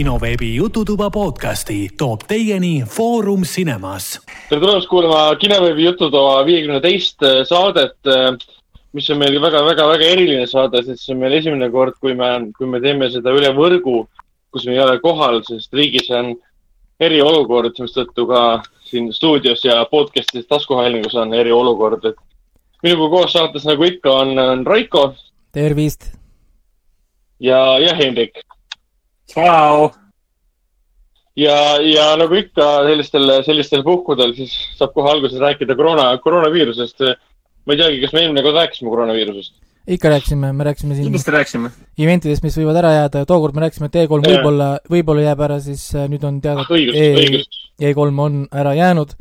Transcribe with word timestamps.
kinoveebi 0.00 0.54
Jututuba 0.54 1.10
podcasti 1.10 1.88
toob 1.98 2.22
teieni 2.28 2.82
Foorum 2.88 3.42
Cinemas. 3.42 4.20
tere 4.48 4.60
tulemast 4.60 4.88
kuulama 4.88 5.36
kinoveebi 5.36 5.84
Jututoa 5.84 6.44
viiekümne 6.46 6.78
teist 6.80 7.20
saadet, 7.48 7.98
mis 8.96 9.10
on 9.12 9.18
meil 9.20 9.36
väga-väga-väga 9.42 10.06
eriline 10.14 10.46
saade, 10.48 10.80
sest 10.86 11.04
see 11.04 11.12
on 11.12 11.20
meil 11.20 11.34
esimene 11.36 11.68
kord, 11.74 11.98
kui 12.00 12.16
me, 12.16 12.30
kui 12.56 12.70
me 12.72 12.80
teeme 12.80 13.10
seda 13.12 13.34
üle 13.36 13.50
võrgu, 13.58 14.06
kus 14.48 14.64
me 14.64 14.72
ei 14.72 14.80
ole 14.80 14.94
kohal, 15.04 15.42
sest 15.44 15.76
riigis 15.76 16.08
on 16.16 16.30
eriolukord, 17.08 17.76
mistõttu 17.84 18.24
ka 18.30 18.44
siin 18.88 19.10
stuudios 19.12 19.66
ja 19.68 19.82
podcast'is 19.90 20.48
taskuhäälingus 20.48 21.18
on 21.20 21.34
eriolukord, 21.36 22.06
et 22.08 22.86
minuga 22.86 23.10
koos 23.18 23.36
saates, 23.36 23.68
nagu 23.68 23.84
ikka, 23.90 24.16
on, 24.22 24.32
on 24.46 24.64
Raiko. 24.64 25.10
tervist! 25.52 26.08
ja, 27.50 27.60
ja 27.84 27.92
Hendrik 28.00 28.40
Tšau! 29.30 29.90
ja, 31.38 31.56
ja 31.84 32.10
nagu 32.20 32.36
ikka 32.38 32.68
sellistel, 32.88 33.32
sellistel 33.46 33.82
puhkudel, 33.86 34.34
siis 34.36 34.52
saab 34.78 34.94
kohe 34.96 35.10
alguses 35.12 35.40
rääkida 35.40 35.76
koroona, 35.78 36.12
koroonaviirusest. 36.24 37.04
ma 37.66 37.74
ei 37.74 37.80
teagi, 37.80 38.00
kas 38.04 38.14
me 38.16 38.24
eelmine 38.24 38.44
kord 38.44 38.58
rääkisime 38.58 38.92
koroonaviirusest? 38.92 39.54
ikka 39.90 40.12
rääkisime, 40.12 40.52
me 40.52 40.64
rääkisime 40.64 40.94
siin 40.94 41.08
kindlasti 41.08 41.34
rääkisime. 41.34 41.70
eventidest, 41.98 42.44
mis 42.44 42.58
võivad 42.60 42.80
ära 42.82 42.92
jääda, 42.98 43.24
tookord 43.26 43.56
me 43.56 43.64
rääkisime, 43.66 43.90
et 43.90 44.00
E3 44.02 44.20
võib-olla, 44.26 44.70
võib-olla 44.90 45.24
jääb 45.24 45.44
ära, 45.48 45.60
siis 45.64 45.86
äh, 45.94 46.08
nüüd 46.12 46.24
on 46.26 46.40
teada, 46.44 46.66
et 46.66 46.98
e, 47.00 47.90
E3 47.90 48.24
on 48.26 48.42
ära 48.52 48.74
jäänud 48.76 49.14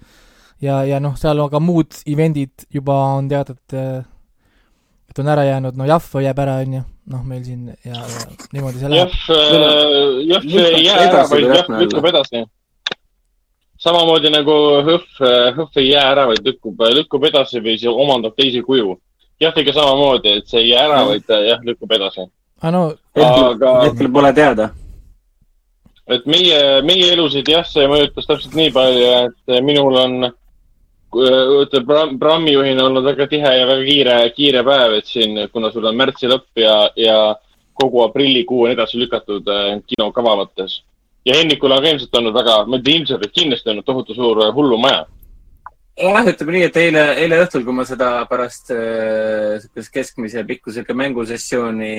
ja, 0.61 0.83
ja 0.85 0.99
noh, 1.03 1.15
seal 1.19 1.39
on 1.39 1.51
ka 1.53 1.61
muud 1.63 2.01
event'id 2.09 2.67
juba 2.73 2.97
on 3.15 3.29
teada, 3.31 3.55
et 3.55 3.77
äh, 3.77 4.01
et 5.09 5.19
on 5.19 5.27
ära 5.27 5.43
jäänud, 5.45 5.75
no 5.77 5.85
Jahv 5.89 6.21
jääb 6.21 6.39
ära, 6.39 6.55
on 6.63 6.73
ju, 6.77 6.83
noh, 7.13 7.25
meil 7.25 7.43
siin 7.43 7.67
ja, 7.85 7.97
ja 7.97 8.23
niimoodi 8.53 8.81
see 8.81 8.91
läheb. 8.93 9.13
Jahv, 9.27 9.59
Jahv 10.29 10.57
ei 10.65 10.85
jää 10.85 11.03
ära, 11.07 11.25
vaid 11.31 11.45
Jahv 11.49 11.77
lükkub 11.81 12.09
edasi. 12.11 12.43
samamoodi 13.79 14.31
nagu 14.33 14.57
Hõhv, 14.87 15.21
Hõhv 15.57 15.79
ei 15.81 15.91
jää 15.91 16.07
ära, 16.11 16.27
vaid 16.29 16.45
lükkub, 16.45 16.83
lükkub 16.97 17.29
edasi 17.31 17.63
või 17.65 17.77
see 17.81 17.89
omandab 17.89 18.35
teise 18.37 18.61
kuju. 18.65 18.97
Jahviga 19.39 19.73
samamoodi, 19.73 20.35
et 20.41 20.51
see 20.51 20.61
ei 20.65 20.73
jää 20.73 20.85
ära, 20.85 21.01
vaid 21.07 21.33
jah, 21.47 21.63
lükkub 21.65 21.97
edasi. 21.97 22.27
aa 22.61 22.71
no 22.75 22.83
aga 23.15 23.75
hetkel 23.85 24.11
pole 24.11 24.33
teada. 24.33 24.69
et 26.09 26.25
meie, 26.25 26.81
meie 26.81 27.13
elusid 27.13 27.47
jah, 27.49 27.65
see 27.65 27.87
mõjutas 27.87 28.27
täpselt 28.27 28.55
nii 28.57 28.71
palju, 28.73 29.09
et 29.25 29.63
minul 29.63 29.95
on 29.95 30.31
ütleme, 31.09 32.17
Brammi-juhina 32.19 32.85
olnud 32.85 33.05
väga 33.05 33.27
tihe 33.29 33.53
ja 33.57 33.67
väga 33.67 33.85
kiire, 33.85 34.17
kiire 34.35 34.63
päev, 34.63 34.97
et 34.99 35.07
siin, 35.09 35.37
kuna 35.53 35.71
sul 35.73 35.87
on 35.89 35.97
märtsi 35.97 36.29
lõpp 36.29 36.61
ja, 36.61 36.89
ja 36.95 37.19
kogu 37.73 38.03
aprillikuu 38.03 38.65
on 38.65 38.73
edasi 38.75 38.99
lükatud 38.99 39.47
äh, 39.49 39.79
kinokava 39.87 40.35
mõttes. 40.43 40.83
ja 41.25 41.35
Hennikul 41.35 41.71
on 41.71 41.81
ka 41.83 41.89
ilmselt 41.89 42.15
olnud 42.15 42.35
väga, 42.35 42.65
ma 42.65 42.77
ei 42.77 42.83
tea, 42.83 42.99
ilmselt 42.99 43.31
kindlasti 43.33 43.71
olnud 43.73 43.87
tohutu 43.87 44.13
suur 44.13 44.43
äh, 44.45 44.53
hullumaja. 44.53 45.07
jah, 45.99 46.29
ütleme 46.31 46.57
nii, 46.57 46.67
et 46.69 46.77
eile, 46.77 47.03
eile 47.23 47.41
õhtul, 47.43 47.65
kui 47.65 47.73
ma 47.75 47.87
seda 47.89 48.11
pärast 48.29 48.69
äh, 48.75 49.83
keskmise 49.93 50.45
pikkusega 50.45 50.93
mängusessiooni 50.93 51.93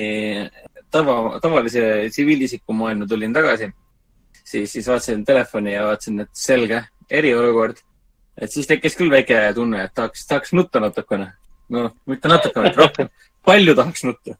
tava, 0.91 1.37
tavalise 1.43 2.07
tsiviilisiku 2.09 2.73
maailma 2.73 3.07
tulin 3.09 3.33
tagasi, 3.35 3.71
siis, 4.43 4.71
siis 4.71 4.87
vaatasin 4.87 5.25
telefoni 5.25 5.75
ja 5.75 5.87
vaatasin, 5.91 6.23
et 6.23 6.31
selge, 6.47 6.85
eriolukord 7.11 7.83
et 8.41 8.53
siis 8.53 8.69
tekkis 8.69 8.97
küll 8.97 9.11
väike 9.13 9.39
tunne, 9.57 9.85
et 9.85 9.93
tahaks, 9.95 10.25
tahaks 10.29 10.55
nutta 10.57 10.81
natukene. 10.83 11.31
noh, 11.71 11.91
mitte 12.09 12.31
natukene, 12.31 12.69
vaid 12.69 12.79
rohkem. 12.79 13.11
palju 13.45 13.75
tahaks 13.77 14.03
nutta. 14.07 14.35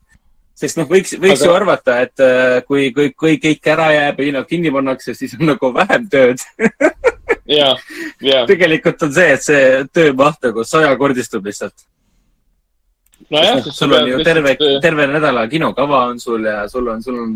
sest 0.61 0.77
noh, 0.81 0.89
võiks, 0.89 1.13
võiks 1.17 1.41
Aga... 1.41 1.49
ju 1.49 1.53
arvata, 1.55 1.99
et 2.05 2.25
äh, 2.25 2.57
kui, 2.67 2.89
kui, 2.95 3.13
kui 3.17 3.37
kõik 3.41 3.71
ära 3.73 3.91
jääb 3.95 4.19
ja 4.19 4.29
hinnad 4.29 4.49
kinni 4.49 4.73
pannakse, 4.73 5.15
siis 5.17 5.37
on 5.39 5.47
nagu 5.53 5.71
vähem 5.73 6.09
tööd 6.11 6.43
ja, 7.59 7.71
ja. 8.21 8.43
tegelikult 8.49 9.07
on 9.07 9.15
see, 9.15 9.31
et 9.37 9.45
see 9.45 9.63
töömaht 9.93 10.41
nagu 10.45 10.65
sajakordistub 10.67 11.49
lihtsalt. 11.49 11.87
nojah 13.29 13.57
no, 13.57 13.65
noh, 13.65 13.73
sul 13.73 13.97
on 13.97 14.09
ju 14.09 14.23
terve, 14.27 14.55
terve 14.83 15.09
nädala 15.09 15.47
kinokava 15.49 16.05
on 16.11 16.19
sul 16.19 16.45
ja 16.45 16.65
sul 16.69 16.89
on, 16.93 17.03
sul 17.03 17.19
on 17.21 17.35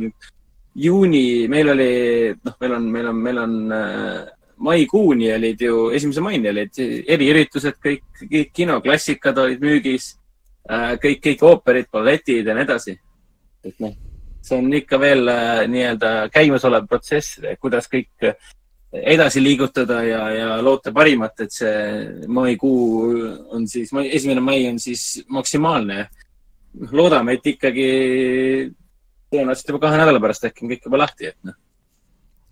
juuni, 0.75 1.47
meil 1.47 1.71
oli, 1.71 1.91
noh, 2.35 2.57
meil 2.61 2.77
on, 2.77 2.89
meil 2.91 3.11
on, 3.11 3.21
meil 3.29 3.43
on 3.45 3.53
äh, 3.71 4.25
maikuuni 4.57 5.31
olid 5.33 5.61
ju, 5.61 5.89
esimese 5.95 6.23
maini 6.23 6.49
olid 6.51 6.79
eriüritused, 7.15 7.77
kõik, 7.83 8.03
kõik 8.21 8.51
kinoklassikad 8.55 9.39
olid 9.43 9.63
müügis, 9.63 10.13
äh, 10.69 10.95
kõik, 11.01 11.21
kõik 11.23 11.45
ooperid, 11.45 11.89
balletid 11.93 12.47
ja 12.47 12.55
nii 12.55 12.67
edasi. 12.67 12.97
et 13.65 13.79
noh, 13.81 13.95
see 14.45 14.57
on 14.57 14.73
ikka 14.77 14.99
veel 15.01 15.27
äh, 15.31 15.63
nii-öelda 15.67 16.11
käimasolev 16.33 16.85
protsess, 16.87 17.39
kuidas 17.59 17.89
kõik 17.91 18.35
edasi 18.95 19.41
liigutada 19.43 20.03
ja, 20.05 20.21
ja 20.31 20.49
loota 20.63 20.93
parimat, 20.95 21.39
et 21.41 21.51
see 21.51 22.27
maikuu 22.27 23.25
on 23.57 23.67
siis, 23.67 23.91
esimene 24.05 24.41
mai 24.41 24.67
on 24.69 24.79
siis 24.79 25.25
maksimaalne. 25.27 26.07
loodame, 26.91 27.33
et 27.33 27.45
ikkagi 27.47 27.89
tõenäoliselt 29.31 29.69
juba 29.71 29.79
kahe 29.87 29.97
nädala 29.97 30.19
pärast 30.19 30.43
äkki 30.47 30.65
on 30.65 30.71
kõik 30.73 30.87
juba 30.87 30.97
lahti, 30.99 31.31
et 31.31 31.37
noh 31.43 31.55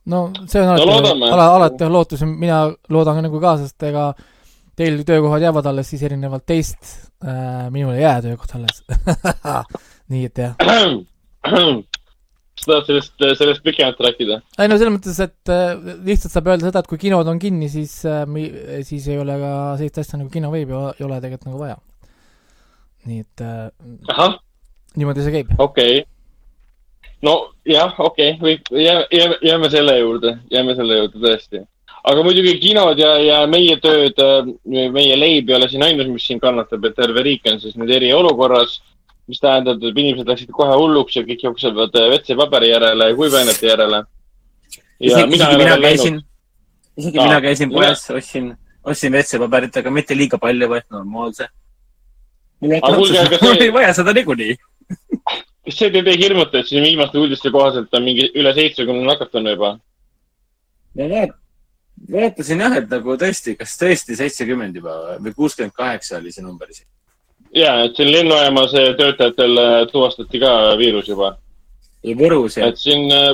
no 0.06 0.32
see 0.48 0.62
on 0.62 0.74
alati 0.74 1.16
no,, 1.20 1.32
ala, 1.32 1.48
alati 1.56 1.86
on 1.88 1.94
lootus 1.94 2.22
ja 2.24 2.28
mina 2.28 2.60
loodan 2.92 3.20
ka 3.20 3.26
nagu 3.28 3.42
ka, 3.44 3.56
sest 3.62 3.88
ega 3.88 4.12
teil 4.78 5.04
töökohad 5.08 5.46
jäävad 5.46 5.70
alles 5.70 5.90
siis 5.94 6.04
erinevalt 6.04 6.46
teist 6.50 6.82
äh,, 7.24 7.70
minul 7.72 7.96
ei 7.96 8.04
jää 8.04 8.22
töökoht 8.26 8.56
alles 8.58 8.84
nii 10.12 10.30
et 10.30 10.44
jah. 10.44 10.54
sa 12.64 12.70
tahad 12.70 12.86
sellest, 12.90 13.16
sellest 13.40 13.64
pikemalt 13.66 14.00
rääkida? 14.04 14.40
ei 14.60 14.72
no 14.72 14.78
selles 14.80 14.96
mõttes, 14.98 15.20
et 15.24 15.54
äh, 15.54 15.74
lihtsalt 16.06 16.36
saab 16.36 16.52
öelda 16.52 16.70
seda, 16.70 16.84
et 16.84 16.92
kui 16.92 17.02
kinod 17.02 17.30
on 17.32 17.42
kinni, 17.42 17.72
siis 17.72 18.00
äh,, 18.10 18.24
siis 18.88 19.08
ei 19.12 19.20
ole 19.24 19.40
ka 19.42 19.52
sellist 19.80 20.02
asja 20.04 20.20
nagu 20.22 20.32
kinoveebi 20.34 20.80
ei 20.98 21.08
ole 21.08 21.22
tegelikult 21.24 21.52
nagu 21.52 21.64
vaja. 21.64 21.78
nii 23.08 23.24
et 23.24 23.46
äh, 23.46 24.34
niimoodi 25.00 25.24
see 25.24 25.38
käib. 25.40 25.56
okei 25.58 26.02
okay 26.02 26.10
nojah, 27.24 28.00
okei 28.00 28.34
okay,, 28.36 28.40
võib, 28.42 28.72
jääme, 28.76 29.38
jääme 29.42 29.70
selle 29.72 29.98
juurde, 30.00 30.38
jääme 30.52 30.76
selle 30.78 30.98
juurde 31.00 31.22
tõesti. 31.24 31.62
aga 32.04 32.24
muidugi 32.26 32.58
kinod 32.60 33.00
ja, 33.00 33.12
ja 33.24 33.38
meie 33.48 33.78
tööd, 33.84 34.20
meie 34.66 35.20
leib 35.20 35.52
ei 35.52 35.56
ole 35.56 35.70
siin 35.72 35.86
ainus, 35.88 36.10
mis 36.12 36.26
siin 36.28 36.42
kannatab, 36.44 36.84
et 36.90 36.98
terve 36.98 37.24
riik 37.24 37.48
on 37.52 37.62
siis 37.64 37.78
nüüd 37.80 37.94
eriolukorras, 37.96 38.82
mis 39.32 39.40
tähendab, 39.40 39.80
et 39.80 39.96
inimesed 40.04 40.28
läksid 40.28 40.52
kohe 40.52 40.76
hulluks 40.76 41.16
ja 41.16 41.24
kõik 41.28 41.48
jooksevad 41.48 41.96
WC-paberi 41.96 42.74
järele 42.74 43.10
ja 43.12 43.18
kuivainete 43.22 43.72
järele. 43.72 44.04
isegi 45.00 45.30
mina, 45.32 45.50
mina 45.58 45.80
käisin, 45.80 46.20
isegi 46.98 47.18
no, 47.18 47.30
mina 47.30 47.42
käisin 47.48 47.72
poes, 47.72 48.06
ostsin, 48.12 48.54
ostsin 48.84 49.16
WC-paberit, 49.16 49.80
aga 49.80 49.96
mitte 49.96 50.18
liiga 50.18 50.38
palju, 50.38 50.70
vaid 50.76 50.90
normaalse. 50.92 51.48
mul 52.64 53.60
ei 53.60 53.72
vaja 53.76 53.96
seda 53.96 54.14
niikuinii 54.16 54.54
kas 55.64 55.78
see 55.80 55.92
teid 55.94 56.10
ei 56.12 56.20
hirmuta, 56.20 56.60
et 56.60 56.68
siin 56.68 56.84
viimaste 56.84 57.20
uudiste 57.20 57.52
kohaselt 57.54 57.94
on 57.96 58.04
mingi 58.04 58.28
üle 58.36 58.52
seitsmekümne 58.56 59.06
nakatunu 59.08 59.54
juba? 59.56 59.70
no 61.00 61.08
vaat-, 61.12 61.38
vaatasin 62.16 62.66
jah, 62.66 62.76
et 62.82 62.90
nagu 62.92 63.16
tõesti, 63.20 63.56
kas 63.60 63.78
tõesti 63.80 64.18
seitsekümmend 64.20 64.82
juba 64.82 64.98
või 65.24 65.36
kuuskümmend 65.38 65.76
kaheksa 65.78 66.20
oli 66.20 66.34
see 66.36 66.44
number 66.44 66.70
isegi. 66.70 66.90
ja, 67.56 67.78
et 67.86 67.96
siin 67.96 68.12
lennujaamas 68.12 68.76
töötajatel 69.00 69.64
äh, 69.64 69.80
tuvastati 69.92 70.44
ka 70.44 70.54
viirus 70.82 71.08
juba. 71.08 71.38
ja 72.04 72.20
Võrus 72.20 72.60
jah. 72.60 72.74
et 72.74 72.84
siin 72.84 73.08
äh, 73.16 73.32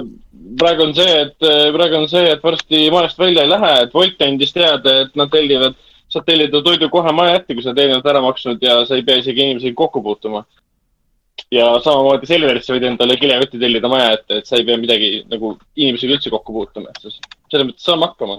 praegu 0.61 0.85
on 0.85 0.95
see, 0.95 1.19
et 1.25 1.49
praegu 1.75 2.03
on 2.03 2.09
see, 2.11 2.29
et 2.35 2.45
varsti 2.45 2.85
majast 2.93 3.19
välja 3.19 3.45
ei 3.45 3.55
lähe, 3.55 3.75
et 3.83 3.97
Wolt 3.97 4.21
andis 4.21 4.53
teada, 4.53 4.99
et 5.05 5.17
nad 5.17 5.33
tellivad, 5.33 5.81
saad 6.13 6.29
tellida 6.29 6.61
toidu 6.61 6.93
kohe 6.93 7.11
maja 7.13 7.41
ette, 7.41 7.57
kui 7.57 7.65
sa 7.65 7.73
eelnevalt 7.73 8.13
ära 8.13 8.21
maksnud 8.21 8.61
ja 8.61 8.83
sa 8.85 8.97
ei 8.97 9.05
pea 9.05 9.17
isegi 9.23 9.47
inimesega 9.47 9.81
kokku 9.81 10.05
puutuma 10.05 10.45
ja 11.53 11.65
samamoodi 11.83 12.29
Selverisse 12.29 12.75
võid 12.75 12.85
endale 12.91 13.17
kilekotti 13.17 13.59
tellida 13.61 13.89
maja 13.89 14.13
ette, 14.17 14.39
et 14.39 14.49
sa 14.49 14.59
ei 14.59 14.67
pea 14.67 14.77
midagi 14.77 15.23
nagu 15.31 15.55
inimesega 15.79 16.15
üldse 16.17 16.33
kokku 16.33 16.53
puutuma, 16.55 16.93
et 16.93 17.01
selles 17.01 17.65
mõttes 17.65 17.85
saame 17.85 18.05
hakkama. 18.05 18.37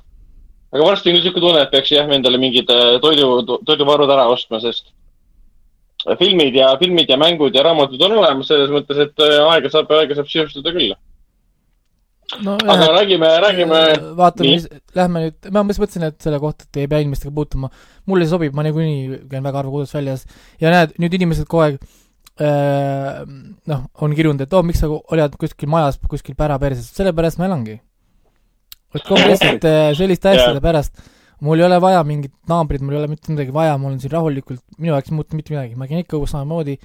aga 0.71 0.87
varsti 0.87 1.11
on 1.11 1.19
niisugune 1.19 1.47
tunne, 1.47 1.63
et 1.65 1.75
peaks 1.75 1.91
jah, 1.91 2.09
endale 2.15 2.39
mingid 2.39 2.71
äh, 2.71 2.97
toidu, 3.03 3.59
toiduvarud 3.67 4.11
ära 4.15 4.29
ostma, 4.31 4.63
sest 4.63 4.93
filmid 6.21 6.55
ja, 6.57 6.71
filmid 6.81 7.11
ja 7.11 7.19
mängud 7.21 7.55
ja 7.55 7.67
raamatud 7.67 8.03
on 8.07 8.19
olemas 8.23 8.49
selles 8.49 8.71
mõttes, 8.73 9.03
et 9.03 9.25
äh, 9.27 9.39
aega 9.51 9.73
saab, 9.73 9.91
aega 9.99 10.17
saab 10.17 10.31
sisustada 10.31 10.73
küll 10.77 10.95
no, 12.47 12.55
aga 12.55 12.77
jah, 12.79 12.93
räägime, 12.95 13.31
räägime. 13.43 13.81
Äh, 13.91 14.05
vaatame, 14.23 14.55
lähme 14.95 15.25
nüüd, 15.27 15.51
ma 15.51 15.67
mõtlesin, 15.67 16.07
et 16.07 16.23
selle 16.23 16.39
kohta, 16.39 16.71
et 16.71 16.85
ei 16.85 16.93
pea 16.93 17.03
inimestega 17.03 17.35
puutuma. 17.35 17.75
mulle 18.07 18.31
sobib, 18.31 18.55
ma 18.55 18.63
niikuinii 18.63 19.25
käin 19.27 19.43
väga 19.43 19.65
harva 19.65 19.75
kodus 19.75 19.97
väljas 19.99 20.23
ja 20.63 20.71
näed, 20.71 20.95
nüüd 21.03 21.19
inimesed 21.19 21.51
kogu 21.51 21.67
aeg 21.67 21.83
Äh, 21.83 22.00
noh, 22.41 23.87
on 24.01 24.17
kirjunud, 24.17 24.41
et 24.41 24.55
oo 24.55 24.63
oh,, 24.63 24.67
miks 24.67 24.81
sa 24.81 24.89
oled 24.89 25.35
kuskil 25.41 25.69
majas 25.71 25.99
kuskil 26.09 26.37
päraperses, 26.39 26.89
sellepärast 26.97 27.41
ma 27.41 27.49
elangi. 27.51 27.77
et 28.97 29.05
konkreetselt 29.07 29.65
äh, 29.69 29.91
selliste 29.99 30.33
asjade 30.33 30.57
yeah. 30.57 30.65
pärast, 30.65 30.97
mul 31.45 31.61
ei 31.61 31.67
ole 31.69 31.77
vaja 31.83 32.01
mingit 32.07 32.33
naabrit, 32.51 32.83
mul 32.83 32.97
ei 32.97 33.03
ole 33.03 33.11
mitte 33.13 33.31
midagi 33.31 33.55
vaja, 33.55 33.77
mul 33.79 33.93
on 33.95 34.01
siin 34.03 34.15
rahulikult, 34.17 34.65
minu 34.79 34.95
jaoks 34.95 35.13
ei 35.13 35.19
muutu 35.19 35.39
mitte 35.39 35.55
midagi, 35.55 35.77
ma 35.79 35.87
käin 35.91 36.03
ikka 36.03 36.19
õues 36.19 36.33
samamoodi, 36.35 36.79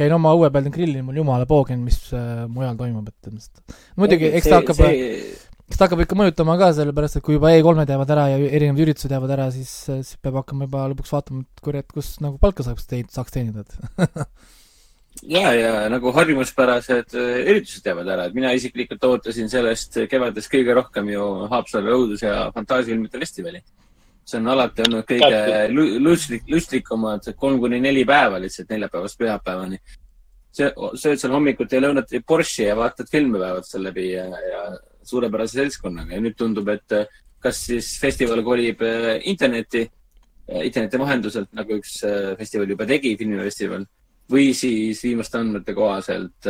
käin 0.00 0.16
oma 0.16 0.32
õue 0.34 0.50
peal 0.54 0.72
grillin, 0.74 1.04
mul 1.06 1.20
jumala 1.20 1.46
poogen, 1.48 1.84
mis 1.84 2.00
äh, 2.16 2.42
mujal 2.50 2.80
toimub, 2.80 3.12
et 3.12 3.72
muidugi, 4.00 4.32
eks 4.40 4.50
ta 4.50 4.62
hakkab 4.62 4.80
see... 4.80 5.22
eks 5.68 5.78
ta 5.78 5.86
hakkab 5.86 6.02
ikka 6.08 6.18
mõjutama 6.18 6.58
ka, 6.58 6.72
sellepärast 6.80 7.20
et 7.20 7.28
kui 7.28 7.36
juba 7.36 7.52
E3-d 7.54 7.92
jäävad 7.94 8.14
ära 8.16 8.28
ja 8.32 8.40
erinevad 8.48 8.86
üritused 8.88 9.12
jäävad 9.14 9.36
ära, 9.36 9.50
siis, 9.54 9.74
siis 9.86 10.16
peab 10.24 10.40
hakkama 10.40 10.66
juba 10.66 10.88
lõpuks 10.94 11.12
vaatama, 11.14 11.44
et 11.44 11.66
kurat, 11.68 11.92
kus 11.92 12.16
nagu 12.24 12.40
palka 12.42 12.66
saaks 12.66 12.88
saaks 12.88 13.36
teenida, 13.36 13.68
et 13.68 14.16
ja, 15.22 15.52
ja 15.54 15.72
nagu 15.92 16.12
harjumuspärased 16.14 17.14
äh, 17.16 17.42
üritused 17.50 17.86
jäävad 17.86 18.12
ära, 18.14 18.28
et 18.28 18.36
mina 18.36 18.52
isiklikult 18.56 19.04
ootasin 19.04 19.50
sellest 19.50 20.00
kevadest 20.10 20.52
kõige 20.52 20.76
rohkem 20.78 21.10
ju 21.12 21.26
Haapsalu 21.52 21.94
õudus- 21.96 22.24
ja 22.26 22.48
fantaasiafilmide 22.54 23.20
festivali. 23.24 23.62
See 24.28 24.36
on 24.38 24.50
alati 24.52 24.84
olnud 24.84 25.06
kõige 25.08 25.38
lustlik, 26.04 26.44
lustlikumad 26.52 27.30
kolm 27.36 27.60
kuni 27.62 27.80
neli 27.80 28.04
päeva 28.04 28.40
lihtsalt 28.42 28.68
neljapäevast 28.74 29.18
pühapäevani. 29.18 29.78
sööd 30.58 31.20
seal 31.20 31.32
hommikuti 31.32 31.76
ja 31.76 31.80
lõunati 31.80 32.20
Porsche'i 32.26 32.66
ja 32.66 32.76
vaatad 32.76 33.08
filme 33.10 33.38
päevad 33.38 33.64
seal 33.64 33.84
läbi 33.84 34.10
ja, 34.10 34.24
ja 34.26 34.62
suurepärase 35.08 35.60
seltskonnaga. 35.62 36.14
Ja 36.16 36.22
nüüd 36.24 36.36
tundub, 36.38 36.68
et 36.72 36.96
äh, 36.96 37.06
kas 37.42 37.62
siis 37.68 37.94
festival 38.02 38.42
kolib 38.46 38.82
äh, 38.84 39.14
interneti, 39.30 39.86
äh, 40.48 40.66
interneti 40.68 41.00
vahenduselt, 41.00 41.52
nagu 41.56 41.78
üks 41.78 42.00
festival 42.40 42.74
juba 42.74 42.88
tegi, 42.88 43.14
filmifestival, 43.20 43.86
või 44.30 44.52
siis 44.56 45.00
viimaste 45.04 45.38
andmete 45.40 45.74
kohaselt 45.74 46.48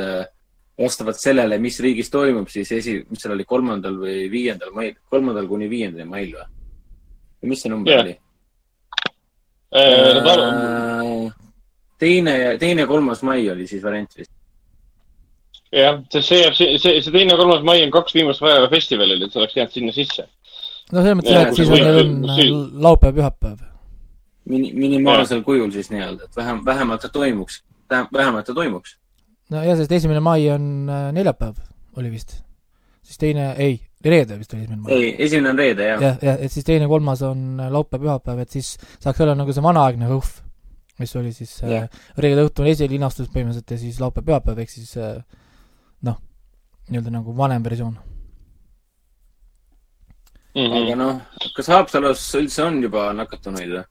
vastavalt 0.79 1.19
sellele, 1.19 1.59
mis 1.59 1.81
riigis 1.83 2.11
toimub, 2.11 2.49
siis 2.53 2.71
esi, 2.77 2.95
mis 3.11 3.23
seal 3.23 3.35
oli, 3.35 3.47
kolmandal 3.49 3.99
või 3.99 4.29
viiendal 4.31 4.71
mail, 4.77 4.95
kolmandal 5.11 5.49
kuni 5.51 5.69
viiendani 5.71 6.07
mail 6.09 6.33
või? 6.37 6.47
või 7.43 7.53
mis 7.53 7.63
see 7.65 7.73
number 7.73 7.93
yeah. 7.93 8.05
oli? 8.05 8.17
Äh, 9.69 10.17
äh, 10.33 11.33
teine, 12.01 12.35
teine 12.59 12.85
ja 12.85 12.89
kolmas 12.89 13.23
mai 13.27 13.43
oli 13.51 13.67
siis 13.69 13.83
variant 13.85 14.15
vist. 14.17 14.33
jah, 15.75 15.99
sest 16.13 16.31
see 16.31 16.43
jääb, 16.45 16.57
see, 16.57 16.79
see, 16.81 17.01
see 17.05 17.15
teine 17.15 17.35
ja 17.35 17.41
kolmas 17.41 17.65
mai 17.67 17.83
on 17.85 17.93
kaks 17.95 18.15
viimast 18.17 18.45
päeva 18.45 18.71
festivalil, 18.73 19.25
et 19.25 19.35
see 19.35 19.43
oleks 19.43 19.59
jäänud 19.59 19.75
sinna 19.75 19.97
sisse. 19.97 20.29
no 20.93 21.03
selles 21.03 21.19
mõttes 21.19 21.37
jah, 21.37 21.51
et 21.51 21.59
siis 21.59 21.75
on, 21.75 22.23
on 22.33 22.85
laupäev, 22.87 23.19
pühapäev. 23.19 23.65
Mini-, 24.49 24.73
minimaalsel 24.73 25.43
kujul 25.45 25.75
siis 25.75 25.91
nii-öelda, 25.93 26.31
et 26.31 26.39
vähem, 26.39 26.63
vähemalt 26.65 27.03
ta 27.05 27.11
toimuks, 27.13 27.61
vähemalt 27.91 28.47
ta 28.47 28.55
toimuks. 28.55 28.97
no 29.51 29.63
jah, 29.65 29.77
sest 29.79 29.93
esimene 29.93 30.21
mai 30.25 30.49
on 30.53 30.89
äh, 30.89 31.09
neljapäev, 31.17 31.61
oli 31.97 32.11
vist. 32.13 32.39
siis 33.03 33.19
teine, 33.19 33.53
ei, 33.59 33.79
reede 34.05 34.39
vist 34.39 34.53
oli 34.55 34.63
esimene 34.63 34.83
mai? 34.83 34.93
ei, 34.93 35.15
esimene 35.27 35.55
on 35.55 35.63
reede, 35.63 35.89
jah. 35.93 36.03
jah, 36.03 36.21
jah, 36.23 36.43
et 36.45 36.53
siis 36.53 36.67
teine, 36.67 36.89
kolmas 36.91 37.23
on 37.27 37.63
laupäev, 37.71 38.05
pühapäev, 38.05 38.45
et 38.45 38.59
siis 38.59 38.77
saaks 38.99 39.25
olla 39.25 39.37
nagu 39.39 39.55
see 39.55 39.65
vanaaegne 39.65 40.11
HõHV, 40.11 40.37
mis 40.99 41.17
oli 41.17 41.33
siis 41.33 41.59
yeah. 41.63 41.89
äh, 41.89 42.13
reede 42.19 42.45
õhtul 42.49 42.71
esilinastus 42.71 43.31
põhimõtteliselt 43.33 43.77
ja 43.77 43.81
siis 43.81 44.01
laupäev, 44.03 44.29
pühapäev, 44.29 44.63
ehk 44.65 44.75
siis 44.75 44.95
äh, 45.01 45.19
noh, 46.07 46.21
nii-öelda 46.89 47.15
nagu 47.15 47.37
vanem 47.37 47.65
versioon 47.65 47.97
mm. 50.55 50.67
-hmm. 50.67 50.83
aga 50.83 50.97
noh, 50.97 51.21
kas 51.57 51.71
Haapsalus 51.73 52.25
üldse 52.41 52.65
on 52.65 52.83
juba 52.83 53.13
nakatunuid 53.17 53.73
või? 53.77 53.85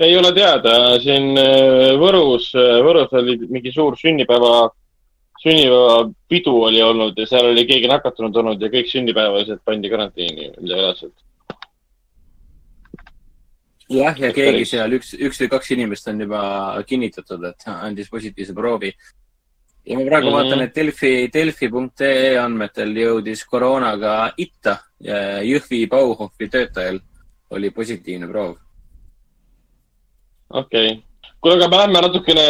Ei 0.00 0.16
ole 0.16 0.32
teada, 0.32 0.74
siin 1.02 1.36
äh, 1.38 1.94
Võrus, 2.00 2.50
äh, 2.56 2.78
Võrus 2.84 3.12
oli 3.20 3.36
mingi 3.48 3.72
suur 3.74 3.98
sünnipäeva 4.00 4.70
sünnipäevapidu 5.40 6.62
oli 6.62 6.82
olnud 6.82 7.18
ja 7.18 7.26
seal 7.26 7.48
oli 7.50 7.64
keegi 7.68 7.88
nakatunud 7.88 8.36
olnud 8.36 8.60
ja 8.60 8.68
kõik 8.72 8.90
sünnipäevalised 8.90 9.62
pandi 9.64 9.90
karantiini 9.90 10.50
reaalselt. 10.68 11.14
jah, 13.90 14.18
ja 14.20 14.32
keegi 14.36 14.66
seal, 14.68 14.92
üks, 14.98 15.14
üks 15.16 15.40
või 15.40 15.50
kaks 15.56 15.72
inimest 15.76 16.12
on 16.12 16.20
juba 16.26 16.42
kinnitatud, 16.86 17.44
et 17.48 17.66
andis 17.72 18.12
positiivse 18.12 18.54
proovi. 18.54 18.92
ja 19.86 19.98
ma 19.98 20.04
praegu 20.04 20.28
mm 20.28 20.32
-hmm. 20.32 20.36
vaatan, 20.36 20.60
et 20.60 20.76
Delfi, 20.76 21.30
delfi.ee 21.32 22.38
andmetel 22.38 22.96
jõudis 22.96 23.44
koroonaga 23.44 24.32
itta 24.36 24.76
ja 25.00 25.40
Jõhvi 25.42 25.88
Bauhofi 25.88 26.48
töötajal 26.48 27.00
oli 27.50 27.70
positiivne 27.70 28.28
proov. 28.28 28.56
Okei 30.50 30.90
okay 30.90 30.98
kuule, 31.40 31.56
aga 31.56 31.68
me 31.72 31.78
lähme 31.80 32.00
natukene 32.04 32.44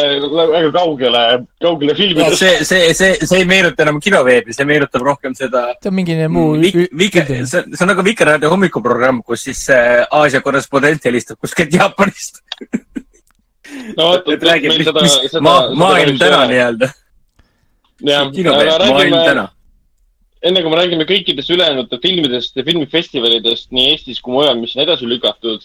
väga 0.51 0.71
kaugele, 0.75 1.21
kaugele 1.63 1.95
filmidest 1.95 2.41
see, 2.43 2.65
see, 2.67 2.93
see, 2.93 3.13
see 3.23 3.39
ei 3.39 3.47
meenuta 3.47 3.85
enam 3.85 4.01
kinoveebi, 4.03 4.55
see 4.55 4.67
meenutab 4.67 5.05
rohkem 5.07 5.35
seda. 5.37 5.69
see 5.79 5.91
on 5.91 5.95
mingi 5.95 6.17
muu 6.27 6.57
vik, 6.59 6.79
vik, 7.03 7.21
see, 7.29 7.45
see 7.45 7.85
on 7.85 7.91
nagu 7.93 8.03
Vikerraadio 8.05 8.51
hommikuprogramm, 8.51 9.23
kus 9.23 9.47
siis 9.47 9.63
äh, 9.71 10.03
Aasia 10.19 10.43
korrespondent 10.43 11.07
helistab 11.07 11.39
kuskilt 11.39 11.73
Jaapanist 11.77 12.43
no 13.97 14.11
vot, 14.11 14.27
et 14.35 14.43
räägib, 14.49 14.75
mis, 14.75 14.91
mis 14.99 15.17
seda, 15.29 15.43
ma, 15.45 15.55
maailm 15.77 16.19
täna 16.19 16.43
nii-öelda. 16.51 16.91
jah, 18.11 18.27
aga 18.27 18.77
räägime, 18.83 19.47
enne 20.49 20.63
kui 20.63 20.73
me 20.73 20.81
räägime 20.81 21.07
kõikidest 21.09 21.53
ülejäänud 21.55 21.95
filmidest 22.03 22.59
ja 22.59 22.65
filmifestivalidest 22.67 23.71
nii 23.71 23.93
Eestis 23.93 24.19
kui 24.19 24.35
mujal, 24.35 24.57
mis 24.59 24.75
on 24.75 24.83
edasi 24.83 25.07
lükatud. 25.07 25.63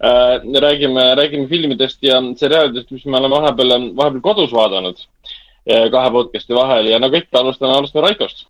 Räägime, 0.00 1.14
räägime 1.14 1.48
filmidest 1.48 2.02
ja 2.02 2.20
seriaalidest, 2.36 2.90
mis 2.90 3.06
me 3.06 3.16
oleme 3.18 3.34
vahepeal, 3.34 3.74
vahepeal 3.96 4.20
kodus 4.22 4.52
vaadanud 4.52 5.00
äh, 5.00 5.90
kahe 5.90 6.10
podcast'i 6.14 6.54
vahel 6.54 6.86
ja 6.86 6.98
nagu 7.02 7.16
ikka, 7.16 7.38
alustame, 7.40 7.74
alustame 7.74 8.06
Raikost. 8.06 8.46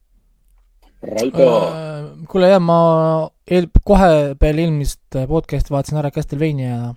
Raiko 1.03 1.43
äh,. 1.43 2.27
kuule 2.29 2.49
jah, 2.51 2.61
ma 2.61 2.81
eel-, 3.51 3.71
kohe 3.85 4.35
peale 4.41 4.67
eelmist 4.67 5.21
podcast'i 5.29 5.73
vaatasin 5.73 6.03
ära 6.03 6.11
Castlevania 6.11 6.95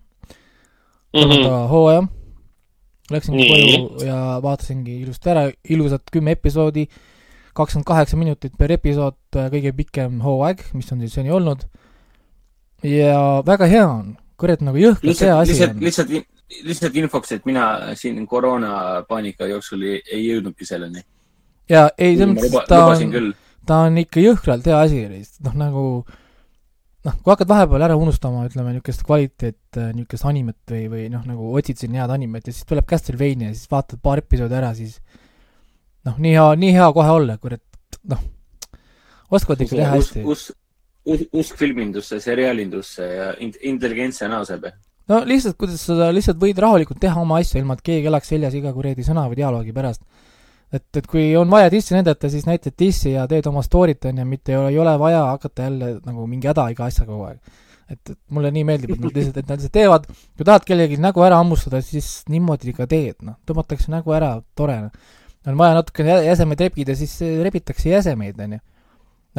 kolmanda 1.12 1.50
mm 1.50 1.54
-hmm. 1.54 1.68
hooaja. 1.68 2.04
Läksingi 3.12 3.48
koju 3.48 4.08
ja 4.08 4.40
vaatasingi 4.44 5.02
ilusti 5.02 5.30
ära, 5.30 5.52
ilusad 5.70 6.02
kümme 6.12 6.32
episoodi, 6.32 6.88
kakskümmend 7.54 7.86
kaheksa 7.86 8.18
minutit 8.18 8.54
per 8.58 8.72
episood, 8.72 9.18
kõige 9.36 9.74
pikem 9.76 10.22
hooaeg, 10.24 10.64
mis 10.74 10.92
on 10.92 11.00
siis 11.00 11.14
seni 11.14 11.32
olnud. 11.32 11.68
ja 12.84 13.44
väga 13.46 13.66
hea 13.66 13.88
on, 13.88 14.18
kurat, 14.42 14.64
nagu 14.66 14.82
jõhkralt 14.82 15.24
hea 15.26 15.38
asi 15.38 15.54
lihtsalt, 15.54 15.76
on. 15.76 15.86
lihtsalt, 15.88 16.16
lihtsalt 16.68 16.98
infoks, 17.04 17.36
et 17.38 17.46
mina 17.50 17.68
siin 18.00 18.26
koroonapaanika 18.30 19.50
jooksul 19.52 19.86
ei, 19.88 20.02
ei 20.12 20.26
jõudnudki 20.28 20.68
selleni. 20.68 21.06
ja 21.70 21.88
ei, 21.98 22.18
selles 22.18 22.36
mõttes 22.36 22.68
ta 22.72 22.82
on, 22.90 23.32
ta 23.68 23.84
on 23.88 24.02
ikka 24.02 24.24
jõhkralt 24.24 24.68
hea 24.68 24.82
asi, 24.88 25.06
noh 25.46 25.56
nagu 25.62 25.86
noh, 27.06 27.18
kui 27.24 27.34
hakkad 27.34 27.50
vahepeal 27.50 27.86
ära 27.88 27.98
unustama, 27.98 28.44
ütleme, 28.50 28.76
niisugust 28.76 29.06
kvaliteet, 29.08 29.80
niisugust 29.96 30.28
animet 30.30 30.60
või, 30.70 30.84
või 30.92 31.08
noh, 31.14 31.24
nagu 31.28 31.54
otsid 31.58 31.82
siin 31.82 31.98
head 31.98 32.14
animet 32.14 32.50
ja 32.50 32.54
siis 32.56 32.68
tuleb 32.70 32.88
Castlevania 32.90 33.50
ja 33.50 33.58
siis 33.58 33.72
vaatad 33.72 34.02
paar 34.04 34.22
episoodi 34.22 34.58
ära, 34.58 34.74
siis 34.78 35.00
noh, 36.08 36.18
nii 36.22 36.36
hea, 36.36 36.48
nii 36.62 36.76
hea 36.78 36.90
kohe 36.96 37.16
olla, 37.18 37.38
kurat, 37.42 37.64
noh, 38.12 38.22
oskavad 39.32 39.66
ikka 39.66 39.80
teha 39.80 39.96
hästi. 39.96 40.26
us, 40.30 40.50
usk 41.10 41.58
filmindusse, 41.58 42.20
seriaalindusse 42.22 43.06
ja 43.06 43.30
intelligentse 43.42 44.28
naaseb. 44.30 44.68
no 45.10 45.22
lihtsalt, 45.26 45.58
kuidas 45.60 45.82
sa 45.88 46.12
lihtsalt 46.14 46.42
võid 46.42 46.60
rahulikult 46.62 47.00
teha 47.02 47.22
oma 47.22 47.40
asju, 47.42 47.60
ilma 47.62 47.78
et 47.78 47.82
keegi 47.88 48.12
elaks 48.12 48.30
seljas 48.30 48.58
iga 48.58 48.74
kuradi 48.76 49.06
sõna 49.06 49.26
või 49.30 49.40
dialoogi 49.42 49.74
pärast. 49.74 50.04
et, 50.72 50.86
et 50.98 51.10
kui 51.10 51.32
on 51.38 51.50
vaja 51.50 51.72
dissi 51.74 51.98
näidata, 51.98 52.30
siis 52.30 52.46
näitad 52.46 52.78
dissi 52.78 53.16
ja 53.16 53.26
teed 53.28 53.50
oma 53.50 53.66
story't, 53.66 54.06
on 54.10 54.22
ju, 54.22 54.28
mitte 54.30 54.54
ei 54.54 54.60
ole, 54.60 54.70
ei 54.70 54.80
ole 54.80 54.96
vaja 55.00 55.26
hakata 55.32 55.68
jälle 55.68 55.92
nagu 56.06 56.28
mingi 56.28 56.48
häda 56.52 56.70
iga 56.76 56.86
asja 56.86 57.06
kogu 57.10 57.26
aeg. 57.32 57.40
et, 57.90 58.14
et 58.14 58.18
mulle 58.30 58.54
nii 58.54 58.68
meeldib, 58.68 58.94
et 58.96 59.02
nad 59.02 59.18
lihtsalt, 59.18 59.38
et 59.42 59.50
nad 59.50 59.58
lihtsalt 59.58 59.78
teevad, 59.80 60.06
kui 60.38 60.46
tahad 60.48 60.68
kellelgi 60.70 61.02
nägu 61.02 61.26
ära 61.26 61.42
hammustada, 61.42 61.82
siis 61.82 62.22
niimoodi 62.30 62.78
ka 62.78 62.86
teed, 62.88 63.18
noh, 63.26 63.42
tõmmatakse 63.50 63.90
nägu 63.92 64.14
ära, 64.16 64.36
tore. 64.56 64.78
on 65.50 65.58
vaja 65.58 65.82
natukene 65.82 66.22
jäsemeid 66.28 66.62
rebida, 66.70 66.96
siis 66.96 67.18
rebitakse 67.42 67.90
jäsemeid, 67.90 68.38
on 68.40 68.60
ju. 68.60 68.68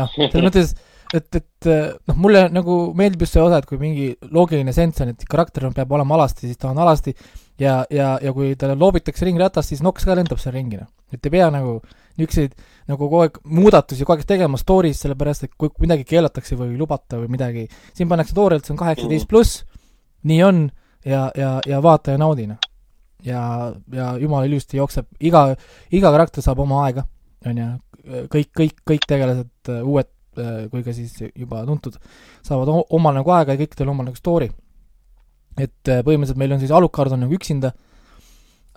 noh, 0.03 0.19
selles 0.19 0.51
mõttes 0.51 0.75
et, 1.13 1.37
et 1.37 1.69
noh, 2.09 2.17
mulle 2.17 2.47
nagu 2.53 2.77
meeldib 2.97 3.25
just 3.25 3.37
see 3.37 3.43
osa, 3.43 3.61
et 3.61 3.69
kui 3.69 3.79
mingi 3.81 4.11
loogiline 4.33 4.73
senss 4.75 5.03
on, 5.05 5.13
et 5.13 5.25
karakter 5.29 5.67
on, 5.69 5.75
peab 5.77 5.93
olema 5.93 6.17
alasti, 6.17 6.49
siis 6.49 6.61
ta 6.61 6.71
on 6.71 6.81
alasti 6.83 7.13
ja, 7.61 7.83
ja, 7.93 8.15
ja 8.23 8.33
kui 8.35 8.55
talle 8.59 8.77
loobitakse 8.81 9.27
ringratast, 9.29 9.73
siis 9.73 9.83
noks 9.85 10.07
ka 10.09 10.17
lendab 10.17 10.41
seal 10.41 10.57
ringi, 10.57 10.81
noh. 10.81 10.89
et 11.13 11.29
ei 11.29 11.35
pea 11.35 11.51
nagu 11.53 11.79
niisuguseid 12.21 12.57
nagu 12.91 12.99
kogu 13.05 13.23
aeg 13.25 13.39
muudatusi 13.59 14.07
kogu 14.07 14.19
aeg 14.19 14.27
tegema 14.29 14.61
story's, 14.61 15.03
sellepärast 15.05 15.47
et 15.49 15.55
kui 15.61 15.73
midagi 15.85 16.07
keelatakse 16.09 16.59
või 16.61 16.75
lubata 16.81 17.21
või 17.21 17.31
midagi, 17.37 17.67
siin 17.97 18.11
pannakse 18.11 18.37
toorelt, 18.37 18.67
see 18.67 18.75
on 18.75 18.81
kaheksateist 18.81 19.29
pluss, 19.31 19.63
nii 20.29 20.41
on 20.49 20.65
ja, 21.05 21.29
ja, 21.37 21.55
ja 21.69 21.83
vaata 21.85 22.17
ja 22.17 22.23
naudi, 22.25 22.49
noh. 22.49 22.61
ja, 23.27 23.45
ja 23.93 24.15
jumala 24.21 24.49
ilusti 24.49 24.81
jookseb, 24.81 25.13
iga, 25.21 25.51
iga 25.93 26.13
karakter 26.15 26.45
saab 26.45 26.65
oma 26.65 26.87
aega, 26.87 27.05
on 27.49 27.63
ju, 27.63 27.71
kõik, 28.33 28.51
kõik, 28.57 28.77
kõik 28.89 29.09
tegelased, 29.09 29.73
uued 29.83 30.09
Äh, 30.09 30.22
kui 30.35 30.83
ka 30.85 30.93
siis 30.97 31.15
juba 31.29 31.63
tuntud, 31.69 31.97
saavad 32.47 32.71
omal 32.91 33.17
nagu 33.19 33.33
aega 33.37 33.55
ja 33.55 33.61
kõikidel 33.61 33.93
omal 33.93 34.09
nagu 34.09 34.19
story. 34.19 34.51
et 35.59 35.89
äh, 35.89 36.01
põhimõtteliselt 36.01 36.39
meil 36.41 36.53
on 36.55 36.61
siis 36.63 36.71
Alucard 36.73 37.13
on 37.13 37.21
nagu 37.27 37.35
üksinda, 37.37 37.73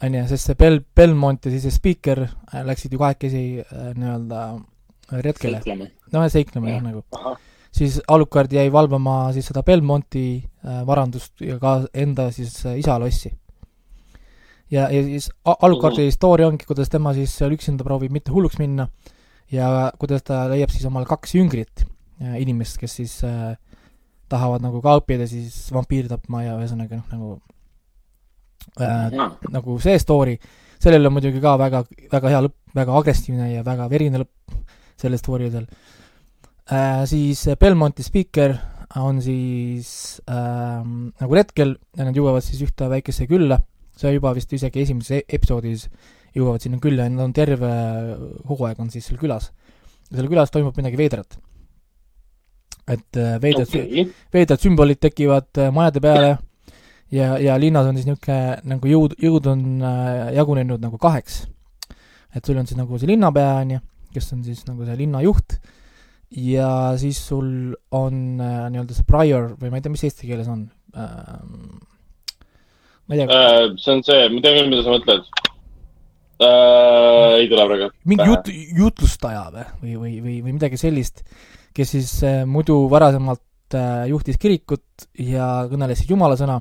on 0.03 0.17
ju, 0.17 0.23
sest 0.27 0.49
see 0.49 0.57
Bel-, 0.59 0.83
Belmont 0.95 1.45
ja 1.45 1.51
siis 1.53 1.63
see 1.63 1.71
Speaker 1.71 2.25
äh, 2.25 2.63
läksid 2.67 2.91
ju 2.91 2.99
kahekesi 2.99 3.43
nii-öelda 3.95 4.41
retkele. 5.23 5.61
noh, 6.11 6.27
seiklema 6.29 6.69
jah, 6.73 6.83
nagu. 6.83 7.05
siis 7.71 8.01
Alucard 8.07 8.51
jäi 8.51 8.67
valvama 8.71 9.31
siis 9.33 9.47
seda 9.47 9.63
Belmonti 9.63 10.43
varandust 10.85 11.41
ja 11.41 11.59
ka 11.59 11.85
enda 11.93 12.31
siis 12.35 12.57
isa 12.75 12.99
lossi. 12.99 13.31
ja, 14.71 14.89
ja 14.91 15.03
siis 15.03 15.29
a- 15.45 15.59
alukaardi 15.61 16.11
story 16.11 16.43
ongi, 16.43 16.65
kuidas 16.67 16.89
tema 16.89 17.13
siis 17.13 17.31
seal 17.37 17.55
üksinda 17.55 17.83
proovib 17.87 18.11
mitte 18.11 18.31
hulluks 18.35 18.59
minna 18.59 18.89
ja 19.53 19.91
kuidas 19.99 20.25
ta 20.25 20.45
leiab 20.51 20.73
siis 20.73 20.85
omale 20.87 21.07
kaks 21.09 21.35
jüngrit, 21.37 21.85
inimest, 22.39 22.79
kes 22.81 22.97
siis 23.01 23.17
äh, 23.27 23.55
tahavad 24.31 24.63
nagu 24.63 24.81
ka 24.83 24.97
õppida 25.01 25.27
siis 25.29 25.55
vampiiri 25.73 26.09
tapma 26.09 26.43
ja 26.45 26.55
ühesõnaga 26.57 26.99
noh, 26.99 27.09
nagu 27.11 27.33
äh, 28.81 29.17
nagu 29.53 29.77
see 29.83 29.97
story, 30.01 30.37
sellel 30.81 31.09
on 31.09 31.17
muidugi 31.17 31.41
ka 31.43 31.55
väga, 31.61 31.83
väga 32.11 32.31
hea 32.33 32.45
lõpp, 32.47 32.57
väga 32.75 32.97
agressiivne 33.01 33.51
ja 33.53 33.65
väga 33.67 33.89
verine 33.91 34.23
lõpp 34.23 34.55
sellel 35.01 35.21
story'del 35.21 35.67
äh,. 36.71 37.03
siis 37.09 37.45
Belmonti 37.59 38.05
spiiker 38.05 38.55
on 39.01 39.21
siis 39.21 40.21
äh, 40.29 40.81
nagu 40.81 41.37
retkel 41.37 41.75
ja 41.97 42.07
nad 42.07 42.15
jõuavad 42.15 42.45
siis 42.45 42.63
ühte 42.65 42.87
väikesse 42.89 43.27
külla, 43.29 43.59
see 43.99 44.15
juba 44.15 44.33
vist 44.35 44.53
isegi 44.55 44.85
esimeses 44.85 45.19
e- 45.19 45.25
episoodis 45.37 45.89
jõuavad 46.35 46.63
sinna 46.63 46.79
külla 46.83 47.07
ja 47.07 47.13
nad 47.13 47.25
on 47.27 47.35
terve 47.35 47.71
hooaeg 48.49 48.79
on 48.83 48.91
siis 48.93 49.07
seal 49.07 49.19
külas. 49.21 49.51
ja 50.09 50.19
seal 50.19 50.31
külas 50.31 50.51
toimub 50.53 50.75
midagi 50.77 50.99
veidrat. 50.99 51.37
et 52.87 53.21
veidrad 53.41 53.69
okay., 53.69 54.05
veidrad 54.33 54.61
sümbolid 54.61 55.01
tekivad 55.01 55.49
äh, 55.57 55.71
majade 55.73 56.01
peale 56.03 56.35
ja, 57.11 57.37
ja 57.41 57.57
linnas 57.57 57.87
on 57.89 57.97
siis 57.97 58.07
niisugune 58.09 58.59
nagu 58.71 58.89
jõud, 58.89 59.15
jõud 59.21 59.49
on 59.51 59.65
äh, 59.81 60.35
jagunenud 60.37 60.83
nagu 60.83 60.99
kaheks. 61.01 61.45
et 62.35 62.45
sul 62.45 62.57
on 62.57 62.67
siis 62.67 62.77
nagu 62.77 62.99
see 62.99 63.09
linnapea, 63.09 63.55
on 63.63 63.75
ju, 63.77 63.81
kes 64.13 64.31
on 64.35 64.43
siis 64.45 64.65
nagu 64.67 64.85
see 64.85 64.99
linna 64.99 65.23
juht 65.25 65.57
ja 66.35 66.97
siis 66.99 67.19
sul 67.27 67.75
on 67.95 68.41
äh, 68.41 68.69
nii-öelda 68.73 68.97
see 68.97 69.07
prior 69.07 69.53
või 69.59 69.71
ma 69.71 69.79
ei 69.79 69.85
tea, 69.85 69.93
mis 69.93 70.05
eesti 70.07 70.29
keeles 70.29 70.49
on 70.51 70.67
ähm,. 70.97 71.81
ma 73.07 73.15
ei 73.15 73.21
tea, 73.21 73.27
Äh, 73.29 73.75
see 73.79 73.93
on 73.93 74.03
see, 74.05 74.29
ma 74.33 74.41
tean 74.41 74.59
küll, 74.59 74.71
mida 74.73 74.85
sa 74.85 74.95
mõtled. 74.95 75.29
Ei 76.43 77.47
tule 77.51 77.65
praegu. 77.69 77.89
mingi 78.09 78.27
jut-, 78.27 78.51
jutlustaja 78.77 79.45
või, 79.53 79.65
või, 79.81 79.95
või, 79.95 80.13
või, 80.21 80.37
või 80.45 80.55
midagi 80.57 80.79
sellist, 80.79 81.23
kes 81.75 81.95
siis 81.95 82.11
äh, 82.27 82.43
muidu 82.49 82.77
varasemalt 82.91 83.77
äh, 83.77 84.05
juhtis 84.11 84.39
kirikut 84.41 85.07
ja 85.19 85.65
kõneles 85.71 86.01
siis 86.01 86.11
jumala 86.11 86.37
sõna, 86.39 86.59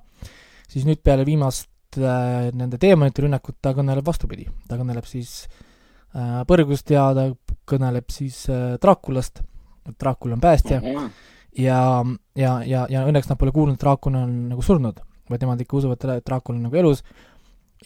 siis 0.71 0.87
nüüd 0.87 1.03
peale 1.05 1.27
viimast 1.27 1.99
äh, 1.99 2.51
nende 2.55 2.79
teemonite 2.83 3.27
rünnakut 3.27 3.59
ta 3.63 3.75
kõneleb 3.77 4.07
vastupidi, 4.07 4.47
ta 4.69 4.79
kõneleb 4.81 5.09
siis 5.11 5.45
äh, 6.15 6.43
põrgust 6.49 6.95
ja 6.95 7.09
ta 7.17 7.29
kõneleb 7.69 8.15
siis 8.15 8.45
äh, 8.53 8.77
Draakulast, 8.83 9.43
Draakul 10.01 10.37
on 10.37 10.41
päästja. 10.41 10.81
Ja, 11.55 12.03
ja, 12.35 12.53
ja, 12.67 12.87
ja 12.91 13.05
õnneks 13.07 13.29
nad 13.31 13.39
pole 13.39 13.53
kuulnud, 13.55 13.77
et 13.77 13.83
Draakul 13.85 14.17
on 14.19 14.31
nagu 14.51 14.63
surnud, 14.65 14.97
vaid 15.31 15.45
nemad 15.45 15.61
ikka 15.63 15.77
usuvad, 15.79 16.03
et 16.17 16.27
Draakul 16.27 16.57
on 16.57 16.65
nagu 16.67 16.79
elus 16.81 17.05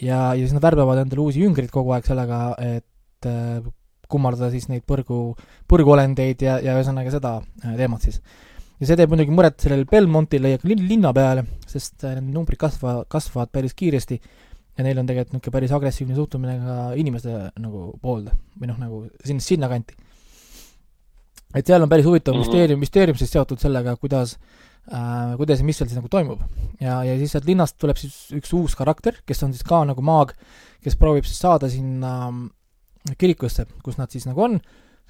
ja, 0.02 0.19
ja 0.35 0.43
siis 0.43 0.55
nad 0.57 0.62
värbavad 0.64 1.00
endale 1.02 1.25
uusi 1.25 1.43
jüngreid 1.45 1.71
kogu 1.75 1.93
aeg 1.97 2.07
sellega, 2.09 2.40
et 2.62 3.28
äh, 3.28 3.62
kummardada 4.09 4.50
siis 4.52 4.69
neid 4.71 4.85
põrgu, 4.88 5.35
põrguolendeid 5.69 6.45
ja, 6.45 6.59
ja 6.64 6.76
ühesõnaga 6.78 7.12
seda 7.12 7.35
äh, 7.64 7.75
teemat 7.76 8.07
siis. 8.07 8.21
ja 8.81 8.87
see 8.88 8.97
teeb 8.97 9.11
muidugi 9.12 9.35
muret 9.35 9.59
sellele 9.61 9.88
Belmontile 9.90 10.55
ja 10.55 10.61
ka 10.62 10.69
lin- 10.71 10.87
linna 10.88 11.12
peale, 11.17 11.45
sest 11.67 12.05
äh, 12.05 12.17
need 12.21 12.35
numbrid 12.35 12.61
kasvavad, 12.61 13.09
kasvavad 13.12 13.50
päris 13.52 13.75
kiiresti 13.78 14.21
ja 14.78 14.85
neil 14.87 14.99
on 15.02 15.09
tegelikult 15.09 15.35
niisugune 15.35 15.57
päris 15.59 15.73
agressiivne 15.75 16.14
suhtumine 16.17 16.55
ka 16.62 16.76
inimeste 16.97 17.35
nagu 17.59 17.90
poolde 18.00 18.37
või 18.61 18.71
noh, 18.71 18.78
nagu 18.78 19.02
sinna, 19.26 19.43
sinnakanti. 19.43 19.97
et 21.59 21.67
seal 21.67 21.83
on 21.83 21.88
päris 21.90 22.07
huvitav 22.07 22.35
Mhm. 22.37 22.45
müsteerium, 22.45 22.81
müsteerium 22.81 23.19
siis 23.19 23.31
seotud 23.35 23.59
sellega, 23.59 23.97
kuidas 23.97 24.37
äh, 24.37 24.67
kuidas 24.88 25.61
ja 25.61 25.66
mis 25.68 25.76
seal 25.76 25.88
siis 25.90 25.99
nagu 25.99 26.09
toimub. 26.12 26.40
ja, 26.80 27.02
ja 27.04 27.16
siis 27.21 27.35
sealt 27.35 27.49
linnast 27.49 27.76
tuleb 27.80 27.99
siis 28.00 28.14
üks 28.37 28.52
uus 28.57 28.76
karakter, 28.78 29.18
kes 29.28 29.42
on 29.45 29.52
siis 29.52 29.66
ka 29.66 29.83
nagu 29.88 30.04
maag, 30.04 30.33
kes 30.85 30.97
proovib 30.97 31.26
siis 31.28 31.40
saada 31.42 31.68
sinna 31.73 32.30
mm, 32.30 32.47
kirikusse, 33.21 33.66
kus 33.85 33.99
nad 33.99 34.12
siis 34.12 34.25
nagu 34.28 34.47
on, 34.47 34.57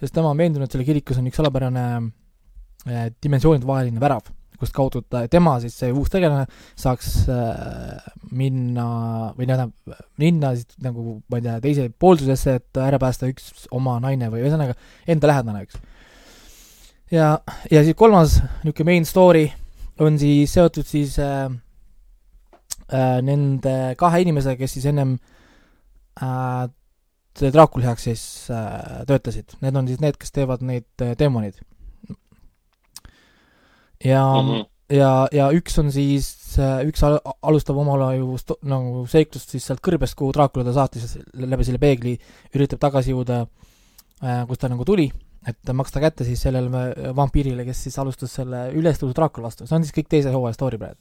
sest 0.01 0.15
tema 0.17 0.33
on 0.33 0.41
veendunud, 0.41 0.71
selle 0.71 0.87
kirikus 0.89 1.21
on 1.21 1.29
üks 1.31 1.39
salapärane 1.39 1.85
äh, 1.95 3.07
dimensioonide 3.23 3.69
vaheline 3.69 4.03
värav, 4.03 4.27
kust 4.59 4.75
kaudu 4.75 5.05
ta, 5.07 5.23
tema 5.31 5.55
siis, 5.63 5.77
see 5.79 5.93
uus 5.95 6.11
tegelane, 6.11 6.49
saaks 6.79 7.13
äh, 7.31 8.11
minna 8.35 8.89
või 9.39 9.47
tähendab, 9.47 9.95
minna 10.19 10.53
siis 10.59 10.75
nagu 10.83 11.21
ma 11.31 11.39
ei 11.39 11.47
tea, 11.47 11.61
teise 11.69 11.87
poolsusesse, 11.95 12.59
et 12.59 12.83
ära 12.83 12.99
päästa 12.99 13.31
üks 13.31 13.69
oma 13.71 14.01
naine 14.03 14.33
või 14.33 14.43
ühesõnaga 14.43 14.75
enda 15.07 15.31
lähedane 15.31 15.65
üks. 15.69 15.79
ja, 17.15 17.31
ja 17.71 17.87
siis 17.87 17.95
kolmas 17.95 18.41
niisugune 18.65 18.91
main 18.91 19.07
story 19.07 19.47
on 20.05 20.19
siis 20.19 20.53
seotud 20.55 20.87
siis 20.87 21.19
äh, 21.23 21.51
äh, 22.93 23.19
nende 23.25 23.95
kahe 23.99 24.23
inimesega, 24.25 24.59
kes 24.63 24.79
siis 24.79 24.89
ennem 24.91 25.17
äh, 26.23 26.69
Draakuli 27.39 27.87
heaks 27.87 28.09
siis 28.09 28.23
äh, 28.51 29.05
töötasid, 29.07 29.55
need 29.63 29.77
on 29.79 29.87
siis 29.91 30.01
need, 30.03 30.19
kes 30.19 30.35
teevad 30.35 30.65
neid 30.67 30.89
äh, 31.05 31.15
teemonid. 31.19 31.61
ja 34.05 34.25
mm, 34.43 34.49
-hmm. 34.49 34.67
ja, 34.97 35.29
ja 35.33 35.51
üks 35.53 35.79
on 35.79 35.93
siis, 35.93 36.59
üks 36.87 37.03
al- 37.03 37.21
alustab 37.43 37.77
omale 37.77 38.17
ju 38.17 38.39
sto- 38.39 38.59
nagu 38.63 39.07
seiklust 39.07 39.51
siis 39.51 39.67
sealt 39.67 39.81
kõrbest, 39.83 40.15
kuhu 40.15 40.33
Draakula 40.33 40.65
ta 40.65 40.73
saatis 40.73 41.19
läbi 41.35 41.65
selle 41.65 41.79
peegli, 41.79 42.19
üritab 42.55 42.79
tagasi 42.79 43.11
jõuda 43.11 43.47
äh,, 44.23 44.47
kust 44.47 44.61
ta 44.61 44.69
nagu 44.69 44.85
tuli, 44.85 45.11
et 45.47 45.73
maksta 45.77 46.01
kätte 46.03 46.27
siis 46.27 46.41
sellele 46.43 46.71
va- 46.73 47.15
vampiirile, 47.17 47.65
kes 47.69 47.83
siis 47.87 47.99
alustas 48.03 48.35
selle 48.41 48.69
ülestõusu 48.77 49.15
Draakula 49.17 49.49
vastu, 49.49 49.67
see 49.67 49.77
on 49.77 49.85
siis 49.87 49.95
kõik 49.97 50.09
teise 50.11 50.33
hooaja 50.35 50.57
story 50.57 50.81
praegu. 50.81 50.99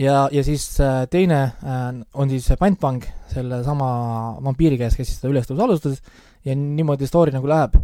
ja, 0.00 0.28
ja 0.32 0.44
siis 0.46 0.68
äh, 0.80 1.04
teine 1.10 1.40
äh, 1.44 1.82
on 2.14 2.30
siis 2.32 2.48
pantvang 2.58 3.04
sellesama 3.34 3.90
vampiiri 4.44 4.78
käes, 4.80 4.96
kes 4.96 5.10
siis 5.10 5.20
seda 5.20 5.32
ülestõusu 5.34 5.66
alustas 5.66 6.00
ja 6.44 6.56
niimoodi 6.56 7.06
story 7.10 7.34
nagu 7.34 7.50
läheb, 7.50 7.76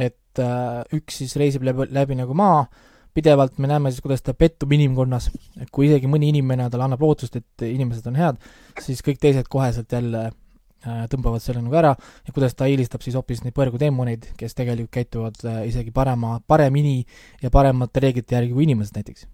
et 0.00 0.40
äh, 0.40 0.80
üks 0.96 1.20
siis 1.22 1.36
reisib 1.36 1.66
läbi, 1.68 1.90
läbi 1.92 2.16
nagu 2.18 2.34
maa, 2.34 2.64
pidevalt 3.12 3.58
me 3.60 3.68
näeme 3.68 3.92
siis, 3.92 4.00
kuidas 4.00 4.24
ta 4.24 4.32
pettub 4.34 4.72
inimkonnas, 4.72 5.28
et 5.60 5.68
kui 5.70 5.90
isegi 5.90 6.08
mõni 6.08 6.32
inimene 6.32 6.70
talle 6.72 6.88
annab 6.88 7.04
lootust, 7.04 7.36
et 7.36 7.66
inimesed 7.68 8.06
on 8.08 8.16
head, 8.16 8.40
siis 8.80 9.04
kõik 9.04 9.20
teised 9.20 9.52
koheselt 9.52 9.92
jälle 9.92 10.30
äh, 10.30 10.38
tõmbavad 10.82 11.42
selle 11.44 11.62
nagu 11.62 11.76
ära 11.78 11.92
ja 12.26 12.34
kuidas 12.34 12.56
ta 12.58 12.66
eelistab 12.70 13.04
siis 13.04 13.16
hoopis 13.18 13.44
neid 13.44 13.54
põrguteemoneid, 13.56 14.32
kes 14.38 14.58
tegelikult 14.58 14.94
käituvad 14.98 15.38
äh, 15.46 15.62
isegi 15.70 15.94
parema, 15.94 16.38
paremini 16.46 17.00
ja 17.42 17.52
paremate 17.54 18.02
reeglite 18.02 18.38
järgi 18.38 18.52
kui 18.56 18.66
inimesed 18.66 18.98
näiteks. 18.98 19.26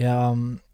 ja, 0.00 0.18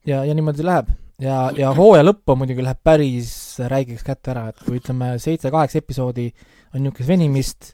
ja, 0.07 0.25
ja 0.25 0.35
niimoodi 0.35 0.65
läheb 0.65 0.91
ja, 1.21 1.37
ja 1.57 1.75
hooaja 1.77 2.07
lõpp 2.07 2.33
on 2.33 2.41
muidugi 2.43 2.65
läheb 2.65 2.81
päris 2.85 3.33
räigeks 3.71 4.07
kätte 4.07 4.33
ära, 4.35 4.49
et 4.51 4.65
kui 4.65 4.81
ütleme 4.81 5.13
seitse-kaheksa 5.21 5.81
episoodi 5.83 6.31
on 6.75 6.85
niisugust 6.85 7.11
venimist, 7.11 7.73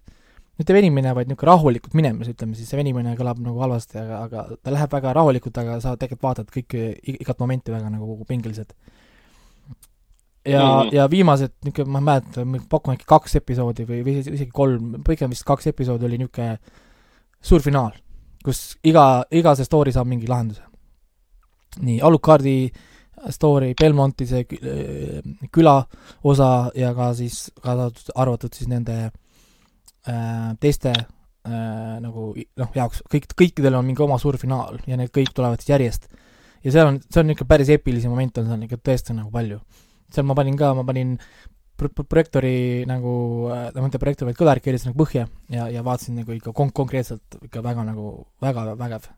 mitte 0.59 0.75
venimine, 0.77 1.13
vaid 1.17 1.31
niisugune 1.31 1.53
rahulikult 1.53 1.97
minemas, 1.99 2.31
ütleme 2.33 2.57
siis, 2.59 2.71
see 2.71 2.81
venimine 2.81 3.15
kõlab 3.19 3.41
nagu 3.45 3.63
halvasti, 3.63 4.01
aga, 4.03 4.23
aga 4.27 4.61
ta 4.63 4.75
läheb 4.75 4.95
väga 4.99 5.15
rahulikult, 5.21 5.63
aga 5.63 5.79
sa 5.85 5.95
tegelikult 6.01 6.31
vaatad 6.31 6.53
kõike, 6.55 6.87
igat 7.17 7.43
momenti 7.43 7.75
väga 7.75 7.93
nagu 7.93 8.19
pingeliselt. 8.29 8.75
Ja 10.47 10.63
mm. 10.63 10.89
-hmm. 10.89 10.95
ja 10.95 11.11
viimased 11.11 11.53
niisugune, 11.65 11.93
ma 11.93 11.99
ei 11.99 12.05
mäleta, 12.11 12.47
pakun 12.69 12.95
äkki 12.95 13.07
kaks 13.09 13.37
episoodi 13.37 13.87
või, 13.89 14.03
või 14.07 14.19
isegi 14.23 14.51
kolm, 14.53 14.97
pigem 15.07 15.31
vist 15.31 15.45
kaks 15.45 15.67
episoodi 15.73 16.07
oli 16.07 16.19
niisugune 16.19 16.59
suur 17.43 17.63
finaal, 17.63 17.93
kus 18.45 18.77
iga, 18.85 19.25
iga 19.31 19.55
see 19.55 19.65
story 19.65 19.93
saab 19.93 20.07
mingi 20.11 20.29
lahenduse. 20.29 20.63
nii, 21.81 22.01
Alucardi 22.01 22.73
story, 23.31 23.75
Belmonti 23.81 24.27
see 24.27 24.45
äh, 24.45 25.21
küla 25.53 25.77
osa 26.25 26.71
ja 26.75 26.93
ka 26.95 27.13
siis, 27.15 27.51
kaasa 27.63 27.91
arvatud 28.15 28.55
siis 28.55 28.69
nende 28.71 28.97
äh, 29.05 30.53
teiste 30.61 30.93
äh, 30.93 31.97
nagu 32.03 32.33
noh, 32.37 32.71
jaoks, 32.75 33.03
kõik, 33.13 33.29
kõikidel 33.35 33.79
on 33.79 33.87
mingi 33.87 34.05
oma 34.05 34.19
suur 34.23 34.39
finaal 34.41 34.81
ja 34.87 34.99
need 35.01 35.13
kõik 35.15 35.35
tulevad 35.35 35.63
siis 35.63 35.75
järjest. 35.75 36.09
ja 36.65 36.73
seal 36.73 36.93
on, 36.93 37.01
see 37.11 37.23
on 37.23 37.31
niisugune 37.31 37.49
päris 37.55 37.73
eepilisi 37.75 38.09
momente 38.13 38.41
on 38.41 38.51
seal 38.51 38.67
ikka 38.69 38.81
tõesti 38.91 39.17
nagu 39.17 39.31
palju. 39.33 39.61
Seal 40.13 40.27
ma 40.29 40.35
panin 40.39 40.57
ka, 40.57 40.73
ma 40.75 40.85
panin 40.85 41.17
pro- 41.77 41.91
pro- 41.93 42.05
projektori 42.09 42.85
nagu 42.89 43.13
äh,, 43.53 43.71
mitte 43.83 43.99
projektori, 44.03 44.31
vaid 44.31 44.39
kõlarit 44.41 44.65
keerasin 44.65 44.93
nagu 44.93 45.03
põhja 45.05 45.27
ja, 45.53 45.69
ja 45.73 45.83
vaatasin 45.87 46.17
nagu 46.23 46.33
ikka 46.33 46.53
kon-, 46.57 46.73
konkreetselt 46.73 47.39
ikka 47.45 47.63
väga 47.65 47.85
nagu, 47.85 48.27
väga 48.43 48.75
vägev. 48.81 49.09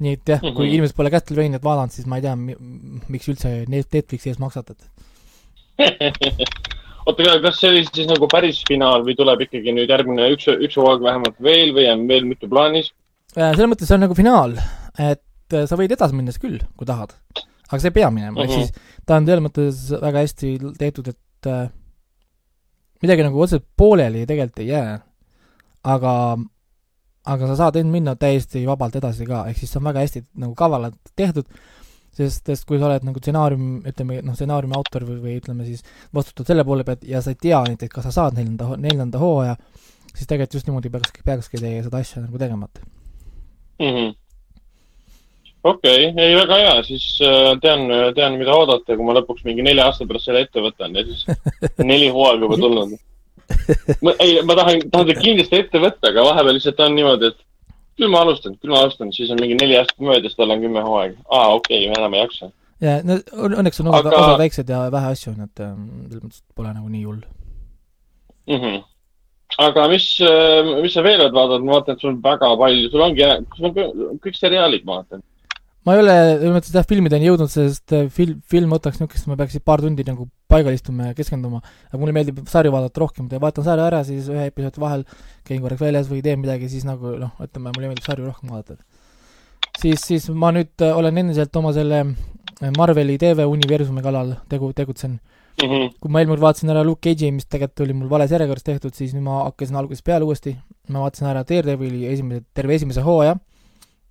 nii 0.00 0.12
et 0.12 0.28
jah 0.28 0.40
mm, 0.42 0.48
-hmm. 0.48 0.56
kui 0.56 0.66
Mhm. 0.66 0.74
inimesed 0.74 0.96
pole 0.96 1.10
Castlevaniat 1.10 1.62
vaadanud, 1.64 1.90
siis 1.92 2.06
ma 2.06 2.16
ei 2.16 2.22
tea, 2.22 2.34
miks 2.36 3.28
üldse 3.28 3.64
Net- 3.68 3.92
Netflixi 3.94 4.28
ees 4.28 4.38
maksate, 4.38 4.74
et 5.78 6.12
oota, 7.06 7.38
kas 7.42 7.60
see 7.60 7.70
oli 7.70 7.84
siis 7.86 8.08
nagu 8.10 8.28
päris 8.28 8.62
finaal 8.68 9.04
või 9.06 9.16
tuleb 9.16 9.40
ikkagi 9.46 9.72
nüüd 9.72 9.88
järgmine 9.92 10.28
üks, 10.34 10.48
üks 10.52 10.76
hooaeg 10.80 11.00
vähemalt 11.04 11.38
veel 11.42 11.72
või 11.76 11.86
on 11.92 12.06
veel 12.10 12.24
mitu 12.28 12.48
plaanis? 12.50 12.92
Äh, 13.36 13.52
selles 13.54 13.70
mõttes 13.70 13.88
see 13.90 13.94
on 13.98 14.04
nagu 14.06 14.14
finaal, 14.18 14.56
et 14.98 15.22
äh, 15.54 15.66
sa 15.68 15.76
võid 15.78 15.92
edasi 15.96 16.14
minna 16.16 16.32
küll, 16.40 16.58
kui 16.76 16.86
tahad. 16.88 17.14
Aga 17.70 17.80
sa 17.82 17.88
ei 17.88 17.94
pea 17.96 18.10
minema, 18.10 18.42
ehk 18.44 18.50
Mhm. 18.50 18.60
siis 18.62 18.72
ta 19.06 19.16
on 19.16 19.26
selles 19.26 19.44
mõttes 19.44 20.00
väga 20.00 20.18
hästi 20.24 20.50
tehtud, 20.78 21.08
et 21.08 21.46
äh, 21.50 21.68
midagi 23.02 23.22
nagu 23.26 23.40
otseselt 23.40 23.66
pooleli 23.76 24.26
tegelikult 24.26 24.58
ei 24.64 24.68
jää. 24.72 25.00
aga, 25.86 26.36
aga 27.26 27.46
sa 27.46 27.56
saad 27.56 27.76
end 27.76 27.90
minna 27.92 28.16
täiesti 28.18 28.64
vabalt 28.66 28.96
edasi 28.98 29.26
ka, 29.26 29.44
ehk 29.46 29.58
siis 29.58 29.70
see 29.70 29.78
on 29.78 29.84
väga 29.84 30.00
hästi 30.02 30.24
nagu 30.34 30.54
kavalalt 30.54 30.96
tehtud. 31.16 31.46
sest, 32.16 32.46
sest 32.46 32.64
kui 32.64 32.78
sa 32.80 32.86
oled 32.86 33.04
nagu 33.04 33.20
stsenaarium, 33.20 33.82
ütleme 33.84 34.22
noh, 34.24 34.32
stsenaariumi 34.34 34.72
autor 34.74 35.04
või, 35.04 35.18
või 35.20 35.34
ütleme 35.36 35.66
siis 35.66 35.82
vastutad 36.16 36.46
selle 36.48 36.64
poole 36.64 36.82
pealt 36.82 37.02
ja 37.04 37.20
sa 37.20 37.30
ei 37.30 37.36
tea 37.36 37.58
näiteks, 37.62 37.92
kas 37.92 38.04
sa 38.08 38.10
saad 38.10 38.38
neljanda, 38.38 38.70
neljanda 38.80 39.18
hooaja, 39.20 39.56
siis 40.14 40.24
tegelikult 40.26 40.54
just 40.54 40.66
niimoodi 40.66 40.88
peakski, 40.94 41.20
peakski 41.26 41.60
teie 41.60 41.82
seda 41.84 41.98
asja 42.00 42.22
nagu 42.22 42.38
tegemata. 42.40 42.80
Mhm. 43.78 44.14
okei, 45.72 46.12
ei 46.12 46.36
väga 46.38 46.60
hea, 46.62 46.76
siis 46.86 47.06
äh, 47.24 47.52
tean, 47.62 47.88
tean, 48.16 48.38
mida 48.40 48.54
oodata, 48.54 48.94
kui 48.94 49.06
ma 49.06 49.16
lõpuks 49.18 49.44
mingi 49.46 49.64
nelja 49.66 49.88
aasta 49.88 50.06
pärast 50.08 50.28
selle 50.30 50.44
ette 50.46 50.62
võtan 50.64 50.94
ja 50.96 51.04
siis 51.08 51.26
neli 51.90 52.08
hooaega 52.14 52.46
juba 52.46 52.60
tulnud. 52.62 52.96
ei, 54.18 54.40
ma 54.46 54.56
tahan, 54.58 54.86
tahan 54.90 55.06
seda 55.08 55.20
kindlasti 55.20 55.60
ette 55.62 55.82
võtta, 55.82 56.10
aga 56.10 56.24
vahepeal 56.30 56.58
lihtsalt 56.58 56.82
on 56.86 56.96
niimoodi, 56.98 57.30
et 57.32 57.44
küll 57.96 58.12
ma 58.12 58.22
alustan, 58.24 58.56
küll 58.60 58.74
ma 58.74 58.82
alustan, 58.84 59.12
siis 59.14 59.30
on 59.32 59.40
mingi 59.42 59.56
neli 59.58 59.78
aastat 59.78 60.02
möödas, 60.04 60.34
tal 60.36 60.52
on 60.54 60.64
kümme 60.64 60.82
hooaega. 60.84 61.20
aa, 61.30 61.54
okei 61.58 61.86
okay,, 61.86 61.94
enam 61.98 62.16
ei 62.16 62.24
jaksa. 62.24 62.50
ja 62.84 62.98
no 63.06 63.16
õn- 63.22 63.56
õnneks 63.62 63.80
on 63.82 63.92
osad 63.92 64.10
Aga- 64.10 64.18
osad 64.24 64.42
väiksed 64.42 64.74
ja 64.74 64.82
vähe 64.92 65.14
asju 65.14 65.32
on, 65.32 65.46
et 65.48 65.64
ähm, 65.64 65.86
selles 66.10 66.26
mõttes 66.26 66.42
pole 66.58 66.74
nagu 66.74 66.90
nii 66.92 67.06
hull. 67.06 67.22
mm. 68.50 68.60
-hmm. 68.64 68.82
aga 69.68 69.86
mis, 69.94 70.10
mis 70.82 70.98
sa 70.98 71.06
veel 71.06 71.22
oled 71.22 71.38
vaadanud, 71.38 71.64
ma 71.68 71.78
vaatan, 71.78 71.96
et 71.96 72.04
sul 72.04 72.12
on 72.12 72.20
väga 72.28 72.52
palju, 72.64 72.90
sul 72.90 73.06
ongi, 73.08 73.30
sul 73.56 73.70
on 73.70 73.78
kõ- 73.78 74.20
kõik 74.26 74.38
seriaalid, 74.42 74.84
ma 74.84 75.00
vaatan. 75.00 75.24
Ma 75.86 75.94
ei 75.94 76.02
ole 76.02 76.14
selles 76.16 76.54
mõttes 76.56 76.74
jah, 76.74 76.86
filmideni 76.90 77.28
jõudnud, 77.28 77.50
sest 77.50 77.94
äh, 77.94 78.08
film, 78.12 78.40
film 78.50 78.72
võtaks 78.74 78.98
niisugust, 78.98 79.28
ma 79.30 79.36
peaksin 79.38 79.62
paar 79.66 79.82
tundi 79.84 80.02
nagu 80.06 80.26
paigal 80.50 80.74
istuma 80.74 81.12
ja 81.12 81.16
keskenduma, 81.16 81.60
aga 81.88 82.00
mulle 82.00 82.14
meeldib 82.16 82.40
sarju 82.50 82.72
vaadata 82.74 83.02
rohkem, 83.04 83.28
vaatan 83.30 83.66
sarja 83.66 83.86
ära, 83.86 84.02
siis 84.06 84.26
ühe 84.32 84.48
episoodi 84.50 84.82
vahel 84.82 85.06
käin 85.46 85.62
korraks 85.62 85.84
väljas 85.84 86.10
või 86.10 86.24
teen 86.26 86.42
midagi, 86.42 86.70
siis 86.72 86.86
nagu 86.88 87.14
noh, 87.20 87.32
ütleme, 87.42 87.70
mulle 87.70 87.92
meeldib 87.92 88.08
sarju 88.08 88.26
rohkem 88.26 88.50
vaadata. 88.50 88.82
siis, 89.78 90.02
siis 90.02 90.28
ma 90.34 90.50
nüüd 90.56 90.74
äh, 90.82 90.98
olen 90.98 91.22
endiselt 91.22 91.56
oma 91.62 91.74
selle 91.76 92.02
äh, 92.02 92.70
Marveli 92.76 93.18
TV-universumi 93.22 94.02
kallal 94.02 94.36
tegu, 94.50 94.72
tegutsen. 94.74 95.20
Mm 95.56 95.70
-hmm. 95.70 95.92
kui 96.00 96.10
ma 96.10 96.20
eelmine 96.20 96.34
kord 96.34 96.42
vaatasin 96.42 96.70
ära 96.70 96.82
Luke 96.84 97.00
Cage'i, 97.00 97.30
mis 97.32 97.46
tegelikult 97.46 97.80
oli 97.80 97.94
mul 97.96 98.10
vales 98.10 98.30
järjekorras 98.30 98.64
tehtud, 98.64 98.94
siis 98.94 99.14
nüüd 99.14 99.22
ma 99.24 99.44
hakkasin 99.44 99.76
algusest 99.76 100.04
peale 100.04 100.24
uuesti, 100.24 100.56
ma 100.88 101.00
vaatasin 101.00 101.28
ära 101.30 101.44
Daredevili 101.48 102.06
esimese, 102.12 102.42
terve 102.52 102.74
esimese 102.74 103.00
hooaja, 103.00 103.38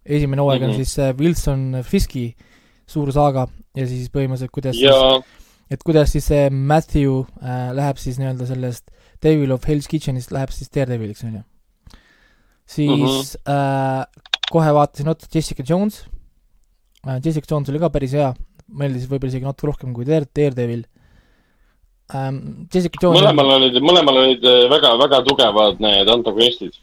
esimene 0.06 0.42
hooaeg 0.42 0.62
mm 0.62 0.68
-hmm. 0.68 0.72
Mhm. 0.74 0.80
on 0.80 0.86
siis 0.86 0.94
see 0.94 1.14
Wilson 1.20 1.84
Fiski 1.84 2.36
suur 2.88 3.12
saaga 3.12 3.48
ja 3.76 3.88
siis 3.88 4.10
põhimõtteliselt 4.10 4.52
kuidas 4.54 4.78
ja 4.80 4.94
siis,, 4.94 5.26
et 5.72 5.84
kuidas 5.84 6.12
siis 6.12 6.26
see 6.28 6.50
Matthew 6.50 7.24
äh, 7.42 7.72
läheb 7.74 7.98
siis 7.98 8.18
nii-öelda 8.20 8.46
sellest 8.46 8.92
Devil 9.24 9.52
of 9.52 9.64
Hell's 9.68 9.88
Kitchenist 9.88 10.32
läheb 10.32 10.50
siis 10.52 10.70
Daredeviliks, 10.70 11.24
on 11.24 11.34
ju. 11.36 11.42
siis 12.66 12.90
mm 12.90 13.04
Mhm. 13.04 13.06
-hmm. 13.06 13.52
äh, 13.52 14.06
kohe 14.52 14.74
vaatasin 14.74 15.08
otsa 15.10 15.28
Jessica 15.34 15.64
Jones 15.70 16.06
äh,, 17.08 17.20
Jessica 17.26 17.46
Jones 17.52 17.70
oli 17.70 17.80
ka 17.80 17.90
päris 17.90 18.12
hea, 18.14 18.34
meeldis 18.68 19.08
võib-olla 19.10 19.28
isegi 19.34 19.46
natuke 19.46 19.68
rohkem 19.68 19.94
kui 19.94 20.06
Dare, 20.06 20.26
Daredevil 20.36 20.84
ähm,. 22.14 22.68
Jessica 22.74 22.98
Jones 23.02 23.22
mõlemal 23.22 23.52
olid, 23.58 23.80
mõlemal 23.82 24.18
olid 24.22 24.44
äh, 24.46 24.70
väga-väga 24.70 25.24
tugevad 25.28 25.80
need 25.80 26.10
antagonistid. 26.10 26.74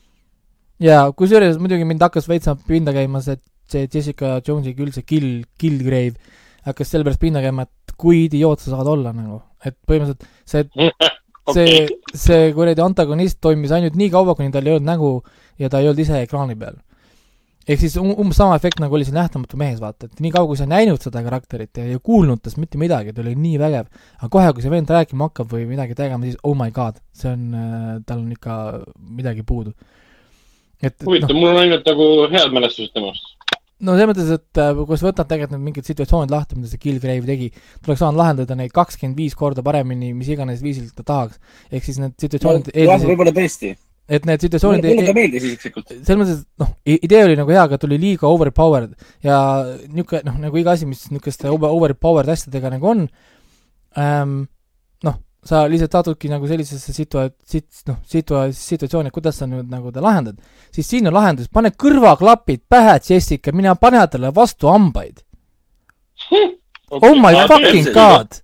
jaa, 0.83 1.07
kusjuures 1.17 1.59
muidugi 1.63 1.87
mind 1.89 2.03
hakkas 2.03 2.29
veits 2.31 2.51
pinda 2.67 2.95
käima 2.95 3.23
see, 3.25 3.39
see 3.71 3.89
Jessica 3.89 4.39
Jonesi 4.47 4.75
küll 4.79 4.93
see 4.95 5.07
Kill, 5.07 5.43
Killgrave 5.59 6.17
hakkas 6.67 6.93
sellepärast 6.93 7.23
pinda 7.23 7.43
käima, 7.43 7.67
et 7.67 7.97
kui 7.99 8.27
idioot 8.27 8.63
sa 8.63 8.77
saad 8.77 8.89
olla 8.91 9.13
nagu, 9.15 9.41
et 9.65 9.77
põhimõtteliselt 9.89 10.27
see, 10.49 10.93
see, 11.57 11.83
see 12.15 12.49
kuradi 12.57 12.83
antagonist 12.85 13.41
toimis 13.43 13.75
ainult 13.75 13.99
nii 13.99 14.11
kaua, 14.15 14.37
kuni 14.39 14.55
tal 14.55 14.67
ei 14.67 14.77
olnud 14.77 14.89
nägu 14.89 15.13
ja 15.61 15.71
ta 15.71 15.83
ei 15.83 15.91
olnud 15.91 16.03
ise 16.03 16.23
ekraani 16.23 16.57
peal. 16.59 16.79
ehk 17.63 17.79
siis 17.79 17.95
um, 18.01 18.11
umbes 18.19 18.39
sama 18.41 18.57
efekt 18.59 18.81
nagu 18.83 18.95
oli 18.99 19.07
siin 19.07 19.15
Nähtamatu 19.21 19.59
mehes, 19.59 19.79
vaata, 19.83 20.09
et 20.11 20.23
nii 20.23 20.33
kaua, 20.35 20.49
kui 20.51 20.59
sa 20.59 20.67
ei 20.67 20.73
näinud 20.73 21.03
seda 21.03 21.23
karakterit 21.23 21.79
ja 21.79 21.87
ei 21.87 21.99
kuulnud 22.03 22.43
tast 22.43 22.59
mitte 22.59 22.79
midagi, 22.79 23.15
ta 23.15 23.23
oli 23.23 23.37
nii 23.39 23.59
vägev, 23.63 23.91
aga 24.19 24.31
kohe, 24.35 24.49
kui 24.55 24.65
see 24.65 24.73
vend 24.73 24.91
rääkima 24.91 25.31
hakkab 25.31 25.51
või 25.55 25.69
midagi 25.71 25.95
tegema, 25.99 26.27
siis 26.27 26.41
oh 26.43 26.57
my 26.59 26.75
god, 26.75 26.99
see 27.15 27.31
on 27.31 27.45
äh,, 27.55 27.91
tal 28.07 28.23
on 28.25 28.33
ikka 28.35 28.57
midagi 28.99 29.47
puudu. 29.47 29.75
huvitav, 31.07 31.37
mul 31.37 31.53
on 31.53 31.61
ainult 31.63 31.87
nagu 31.89 32.09
head 32.33 32.57
mälestused 32.57 32.93
temast. 32.97 33.31
no 33.83 33.95
selles 33.97 34.11
mõttes, 34.13 34.33
et 34.37 34.61
äh, 34.63 34.73
kui 34.79 34.99
sa 34.99 35.09
võtad 35.09 35.31
tegelikult 35.31 35.57
need 35.57 35.65
mingid 35.69 35.89
situatsioonid 35.91 36.35
lahti, 36.35 36.59
mida 36.59 36.71
see 36.71 36.83
Killgrave 36.83 37.27
tegi, 37.29 37.49
ta 37.53 37.91
oleks 37.91 38.03
saanud 38.05 38.21
lahendada 38.21 38.59
neid 38.59 38.75
kakskümmend 38.75 39.19
viis 39.19 39.35
korda 39.39 39.65
paremini, 39.67 40.13
mis 40.15 40.31
iganes 40.33 40.63
viisil 40.65 40.91
ta 40.97 41.07
tahaks. 41.07 41.41
ehk 41.71 41.89
siis 41.89 41.99
need 42.03 42.15
situatsioonid 42.23 42.71
jah, 42.71 42.79
eeldasid, 42.85 43.11
võib-olla 43.11 43.35
tõesti. 43.39 43.75
et 44.13 44.25
need 44.29 44.47
situatsioonid 44.47 44.87
mulle 44.87 45.11
ta 45.11 45.17
meeldis 45.19 45.49
isiklikult. 45.51 45.93
selles 45.99 46.23
mõttes, 46.23 46.41
et 46.45 46.65
noh, 46.65 46.73
idee 46.85 47.27
oli 47.27 47.37
nagu 47.43 47.55
hea, 47.55 47.67
aga 47.67 47.79
ta 47.79 47.91
oli 47.91 47.99
liiga 48.03 48.31
overpowered 48.31 48.97
ja 49.27 49.37
niisugune 49.89 50.27
noh, 50.31 50.41
nagu 50.47 50.63
iga 50.63 50.75
asi, 50.79 50.87
mis 50.91 51.05
niisuguste 51.11 51.51
over- 51.51 51.75
overpowered 51.75 52.31
asjadega 52.37 52.75
nagu 52.77 52.91
on 52.95 53.07
ähm,, 53.99 54.43
sa 55.45 55.65
lihtsalt 55.67 55.97
satudki 55.97 56.31
nagu 56.31 56.47
sellisesse 56.47 56.95
situa-, 56.95 57.31
sit-, 57.49 57.83
noh, 57.89 57.99
situa-, 58.09 58.47
situatsiooni, 58.55 59.11
et 59.11 59.17
kuidas 59.17 59.41
sa 59.43 59.49
nüüd 59.51 59.71
nagu 59.73 59.91
ta 59.95 60.05
lahendad, 60.05 60.39
siis 60.75 60.87
siin 60.89 61.11
on 61.11 61.17
lahendus, 61.17 61.51
pane 61.53 61.73
kõrvaklapid 61.75 62.63
pähe, 62.71 62.99
Jessica, 63.09 63.55
mine 63.55 63.75
pane 63.81 64.05
talle 64.13 64.31
vastu 64.35 64.71
hambaid. 64.71 65.25
Oh 66.93 67.15
my 67.19 67.35
fucking 67.51 67.91
god! 67.95 68.43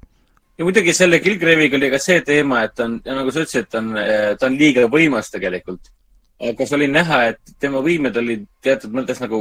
ja 0.59 0.67
muidugi 0.67 0.93
selle 0.97 1.21
Killgrave'iga 1.23 1.79
oli 1.79 1.91
ka 1.93 2.01
see 2.03 2.19
teema, 2.27 2.65
et 2.67 2.81
on, 2.83 2.99
nagu 3.07 3.31
sa 3.31 3.45
ütlesid, 3.45 3.69
ta 3.71 3.79
on, 3.79 3.93
ta 4.41 4.49
on 4.49 4.59
liiga 4.59 4.89
võimas 4.91 5.31
tegelikult. 5.31 5.93
aga 6.39 6.67
see 6.67 6.77
oli 6.77 6.87
näha, 6.91 7.23
et 7.33 7.55
tema 7.59 7.81
võimed 7.83 8.15
olid 8.19 8.45
teatud 8.63 8.93
mõttes 8.95 9.19
nagu 9.23 9.41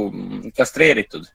kastreeritud. 0.56 1.26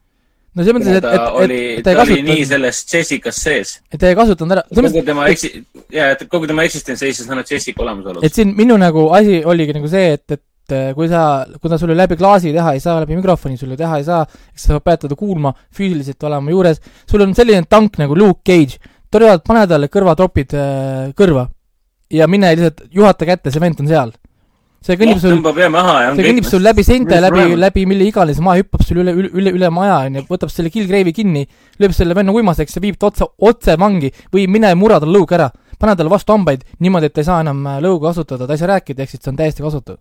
No 0.54 0.64
selles 0.64 0.76
mõttes, 0.76 0.96
et, 1.00 1.06
et, 1.10 1.26
oli, 1.42 1.60
et 1.78 1.84
ta 1.86 1.96
ta 1.98 2.06
oli 2.06 2.22
nii 2.26 2.46
selles 2.48 2.80
Jessicas 2.90 3.42
sees. 3.46 3.76
et 3.90 4.00
ta 4.00 4.10
ei 4.10 4.18
kasutanud 4.18 4.56
ära, 4.56 4.64
kogu 4.70 5.04
tema 5.06 5.28
eksi-, 5.32 5.52
ja, 5.92 6.10
et 6.14 6.24
kogu 6.30 6.48
tema 6.50 6.66
eksistents 6.68 7.02
seisnes 7.04 7.30
ainult 7.30 7.50
Jessica 7.50 7.84
olemasolus. 7.84 8.26
et 8.26 8.34
siin 8.34 8.54
minu 8.56 8.78
nagu 8.80 9.08
asi 9.16 9.40
oligi 9.44 9.76
nagu 9.76 9.90
see, 9.90 10.14
et, 10.18 10.38
et 10.38 10.76
äh, 10.76 10.92
kui 10.96 11.10
sa, 11.10 11.44
kuna 11.62 11.78
sul 11.80 11.94
läbi 11.96 12.18
klaasi 12.20 12.54
teha 12.54 12.76
ei 12.76 12.82
saa, 12.84 13.00
läbi 13.02 13.18
mikrofoni 13.18 13.58
sul 13.60 13.74
ju 13.74 13.80
teha 13.80 14.00
ei 14.00 14.06
saa, 14.06 14.22
siis 14.52 14.70
sa 14.70 14.80
pead 14.84 15.04
teda 15.06 15.18
kuulma, 15.18 15.54
füüsiliselt 15.74 16.30
olema 16.30 16.54
juures, 16.54 16.82
sul 17.10 17.26
on 17.26 17.34
selline 17.36 17.66
tank 17.70 17.98
nagu 18.02 18.16
Luke 18.18 18.46
Cage, 18.46 18.78
tore, 19.10 19.34
pane 19.46 19.66
talle 19.70 19.90
kõrvatropid 19.92 20.54
äh, 20.58 21.10
kõrva 21.18 21.48
ja 22.14 22.28
mine 22.30 22.52
lihtsalt 22.54 22.86
juhata 22.94 23.26
kätte, 23.28 23.50
see 23.50 23.62
vend 23.62 23.80
on 23.82 23.90
seal. 23.90 24.14
See 24.84 24.98
kõnnib 25.00 25.20
sul, 25.20 25.32
tõmbab 25.38 25.58
jää 25.62 25.70
maha 25.72 25.94
ja 26.02 26.08
on 26.12 26.18
see 26.18 26.26
kõnnib 26.26 26.46
sul 26.48 26.64
läbi 26.64 26.84
seinte, 26.84 27.18
läbi, 27.24 27.44
läbi 27.56 27.84
mille 27.88 28.08
iganes 28.10 28.40
maja, 28.44 28.62
hüppab 28.62 28.84
sul 28.84 29.00
üle, 29.00 29.14
üle, 29.16 29.30
üle, 29.32 29.52
üle 29.56 29.70
maja, 29.72 29.98
onju, 30.10 30.24
võtab 30.28 30.52
selle 30.52 30.72
killgrave'i 30.72 31.14
kinni, 31.16 31.44
lööb 31.80 31.94
selle 31.96 32.16
venna 32.16 32.34
uimaseks 32.36 32.76
ja 32.76 32.82
viib 32.84 32.98
ta 33.00 33.08
otse, 33.08 33.28
otse 33.48 33.78
vangi 33.80 34.12
või 34.34 34.44
mine 34.50 34.74
mura 34.78 35.00
tal 35.02 35.12
lõug 35.14 35.30
ära. 35.32 35.50
pane 35.80 35.96
talle 35.96 36.10
vastu 36.10 36.32
hambaid 36.32 36.62
niimoodi, 36.80 37.08
et 37.08 37.14
ta 37.14 37.20
ei 37.20 37.26
saa 37.26 37.40
enam 37.42 37.64
äh, 37.66 37.80
lõuga 37.82 38.12
kasutada, 38.12 38.46
ta 38.46 38.52
ei 38.54 38.60
saa 38.60 38.74
rääkida, 38.74 39.02
ehk 39.02 39.10
siis 39.10 39.22
see 39.24 39.32
on 39.32 39.38
täiesti 39.40 39.64
kasutav. 39.64 39.96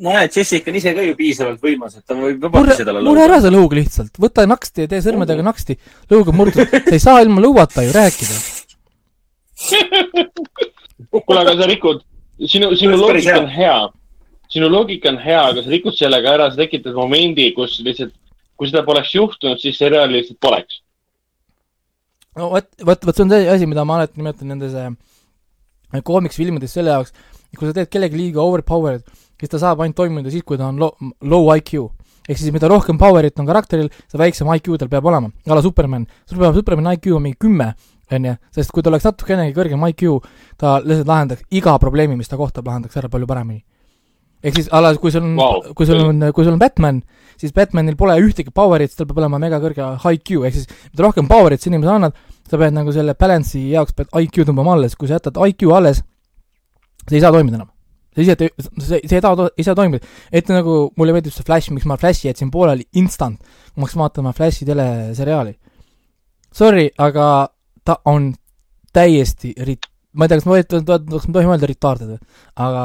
näed, 0.00 0.30
Jessica 0.36 0.70
on 0.70 0.76
ise 0.78 0.94
ka 0.94 1.02
ju 1.02 1.16
piisavalt 1.18 1.60
võimas, 1.60 1.98
et 1.98 2.06
ta 2.06 2.14
võib 2.14 2.38
murra 2.46 2.62
vabalt 2.62 2.84
talle, 2.86 3.02
murra 3.04 3.26
ära 3.26 3.40
see 3.42 3.52
lõug 3.52 3.74
lihtsalt, 3.74 4.14
võta 4.22 4.46
naksti 4.46 4.86
ja 4.86 4.92
tee 4.94 5.02
sõrmedega 5.02 5.42
naksti, 5.44 5.76
lõug 6.14 6.30
on 6.30 6.38
murtud, 6.38 6.70
sa 6.70 6.94
ei 6.94 7.02
saa 7.02 7.20
ilma 7.26 7.42
lõuata 7.42 7.84
ju 7.84 7.92
rääkida. 7.98 8.38
kuule, 11.10 11.42
aga 11.42 11.58
sa 11.58 11.66
rikud, 11.68 12.00
sinu, 12.46 12.70
sinu 12.76 12.96
loogika 12.96 13.34
hea. 13.34 13.40
on 13.42 13.48
hea. 13.48 13.78
sinu 14.50 14.68
loogika 14.70 15.10
on 15.12 15.18
hea, 15.22 15.42
aga 15.52 15.62
sa 15.62 15.70
rikud 15.70 15.96
sellega 15.96 16.34
ära, 16.34 16.50
sa 16.50 16.58
tekitad 16.60 16.96
momendi, 16.96 17.50
kus 17.56 17.78
lihtsalt, 17.84 18.14
kui 18.58 18.70
seda 18.70 18.82
poleks 18.86 19.12
juhtunud, 19.14 19.60
siis 19.62 19.78
seriaali 19.78 20.18
lihtsalt 20.18 20.40
poleks. 20.42 20.80
no 22.36 22.50
vot, 22.54 22.68
vot, 22.86 23.06
vot 23.06 23.16
see 23.16 23.26
on 23.26 23.34
see 23.34 23.48
asi, 23.54 23.68
mida 23.70 23.84
ma 23.84 24.00
alati 24.00 24.20
nimetan 24.20 24.52
nendes 24.52 24.76
koomiksfilmides 26.06 26.72
selle 26.78 26.94
jaoks, 26.94 27.14
kui 27.58 27.66
sa 27.66 27.74
teed 27.76 27.90
kellegi 27.90 28.18
liiga 28.18 28.42
overpowered, 28.42 29.02
siis 29.40 29.50
ta 29.50 29.60
saab 29.62 29.82
ainult 29.82 29.98
toimida 29.98 30.30
siis, 30.32 30.44
kui 30.46 30.58
ta 30.60 30.68
on 30.70 30.78
low, 30.80 30.94
low 31.22 31.50
IQ. 31.56 31.90
ehk 32.30 32.38
siis 32.38 32.52
mida 32.54 32.68
rohkem 32.70 32.98
power'it 32.98 33.40
on 33.42 33.46
karakteril, 33.48 33.88
seda 34.06 34.20
väiksem 34.22 34.50
IQ 34.54 34.76
tal 34.78 34.90
peab 34.92 35.06
olema, 35.10 35.32
a 35.48 35.54
la 35.56 35.62
Superman. 35.62 36.04
Superman 36.30 36.92
IQ 36.94 37.16
on 37.16 37.24
mingi 37.24 37.38
kümme, 37.42 37.72
onju, 38.16 38.36
sest 38.54 38.72
kui 38.74 38.84
ta 38.84 38.90
oleks 38.92 39.06
natukenegi 39.06 39.54
kõrgem 39.56 39.84
IQ, 39.90 40.06
ta 40.60 40.78
lihtsalt 40.84 41.10
lahendaks 41.10 41.46
iga 41.56 41.76
probleemi, 41.82 42.18
mis 42.18 42.30
ta 42.30 42.38
kohtab, 42.40 42.66
lahendaks 42.66 42.96
ära 43.00 43.10
palju 43.12 43.28
paremini. 43.30 43.62
ehk 44.42 44.56
siis 44.56 44.70
a 44.72 44.80
la, 44.80 44.94
kui 44.96 45.12
sul 45.12 45.24
on 45.26 45.34
wow., 45.36 45.72
kui 45.76 45.86
sul 45.86 46.00
on, 46.00 46.22
kui 46.32 46.44
sul 46.46 46.54
on 46.54 46.60
Batman, 46.60 47.02
siis 47.40 47.52
Batmanil 47.52 47.96
pole 47.96 48.16
ühtegi 48.22 48.52
power'it, 48.56 48.94
tal 48.96 49.08
peab 49.08 49.20
olema 49.20 49.40
mega 49.42 49.58
kõrge 49.60 49.84
IQ, 50.14 50.46
ehk 50.48 50.56
siis 50.56 50.70
mida 50.92 51.04
rohkem 51.04 51.28
power'it 51.28 51.60
sa 51.60 51.68
inimesele 51.68 51.98
annad, 51.98 52.16
sa 52.48 52.60
pead 52.60 52.74
nagu 52.74 52.94
selle 52.94 53.14
balance'i 53.20 53.74
jaoks 53.74 53.94
pead 53.98 54.08
IQ 54.22 54.46
tõmbama 54.48 54.78
alles, 54.78 54.96
kui 54.96 55.10
sa 55.10 55.18
jätad 55.18 55.36
IQ 55.44 55.68
alles, 55.76 56.00
sa 57.04 57.14
ei 57.14 57.22
saa 57.22 57.34
toimida 57.36 57.60
enam. 57.60 57.70
sa 58.16 58.24
ise, 58.24 58.50
sa 58.88 58.98
ei 58.98 59.22
taha, 59.22 59.50
ei 59.56 59.64
saa 59.64 59.76
toimida. 59.78 60.06
et 60.32 60.48
nagu 60.48 60.80
mulle 60.96 61.12
meeldib 61.14 61.36
see 61.36 61.44
Flash, 61.46 61.70
miks 61.70 61.86
ma 61.86 62.00
Flashi 62.00 62.28
jätsin 62.28 62.50
pooleli 62.50 62.88
instant, 62.96 63.38
ma 63.76 63.84
hakkasin 63.84 64.02
vaatama 64.02 64.32
Flashi 64.32 64.66
teleseriaali. 64.66 65.54
Sorry, 66.50 66.88
aga 66.98 67.50
ta 67.84 67.98
on 68.10 68.32
täiesti 68.94 69.54
rit-, 69.66 69.90
ma 70.12 70.26
ei 70.26 70.32
tea, 70.32 70.40
kas 70.40 70.48
ma 70.48 70.56
võin, 70.56 70.68
kas 70.86 71.26
ma 71.28 71.36
tohin 71.36 71.52
öelda 71.54 71.70
retarded 71.70 72.14
või, 72.14 72.22
aga 72.66 72.84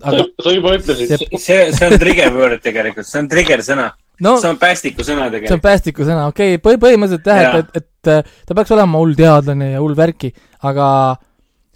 aga 0.00 0.24
sa 0.42 0.52
juba 0.54 0.74
ütlesid 0.78 1.12
See-. 1.12 1.38
see, 1.40 1.70
see 1.76 1.88
on 1.88 2.00
trigger 2.00 2.34
word 2.34 2.62
tegelikult, 2.64 3.08
see 3.08 3.22
on 3.22 3.30
trigger 3.30 3.62
sõna. 3.64 3.90
no 4.24 4.36
see 4.40 4.50
on 4.52 4.58
päästiku 4.60 5.04
sõna 5.04 5.26
see 5.26 5.28
on 5.28 5.36
tegelikult. 5.36 5.64
päästiku 5.66 6.08
sõna, 6.08 6.26
okei 6.32 6.56
okay,, 6.56 6.62
põhi, 6.64 6.80
põhimõtteliselt 6.82 7.30
jah, 7.30 7.60
et, 7.60 7.70
et, 7.80 7.88
et 8.04 8.12
äh, 8.12 8.36
ta 8.48 8.56
peaks 8.58 8.74
olema 8.76 9.02
hull 9.02 9.16
teadlane 9.18 9.72
ja 9.74 9.82
hull 9.84 9.96
värki, 9.98 10.32
aga 10.68 10.88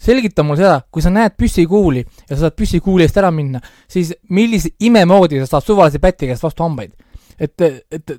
selgita 0.01 0.45
mulle 0.45 0.63
seda, 0.63 0.79
kui 0.89 1.03
sa 1.05 1.11
näed 1.13 1.37
püssikuuli 1.37 2.01
ja 2.01 2.33
sa 2.33 2.47
saad 2.47 2.57
püssikuuli 2.57 3.05
eest 3.05 3.19
ära 3.21 3.29
minna, 3.33 3.61
siis 3.91 4.15
millise 4.33 4.73
imemoodi 4.81 5.41
sa 5.43 5.55
saad 5.55 5.67
suvalise 5.69 6.01
päti 6.01 6.31
käest 6.31 6.45
vastu 6.45 6.65
hambaid? 6.65 6.95
et, 7.41 7.63
et, 7.65 8.11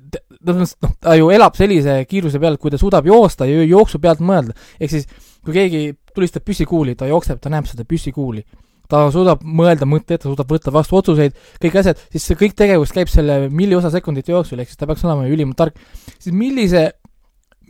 noh, 0.49 0.63
ta 0.99 1.15
ju 1.15 1.29
elab 1.33 1.55
sellise 1.55 2.01
kiiruse 2.09 2.41
peal, 2.43 2.57
kui 2.59 2.73
ta 2.73 2.79
suudab 2.81 3.07
joosta 3.07 3.47
ja 3.47 3.63
jooksu 3.63 4.01
pealt 4.03 4.23
mõelda, 4.23 4.55
ehk 4.79 4.91
siis 4.91 5.07
kui 5.43 5.55
keegi 5.55 5.85
tulistab 6.15 6.45
püssikuuli, 6.47 6.97
ta 6.99 7.07
jookseb, 7.09 7.39
ta 7.43 7.51
näeb 7.53 7.67
seda 7.69 7.87
püssikuuli, 7.87 8.43
ta 8.91 9.05
suudab 9.13 9.43
mõelda 9.43 9.87
mõtteid, 9.89 10.21
ta 10.23 10.29
suudab 10.29 10.51
võtta 10.51 10.73
vastu 10.75 10.99
otsuseid, 10.99 11.39
kõik 11.63 11.79
asjad, 11.81 12.03
siis 12.13 12.27
see 12.29 12.39
kõik 12.39 12.57
tegevus 12.59 12.93
käib 12.95 13.11
selle 13.11 13.47
milliosa 13.49 13.91
sekundite 13.93 14.35
jooksul, 14.35 14.61
ehk 14.61 14.71
siis 14.71 14.79
ta 14.79 14.89
peaks 14.89 15.05
olema 15.07 15.27
ülimalt 15.31 15.59
tark. 15.59 15.79
siis 16.19 16.35
millise, 16.35 16.89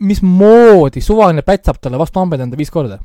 mismoodi 0.00 1.02
suvaline 1.04 1.46
pätt 1.46 1.70
saab 1.70 1.80
talle 1.80 2.00
vastu 2.00 2.22
hambaid 2.22 2.42
anda 2.44 2.58
viis 2.58 2.72
korda? 2.74 2.98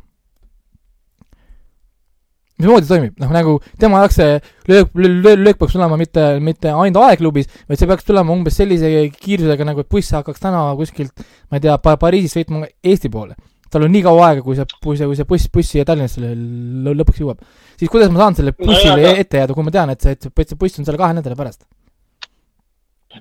Mismoodi 2.59 2.85
see 2.87 2.93
toimib, 2.95 3.13
noh 3.23 3.29
nagu 3.33 3.53
tema 3.79 4.01
jaoks 4.03 4.17
see 4.19 4.39
löök, 4.69 4.89
löök, 4.99 5.39
löök 5.45 5.57
peaks 5.61 5.73
tulema 5.77 5.97
mitte, 5.99 6.25
mitte 6.43 6.69
ainult 6.73 6.99
aegklubis, 7.09 7.47
vaid 7.69 7.79
see 7.79 7.87
peaks 7.89 8.03
tulema 8.07 8.33
umbes 8.35 8.57
sellise 8.59 8.89
kiirusega, 9.15 9.65
nagu 9.69 9.79
et 9.85 9.89
buss 9.89 10.11
hakkaks 10.17 10.43
täna 10.43 10.65
kuskilt, 10.79 11.23
ma 11.49 11.57
ei 11.59 11.63
tea 11.67 11.77
pa,, 11.79 11.95
Pariisist 12.01 12.35
sõitma 12.39 12.67
Eesti 12.83 13.09
poole. 13.13 13.35
tal 13.69 13.83
on 13.85 13.91
nii 13.93 14.01
kaua 14.01 14.27
aega, 14.31 14.41
kui 14.41 14.55
see, 14.57 14.65
kui 14.83 14.97
see, 14.97 15.05
kui 15.05 15.15
see 15.15 15.25
buss, 15.29 15.47
buss 15.53 15.69
siia 15.75 15.83
Tallinnasse 15.85 16.19
lõ- 16.25 16.95
lõpuks 16.99 17.19
jõuab. 17.21 17.37
siis 17.77 17.89
kuidas 17.91 18.09
ma 18.09 18.17
saan 18.23 18.35
selle 18.35 18.51
No 18.57 18.65
bussile 18.65 18.95
aga- 19.05 19.19
ette 19.21 19.37
jääda, 19.43 19.53
kui 19.53 19.63
ma 19.63 19.71
tean, 19.71 19.89
et 19.93 20.01
see, 20.01 20.11
et 20.17 20.23
see, 20.49 20.55
buss 20.57 20.79
on 20.79 20.85
seal 20.87 20.97
kahe 20.97 21.13
nädala 21.13 21.35
pärast? 21.37 21.61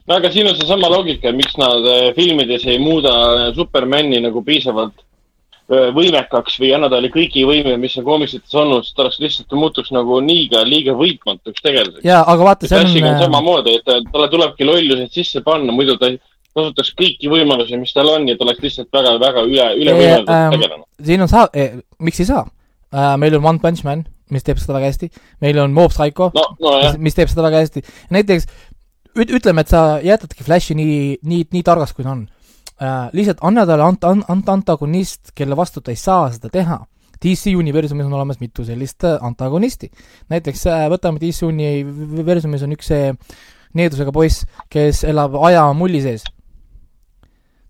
no 0.08 0.14
aga 0.16 0.30
siin 0.32 0.48
on 0.48 0.56
seesama 0.56 0.88
loogika, 0.92 1.32
miks 1.36 1.54
nad 1.60 1.84
äh, 1.88 2.08
filmides 2.16 2.64
ei 2.66 2.78
muuda 2.80 3.12
Supermani 3.56 4.20
nagu 4.24 4.42
piisavalt 4.44 5.04
võimekaks 5.68 6.54
või 6.62 6.70
anna 6.76 6.88
talle 6.88 7.10
kõiki 7.12 7.42
võime, 7.48 7.74
mis 7.80 7.96
on 8.00 8.04
koomiksites 8.06 8.54
olnud, 8.56 8.84
sest 8.86 8.96
ta 8.96 9.02
oleks 9.04 9.18
lihtsalt, 9.20 9.52
muutuks 9.52 9.90
nagu 9.92 10.20
liiga, 10.24 10.62
liiga 10.64 10.94
võitmatuks 10.96 11.60
tegelaseks. 11.64 12.04
jaa, 12.08 12.22
aga 12.26 12.44
vaata, 12.46 12.68
see 12.70 12.78
on 12.80 12.88
on, 12.88 13.08
äh, 13.10 13.20
samamoodi, 13.22 13.74
et 13.76 13.84
ta- 13.84 14.00
talle 14.12 14.28
tulebki 14.32 14.64
lollused 14.64 15.12
sisse 15.12 15.42
panna, 15.44 15.72
muidu 15.72 15.98
ta 16.00 16.08
kasutaks 16.56 16.94
kõiki 16.98 17.28
võimalusi, 17.30 17.76
mis 17.78 17.92
tal 17.92 18.08
on 18.08 18.28
ja 18.28 18.36
ta 18.36 18.44
oleks 18.48 18.62
lihtsalt 18.64 18.88
väga, 18.92 19.18
väga 19.20 19.44
üle, 19.46 19.66
üle 19.82 19.92
Ee, 19.92 19.98
võimaldatud 19.98 20.34
ähm, 20.34 20.54
tegelane. 20.56 20.84
siin 21.04 21.20
on 21.22 21.28
saa- 21.28 21.50
eh,, 21.54 21.76
miks 21.98 22.20
ei 22.20 22.26
saa 22.32 22.46
äh,? 22.92 23.16
meil 23.20 23.36
on 23.36 23.44
One 23.44 23.58
Punch 23.62 23.84
Man, 23.84 24.06
mis 24.30 24.42
teeb 24.42 24.58
seda 24.58 24.78
väga 24.78 24.88
hästi, 24.90 25.10
meil 25.44 25.58
on 25.60 25.72
Mob 25.76 25.92
Psycho, 25.92 26.30
no, 26.34 26.48
nojah 26.60 26.92
mis, 26.96 26.98
mis 27.10 27.14
teeb 27.14 27.28
seda 27.28 27.44
väga 27.44 27.60
hästi. 27.62 27.84
näiteks 28.10 28.48
üt-, 29.18 29.36
ütleme, 29.36 29.60
et 29.60 29.68
sa 29.68 30.00
jätadki 30.02 30.44
Flashi 30.48 30.74
nii, 30.74 31.18
nii, 31.22 31.44
nii 31.52 31.62
targaks, 31.62 31.92
kui 31.92 32.04
ta 32.08 32.10
on 32.16 32.26
äh,. 32.82 33.10
lihtsalt 33.12 33.42
anna 33.42 33.66
talle 33.66 33.84
ant-, 33.84 34.06
ant-, 34.06 34.24
ant-, 34.28 34.54
antagonist, 34.54 35.32
kelle 35.34 35.56
vastu 35.56 35.80
ta 35.80 35.94
ei 35.94 36.00
saa 36.00 36.30
seda 36.34 36.50
teha. 36.52 36.80
DC 37.18 37.50
universumis 37.58 38.06
on 38.06 38.14
olemas 38.14 38.38
mitu 38.40 38.64
sellist 38.64 39.04
äh, 39.04 39.18
antagonisti. 39.22 39.90
näiteks 40.30 40.66
äh, 40.66 40.86
võtame 40.92 41.20
DC 41.22 41.46
universumis 41.48 42.62
on 42.62 42.76
üks 42.76 42.92
see 42.92 43.14
needusega 43.78 44.12
poiss, 44.14 44.46
kes 44.70 45.04
elab 45.04 45.34
ajamulli 45.48 46.02
sees. 46.02 46.24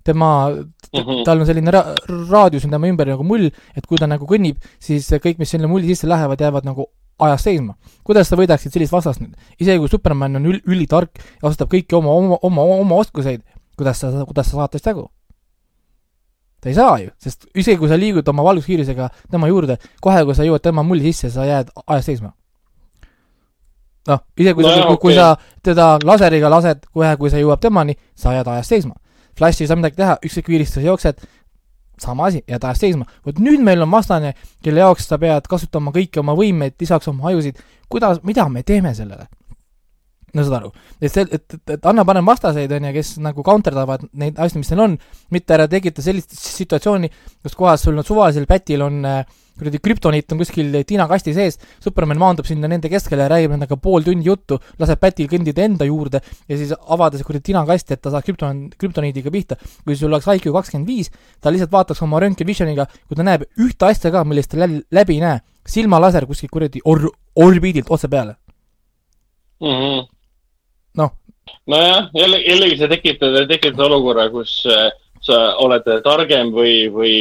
tema 0.05 0.51
Mhm. 0.93 1.25
tal 1.25 1.41
on 1.41 1.47
selline 1.49 1.73
ra-, 1.73 1.93
raadius 2.31 2.65
on 2.65 2.73
tema 2.73 2.89
ümber 2.89 3.09
nagu 3.11 3.25
mull, 3.27 3.51
et 3.77 3.87
kui 3.87 3.99
ta 4.01 4.09
nagu 4.09 4.25
kõnnib, 4.29 4.57
siis 4.81 5.09
kõik, 5.21 5.41
mis 5.41 5.51
sinna 5.53 5.69
mulli 5.69 5.91
sisse 5.91 6.09
lähevad, 6.09 6.41
jäävad 6.41 6.65
nagu 6.65 6.89
ajas 7.19 7.45
seisma. 7.45 7.75
kuidas 8.05 8.31
sa 8.31 8.39
võidaksid 8.39 8.73
sellist 8.73 8.95
vastast 8.95 9.21
nüüd? 9.21 9.35
isegi 9.59 9.79
kui 9.83 9.91
Superman 9.91 10.39
on 10.41 10.49
ül-, 10.49 10.63
ülitark 10.65 11.19
ja 11.19 11.49
osutab 11.51 11.71
kõiki 11.75 11.99
oma, 11.99 12.15
oma, 12.15 12.39
oma, 12.43 12.65
oma 12.79 13.01
oskuseid, 13.03 13.43
kuidas 13.79 14.03
sa, 14.03 14.11
kuidas 14.27 14.51
sa 14.51 14.59
saad 14.59 14.75
tast 14.75 14.91
jagu? 14.91 15.09
ta 16.61 16.69
ei 16.69 16.75
saa 16.75 16.99
ju, 16.99 17.11
sest 17.23 17.47
isegi 17.55 17.79
kui 17.79 17.89
sa 17.91 17.99
liigud 17.99 18.29
oma 18.29 18.43
valguskiirusega 18.49 19.09
tema 19.31 19.49
juurde, 19.51 19.79
kohe 20.03 20.25
kui 20.27 20.35
sa 20.35 20.47
jõuad 20.47 20.63
tema 20.65 20.83
mulli 20.83 21.13
sisse, 21.13 21.31
sa 21.31 21.47
jääd 21.47 21.71
ajas 21.87 22.09
seisma. 22.11 22.33
noh, 24.09 24.23
isegi 24.37 24.55
kui 24.57 24.65
No 24.65 24.75
sa 24.75 24.87
kui, 24.87 25.13
okei. 25.13 25.15
sa 25.15 25.37
teda 25.63 25.89
laseriga 26.05 26.51
lased, 26.51 26.87
kohe 26.93 27.17
kui 27.17 27.31
sa 27.31 27.39
jõuad 27.39 27.61
temani, 27.63 27.95
sa 28.17 28.33
jääd 28.35 28.49
ajas 28.49 28.69
seisma. 28.69 28.95
Flash 29.39 29.63
ei 29.63 29.69
saa 29.71 29.77
midagi 29.77 30.01
teha, 30.01 30.17
ükskõik 30.25 30.47
kiiresti 30.51 30.81
sa 30.81 30.87
jooksed, 30.87 31.21
sama 32.03 32.27
asi, 32.27 32.43
jääd 32.49 32.65
ajas 32.65 32.81
seisma. 32.83 33.05
vot 33.27 33.39
nüüd 33.39 33.63
meil 33.63 33.83
on 33.83 33.91
vastane, 33.91 34.35
kelle 34.63 34.81
jaoks 34.81 35.07
sa 35.07 35.19
pead 35.19 35.47
kasutama 35.47 35.93
kõiki 35.95 36.19
oma 36.19 36.35
võimeid, 36.35 36.75
lisaks 36.81 37.09
oma 37.09 37.29
ajusid, 37.31 37.61
kuidas, 37.89 38.23
mida 38.23 38.49
me 38.49 38.63
teeme 38.63 38.95
sellele? 38.95 39.29
No 40.37 40.45
saad 40.45 40.59
aru, 40.61 40.73
et 41.01 41.13
see, 41.13 41.25
et, 41.25 41.57
et, 41.57 41.75
et 41.77 41.91
anna 41.91 42.05
parem 42.09 42.27
vastaseid, 42.29 42.73
on 42.77 42.89
ju, 42.91 42.95
kes 42.99 43.15
nagu 43.25 43.45
counterdavad 43.47 44.07
neid 44.21 44.39
asju, 44.45 44.63
mis 44.63 44.73
neil 44.73 44.85
on, 44.85 44.97
mitte 45.35 45.57
ära 45.57 45.69
tekita 45.71 46.05
sellist 46.05 46.37
situatsiooni, 46.37 47.11
kus 47.45 47.59
kohas 47.59 47.87
sul 47.87 47.99
on 47.99 48.07
suvalisel 48.07 48.49
pätil 48.51 48.85
on 48.85 49.05
äh, 49.09 49.23
kuradi 49.59 49.81
krüptoniit 49.83 50.33
on 50.33 50.41
kuskil 50.41 50.77
tinakasti 50.87 51.35
sees, 51.37 51.59
Superman 51.83 52.19
maandub 52.21 52.47
sinna 52.49 52.71
nende 52.71 52.91
keskele 52.93 53.25
ja 53.27 53.31
räägib 53.33 53.55
nendega 53.55 53.79
pool 53.83 54.07
tundi 54.07 54.29
juttu, 54.29 54.59
laseb 54.79 55.01
pätil 55.03 55.29
kõndida 55.31 55.65
enda 55.67 55.89
juurde 55.89 56.21
ja 56.23 56.59
siis 56.59 56.75
avada 56.79 57.19
see 57.19 57.27
kuradi 57.27 57.49
tinakast, 57.51 57.95
et 57.95 58.03
ta 58.03 58.13
saaks 58.15 58.29
krüpton, 58.29 58.67
krüptoniidiga 58.79 59.33
pihta. 59.35 59.59
kui 59.85 59.97
sul 59.97 60.13
oleks 60.13 60.29
IQ 60.37 60.53
kakskümmend 60.55 60.89
viis, 60.89 61.11
ta 61.41 61.51
lihtsalt 61.51 61.73
vaataks 61.73 62.03
oma 62.07 62.21
röntgenvisioniga, 62.23 62.87
kui 63.09 63.19
ta 63.19 63.27
näeb 63.27 63.49
ühte 63.59 63.89
asja 63.89 64.13
ka, 64.15 64.25
millest 64.25 64.53
ta 64.53 64.61
läbi, 64.63 65.19
ei 65.19 65.25
näe, 65.25 65.41
silmalaser 65.67 66.27
kuskilt 66.27 66.53
kuradi 66.53 66.85
or-, 66.85 67.11
orbiidilt 67.37 67.91
otse 67.91 68.09
peale. 68.09 68.39
Mhm. 69.61 69.99
Noh. 69.99 70.07
nojah, 71.67 72.09
jälle, 72.15 72.41
jällegi 72.45 72.79
see 72.81 72.91
tekitab, 72.95 73.37
tekitab 73.51 73.87
olukorra, 73.87 74.29
kus 74.33 74.61
äh, 74.67 74.91
sa 75.25 75.39
oled 75.63 75.87
targem 76.05 76.53
või, 76.55 76.75
või 76.93 77.15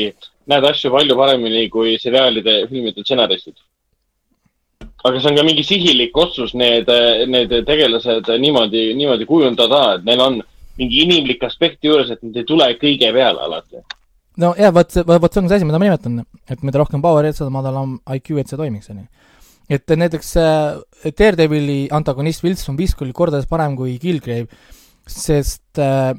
näed 0.47 0.67
asju 0.69 0.91
palju 0.93 1.17
paremini 1.17 1.67
kui 1.71 1.97
seriaalide, 2.01 2.59
filmide 2.71 3.03
stsenaristid. 3.03 3.57
aga 5.07 5.19
see 5.21 5.29
on 5.29 5.37
ka 5.37 5.43
mingi 5.45 5.63
sihilik 5.63 6.17
otsus, 6.17 6.53
need, 6.57 6.89
need 7.31 7.53
tegelased 7.67 8.31
niimoodi, 8.41 8.89
niimoodi 8.97 9.27
kujundada, 9.29 9.81
et 9.95 10.07
neil 10.07 10.23
on 10.23 10.41
mingi 10.77 11.03
inimlik 11.05 11.43
aspekt 11.47 11.85
juures, 11.85 12.09
et 12.11 12.23
nad 12.23 12.35
ei 12.37 12.47
tule 12.47 12.67
kõige 12.81 13.11
peale 13.13 13.45
alati. 13.45 13.83
no 14.37 14.53
jah, 14.57 14.73
vot 14.73 14.97
vot 15.07 15.33
see 15.33 15.41
on 15.41 15.49
see 15.49 15.59
asi, 15.59 15.69
mida 15.69 15.79
ma 15.79 15.89
nimetan, 15.89 16.23
et 16.49 16.63
mida 16.63 16.81
rohkem 16.81 17.03
power'it, 17.03 17.37
seda 17.37 17.53
madalam 17.53 17.99
IQ, 18.17 18.35
et 18.41 18.51
see 18.51 18.59
toimiks, 18.59 18.89
on 18.91 19.03
ju. 19.03 19.07
Et 19.69 19.95
näiteks 19.99 20.33
äh, 20.39 21.11
Daredevili 21.19 21.87
antagonist 21.91 22.43
Wilson 22.43 22.77
Fisk 22.79 23.01
oli 23.03 23.13
kordades 23.13 23.47
parem 23.49 23.75
kui 23.75 23.97
Killgrave, 23.99 24.47
sest 25.07 25.81
äh, 25.83 26.13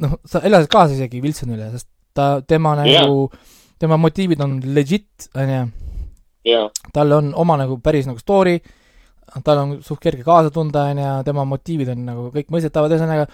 noh, 0.00 0.18
sa 0.26 0.42
elasid 0.46 0.70
kaasa 0.72 0.96
isegi 0.96 1.22
Wilsonile, 1.24 1.70
sest 1.74 1.88
ta, 2.16 2.40
tema 2.46 2.74
nagu, 2.78 3.28
tema 3.80 3.98
motiivid 4.00 4.42
on 4.44 4.58
legit, 4.74 5.30
on 5.34 5.54
ju, 5.54 5.62
tal 6.94 7.16
on 7.18 7.32
oma 7.38 7.58
nagu 7.60 7.78
päris 7.84 8.08
nagu 8.08 8.20
story, 8.22 8.58
tal 9.44 9.62
on 9.62 9.74
suht 9.86 10.00
kerge 10.02 10.24
kaasa 10.26 10.52
tunda, 10.54 10.88
on 10.90 11.02
ju, 11.02 11.14
tema 11.26 11.46
motiivid 11.48 11.92
on 11.94 12.04
nagu 12.08 12.28
kõik 12.34 12.52
mõistetavad, 12.54 12.94
ühesõnaga 12.94 13.26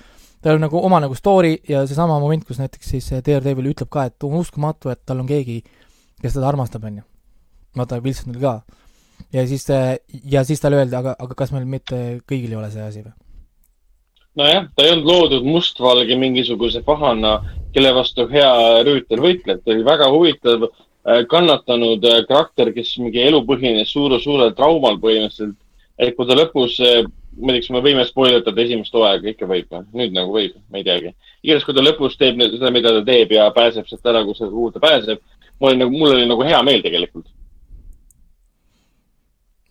tal 0.44 0.58
on 0.58 0.66
nagu 0.66 0.80
oma 0.84 1.00
nagu 1.02 1.16
story 1.18 1.56
ja 1.68 1.84
seesama 1.88 2.18
moment, 2.22 2.44
kus 2.46 2.60
näiteks 2.60 2.92
siis 2.94 3.08
Daredevil 3.14 3.72
ütleb 3.72 3.90
ka, 3.92 4.06
et 4.08 4.26
on 4.26 4.40
uskumatu, 4.40 4.92
et 4.92 5.00
tal 5.06 5.22
on 5.22 5.28
keegi, 5.28 5.62
kes 6.22 6.36
teda 6.36 6.50
armastab, 6.50 6.84
on 6.86 7.00
ju. 7.00 7.06
vaata, 7.76 8.00
Wilsonil 8.04 8.40
ka. 8.40 8.60
Ja 9.32 9.46
siis, 9.46 9.66
ja 10.24 10.44
siis 10.44 10.60
talle 10.62 10.80
öeldi, 10.80 10.96
aga, 10.96 11.16
aga 11.18 11.38
kas 11.38 11.52
meil 11.54 11.66
mitte 11.68 12.20
kõigil 12.28 12.54
ei 12.54 12.60
ole 12.60 12.70
see 12.72 12.84
asi 12.84 13.04
või? 13.04 13.14
nojah, 14.36 14.66
ta 14.76 14.84
ei 14.84 14.92
olnud 14.94 15.10
loodud 15.10 15.46
mustvalge 15.48 16.16
mingisuguse 16.20 16.82
pahana, 16.84 17.38
kelle 17.74 17.92
vastu 17.96 18.26
hea 18.30 18.82
rüütel 18.86 19.22
võitleb, 19.24 19.62
ta 19.64 19.72
oli 19.72 19.84
väga 19.86 20.08
huvitav 20.12 20.66
äh, 20.68 21.22
kannatanud 21.30 22.04
äh, 22.04 22.24
karakter, 22.28 22.72
kes 22.76 22.96
mingi 23.00 23.22
elu 23.24 23.42
põhines 23.48 23.92
suure, 23.92 24.20
suurel 24.22 24.52
traumal 24.56 25.00
põhimõtteliselt. 25.02 25.56
et 25.98 26.12
kui 26.16 26.26
ta 26.28 26.36
lõpus, 26.36 26.76
ma 27.40 27.54
tea, 27.54 27.62
kas 27.62 27.70
me 27.72 27.80
võime 27.84 28.04
spoiletada 28.04 28.60
esimest 28.60 28.92
hooaega, 28.92 29.30
ikka 29.32 29.48
võib 29.48 29.70
või? 29.72 29.86
nüüd 30.02 30.12
nagu 30.16 30.32
võib, 30.32 30.58
ma 30.68 30.82
ei 30.82 30.84
teagi. 30.84 31.14
igatahes, 31.42 31.64
kui 31.64 31.76
ta 31.76 31.84
lõpus 31.84 32.18
teeb 32.20 32.36
nüüd 32.36 32.58
seda, 32.58 32.72
mida 32.74 32.92
ta 32.98 33.02
teeb 33.06 33.32
ja 33.32 33.48
pääseb 33.56 33.88
sealt 33.88 34.12
ära, 34.12 34.24
kus, 34.28 34.44
kuhu 34.44 34.68
ta 34.74 34.82
pääseb, 34.84 35.22
mul 35.60 35.72
oli 35.72 35.80
nagu, 35.80 35.96
mul 35.96 36.12
oli 36.12 36.28
nagu 36.28 36.44
hea 36.44 36.60
meel 36.66 36.84
tegelikult, 36.84 37.28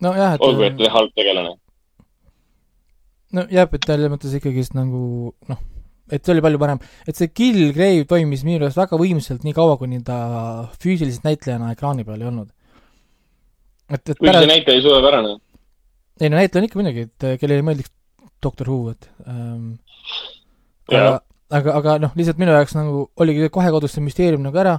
nojah, 0.04 0.36
olgu, 0.40 0.66
et 0.66 0.76
ta 0.76 0.82
et 0.82 0.84
oli 0.84 0.92
halb 0.96 1.14
tegelane. 1.16 1.54
no 3.36 3.46
jah, 3.52 3.70
et 3.72 3.88
selles 3.90 4.12
mõttes 4.12 4.36
ikkagist 4.38 4.76
nagu 4.76 5.32
noh, 5.50 5.62
et 6.10 6.22
see 6.22 6.34
oli 6.34 6.44
palju 6.44 6.60
parem, 6.62 6.82
et 7.06 7.18
see 7.18 7.32
Killgrave 7.32 8.06
toimis 8.10 8.44
minu 8.46 8.62
arust 8.64 8.80
väga 8.80 9.00
võimsalt 9.00 9.46
nii 9.46 9.56
kaua, 9.56 9.78
kuni 9.80 10.02
ta 10.06 10.18
füüsiliselt 10.78 11.26
näitlejana 11.26 11.72
ekraani 11.74 12.06
peal 12.06 12.22
ei 12.22 12.30
olnud. 12.30 12.52
et, 13.90 14.02
et 14.02 14.16
kuigi 14.18 14.36
see 14.38 14.52
näitaja 14.52 14.78
ei 14.78 14.86
suurepärane. 14.86 15.36
ei 16.20 16.32
no 16.32 16.40
näitleja 16.40 16.62
on 16.62 16.70
ikka 16.70 16.82
muidugi, 16.82 17.08
et 17.10 17.28
äh, 17.28 17.38
kellele 17.40 17.62
ei 17.64 17.70
meeldiks 17.70 17.92
Doctor 18.42 18.68
Who, 18.68 18.92
et 18.92 19.08
ähm, 19.26 19.78
aga 20.92 21.20
aga, 21.50 21.74
aga 21.78 21.96
noh, 22.02 22.14
lihtsalt 22.18 22.40
minu 22.42 22.54
jaoks 22.54 22.76
nagu 22.76 23.06
oligi 23.22 23.50
kohe 23.54 23.70
kodus 23.74 23.96
see 23.96 24.04
müsteerium 24.04 24.44
nagu 24.46 24.58
ära, 24.60 24.76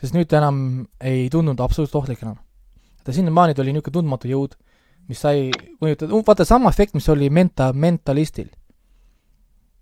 sest 0.00 0.16
nüüd 0.16 0.28
ta 0.30 0.40
enam 0.40 0.58
ei 1.02 1.28
tundunud 1.32 1.62
absoluutselt 1.64 2.00
ohtlik 2.02 2.22
enam. 2.24 2.38
Ta 3.04 3.12
sinnamaani 3.12 3.54
ta 3.54 3.62
oli 3.62 3.74
niisugune 3.74 3.98
tundmatu 3.98 4.30
jõud, 4.30 4.56
mis 5.10 5.20
sai 5.20 5.48
mõjutada, 5.82 6.20
vaata 6.26 6.46
sama 6.48 6.72
efekt, 6.72 6.96
mis 6.96 7.08
oli 7.12 7.30
Menta, 7.32 7.70
Mentalistil. 7.72 8.48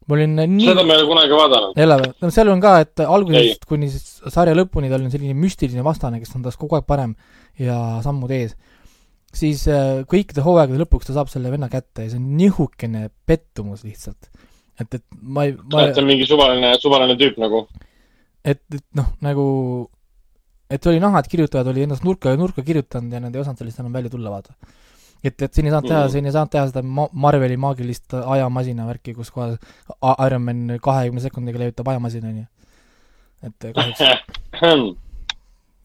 ma 0.09 0.17
olin 0.17 0.35
nii 0.35 0.67
seda 0.67 0.83
ma 0.83 0.97
ei 0.97 1.01
ole 1.05 1.09
kunagi 1.13 1.37
vaadanud. 1.39 1.79
jälle 1.79 1.99
või? 2.01 2.13
no 2.25 2.31
seal 2.35 2.51
on 2.51 2.63
ka, 2.63 2.75
et 2.83 3.03
algusest 3.07 3.67
kuni 3.71 3.91
sarja 3.93 4.57
lõpuni 4.59 4.91
tal 4.91 5.05
on 5.05 5.13
selline 5.15 5.37
müstiline 5.39 5.85
vastane, 5.87 6.19
kes 6.19 6.35
on 6.37 6.43
tast 6.43 6.59
kogu 6.59 6.79
aeg 6.79 6.89
parem 6.89 7.15
ja 7.59 7.77
sammud 8.03 8.35
ees. 8.35 8.57
siis 9.33 9.63
äh, 9.71 10.03
kõikide 10.11 10.43
hooaegade 10.43 10.83
lõpuks 10.83 11.07
ta 11.07 11.15
saab 11.15 11.31
selle 11.31 11.55
venna 11.55 11.71
kätte 11.71 12.09
ja 12.09 12.11
see 12.11 12.19
on 12.19 12.35
nihukene 12.41 13.09
pettumus 13.27 13.87
lihtsalt. 13.87 14.27
et, 14.81 14.91
et 14.91 15.05
ma 15.23 15.47
ei, 15.47 15.55
ma 15.55 15.87
et 15.87 15.95
see 15.95 16.03
on 16.03 16.11
mingi 16.11 16.27
suvaline, 16.27 16.75
suvaline 16.83 17.19
tüüp 17.23 17.39
nagu. 17.39 17.69
et, 18.43 18.65
et 18.75 18.87
noh, 18.99 19.15
nagu 19.23 19.47
et 20.73 20.87
oli 20.91 21.03
näha, 21.03 21.21
et 21.21 21.29
kirjutajad 21.33 21.69
oli 21.73 21.85
ennast 21.87 22.07
nurka 22.07 22.33
ja 22.33 22.41
nurka 22.41 22.65
kirjutanud 22.67 23.13
ja 23.13 23.21
nad 23.21 23.35
ei 23.35 23.43
osanud 23.43 23.61
sellest 23.61 23.83
enam 23.83 23.93
välja 23.93 24.13
tulla, 24.13 24.33
vaata. 24.33 24.57
et, 25.23 25.37
et 25.37 25.55
siin 25.55 25.69
ei 25.69 25.75
saanud 25.75 25.89
teha 25.89 26.01
mm., 26.07 26.13
siin 26.17 26.27
ei 26.29 26.35
saanud 26.35 26.53
teha 26.55 26.67
seda 26.71 26.83
Ma- 26.83 27.11
Marveli 27.27 27.57
maagilist 27.61 28.17
ajamasina 28.21 28.89
värki, 28.89 29.15
kus 29.15 29.31
kohas 29.35 29.59
Iron 30.27 30.43
Man 30.49 30.67
kahekümne 30.83 31.23
sekundiga 31.25 31.63
levitab 31.63 31.93
ajamasina, 31.95 32.33
onju. 32.33 32.47
et 33.49 33.71
kahjuks, 33.79 34.05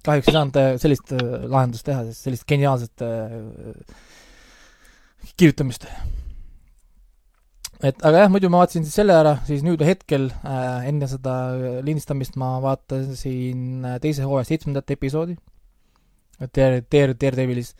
kahjuks 0.08 0.30
ei 0.32 0.38
saanud 0.38 0.62
äh, 0.62 0.70
sellist 0.82 1.16
äh, 1.16 1.26
lahendust 1.52 1.86
teha, 1.88 2.06
sest 2.08 2.28
sellist 2.28 2.48
geniaalset 2.50 3.04
äh, 3.06 3.98
kirjutamist. 5.38 5.88
Et 7.86 8.06
aga 8.06 8.24
jah, 8.24 8.32
muidu 8.34 8.50
ma 8.50 8.64
vaatasin 8.64 8.86
siis 8.86 8.96
selle 8.98 9.14
ära, 9.14 9.36
siis 9.48 9.66
nüüd 9.66 9.84
hetkel 9.86 10.30
äh, 10.42 10.88
enne 10.90 11.10
seda 11.10 11.36
lindistamist 11.86 12.38
ma 12.42 12.56
vaatasin 12.64 13.86
äh, 13.86 14.00
teise 14.04 14.26
hooaja 14.26 14.50
seitsmendat 14.52 14.96
episoodi. 14.98 15.38
Dare, 16.38 16.84
Dare, 16.86 17.16
Daredevilis 17.18 17.72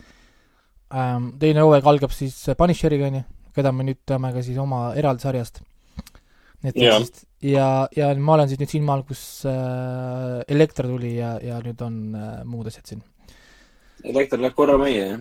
ähm,. 0.90 1.36
teine 1.38 1.62
hooaeg 1.62 1.86
algab 1.86 2.14
siis 2.16 2.40
Punisheriga, 2.58 3.12
onju, 3.12 3.22
keda 3.54 3.74
me 3.74 3.86
nüüd 3.86 4.00
teame 4.10 4.32
ka 4.34 4.42
siis 4.46 4.58
oma 4.62 4.92
eraldi 4.98 5.28
sarjast. 5.28 5.62
Netflixist 6.66 7.28
ja, 7.42 7.88
ja 7.96 8.10
ma 8.18 8.34
olen 8.34 8.50
siis 8.50 8.60
nüüd 8.62 8.72
siinmaal, 8.72 9.04
kus 9.08 9.22
äh, 9.50 10.42
Elekter 10.50 10.90
tuli 10.90 11.16
ja, 11.18 11.36
ja 11.44 11.60
nüüd 11.64 11.82
on 11.86 12.00
äh, 12.18 12.38
muud 12.50 12.70
asjad 12.72 12.94
siin. 12.94 13.04
elekter 14.04 14.40
läheb 14.40 14.56
korra 14.56 14.78
meie, 14.78 15.04
jah. 15.04 15.20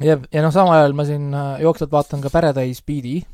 ja, 0.00 0.16
ja 0.32 0.42
noh, 0.44 0.54
samal 0.54 0.78
ajal 0.78 0.96
ma 0.98 1.06
siin 1.06 1.30
äh, 1.34 1.60
jooksvalt 1.64 1.92
vaatan 1.94 2.24
ka 2.24 2.32
Paradise 2.32 2.82
äh, 2.82 3.26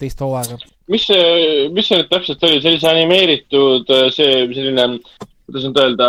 teist 0.00 0.20
hooaega. 0.24 0.58
mis 0.90 1.06
see, 1.06 1.66
mis 1.74 1.88
see 1.88 1.98
nüüd 2.00 2.10
täpselt 2.10 2.44
oli, 2.46 2.60
see 2.62 2.72
oli 2.72 2.80
see 2.82 2.92
animeeritud, 2.92 3.92
see 4.14 4.40
selline, 4.54 4.86
kuidas 5.48 5.66
nüüd 5.68 5.80
öelda, 5.82 6.08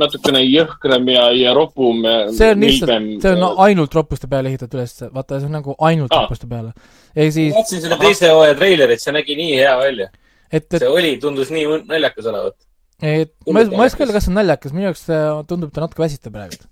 natukene 0.00 0.42
jõhkrem 0.44 1.08
ja, 1.14 1.24
ja 1.36 1.54
ropum. 1.56 2.04
see 2.36 2.52
on 2.52 2.62
lihtsalt, 2.66 3.08
see 3.24 3.34
on 3.34 3.62
ainult 3.66 3.96
roppuste 3.96 4.30
peale 4.30 4.52
ehitatud 4.52 4.78
üles, 4.78 4.94
vaata, 5.08 5.40
see 5.40 5.50
on 5.50 5.58
nagu 5.60 5.76
ainult 5.88 6.12
Aa. 6.12 6.20
ah. 6.20 6.26
roppuste 6.26 6.50
peale. 6.50 6.74
ehk 7.16 7.34
siis, 7.38 7.56
vaatasin 7.56 7.84
selle 7.86 8.00
teise 8.04 8.30
hooaja 8.34 8.60
treilerit, 8.60 9.02
see 9.02 9.16
nägi 9.16 9.38
nii 9.40 9.58
hea 9.58 9.74
välja. 9.80 10.12
see 10.52 10.92
oli, 10.92 11.16
tundus 11.22 11.52
nii 11.54 11.82
naljakas 11.88 12.32
olevat. 12.32 12.58
et 13.02 13.34
ma, 13.48 13.64
ma 13.64 13.84
ei 13.84 13.92
oska 13.92 14.04
öelda, 14.04 14.18
kas 14.18 14.28
see 14.28 14.34
on 14.34 14.40
naljakas, 14.42 14.76
minu 14.76 14.90
jaoks 14.90 15.06
äh, 15.10 15.28
tundub 15.48 15.72
ta 15.72 15.86
natuke 15.86 16.04
väsitav 16.04 16.34
praegu. 16.36 16.66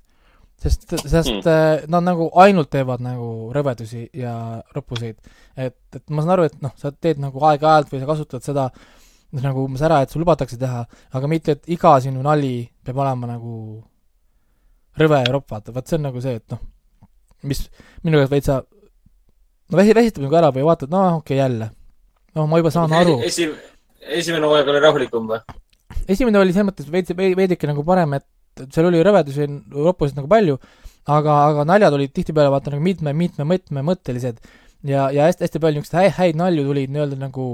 sest, 0.64 0.86
sest 0.96 1.30
mm. 1.30 1.86
nad 1.92 2.04
nagu 2.06 2.30
ainult 2.40 2.70
teevad 2.72 3.02
nagu 3.04 3.30
rõvedusi 3.54 4.06
ja 4.16 4.34
roppuseid. 4.74 5.16
et, 5.56 5.76
et 5.94 6.04
ma 6.10 6.24
saan 6.24 6.36
aru, 6.38 6.48
et 6.48 6.60
noh, 6.64 6.72
sa 6.80 6.92
teed 6.92 7.20
nagu 7.22 7.42
aeg-ajalt 7.50 7.92
või 7.92 8.02
sa 8.02 8.10
kasutad 8.10 8.46
seda 8.46 8.68
nagu 9.42 9.64
umbes 9.66 9.82
ära, 9.82 10.02
et 10.02 10.12
sul 10.12 10.22
lubatakse 10.22 10.58
teha, 10.58 10.84
aga 11.18 11.30
mitte, 11.30 11.56
et 11.56 11.74
iga 11.74 11.96
sinu 12.02 12.22
nali 12.22 12.68
peab 12.84 13.00
olema 13.02 13.32
nagu 13.34 13.54
rõve 15.00 15.20
ja 15.24 15.32
ropp, 15.34 15.48
vaata, 15.50 15.74
vot 15.74 15.90
see 15.90 15.98
on 15.98 16.06
nagu 16.08 16.22
see, 16.22 16.38
et 16.38 16.54
noh, 16.54 16.62
mis 17.50 17.64
minu 18.06 18.20
jaoks 18.20 18.32
veitsa 18.32 18.60
no 18.62 19.80
väsi-, 19.80 19.96
väsitab 19.96 20.26
nagu 20.26 20.38
ära 20.38 20.52
või 20.54 20.66
vaatad, 20.68 20.92
no 20.92 21.02
okei 21.18 21.34
okay,, 21.34 21.40
jälle. 21.42 21.70
no 22.36 22.46
ma 22.50 22.60
juba 22.62 22.72
saan 22.74 22.94
aru. 22.94 23.18
esi-, 23.26 23.50
esimene 24.20 24.46
hooaeg 24.46 24.70
oli 24.70 24.84
rahulikum 24.84 25.28
või? 25.32 25.42
esimene 26.08 26.40
oli 26.40 26.54
selles 26.54 26.70
mõttes 26.70 26.90
veidi, 26.90 27.16
veidike 27.16 27.68
nagu 27.70 27.84
parem, 27.86 28.16
et 28.20 28.26
seal 28.74 28.90
oli 28.90 29.02
rõvedusi, 29.04 29.48
roppusid 29.74 30.18
nagu 30.18 30.30
palju, 30.30 30.58
aga, 31.10 31.38
aga 31.50 31.64
naljad 31.68 31.96
olid 31.96 32.12
tihtipeale 32.16 32.52
vaata 32.52 32.74
nagu 32.74 32.84
mitme, 32.84 33.14
mitme, 33.16 33.46
mitmemõttelised 33.48 34.40
ja, 34.88 35.08
ja 35.14 35.28
hästi, 35.28 35.44
hästi 35.46 35.60
palju 35.62 35.80
niisuguseid 35.80 36.00
häid, 36.00 36.14
häid 36.18 36.40
nalju 36.40 36.64
tuli 36.68 36.86
nii-öelda 36.92 37.18
nagu 37.20 37.46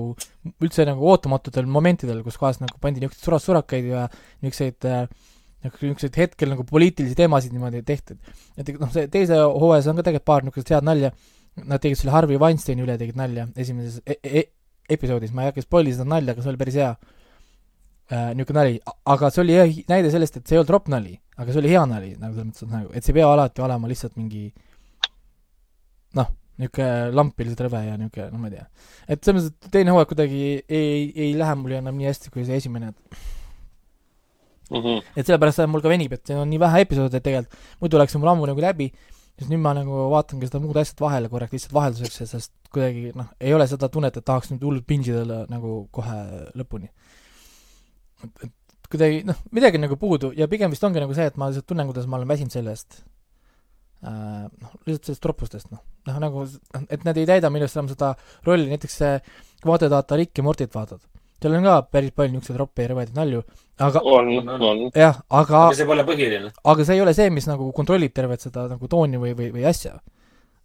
üldse 0.62 0.86
nagu 0.88 1.10
ootamatutel 1.12 1.68
momentidel, 1.70 2.22
kus 2.26 2.38
kohas 2.40 2.60
nagu 2.62 2.78
pandi 2.82 3.02
niisuguseid 3.02 3.26
suras 3.26 3.46
surakaid 3.46 3.90
ja 3.90 4.06
niisuguseid 4.42 4.88
äh, 4.90 5.04
nagu 5.66 5.82
niisuguseid 5.82 6.18
hetkel 6.22 6.54
nagu 6.54 6.66
poliitilisi 6.68 7.18
teemasid 7.18 7.54
niimoodi 7.54 7.82
tehtud. 7.86 8.18
et 8.56 8.72
noh, 8.80 8.90
see 8.94 9.06
teise 9.12 9.38
hooajas 9.38 9.90
on 9.90 10.00
ka 10.00 10.08
tegelikult 10.08 10.30
paar 10.32 10.46
niisugust 10.46 10.74
head 10.74 10.86
nalja, 10.86 11.12
nad 11.60 11.82
tegid 11.82 12.00
selle 12.00 12.14
Harvey 12.14 12.40
Weinsteini 12.40 12.86
üle 12.86 12.98
tegid 13.00 13.18
nalja 13.20 13.46
esimeses 13.56 14.00
e 14.06 14.18
e 14.24 14.46
episoodis, 14.90 15.30
ma 15.34 15.44
ei 15.44 15.52
hakka 15.52 15.62
spoil'i 15.62 15.94
seda 15.94 16.08
nalja, 16.08 16.34
aga 16.34 16.42
see 16.42 16.50
oli 16.50 16.60
päris 16.60 16.78
hea 16.80 16.94
äh, 18.10 18.32
niisugune 18.34 18.58
nali, 18.60 18.80
aga 19.14 19.30
see 19.30 19.42
oli 19.44 19.56
hi- 19.60 19.84
näide 19.88 20.10
sellest, 20.10 20.36
et 20.40 20.46
see 20.48 20.56
ei 20.56 20.60
olnud 20.62 20.74
ropp 20.76 20.88
nali, 20.92 21.14
aga 21.38 21.52
see 21.52 21.60
oli 21.62 21.70
hea 21.72 21.84
nali, 21.86 22.12
nagu 22.18 22.34
selles 22.34 22.50
mõttes, 22.50 22.66
et 22.66 22.74
nagu, 22.74 22.92
et 22.94 23.04
see 23.06 23.12
ei 23.14 23.18
pea 23.20 23.30
alati 23.32 23.62
olema 23.66 23.88
lihtsalt 23.90 24.16
mingi 24.20 24.44
noh, 26.18 26.30
niisugune 26.60 27.10
lampilised 27.16 27.60
rõve 27.66 27.82
ja 27.86 27.96
niisugune, 28.00 28.30
no 28.34 28.38
ma 28.42 28.48
ei 28.50 28.56
tea. 28.56 28.66
et 29.08 29.24
selles 29.24 29.46
mõttes, 29.50 29.66
et 29.68 29.74
teine 29.78 29.94
hooaeg 29.94 30.10
kuidagi 30.12 30.40
ei, 30.68 31.04
ei 31.14 31.30
lähe 31.38 31.54
mul 31.60 31.76
enam 31.78 31.96
nii 32.00 32.10
hästi 32.10 32.32
kui 32.34 32.44
see 32.48 32.58
esimene, 32.62 32.90
et 32.94 33.20
Mhm. 34.70 35.00
et 35.18 35.26
sellepärast 35.26 35.64
mul 35.66 35.82
ka 35.82 35.90
venib, 35.90 36.12
et 36.14 36.22
siin 36.26 36.38
on 36.38 36.46
nii 36.50 36.60
vähe 36.62 36.84
episoode, 36.84 37.18
tegelikult 37.20 37.56
muidu 37.82 37.96
oleks 37.98 38.12
see 38.14 38.20
mul 38.22 38.28
ammu 38.30 38.46
nagu 38.46 38.60
läbi, 38.62 38.86
siis 39.38 39.48
nüüd 39.50 39.58
ma 39.64 39.72
nagu 39.74 40.04
vaatangi 40.12 40.46
seda 40.46 40.60
muud 40.62 40.76
asjad 40.78 41.00
vahele 41.02 41.28
korraks 41.32 41.50
lihtsalt 41.56 41.74
vahelduseks, 41.74 42.20
sest 42.30 42.52
kuidagi 42.70 43.10
noh, 43.18 43.26
ei 43.40 43.50
ole 43.56 43.66
seda 43.66 43.88
tunnet, 43.90 44.14
et 44.20 44.24
tahaks 44.24 44.52
nüüd 44.52 44.62
hullult 44.62 44.86
binge 44.86 45.10
ida 45.10 45.40
nagu 45.50 45.88
kohe 45.90 46.20
lõpuni. 46.54 46.86
et, 48.26 48.48
et 48.48 48.90
kuidagi 48.90 49.22
noh, 49.28 49.38
midagi 49.54 49.78
on 49.78 49.86
nagu 49.86 49.98
puudu 50.00 50.32
ja 50.36 50.48
pigem 50.50 50.72
vist 50.74 50.84
ongi 50.86 51.02
nagu 51.02 51.14
see, 51.16 51.28
et 51.30 51.38
ma 51.40 51.50
lihtsalt 51.50 51.68
tunnen, 51.70 51.88
kuidas 51.90 52.08
ma 52.10 52.18
olen 52.18 52.30
väsinud 52.30 52.54
sellest 52.54 53.00
äh, 54.06 54.46
noh, 54.48 54.74
lihtsalt 54.88 55.10
sellest 55.10 55.30
roppustest, 55.30 55.70
noh, 55.74 55.82
noh 56.08 56.18
nagu, 56.22 56.44
et 56.88 57.06
nad 57.06 57.20
ei 57.20 57.28
täida 57.28 57.52
minu 57.52 57.66
arust 57.66 57.78
enam 57.78 57.90
seda 57.92 58.12
rolli, 58.48 58.68
näiteks 58.72 59.00
see, 59.02 59.14
vaata 59.66 60.18
Rick 60.18 60.40
ja 60.40 60.46
Mortit 60.46 60.74
vaatad, 60.74 61.02
seal 61.40 61.56
on 61.56 61.66
ka 61.68 61.76
päris 61.88 62.14
palju 62.16 62.34
niisuguseid 62.34 62.60
roppe 62.60 62.84
ja 62.84 62.92
rõvedaid 62.92 63.16
nalju, 63.16 63.44
aga 63.80 64.02
on, 64.04 64.32
on. 64.58 64.84
jah, 64.96 65.22
aga 65.28 65.64
aga 65.66 65.78
see 65.78 65.88
pole 65.88 66.04
põhiline. 66.08 66.52
aga 66.72 66.86
see 66.86 66.98
ei 66.98 67.04
ole 67.04 67.14
see, 67.16 67.30
mis 67.32 67.48
nagu 67.48 67.70
kontrollib 67.76 68.14
tervet 68.16 68.44
seda 68.44 68.66
nagu 68.72 68.90
tooni 68.90 69.20
või, 69.22 69.36
või, 69.38 69.52
või 69.54 69.66
asja. 69.70 69.96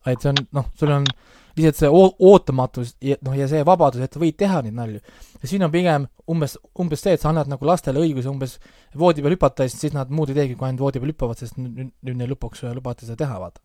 vaid 0.05 0.23
see 0.23 0.33
on, 0.33 0.45
noh, 0.55 0.71
sul 0.79 0.91
on 0.97 1.07
lihtsalt 1.55 1.79
see 1.79 1.91
oo- 1.91 2.15
ootamatus 2.29 2.95
ja 3.03 3.17
noh, 3.25 3.35
ja 3.37 3.47
see 3.51 3.63
vabadus, 3.67 4.03
et 4.03 4.15
sa 4.15 4.21
võid 4.21 4.37
teha 4.39 4.61
neid 4.65 4.75
nalju. 4.77 4.99
ja 5.41 5.49
siin 5.49 5.63
on 5.67 5.71
pigem 5.73 6.07
umbes, 6.31 6.57
umbes 6.81 7.03
see, 7.05 7.15
et 7.15 7.23
sa 7.23 7.31
annad 7.31 7.51
nagu 7.51 7.67
lastele 7.67 8.01
õiguse 8.03 8.31
umbes 8.31 8.57
voodi 8.97 9.23
peal 9.23 9.37
hüpata 9.37 9.67
ja 9.67 9.73
siis 9.73 9.95
nad 9.95 10.11
muud 10.11 10.33
ei 10.33 10.39
teegi, 10.41 10.57
kui 10.59 10.67
ainult 10.67 10.83
voodi 10.83 11.01
peal 11.03 11.13
hüppavad, 11.13 11.39
sest 11.39 11.59
nüüd, 11.61 11.93
nüüd, 12.01 12.19
neil 12.19 12.35
lõpuks 12.35 12.65
lubati 12.75 13.07
seda 13.07 13.23
teha, 13.23 13.39
vaata. 13.39 13.61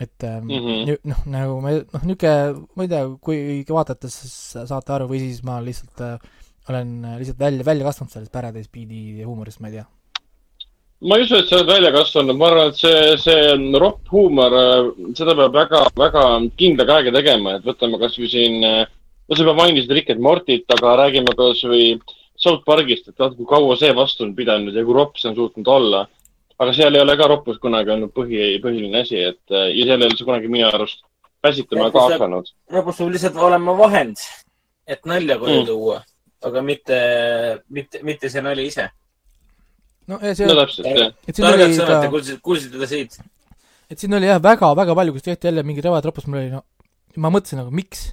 et 0.00 0.22
mm. 0.24 0.50
-hmm. 0.50 1.00
noh, 1.12 1.24
nagu 1.28 1.60
me, 1.60 1.78
noh, 1.92 2.04
niisugune, 2.08 2.66
ma 2.74 2.86
ei 2.86 2.92
tea, 2.92 3.06
kui 3.20 3.64
vaatate, 3.68 4.08
siis 4.08 4.36
saate 4.70 4.92
aru 4.96 5.10
või 5.10 5.20
siis 5.26 5.42
ma 5.44 5.60
lihtsalt 5.60 6.06
äh, 6.06 6.30
olen 6.70 7.06
lihtsalt 7.18 7.38
välja, 7.38 7.64
välja 7.64 7.84
kasvanud 7.84 8.12
sellest 8.12 8.32
Paradise 8.32 8.70
Beat'i 8.72 9.24
huumorist, 9.24 9.60
ma 9.60 9.68
ei 9.70 9.78
tea. 9.78 9.86
Ma 11.00 11.16
ei 11.16 11.24
usu, 11.24 11.38
et 11.40 11.48
sa 11.48 11.56
oled 11.58 11.70
välja 11.70 11.90
kasvanud, 11.94 12.36
ma 12.36 12.48
arvan, 12.50 12.70
et 12.72 12.80
see, 12.80 13.16
see 13.22 13.76
ropp 13.80 14.08
huumor, 14.12 14.56
seda 15.16 15.34
peab 15.38 15.54
väga, 15.56 15.82
väga 15.96 16.24
kindla 16.60 16.86
käega 16.90 17.14
tegema, 17.16 17.56
et 17.56 17.64
võtame 17.64 18.00
kasvõi 18.02 18.28
siin, 18.28 18.60
no 18.60 19.36
sa 19.36 19.42
juba 19.42 19.56
mainisid 19.62 19.92
Rick 19.96 20.12
and 20.12 20.20
Mortit, 20.24 20.66
aga 20.76 20.96
räägime 21.04 21.32
kasvõi 21.38 21.94
South 22.40 22.64
Parkist, 22.68 23.08
et 23.08 23.18
vaata, 23.20 23.36
kui 23.36 23.48
kaua 23.48 23.76
see 23.80 23.92
vastu 23.96 24.24
on 24.26 24.34
pidanud 24.36 24.76
ja 24.76 24.84
kui 24.84 24.96
ropp 24.96 25.16
see 25.20 25.30
on 25.32 25.38
suutnud 25.38 25.68
olla. 25.68 26.06
aga 26.60 26.72
seal 26.76 26.92
ei 26.92 27.00
ole 27.00 27.14
ka 27.16 27.26
roppus 27.28 27.56
kunagi 27.56 27.88
olnud 27.88 28.10
põhi, 28.12 28.58
põhiline 28.60 29.00
asi, 29.00 29.16
et 29.30 29.48
ja 29.48 29.84
seal 29.88 30.02
ei 30.02 30.08
ole 30.10 30.16
see 30.16 30.26
kunagi 30.28 30.48
minu 30.52 30.66
arust 30.68 31.00
väsitama 31.42 31.90
ka 31.90 31.98
Roppus 31.98 32.12
hakanud. 32.12 32.50
robot 32.68 32.96
peab 32.98 33.12
lihtsalt 33.14 33.36
olema 33.36 33.72
vahend, 33.78 34.20
et 34.86 35.06
nalja 35.08 35.38
koju 35.40 35.60
Mm. 35.62 35.66
tuua, 35.66 36.02
aga 36.44 36.62
mitte, 36.62 36.98
mitte, 37.70 38.02
mitte 38.02 38.28
see 38.28 38.42
nali 38.44 38.66
ise. 38.68 38.90
No 40.10 40.18
ja 40.24 40.34
see 40.36 40.48
no 40.48 40.56
täpselt, 40.58 40.88
jah. 40.90 41.12
targad 41.40 41.74
sõnad, 41.76 42.04
te 42.04 42.12
kuulsite, 42.12 42.40
kuulsite 42.44 42.74
teda 42.76 42.88
siit. 42.90 43.18
et 43.90 44.02
siin 44.02 44.16
oli 44.18 44.30
jah, 44.30 44.40
väga-väga 44.42 44.96
palju, 44.98 45.16
kus 45.16 45.26
tehti 45.26 45.50
jälle 45.50 45.64
mingi 45.66 45.84
rõve 45.86 46.02
tropus, 46.04 46.28
mul 46.28 46.42
oli 46.42 46.52
no, 46.54 46.64
ma 47.22 47.32
mõtlesin 47.34 47.62
nagu 47.62 47.74
miks, 47.74 48.10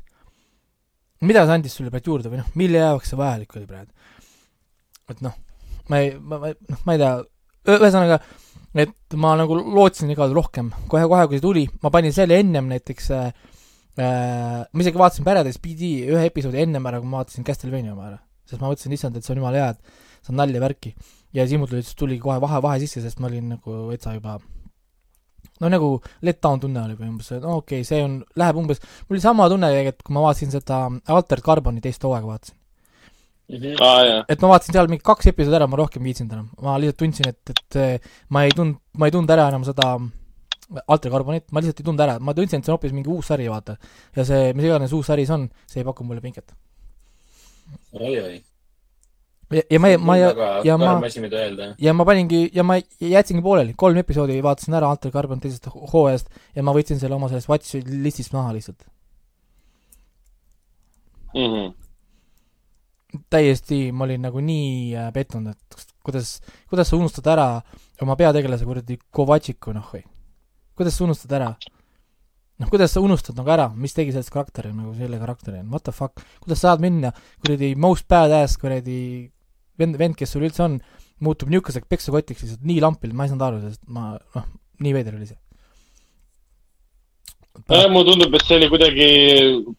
mida 1.28 1.46
see 1.46 1.58
andis 1.58 1.78
sulle 1.78 1.94
praegu 1.94 2.14
juurde 2.14 2.34
või 2.34 2.42
noh, 2.42 2.52
mille 2.60 2.84
jaoks 2.84 3.14
see 3.14 3.20
vajalik 3.20 3.58
oli 3.58 3.70
praegu. 3.70 3.92
et 5.14 5.24
noh, 5.26 5.36
ma 5.92 6.04
ei, 6.04 6.14
ma, 6.20 6.42
ma, 6.44 6.54
noh, 6.54 6.84
ma 6.88 6.98
ei 6.98 7.04
tea, 7.04 7.14
ühesõnaga, 7.78 8.22
et 8.78 9.20
ma 9.20 9.34
nagu 9.40 9.58
lootsin 9.58 10.12
igal 10.14 10.32
juhul 10.32 10.44
rohkem, 10.44 10.72
kohe-kohe, 10.92 11.28
kui 11.28 11.40
see 11.40 11.46
tuli, 11.46 11.68
ma 11.84 11.92
panin 11.94 12.16
selle 12.16 12.38
ennem 12.42 12.70
näiteks 12.72 13.14
äh, 13.16 13.30
äh, 13.98 14.64
ma 14.72 14.84
isegi 14.84 15.00
vaatasin 15.00 15.26
Paradise 15.26 15.62
BD 15.64 15.92
ühe 16.12 16.26
episoodi 16.30 16.62
ennem 16.62 16.86
ära, 16.90 17.02
kui 17.02 17.10
ma 17.10 17.22
vaatasin 17.22 17.46
Castlevania 17.48 17.94
oma 17.96 18.12
ära. 18.12 18.20
sest 18.48 18.62
ma 18.62 18.70
mõtlesin, 18.72 18.94
issand, 18.96 19.18
et 19.18 19.26
see 19.26 19.34
on 19.34 19.42
jumala 19.42 19.60
hea, 19.60 19.70
et 19.74 20.24
see 20.24 20.32
on 20.32 20.40
nalja 20.40 20.62
värki. 20.64 20.94
Ja 21.38 21.48
Siimult 21.48 21.72
tuli, 21.74 21.86
tuli 21.98 22.20
kohe 22.22 22.42
vahe, 22.42 22.62
vahe 22.66 22.82
sisse, 22.84 23.04
sest 23.04 23.22
ma 23.22 23.30
olin 23.30 23.54
nagu 23.56 23.82
veitsa 23.92 24.16
juba 24.18 24.40
no 25.62 25.72
nagu 25.74 25.90
let 26.26 26.40
down 26.44 26.62
tunne 26.62 26.84
oli 26.84 26.98
või 26.98 27.10
umbes, 27.12 27.32
et 27.34 27.44
no 27.44 27.58
okei 27.62 27.82
okay,, 27.82 27.88
see 27.88 28.04
on, 28.06 28.20
läheb 28.40 28.60
umbes, 28.62 28.82
mul 29.08 29.18
oli 29.18 29.24
sama 29.24 29.48
tunne 29.52 29.70
tegelikult, 29.74 30.06
kui 30.06 30.18
ma 30.18 30.24
vaatasin 30.28 30.54
seda 30.54 30.80
Altered 31.16 31.46
Carboni 31.46 31.84
teist 31.84 32.06
hooaega 32.06 32.30
vaatasin. 32.32 32.58
aa 33.88 34.04
jaa, 34.06 34.22
et 34.30 34.44
ma 34.44 34.52
vaatasin 34.54 34.78
seal 34.78 34.92
mingi 34.92 35.06
kaks 35.08 35.32
episoodi 35.34 35.60
ära, 35.60 35.70
ma 35.72 35.80
rohkem 35.82 36.04
ei 36.04 36.12
viitsinud 36.12 36.38
enam, 36.38 36.52
ma 36.62 36.78
lihtsalt 36.82 37.02
tundsin, 37.04 37.32
et, 37.34 37.56
et 37.56 38.08
ma 38.34 38.46
ei 38.46 38.54
tund-, 38.58 38.80
ma 38.98 39.10
ei 39.10 39.16
tundnud 39.16 39.36
ära 39.38 39.50
enam 39.54 39.66
seda 39.68 39.96
Alter 40.84 41.14
Carbonit, 41.14 41.48
ma 41.56 41.64
lihtsalt 41.64 41.82
ei 41.82 41.88
tundnud 41.88 42.06
ära, 42.06 42.18
ma 42.20 42.36
tundsin, 42.38 42.60
et 42.60 42.68
see 42.68 42.74
on 42.74 42.78
hoopis 42.78 42.94
mingi 42.96 43.12
uus 43.14 43.32
sari, 43.32 43.48
vaata. 43.50 43.78
ja 44.18 44.28
see, 44.28 44.52
mis 44.58 44.68
iganes 44.68 44.94
uus 44.98 45.10
sari 45.10 45.26
see 45.26 45.38
on, 45.40 45.50
see 45.66 45.82
ei 45.82 45.88
paku 45.88 46.06
mulle 46.06 46.22
pinget. 46.22 46.54
oi-oi. 47.98 48.38
ja, 49.52 49.62
ja 49.72 49.80
ma, 49.80 49.90
ma 49.98 50.16
ja, 50.18 50.30
ja 50.66 50.78
ma- 50.78 50.86
ja 51.80 51.94
ma 51.96 52.06
paningi 52.06 52.50
ja 52.54 52.64
ma 52.68 52.76
jätsingi 53.00 53.42
pooleli, 53.46 53.74
kolm 53.80 53.98
episoodi 54.02 54.42
vaatasin 54.44 54.76
ära 54.80 54.90
Alter 54.92 55.12
Carbon 55.12 55.40
teisest 55.40 55.70
hooajast 55.72 56.28
ja 56.56 56.64
ma 56.64 56.74
võtsin 56.76 57.00
selle 57.00 57.16
oma 57.16 57.30
sellest 57.32 57.50
Watch 57.50 57.76
listist 57.88 58.34
maha 58.36 58.54
lihtsalt. 58.58 58.84
Mhm. 61.36 61.74
täiesti, 63.30 63.92
ma 63.96 64.04
olin 64.04 64.22
nagu 64.28 64.40
nii 64.44 64.96
äh, 64.96 65.08
pettunud, 65.16 65.54
et 65.56 65.86
kuidas, 66.04 66.38
kuidas 66.70 66.90
sa 66.92 66.98
unustad 66.98 67.28
ära 67.32 67.48
oma 68.04 68.16
peategelase 68.20 68.66
kuradi 68.68 68.98
Kovatšiku, 69.12 69.74
noh 69.76 69.88
või. 69.94 70.04
kuidas 70.78 70.98
sa 70.98 71.06
unustad 71.08 71.32
ära? 71.40 71.54
noh, 72.58 72.70
kuidas 72.70 72.92
sa 72.94 73.02
unustad 73.02 73.38
nagu 73.38 73.52
ära, 73.54 73.68
mis 73.76 73.94
tegi 73.94 74.12
sellest 74.12 74.34
karakteri 74.34 74.74
nagu 74.74 74.94
selle 74.98 75.20
karakteri, 75.22 75.62
what 75.72 75.84
the 75.86 75.94
fuck, 75.94 76.22
kuidas 76.44 76.62
saad 76.66 76.82
minna 76.84 77.12
kuradi 77.44 77.76
most 77.80 78.08
badass 78.10 78.58
kuradi 78.58 79.00
vend, 79.80 79.98
vend, 80.00 80.18
kes 80.18 80.34
sul 80.36 80.46
üldse 80.48 80.64
on, 80.66 80.80
muutub 81.24 81.50
niisuguseks 81.52 81.90
peksukotiks 81.90 82.46
lihtsalt 82.46 82.66
nii 82.68 82.80
lampilt, 82.84 83.16
ma 83.18 83.26
ei 83.26 83.32
saanud 83.34 83.46
aru, 83.48 83.62
sest 83.66 83.84
ma, 83.94 84.14
noh, 84.36 84.48
nii 84.84 84.96
veider 84.96 85.18
oli 85.18 85.30
see. 85.30 85.40
nojah, 87.58 87.90
mulle 87.90 88.12
tundub, 88.12 88.36
et 88.38 88.46
see 88.46 88.60
oli 88.60 88.70
kuidagi, 88.70 89.08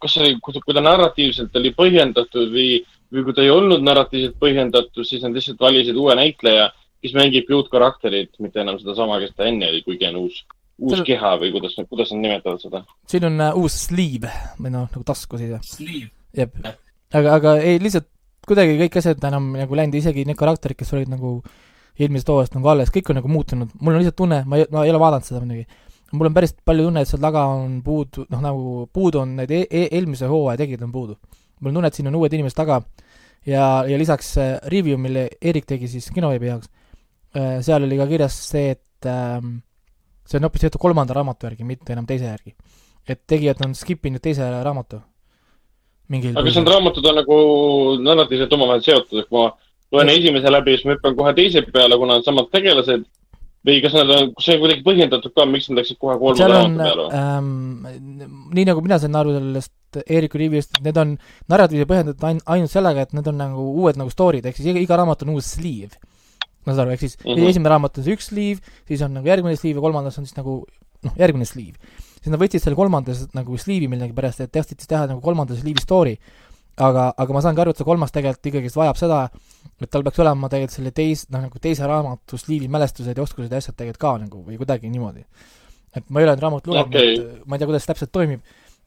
kas 0.03 0.17
see 0.17 0.25
oli, 0.25 0.39
kui 0.43 0.75
ta 0.75 0.83
narratiivselt 0.83 1.55
oli 1.61 1.73
põhjendatud 1.77 2.51
või, 2.55 2.69
või 3.15 3.25
kui 3.29 3.37
ta 3.37 3.45
ei 3.45 3.55
olnud 3.55 3.85
narratiivselt 3.87 4.37
põhjendatud, 4.43 5.07
siis 5.07 5.23
nad 5.25 5.37
lihtsalt 5.37 5.63
valisid 5.63 5.97
uue 5.97 6.17
näitleja, 6.19 6.69
kes 7.05 7.15
mängibki 7.15 7.55
uut 7.55 7.71
karakterit, 7.71 8.33
mitte 8.43 8.65
enam 8.65 8.81
sedasama, 8.83 9.21
kes 9.23 9.37
ta 9.37 9.47
enne 9.47 9.71
oli, 9.71 9.85
kuigi 9.87 10.11
on 10.11 10.25
uus, 10.25 10.43
uus 10.83 10.97
Seal- 10.97 11.07
keha 11.13 11.33
või 11.39 11.55
kuidas, 11.55 11.79
kuidas 11.87 12.11
nad 12.15 12.25
nimetavad 12.27 12.63
seda. 12.67 12.83
siin 13.11 13.31
on 13.31 13.41
uh, 13.41 13.63
uus 13.63 13.79
sleeve 13.87 14.35
või 14.59 14.75
noh, 14.75 14.91
nagu 14.91 15.07
tasku 15.07 15.39
siis, 15.39 15.55
Sleeve. 15.79 16.11
jep. 16.35 16.59
aga, 17.15 17.39
aga 17.39 17.57
ei, 17.63 17.79
lihtsalt 17.83 18.11
kuidagi 18.49 18.79
kõik 18.81 19.01
asjad 19.01 19.25
enam 19.31 19.51
nagu 19.59 19.79
läinud, 19.79 19.97
isegi 19.99 20.25
need 20.29 20.39
karakterid, 20.39 20.79
kes 20.79 20.95
olid 20.97 21.11
nagu 21.13 21.39
eelmisest 21.99 22.31
hooajast 22.31 22.57
nagu 22.57 22.71
alles, 22.71 22.93
kõik 22.95 23.11
on 23.11 23.19
nagu 23.21 23.31
muutunud, 23.33 23.75
mul 23.83 23.97
on 23.97 24.03
lihtsalt 24.03 24.19
tunne, 24.19 24.43
ma 24.47 24.61
ei, 24.61 24.67
ma 24.73 24.85
ei 24.87 24.93
ole 24.93 25.01
vaadanud 25.03 25.27
seda 25.27 25.43
muidugi, 25.43 25.67
mul 26.13 26.31
on 26.31 26.37
päris 26.37 26.55
palju 26.67 26.87
tunne, 26.87 27.03
et 27.03 27.11
seal 27.11 27.23
taga 27.23 27.45
on 27.51 27.79
puudu, 27.85 28.25
noh 28.33 28.45
nagu 28.45 28.87
puudu 28.95 29.23
on 29.25 29.35
need 29.41 29.53
e 29.53 29.65
e 29.67 29.85
eelmise 29.99 30.31
hooaja 30.31 30.63
tegijad 30.63 30.87
on 30.87 30.95
puudu. 30.95 31.19
mul 31.61 31.73
on 31.73 31.81
tunne, 31.81 31.91
et 31.91 31.99
siin 31.99 32.11
on 32.11 32.19
uued 32.21 32.35
inimesed 32.39 32.57
taga 32.57 32.81
ja, 33.47 33.85
ja 33.89 33.99
lisaks 33.99 34.37
äh, 34.39 34.59
review, 34.71 34.99
mille 35.01 35.29
Erik 35.43 35.67
tegi 35.67 35.89
siis 35.89 36.11
kinoveebi 36.15 36.53
jaoks 36.53 36.71
äh,, 37.37 37.59
seal 37.67 37.83
oli 37.83 37.99
ka 37.99 38.07
kirjas 38.07 38.37
see, 38.51 38.77
et 38.77 39.11
ähm, 39.11 39.59
see 40.27 40.39
on 40.39 40.47
hoopis 40.47 40.67
tehtud 40.67 40.83
kolmanda 40.83 41.17
raamatu 41.17 41.49
järgi, 41.49 41.67
mitte 41.67 41.93
enam 41.93 42.07
teise 42.07 42.31
järgi. 42.31 42.55
et 43.09 43.23
tegijad 43.27 43.63
on 43.65 43.75
skip 43.75 44.05
inud 44.07 44.21
teise 44.21 44.45
raamatu. 44.63 45.01
Mingil 46.13 46.37
aga 46.37 46.47
kas 46.47 46.59
need 46.59 46.73
raamatud 46.73 47.09
on 47.11 47.19
nagu 47.23 47.39
narratiivselt 48.05 48.53
omavahel 48.57 48.85
seotud, 48.85 49.23
et 49.23 49.29
kui 49.29 49.39
ma 49.39 49.51
loen 49.93 50.13
esimese 50.13 50.53
läbi, 50.53 50.77
siis 50.77 50.89
ma 50.89 50.97
hüppan 50.97 51.17
kohe 51.19 51.33
teise 51.37 51.65
peale, 51.73 51.97
kuna 52.01 52.19
on 52.19 52.27
samad 52.27 52.51
tegelased 52.53 53.07
või 53.69 53.81
kas 53.83 53.95
nad 53.97 54.11
on, 54.15 54.31
kas 54.37 54.47
see 54.47 54.57
on 54.57 54.63
kuidagi 54.63 54.85
põhjendatud 54.87 55.35
ka, 55.35 55.47
miks 55.51 55.69
nad 55.71 55.81
läksid 55.81 55.99
kohe 56.01 56.17
kolmanda 56.21 56.47
on 56.47 56.53
raamatu 56.55 56.85
peale 56.85 57.07
või? 57.07 57.21
ähm,, 57.21 58.51
nii 58.57 58.67
nagu 58.71 58.85
mina 58.85 59.01
sain 59.03 59.19
aru 59.19 59.35
sellest 59.37 59.75
Eeriku 60.05 60.39
review'st, 60.41 60.77
et 60.77 60.85
need 60.85 61.01
on 61.01 61.15
narratiivi 61.51 61.89
põhjendatud 61.89 62.27
ain-, 62.29 62.43
ainult 62.55 62.73
sellega, 62.73 63.07
et 63.07 63.15
need 63.17 63.29
on 63.31 63.39
nagu 63.41 63.65
uued 63.83 63.99
nagu 63.99 64.13
story'd, 64.13 64.47
ehk 64.47 64.61
siis 64.61 64.71
iga, 64.75 64.83
iga 64.85 65.01
raamat 65.01 65.25
on 65.25 65.35
uus 65.37 65.55
sleeve. 65.57 65.97
ma 66.67 66.75
saan 66.75 66.85
aru, 66.85 66.95
ehk 66.95 67.07
siis 67.07 67.17
mm. 67.17 67.31
-hmm. 67.31 67.49
esimene 67.49 67.73
raamat 67.73 67.99
on 67.99 68.05
see 68.05 68.19
üks 68.19 68.29
sleeve, 68.29 68.77
siis 68.89 69.03
on 69.03 69.17
nagu 69.17 69.27
järgmine 69.27 69.57
sleeve 69.57 69.81
ja 69.81 69.85
kolmandas 69.87 70.19
on 70.21 70.29
siis 70.29 70.37
nagu 70.37 70.61
noh, 71.05 71.15
järgmine 71.19 71.49
sleeve. 71.49 71.81
Siis 72.29 72.37
nad 72.37 72.43
võtsid 72.43 72.65
selle 72.65 72.77
kolmandas 72.79 73.25
nagu 73.37 73.57
sleeve'i 73.59 73.89
millegipärast, 73.91 74.45
et 74.45 74.53
tahtsid 74.53 74.83
siis 74.83 74.91
teha 74.91 75.09
nagu 75.09 75.25
kolmanda 75.25 75.57
sleeve'i 75.57 75.83
story. 75.83 76.19
aga, 76.79 77.09
aga 77.19 77.35
ma 77.35 77.41
saangi 77.43 77.59
aru, 77.59 77.73
et 77.75 77.81
see 77.81 77.87
kolmas 77.89 78.13
tegelikult 78.15 78.47
ikkagist 78.47 78.77
vajab 78.79 78.99
seda, 79.01 79.17
et 79.83 79.91
tal 79.91 80.05
peaks 80.07 80.21
olema 80.23 80.47
tegelikult 80.47 80.77
selle 80.77 80.93
teis-, 80.95 81.25
noh 81.33 81.43
nagu 81.43 81.59
teise 81.59 81.89
raamatu 81.91 82.39
sleeve'i 82.39 82.71
mälestused 82.71 83.19
ja 83.19 83.25
oskused 83.25 83.51
ja 83.51 83.59
asjad 83.59 83.75
tegelikult 83.75 84.03
ka 84.05 84.13
nagu 84.23 84.45
või 84.47 84.61
kuidagi 84.61 84.93
niimoodi. 84.93 85.25
et 85.97 86.05
ma 86.07 86.21
ei 86.21 86.29
ole 86.29 86.37
nüüd 86.37 86.45
raamatut 86.45 86.71
lugenud 86.71 86.95
okay., 86.95 87.43
ma 87.47 87.57
ei 87.57 87.59
tea, 87.59 87.71
kuidas 87.73 87.89
täpselt 87.89 88.13
toimib, 88.15 88.45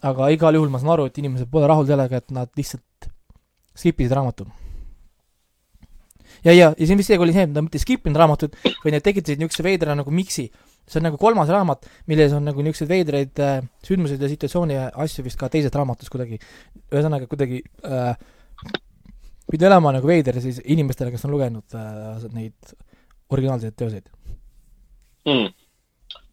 aga 0.07 0.29
igal 0.31 0.55
juhul 0.55 0.71
ma 0.71 0.79
saan 0.79 0.93
aru, 0.95 1.09
et 1.09 1.19
inimesed 1.19 1.49
pole 1.51 1.67
rahul 1.67 1.89
sellega, 1.89 2.21
et 2.21 2.31
nad 2.31 2.51
lihtsalt 2.55 3.11
skip 3.75 3.99
isid 3.99 4.15
raamatu. 4.15 4.47
ja, 6.45 6.53
ja, 6.53 6.71
ja 6.77 6.85
siin 6.85 6.97
vist 7.01 7.11
isegi 7.11 7.25
oli 7.25 7.35
see, 7.35 7.49
et 7.49 7.51
nad 7.51 7.65
mitte 7.65 7.81
skip 7.81 8.07
inud 8.07 8.21
raamatut, 8.21 8.55
vaid 8.85 8.95
nad 8.95 9.03
tegid 9.03 9.33
niisuguse 9.35 9.67
veidra 9.67 9.97
nagu 9.99 10.13
miksi. 10.15 10.47
See 10.87 10.99
on 10.99 11.07
nagu 11.07 11.17
kolmas 11.21 11.49
raamat, 11.51 11.87
milles 12.09 12.33
on 12.35 12.45
nagu 12.47 12.63
niisuguseid 12.65 12.91
veidraid 12.91 13.41
äh, 13.43 13.59
sündmuseid 13.85 14.21
ja 14.21 14.29
situatsioone 14.31 14.77
ja 14.77 14.85
asju 15.05 15.25
vist 15.25 15.39
ka 15.39 15.49
teises 15.51 15.73
raamatus 15.75 16.11
kuidagi, 16.11 16.39
ühesõnaga 16.91 17.29
kuidagi 17.31 17.61
äh, 17.87 18.13
pidi 19.51 19.67
olema 19.67 19.93
nagu 19.95 20.07
veider 20.07 20.39
siis 20.43 20.61
inimestele, 20.63 21.11
kes 21.13 21.25
on 21.27 21.35
lugenud 21.35 21.77
äh, 21.77 22.27
neid 22.35 22.75
originaalseid 23.31 23.77
teoseid. 23.79 24.11
hmm.. 25.29 25.49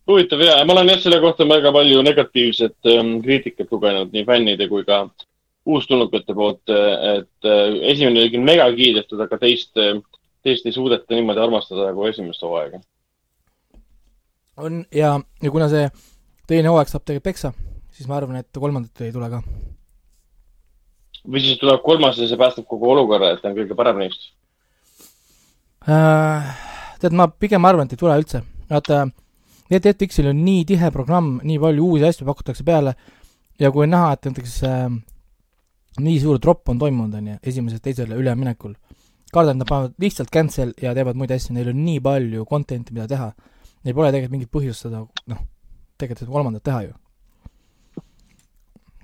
huvitav 0.09 0.43
ja, 0.43 0.59
ma 0.67 0.75
olen 0.75 0.93
jah 0.95 1.01
selle 1.05 1.21
kohta 1.23 1.47
väga 1.49 1.73
palju 1.75 2.03
negatiivset 2.03 2.93
ähm, 2.93 3.19
kriitikat 3.25 3.73
lugenud 3.73 4.15
nii 4.15 4.27
fännide 4.27 4.69
kui 4.71 4.87
ka 4.89 5.05
uustulnukate 5.69 6.35
poolt, 6.35 6.63
et 6.71 7.49
äh, 7.49 7.65
esimene 7.93 8.23
oli 8.23 8.33
küll 8.33 8.47
mega 8.47 8.71
kiidetud, 8.73 9.21
aga 9.21 9.37
teist, 9.43 9.75
teist 10.47 10.67
ei 10.67 10.73
suudeta 10.73 11.13
niimoodi 11.15 11.43
armastada 11.45 11.91
nagu 11.91 12.07
esimest 12.09 12.43
hooaega. 12.43 12.81
On 14.59 14.83
ja, 14.95 15.15
ja 15.43 15.51
kuna 15.55 15.69
see 15.73 15.89
teine 16.49 16.71
hooaeg 16.73 16.91
saab 16.91 17.05
tegelikult 17.05 17.29
peksa, 17.29 17.53
siis 17.95 18.09
ma 18.09 18.19
arvan, 18.19 18.41
et 18.41 18.61
kolmandat 18.61 19.05
ei 19.07 19.13
tule 19.15 19.29
ka. 19.33 19.43
või 21.29 21.45
siis 21.45 21.59
tuleb 21.61 21.83
kolmas 21.85 22.19
ja 22.19 22.29
see 22.29 22.41
päästab 22.41 22.67
kogu 22.69 22.91
olukorra, 22.95 23.35
et 23.35 23.43
ta 23.43 23.51
on 23.51 23.57
kõige 23.59 23.77
parem 23.77 23.99
neist. 24.01 24.31
Äh, 25.89 26.49
tead, 27.01 27.17
ma 27.17 27.29
pigem 27.29 27.65
arvan, 27.65 27.87
et 27.87 27.97
ei 27.97 28.01
tule 28.01 28.17
üldse. 28.17 28.43
vaata, 28.71 29.07
NetFlixil 29.69 30.31
on 30.31 30.43
nii 30.45 30.65
tihe 30.69 30.91
programm, 30.91 31.39
nii 31.45 31.59
palju 31.61 31.85
uusi 31.85 32.07
asju 32.09 32.27
pakutakse 32.29 32.65
peale 32.65 32.95
ja 33.61 33.71
kui 33.75 33.85
on 33.85 33.93
näha, 33.93 34.15
et 34.15 34.29
näiteks 34.31 34.55
äh, 34.65 34.87
nii 36.01 36.21
suur 36.23 36.39
drop 36.41 36.69
on 36.73 36.79
toimunud, 36.81 37.15
on 37.19 37.33
ju, 37.33 37.37
esimesest 37.53 37.85
teisele 37.85 38.17
üleminekul, 38.17 38.75
kardan, 39.33 39.57
et 39.57 39.63
nad 39.63 39.69
panevad 39.69 39.95
lihtsalt 40.01 40.33
cancel 40.33 40.73
ja 40.81 40.95
teevad 40.97 41.19
muid 41.19 41.33
asju, 41.35 41.57
neil 41.57 41.73
on 41.73 41.81
nii 41.85 42.01
palju 42.05 42.47
content'i, 42.49 42.95
mida 42.97 43.09
teha. 43.11 43.33
Neil 43.85 43.95
pole 43.97 44.11
tegelikult 44.11 44.35
mingit 44.35 44.51
põhjust 44.53 44.87
seda, 44.87 45.05
noh, 45.33 45.45
tegelikult 46.01 46.33
kolmandat 46.35 46.65
teha 46.67 46.83
ju. 46.89 46.93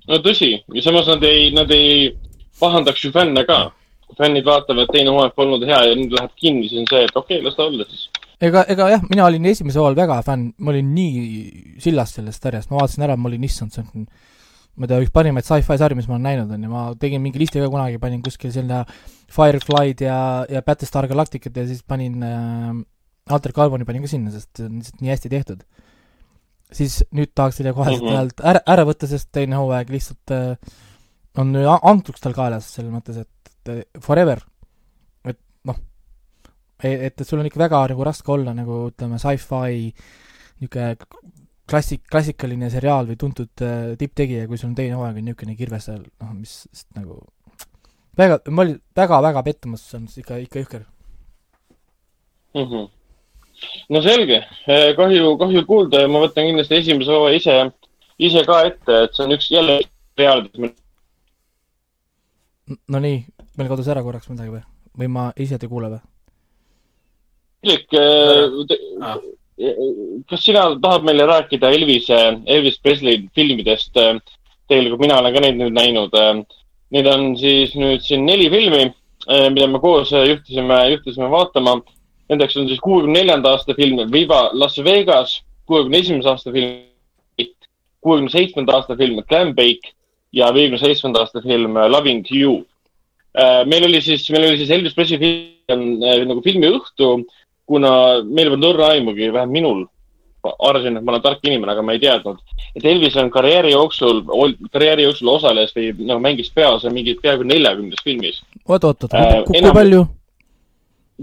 no 0.09 0.19
tõsi, 0.25 0.51
ja 0.75 0.85
samas 0.85 1.09
nad 1.09 1.23
ei, 1.25 1.49
nad 1.55 1.71
ei 1.73 2.11
pahandaks 2.59 3.07
ju 3.07 3.11
fänne 3.15 3.45
ka. 3.47 3.71
kui 4.05 4.19
fännid 4.19 4.45
vaatavad, 4.45 4.91
teine 4.93 5.09
hooaeg 5.09 5.33
polnud 5.33 5.63
hea 5.65 5.79
ja 5.89 5.95
nüüd 5.97 6.11
läheb 6.13 6.33
kinni, 6.37 6.67
siis 6.69 6.83
on 6.83 6.91
see, 6.91 7.07
et 7.07 7.15
okei 7.15 7.39
okay,, 7.39 7.45
las 7.47 7.55
ta 7.57 7.65
olla 7.65 7.87
siis. 7.89 8.05
ega, 8.37 8.61
ega 8.69 8.89
jah, 8.93 9.07
mina 9.09 9.25
olin 9.25 9.49
esimese 9.49 9.81
hooajal 9.81 9.97
väga 9.97 10.21
fänn, 10.27 10.51
ma 10.59 10.73
olin 10.75 10.93
nii 10.93 11.79
sillas 11.81 12.13
sellest 12.13 12.45
sarjast, 12.45 12.69
ma 12.69 12.83
vaatasin 12.83 13.07
ära, 13.07 13.17
ma 13.17 13.31
olin 13.31 13.47
issand, 13.49 13.73
see 13.73 13.85
on 13.85 14.05
ma 14.75 14.85
ei 14.85 14.91
tea, 14.91 15.03
üks 15.05 15.13
parimaid 15.15 15.47
sci-fi 15.47 15.77
sarju, 15.79 15.97
mis 15.97 16.07
ma 16.09 16.17
olen 16.17 16.27
näinud, 16.27 16.51
on 16.51 16.65
ju, 16.67 16.71
ma 16.71 16.83
tegin 16.99 17.23
mingi 17.23 17.39
listi 17.39 17.61
ka 17.63 17.69
kunagi, 17.71 17.99
panin 18.01 18.21
kuskil 18.23 18.51
sinna 18.51 18.83
Firefly'd 19.31 20.03
ja, 20.03 20.17
ja 20.51 20.61
Battlestar 20.65 21.07
Galacticat 21.07 21.55
ja 21.55 21.63
siis 21.67 21.81
panin 21.87 22.23
äh, 22.23 22.73
Alter 23.29 23.51
Carboni 23.57 23.85
panin 23.87 24.03
ka 24.05 24.07
sinna, 24.11 24.29
sest 24.33 24.51
see 24.59 24.65
on 24.67 24.75
lihtsalt 24.79 25.01
nii 25.01 25.09
hästi 25.13 25.29
tehtud. 25.33 25.63
siis 26.75 27.03
nüüd 27.13 27.29
tahaks 27.37 27.57
selle 27.59 27.71
kohe 27.77 27.91
Mhm. 27.91 28.07
sealt 28.09 28.33
mm 28.35 28.43
-hmm. 28.43 28.49
ära, 28.49 28.59
ära 28.67 28.83
võtta, 28.85 29.07
sest 29.07 29.29
teine 29.31 29.55
hooaeg 29.55 29.89
lihtsalt 29.89 30.31
äh, 30.31 30.57
on 31.37 31.55
a- 31.55 31.79
ankruks 31.83 32.21
tal 32.21 32.33
kaelas, 32.33 32.65
selles 32.73 32.91
mõttes, 32.91 33.17
et 33.21 33.29
et 33.65 33.87
forever, 34.01 34.41
et 35.25 35.37
noh, 35.65 35.75
et, 36.83 37.01
et 37.21 37.27
sul 37.27 37.39
on 37.39 37.45
ikka 37.45 37.59
väga 37.59 37.87
nagu 37.89 38.03
raske 38.03 38.31
olla 38.31 38.53
nagu 38.53 38.89
ütleme, 38.91 39.17
sci-fi 39.17 39.93
niisugune 40.61 40.97
klassik, 41.67 42.03
klassikaline 42.11 42.69
seriaal 42.69 43.07
või 43.07 43.15
tuntud 43.17 43.49
äh, 43.61 43.95
tipptegija, 43.97 44.47
kui 44.47 44.57
sul 44.57 44.69
on 44.69 44.75
teine 44.75 44.95
hooaeg 44.95 45.17
on 45.17 45.25
niisugune 45.25 45.55
kirves 45.57 45.85
seal, 45.85 46.03
noh, 46.21 46.33
mis 46.33 46.67
sest 46.73 46.87
nagu 46.95 47.21
väga, 48.17 48.39
ma 48.49 48.61
olin 48.61 48.81
väga-väga 48.95 49.43
pettumus, 49.43 49.81
see 49.89 49.97
on 49.97 50.05
ikka, 50.17 50.37
ikka 50.45 50.59
jõhker. 50.59 50.85
mm. 52.53 52.61
-hmm. 52.69 52.89
No 53.89 54.01
selge, 54.05 54.41
kahju, 54.97 55.35
kahju 55.41 55.65
kuulda 55.69 56.01
ja 56.05 56.07
ma 56.11 56.21
võtan 56.25 56.47
kindlasti 56.49 56.79
esimese 56.81 57.11
hooaja 57.11 57.35
ise, 57.41 57.55
ise 58.19 58.43
ka 58.47 58.61
ette, 58.69 59.03
et 59.07 59.13
see 59.15 59.25
on 59.25 59.35
üks 59.37 59.49
jälle 59.51 59.79
reaalne, 60.17 60.71
no 62.89 62.99
nii, 63.03 63.21
meil 63.57 63.69
kadus 63.71 63.87
ära 63.91 64.03
korraks 64.05 64.29
midagi 64.31 64.53
või? 64.57 64.63
või 64.97 65.09
ma 65.11 65.29
ise 65.37 65.57
ei 65.61 65.67
kuule 65.71 65.89
või? 65.95 66.03
Äh, 67.65 68.65
te- 68.69 68.81
Ah. 69.01 69.17
kas 70.29 70.43
sina 70.43 70.65
tahad 70.83 71.03
meile 71.07 71.25
rääkida 71.25 71.69
Elvise, 71.73 72.17
Elvis 72.45 72.77
Presley 72.83 73.27
filmidest? 73.35 73.93
tegelikult 74.67 75.01
mina 75.01 75.19
olen 75.19 75.33
ka 75.33 75.39
neid 75.39 75.55
nüüd 75.59 75.73
näinud. 75.77 76.11
Neid 76.91 77.07
on 77.07 77.35
siis 77.37 77.75
nüüd 77.77 78.01
siin 78.01 78.25
neli 78.25 78.49
filmi, 78.49 78.93
mida 79.53 79.67
me 79.67 79.79
koos 79.79 80.11
juhtisime, 80.11 80.79
juhtisime 80.91 81.29
vaatama. 81.31 81.75
Nendeks 82.29 82.57
on 82.57 82.67
siis 82.67 82.81
kuuekümne 82.81 83.19
neljanda 83.19 83.53
aasta 83.53 83.75
film 83.77 83.99
Viva 84.11 84.49
Las 84.53 84.77
Vegas, 84.83 85.41
kuuekümne 85.69 86.01
esimese 86.01 86.29
aasta 86.29 86.51
film, 86.51 87.49
kuuekümne 88.01 88.33
seitsmenda 88.33 88.79
aasta 88.79 88.97
film 88.97 89.21
Clam 89.29 89.55
Bake 89.55 89.93
ja 90.33 90.53
viiekümne 90.53 90.81
seitsmenda 90.81 91.21
aasta 91.21 91.41
film 91.41 91.77
Loving 91.91 92.25
You. 92.31 92.63
meil 93.65 93.83
oli 93.83 94.01
siis, 94.01 94.29
meil 94.31 94.47
oli 94.47 94.57
siis 94.57 94.69
Elvis 94.71 94.93
Presley 94.95 95.19
film 95.19 95.99
nagu 95.99 96.41
filmiõhtu 96.41 97.25
kuna 97.69 97.91
meil 98.23 98.51
polnud 98.53 98.69
õrna 98.69 98.89
aimugi, 98.95 99.29
vähemalt 99.33 99.53
minul, 99.53 99.83
arvasin, 100.45 100.99
et 100.99 101.05
ma 101.05 101.15
olen 101.15 101.23
tark 101.23 101.47
inimene, 101.47 101.73
aga 101.73 101.85
ma 101.85 101.95
ei 101.95 102.01
teadnud, 102.03 102.41
et 102.77 102.85
Elvis 102.85 103.17
on 103.21 103.31
karjääri 103.33 103.73
jooksul, 103.73 104.21
karjääri 104.73 105.07
jooksul 105.07 105.31
osales 105.33 105.73
või 105.75 105.89
nagu 106.05 106.21
mängis 106.23 106.51
peaosa 106.53 106.93
mingi 106.93 107.17
peaaegu 107.21 107.47
neljakümnes 107.49 108.05
filmis. 108.05 108.43
oot, 108.67 108.83
oot, 108.83 109.07
oot 109.07 109.17
äh,, 109.17 109.41
kui 109.47 109.73
palju? 109.73 110.05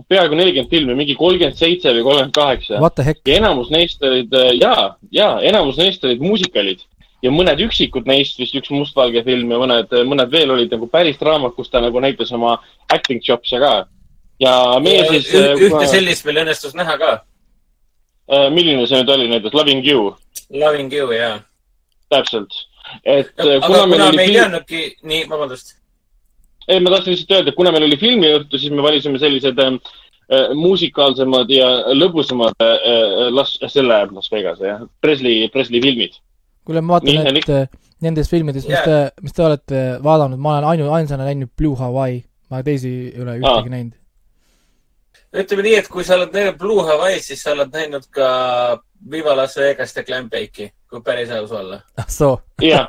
Peaaegu 0.08 0.38
nelikümmend 0.38 0.70
filmi, 0.70 0.94
mingi 0.96 1.16
kolmkümmend 1.18 1.58
seitse 1.58 1.92
või 1.92 2.06
kolmkümmend 2.06 2.36
kaheksa. 2.36 2.80
ja 3.26 3.36
enamus 3.36 3.70
neist 3.70 4.02
olid 4.02 4.32
ja, 4.60 4.74
ja 5.12 5.28
enamus 5.40 5.76
neist 5.80 6.04
olid 6.04 6.22
muusikalid 6.24 6.80
ja 7.22 7.30
mõned 7.30 7.60
üksikud 7.66 8.08
neist, 8.08 8.38
vist 8.40 8.56
üks 8.58 8.72
mustvalge 8.74 9.22
film 9.26 9.52
ja 9.52 9.58
mõned, 9.60 9.92
mõned 10.08 10.32
veel 10.32 10.50
olid 10.54 10.72
nagu 10.74 10.88
päris 10.90 11.20
draamad, 11.20 11.54
kus 11.56 11.70
ta 11.70 11.82
nagu 11.84 12.00
näitas 12.02 12.32
oma 12.34 12.56
acting 12.90 13.22
jobs'e 13.22 13.60
ka 13.62 13.74
ja 14.42 14.54
meie 14.82 15.04
ja 15.04 15.10
siis. 15.10 15.28
ühte 15.34 15.68
kuna... 15.68 15.86
sellist 15.90 16.26
meil 16.26 16.42
õnnestus 16.44 16.74
näha 16.78 16.96
ka. 17.00 17.12
Äh, 18.32 18.48
milline 18.54 18.86
see 18.88 19.00
nüüd 19.00 19.12
oli 19.12 19.28
näiteks, 19.30 19.54
Loving 19.54 19.86
You? 19.86 20.12
Loving 20.62 20.92
You, 20.94 21.10
jaa. 21.14 21.40
täpselt, 22.12 22.54
et. 23.04 23.32
Äh, 23.38 23.58
aga 23.58 23.60
kuna, 23.66 23.84
kuna 23.90 24.10
meil 24.16 24.28
ei 24.28 24.36
teadnudki, 24.38 24.82
nii, 25.08 25.24
vabandust. 25.30 25.76
Ei, 26.68 26.80
ma 26.80 26.94
tahtsin 26.94 27.14
lihtsalt 27.14 27.36
öelda, 27.38 27.52
et 27.52 27.58
kuna 27.58 27.72
meil 27.74 27.86
oli 27.88 27.98
filmiõhtu, 28.00 28.60
siis 28.60 28.74
me 28.74 28.84
valisime 28.84 29.20
sellised 29.22 29.62
äh, 29.62 29.78
äh 30.32 30.50
musikaalsemad 30.58 31.50
ja 31.52 31.70
lõbusamad 31.96 32.58
äh, 32.64 33.30
las, 33.34 33.56
selle 33.72 34.02
Las 34.12 34.30
Vegase, 34.32 34.68
jah, 34.68 34.84
Presley, 35.00 35.48
Presley 35.52 35.82
filmid. 35.84 36.20
kuule, 36.66 36.84
ma 36.84 36.98
vaatan, 36.98 37.32
et 37.32 37.40
nii, 37.40 37.64
nendest 38.02 38.30
filmidest, 38.30 38.68
mis 38.68 38.78
yeah. 38.78 38.86
te, 38.86 39.24
mis 39.24 39.34
te 39.34 39.46
olete 39.46 39.82
vaadanud, 40.02 40.38
ma 40.38 40.56
olen 40.58 40.68
ainu-, 40.74 40.92
ainsana 40.98 41.26
näinud 41.26 41.50
Blue 41.58 41.78
Hawaii, 41.78 42.22
ma 42.50 42.62
teisi 42.62 42.92
ei 43.10 43.20
ole 43.22 43.40
ühtegi 43.40 43.66
ah. 43.66 43.74
näinud 43.74 43.98
ütleme 45.32 45.64
nii, 45.64 45.76
et 45.80 45.88
kui 45.88 46.04
sa 46.04 46.16
oled 46.18 46.34
näinud 46.36 46.58
Blue 46.60 46.84
Hawaii'd, 46.86 47.24
siis 47.24 47.42
sa 47.44 47.54
oled 47.54 47.72
näinud 47.72 48.04
ka 48.12 48.28
Viva 49.10 49.34
Las 49.36 49.56
Vegas 49.56 49.96
ja 49.96 50.04
Clam 50.04 50.28
Bake'i, 50.30 50.68
kui 50.90 51.00
päris 51.04 51.30
aus 51.34 51.52
olla. 51.52 51.80
ah 51.96 52.08
soo. 52.18 52.36
jah, 52.62 52.88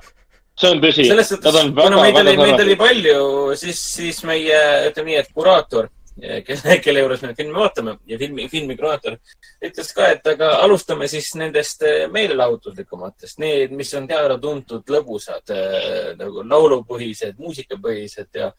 see 0.59 0.69
on 0.69 0.83
tõsi. 0.83 1.07
selles 1.09 1.33
suhtes, 1.33 1.59
kuna 1.73 2.01
meid 2.01 2.21
oli, 2.21 2.37
meid 2.37 2.63
oli 2.67 2.77
palju, 2.79 3.19
siis, 3.59 3.81
siis 3.97 4.23
meie, 4.27 4.61
ütleme 4.89 5.13
nii, 5.13 5.19
et 5.23 5.33
kuraator 5.33 5.89
kelle, 6.19 6.77
kelle 6.83 7.01
juures 7.01 7.21
me 7.25 7.33
filmi 7.37 7.55
vaatame 7.57 7.95
ja 8.07 8.17
filmi, 8.21 8.45
filmi 8.49 8.75
kuraator 8.77 9.17
ütles 9.65 9.89
ka, 9.95 10.09
et 10.13 10.27
aga 10.29 10.49
alustame 10.63 11.07
siis 11.09 11.31
nendest 11.39 11.83
eh, 11.87 12.05
meelelahutuslikumatest, 12.13 13.39
need, 13.41 13.73
mis 13.77 13.93
on 13.97 14.07
teada-tuntud 14.09 14.93
lõbusad 14.93 15.53
eh, 15.55 16.13
nagu 16.19 16.45
laulupõhised, 16.45 17.39
muusikapõhised 17.41 18.29
ja 18.37 18.51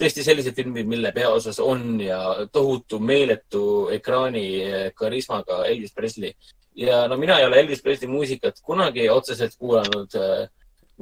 tõesti 0.00 0.24
sellised 0.24 0.56
filmid, 0.56 0.88
mille 0.88 1.12
peaosas 1.14 1.60
on 1.62 2.00
ja 2.00 2.22
tohutu 2.52 3.00
meeletu 3.02 3.64
ekraani 3.92 4.46
eh, 4.64 4.88
karismaga 4.96 5.64
Elvis 5.68 5.92
Presley. 5.92 6.32
ja 6.76 7.06
no 7.08 7.20
mina 7.20 7.38
ei 7.38 7.44
ole 7.46 7.60
Elvis 7.60 7.82
Presley 7.82 8.08
muusikat 8.08 8.60
kunagi 8.64 9.08
otseselt 9.12 9.56
kuulanud 9.58 10.16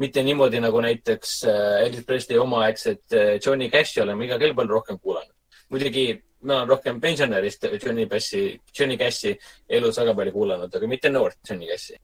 mitte 0.01 0.23
niimoodi 0.25 0.61
nagu 0.65 0.81
näiteks 0.81 1.37
Elvis 1.85 2.07
Presley 2.09 2.41
omaaegset 2.41 3.21
Johnny 3.45 3.71
Cashi 3.71 4.01
oleme 4.01 4.25
iga 4.27 4.39
kell 4.41 4.57
palju 4.57 4.79
rohkem 4.79 4.99
kuulanud 4.99 5.35
muidugi 5.71 6.07
ma 6.43 6.61
olen 6.61 6.69
rohkem 6.69 7.01
pensionärist 7.01 7.67
Johnny 7.83 8.07
Bassi, 8.07 8.61
Johnny 8.79 8.97
Cashi 8.99 9.35
elus 9.69 9.99
väga 9.99 10.15
palju 10.15 10.33
kuulanud, 10.33 10.75
aga 10.75 10.89
mitte 10.89 11.11
noort 11.13 11.37
Johnny 11.49 11.69
Cashi. 11.69 11.99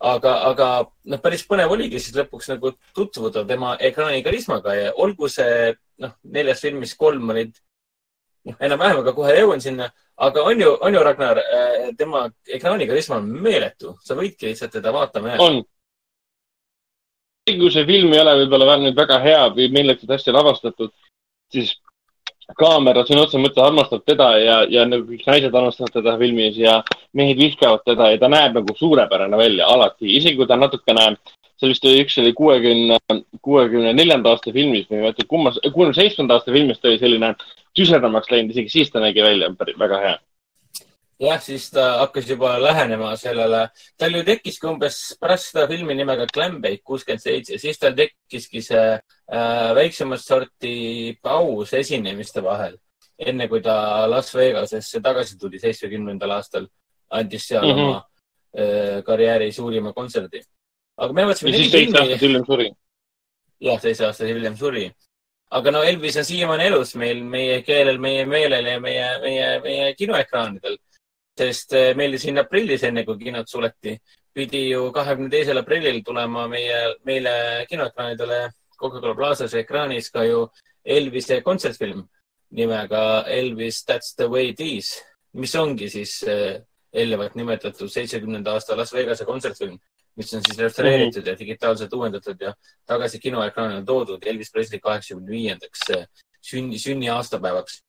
aga, 0.00 0.34
aga 0.48 0.66
noh, 1.12 1.20
päris 1.20 1.42
põnev 1.48 1.72
oligi 1.72 1.98
siis 2.00 2.14
lõpuks 2.16 2.48
nagu 2.48 2.70
tutvuda 2.96 3.44
tema 3.48 3.74
ekraani 3.88 4.22
karismaga 4.24 4.74
ja 4.74 4.92
olgu 4.96 5.28
see 5.28 5.74
noh, 6.00 6.14
neljas 6.36 6.62
filmis 6.64 6.94
kolm 6.96 7.32
olid 7.34 7.52
noh, 8.48 8.56
enam-vähem, 8.56 9.02
aga 9.02 9.12
kohe 9.16 9.34
jõuan 9.36 9.60
sinna. 9.60 9.90
aga 10.16 10.44
on 10.44 10.60
ju, 10.60 10.70
on 10.80 10.94
ju, 10.94 11.02
Ragnar, 11.04 11.38
äh, 11.40 11.90
tema 11.96 12.26
ekraani 12.48 12.86
karisma 12.88 13.16
on 13.20 13.28
meeletu, 13.44 13.96
sa 14.04 14.16
võidki 14.16 14.52
lihtsalt 14.52 14.72
teda 14.76 14.92
vaatama 14.92 15.34
jääda. 15.34 15.50
On. 17.54 17.60
kui 17.60 17.70
see 17.74 17.86
film 17.88 18.12
ei 18.14 18.22
ole 18.22 18.36
võib-olla 18.42 18.76
nüüd 18.80 18.98
väga 18.98 19.20
hea 19.22 19.44
või 19.56 19.68
meeletult 19.74 20.12
hästi 20.14 20.34
lavastatud, 20.34 20.92
siis 21.52 21.74
kaamera 22.58 23.04
sõna 23.06 23.24
otseses 23.24 23.42
mõttes 23.42 23.62
armastab 23.62 24.02
teda 24.06 24.30
ja, 24.40 24.56
ja 24.68 24.86
nagu 24.88 25.06
kõik 25.08 25.26
naised 25.26 25.54
armastavad 25.54 25.92
teda 25.94 26.16
filmis 26.18 26.56
ja 26.58 26.80
mehed 27.16 27.38
vihkavad 27.38 27.84
teda 27.86 28.10
ja 28.12 28.18
ta 28.22 28.30
näeb 28.32 28.56
nagu 28.58 28.74
suurepärane 28.76 29.38
välja 29.38 29.68
alati, 29.70 30.08
isegi 30.16 30.38
kui 30.40 30.48
ta 30.50 30.58
natukene, 30.58 31.12
see 31.60 31.70
vist 31.70 31.86
oli, 31.86 32.02
üks 32.04 32.18
oli 32.22 32.32
kuuekümne, 32.36 32.98
kuuekümne 33.44 33.92
neljanda 33.94 34.34
aasta 34.34 34.54
filmis 34.54 34.88
või 34.88 34.96
ma 34.96 35.00
ei 35.00 35.06
mäleta, 35.08 35.28
kummas, 35.30 35.60
kuuekümne 35.62 35.98
seitsmenda 35.98 36.38
aasta 36.38 36.54
filmis 36.54 36.80
ta 36.80 36.90
oli 36.90 36.98
selline 37.02 37.34
tüsedamaks 37.78 38.32
läinud, 38.32 38.54
isegi 38.54 38.78
siis 38.78 38.90
ta 38.90 39.02
nägi 39.02 39.22
välja 39.22 39.52
väga 39.78 40.02
hea 40.06 40.18
jah, 41.20 41.40
siis 41.42 41.68
ta 41.72 41.86
hakkas 42.00 42.28
juba 42.28 42.54
lähenema 42.60 43.12
sellele, 43.20 43.64
tal 43.98 44.14
ju 44.16 44.22
tekkiski 44.26 44.68
umbes 44.70 44.98
pärast 45.20 45.50
seda 45.50 45.66
filmi 45.70 45.94
nimega 45.98 46.26
Clambake 46.32 46.82
kuuskümmend 46.86 47.22
seitse, 47.22 47.58
siis 47.60 47.80
tal 47.80 47.96
tekkiski 47.98 48.62
see 48.64 48.84
äh, 48.96 49.72
väiksemat 49.76 50.22
sorti 50.24 50.74
paus 51.22 51.74
esinemiste 51.76 52.44
vahel, 52.44 52.78
enne 53.18 53.48
kui 53.52 53.62
ta 53.64 54.06
Las 54.10 54.32
Vegasesse 54.34 55.02
tagasi 55.04 55.38
tuli 55.40 55.60
seitsmekümnendal 55.60 56.38
aastal, 56.38 56.70
andis 57.10 57.48
seal 57.52 57.66
mm 57.66 57.76
-hmm. 57.76 57.90
oma 57.90 58.02
äh, 58.56 59.04
karjääri 59.04 59.52
suurima 59.52 59.92
kontserdi. 59.92 60.42
aga 60.96 61.12
me 61.12 61.24
vaatasime. 61.26 61.50
ja 61.50 61.56
siis 61.56 61.72
seitse 61.72 61.98
aastat 61.98 62.20
hiljem 62.20 62.44
suri. 62.46 62.72
jah, 63.60 63.80
seitse 63.80 64.06
aastat 64.06 64.28
hiljem 64.28 64.56
suri 64.56 64.90
aga 65.50 65.70
no 65.70 65.82
Elvis 65.82 66.16
on 66.16 66.24
siiamaani 66.24 66.64
elus 66.64 66.94
meil, 66.94 67.24
meie 67.24 67.62
keelel, 67.62 67.98
meie 67.98 68.26
meelel 68.26 68.66
ja 68.66 68.80
meie, 68.80 69.18
meie, 69.22 69.60
meie 69.60 69.94
kinoekraanidel 69.94 70.78
sest 71.40 71.74
eh, 71.78 71.90
meil 71.96 72.16
siin 72.20 72.40
aprillis, 72.42 72.84
enne 72.86 73.04
kui 73.08 73.18
kinod 73.20 73.48
suleti, 73.48 73.96
pidi 74.34 74.66
ju 74.70 74.88
kahekümne 74.94 75.32
teisel 75.32 75.60
aprillil 75.60 76.02
tulema 76.06 76.46
meie, 76.50 76.80
meile 77.08 77.34
kinoekraanidele 77.70 78.40
Coca-Cola 78.80 79.16
Plazas 79.16 79.54
ekraanis 79.58 80.10
ka 80.14 80.24
ju 80.24 80.46
Elvise 80.84 81.40
kontsertfilm 81.44 82.04
nimega 82.56 83.24
Elvis 83.28 83.84
That's 83.84 84.14
the 84.16 84.28
way 84.28 84.50
it 84.50 84.60
is, 84.60 84.94
mis 85.38 85.54
ongi 85.58 85.90
siis 85.92 86.20
eh, 86.28 86.60
eelnevalt 86.92 87.36
nimetatud 87.38 87.90
seitsmekümnenda 87.90 88.56
aasta 88.56 88.76
Las 88.78 88.92
Vegase 88.94 89.26
kontsertfilm, 89.28 89.76
mis 90.18 90.32
on 90.34 90.42
siis 90.46 90.58
restaureeritud 90.58 91.20
mm 91.20 91.26
-hmm. 91.26 91.30
ja 91.30 91.38
digitaalselt 91.38 91.92
uuendatud 91.92 92.40
ja 92.40 92.54
tagasi 92.86 93.18
kinoekraanile 93.18 93.84
toodud 93.86 94.26
Elvis 94.26 94.50
Presley 94.52 94.80
kaheksakümne 94.80 95.30
viiendaks 95.30 95.90
eh, 95.90 96.06
sünni, 96.40 96.78
sünniaastapäevaks 96.78 97.82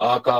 aga 0.00 0.36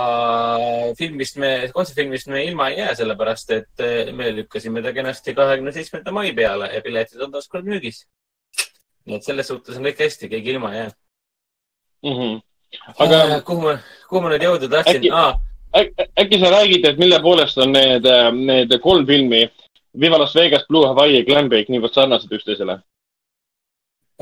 filmist 0.97 1.37
me, 1.37 1.51
kontserdifilmist 1.75 2.31
me 2.33 2.45
ilma 2.49 2.71
ei 2.71 2.79
jää, 2.81 2.95
sellepärast 3.03 3.51
et 3.53 3.83
eh, 3.85 4.13
me 4.17 4.31
lükkasime 4.33 4.81
ta 4.83 4.93
kenasti 4.97 5.35
kahekümne 5.37 5.73
seitsmenda 5.77 6.15
mai 6.17 6.33
peale 6.37 6.71
ja 6.73 6.81
piletid 6.85 7.21
on 7.21 7.35
taaskord 7.35 7.69
müügis. 7.69 8.07
nii 9.05 9.17
et 9.17 9.25
selles 9.25 9.49
suhtes 9.49 9.77
on 9.77 9.85
kõik 9.85 10.01
hästi, 10.01 10.29
keegi 10.33 10.55
ilma 10.55 10.73
ei 10.73 10.81
jää 10.81 10.91
mm. 12.03 12.17
-hmm. 12.17 12.41
aga 13.05 13.21
äh, 13.23 13.45
kuhu 13.45 13.61
ma, 13.61 13.77
kuhu 14.09 14.23
ma 14.25 14.33
nüüd 14.33 14.49
jõuda 14.49 14.73
tahtsin 14.77 14.97
äkki, 14.97 15.13
ah.? 15.13 15.37
äkki, 16.25 16.41
sa 16.41 16.51
räägid, 16.57 16.89
et 16.89 16.99
mille 16.99 17.21
poolest 17.21 17.59
on 17.59 17.73
need, 17.73 18.09
need 18.33 18.79
kolm 18.81 19.07
filmi 19.07 19.49
Viva 20.01 20.19
Las 20.19 20.35
Vegas, 20.35 20.65
Blue 20.69 20.87
Hawaii 20.87 21.19
ja 21.19 21.25
Glenbake 21.25 21.73
niivõrd 21.73 21.95
sarnased 21.95 22.33
üksteisele 22.33 22.81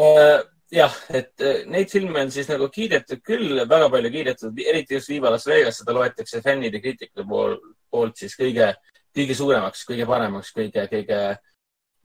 uh,? 0.02 0.42
Jah, 0.72 0.94
et 1.08 1.40
eh, 1.40 1.64
neid 1.70 1.90
filme 1.90 2.22
on 2.22 2.30
siis 2.32 2.48
nagu 2.50 2.68
kiidetud 2.72 3.22
küll, 3.24 3.56
väga 3.68 3.88
palju 3.92 4.12
kiidetud, 4.12 4.62
eriti 4.68 4.98
just 4.98 5.10
Viva 5.12 5.32
Las 5.32 5.46
Vegas, 5.48 5.80
seda 5.80 5.94
loetakse 5.96 6.42
fännide 6.44 6.80
kriitikute 6.84 7.24
pool, 7.28 7.56
poolt 7.90 8.20
siis 8.20 8.36
kõige, 8.38 8.72
kõige 9.16 9.36
suuremaks, 9.36 9.84
kõige 9.88 10.08
paremaks, 10.08 10.52
kõige, 10.56 10.84
kõige 10.92 11.20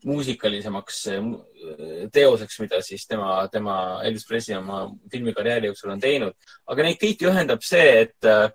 muusikalisemaks 0.07 0.99
eh, 1.13 1.25
teoseks, 2.13 2.59
mida 2.63 2.79
siis 2.83 3.07
tema, 3.07 3.35
tema 3.51 3.77
Elvis 4.03 4.27
Presley 4.27 4.57
oma 4.59 4.85
filmikarjääri 5.11 5.71
jooksul 5.71 5.95
on 5.95 6.03
teinud. 6.03 6.35
aga 6.67 6.87
neid 6.87 6.99
kõiki 7.01 7.27
ühendab 7.31 7.63
see, 7.63 8.05
et 8.05 8.29
äh, 8.29 8.47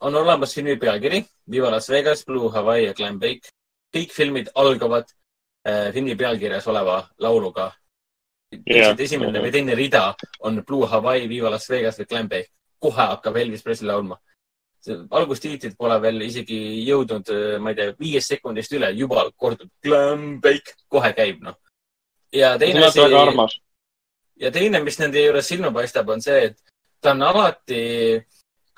on 0.00 0.14
olemas 0.14 0.54
filmi 0.54 0.76
pealkiri 0.78 1.24
Viva 1.50 1.70
Las 1.72 1.88
Vegas, 1.90 2.24
Blue 2.24 2.52
Hawaii 2.52 2.86
ja 2.86 2.94
Glen 2.94 3.18
Bake. 3.18 3.52
kõik 3.92 4.12
filmid 4.12 4.50
algavad 4.54 5.08
äh, 5.66 5.92
filmi 5.92 6.16
pealkirjas 6.16 6.66
oleva 6.68 7.02
lauluga 7.18 7.72
lihtsalt 8.52 9.00
esimene 9.04 9.42
või 9.42 9.52
teine 9.52 9.76
rida 9.78 10.06
on 10.46 10.62
Blue 10.66 10.86
Hawaii, 10.88 11.28
Viva 11.28 11.50
Las 11.52 11.68
Vegas 11.70 11.98
või 12.00 12.08
Glen 12.08 12.28
Bay. 12.28 12.46
kohe 12.78 13.06
hakkab 13.12 13.36
Elvis 13.36 13.62
Presley 13.62 13.88
laulma. 13.88 14.18
algustiitrid 15.10 15.74
pole 15.76 16.00
veel 16.00 16.22
isegi 16.22 16.84
jõudnud, 16.86 17.30
ma 17.60 17.70
ei 17.70 17.74
tea, 17.74 17.94
viiest 17.98 18.28
sekundist 18.28 18.72
üle, 18.72 18.92
juba 18.94 19.30
kordub 19.36 19.70
glam 19.82 20.40
bake, 20.40 20.76
kohe 20.88 21.12
käib 21.12 21.42
noh. 21.42 21.56
ja 22.32 22.56
teine 22.58 22.84
asi. 22.86 23.00
väga 23.00 23.22
armas. 23.22 23.60
ja 24.36 24.50
teine, 24.50 24.80
mis 24.80 24.98
nende 24.98 25.24
juures 25.24 25.46
silma 25.46 25.72
paistab, 25.72 26.08
on 26.08 26.22
see, 26.22 26.44
et 26.44 26.56
ta 27.00 27.10
on 27.10 27.22
alati 27.22 28.24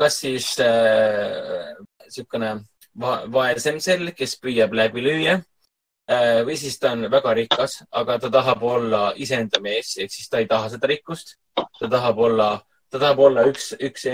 kas 0.01 0.21
siis 0.25 0.49
niisugune 0.59 2.51
äh, 2.55 2.61
va 3.01 3.13
vaesem 3.33 3.81
sell, 3.85 4.13
kes 4.17 4.39
püüab 4.41 4.73
läbi 4.77 5.05
lüüa 5.05 5.37
või 6.47 6.57
siis 6.59 6.79
ta 6.83 6.91
on 6.97 7.05
väga 7.11 7.35
rikas, 7.39 7.77
aga 7.95 8.17
ta 8.19 8.31
tahab 8.35 8.63
olla 8.67 9.03
iseenda 9.15 9.61
mees, 9.63 9.93
ehk 10.03 10.11
siis 10.11 10.29
ta 10.29 10.41
ei 10.43 10.49
taha 10.51 10.73
seda 10.73 10.89
rikkust. 10.91 11.37
ta 11.55 11.89
tahab 11.89 12.19
olla 12.19 12.49
ta 12.91 12.99
tahab 12.99 13.23
olla 13.23 13.45
üks, 13.47 13.71
üks 13.79 14.07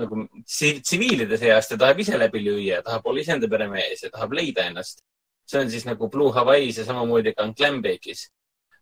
nagu 0.00 0.24
tsiviilide 0.48 1.38
seast 1.40 1.74
ja 1.74 1.80
tahab 1.80 2.00
ise 2.00 2.18
läbi 2.18 2.40
lüüa, 2.44 2.80
tahab 2.84 3.06
olla 3.10 3.20
iseenda 3.20 3.50
peremees 3.50 4.06
ja 4.06 4.10
tahab 4.10 4.32
leida 4.32 4.68
ennast. 4.70 5.02
see 5.44 5.60
on 5.60 5.70
siis 5.70 5.84
nagu 5.84 6.08
Blue 6.08 6.32
Hawaii's 6.32 6.78
ja 6.78 6.86
samamoodi 6.88 7.34
ka 7.36 7.44
Glambake'is 7.52 8.30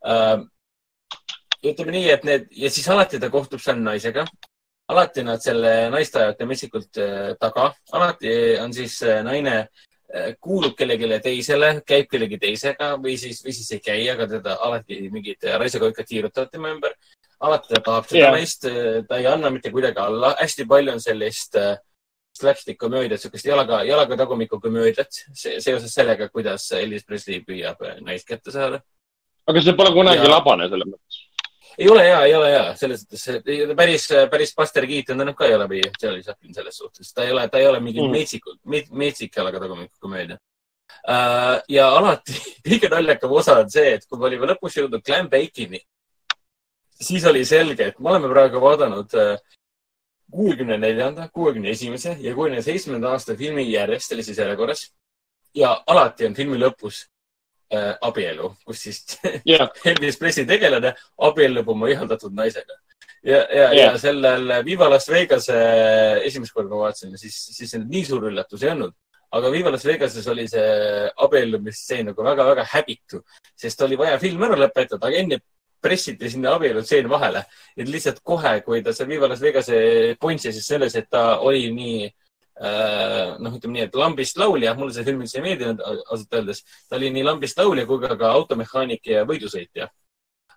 uh,. 0.07 0.45
ütleme 1.63 1.95
nii, 1.97 2.11
et 2.11 2.25
need 2.25 2.47
ja 2.55 2.71
siis 2.71 2.87
alati 2.89 3.19
ta 3.19 3.31
kohtub 3.31 3.61
seal 3.61 3.83
naisega. 3.83 4.25
alati 4.89 5.25
nad 5.27 5.43
selle 5.43 5.91
naist 5.91 6.17
ajavad 6.17 6.47
metsikult 6.47 7.03
uh, 7.03 7.33
taga, 7.41 7.73
alati 7.93 8.37
on 8.63 8.75
siis 8.75 9.01
uh, 9.03 9.25
naine 9.27 9.67
kuulub 10.41 10.75
kellelegi 10.77 11.21
teisele, 11.25 11.71
käib 11.89 12.11
kellegi 12.11 12.39
teisega 12.39 12.91
või 13.01 13.15
siis, 13.21 13.41
või 13.45 13.55
siis 13.57 13.71
ei 13.73 13.81
käi, 13.81 14.03
aga 14.13 14.27
teda 14.29 14.59
alati 14.67 14.99
mingid 15.13 15.47
raisakoikad 15.57 16.09
tiirutavad 16.09 16.51
tema 16.53 16.73
ümber 16.75 16.93
alati 17.43 17.75
ta 17.75 17.81
tahab 17.81 18.09
seda 18.09 18.21
yeah. 18.21 18.37
naist, 18.37 18.67
ta 19.09 19.19
ei 19.19 19.27
anna 19.27 19.51
mitte 19.51 19.73
kuidagi 19.75 19.99
alla. 20.03 20.35
hästi 20.41 20.67
palju 20.69 20.93
on 20.93 21.03
sellist 21.03 21.57
äh, 21.59 21.75
slapstick 22.39 22.79
komöödiat, 22.81 23.19
niisugust 23.19 23.47
jalaga, 23.47 23.83
jalaga 23.85 24.17
tagumiku 24.17 24.61
komöödiat 24.61 25.23
seoses 25.35 25.95
sellega, 25.95 26.29
kuidas 26.29 26.71
Elvis 26.79 27.05
Presley 27.05 27.43
püüab 27.47 27.83
naist 28.07 28.29
kätte 28.29 28.55
saada. 28.55 28.83
aga 29.47 29.63
see 29.63 29.77
pole 29.77 29.93
kunagi 29.97 30.25
ja... 30.25 30.31
labane 30.37 30.69
selles 30.71 30.89
mõttes? 30.95 31.22
Ei 31.79 31.89
ole 31.89 32.05
hea, 32.07 32.21
ei 32.29 32.35
ole 32.37 32.51
hea, 32.53 32.65
selles 32.77 33.05
mõttes 33.05 33.75
päris, 33.77 34.07
päris 34.31 34.55
Buster 34.57 34.87
Keaton 34.87 35.25
on 35.25 35.35
ka 35.37 35.49
ei 35.49 35.55
ole 35.57 35.69
või 35.71 35.83
Charlie 35.99 36.25
Chaplin 36.25 36.55
selles 36.55 36.77
suhtes. 36.77 37.13
ta 37.13 37.25
ei 37.25 37.33
ole, 37.33 37.47
ta 37.49 37.61
ei 37.61 37.67
ole 37.67 37.81
mingi 37.81 38.03
mm. 38.03 38.19
metsikult, 38.19 38.61
metsik 38.91 39.37
jalaga 39.37 39.63
tagumiku 39.63 39.95
komöödia 40.01 40.37
uh,. 40.37 41.57
ja 41.69 41.89
alati 41.97 42.37
kõige 42.69 42.93
naljakam 42.93 43.33
osa 43.41 43.59
on 43.65 43.73
see, 43.73 43.97
et 43.97 44.07
kui 44.09 44.21
me 44.21 44.31
olime 44.31 44.53
lõpus 44.53 44.79
jõudnud 44.79 45.05
Glen 45.07 45.31
Bacon'i 45.33 45.81
siis 47.03 47.25
oli 47.27 47.45
selge, 47.45 47.91
et 47.91 47.99
me 47.99 48.11
oleme 48.13 48.31
praegu 48.31 48.61
vaadanud 48.63 49.15
äh, 49.19 49.37
kuuekümne 50.33 50.79
neljanda, 50.79 51.29
kuuekümne 51.33 51.71
esimese 51.71 52.17
ja 52.21 52.35
kuuekümne 52.35 52.63
seitsmenda 52.63 53.13
aasta 53.13 53.37
filmi 53.37 53.67
järjest 53.71 54.13
sellises 54.13 54.39
järjekorras. 54.39 54.91
ja 55.55 55.83
alati 55.87 56.27
on 56.27 56.35
filmi 56.35 56.57
lõpus 56.59 57.07
äh, 57.75 57.93
abielu, 58.09 58.53
kus 58.67 58.87
siis 58.87 59.03
yeah. 59.49 59.69
Elvis 59.85 60.19
Presley 60.21 60.49
tegelane 60.49 60.95
abiellub 61.29 61.69
oma 61.75 61.91
ihaldatud 61.93 62.35
naisega. 62.37 62.79
ja, 63.23 63.39
ja 63.39 63.69
yeah., 63.71 63.77
ja 63.79 63.95
sellel 63.99 64.59
Viva 64.65 64.91
Las 64.91 65.09
Vegase 65.11 65.57
esimest 66.25 66.55
korda 66.55 66.75
ma 66.75 66.89
vaatasin, 66.89 67.17
siis, 67.19 67.39
siis 67.57 67.79
nii 67.81 68.05
suur 68.09 68.31
üllatus 68.33 68.67
ei 68.67 68.75
olnud 68.75 68.97
aga 69.33 69.51
Viva 69.51 69.71
Las 69.73 69.85
Vegases 69.89 70.27
oli 70.29 70.45
see 70.49 71.09
abiellumisstseen 71.25 72.11
nagu 72.11 72.25
väga-väga 72.25 72.67
häbitu, 72.75 73.23
sest 73.57 73.81
oli 73.87 73.97
vaja 73.97 74.19
film 74.21 74.45
ära 74.45 74.59
lõpetada, 74.61 75.09
aga 75.09 75.23
enne 75.23 75.39
pressiti 75.83 76.31
sinna 76.31 76.55
abielutseen 76.57 77.09
vahele. 77.11 77.45
et 77.77 77.89
lihtsalt 77.89 78.21
kohe, 78.23 78.61
kui 78.67 78.83
ta 78.83 78.93
seal 78.93 79.09
Viva 79.09 79.29
Las 79.29 79.41
Vegase 79.41 80.17
pointsi 80.21 80.53
siis 80.53 80.67
selles, 80.67 80.95
et 80.97 81.09
ta 81.11 81.39
oli 81.41 81.71
nii 81.73 82.11
noh, 82.63 83.57
ütleme 83.57 83.75
nii, 83.75 83.87
et 83.89 83.97
lambist 83.99 84.37
laulja, 84.39 84.75
mulle 84.79 84.95
see 84.95 85.07
film 85.07 85.25
üldse 85.25 85.41
ei 85.41 85.47
meeldinud 85.49 85.81
ausalt 85.83 86.37
öeldes. 86.39 86.63
ta 86.89 86.99
oli 86.99 87.11
nii 87.11 87.25
lambist 87.27 87.59
laulja 87.59 87.87
kui 87.89 87.99
ka, 88.05 88.15
ka 88.19 88.31
automehaanik 88.37 89.07
ja 89.11 89.25
võidusõitja. 89.27 89.89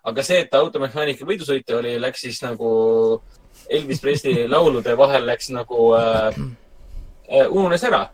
aga 0.06 0.22
see, 0.22 0.44
et 0.44 0.50
ta 0.52 0.60
automehaanik 0.62 1.20
ja 1.20 1.26
võidusõitja 1.26 1.80
oli, 1.80 1.96
läks 1.98 2.22
siis 2.28 2.38
nagu 2.44 2.70
Elvis 3.68 4.00
Presley 4.00 4.46
laulude 4.48 4.94
vahel 4.98 5.26
läks 5.26 5.50
nagu 5.50 5.88
äh, 5.98 6.38
äh, 7.26 7.50
ununes 7.50 7.82
ära 7.88 8.04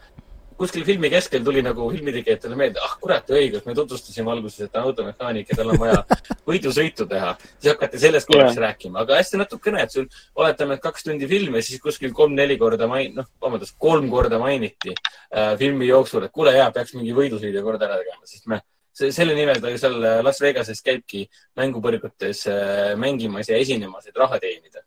kuskil 0.62 0.84
filmi 0.86 1.10
keskel 1.10 1.42
tuli 1.44 1.62
nagu 1.64 1.88
filmitegijatele 1.90 2.56
meelde, 2.58 2.82
ah 2.86 2.94
kurat, 3.02 3.30
õigus, 3.34 3.64
me 3.66 3.74
tutvustasime 3.76 4.30
alguses, 4.30 4.66
et 4.66 4.72
ta 4.72 4.82
on 4.82 4.90
automehaanik 4.90 5.50
ja 5.50 5.58
tal 5.58 5.72
on 5.74 5.80
vaja 5.80 6.02
võidusõitu 6.48 7.06
teha. 7.10 7.32
siis 7.58 7.72
hakati 7.72 8.02
sellest 8.02 8.30
korraks 8.30 8.54
yeah. 8.54 8.62
rääkima, 8.68 9.02
aga 9.02 9.18
hästi 9.18 9.40
natukene, 9.40 9.82
et 9.86 9.96
sul, 9.96 10.06
oletame, 10.38 10.78
et 10.78 10.84
kaks 10.84 11.08
tundi 11.08 11.28
filmi, 11.30 11.64
siis 11.66 11.82
kuskil 11.82 12.14
kolm-neli 12.16 12.58
korda 12.60 12.86
main-, 12.90 13.16
noh, 13.18 13.26
vabandust, 13.42 13.74
kolm 13.82 14.06
korda 14.12 14.38
mainiti 14.42 14.94
äh, 14.94 15.56
filmi 15.58 15.90
jooksul, 15.90 16.28
et 16.28 16.34
kuule, 16.34 16.54
jaa, 16.58 16.70
peaks 16.74 16.94
mingi 16.98 17.16
võidusõidu 17.16 17.64
kord 17.66 17.82
ära 17.82 17.98
tegema, 18.02 18.22
sest 18.28 18.46
me 18.52 18.62
selle 18.92 19.32
nimel 19.32 19.56
ta 19.56 19.70
ju 19.72 19.78
seal 19.80 19.94
Las 20.22 20.38
Vegases 20.44 20.82
käibki 20.84 21.24
mängupõrgutes 21.58 22.46
äh, 22.52 22.92
mängimas 23.00 23.48
ja 23.48 23.58
esinemas, 23.58 24.06
et 24.06 24.18
raha 24.20 24.38
teenida 24.42 24.84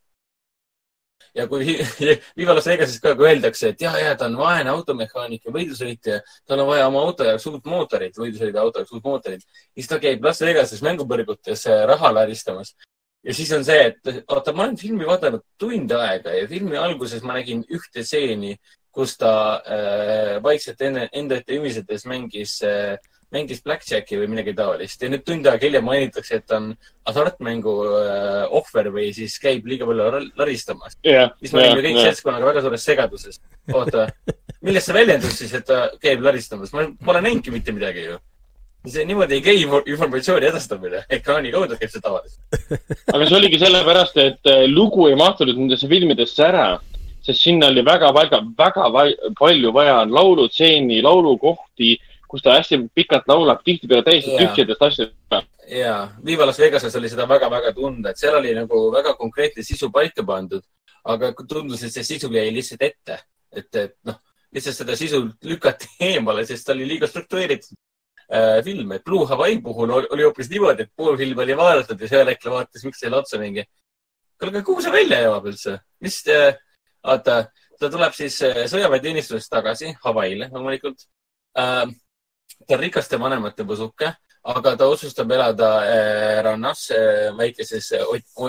ja 1.35 1.45
kui 1.51 1.75
Viva 2.39 2.55
Las 2.55 2.67
Vegases 2.69 3.01
ka 3.03 3.13
öeldakse, 3.15 3.73
et 3.73 3.83
ja, 3.83 3.93
ja 3.99 4.15
ta 4.19 4.29
on 4.29 4.37
vaene 4.39 4.71
automehaanik 4.73 5.47
ja 5.47 5.53
võidusõitja, 5.55 6.19
tal 6.47 6.63
on 6.63 6.69
vaja 6.71 6.87
oma 6.89 7.03
auto 7.05 7.27
jaoks 7.27 7.47
uut 7.51 7.67
mootorit, 7.69 8.17
võidusõidu 8.19 8.61
auto 8.61 8.81
jaoks 8.81 8.95
uut 8.95 9.05
mootorit, 9.05 9.43
siis 9.75 9.89
ta 9.91 9.99
käib 10.03 10.23
Las 10.25 10.41
Vegases 10.45 10.83
mängupõrgutes 10.85 11.67
äh, 11.71 11.83
raha 11.91 12.13
laristamas. 12.15 12.75
ja 13.25 13.33
siis 13.33 13.51
on 13.57 13.65
see, 13.65 13.91
et 13.91 14.25
oota, 14.29 14.53
ma 14.53 14.67
olen 14.67 14.77
filmi 14.77 15.05
vaadanud 15.07 15.43
tund 15.57 15.91
aega 15.91 16.33
ja 16.35 16.47
filmi 16.47 16.77
alguses 16.77 17.23
ma 17.23 17.39
nägin 17.39 17.63
ühte 17.73 18.03
stseeni, 18.05 18.55
kus 18.95 19.17
ta 19.19 19.33
äh, 19.59 20.43
vaikselt 20.43 20.81
enne, 20.81 21.09
enda 21.11 21.41
ette 21.41 21.57
ümisedes 21.57 22.05
mängis 22.07 22.61
äh, 22.63 22.95
mängis 23.33 23.63
Blackjacki 23.65 24.19
või 24.19 24.29
midagi 24.31 24.53
taolist 24.57 25.01
ja 25.01 25.09
nüüd 25.11 25.25
tund 25.25 25.47
aega 25.49 25.65
hiljem 25.65 25.85
mainitakse, 25.87 26.39
et 26.41 26.53
on 26.55 26.69
hasartmängu 27.07 27.73
äh, 27.89 28.43
ohver 28.59 28.91
või 28.93 29.09
siis 29.15 29.37
käib 29.41 29.65
liiga 29.69 29.87
palju 29.89 30.21
laristamas 30.37 30.97
yeah,. 31.05 31.33
siis 31.41 31.53
me 31.53 31.63
olime 31.63 31.73
yeah, 31.73 31.87
kõik 31.87 31.99
yeah. 31.99 32.11
seltskonnaga 32.11 32.51
väga 32.51 32.63
suures 32.65 32.87
segaduses. 32.91 33.41
oota, 33.73 34.07
millest 34.65 34.89
see 34.91 34.97
väljendus 34.99 35.41
siis, 35.41 35.57
et 35.57 35.67
ta 35.67 35.89
käib 36.01 36.23
laristamas? 36.25 36.73
ma 36.75 36.87
pole 37.05 37.25
näinudki 37.25 37.53
mitte 37.55 37.75
midagi 37.75 38.07
ju 38.09 38.21
see 38.89 39.05
niimoodi 39.09 39.39
ei 39.39 39.41
käi 39.41 39.61
informatsiooni 39.63 40.49
edastamine, 40.49 41.03
ekraani 41.09 41.51
kaudu 41.53 41.77
käib 41.79 41.91
see 41.91 42.03
tavaliselt. 42.03 42.41
aga 43.13 43.27
see 43.27 43.37
oligi 43.37 43.61
sellepärast, 43.61 44.19
et 44.21 44.51
äh, 44.51 44.65
lugu 44.69 45.09
ei 45.09 45.17
mahtunud 45.19 45.57
nendesse 45.57 45.89
filmidesse 45.89 46.45
ära, 46.45 46.67
sest 47.25 47.41
sinna 47.41 47.71
oli 47.73 47.81
väga, 47.85 48.11
väga, 48.13 48.41
väga 48.57 48.89
palju 49.39 49.73
vaja 49.73 50.03
laulutseeni, 50.09 51.01
laulukohti 51.05 51.95
kus 52.35 52.43
ta 52.43 52.57
hästi 52.57 52.81
pikalt 52.95 53.29
laulab, 53.31 53.61
tihtipeale 53.63 54.03
täiesti 54.03 54.33
yeah. 54.33 54.51
tühjadest 54.51 54.81
asjadest. 54.83 55.51
ja, 55.71 55.95
Viva 56.25 56.45
Las 56.45 56.59
Vegases 56.59 56.95
oli 56.99 57.09
seda 57.09 57.27
väga-väga 57.29 57.71
tunda, 57.77 58.11
et 58.11 58.19
seal 58.19 58.35
oli 58.41 58.51
nagu 58.57 58.81
väga 58.91 59.15
konkreetne 59.15 59.63
sisu 59.63 59.87
paika 59.91 60.25
pandud, 60.27 60.65
aga 61.13 61.31
tundus, 61.47 61.85
et 61.87 61.95
see 61.95 62.03
sisu 62.03 62.31
jäi 62.33 62.51
lihtsalt 62.51 62.83
ette, 62.83 63.19
et, 63.55 63.71
et 63.79 63.95
noh, 64.09 64.19
lihtsalt 64.51 64.81
seda 64.81 64.99
sisu 64.99 65.23
lükati 65.47 65.89
eemale, 66.11 66.43
sest 66.49 66.67
ta 66.67 66.75
oli 66.75 66.89
liiga 66.91 67.07
struktureeritud 67.07 67.79
äh, 68.27 68.59
film, 68.67 68.91
et 68.97 69.07
Blue 69.07 69.31
Hawaii 69.31 69.61
puhul 69.63 69.95
oli 70.03 70.27
hoopis 70.27 70.51
niimoodi, 70.51 70.89
et 70.89 70.95
pool 70.95 71.15
filmi 71.21 71.47
oli 71.47 71.57
vaadatud 71.63 72.03
ja 72.03 72.13
seal 72.17 72.35
äkki 72.35 72.51
vaatas 72.51 72.83
üksteisele 72.83 73.23
otsa 73.23 73.39
mingi. 73.39 73.63
kuule, 74.35 74.51
aga 74.51 74.67
kuhu 74.67 74.83
see 74.83 74.91
välja 74.91 75.23
jõuab 75.23 75.53
üldse? 75.53 75.79
mis 76.03 76.19
äh,, 76.27 76.57
vaata, 76.99 77.45
ta 77.79 77.89
tuleb 77.91 78.15
siis 78.17 78.41
äh, 78.43 78.65
sõjaväeteenistusest 78.67 79.55
tagasi 79.55 79.95
Hawaii'le 80.03 80.51
loomulikult 80.51 81.07
äh, 81.55 81.85
ta 82.67 82.77
on 82.77 82.81
rikaste 82.81 83.19
vanemate 83.19 83.65
põsuke, 83.67 84.11
aga 84.55 84.75
ta 84.77 84.89
otsustab 84.89 85.31
elada 85.31 85.69
äh, 85.85 86.41
rannas 86.45 86.89
äh, 86.93 87.31
väikeses 87.37 87.93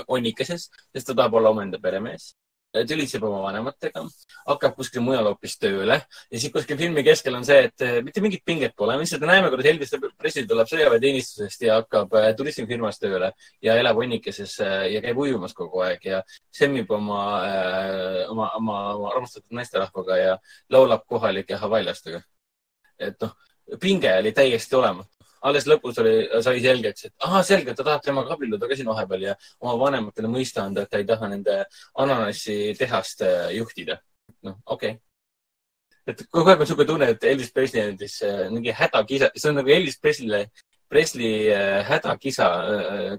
onnikeses, 0.07 0.69
sest 0.93 1.09
ta 1.09 1.15
tahab 1.15 1.41
olla 1.41 1.55
omaenda 1.55 1.81
peremees. 1.83 2.35
tülitseb 2.77 3.23
oma 3.25 3.39
vanematega, 3.41 4.03
hakkab 4.51 4.75
kuskil 4.77 5.01
mujal 5.01 5.25
hoopis 5.31 5.55
tööle 5.57 5.95
ja 5.97 6.41
siis 6.41 6.53
kuskil 6.53 6.77
filmi 6.77 7.01
keskel 7.07 7.33
on 7.39 7.47
see, 7.49 7.71
et 7.71 7.85
mitte 8.05 8.21
mingit 8.21 8.43
pinget 8.45 8.75
pole, 8.77 8.99
me 8.99 9.07
lihtsalt 9.07 9.25
näeme, 9.25 9.49
kuidas 9.49 9.69
Elvis 9.71 9.95
Presley 10.19 10.45
tuleb 10.51 10.69
sõjaväeteenistusest 10.69 11.65
ja 11.65 11.79
hakkab 11.79 12.13
turismifirmas 12.37 13.01
tööle 13.01 13.31
ja 13.65 13.79
elab 13.81 14.03
onnikeses 14.05 14.59
ja 14.93 15.01
käib 15.07 15.23
ujumas 15.25 15.57
kogu 15.57 15.87
aeg 15.87 16.05
ja 16.05 16.21
semmib 16.53 16.93
oma, 16.93 17.23
oma, 18.35 18.51
oma, 18.61 18.77
oma 18.99 19.11
armastatud 19.15 19.57
naisterahvaga 19.57 20.21
ja 20.21 20.39
laulab 20.69 21.09
kohalike 21.09 21.57
havailastega. 21.65 22.21
et 22.99 23.17
noh 23.25 23.33
pinge 23.81 24.13
oli 24.19 24.33
täiesti 24.33 24.77
olematu. 24.77 25.11
alles 25.47 25.67
lõpus 25.69 25.99
oli, 26.03 26.13
sai 26.43 26.61
selgeks, 26.61 27.05
et 27.07 27.13
ahah, 27.23 27.43
selge, 27.47 27.75
ta 27.77 27.85
tahab 27.87 28.03
temaga 28.03 28.33
abielluda 28.35 28.67
ka 28.67 28.75
siin 28.75 28.89
vahepeal 28.89 29.27
ja 29.29 29.35
oma 29.61 29.77
vanematele 29.79 30.31
mõista 30.33 30.65
anda, 30.65 30.83
et 30.83 30.91
ta 30.91 30.99
ei 30.99 31.07
taha 31.07 31.29
nende 31.31 31.59
ananassitehast 32.03 33.23
äh, 33.23 33.51
juhtida. 33.55 34.01
noh, 34.43 34.57
okei 34.67 34.97
okay 34.97 35.03
et 36.07 36.23
kogu 36.31 36.51
aeg 36.51 36.61
on 36.61 36.67
niisugune 36.67 36.87
tunne, 36.89 37.11
et 37.11 37.25
Elvis 37.25 37.53
Presley 37.53 37.83
andis 37.83 38.17
äh, 38.27 38.47
mingi 38.51 38.75
hädakisa, 38.75 39.31
see 39.37 39.51
on 39.51 39.61
nagu 39.61 39.71
Elvis 39.75 40.01
Presley'le, 40.03 40.43
Presley 40.91 41.49
äh, 41.51 41.81
hädakisa 41.87 42.51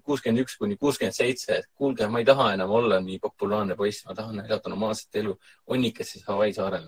kuuskümmend 0.03 0.43
üks 0.43 0.55
kuni 0.59 0.77
kuuskümmend 0.79 1.15
seitse, 1.15 1.61
et 1.61 1.71
kuulge, 1.75 2.07
ma 2.11 2.23
ei 2.23 2.27
taha 2.27 2.53
enam 2.57 2.75
olla 2.81 2.99
nii 3.03 3.19
populaarne 3.23 3.75
poiss, 3.79 4.03
ma 4.07 4.15
tahan 4.15 4.43
elada 4.45 4.71
normaalset 4.71 5.19
elu 5.23 5.35
onnikeses 5.75 6.27
Hawaii 6.27 6.55
saarel 6.55 6.87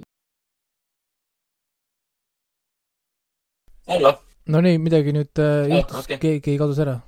hallo, 3.90 4.12
no 4.46 4.62
nii, 4.62 4.78
midagi 4.82 5.14
nüüd 5.16 5.42
äh, 5.42 5.66
juhtus 5.72 6.04
okay., 6.04 6.18
keegi 6.22 6.58
kadus 6.62 6.80
ära. 6.84 7.00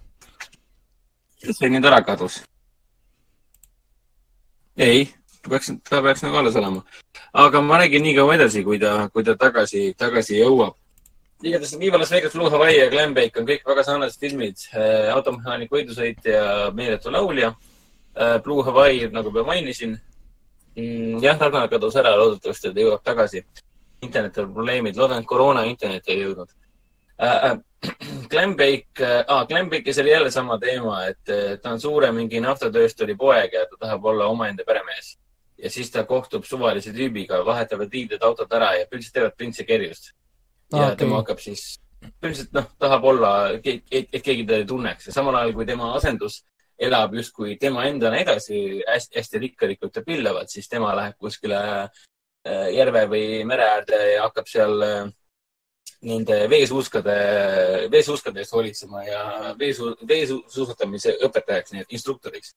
see 1.44 1.70
nüüd 1.70 1.86
ära 1.86 2.02
kadus. 2.06 2.40
ei, 4.78 5.08
peaks, 5.46 5.70
ta 5.90 6.02
peaks 6.02 6.24
nagu 6.26 6.40
alles 6.42 6.56
olema. 6.58 6.82
aga 7.46 7.62
ma 7.62 7.82
räägin 7.82 8.02
nii 8.06 8.16
kaua 8.18 8.38
edasi, 8.40 8.64
kui 8.66 8.80
ta, 8.82 9.10
kui 9.14 9.24
ta 9.24 9.36
tagasi, 9.38 9.92
tagasi 9.98 10.40
jõuab. 10.40 10.78
igatahes 11.44 11.78
Viva 11.80 12.00
Las 12.02 12.14
Vegas, 12.14 12.34
Blue 12.34 12.50
Hawaii 12.50 12.80
ja 12.80 12.90
Clambake 12.90 13.42
on 13.42 13.50
kõik 13.50 13.68
väga 13.68 13.84
sarnased 13.86 14.20
filmid. 14.20 14.66
automehaanik 15.14 15.70
võidusõit 15.70 16.26
ja 16.26 16.72
meeletu 16.74 17.14
laulja. 17.14 17.54
Blue 18.44 18.64
Hawaii, 18.64 19.10
nagu 19.14 19.32
ma 19.32 19.44
mainisin. 19.44 20.00
jah, 21.22 21.38
Ragnar 21.38 21.70
kadus 21.70 21.96
ära, 21.96 22.16
loodetavasti 22.18 22.74
ta 22.74 22.88
jõuab 22.88 23.06
tagasi. 23.06 23.46
internetil 24.02 24.48
on 24.48 24.54
probleemid, 24.54 24.98
loodan, 24.98 25.22
et 25.22 25.30
koroona 25.30 25.64
internetti 25.70 26.12
ei 26.12 26.24
jõudnud 26.24 26.50
äh,. 27.22 27.60
Clambake 28.30 29.24
ah,, 29.28 29.48
Clambake'is 29.48 30.00
oli 30.00 30.12
jälle 30.12 30.32
sama 30.32 30.60
teema, 30.60 31.06
et 31.06 31.30
eh, 31.30 31.60
ta 31.60 31.72
on 31.72 31.80
suure 31.82 32.12
mingi 32.14 32.40
naftatöösturi 32.40 33.16
poeg 33.18 33.56
ja 33.58 33.64
ta 33.66 33.80
tahab 33.80 34.06
olla 34.06 34.28
omaenda 34.30 34.64
peremees. 34.68 35.18
ja 35.58 35.70
siis 35.70 35.92
ta 35.92 36.04
kohtub 36.04 36.44
suvalise 36.46 36.94
tüübiga, 36.94 37.42
vahetavad 37.46 37.90
liidrid 37.94 38.22
autod 38.22 38.54
ära 38.54 38.74
ja 38.78 38.86
põhimõtteliselt 38.86 39.14
teevad 39.14 39.36
printsi 39.38 39.66
kerjust. 39.66 40.12
ja 40.74 40.86
okay. 40.92 40.96
tema 40.96 41.24
hakkab 41.24 41.42
siis, 41.42 41.80
põhimõtteliselt 42.04 42.54
noh, 42.54 42.70
tahab 42.80 43.04
olla, 43.04 43.32
et, 43.50 44.14
keegi 44.22 44.46
teda 44.46 44.62
ei 44.62 44.66
tunneks 44.66 45.10
ja 45.10 45.14
samal 45.14 45.40
ajal 45.40 45.54
kui 45.58 45.66
tema 45.66 45.94
asendus 45.96 46.44
elab 46.82 47.14
justkui 47.18 47.56
tema 47.62 47.86
endana 47.90 48.22
edasi 48.22 48.82
hästi, 48.88 49.18
hästi 49.18 49.42
rikkalikult 49.46 49.96
ja 49.96 50.04
pillavad, 50.06 50.50
siis 50.50 50.70
tema 50.70 50.94
läheb 50.98 51.18
kuskile 51.18 51.62
äh, 51.82 52.70
järve 52.76 53.08
või 53.10 53.26
mere 53.46 53.68
äärde 53.76 54.04
ja 54.16 54.24
hakkab 54.28 54.50
seal 54.50 54.86
äh, 54.86 55.10
nende 56.02 56.38
veesuuskade, 56.49 57.16
veesuuskade 57.91 58.41
eest 58.41 58.54
hoolitsema 58.56 59.04
ja 59.06 59.24
veesu, 59.60 59.93
veesuusatamise 60.08 61.18
õpetajaks, 61.28 61.74
nii 61.76 61.86
et 61.86 61.97
instruktoriks. 61.97 62.56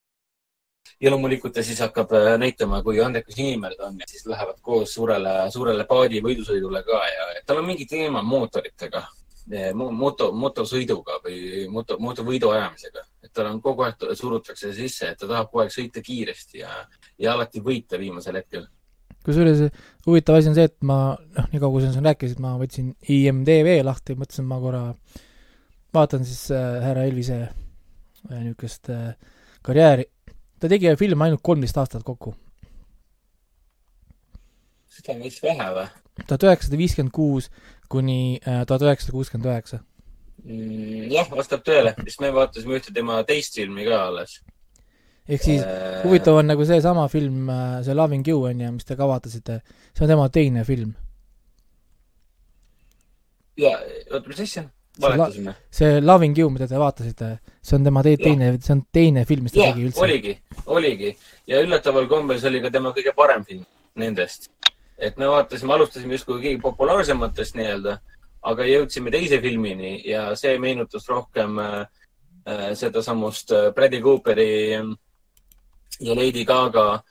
ja 1.01 1.11
loomulikult 1.11 1.53
ta 1.55 1.63
siis 1.63 1.81
hakkab 1.81 2.13
äh, 2.15 2.37
näitama, 2.39 2.83
kui 2.83 3.01
andekas 3.03 3.39
inimene 3.39 3.77
ta 3.77 3.89
on 3.89 3.99
ja 4.01 4.07
siis 4.09 4.27
lähevad 4.27 4.61
koos 4.63 4.95
suurele, 4.95 5.33
suurele 5.51 5.85
paadi 5.85 6.21
võidusõidule 6.23 6.83
ka 6.87 7.01
ja 7.09 7.43
tal 7.47 7.61
on 7.61 7.67
mingi 7.67 7.87
teema 7.87 8.23
mootoritega, 8.23 9.03
moto, 9.75 10.31
motosõiduga 10.33 11.19
või 11.25 11.67
moto, 11.69 11.99
motovõidu 11.99 12.51
ajamisega. 12.51 13.05
et 13.23 13.33
tal 13.33 13.47
on 13.47 13.61
kogu 13.61 13.83
aeg, 13.83 13.97
surutakse 14.15 14.73
sisse, 14.73 15.11
et 15.11 15.19
ta 15.19 15.27
tahab 15.27 15.51
kogu 15.51 15.65
aeg 15.65 15.73
sõita 15.73 16.01
kiiresti 16.01 16.59
ja, 16.59 16.87
ja 17.19 17.33
alati 17.33 17.61
võita 17.61 17.99
viimasel 17.99 18.37
hetkel. 18.37 18.67
Kusjuures 19.25 19.67
huvitav 20.07 20.39
asi 20.39 20.51
on 20.51 20.57
see, 20.57 20.67
et 20.69 20.77
ma, 20.87 20.99
noh, 21.37 21.47
nii 21.53 21.63
kaua 21.63 21.77
kui 21.77 21.85
sa 21.85 21.93
siin 21.95 22.09
rääkisid, 22.09 22.41
ma 22.45 22.55
võtsin 22.61 22.93
IMDV 23.11 23.79
lahti, 23.87 24.17
mõtlesin, 24.21 24.47
ma 24.49 24.61
korra 24.63 24.83
vaatan 25.95 26.25
siis 26.27 26.51
äh, 26.51 26.83
härra 26.85 27.07
Elvise 27.09 27.41
äh, 27.43 28.41
niisugust 28.43 28.91
äh, 28.91 29.15
karjääri. 29.63 30.05
ta 30.61 30.69
tegi 30.69 30.97
filme 30.99 31.25
ainult 31.25 31.43
kolmteist 31.43 31.79
aastat 31.79 32.03
kokku. 32.03 32.35
seda 34.89 35.17
on 35.17 35.25
vist 35.25 35.43
vähe 35.43 35.71
või? 35.79 35.89
tuhat 36.27 36.47
üheksasada 36.49 36.79
viiskümmend 36.79 37.15
kuus 37.15 37.51
kuni 37.89 38.41
tuhat 38.67 38.83
üheksasada 38.83 39.13
kuuskümmend 39.13 39.51
üheksa. 39.51 39.81
Mm, 40.45 41.11
jah, 41.13 41.29
vastab 41.31 41.63
tõele, 41.67 41.95
sest 42.05 42.21
me 42.23 42.31
vaatasime 42.35 42.79
ühte 42.79 42.93
tema 42.95 43.21
teist 43.27 43.57
filmi 43.59 43.87
ka 43.87 44.01
alles. 44.09 44.39
Ehk 45.29 45.43
siis 45.43 45.63
Äh, 45.65 46.03
huvitav 46.05 46.37
on 46.37 46.47
nagu 46.51 46.65
seesama 46.69 47.07
film, 47.09 47.49
see 47.83 47.95
Loving 47.95 48.27
You 48.29 48.43
on 48.51 48.61
ju, 48.61 48.73
mis 48.77 48.85
te 48.85 48.97
ka 48.97 49.07
vaatasite, 49.09 49.61
see 49.95 50.05
on 50.05 50.11
tema 50.11 50.29
teine 50.29 50.65
film. 50.65 50.93
ja, 53.57 53.79
oota, 54.13 54.29
mis 54.29 54.41
asja? 54.41 54.65
valetasime. 55.01 55.55
see 55.71 56.01
Loving 56.01 56.39
You, 56.39 56.51
mida 56.51 56.67
te 56.71 56.79
vaatasite, 56.79 57.31
see 57.63 57.77
on 57.79 57.85
tema 57.89 58.03
te- 58.03 58.17
teine, 58.21 58.53
see 58.63 58.75
on 58.77 58.83
teine 58.93 59.25
film, 59.27 59.47
mis 59.49 59.55
ta 59.55 59.61
jah 59.63 59.73
tegi, 59.75 59.87
üldse. 59.89 60.03
oligi, 60.05 60.35
oligi 60.67 61.11
ja 61.51 61.63
üllataval 61.65 62.07
kombel 62.11 62.39
see 62.39 62.51
oli 62.53 62.61
ka 62.63 62.71
tema 62.75 62.93
kõige 62.95 63.15
parem 63.17 63.45
film 63.49 63.65
nendest. 63.97 64.51
et 64.99 65.17
me 65.19 65.27
vaatasime, 65.27 65.73
alustasime 65.75 66.15
justkui 66.15 66.39
kõige 66.43 66.61
populaarsematest 66.63 67.57
nii-öelda, 67.59 67.97
aga 68.47 68.67
jõudsime 68.69 69.11
teise 69.11 69.41
filmini 69.43 69.97
ja 70.07 70.29
see 70.39 70.55
meenutas 70.63 71.09
rohkem 71.11 71.59
äh, 71.59 71.81
äh, 72.47 72.69
sedasamust 72.79 73.51
äh, 73.53 73.71
Bradley 73.75 74.03
Cooperi 74.03 74.51
äh, 74.79 74.93
ja 76.01 76.15
Lady 76.15 76.45
Gaga 76.45 77.03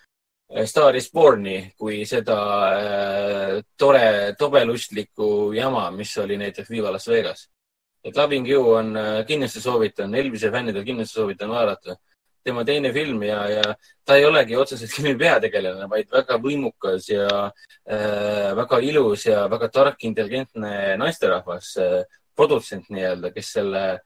äh, 0.53 0.65
Star 0.65 0.95
is 0.95 1.09
Born'i 1.11 1.73
kui 1.77 2.05
seda 2.05 2.38
äh, 2.77 3.61
tore, 3.77 4.36
tobelustlikku 4.39 5.53
jama, 5.55 5.89
mis 5.91 6.15
oli 6.17 6.38
näiteks 6.38 6.69
Viva 6.69 6.91
Las 6.91 7.07
Vegas. 7.07 7.49
et 8.03 8.15
Loving 8.15 8.47
You 8.47 8.73
on 8.75 8.97
äh, 8.97 9.25
kindlasti 9.25 9.61
soovitan, 9.61 10.15
Elvise 10.15 10.51
fännidel 10.51 10.84
kindlasti 10.84 11.19
soovitan 11.19 11.49
vaadata. 11.49 11.95
tema 12.43 12.65
teine 12.65 12.91
film 12.93 13.21
ja, 13.23 13.49
ja 13.49 13.75
ta 14.05 14.15
ei 14.15 14.25
olegi 14.25 14.55
otseselt 14.55 14.91
filmi 14.95 15.15
peategelane, 15.15 15.88
vaid 15.89 16.09
väga 16.11 16.38
võimukas 16.38 17.07
ja 17.09 17.27
äh, 17.88 18.55
väga 18.55 18.79
ilus 18.79 19.25
ja 19.25 19.47
väga 19.49 19.69
tark, 19.69 20.03
intelligentne 20.03 20.97
naisterahvas 20.97 21.77
äh,, 21.77 22.03
produtsent 22.36 22.89
nii-öelda, 22.89 23.31
kes 23.31 23.53
selle 23.53 23.84
äh, 23.93 24.01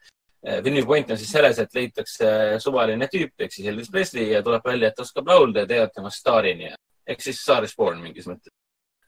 filmi 0.63 0.83
point 0.85 1.11
on 1.11 1.17
siis 1.17 1.31
selles, 1.31 1.59
et 1.59 1.73
leitakse 1.75 2.27
suvaline 2.63 3.07
tüüp 3.11 3.45
ehk 3.45 3.53
siis 3.53 3.67
Elvis 3.71 3.89
Presley 3.91 4.31
ja 4.31 4.43
tuleb 4.45 4.65
välja, 4.65 4.91
et 4.91 4.99
oskab 4.99 5.27
laulda 5.27 5.65
ja 5.65 5.69
teevad 5.69 5.93
temast 5.95 6.21
staarini. 6.21 6.73
ehk 7.07 7.21
siis 7.21 7.41
Star 7.41 7.63
is 7.63 7.75
born 7.75 8.01
mingis 8.01 8.27
mõttes. 8.27 8.53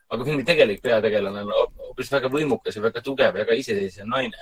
aga 0.09 0.25
filmi 0.25 0.43
tegelik 0.43 0.81
peategelane 0.81 1.43
on 1.43 1.51
hoopis 1.77 2.11
väga 2.11 2.29
võimukas 2.29 2.75
ja 2.75 2.81
väga 2.81 3.01
tugev 3.01 3.35
ja 3.35 3.45
väga 3.45 3.53
iseseisev 3.53 4.07
naine 4.07 4.37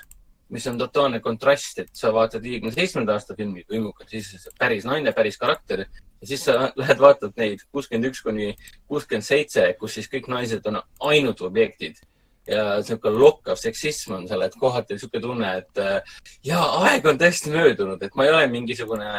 mis 0.49 0.67
on 0.67 0.77
totaalne 0.77 1.19
kontrast, 1.19 1.79
et 1.79 1.89
sa 1.93 2.11
vaatad 2.15 2.43
viiekümne 2.43 2.71
seitsmenda 2.71 3.17
aasta 3.17 3.35
filmi 3.35 3.65
võimukas, 3.67 4.07
siis 4.11 4.47
päris 4.59 4.85
naine, 4.87 5.11
päris 5.15 5.37
karakter 5.37 5.83
ja 5.83 6.27
siis 6.27 6.45
sa 6.47 6.69
lähed 6.81 7.01
vaatad 7.03 7.35
neid 7.37 7.65
kuuskümmend 7.71 8.11
üks 8.11 8.23
kuni 8.23 8.53
kuuskümmend 8.87 9.27
seitse, 9.27 9.67
kus 9.79 9.97
siis 9.99 10.07
kõik 10.11 10.29
naised 10.31 10.65
on 10.71 10.79
ainult 11.11 11.43
objektid 11.43 11.99
ja 12.47 12.77
niisugune 12.79 13.19
lokkav 13.19 13.59
seksism 13.59 14.15
on 14.17 14.27
seal, 14.29 14.43
et 14.45 14.55
kohati 14.59 14.95
niisugune 14.95 15.23
tunne, 15.23 15.51
et 15.61 15.81
äh, 15.83 16.21
ja 16.47 16.61
aeg 16.83 17.07
on 17.09 17.19
tõesti 17.19 17.51
möödunud, 17.53 18.03
et 18.03 18.15
ma 18.15 18.27
ei 18.27 18.33
ole 18.33 18.45
mingisugune, 18.51 19.09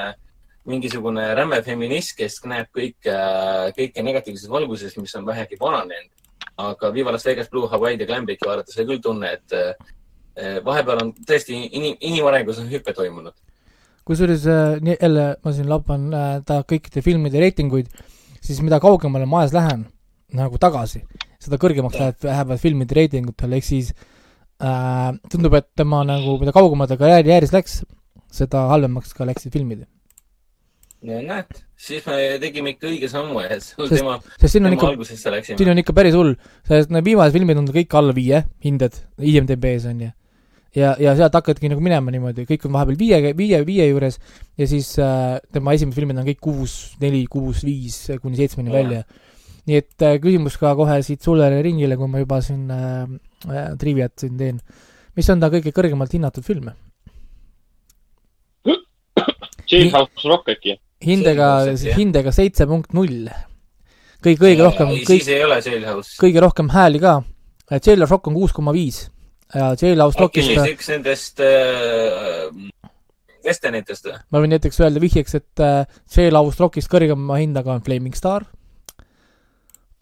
mingisugune 0.68 1.26
räme 1.36 1.60
feminist, 1.66 2.16
kes 2.18 2.40
näeb 2.48 2.70
kõike, 2.76 3.18
kõike 3.76 4.04
negatiivses 4.04 4.50
valguses, 4.52 4.96
mis 5.00 5.14
on 5.18 5.28
vähegi 5.28 5.60
vananenud. 5.60 6.14
aga 6.58 6.90
Viva 6.90 7.12
Las 7.12 7.24
Vegas, 7.26 7.48
Blue 7.50 7.68
Hawaii'd 7.70 8.00
ja 8.00 8.06
Glambake'i 8.06 8.48
vaadates 8.48 8.78
oli 8.78 8.86
küll 8.88 9.02
tunne, 9.02 9.30
et 9.36 9.52
äh, 9.54 10.58
vahepeal 10.64 11.04
on 11.04 11.12
tõesti 11.28 11.54
inim, 11.54 11.94
inimarengus 12.00 12.58
on 12.58 12.70
hüpe 12.70 12.94
toimunud. 12.94 13.34
kusjuures 14.04 14.46
äh, 14.46 14.96
jälle 15.00 15.36
ma 15.44 15.52
siin 15.52 15.68
lapan 15.68 16.14
äh, 16.14 16.42
ta 16.46 16.62
kõikide 16.62 17.02
filmide 17.04 17.38
reitinguid, 17.38 17.92
siis 18.40 18.60
mida 18.64 18.80
kaugemale 18.80 19.26
ma 19.26 19.44
ajas 19.44 19.52
lähen 19.52 19.86
nagu 20.32 20.58
tagasi, 20.58 21.04
seda 21.42 21.58
kõrgemaks 21.62 21.98
läheb, 22.00 22.24
lähevad 22.26 22.62
filmide 22.62 22.96
reitingutel, 22.98 23.54
ehk 23.58 23.66
siis 23.66 23.92
äh, 23.94 25.12
tundub, 25.30 25.54
et 25.58 25.68
tema 25.78 26.02
nagu, 26.06 26.34
mida 26.40 26.54
kaugemale 26.56 26.90
ta 26.90 26.98
karjääri 27.00 27.34
ääres 27.36 27.54
läks, 27.54 27.80
seda 28.34 28.66
halvemaks 28.72 29.14
ka 29.16 29.26
läksid 29.28 29.54
filmid. 29.54 29.86
no 31.06 31.20
näed, 31.22 31.60
siis 31.78 32.06
me 32.10 32.18
tegime 32.42 32.74
ikka 32.74 32.88
õige 32.90 33.10
sammu 33.10 33.44
ja 33.44 33.58
tema, 33.86 34.16
tema 34.42 34.72
ikka, 34.74 34.88
algusesse 34.90 35.30
läksime 35.30 35.60
siin. 35.60 35.70
on 35.70 35.82
ikka 35.84 35.94
päris 35.94 36.18
hull, 36.18 36.34
sest 36.66 36.90
need 36.94 37.06
viimased 37.06 37.38
filmid 37.38 37.60
on 37.60 37.70
kõik 37.76 37.98
alla 38.00 38.16
viie 38.16 38.42
hinded, 38.64 38.98
IMDB-s 39.22 39.86
on 39.92 40.02
ju. 40.08 40.10
ja, 40.74 40.96
ja 40.98 41.14
sealt 41.20 41.38
hakkadki 41.38 41.70
nagu 41.70 41.84
minema 41.84 42.10
niimoodi, 42.10 42.48
kõik 42.50 42.66
on 42.66 42.74
vahepeal 42.74 42.98
viie, 42.98 43.32
viie, 43.38 43.62
viie 43.62 43.86
juures 43.92 44.18
ja 44.58 44.66
siis 44.66 44.90
äh, 44.98 45.38
tema 45.54 45.78
esimesed 45.78 46.02
filmid 46.02 46.18
on 46.18 46.26
kõik 46.32 46.42
kuus, 46.50 46.76
neli, 46.98 47.22
kuus, 47.30 47.62
viis 47.62 48.02
kuni 48.18 48.42
seitsmeni 48.42 48.74
välja. 48.74 49.06
Nii 49.68 49.80
et 49.82 50.04
äh, 50.06 50.16
küsimus 50.22 50.56
ka 50.60 50.72
kohe 50.78 50.98
siit 51.04 51.24
sullele 51.24 51.60
ringile, 51.64 51.98
kui 52.00 52.08
ma 52.10 52.22
juba 52.22 52.40
siin 52.44 52.68
äh, 52.72 53.04
äh, 53.48 53.72
triviat 53.80 54.16
siin 54.20 54.38
teen. 54.40 54.60
mis 55.18 55.28
on 55.32 55.42
ta 55.42 55.50
kõige 55.52 55.74
kõrgemalt 55.76 56.14
hinnatud 56.14 56.46
film? 56.46 56.70
Jailhouse 59.68 60.30
Rock 60.30 60.54
äkki? 60.54 60.78
hindega 61.04 61.50
hindega 61.98 62.32
seitse 62.34 62.66
punkt 62.66 62.96
null. 62.96 63.28
kõige, 64.24 64.40
kõige 64.40 64.64
rohkem, 64.64 64.96
kõik 64.96 65.12
siis, 65.12 65.30
ei 65.36 65.44
ole 65.44 65.60
Jailhouse. 65.60 66.16
kõige 66.22 66.42
rohkem 66.42 66.72
hääli 66.72 67.02
ka. 67.04 67.20
Jailhouse 67.70 68.10
Rock 68.14 68.32
on 68.32 68.38
kuus 68.40 68.56
koma 68.56 68.72
viis 68.72 69.04
ja 69.54 69.72
Jailhouse 69.76 70.20
Rockist 70.20 70.52
Rockist 70.52 70.74
üks 70.74 70.90
nendest 70.92 71.40
äh, 71.44 72.48
vesternitest 73.44 74.08
või? 74.08 74.20
ma 74.32 74.42
võin 74.42 74.52
näiteks 74.56 74.80
öelda 74.82 75.02
vihjeks, 75.02 75.38
et 75.40 75.64
äh, 75.64 76.00
Jailhouse 76.14 76.60
Rockist 76.62 76.90
kõrgema 76.92 77.40
hindaga 77.40 77.76
on 77.76 77.84
Flaming 77.84 78.16
Star 78.16 78.48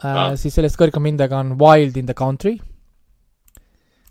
Ah.. 0.05 0.35
siis 0.37 0.53
sellest 0.57 0.77
kõrgema 0.77 1.09
hindaga 1.09 1.39
on 1.41 1.55
Wild 1.61 1.97
in 1.97 2.09
the 2.09 2.17
Country. 2.17 2.59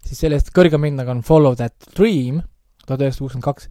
siis 0.06 0.22
sellest 0.26 0.50
kõrgema 0.56 0.90
hindaga 0.90 1.14
on 1.14 1.22
Follow 1.26 1.58
that 1.60 1.90
Dream, 1.98 2.42
tuhat 2.86 3.04
üheksasada 3.04 3.26
kuuskümmend 3.26 3.46
kaks, 3.46 3.70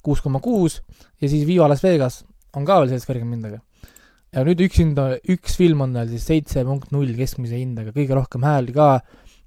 kuus 0.00 0.22
koma 0.24 0.40
kuus 0.40 0.80
ja 1.20 1.28
siis 1.28 1.46
Viva 1.48 1.68
Las 1.68 1.84
Vegas 1.84 2.22
on 2.56 2.64
ka 2.64 2.80
veel 2.80 2.92
sellest 2.92 3.10
kõrgema 3.10 3.36
hindaga. 3.36 3.60
ja 4.32 4.44
nüüd 4.46 4.62
üks 4.64 4.80
hind, 4.80 5.00
üks 5.28 5.58
film 5.60 5.84
on 5.84 5.96
tal 5.98 6.08
siis 6.08 6.24
seitse 6.26 6.64
punkt 6.64 6.92
null 6.94 7.12
keskmise 7.18 7.58
hindaga, 7.58 7.92
kõige 7.96 8.16
rohkem 8.16 8.46
hääli 8.46 8.76
ka 8.76 8.90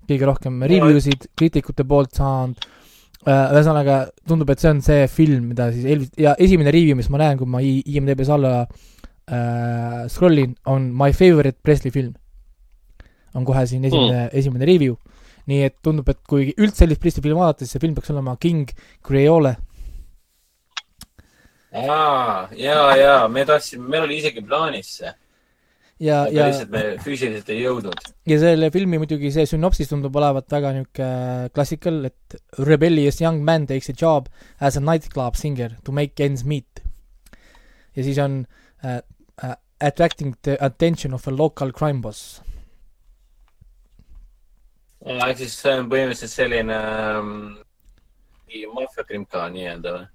kõige 0.08 0.28
rohkem 0.28 0.64
review 0.68 1.02
sid 1.04 1.30
kriitikute 1.38 1.86
poolt 1.88 2.18
saanud 2.18 2.60
äh, 2.60 3.54
ühesõnaga, 3.56 4.00
tundub, 4.28 4.52
et 4.52 4.64
see 4.64 4.72
on 4.74 4.82
see 4.84 5.06
film, 5.12 5.48
mida 5.54 5.70
siis 5.74 5.88
Elvis, 5.96 6.12
ja 6.20 6.36
esimene 6.42 6.74
review, 6.76 6.98
mis 7.00 7.10
ma 7.14 7.22
näen, 7.24 7.40
kui 7.40 7.50
ma 7.50 7.64
IMDB-s 7.64 8.34
alla 8.36 8.66
äh, 9.28 10.04
scroll 10.12 10.38
in, 10.38 10.56
on 10.66 10.92
My 10.92 11.14
favorite 11.14 11.60
Presley 11.64 11.92
film. 11.92 12.14
on 13.34 13.46
kohe 13.46 13.66
siin 13.66 13.86
esimene 13.86 14.28
mm., 14.28 14.38
esimene 14.38 14.66
review. 14.70 14.96
nii 15.50 15.64
et 15.66 15.76
tundub, 15.84 16.08
et 16.10 16.20
kui 16.28 16.54
üldse 16.54 16.84
sellist 16.84 17.02
Presley 17.02 17.24
filmi 17.24 17.40
vaadata, 17.40 17.66
siis 17.66 17.76
see 17.76 17.84
film 17.84 17.96
peaks 17.98 18.12
olema 18.14 18.38
King 18.40 18.70
Creole. 19.06 19.56
aa, 21.74 22.48
ja, 22.56 22.78
ja 22.96 23.18
me 23.28 23.46
tahtsime, 23.46 23.90
meil 23.90 24.06
oli 24.06 24.22
isegi 24.22 24.46
plaanis 24.46 24.98
see 25.00 25.14
ja, 26.04 26.24
ja 26.32 26.48
lihtsalt 26.50 26.72
me 26.74 26.84
füüsiliselt 27.04 27.50
ei 27.54 27.62
jõudnud. 27.64 28.10
ja 28.30 28.38
selle 28.42 28.70
filmi 28.74 29.00
muidugi 29.02 29.32
see 29.34 29.46
sünopsis 29.50 29.92
tundub 29.92 30.16
olevat 30.20 30.50
väga 30.52 30.74
niisugune 30.78 31.50
klassikal, 31.56 32.02
et 32.10 32.38
rebellious 32.60 33.22
young 33.22 33.44
man 33.46 33.68
takes 33.70 33.92
a 33.92 33.96
job 33.98 34.30
as 34.60 34.78
a 34.78 34.84
nightclub 34.84 35.38
singer 35.40 35.78
to 35.86 35.96
make 35.96 36.24
ends 36.24 36.46
meet. 36.48 36.84
ja 37.96 38.06
siis 38.06 38.20
on 38.22 38.44
uh, 38.84 39.00
attracting 39.88 40.36
the 40.42 40.58
attention 40.60 41.14
of 41.14 41.28
a 41.28 41.32
local 41.32 41.72
crime 41.72 42.02
boss. 42.02 42.42
ehk 45.04 45.38
siis 45.38 45.56
see 45.60 45.74
on 45.76 45.90
põhimõtteliselt 45.92 46.32
selline 46.32 46.76
um, 47.20 47.32
maffiakrimka 48.78 49.50
nii-öelda 49.52 49.96
või? 49.98 50.06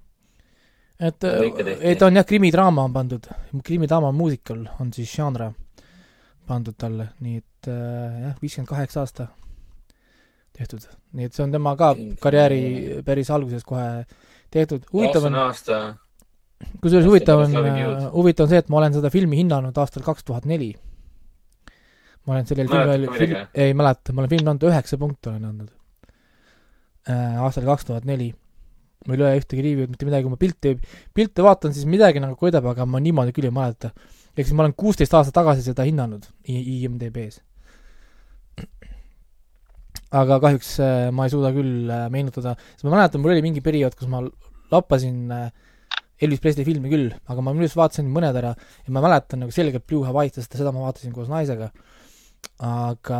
et, 0.99 1.27
et 1.93 2.01
on 2.01 2.17
jah, 2.17 2.25
krimidraama 2.25 2.87
on 2.89 2.95
pandud, 2.95 3.27
krimidraama 3.63 4.11
muusikal 4.15 4.65
on 4.81 4.89
siis 4.95 5.13
žanr 5.13 5.51
pandud 6.49 6.75
talle, 6.79 7.11
nii 7.21 7.37
et 7.37 7.69
äh, 7.69 8.17
jah, 8.25 8.35
viiskümmend 8.41 8.71
kaheksa 8.71 9.03
aasta 9.05 9.27
tehtud, 10.57 10.89
nii 11.13 11.29
et 11.29 11.37
see 11.37 11.45
on 11.45 11.53
tema 11.53 11.75
ka 11.79 11.93
karjääri 12.23 12.61
päris 13.05 13.29
alguses 13.31 13.63
kohe 13.67 14.05
tehtud, 14.51 14.89
huvitav 14.93 15.29
on 15.29 15.37
kusjuures 16.83 17.07
huvitav 17.07 17.45
on, 17.45 17.55
äh, 17.61 18.05
huvitav 18.13 18.47
on 18.47 18.53
see, 18.53 18.61
et 18.63 18.69
ma 18.71 18.81
olen 18.81 18.95
seda 18.97 19.11
filmi 19.13 19.39
hinnanud 19.39 19.77
aastal 19.83 20.05
kaks 20.05 20.27
tuhat 20.27 20.47
neli. 20.49 20.73
ma 22.27 22.35
olen 22.35 22.45
sellel 22.49 22.69
filmil, 22.69 23.09
film, 23.15 23.41
ei 23.55 23.73
mäleta, 23.73 24.13
ma 24.13 24.23
olen 24.23 24.33
filmile 24.35 24.53
andnud 24.53 24.69
üheksa 24.69 24.99
punkti 25.01 25.31
olen 25.31 25.49
andnud 25.49 25.73
äh,. 27.09 27.41
aastal 27.45 27.67
kaks 27.69 27.89
tuhat 27.89 28.07
neli. 28.09 28.33
mul 29.07 29.19
ei 29.19 29.25
ole 29.25 29.39
ühtegi 29.39 29.63
review'd, 29.65 29.91
mitte 29.93 30.07
midagi, 30.07 30.27
kui 30.27 30.35
ma 30.35 30.39
pilte, 30.39 30.75
pilte 31.15 31.43
vaatan, 31.45 31.73
siis 31.73 31.87
midagi 31.89 32.19
nagu 32.19 32.35
köidab, 32.39 32.67
aga 32.73 32.85
ma 32.85 32.99
niimoodi 33.03 33.35
küll 33.35 33.47
ei 33.47 33.55
mäleta 33.55 33.93
ehk 34.39 34.47
siis 34.47 34.55
ma 34.55 34.65
olen 34.65 34.75
kuusteist 34.77 35.13
aastat 35.17 35.35
tagasi 35.35 35.65
seda 35.65 35.85
hinnanud 35.87 36.27
IMDB-s. 36.47 37.41
aga 40.19 40.39
kahjuks 40.41 40.71
äh, 40.81 41.09
ma 41.13 41.27
ei 41.27 41.33
suuda 41.33 41.51
küll 41.53 41.89
äh, 41.93 42.07
meenutada, 42.13 42.55
sest 42.73 42.85
ma 42.87 42.95
mäletan, 42.95 43.21
mul 43.21 43.35
oli 43.35 43.43
mingi 43.45 43.61
periood, 43.61 43.93
kus 43.97 44.09
ma 44.09 44.23
lappasin 44.71 45.29
äh, 45.35 45.51
Elvis 46.19 46.41
Presley 46.43 46.67
filmi 46.67 46.91
küll, 46.91 47.09
aga 47.31 47.43
ma 47.43 47.53
minu 47.55 47.67
arust 47.67 47.79
vaatasin 47.79 48.09
mõned 48.11 48.35
ära 48.35 48.53
ja 48.55 48.93
ma 48.95 49.03
mäletan 49.05 49.43
nagu 49.43 49.55
selgelt 49.55 49.87
Blue 49.87 50.07
Hawaii, 50.07 50.33
sest 50.35 50.57
seda 50.57 50.73
ma 50.75 50.85
vaatasin 50.87 51.15
koos 51.15 51.31
naisega. 51.31 51.71
aga 52.59 53.19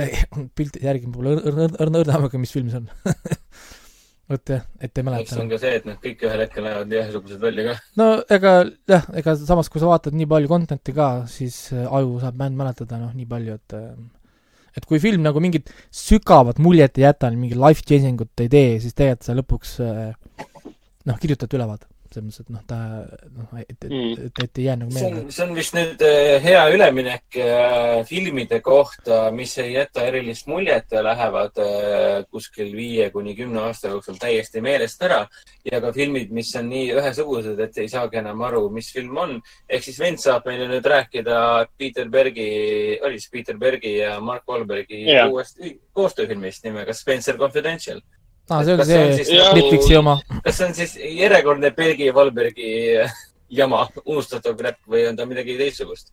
piltide 0.56 0.86
järgi 0.86 1.10
pole 1.12 1.36
õrna, 1.40 1.68
õrna, 1.74 2.02
õrna 2.04 2.18
aimugi, 2.18 2.40
mis 2.40 2.52
film 2.54 2.70
see 2.72 2.82
on 2.82 2.90
vot 4.30 4.52
jah, 4.54 4.62
et 4.78 5.00
ei 5.00 5.06
mäleta. 5.06 5.26
eks 5.26 5.42
on 5.42 5.50
ka 5.50 5.58
see, 5.60 5.72
et 5.80 5.88
nad 5.88 5.98
kõik 6.02 6.22
ühel 6.26 6.44
hetkel 6.44 6.66
näevad 6.66 6.90
nii 6.90 7.00
ühesugused 7.00 7.42
välja 7.42 7.66
ka. 7.66 7.74
no 7.98 8.08
ega 8.36 8.54
jah, 8.92 9.10
ega 9.22 9.34
samas, 9.40 9.70
kui 9.72 9.82
sa 9.82 9.90
vaatad 9.90 10.16
nii 10.16 10.28
palju 10.30 10.50
content'i 10.52 10.94
ka, 10.96 11.10
siis 11.30 11.58
äh, 11.74 11.88
aju 11.88 12.20
saab 12.22 12.38
mäletada 12.38 13.00
noh, 13.00 13.12
nii 13.16 13.28
palju, 13.30 13.58
et 13.58 13.78
äh, 13.78 13.90
et 14.78 14.86
kui 14.86 15.00
film 15.02 15.24
nagu 15.26 15.42
mingit 15.42 15.72
sügavat 15.90 16.60
muljet 16.62 16.98
ei 17.00 17.08
jäta, 17.08 17.32
mingi 17.34 17.58
life 17.58 17.82
changing 17.86 18.22
ut 18.22 18.44
ei 18.44 18.50
tee, 18.52 18.78
siis 18.82 18.94
tegelikult 18.94 19.26
sa 19.26 19.36
lõpuks 19.38 19.76
äh, 19.82 20.46
noh, 21.06 21.18
kirjutad 21.20 21.58
ülevaate 21.58 21.88
selles 22.10 22.26
mõttes, 22.26 22.40
et 22.42 22.50
noh, 22.50 22.62
ta 22.66 22.78
noh, 23.36 23.50
et, 23.60 23.70
et, 23.70 23.84
mm. 23.86 24.24
et, 24.26 24.40
et 24.44 24.60
ei 24.60 24.64
jää 24.66 24.76
nagu 24.80 24.94
meelde. 24.94 25.22
see 25.34 25.44
on 25.44 25.54
vist 25.54 25.76
nüüd 25.76 26.02
äh, 26.06 26.42
hea 26.42 26.62
üleminek 26.74 27.38
äh, 27.38 28.00
filmide 28.08 28.60
kohta, 28.64 29.20
mis 29.34 29.54
ei 29.62 29.74
jäta 29.76 30.04
erilist 30.08 30.48
muljet 30.50 30.90
ja 30.90 31.04
lähevad 31.06 31.60
äh, 31.62 32.24
kuskil 32.30 32.72
viie 32.76 33.10
kuni 33.14 33.36
kümne 33.38 33.62
aasta 33.68 33.92
jooksul 33.94 34.18
täiesti 34.20 34.62
meelest 34.64 35.02
ära. 35.06 35.22
ja 35.70 35.80
ka 35.80 35.92
filmid, 35.92 36.30
mis 36.34 36.50
on 36.58 36.70
nii 36.72 36.90
ühesugused, 36.98 37.58
et 37.60 37.78
ei 37.78 37.88
saagi 37.92 38.20
enam 38.22 38.42
aru, 38.48 38.66
mis 38.74 38.90
film 38.92 39.16
on. 39.16 39.36
ehk 39.68 39.86
siis 39.86 40.00
vend 40.02 40.22
saab 40.22 40.48
meile 40.50 40.66
nüüd 40.70 40.86
rääkida 40.86 41.66
Peter 41.78 42.08
Bergi, 42.10 42.50
oli 43.06 43.20
siis 43.20 43.30
Peter 43.30 43.58
Bergi 43.58 43.98
ja 43.98 44.18
Mark 44.20 44.48
Wahlbergi 44.48 45.04
yeah. 45.06 45.30
uuest 45.30 45.60
koostööfilmist 45.94 46.64
nimega 46.66 46.94
Spencer 46.96 47.38
Confidential 47.38 48.02
aa, 48.50 48.62
see 48.64 48.74
oli 48.74 48.86
see 49.24 49.42
Netflixi 49.56 49.96
oma. 49.98 50.16
kas 50.44 50.58
see 50.58 50.68
on 50.68 50.74
siis 50.78 50.96
järjekordne 51.00 51.72
Belgi 51.76 52.08
ja 52.08 52.14
Valbergi 52.14 52.70
jama, 53.50 53.84
unustatav 54.04 54.58
räpp 54.66 54.80
või 54.90 55.06
on 55.10 55.18
ta 55.18 55.26
midagi 55.28 55.58
teistsugust 55.58 56.12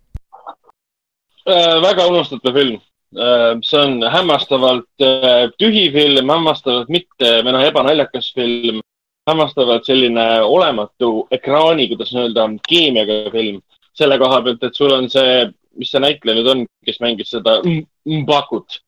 äh,? 1.48 1.78
väga 1.84 2.08
unustatav 2.12 2.58
film 2.58 2.78
äh,. 2.78 3.58
see 3.66 3.82
on 3.82 4.02
hämmastavalt 4.14 5.06
äh, 5.06 5.48
tühi 5.62 5.88
film, 5.94 6.34
hämmastavalt 6.36 6.94
mitte, 6.94 7.40
või 7.42 7.56
noh, 7.56 7.66
ebanaljakas 7.66 8.32
film, 8.38 8.82
hämmastavalt 9.28 9.88
selline 9.88 10.28
olematu 10.46 11.28
ekraani, 11.32 11.90
kuidas 11.92 12.14
öelda, 12.16 12.50
keemiaga 12.70 13.26
film. 13.34 13.62
selle 13.98 14.20
koha 14.22 14.44
pealt, 14.46 14.62
et 14.64 14.76
sul 14.78 14.92
on 14.94 15.08
see, 15.10 15.48
mis 15.82 15.90
see 15.90 16.02
näitleja 16.04 16.38
nüüd 16.38 16.50
on, 16.52 16.60
kes 16.86 17.00
mängis 17.02 17.32
seda 17.34 17.56
Mbakut 17.66 18.78
äh, 18.78 18.87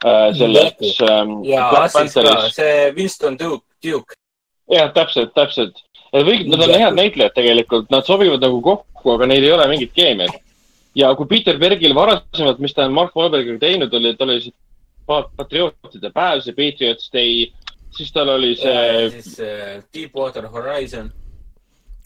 selleks 0.00 1.00
ähm, 1.04 1.40
ja 1.44 1.68
Assis 1.82 2.14
ka, 2.14 2.36
see 2.54 2.92
Winston 2.96 3.36
Duke, 3.38 3.66
Duke. 3.84 4.16
jah, 4.72 4.92
täpselt, 4.96 5.34
täpselt. 5.36 5.82
kõik 6.12 6.46
nad 6.48 6.64
on 6.64 6.72
head 6.74 6.96
näitlejad 6.96 7.36
tegelikult, 7.36 7.90
nad 7.92 8.06
sobivad 8.08 8.40
nagu 8.42 8.62
kokku, 8.64 9.14
aga 9.14 9.28
neil 9.28 9.44
ei 9.44 9.52
ole 9.52 9.68
mingit 9.68 9.92
keemiat. 9.96 10.40
ja 10.96 11.12
kui 11.14 11.28
Peter 11.28 11.58
Bergil 11.58 11.94
varasemalt, 11.94 12.58
mis 12.58 12.74
ta 12.74 12.88
on 12.88 12.96
Mark 12.96 13.16
Wahlbergiga 13.16 13.60
teinud, 13.60 13.94
oli, 13.94 14.16
tal 14.16 14.32
oli 14.32 14.46
see 14.48 14.56
Patriootide 15.10 16.12
päev, 16.14 16.42
see 16.44 16.56
Patriots 16.56 17.10
Day, 17.12 17.46
siis 17.96 18.12
tal 18.14 18.28
oli 18.36 18.54
see. 18.56 19.08
siis 19.20 19.38
uh, 19.42 19.78
Deepwater 19.94 20.48
Horizon. 20.48 21.12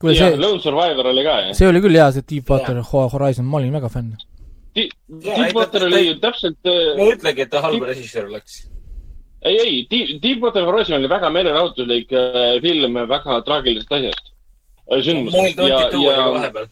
ja 0.02 0.14
see... 0.14 0.36
Lone 0.36 0.60
Survivor 0.60 1.14
oli 1.14 1.24
ka, 1.24 1.40
jah? 1.46 1.56
see 1.56 1.70
oli 1.70 1.84
küll 1.84 2.00
hea, 2.00 2.10
see 2.16 2.26
Deepwater 2.34 2.82
Horizon, 2.90 3.46
ma 3.46 3.62
olin 3.62 3.76
väga 3.78 3.92
fänn 3.92 4.16
Deepwater 4.74 5.86
oli 5.86 6.06
ju 6.06 6.14
täpselt. 6.20 6.58
ma 6.64 7.02
ei 7.06 7.14
ütlegi, 7.14 7.44
et 7.46 7.50
ta 7.50 7.62
halb 7.62 7.84
režissöör 7.86 8.28
oleks. 8.30 8.64
ei, 9.44 9.58
ei, 9.60 10.18
Deepwater 10.22 10.64
Horizon 10.66 10.98
oli 10.98 11.08
väga 11.10 11.30
meelelahutuslik 11.30 12.12
äh, 12.12 12.60
film 12.62 12.98
väga 13.08 13.40
traagilisest 13.46 13.92
asjast, 13.92 14.32
äh, 14.90 15.02
sündmusest. 15.02 15.58
ja, 15.68 15.90
ja. 15.92 16.66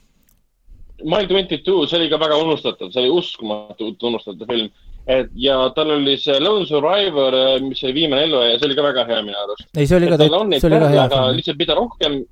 Mile 1.03 1.27
Twenty 1.27 1.59
Two, 1.59 1.87
see 1.87 1.99
oli 1.99 2.11
ka 2.11 2.19
väga 2.19 2.39
unustatav, 2.39 2.91
see 2.93 3.03
oli 3.03 3.11
uskumatult 3.11 4.03
unustatav 4.03 4.51
film. 4.51 4.71
et 5.07 5.31
ja 5.35 5.57
tal 5.75 5.91
oli 5.91 6.17
see 6.19 6.41
Lone 6.41 6.67
Survivor, 6.67 7.35
äh, 7.35 7.61
mis 7.63 7.85
oli 7.85 7.95
viimane 8.01 8.27
elluaja, 8.27 8.59
see 8.59 8.71
oli 8.71 8.79
ka 8.79 8.89
väga 8.89 9.05
hea 9.07 9.23
minu 9.23 9.39
arust. 9.45 9.69
ei, 9.77 9.87
see 9.87 9.97
oli 10.01 10.09
ka, 10.11 10.19
see 10.19 10.71
oli 10.71 10.81
ka 10.81 10.89
hea 10.89 11.09
film. 11.09 11.37
lihtsalt 11.39 11.59
mida 11.59 11.79
rohkem, 11.79 12.23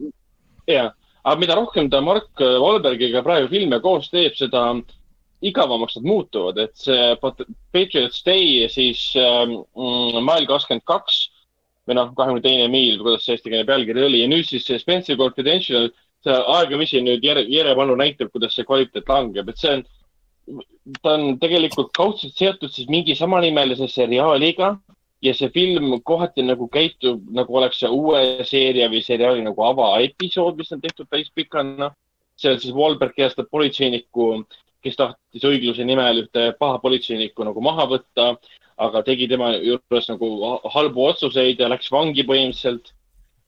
jah, 0.66 0.94
aga 1.22 1.36
mida 1.38 1.54
rohkem 1.62 1.90
ta 1.90 2.00
Mark 2.00 2.30
Wahlbergiga 2.40 3.22
praegu 3.22 3.52
filme 3.52 3.78
koos 3.84 4.10
teeb, 4.10 4.34
seda 4.38 4.70
äh, 4.72 4.99
igavamaks 5.40 5.96
nad 5.96 6.04
muutuvad, 6.04 6.58
et 6.60 6.76
see 6.76 7.16
Patriots 7.72 8.22
Day 8.26 8.68
siis 8.68 9.02
ähm, 9.16 9.60
mm, 9.76 10.20
mail 10.26 10.46
kakskümmend 10.48 10.84
kaks 10.88 11.22
või 11.88 11.96
noh, 11.96 12.12
kahekümne 12.16 12.44
teine 12.44 12.68
miil, 12.72 12.98
kuidas 13.00 13.24
see 13.24 13.38
eestikeelne 13.38 13.68
pealkiri 13.68 14.04
oli 14.04 14.20
ja 14.22 14.28
nüüd 14.30 14.46
siis 14.48 14.66
see 14.68 14.78
Spencer 14.82 15.16
Confidential, 15.18 15.88
see 16.24 16.36
aegamisi 16.56 17.00
nüüd 17.04 17.24
järje, 17.24 17.46
järjepanu 17.50 17.96
näitab, 17.98 18.30
kuidas 18.34 18.54
see 18.56 18.68
kvaliteet 18.68 19.08
langeb, 19.08 19.48
et 19.48 19.60
see 19.60 19.72
on, 19.78 19.82
ta 21.00 21.16
on 21.16 21.34
tegelikult 21.40 21.92
kaudselt 21.96 22.36
seotud 22.36 22.72
siis 22.74 22.90
mingi 22.92 23.16
samanimelise 23.16 23.88
seriaaliga 23.88 24.74
ja 25.24 25.34
see 25.36 25.50
film 25.54 25.94
kohati 26.04 26.44
nagu 26.44 26.68
käitub, 26.72 27.24
nagu 27.32 27.56
oleks 27.56 27.80
see 27.80 27.90
uue 27.92 28.44
seeria 28.48 28.88
või 28.92 29.02
seriaali 29.04 29.44
nagu 29.44 29.64
avaepisood, 29.72 30.60
mis 30.60 30.72
on 30.76 30.84
tehtud 30.84 31.08
päris 31.08 31.32
pikana. 31.34 31.94
seal 32.40 32.56
siis 32.56 32.72
Wahlberg 32.72 33.12
kehastab 33.12 33.50
politseinikku 33.52 34.46
kes 34.84 34.96
tahtis 34.96 35.44
õigluse 35.46 35.84
nimel 35.86 36.24
ühte 36.24 36.50
paha 36.58 36.78
politseinikku 36.82 37.44
nagu 37.46 37.62
maha 37.64 37.86
võtta, 37.90 38.32
aga 38.80 39.02
tegi 39.04 39.28
tema 39.28 39.52
juures 39.56 40.08
nagu 40.08 40.30
halbu 40.74 41.04
otsuseid 41.10 41.60
ja 41.60 41.68
läks 41.68 41.92
vangi 41.92 42.24
põhimõtteliselt. 42.28 42.94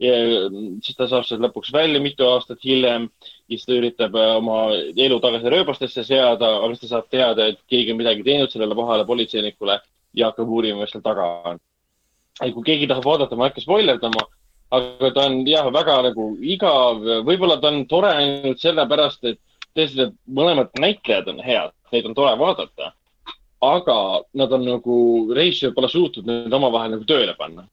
siis 0.02 0.96
ta 0.98 1.06
saab 1.06 1.22
sealt 1.22 1.44
lõpuks 1.44 1.70
välja 1.72 2.00
mitu 2.02 2.26
aastat 2.26 2.64
hiljem 2.64 3.04
ja 3.06 3.54
siis 3.54 3.66
ta 3.68 3.76
üritab 3.76 4.16
äh, 4.18 4.32
oma 4.40 4.72
elu 4.74 5.18
tagasi 5.22 5.52
rööbastesse 5.52 6.02
seada, 6.04 6.48
aga 6.58 6.74
siis 6.74 6.88
ta 6.88 6.96
saab 6.96 7.06
teada, 7.12 7.46
et 7.46 7.60
keegi 7.70 7.92
on 7.92 8.00
midagi 8.00 8.24
teinud 8.26 8.50
sellele 8.50 8.74
pahale 8.74 9.06
politseinikule 9.06 9.78
ja 10.18 10.32
hakkab 10.32 10.50
uurima, 10.50 10.80
mis 10.80 10.90
seal 10.90 11.04
taga 11.04 11.28
on. 11.52 11.60
kui 12.40 12.66
keegi 12.66 12.88
tahab 12.90 13.06
vaadata, 13.06 13.36
ma 13.36 13.46
ei 13.46 13.52
hakka 13.52 13.62
spoilerdama, 13.62 14.26
aga 14.74 15.12
ta 15.14 15.28
on 15.28 15.46
jah, 15.46 15.70
väga 15.70 15.96
nagu 16.08 16.26
igav, 16.40 17.06
võib-olla 17.28 17.60
ta 17.60 17.70
on 17.70 17.84
tore 17.86 18.10
ainult 18.16 18.58
sellepärast, 18.58 19.24
et 19.30 19.38
tõesti, 19.76 20.08
mõlemad 20.26 20.72
näitlejad 20.80 21.30
on 21.32 21.40
head, 21.44 21.72
neid 21.92 22.08
on 22.08 22.16
tore 22.18 22.34
vaadata. 22.40 22.92
aga 23.62 23.96
nad 24.34 24.52
on 24.52 24.64
nagu, 24.66 24.94
reisijad 25.34 25.74
pole 25.74 25.88
suutnud 25.88 26.26
need 26.26 26.52
omavahel 26.52 26.96
nagu 26.96 27.04
tööle 27.06 27.34
panna. 27.38 27.68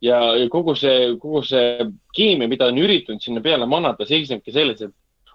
ja, 0.00 0.34
ja 0.36 0.48
kogu 0.48 0.74
see, 0.78 1.14
kogu 1.18 1.42
see 1.42 1.86
keemia, 2.14 2.48
mida 2.48 2.68
on 2.70 2.78
üritanud 2.78 3.22
sinna 3.22 3.40
peale 3.40 3.66
manada, 3.66 4.06
seisnebki 4.06 4.52
selles, 4.52 4.82
et 4.82 4.92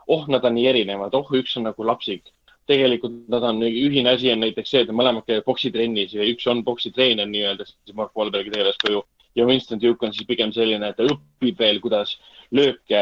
oh, 0.08 0.26
nad 0.28 0.46
on 0.46 0.56
nii 0.56 0.68
erinevad, 0.68 1.16
oh, 1.16 1.32
üks 1.36 1.58
on 1.58 1.68
nagu 1.70 1.86
lapsik. 1.86 2.34
tegelikult 2.70 3.26
nad 3.34 3.44
on, 3.44 3.64
ühine 3.66 4.12
asi 4.14 4.30
on 4.32 4.44
näiteks 4.46 4.70
see, 4.70 4.82
et 4.86 4.92
mõlemad 4.94 5.26
käivad 5.26 5.46
poksitrennis 5.48 6.14
ja 6.14 6.26
üks 6.30 6.46
on 6.48 6.62
poksitreener 6.64 7.26
nii-öelda, 7.26 7.66
siis 7.66 7.96
Mark 7.98 8.14
Wahlbergi 8.18 8.54
tegelaskuju 8.54 9.02
ja 9.36 9.46
Winston 9.46 9.82
Duke 9.82 10.06
on 10.06 10.14
siis 10.14 10.28
pigem 10.30 10.54
selline, 10.54 10.92
et 10.92 10.98
ta 10.98 11.08
õpib 11.08 11.58
veel, 11.60 11.80
kuidas 11.82 12.16
lööke 12.56 13.02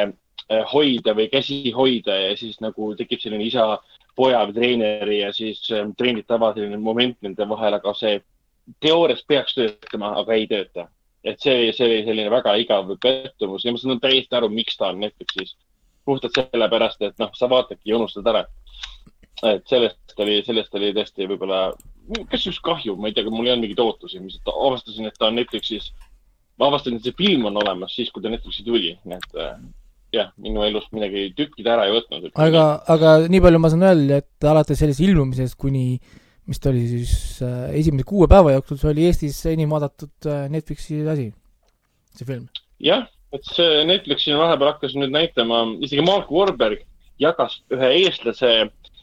hoida 0.71 1.13
või 1.15 1.27
käsi 1.31 1.71
hoida 1.75 2.15
ja 2.15 2.35
siis 2.39 2.61
nagu 2.63 2.93
tekib 2.95 3.19
selline 3.19 3.43
isa 3.43 3.77
poja 4.17 4.41
või 4.47 4.55
treeneri 4.55 5.19
ja 5.21 5.31
siis 5.35 5.61
ähm, 5.75 5.93
treenitava 5.97 6.53
selline 6.55 6.79
moment 6.81 7.17
nende 7.21 7.47
vahel, 7.49 7.77
aga 7.77 7.93
see 7.97 8.21
teoorias 8.83 9.23
peaks 9.27 9.57
töötama, 9.57 10.13
aga 10.21 10.37
ei 10.37 10.47
tööta. 10.49 10.87
et 11.27 11.41
see, 11.43 11.71
see 11.75 11.85
oli 11.85 12.03
selline 12.05 12.31
väga 12.31 12.53
igav 12.61 12.87
pettumus 13.03 13.65
ja 13.65 13.73
ma 13.73 13.79
saan 13.81 13.99
täiesti 13.99 14.37
aru, 14.37 14.49
miks 14.49 14.77
ta 14.77 14.91
on 14.93 15.01
Netflixis. 15.03 15.57
puhtalt 16.05 16.37
sellepärast, 16.39 17.01
et 17.03 17.17
noh, 17.19 17.31
sa 17.35 17.49
vaatadki 17.51 17.91
ja 17.91 17.97
unustad 17.97 18.27
ära. 18.27 18.45
et 19.43 19.67
sellest 19.67 20.19
oli, 20.23 20.41
sellest 20.45 20.75
oli 20.75 20.93
tõesti 20.95 21.27
võib-olla, 21.29 21.73
kas 22.31 22.45
just 22.45 22.61
kahju, 22.63 22.95
ma 22.95 23.07
ei 23.07 23.13
tea, 23.13 23.29
mul 23.29 23.45
ei 23.45 23.51
olnud 23.51 23.67
mingeid 23.67 23.83
ootusi, 23.83 24.21
lihtsalt 24.23 24.53
avastasin, 24.53 25.05
et 25.05 25.19
ta 25.19 25.27
on 25.27 25.35
Netflixis. 25.35 25.91
ma 26.57 26.71
avastasin, 26.71 26.97
et 26.97 27.03
see 27.03 27.17
film 27.17 27.45
on 27.45 27.59
olemas 27.61 27.93
siis, 27.95 28.09
kui 28.11 28.23
ta 28.23 28.31
Netflixi 28.33 28.63
tuli, 28.65 28.95
nii 29.03 29.19
et 29.19 29.37
äh, 29.43 29.59
jah, 30.17 30.31
minu 30.41 30.63
elust 30.65 30.93
midagi 30.95 31.29
tükkida 31.37 31.75
ära 31.77 31.87
ei 31.87 31.97
võtnud. 31.97 32.31
aga, 32.35 32.69
aga 32.95 33.17
nii 33.31 33.43
palju 33.43 33.61
ma 33.61 33.73
saan 33.73 33.89
öelda, 33.89 34.21
et 34.23 34.49
alates 34.53 34.81
sellest 34.81 35.03
ilmumisest 35.05 35.57
kuni 35.59 35.99
mis 36.47 36.61
ta 36.63 36.71
oli 36.71 36.85
siis 36.87 37.41
äh, 37.43 37.75
esimese 37.75 38.07
kuue 38.07 38.27
päeva 38.31 38.53
jooksul, 38.55 38.79
see 38.79 38.91
oli 38.93 39.05
Eestis 39.09 39.39
enim 39.51 39.73
vaadatud 39.75 40.29
äh, 40.31 40.45
Netflixi 40.51 41.01
asi, 41.11 41.27
see 42.15 42.27
film. 42.27 42.47
jah, 42.83 43.03
et 43.35 43.43
see 43.51 43.83
Netflixi 43.87 44.35
vahepeal 44.37 44.71
hakkas 44.73 44.95
nüüd 44.95 45.11
näitama, 45.11 45.65
isegi 45.83 46.05
Mark 46.07 46.31
Warburg 46.31 46.85
jagas 47.19 47.59
ühe 47.73 47.91
eestlase 48.03 48.53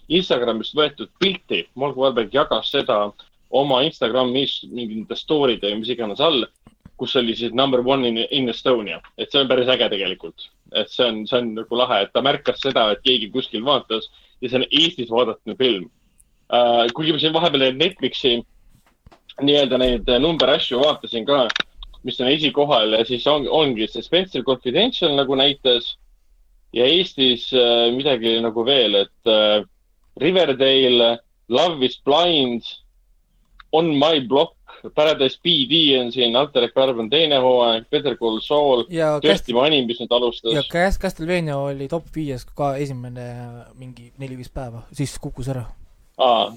Instagramist 0.09 0.77
võetud 0.77 1.13
pilti, 1.21 1.65
Mark 1.81 2.01
Warburg 2.01 2.33
jagas 2.33 2.73
seda 2.73 2.99
oma 3.55 3.83
Instagramis 3.85 4.63
mingite 4.73 5.17
story'de 5.19 5.69
ja 5.71 5.79
mis 5.79 5.93
iganes 5.93 6.25
all, 6.25 6.47
kus 6.97 7.17
oli 7.21 7.37
siis 7.37 7.53
number 7.53 7.85
one 7.85 8.09
in, 8.09 8.23
in 8.33 8.49
Estonia, 8.49 9.03
et 9.19 9.29
see 9.29 9.43
on 9.43 9.51
päris 9.51 9.69
äge 9.69 9.91
tegelikult 9.93 10.49
et 10.75 10.91
see 10.91 11.07
on, 11.07 11.23
see 11.27 11.39
on 11.39 11.53
nagu 11.59 11.79
lahe, 11.79 12.03
et 12.05 12.13
ta 12.15 12.23
märkas 12.25 12.61
seda, 12.63 12.89
et 12.93 13.03
keegi 13.07 13.31
kuskil 13.35 13.65
vaatas 13.67 14.09
ja 14.41 14.51
see 14.51 14.61
on 14.61 14.67
Eestis 14.71 15.13
vaadatav 15.13 15.59
film 15.61 15.89
uh,. 16.51 16.85
kuigi 16.97 17.15
ma 17.15 17.23
siin 17.23 17.37
vahepeal 17.37 17.77
Netflixi 17.79 18.39
nii-öelda 19.43 19.79
neid 19.81 20.11
numberasju 20.23 20.79
vaatasin 20.83 21.27
ka, 21.27 21.45
mis 22.07 22.21
on 22.21 22.31
esikohal 22.31 22.99
ja 22.99 23.05
siis 23.09 23.27
on, 23.31 23.49
ongi 23.51 23.89
see 23.91 24.05
Spencer 24.05 24.45
Confidential 24.47 25.15
nagu 25.19 25.37
näitas 25.39 25.95
ja 26.75 26.87
Eestis 26.87 27.49
uh, 27.55 27.91
midagi 27.95 28.37
nagu 28.43 28.67
veel, 28.67 29.05
et 29.05 29.31
uh, 29.31 29.63
Riverdale, 30.21 31.17
Love 31.49 31.85
is 31.85 31.99
blind, 32.07 32.63
On 33.75 33.89
my 33.99 34.21
block 34.21 34.55
Paradise 34.95 35.39
PD 35.41 35.97
on 36.01 36.11
siin, 36.13 36.37
Altered 36.37 36.75
Carbon 36.75 37.09
teine 37.13 37.39
hooaeg, 37.41 37.87
Better 37.93 38.19
Call 38.21 38.41
Saul, 38.45 38.85
tõesti 39.25 39.57
Vanim, 39.57 39.87
mis 39.89 40.01
nüüd 40.03 40.13
alustas. 40.13 40.53
ja 40.53 40.65
Cast-, 40.69 41.01
Castlevania 41.03 41.57
oli 41.57 41.89
top 41.89 42.11
viies 42.15 42.45
ka 42.57 42.75
esimene 42.81 43.29
mingi 43.79 44.11
neli-viis 44.21 44.53
päeva, 44.55 44.85
siis 44.93 45.17
kukkus 45.23 45.49
ära. 45.55 45.65
aa, 46.19 46.51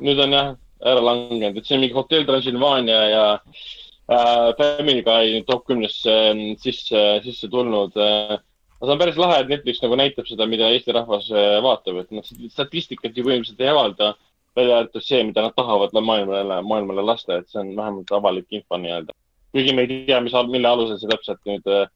nüüd 0.00 0.22
on 0.24 0.38
jah 0.38 0.54
ära 0.84 1.04
langenud, 1.04 1.58
et 1.58 1.66
see 1.66 1.76
on 1.76 1.84
mingi 1.84 1.96
Hotel 1.96 2.26
Transylvania 2.28 3.02
ja 3.08 3.26
äh, 3.34 4.48
Family 4.58 5.04
Guy 5.04 5.44
top 5.48 5.66
kümnesse 5.68 6.16
äh, 6.32 6.42
sisse, 6.60 7.04
sisse 7.24 7.48
tulnud 7.52 7.96
äh, 7.96 8.36
aga 8.84 8.90
see 8.90 8.94
on 8.94 9.00
päris 9.00 9.18
lahe, 9.20 9.40
et 9.40 9.50
Netflix 9.50 9.80
nagu 9.82 9.98
näitab 9.98 10.28
seda, 10.28 10.46
mida 10.50 10.68
Eesti 10.74 10.94
rahvas 10.94 11.30
äh, 11.32 11.56
vaatab, 11.64 12.02
et 12.02 12.14
noh, 12.14 12.26
statistikat 12.52 13.16
ju 13.16 13.24
põhimõtteliselt 13.26 13.64
ei 13.64 13.72
avalda 13.72 14.14
välja 14.56 14.78
arvatud 14.78 15.04
see, 15.04 15.22
mida 15.26 15.42
nad 15.42 15.54
tahavad 15.56 15.94
maailmale, 15.98 16.60
maailmale 16.62 17.02
lasta, 17.02 17.40
et 17.40 17.50
see 17.50 17.60
on 17.62 17.74
vähemalt 17.76 18.12
avalik 18.12 18.46
info 18.50 18.78
nii-öelda. 18.78 19.14
kuigi 19.54 19.74
me 19.74 19.84
ei 19.84 20.04
tea, 20.06 20.20
mis, 20.20 20.34
mille 20.50 20.68
alusel 20.68 20.98
see 20.98 21.10
täpselt 21.10 21.42
nüüd 21.46 21.68
äh, 21.70 21.86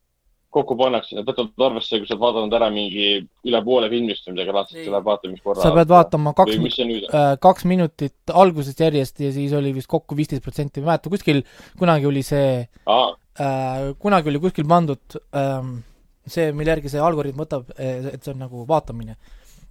kokku 0.54 0.76
pannakse, 0.78 1.16
nad 1.18 1.26
võtavad 1.28 1.64
arvesse, 1.66 1.98
kui 2.00 2.08
sa 2.08 2.14
oled 2.14 2.22
vaadanud 2.22 2.54
ära 2.56 2.68
mingi 2.72 3.08
üle 3.46 3.60
poole 3.66 3.90
filmist 3.92 4.24
või 4.26 4.36
midagi 4.36 4.54
laadset, 4.56 4.78
sa 4.80 4.94
lähed 4.94 5.08
vaatamiskorra. 5.08 5.64
sa 5.64 5.72
pead 5.76 5.92
vaatama 5.92 6.32
kaks, 6.38 6.56
äh, 6.56 7.28
kaks 7.42 7.66
minutit 7.68 8.32
algusest 8.32 8.80
järjest 8.80 9.20
ja 9.20 9.32
siis 9.34 9.52
oli 9.58 9.74
vist 9.76 9.90
kokku 9.92 10.16
viisteist 10.16 10.44
protsenti, 10.44 10.80
ma 10.80 10.86
ei 10.86 10.90
mäleta, 10.94 11.12
kuskil 11.12 11.42
kunagi 11.78 12.08
oli 12.08 12.24
see, 12.24 12.64
äh, 12.88 13.76
kunagi 14.00 14.32
oli 14.32 14.40
kuskil 14.46 14.68
pandud 14.68 15.20
äh, 15.36 15.60
see, 16.26 16.50
mille 16.56 16.76
järgi 16.76 16.94
see 16.94 17.04
algoritm 17.04 17.44
võtab, 17.44 17.68
et 17.76 18.22
see 18.22 18.32
on 18.32 18.44
nagu 18.46 18.64
vaatamine. 18.68 19.18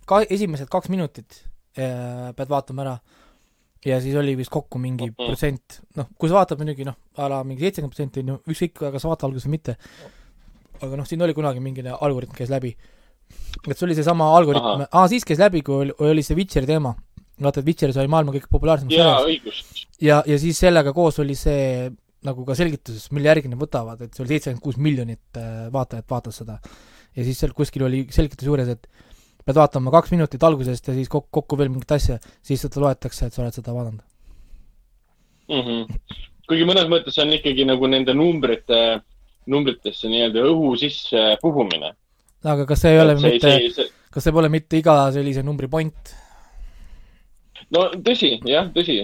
ka 0.07 0.21
esimesed 0.29 0.69
kaks 0.71 0.93
minutit 0.93 1.41
pead 1.77 2.51
vaatama 2.51 2.83
ära. 2.85 2.97
ja 3.85 3.99
siis 4.03 4.15
oli 4.19 4.33
vist 4.35 4.51
kokku 4.51 4.79
mingi 4.81 5.05
mm 5.05 5.13
-hmm. 5.13 5.27
protsent, 5.29 5.79
noh, 5.95 6.07
kui 6.17 6.29
sa 6.29 6.35
vaatad 6.39 6.59
muidugi 6.59 6.85
noh, 6.85 6.95
a 7.17 7.27
la 7.29 7.43
mingi 7.43 7.61
seitsekümmend 7.61 7.93
protsenti, 7.93 8.23
no 8.23 8.39
ükskõik, 8.47 8.73
kas 8.91 9.01
sa 9.01 9.11
vaatad 9.11 9.27
alguses 9.27 9.45
või 9.47 9.55
mitte, 9.55 9.77
aga 10.81 10.97
noh, 10.97 11.05
siin 11.05 11.21
oli 11.21 11.33
kunagi 11.37 11.59
mingi 11.59 11.85
algoritm 11.87 12.33
käis 12.33 12.49
läbi. 12.49 12.75
et 13.67 13.77
see 13.77 13.85
oli 13.85 13.95
seesama 13.95 14.31
algoritm, 14.37 14.87
aa, 14.91 15.07
siis 15.07 15.25
käis 15.25 15.39
läbi, 15.39 15.61
kui 15.61 15.75
oli, 15.75 15.93
oli 15.99 16.23
see 16.23 16.35
Witcheri 16.35 16.65
teema. 16.65 16.95
vaata, 17.41 17.59
et 17.59 17.65
Witcheris 17.65 17.97
oli 17.97 18.07
maailma 18.07 18.33
kõige 18.33 18.49
populaarsem 18.49 18.89
jaa, 18.89 19.21
õigus. 19.21 19.63
ja, 20.01 20.23
ja 20.25 20.37
siis 20.39 20.59
sellega 20.59 20.93
koos 20.93 21.19
oli 21.19 21.35
see 21.35 21.91
nagu 22.25 22.45
ka 22.47 22.55
selgituses, 22.57 23.11
mille 23.11 23.29
järgi 23.29 23.51
nad 23.51 23.59
võtavad, 23.61 24.01
et 24.01 24.15
see 24.15 24.23
oli 24.23 24.35
seitsekümmend 24.35 24.63
kuus 24.63 24.77
miljonit 24.81 25.37
äh, 25.37 25.67
vaatajat 25.73 26.09
vaatas 26.09 26.41
seda. 26.41 26.57
ja 27.15 27.23
siis 27.23 27.39
seal 27.39 27.53
kuskil 27.57 27.85
oli 27.87 28.07
selgitus 28.13 28.47
juures, 28.47 28.71
et 28.73 28.87
pead 29.47 29.59
vaatama 29.61 29.93
kaks 29.95 30.13
minutit 30.13 30.43
algusest 30.43 30.91
ja 30.91 30.95
siis 30.97 31.09
kokku, 31.11 31.29
kokku 31.39 31.59
veel 31.59 31.71
mingit 31.71 31.91
asja, 31.95 32.19
siis 32.43 32.63
seda 32.65 32.83
loetakse, 32.83 33.27
et 33.27 33.35
sa 33.35 33.43
oled 33.43 33.55
seda 33.55 33.75
vaadanud 33.75 34.03
mm. 35.47 35.61
-hmm. 35.61 36.21
kuigi 36.49 36.67
mõnes 36.67 36.91
mõttes 36.91 37.17
on 37.23 37.31
ikkagi 37.37 37.65
nagu 37.69 37.87
nende 37.87 38.15
numbrite, 38.17 38.81
numbritesse 39.47 40.11
nii-öelda 40.11 40.45
õhu 40.51 40.75
sisse 40.79 41.25
puhumine. 41.41 41.93
aga 42.43 42.65
kas 42.65 42.83
see 42.83 42.95
ei 42.95 43.01
ole 43.01 43.17
see, 43.17 43.35
mitte, 43.35 43.57
see... 43.75 43.91
kas 44.11 44.27
see 44.27 44.35
pole 44.35 44.49
mitte 44.49 44.79
iga 44.79 44.99
sellise 45.15 45.43
numbri 45.43 45.71
point? 45.71 46.15
no 47.71 47.87
tõsi, 48.09 48.37
jah, 48.47 48.69
tõsi, 48.75 48.99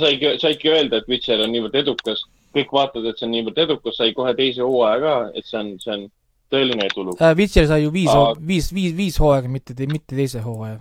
saigi, 0.00 0.36
saidki 0.42 0.72
öelda, 0.72 1.00
et 1.00 1.08
Witcher 1.08 1.40
on 1.44 1.52
niivõrd 1.52 1.76
edukas, 1.80 2.24
kõik 2.56 2.72
vaatavad, 2.72 3.10
et 3.10 3.20
see 3.20 3.28
on 3.28 3.34
niivõrd 3.36 3.64
edukas, 3.64 3.98
sai 4.00 4.14
kohe 4.16 4.34
teise 4.38 4.64
hooaja 4.64 5.00
ka, 5.02 5.16
et 5.36 5.48
see 5.48 5.60
on, 5.60 5.74
see 5.82 5.96
on 5.96 6.06
tõeline 6.52 6.88
edulugu 6.88 7.18
äh,. 7.20 7.34
Witcher 7.38 7.68
sai 7.70 7.82
ju 7.84 7.92
viis 7.94 8.10
Aga..., 8.12 8.36
viis, 8.50 8.70
viis, 8.74 8.94
viis 8.96 9.18
hooaega, 9.20 9.50
mitte, 9.52 9.76
mitte 9.90 10.16
teise 10.16 10.42
hooaja. 10.44 10.80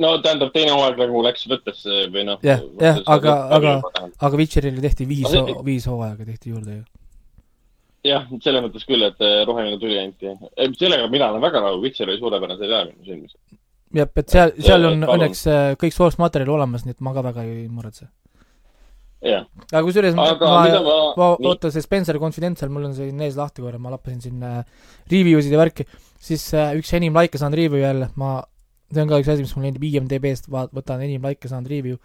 no 0.00 0.12
tähendab, 0.24 0.52
teine 0.54 0.76
hooaeg 0.76 1.00
nagu 1.00 1.24
läks 1.26 1.46
võttesse 1.50 2.06
või 2.14 2.26
noh. 2.28 2.40
jah, 2.46 2.62
jah, 2.80 3.02
aga, 3.16 3.36
aga, 3.58 3.76
aga 4.18 4.40
Witcherile 4.40 4.82
tehti 4.84 5.08
viis 5.08 5.28
no,, 5.34 5.60
viis 5.66 5.88
hooaega 5.90 6.28
tehti 6.28 6.54
juurde 6.54 6.80
ju. 6.80 6.84
jah, 8.10 8.28
selles 8.44 8.66
mõttes 8.66 8.86
küll, 8.88 9.06
et 9.08 9.24
äh, 9.24 9.40
roheline 9.48 9.80
tuli 9.82 9.98
anti. 10.02 10.36
sellega 10.78 11.08
mina 11.12 11.32
olen 11.32 11.44
väga 11.44 11.64
rahul, 11.66 11.82
Witcher 11.84 12.08
oli 12.08 12.20
suurepärane 12.20 12.60
seriaal 12.60 12.92
minu 12.92 13.08
silmis. 13.08 13.36
jah, 13.96 14.08
et 14.08 14.32
seal, 14.36 14.56
seal 14.60 14.88
on 14.92 15.04
õnneks 15.16 15.44
äh, 15.50 15.66
kõik 15.80 15.96
source 15.96 16.20
materjal 16.22 16.56
olemas, 16.58 16.86
nii 16.86 16.98
et 16.98 17.04
ma 17.04 17.16
ka 17.16 17.26
väga 17.32 17.48
ei 17.48 17.68
muretse 17.68 18.10
aga 19.20 19.82
kusjuures 19.84 20.14
ma, 20.16 20.30
ma, 20.40 20.60
ma, 20.64 20.94
ma, 21.16 21.26
oota, 21.50 21.70
see 21.72 21.84
Spencer 21.84 22.16
Confidential, 22.22 22.70
mul 22.72 22.88
on 22.88 22.94
siin 22.96 23.20
ees 23.26 23.36
lahti 23.36 23.64
korra, 23.64 23.80
ma 23.82 23.92
lappasin 23.92 24.22
siin 24.24 24.46
äh, 24.46 24.62
review 25.12 25.42
sid 25.44 25.52
ja 25.52 25.60
värki, 25.60 25.84
siis 26.20 26.46
äh, 26.56 26.72
üks 26.78 26.92
enim 26.96 27.16
likee 27.18 27.40
saanud 27.40 27.60
review 27.60 27.82
jälle, 27.82 28.08
ma, 28.20 28.38
see 28.90 29.04
on 29.04 29.12
ka 29.12 29.20
üks 29.20 29.32
asi, 29.34 29.44
mis 29.44 29.52
mul 29.56 29.68
endib 29.68 29.84
IMDB-st, 29.90 30.48
vaat-, 30.52 30.72
võtan 30.76 31.04
enim 31.04 31.26
likee 31.28 31.52
saanud 31.52 31.68
review. 31.70 32.00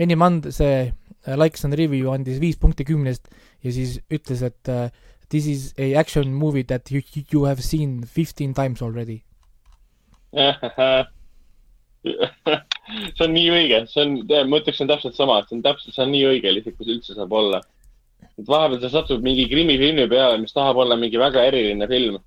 enim 0.00 0.24
and-, 0.24 0.48
see 0.56 0.88
äh, 0.88 1.36
likee 1.36 1.60
saanud 1.60 1.80
review 1.82 2.14
andis 2.14 2.40
viis 2.40 2.56
punkti 2.60 2.88
kümnest 2.88 3.28
ja 3.64 3.76
siis 3.76 3.98
ütles, 4.12 4.40
et 4.46 4.72
uh, 4.72 4.88
this 5.28 5.46
is 5.46 5.74
a 5.76 5.92
action 6.00 6.32
movie 6.32 6.64
that 6.64 6.90
you, 6.90 7.02
you 7.32 7.44
have 7.44 7.62
seen 7.62 8.04
fifteen 8.04 8.54
times 8.54 8.82
already 8.82 9.22
see 12.86 13.24
on 13.26 13.34
nii 13.34 13.48
õige, 13.52 13.80
see 13.90 14.04
on, 14.04 14.14
ma 14.50 14.60
ütleksin 14.60 14.90
täpselt 14.90 15.18
sama, 15.18 15.40
et 15.40 15.50
see 15.50 15.58
on 15.58 15.64
täpselt, 15.64 15.94
see 15.94 16.04
on 16.04 16.12
nii 16.14 16.24
õige 16.30 16.52
lihtsalt, 16.54 16.76
kui 16.78 16.88
see 16.88 16.98
üldse 16.98 17.16
saab 17.16 17.34
olla. 17.34 17.60
et 18.26 18.48
vahepeal 18.48 18.80
sa 18.82 18.90
satud 18.92 19.22
mingi 19.24 19.46
krimifilmi 19.50 20.06
peale, 20.10 20.38
mis 20.42 20.54
tahab 20.56 20.80
olla 20.82 20.96
mingi 21.00 21.18
väga 21.20 21.44
eriline 21.50 21.88
film. 21.90 22.18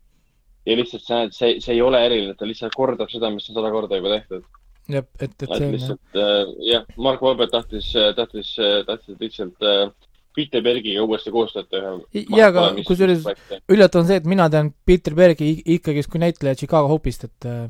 ja 0.67 0.75
lihtsalt 0.75 1.05
sa 1.05 1.21
näed, 1.21 1.35
see, 1.37 1.59
see 1.63 1.77
ei 1.77 1.81
ole 1.81 2.01
eriline, 2.05 2.35
ta 2.37 2.47
lihtsalt 2.47 2.75
kordab 2.75 3.09
seda, 3.11 3.31
mis 3.33 3.47
on 3.49 3.59
sada 3.59 3.71
korda 3.73 4.01
juba 4.01 4.17
tehtud. 4.17 4.45
jah, 4.89 5.07
et, 5.19 5.31
et 5.31 5.47
see 5.47 5.65
on 5.65 5.73
lihtsalt 5.77 6.21
äh, 6.25 6.53
jah, 6.73 6.85
Mark 6.97 7.23
Wahlberg 7.23 7.55
tahtis, 7.55 7.91
tahtis, 8.17 8.53
tahtis 8.87 9.19
lihtsalt 9.19 9.65
äh, 9.65 9.89
Peter 10.35 10.61
Bergiga 10.63 11.03
uuesti 11.03 11.31
koostööd 11.33 11.69
teha. 11.71 11.97
jaa, 12.13 12.49
aga 12.51 12.69
kusjuures 12.87 13.23
üllatav 13.71 14.03
on 14.03 14.09
see, 14.11 14.19
et 14.21 14.27
mina 14.29 14.49
tean 14.51 14.73
Peter 14.85 15.15
Bergi 15.15 15.55
ikkagi 15.77 16.03
kui 16.11 16.21
näitleja 16.21 16.59
Chicago 16.59 16.91
Hope'ist, 16.91 17.25
et 17.29 17.47
äh, 17.47 17.69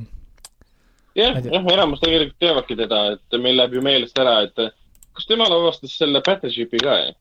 jah 1.17 1.39
Ma 1.39 1.41
jah, 1.41 1.71
enamus 1.73 2.03
tegelikult 2.03 2.39
teavadki 2.39 2.77
teda, 2.79 3.01
et 3.15 3.39
meil 3.41 3.57
läheb 3.59 3.77
ju 3.77 3.81
meelest 3.85 4.19
ära, 4.19 4.41
et 4.47 4.69
kas 5.15 5.27
tema 5.29 5.49
lavastas 5.49 5.95
selle 5.97 6.21
Battleshipi 6.25 6.81
ka, 6.83 6.95
jah? 7.03 7.17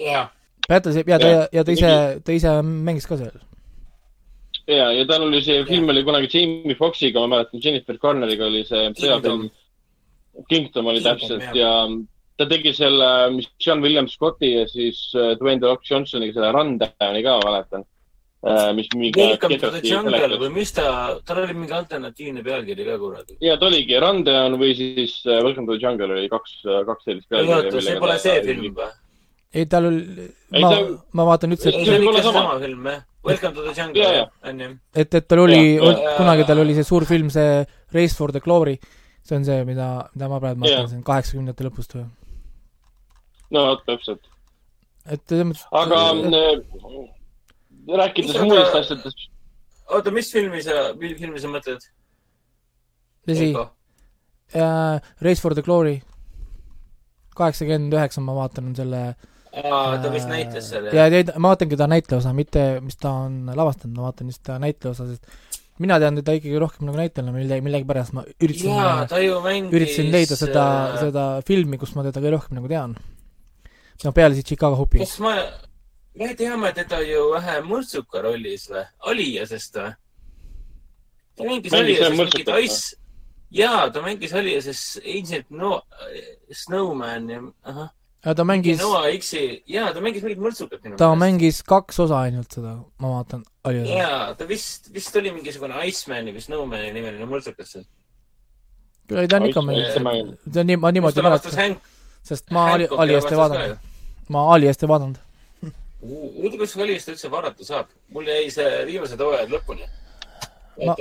jaa. 0.00 0.26
Battleship 0.68 1.08
ja 1.08 1.18
ta 1.18 1.30
Jah., 1.30 1.46
ja 1.52 1.64
ta 1.64 1.72
ise, 1.72 1.94
ta 2.24 2.34
ise 2.34 2.52
mängis 2.66 3.08
ka 3.08 3.18
seal. 3.20 3.40
ja, 4.70 4.90
ja 4.94 5.06
tal 5.08 5.26
oli 5.26 5.42
see 5.42 5.64
film 5.68 5.88
oli 5.90 6.04
kunagi 6.06 6.30
Jamie 6.30 6.78
Foxxiga, 6.78 7.24
ma 7.24 7.36
mäletan, 7.36 7.62
Jennifer 7.64 7.98
Garneriga 7.98 8.46
oli 8.46 8.64
see 8.68 8.90
sõjafilm. 8.98 9.50
Kingdom 10.48 10.86
oli 10.86 11.02
täpselt 11.02 11.56
ja 11.58 11.72
ta 12.38 12.46
tegi 12.48 12.72
selle, 12.72 13.08
mis 13.34 13.48
John 13.60 13.82
William 13.84 14.06
Scotti 14.08 14.54
ja 14.54 14.66
siis 14.70 15.10
äh, 15.18 15.34
Dwayne 15.40 15.60
The 15.60 15.68
Rock 15.68 15.84
Johnsoniga 15.90 16.36
selle 16.36 16.52
Rundowni 16.54 17.24
ka, 17.26 17.34
mäletan. 17.44 17.84
Mis 18.74 18.88
mingi. 18.96 19.20
Welcome 19.20 19.58
to 19.60 19.70
the 19.74 19.82
jungle 19.84 20.38
või 20.40 20.50
mis 20.54 20.72
ta, 20.72 20.86
tal 21.28 21.42
oli 21.42 21.56
mingi 21.58 21.74
alternatiivne 21.76 22.44
pealkiri 22.44 22.86
ka 22.86 22.96
kuradi. 22.98 23.36
ja 23.44 23.58
ta 23.60 23.68
oligi 23.68 23.98
Rundown 24.00 24.56
või 24.60 24.72
siis 24.78 25.18
äh, 25.26 25.42
Welcome 25.44 25.68
to 25.68 25.76
the 25.76 25.82
jungle 25.84 26.08
oli 26.14 26.30
kaks, 26.32 26.62
kaks 26.64 27.04
sellist 27.04 27.36
oota, 27.36 27.82
see 27.84 27.98
pole 28.00 28.16
see 28.22 28.40
film 28.46 28.70
või? 28.78 28.88
ei, 29.52 29.66
tal 29.66 29.90
oli, 29.90 30.30
ma 30.62 30.72
ma 31.18 31.26
vaatan 31.32 31.52
üldse, 31.56 31.68
ei, 31.68 31.82
et 31.82 31.90
see 31.90 31.98
on 31.98 32.08
ikka 32.08 32.24
sama. 32.30 32.56
film, 32.62 32.88
jah. 32.88 33.04
Welcome 33.26 33.52
to 33.52 33.66
the 33.66 33.74
jungle 33.76 34.00
Jaa,, 34.00 34.14
jaa. 34.16 34.30
on 34.48 34.64
ju. 34.64 34.70
et, 35.04 35.14
et 35.20 35.28
tal 35.28 35.44
oli 35.44 35.60
kunagi 36.16 36.48
tal 36.48 36.64
oli 36.64 36.78
see 36.78 36.88
suur 36.88 37.04
film, 37.04 37.28
see 37.34 37.60
Race 37.92 38.16
for 38.16 38.32
the 38.32 38.40
Glory, 38.40 38.78
see 39.20 39.36
on 39.36 39.44
see, 39.44 39.60
mida, 39.68 39.90
mida 40.14 40.32
ma 40.32 40.40
praegu 40.40 40.64
mõtlen, 40.64 40.88
see 40.88 41.00
on 41.02 41.04
kaheksakümnendate 41.04 41.68
lõpust 41.68 41.98
või? 41.98 42.08
no 43.52 43.66
vot, 43.68 43.84
täpselt. 43.84 44.24
et 45.04 45.20
selles 45.28 45.50
mõttes 45.50 45.66
aga 45.82 46.04
äh, 46.14 46.38
äh, 46.40 47.10
rääkides 47.88 48.38
muudest 48.42 48.76
asjadest, 48.82 49.26
oota, 49.90 50.12
mis 50.14 50.30
filmi 50.32 50.62
sa, 50.64 50.90
mis 51.00 51.16
filmi 51.18 51.42
sa 51.42 51.50
mõtled? 51.52 51.88
tõsi, 53.28 53.50
äh, 54.56 55.10
Race 55.20 55.40
for 55.40 55.54
the 55.54 55.64
Glory, 55.66 56.00
kaheksakümmend 57.36 57.94
üheksa 57.96 58.22
ma 58.24 58.36
vaatan, 58.36 58.72
on 58.72 58.78
selle 58.78 59.04
aa, 59.10 59.98
ta 60.02 60.10
vist 60.12 60.30
näitas 60.30 60.70
selle. 60.72 60.92
ja 60.94 61.06
teid, 61.12 61.32
ma 61.38 61.52
vaatangi 61.52 61.78
ta 61.78 61.88
näitleosa, 61.90 62.34
mitte 62.36 62.66
mis 62.84 62.98
ta 63.00 63.14
on 63.26 63.52
lavastanud, 63.56 63.96
ma 63.98 64.08
vaatan 64.08 64.32
just 64.32 64.42
ta 64.46 64.58
näitleosa, 64.62 65.08
sest 65.10 65.58
mina 65.80 65.96
tean 66.02 66.18
teda 66.20 66.34
ikkagi 66.36 66.60
rohkem 66.60 66.88
nagu 66.88 67.00
näitlejana, 67.00 67.32
mille, 67.34 67.60
millegipärast 67.64 68.14
ma 68.16 68.24
üritasin 68.36 68.76
jaa, 68.76 69.06
ta 69.10 69.22
ju 69.22 69.40
mängis. 69.44 69.72
üritasin 69.78 70.12
leida 70.12 70.38
seda, 70.38 70.66
äh, 70.90 71.00
seda 71.06 71.24
filmi, 71.48 71.80
kus 71.80 71.94
ma 71.96 72.04
teda 72.06 72.20
kõige 72.20 72.36
rohkem 72.36 72.60
nagu 72.60 72.70
tean. 72.70 72.94
no 74.04 74.12
peale 74.16 74.36
siis 74.36 74.48
Chicago 74.48 74.78
Hopi. 74.80 75.02
kas 75.02 75.16
ma, 75.24 75.34
me 76.14 76.34
teame 76.34 76.72
teda 76.74 77.00
ju 77.06 77.30
vähe 77.34 77.60
mõrtsuka 77.66 78.22
rollis 78.24 78.68
või? 78.70 78.84
Aliasest 79.12 79.76
või? 79.78 79.92
ta 81.40 81.46
mängis 81.48 81.76
Aliases 81.76 82.18
mingit? 82.18 82.50
Ice, 82.64 82.96
jaa, 83.54 83.88
ta 83.92 84.02
mängis 84.04 84.34
Aliases 84.36 84.82
Ancient 85.04 85.48
no, 85.50 85.80
Snowman 86.52 87.30
ja 87.30 87.40
ahah. 87.62 87.88
ja 88.24 88.34
ta 88.34 88.44
mängis, 88.44 88.80
Noah 88.82 89.08
X-i, 89.16 89.62
jaa, 89.70 89.92
ta 89.94 90.02
mängis 90.04 90.26
mingit 90.26 90.42
mõrtsukat 90.42 90.82
minu 90.84 90.98
ta. 91.00 91.12
mängis 91.18 91.62
kaks 91.66 92.02
osa 92.04 92.24
ainult 92.26 92.52
seda, 92.58 92.76
ma 93.00 93.14
vaatan, 93.16 93.46
jaa, 93.88 94.34
ta 94.36 94.48
vist, 94.50 94.90
vist 94.94 95.16
oli 95.16 95.32
mingisugune 95.36 95.86
Icemani 95.88 96.36
või 96.36 96.44
Snowmani 96.44 96.92
nimeline 96.96 97.30
mõrtsukas 97.30 97.76
seal. 97.76 97.88
ei, 99.14 99.26
ta 99.30 99.40
on 99.40 99.48
ikka 99.48 99.64
Oi, 99.64 99.70
mängis 99.72 99.96
see 99.96 100.04
mäng-, 100.04 100.36
ta 100.44 100.62
on 100.64 100.70
nii, 100.72 100.82
ma 100.84 100.92
niimoodi 100.94 101.24
mäletan, 101.24 101.80
sest 102.26 102.52
ma 102.52 102.68
Ali, 102.74 102.90
Hancocki 102.90 103.02
Ali 103.06 103.18
eest 103.18 103.32
ei 103.32 103.40
vaadanud, 103.40 103.90
ma 104.36 104.46
Ali 104.54 104.68
eest 104.70 104.84
ei 104.84 104.92
vaadanud. 104.92 105.26
huvitav, 106.02 106.58
kas 106.64 106.76
Aliast 106.76 107.08
üldse 107.12 107.30
vaadata 107.32 107.64
saab? 107.66 107.86
mul 108.14 108.28
jäi 108.30 108.50
see 108.50 108.68
viimased 108.88 109.20
hooajad 109.20 109.50
lõpuni. 109.52 109.88
Ma- 110.80 110.94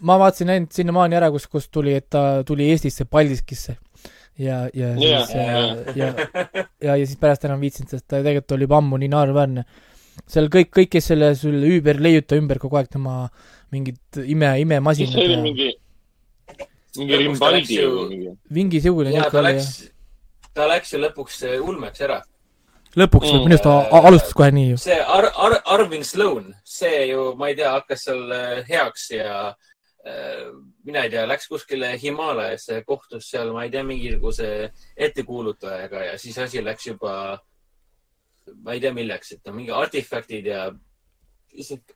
ma 0.00 0.16
vaatasin 0.20 0.50
ainult 0.52 0.72
sinnamaani 0.76 1.16
ära, 1.16 1.30
kus, 1.32 1.46
kus 1.48 1.68
tuli, 1.72 1.94
et 1.96 2.08
ta 2.12 2.42
tuli 2.44 2.66
Eestisse 2.72 3.04
Paldiskisse. 3.08 3.76
ja, 4.38 4.66
ja 4.74 4.90
Jah, 4.96 5.24
siis 5.26 5.34
ja, 5.36 5.46
ja, 5.96 6.08
ja, 6.82 6.96
ja 6.96 7.06
siis 7.06 7.16
pärast 7.20 7.44
enam 7.48 7.60
viitsinud, 7.60 7.90
sest 7.92 8.04
ta 8.08 8.18
tegelikult 8.20 8.52
oli 8.56 8.66
juba 8.66 8.78
ammu 8.82 8.98
nii 9.00 9.08
naeruväärne. 9.12 9.64
seal 10.28 10.48
kõik, 10.52 10.68
kõik, 10.76 10.90
kes 10.92 11.06
selle 11.12 11.30
sul 11.38 11.54
ümber 11.64 12.00
leiuta 12.00 12.36
ümber 12.36 12.58
kogu 12.60 12.76
aeg 12.76 12.88
tema 12.92 13.28
mingid 13.72 13.96
ime, 14.26 14.50
imemasinad 14.60 15.14
see 15.14 15.24
oli 15.24 15.36
mingi, 15.46 15.68
mingi 16.98 17.16
Lõpuks 17.22 17.40
ta 17.40 17.50
läks 17.54 17.68
Rimbaldi 17.72 17.78
ju- 17.78 18.08
mingi. 18.10 18.34
mingisugune 18.50 19.12
ta 19.32 19.40
läks, 19.44 19.70
ta 20.52 20.66
läks 20.68 20.92
ju 20.92 20.98
lõpuks 21.00 21.38
äh, 21.48 21.56
ulmeks 21.64 22.00
ära. 22.04 22.20
Lõpuks 22.96 23.32
Mm. 23.32 23.44
minu 23.46 23.56
arust 23.56 23.92
alustas 24.06 24.34
kohe 24.36 24.50
nii 24.52 24.70
ju. 24.70 24.76
see 24.76 25.00
Ar-, 25.00 25.32
Ar-, 25.36 25.62
Arvin 25.76 26.04
Sloan, 26.04 26.54
see 26.64 27.06
ju, 27.08 27.32
ma 27.36 27.48
ei 27.48 27.56
tea, 27.56 27.70
hakkas 27.72 28.04
seal 28.08 28.32
äh, 28.36 28.64
heaks 28.68 29.10
ja 29.10 29.54
äh, 30.06 30.52
mina 30.84 31.04
ei 31.06 31.10
tea, 31.10 31.26
läks 31.26 31.48
kuskile 31.48 31.94
Himalajasse, 32.02 32.82
kohtus 32.86 33.30
seal, 33.30 33.52
ma 33.52 33.64
ei 33.64 33.70
tea, 33.70 33.82
mingisuguse 33.86 34.70
ettekuulutajaga 34.96 36.04
ja 36.10 36.18
siis 36.18 36.38
asi 36.38 36.64
läks 36.64 36.86
juba, 36.86 37.38
ma 38.62 38.72
ei 38.76 38.80
tea, 38.80 38.92
milleks, 38.92 39.32
et 39.36 39.46
no 39.46 39.56
mingi 39.56 39.72
artefaktid 39.72 40.46
ja 40.52 40.70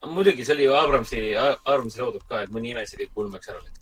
muidugi 0.07 0.45
see 0.45 0.55
oli 0.55 0.65
ju 0.69 0.75
Abramsi, 0.77 1.23
Abramsi 1.37 2.01
loodud 2.01 2.25
ka, 2.29 2.45
et 2.45 2.53
mõni 2.53 2.73
ime 2.73 2.87
see 2.87 3.05
kõik 3.05 3.25
ulmeks 3.25 3.49
ära 3.53 3.61
läks. 3.61 3.81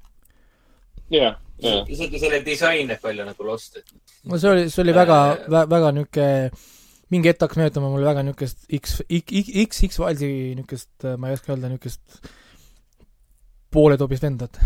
jah, 1.11 1.35
jah. 1.63 1.83
isegi 1.89 2.19
selle 2.19 2.43
disain 2.47 2.89
näeb 2.89 3.03
välja 3.03 3.27
nagu 3.27 3.47
Lost, 3.47 3.77
et 3.77 3.91
no 4.25 4.39
see 4.39 4.51
oli, 4.51 4.71
see 4.71 4.83
oli 4.83 4.95
väga 4.97 5.19
vä,, 5.47 5.67
väga 5.71 5.91
niisugune, 5.99 6.51
mingi 7.13 7.29
hetk 7.31 7.45
hakkas 7.45 7.61
meenutama 7.61 7.91
mulle 7.93 8.09
väga 8.09 8.25
niisugust 8.25 8.65
X, 8.73 9.01
X, 9.09 9.51
X, 9.67 9.83
X-Filesi 9.91 10.31
niisugust, 10.57 11.07
ma 11.19 11.31
ei 11.31 11.37
oska 11.39 11.53
öelda, 11.55 11.71
niisugust 11.73 12.29
pooletobist 13.75 14.25
vendat. 14.25 14.61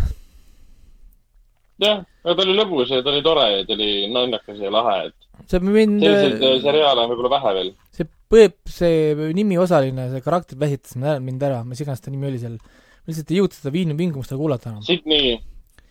jah, 1.83 2.03
aga 2.25 2.35
ta 2.35 2.45
oli 2.45 2.57
lõbus 2.59 2.91
ja 2.93 3.01
ta 3.03 3.13
oli 3.13 3.23
tore 3.25 3.47
ja 3.53 3.65
ta 3.67 3.75
oli 3.77 3.91
naljakas 4.13 4.61
ja 4.63 4.71
lahe, 4.75 4.97
et 5.09 5.49
see 5.51 5.63
mind, 5.63 6.03
selliseid 6.03 6.43
äh, 6.43 6.57
seriaale 6.65 7.05
on 7.05 7.13
võib-olla 7.13 7.35
vähe 7.37 7.55
veel. 7.59 7.71
see 7.95 8.09
põeb, 8.29 8.57
see 8.69 9.31
nimiosaline, 9.39 10.09
see 10.13 10.25
karakter 10.25 10.59
väsitas 10.61 10.97
mind 10.99 11.09
ära- 11.13 11.25
mind 11.25 11.47
ära, 11.49 11.63
mis 11.65 11.83
iganes 11.85 12.03
ta 12.05 12.13
nimi 12.13 12.29
oli 12.31 12.41
seal. 12.43 12.59
ma 12.59 13.13
lihtsalt 13.13 13.31
ei 13.33 13.39
jõudnud 13.41 13.57
seda 13.57 13.73
viin-, 13.73 13.97
vingumust 13.99 14.35
kuulata 14.37 14.73
enam. 14.73 14.83
Sydney, 14.85 15.39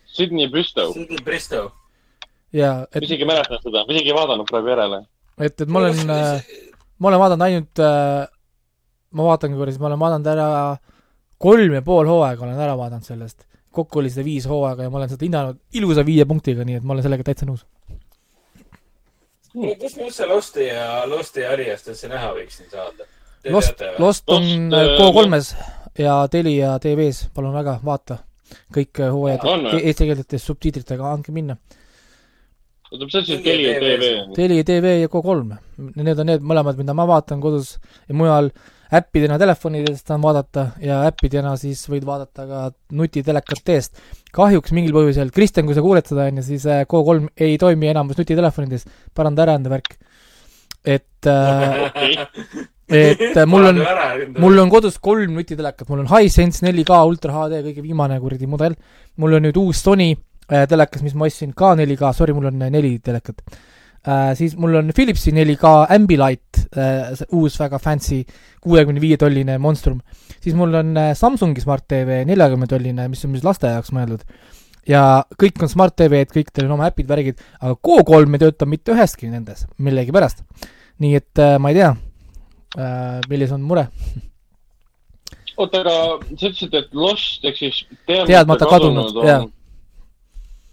Sydney 0.06 0.52
Bristow, 0.52 0.92
Sidney 0.94 1.24
Bristow. 1.26 1.72
ja 2.54 2.74
ma 2.84 2.92
et, 2.92 3.08
isegi 3.08 3.26
ei 3.26 3.32
mäletanud 3.32 3.64
seda, 3.64 3.86
ma 3.88 3.96
isegi 3.96 4.12
ei 4.12 4.18
vaadanud 4.20 4.52
praegu 4.52 4.74
järele. 4.76 5.02
et, 5.40 5.62
et 5.62 5.70
ma 5.70 5.84
olen, 5.84 6.02
ma 6.98 7.12
olen 7.12 7.22
vaadanud 7.24 7.46
ainult 7.48 7.84
äh,, 7.84 8.28
ma 9.18 9.28
vaatangi 9.30 9.60
korra, 9.60 9.74
siis 9.74 9.82
ma 9.82 9.92
olen 9.92 10.02
vaadanud 10.02 10.32
ära 10.34 10.48
kolm 11.42 11.78
ja 11.78 11.84
pool 11.86 12.10
hooaega 12.10 12.46
olen 12.46 12.60
ära 12.60 12.78
vaadanud 12.80 13.06
sellest. 13.06 13.46
kokku 13.78 14.00
oli 14.02 14.10
seda 14.10 14.26
viis 14.26 14.48
hooaega 14.50 14.88
ja 14.88 14.90
ma 14.94 15.02
olen 15.02 15.12
seda 15.12 15.26
hinnanud 15.26 15.60
ilusa 15.78 16.06
viie 16.06 16.26
punktiga, 16.26 16.66
nii 16.66 16.80
et 16.80 16.86
ma 16.88 16.96
olen 16.96 17.06
sellega 17.06 17.28
täitsa 17.28 17.46
nõus. 17.50 17.66
kus 19.54 19.98
ma 19.98 20.08
üldse 20.10 20.28
Losti 20.30 20.70
ja, 20.72 21.06
Losti 21.10 21.46
ja 21.46 21.54
Ariast 21.54 21.94
üldse 21.94 22.10
näha 22.12 22.34
võiksin 22.38 22.72
saada? 22.74 23.10
Lost, 23.54 23.82
Lost 24.02 24.30
on 24.34 24.72
Lost, 24.74 24.98
K3-s 25.00 25.54
ja 25.98 26.28
Telia 26.32 26.78
TV-s, 26.80 27.30
palun 27.34 27.54
väga, 27.56 27.80
vaata. 27.86 28.24
kõik 28.74 29.02
äh, 29.04 29.12
hooajad 29.12 29.74
e- 29.76 29.82
eestikeelsetes 29.90 30.46
subtiitritega, 30.48 31.12
andke 31.12 31.34
minna. 31.36 31.58
oota, 32.92 33.04
mis 33.06 33.16
asi 33.20 33.36
see 33.36 33.44
Telia 33.44 33.76
TV 33.82 34.10
on? 34.22 34.34
Telia 34.38 34.66
TV 34.68 34.96
ja 35.02 35.12
K3, 35.12 35.60
need 36.00 36.24
on 36.24 36.30
need 36.32 36.46
mõlemad, 36.48 36.80
mida 36.80 36.96
ma 36.98 37.08
vaatan 37.10 37.42
kodus 37.44 37.76
ja 38.08 38.18
mujal 38.18 38.52
äppidena 38.98 39.36
telefonidest 39.40 40.08
saan 40.08 40.22
vaadata 40.24 40.70
ja 40.80 41.02
äppidena 41.10 41.56
siis 41.60 41.82
võid 41.92 42.06
vaadata 42.08 42.46
ka 42.48 42.62
nutitelekat 42.96 43.74
eest. 43.74 44.00
kahjuks 44.36 44.72
mingil 44.76 44.96
põhjusel, 44.96 45.34
Kristjan, 45.36 45.68
kui 45.68 45.76
sa 45.76 45.84
kuuled 45.84 46.08
seda, 46.08 46.30
on 46.32 46.40
ju, 46.40 46.46
siis 46.48 46.68
äh, 46.72 46.86
K3 46.88 47.28
ei 47.44 47.58
toimi 47.60 47.92
enamus 47.92 48.20
nutitelefonides, 48.22 48.88
paranda 49.16 49.44
ära 49.44 49.58
enda 49.60 49.74
värk. 49.74 49.98
et 50.86 51.28
äh,, 51.28 51.92
et 52.88 53.36
äh, 53.36 53.46
mul 53.46 53.68
on, 53.74 53.84
mul 54.40 54.64
on 54.64 54.72
kodus 54.72 55.02
kolm 55.04 55.36
nutitelekat, 55.36 55.90
mul 55.90 56.06
on 56.06 56.12
Hisense 56.14 56.64
4K 56.64 57.04
Ultra 57.10 57.36
HD 57.36 57.60
kõige 57.66 57.84
viimane 57.84 58.22
kuradi 58.24 58.48
mudel, 58.48 58.80
mul 59.20 59.36
on 59.36 59.50
nüüd 59.50 59.60
uus 59.60 59.84
Sony 59.84 60.14
äh, 60.14 60.24
telekas, 60.48 61.04
mis 61.04 61.16
ma 61.18 61.28
ostsin 61.28 61.54
ka 61.56 61.74
4K, 61.76 62.14
sorry, 62.16 62.36
mul 62.36 62.48
on 62.52 62.62
äh, 62.62 62.72
neli 62.72 62.98
telekat 63.04 63.42
äh,. 64.08 64.36
siis 64.40 64.56
mul 64.58 64.76
on 64.80 64.92
Philipsi 64.96 65.34
4K 65.36 65.74
Ambilight 65.96 66.62
äh,, 66.78 67.12
uus 67.36 67.58
väga 67.60 67.80
fancy 67.80 68.24
kuuekümne 68.64 69.02
viie 69.04 69.18
tolline 69.20 69.58
monstrum. 69.58 70.00
siis 70.40 70.56
mul 70.56 70.74
on 70.74 70.96
äh, 70.98 71.14
Samsungi 71.16 71.62
Smart 71.62 71.88
TV 71.88 72.24
neljakümne 72.28 72.68
tolline, 72.68 73.08
mis 73.12 73.26
on 73.26 73.36
siis 73.36 73.44
laste 73.48 73.74
jaoks 73.74 73.92
mõeldud. 73.96 74.24
ja 74.88 75.24
kõik 75.42 75.60
on 75.62 75.72
Smart 75.72 75.98
TV-d, 76.00 76.32
kõikidel 76.32 76.70
on 76.70 76.78
oma 76.78 76.88
äpid, 76.92 77.10
värgid, 77.10 77.44
aga 77.60 77.76
Go3 77.76 78.40
ei 78.40 78.46
tööta 78.46 78.70
mitte 78.70 78.96
üheski 78.96 79.32
nendes 79.34 79.68
millegipärast. 79.78 80.46
nii 81.04 81.20
et 81.20 81.44
äh, 81.44 81.58
ma 81.60 81.74
ei 81.74 81.82
tea 81.82 81.92
äh,, 81.92 83.20
milles 83.28 83.52
on 83.52 83.68
mure. 83.68 83.90
oota, 85.58 85.84
aga 85.84 86.00
sa 86.38 86.48
ütlesid, 86.48 86.74
et 86.80 86.90
Lost 86.96 87.44
ehk 87.44 87.60
siis 87.60 87.84
Teadmata 88.08 88.70
kadunud, 88.70 89.24
jaa. 89.26 89.44
on, 89.44 89.54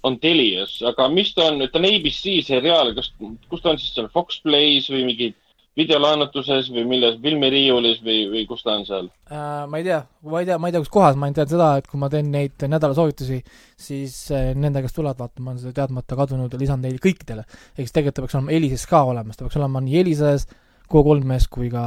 on 0.04 0.18
Telias, 0.20 0.76
aga 0.84 1.08
mis 1.12 1.32
ta 1.34 1.48
on, 1.50 1.64
ta 1.64 1.80
on 1.80 1.88
ABC 1.88 2.36
seriaal, 2.44 2.92
kas, 2.96 3.10
kus 3.50 3.64
ta 3.64 3.72
on 3.72 3.80
siis 3.80 3.94
seal 3.96 4.10
Fox 4.12 4.42
Plays 4.44 4.90
või 4.92 5.06
mingi 5.08 5.30
videolaenutuses 5.78 6.68
või 6.70 6.84
milles, 6.86 7.16
filmiriiulis 7.22 8.02
või, 8.04 8.18
või 8.30 8.44
kus 8.50 8.62
ta 8.62 8.76
on 8.78 8.84
seal? 8.86 9.08
äh,. 9.30 9.64
ma 9.70 9.80
ei 9.80 9.86
tea, 9.86 10.02
ma 10.22 10.42
ei 10.42 10.48
tea, 10.50 10.58
ma 10.60 10.70
ei 10.70 10.76
tea, 10.76 10.84
kus 10.84 10.92
kohas, 10.94 11.18
ma 11.18 11.30
tean 11.34 11.50
seda, 11.50 11.70
et 11.80 11.88
kui 11.90 12.00
ma 12.00 12.10
teen 12.12 12.30
neid 12.34 12.66
nädalasoovitusi, 12.70 13.40
siis 13.88 14.18
äh, 14.34 14.52
nende 14.58 14.84
käest 14.84 14.98
tulevad 14.98 15.24
vaatama, 15.24 15.48
ma 15.48 15.54
olen 15.54 15.64
seda 15.64 15.74
teadmata 15.80 16.20
kadunud 16.20 16.54
ja 16.54 16.60
lisan 16.60 16.84
neile 16.84 17.02
kõikidele. 17.02 17.46
ehk 17.74 17.82
siis 17.82 17.96
tegelikult 17.96 18.20
ta 18.20 18.26
peaks 18.26 18.38
olema 18.38 18.56
Elises 18.60 18.86
ka 18.90 19.02
olemas, 19.10 19.40
ta 19.40 19.48
peaks 19.48 19.58
olema 19.62 19.82
nii 19.88 20.00
Elises, 20.04 20.48
Go3-s 20.92 21.50
kui 21.50 21.72
ka 21.72 21.84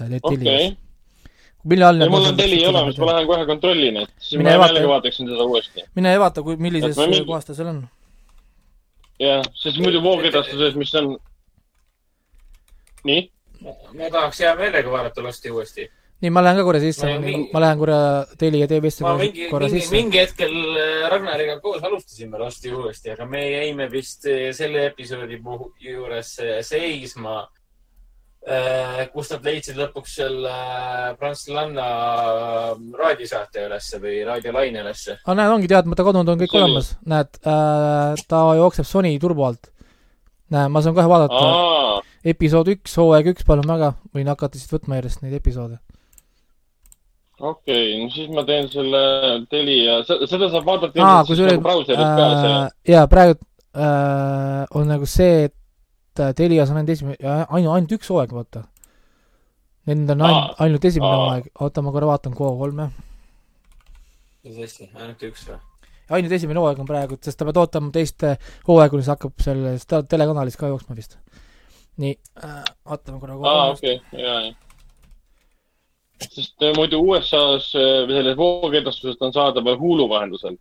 äh, 0.00 0.18
okei 0.22 0.76
All 1.66 2.00
ja 2.00 2.08
mul 2.10 2.24
on 2.30 2.36
Teli 2.36 2.60
olemas, 2.66 2.98
ma 2.98 3.06
lähen 3.12 3.26
kohe 3.26 3.46
kontrollin, 3.46 3.96
et 4.04 4.10
siis 4.18 4.38
Mine 4.38 4.56
ma 4.58 4.64
meelega 4.66 4.88
vaataksin 4.88 5.28
seda 5.28 5.44
uuesti. 5.44 5.82
mine 5.98 6.12
vaata, 6.22 6.42
kui, 6.46 6.56
millises 6.56 6.96
mingi- 6.96 7.24
kohas 7.26 7.44
ta 7.44 7.54
seal 7.54 7.68
on. 7.72 7.80
jah, 9.20 9.42
sest 9.54 9.78
muidu 9.82 10.02
voogedastuses, 10.04 10.74
mis 10.78 10.94
on. 10.94 11.16
nii, 13.08 13.22
ma 13.98 14.10
tahaks 14.12 14.40
hea 14.44 14.54
meelega 14.58 14.90
vaadata 14.92 15.22
Losti 15.22 15.50
uuesti. 15.50 15.88
nii, 16.22 16.30
ma 16.30 16.42
lähen 16.44 16.56
ka 16.60 16.64
korra 16.64 16.80
sisse 16.80 17.06
Ma, 17.06 17.18
mingi- 17.20 17.50
ma 17.52 17.60
lähen 17.60 17.78
korra 17.82 17.98
Teli 18.38 18.60
ja 18.62 18.66
TV-sse 18.70 19.02
ma 19.04 19.10
korra, 19.12 19.24
mingi, 19.24 19.48
korra 19.50 19.66
mingi, 19.68 19.80
sisse. 19.80 19.94
mingi 19.96 20.18
hetkel 20.22 20.54
äh, 20.80 21.10
Ragnariga 21.12 21.58
koos 21.60 21.82
alustasime 21.84 22.38
Losti 22.38 22.72
uuesti, 22.72 23.10
aga 23.10 23.26
me 23.26 23.42
jäime 23.50 23.90
vist 23.92 24.24
äh, 24.26 24.52
selle 24.56 24.86
episoodi 24.92 25.36
puhul 25.42 25.72
juures 25.80 26.38
äh, 26.40 26.60
seisma, 26.62 27.42
kus 29.10 29.30
nad 29.32 29.46
leidsid 29.48 29.78
lõpuks 29.80 30.12
selle 30.20 30.50
prantslanna 31.18 31.86
raadiosaate 32.94 33.64
ülesse 33.66 33.98
või 34.02 34.20
raadiolaine 34.28 34.84
ülesse. 34.84 35.16
aga 35.24 35.34
näed, 35.40 35.54
ongi 35.56 35.70
teadmata 35.72 36.04
kadunud 36.06 36.30
on 36.30 36.38
kõik 36.44 36.54
oli- 36.54 36.62
olemas, 36.68 36.92
näed 37.10 37.40
äh,, 37.42 38.22
ta 38.30 38.42
jookseb 38.54 38.86
Sony 38.86 39.16
turbo 39.18 39.48
alt. 39.48 39.72
näe, 40.54 40.68
ma 40.70 40.82
saan 40.82 40.94
kohe 40.94 41.08
vaadata, 41.10 41.42
aa, 41.42 41.98
episood 42.22 42.70
üks, 42.76 42.94
hooaeg 43.00 43.32
üks, 43.34 43.42
palun 43.48 43.66
väga, 43.66 43.96
võin 44.14 44.30
hakata 44.30 44.60
siis 44.60 44.70
võtma 44.70 45.00
järjest 45.00 45.26
neid 45.26 45.34
episoode. 45.40 45.80
okei 47.40 47.96
okay,, 47.96 48.00
no 48.04 48.08
siis 48.14 48.30
ma 48.30 48.46
teen 48.46 48.70
selle 48.70 49.04
Telia, 49.50 50.04
seda 50.06 50.52
saab 50.54 50.70
vaadata 50.70 51.02
aa, 51.02 51.26
kusjuures 51.26 51.58
nagu 51.58 51.82
äh,. 51.98 52.70
jaa, 52.94 53.06
praegu 53.10 53.40
äh, 53.74 54.62
on 54.70 54.86
nagu 54.86 55.10
see, 55.10 55.48
et 55.50 55.54
Telias 56.36 56.70
on 56.72 56.80
ainult 56.80 56.94
esimene, 56.94 57.16
ainult, 57.26 57.74
ainult 57.74 57.94
üks 57.98 58.10
hooaeg, 58.12 58.32
vaata. 58.36 58.64
Nend 59.86 60.10
on 60.10 60.22
ainult, 60.26 60.58
ainult 60.64 60.84
esimene 60.90 61.14
hooaeg, 61.22 61.48
oota, 61.60 61.82
ma 61.82 61.94
korra 61.94 62.10
vaatan 62.10 62.34
Go3-e. 62.36 62.90
tõesti, 64.46 64.90
ainult 64.94 65.22
üks 65.26 65.48
või? 65.50 65.58
ainult 66.10 66.34
esimene 66.36 66.60
hooaeg 66.62 66.82
on 66.82 66.88
praegu, 66.88 67.18
sest 67.22 67.40
sa 67.40 67.46
pead 67.48 67.58
ootama 67.60 67.90
teist 67.94 68.22
äh, 68.26 68.36
hooaega, 68.68 68.92
kuni 68.92 69.06
see 69.06 69.14
hakkab 69.14 69.42
selles 69.42 69.86
te- 69.90 70.04
telekanalis 70.10 70.58
ka 70.60 70.70
jooksma 70.70 70.94
vist. 70.98 71.18
nii 72.02 72.12
äh,, 72.44 72.62
vaatame 72.86 73.18
korra 73.22 73.38
aa, 73.50 73.70
okei, 73.72 73.96
ja, 74.12 74.34
ja. 74.46 74.52
sest 76.28 76.62
äh, 76.62 76.74
muidu 76.76 77.00
USA-s 77.02 77.72
äh, 77.74 78.04
või 78.06 78.18
selles 78.20 78.36
voogedastusest 78.38 79.22
on 79.24 79.34
saadaval 79.34 79.78
Hulu 79.80 80.08
vahendusel 80.12 80.58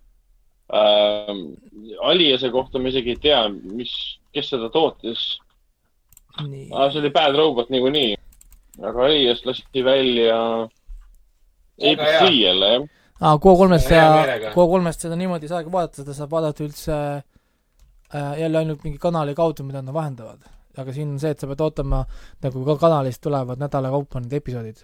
ähm,. 0.73 1.47
Aliase 2.01 2.49
kohta 2.49 2.79
ma 2.81 2.89
isegi 2.89 3.13
ei 3.13 3.19
tea, 3.21 3.41
mis, 3.49 3.91
kes 4.33 4.49
seda 4.49 4.71
tootis 4.73 5.35
nii 6.43 6.69
ah,. 6.71 6.89
see 6.91 7.01
oli 7.01 7.11
Bad 7.15 7.35
Robot 7.35 7.69
niikuinii. 7.69 8.15
aga 8.83 9.05
Alias 9.05 9.45
lasti 9.45 9.83
välja 9.83 10.35
ABC 11.79 12.31
jälle, 12.31 12.73
jah. 12.73 12.83
aa, 13.21 13.35
Go3-st 13.35 13.89
Hea 13.89 14.03
ja 14.03 14.11
meelega., 14.13 14.51
Go3-st 14.55 15.07
seda 15.07 15.15
niimoodi 15.19 15.47
ei 15.47 15.53
saagi 15.53 15.71
vaadata, 15.71 16.03
seda 16.03 16.15
saab 16.17 16.35
vaadata 16.35 16.63
üldse 16.65 16.95
äh, 16.95 18.33
jälle 18.39 18.61
ainult 18.61 18.83
mingi 18.83 18.99
kanali 19.01 19.35
kaudu, 19.35 19.65
mida 19.67 19.81
nad 19.81 19.95
vahendavad. 19.95 20.43
aga 20.77 20.91
siin 20.91 21.13
on 21.13 21.19
see, 21.19 21.31
et 21.31 21.39
sa 21.39 21.47
pead 21.47 21.61
ootama, 21.63 22.01
nagu 22.43 22.65
ka 22.67 22.75
kanalist 22.81 23.21
tulevad 23.23 23.61
nädala 23.61 23.91
kaupa 23.93 24.19
need 24.19 24.33
episoodid. 24.39 24.83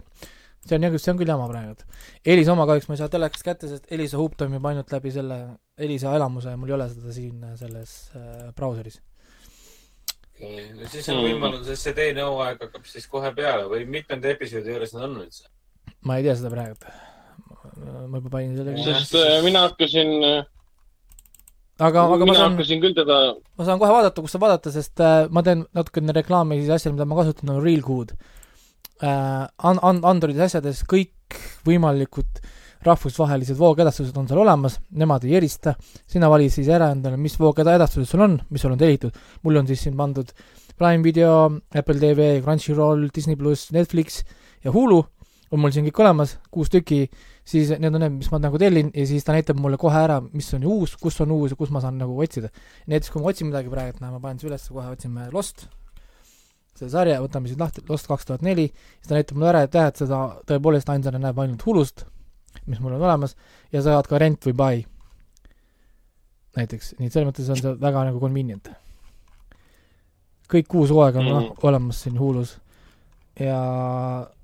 see 0.66 0.78
on 0.78 0.88
jah, 0.88 0.98
see 0.98 1.12
on 1.12 1.20
küll 1.20 1.32
jama 1.32 1.48
praegu. 1.52 1.88
Elisa 2.26 2.56
oma 2.56 2.68
kahjuks 2.70 2.88
ma 2.88 2.96
ei 2.96 3.04
saa 3.04 3.12
telekast 3.12 3.48
kätte, 3.48 3.68
sest 3.72 3.92
Elisa 3.92 4.20
huub 4.20 4.38
toimib 4.40 4.66
ainult 4.66 4.92
läbi 4.92 5.12
selle 5.12 5.40
Elisa 5.78 6.16
elamuse 6.16 6.56
ja 6.56 6.60
mul 6.60 6.72
ei 6.72 6.80
ole 6.80 6.90
seda 6.92 7.16
siin 7.16 7.48
selles 7.60 7.96
äh, 8.16 8.52
brauseris. 8.56 9.02
No 10.42 10.90
siis 10.92 11.10
on 11.14 11.22
võimalus, 11.26 11.68
et 11.70 11.80
see 11.80 11.96
teine 11.98 12.26
hooaeg 12.28 12.62
hakkab 12.66 12.88
siis 12.90 13.08
kohe 13.12 13.32
peale 13.38 13.68
või 13.72 13.86
mitmenda 13.90 14.32
episoodi 14.34 14.74
juures 14.74 14.94
nad 14.96 15.08
on 15.08 15.20
üldse? 15.24 15.48
ma 16.08 16.18
ei 16.18 16.26
tea 16.26 16.36
seda 16.40 16.52
praegu. 16.54 16.96
ma 18.08 18.22
juba 18.22 18.34
panin 18.38 18.58
selle 18.58 18.76
sest 18.86 19.16
äh, 19.20 19.38
mina 19.46 19.66
hakkasin, 19.68 20.14
aga, 21.78 22.06
aga 22.06 22.20
ma 22.26 22.26
mina 22.26 22.38
saan, 22.40 22.56
hakkasin 22.56 22.84
küll 22.84 22.98
teda, 22.98 23.20
ma 23.58 23.68
saan 23.68 23.82
kohe 23.82 23.94
vaadata, 23.94 24.26
kus 24.26 24.36
saab 24.36 24.48
vaadata, 24.48 24.74
sest 24.74 25.04
äh, 25.04 25.26
ma 25.30 25.46
teen 25.46 25.66
natukene 25.78 26.16
reklaami 26.18 26.62
siis 26.62 26.74
asjale, 26.78 26.98
mida 26.98 27.10
ma 27.10 27.20
kasutan, 27.22 27.54
on 27.56 27.64
Realgood 27.66 28.16
äh,. 29.02 29.46
An-, 29.70 29.82
an-, 29.82 30.04
Androidi 30.08 30.42
asjades 30.46 30.84
kõik 30.90 31.40
võimalikud 31.68 32.42
rahvusvahelised 32.86 33.58
voogedastused 33.60 34.18
on 34.18 34.28
seal 34.30 34.42
olemas, 34.42 34.80
nemad 34.98 35.26
ei 35.28 35.38
erista, 35.40 35.76
sina 36.10 36.30
vali 36.32 36.50
siis 36.54 36.70
ära 36.74 36.92
endale, 36.96 37.20
mis 37.22 37.38
voogedastused 37.40 38.10
sul 38.10 38.26
on, 38.26 38.40
mis 38.50 38.64
sul 38.66 38.74
on 38.74 38.82
tellitud, 38.82 39.18
mul 39.46 39.62
on 39.62 39.70
siis 39.70 39.86
siin 39.86 39.98
pandud 39.98 40.34
Prime 40.78 41.04
Video, 41.06 41.46
Apple 41.78 42.00
TV, 42.02 42.42
Crunchyroll, 42.42 43.10
Disney 43.14 43.38
pluss, 43.38 43.70
Netflix 43.76 44.24
ja 44.64 44.74
Hulu 44.74 45.04
on 45.52 45.60
mul 45.60 45.74
siin 45.76 45.86
kõik 45.90 46.00
olemas, 46.02 46.38
kuus 46.54 46.72
tükki, 46.72 47.04
siis 47.48 47.74
need 47.76 47.92
on 47.92 48.02
need, 48.06 48.16
mis 48.22 48.32
ma 48.32 48.40
nagu 48.42 48.60
tellin 48.62 48.92
ja 48.96 49.04
siis 49.08 49.26
ta 49.28 49.36
näitab 49.36 49.60
mulle 49.60 49.78
kohe 49.82 50.00
ära, 50.00 50.22
mis 50.32 50.48
on 50.56 50.64
uus, 50.68 50.96
kus 51.00 51.20
on 51.24 51.34
uus 51.36 51.54
ja 51.54 51.60
kus 51.60 51.74
ma 51.76 51.82
saan 51.84 52.00
nagu 52.00 52.16
otsida. 52.24 52.50
Näiteks 52.88 53.12
kui 53.12 53.22
ma 53.22 53.34
otsin 53.34 53.52
midagi 53.52 53.72
praegu, 53.72 54.00
näe, 54.00 54.14
ma 54.14 54.22
panen 54.24 54.40
siis 54.40 54.50
üles, 54.50 54.70
kohe 54.72 54.88
otsime 54.94 55.28
Lost, 55.36 55.68
selle 56.80 56.94
sarja, 56.94 57.20
võtame 57.24 57.52
siis 57.52 57.60
lahti, 57.60 57.84
Lost 57.90 58.08
kaks 58.08 58.30
tuhat 58.30 58.46
neli, 58.48 58.70
siis 58.72 59.12
ta 59.12 59.18
näitab 59.18 59.38
mulle 59.38 59.52
ära, 59.52 59.66
et 59.68 59.76
jah, 59.76 59.92
et 59.92 60.00
seda 60.00 60.22
tõepoolest 60.48 60.94
ainsana 60.94 61.20
näeb 61.20 61.44
ainult 61.44 61.68
Hulust, 61.68 62.06
mis 62.66 62.80
mul 62.80 62.96
on 62.96 63.02
olemas, 63.02 63.36
ja 63.74 63.82
saad 63.82 64.08
ka 64.10 64.20
rent 64.22 64.46
või 64.48 64.56
buy. 64.58 64.84
näiteks, 66.58 66.96
nii 67.00 67.08
et 67.08 67.14
selles 67.14 67.30
mõttes 67.30 67.50
on 67.50 67.60
see 67.60 67.76
väga 67.80 68.04
nagu 68.10 68.20
convenient. 68.20 68.72
kõik 70.52 70.68
kuus 70.68 70.92
hooaega 70.92 71.20
on 71.20 71.30
mm. 71.32 71.52
olemas 71.64 72.02
siin 72.04 72.20
Hulus 72.20 72.58
ja 73.40 73.60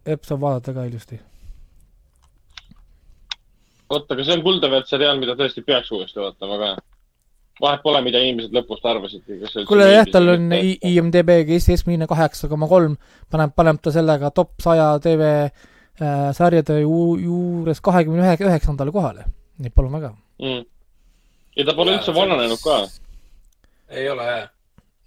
Epp 0.08 0.24
saab 0.24 0.40
vaadata 0.40 0.74
ka 0.74 0.86
ilusti. 0.88 1.20
oota, 3.90 4.14
aga 4.14 4.24
see 4.24 4.36
on 4.36 4.44
kuldaväärt 4.44 4.88
seriaal, 4.88 5.20
mida 5.20 5.36
tõesti 5.40 5.64
peaks 5.68 5.92
uuesti 5.92 6.20
vaatama 6.20 6.58
ka. 6.62 6.72
vahet 7.62 7.82
pole, 7.84 8.02
mida 8.06 8.20
inimesed 8.24 8.56
lõpust 8.56 8.86
arvasid. 8.88 9.24
kuule 9.68 9.92
jah, 9.92 10.08
tal 10.12 10.36
on 10.36 10.52
IMDB 10.56 11.42
keskmine 11.48 12.08
kaheksa 12.08 12.48
koma 12.48 12.68
kolm, 12.68 12.98
paneb, 13.32 13.56
paneb 13.56 13.82
ta 13.82 13.92
sellega 13.92 14.32
top 14.32 14.56
saja 14.64 14.94
tv 15.04 15.50
sarjade 16.34 16.82
ju, 16.82 17.16
juures 17.22 17.82
kahekümne 17.82 18.22
ühe, 18.22 18.36
üheksandale 18.50 18.92
kohale. 18.92 19.26
nii 19.58 19.72
et 19.72 19.76
palun 19.76 19.94
väga. 19.98 20.12
mm.. 20.42 20.64
ja 21.58 21.66
ta 21.66 21.74
pole 21.74 21.98
üldse 21.98 22.14
vananenud 22.16 22.62
ka. 22.62 22.78
ei 23.90 24.10
ole 24.10 24.30
jah. 24.30 24.48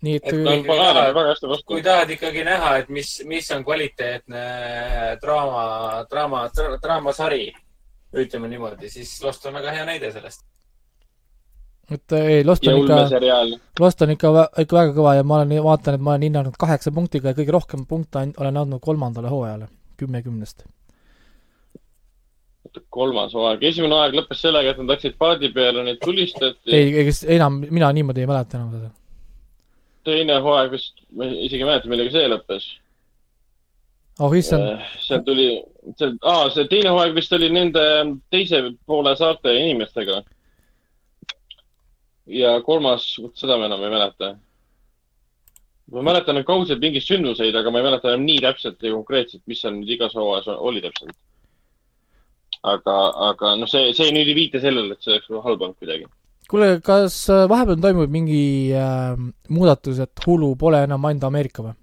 nii 0.02 0.16
et, 0.16 0.26
Et 0.26 0.44
ta 0.44 0.52
on 0.52 0.66
väga, 0.66 1.06
väga 1.14 1.26
hästi 1.28 1.48
vastu 1.48 1.66
kui. 1.72 1.82
tahad 1.82 2.10
ikkagi 2.10 2.44
näha, 2.44 2.76
et 2.82 2.88
mis, 2.88 3.20
mis 3.24 3.50
on 3.54 3.64
kvaliteetne 3.64 4.44
draama, 5.22 5.64
draama, 6.10 6.46
draamasari, 6.82 7.52
ütleme 8.16 8.48
niimoodi, 8.48 8.90
siis 8.90 9.18
Lost 9.22 9.46
on 9.46 9.54
väga 9.54 9.76
hea 9.76 9.84
näide 9.86 10.10
sellest. 10.12 10.42
et 11.90 12.12
ei, 12.18 12.42
Lost 12.44 12.66
ja 12.66 12.74
on 12.74 12.82
ikka. 12.82 13.62
Lost 13.80 14.02
on 14.02 14.16
ikka, 14.16 14.48
ikka 14.58 14.76
väga 14.76 14.98
kõva 14.98 15.14
ja 15.20 15.22
ma 15.22 15.38
olen, 15.38 15.54
vaatan, 15.62 15.94
et 15.94 16.02
ma 16.02 16.16
olen 16.16 16.26
hinnanud 16.30 16.58
kaheksa 16.58 16.90
punktiga 16.90 17.30
ja 17.30 17.38
kõige 17.38 17.54
rohkem 17.54 17.86
punkte 17.86 18.26
olen 18.36 18.62
andnud 18.64 18.82
kolmandale 18.82 19.30
hooajale, 19.30 19.70
kümme 19.96 20.22
kümnest. 20.26 20.66
Kolmas 22.94 23.34
hooaeg, 23.36 23.62
esimene 23.70 23.96
hooaeg 23.96 24.16
lõppes 24.18 24.42
sellega, 24.44 24.72
et 24.72 24.80
nad 24.80 24.92
läksid 24.94 25.16
paadi 25.20 25.50
peale, 25.54 25.84
neid 25.86 26.00
tulistati. 26.02 26.72
ei, 26.74 26.90
ega 27.02 27.14
enam, 27.36 27.60
mina 27.70 27.90
niimoodi 27.96 28.24
ei 28.24 28.30
mäleta 28.30 28.58
enam 28.58 28.72
seda. 28.74 28.90
teine 30.08 30.38
hooaeg 30.44 30.74
vist, 30.74 31.02
ma 31.16 31.28
isegi 31.30 31.62
ei 31.62 31.68
mäleta, 31.68 31.90
millega 31.92 32.14
see 32.14 32.32
lõppes. 32.32 32.68
oh 34.26 34.36
issand, 34.36 34.84
seal 35.06 35.24
tuli, 35.26 35.48
see, 35.96 36.12
aa, 36.32 36.50
see 36.54 36.68
teine 36.72 36.92
hooaeg 36.94 37.16
vist 37.16 37.34
oli 37.38 37.50
nende 37.54 37.86
teise 38.34 38.62
poole 38.86 39.16
saarte 39.18 39.56
inimestega. 39.62 40.22
ja 42.40 42.54
kolmas, 42.66 43.08
vot 43.22 43.34
seda 43.38 43.58
ma 43.58 43.70
enam 43.70 43.82
ei 43.86 43.96
mäleta. 43.96 44.34
ma 45.90 46.06
mäletan 46.12 46.44
kaudselt 46.44 46.82
mingeid 46.82 47.06
sündmuseid, 47.06 47.56
aga 47.56 47.70
ma 47.70 47.82
ei 47.82 47.90
mäleta 47.90 48.14
enam 48.14 48.28
nii 48.28 48.44
täpselt 48.46 48.82
ja 48.82 48.94
konkreetselt, 48.94 49.42
mis 49.50 49.64
seal 49.64 49.74
nüüd 49.78 49.98
igas 49.98 50.14
hooajas 50.18 50.52
oli 50.58 50.84
täpselt. 50.84 51.18
aga, 52.62 52.96
aga 53.30 53.54
noh, 53.60 53.68
see, 53.70 53.92
see 53.96 54.12
nüüd 54.14 54.30
ei 54.30 54.36
viita 54.36 54.62
sellele, 54.62 54.96
et 54.96 55.04
see 55.04 55.14
oleks 55.16 55.44
halb 55.46 55.62
olnud 55.66 55.78
kuidagi. 55.80 56.08
kuule, 56.50 56.72
kas 56.84 57.22
äh, 57.30 57.46
vahepeal 57.50 57.80
toimub 57.82 58.10
mingi 58.10 58.72
äh, 58.74 59.14
muudatus, 59.48 60.00
et 60.02 60.26
Hulu 60.26 60.54
pole 60.60 60.82
enam 60.86 61.04
ainult 61.08 61.28
Ameerika 61.30 61.64
või? 61.66 61.76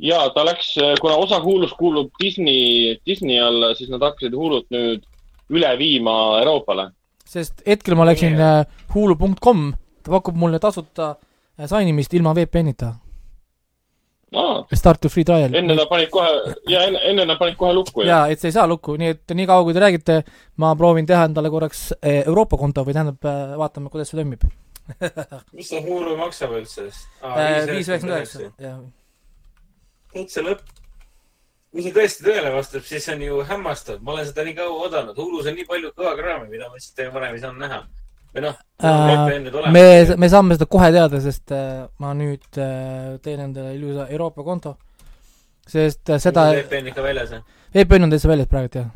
ja 0.00 0.22
ta 0.34 0.44
läks, 0.48 0.72
kuna 1.00 1.18
osa 1.20 1.40
Hulust 1.44 1.76
kuulub 1.78 2.10
Disney, 2.22 2.96
Disney 3.06 3.40
alla, 3.40 3.74
siis 3.76 3.90
nad 3.92 4.02
hakkasid 4.04 4.34
Hulut 4.36 4.66
nüüd 4.72 5.04
üle 5.50 5.70
viima 5.78 6.14
Euroopale. 6.40 6.90
sest 7.30 7.62
hetkel 7.66 7.94
ma 7.98 8.06
läksin 8.08 8.40
äh, 8.40 8.64
hulu.com, 8.94 9.70
ta 10.02 10.16
pakub 10.16 10.38
mulle 10.38 10.58
tasuta 10.58 11.12
äh, 11.14 11.68
sainimist 11.70 12.14
ilma 12.14 12.34
VPN-ita. 12.34 12.94
Start 14.72 15.00
to 15.00 15.08
free 15.10 15.24
trial. 15.26 15.54
enne 15.54 15.74
nad 15.74 15.88
panid 15.90 16.10
kohe, 16.14 16.54
ja 16.70 16.84
enne, 16.86 17.00
enne 17.10 17.24
nad 17.26 17.38
panid 17.38 17.56
kohe 17.58 17.72
lukku 17.74 18.04
jaa, 18.06 18.28
et 18.30 18.38
see 18.38 18.52
ei 18.52 18.54
saa 18.54 18.66
lukku, 18.70 18.94
nii 19.00 19.14
et 19.16 19.34
nii 19.34 19.46
kaua, 19.50 19.64
kui 19.66 19.74
te 19.74 19.82
räägite, 19.82 20.18
ma 20.62 20.70
proovin 20.78 21.08
teha 21.08 21.24
endale 21.26 21.50
korraks 21.50 21.88
eh, 21.98 22.20
Euroopa 22.20 22.60
konto 22.60 22.84
või 22.86 22.94
tähendab, 22.94 23.26
vaatame, 23.58 23.90
kuidas 23.90 24.12
see 24.12 24.20
toimib. 24.20 24.46
mis 25.56 25.70
see 25.72 25.82
Hulu 25.82 26.14
maksab 26.20 26.54
üldse? 26.60 26.86
Äh, 27.26 27.66
viis 27.72 27.90
üheksakümmend 27.90 28.20
üheksa, 28.20 28.52
jah. 28.62 28.78
see 30.30 30.46
lõpp. 30.46 30.62
kui 31.74 31.86
see 31.86 31.94
tõesti 31.98 32.26
tõele 32.26 32.54
vastab, 32.54 32.86
siis 32.86 33.10
on 33.10 33.26
ju 33.26 33.42
hämmastav. 33.50 33.98
ma 33.98 34.14
olen 34.14 34.30
seda 34.30 34.46
nii 34.46 34.58
kaua 34.62 34.84
oodanud. 34.86 35.18
Hulus 35.18 35.50
on 35.50 35.58
nii 35.58 35.66
palju 35.66 35.90
kõvakraami, 35.98 36.46
mida 36.54 36.70
ma 36.70 36.78
lihtsalt 36.78 37.10
varem 37.18 37.34
ei 37.34 37.42
saanud 37.42 37.66
näha. 37.66 37.82
Või 38.34 38.46
noh, 38.48 38.58
Äh, 38.82 39.70
me, 39.72 39.82
me 40.16 40.28
saame 40.32 40.56
seda 40.56 40.66
kohe 40.70 40.88
teada, 40.94 41.18
sest 41.20 41.52
äh, 41.52 41.82
ma 42.00 42.14
nüüd 42.16 42.56
äh, 42.56 43.18
teen 43.24 43.42
endale 43.44 43.74
ilusa 43.76 44.06
Euroopa 44.08 44.44
konto. 44.46 44.76
sest 45.70 46.08
seda, 46.18 46.48
VPN 46.56 46.88
ikka 46.90 47.02
väljas, 47.04 47.34
jah? 47.34 47.42
VPN 47.76 48.06
on 48.06 48.14
täitsa 48.14 48.30
väljas 48.30 48.48
praegu 48.50 48.70
jah. 48.80 48.88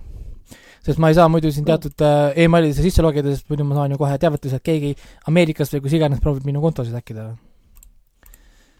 sest 0.87 0.99
ma 0.99 1.11
ei 1.13 1.19
saa 1.19 1.29
muidu 1.29 1.53
siin 1.53 1.67
teatud 1.69 2.01
emailidesse 2.47 2.83
sisse 2.83 3.05
logida, 3.05 3.29
sest 3.35 3.51
muidu 3.53 3.67
ma 3.69 3.77
saan 3.77 3.93
ju 3.93 4.01
kohe 4.01 4.17
teavituse, 4.19 4.57
et 4.57 4.65
keegi 4.65 4.95
Ameerikast 5.29 5.77
või 5.77 5.85
kus 5.85 5.99
iganes 6.01 6.25
proovib 6.25 6.49
minu 6.49 6.65
kontosid 6.65 6.97
häkkida. 6.97 7.29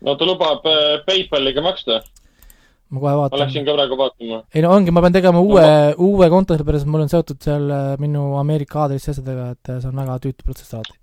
no 0.09 0.17
ta 0.17 0.31
lubab 0.31 0.65
PayPaliga 1.05 1.63
maksta. 1.69 2.01
Ma 2.91 3.01
kohe 3.01 3.13
ma 3.13 3.21
vaatan. 3.23 3.41
läksin 3.43 3.65
ka 3.67 3.77
praegu 3.77 3.97
vaatama. 3.99 4.43
ei 4.55 4.63
no 4.63 4.73
ongi, 4.75 4.91
ma 4.95 5.03
pean 5.05 5.17
tegema 5.17 5.41
uue, 5.41 5.69
uue 6.09 6.29
konto, 6.31 6.55
sellepärast 6.55 6.89
mul 6.91 7.05
on 7.07 7.13
seotud 7.13 7.41
seal 7.45 7.71
äh, 7.71 7.87
minu 8.03 8.35
Ameerika 8.41 8.85
aadressi 8.85 9.13
asjadega, 9.15 9.51
et 9.57 9.73
äh, 9.73 9.81
see 9.81 9.91
on 9.91 10.03
väga 10.03 10.19
tüütu 10.27 10.47
protsess 10.47 10.77
alati. 10.77 10.99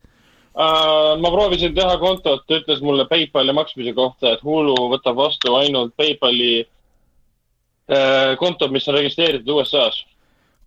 Uh, 0.52 1.16
ma 1.24 1.32
proovisin 1.32 1.76
teha 1.76 1.95
kontot, 2.02 2.44
ta 2.44 2.58
ütles 2.60 2.82
mulle 2.84 3.06
PayPali 3.08 3.53
maksmise 3.56 3.94
kohta, 3.95 4.34
et 4.36 4.41
Hulu 4.44 4.76
võtab 4.91 5.16
vastu 5.16 5.56
ainult 5.56 5.94
PayPali 5.99 6.52
uh, 6.62 8.34
kontod, 8.40 8.74
mis 8.76 8.88
on 8.91 8.99
registreeritud 8.99 9.53
USA-s. 9.56 10.03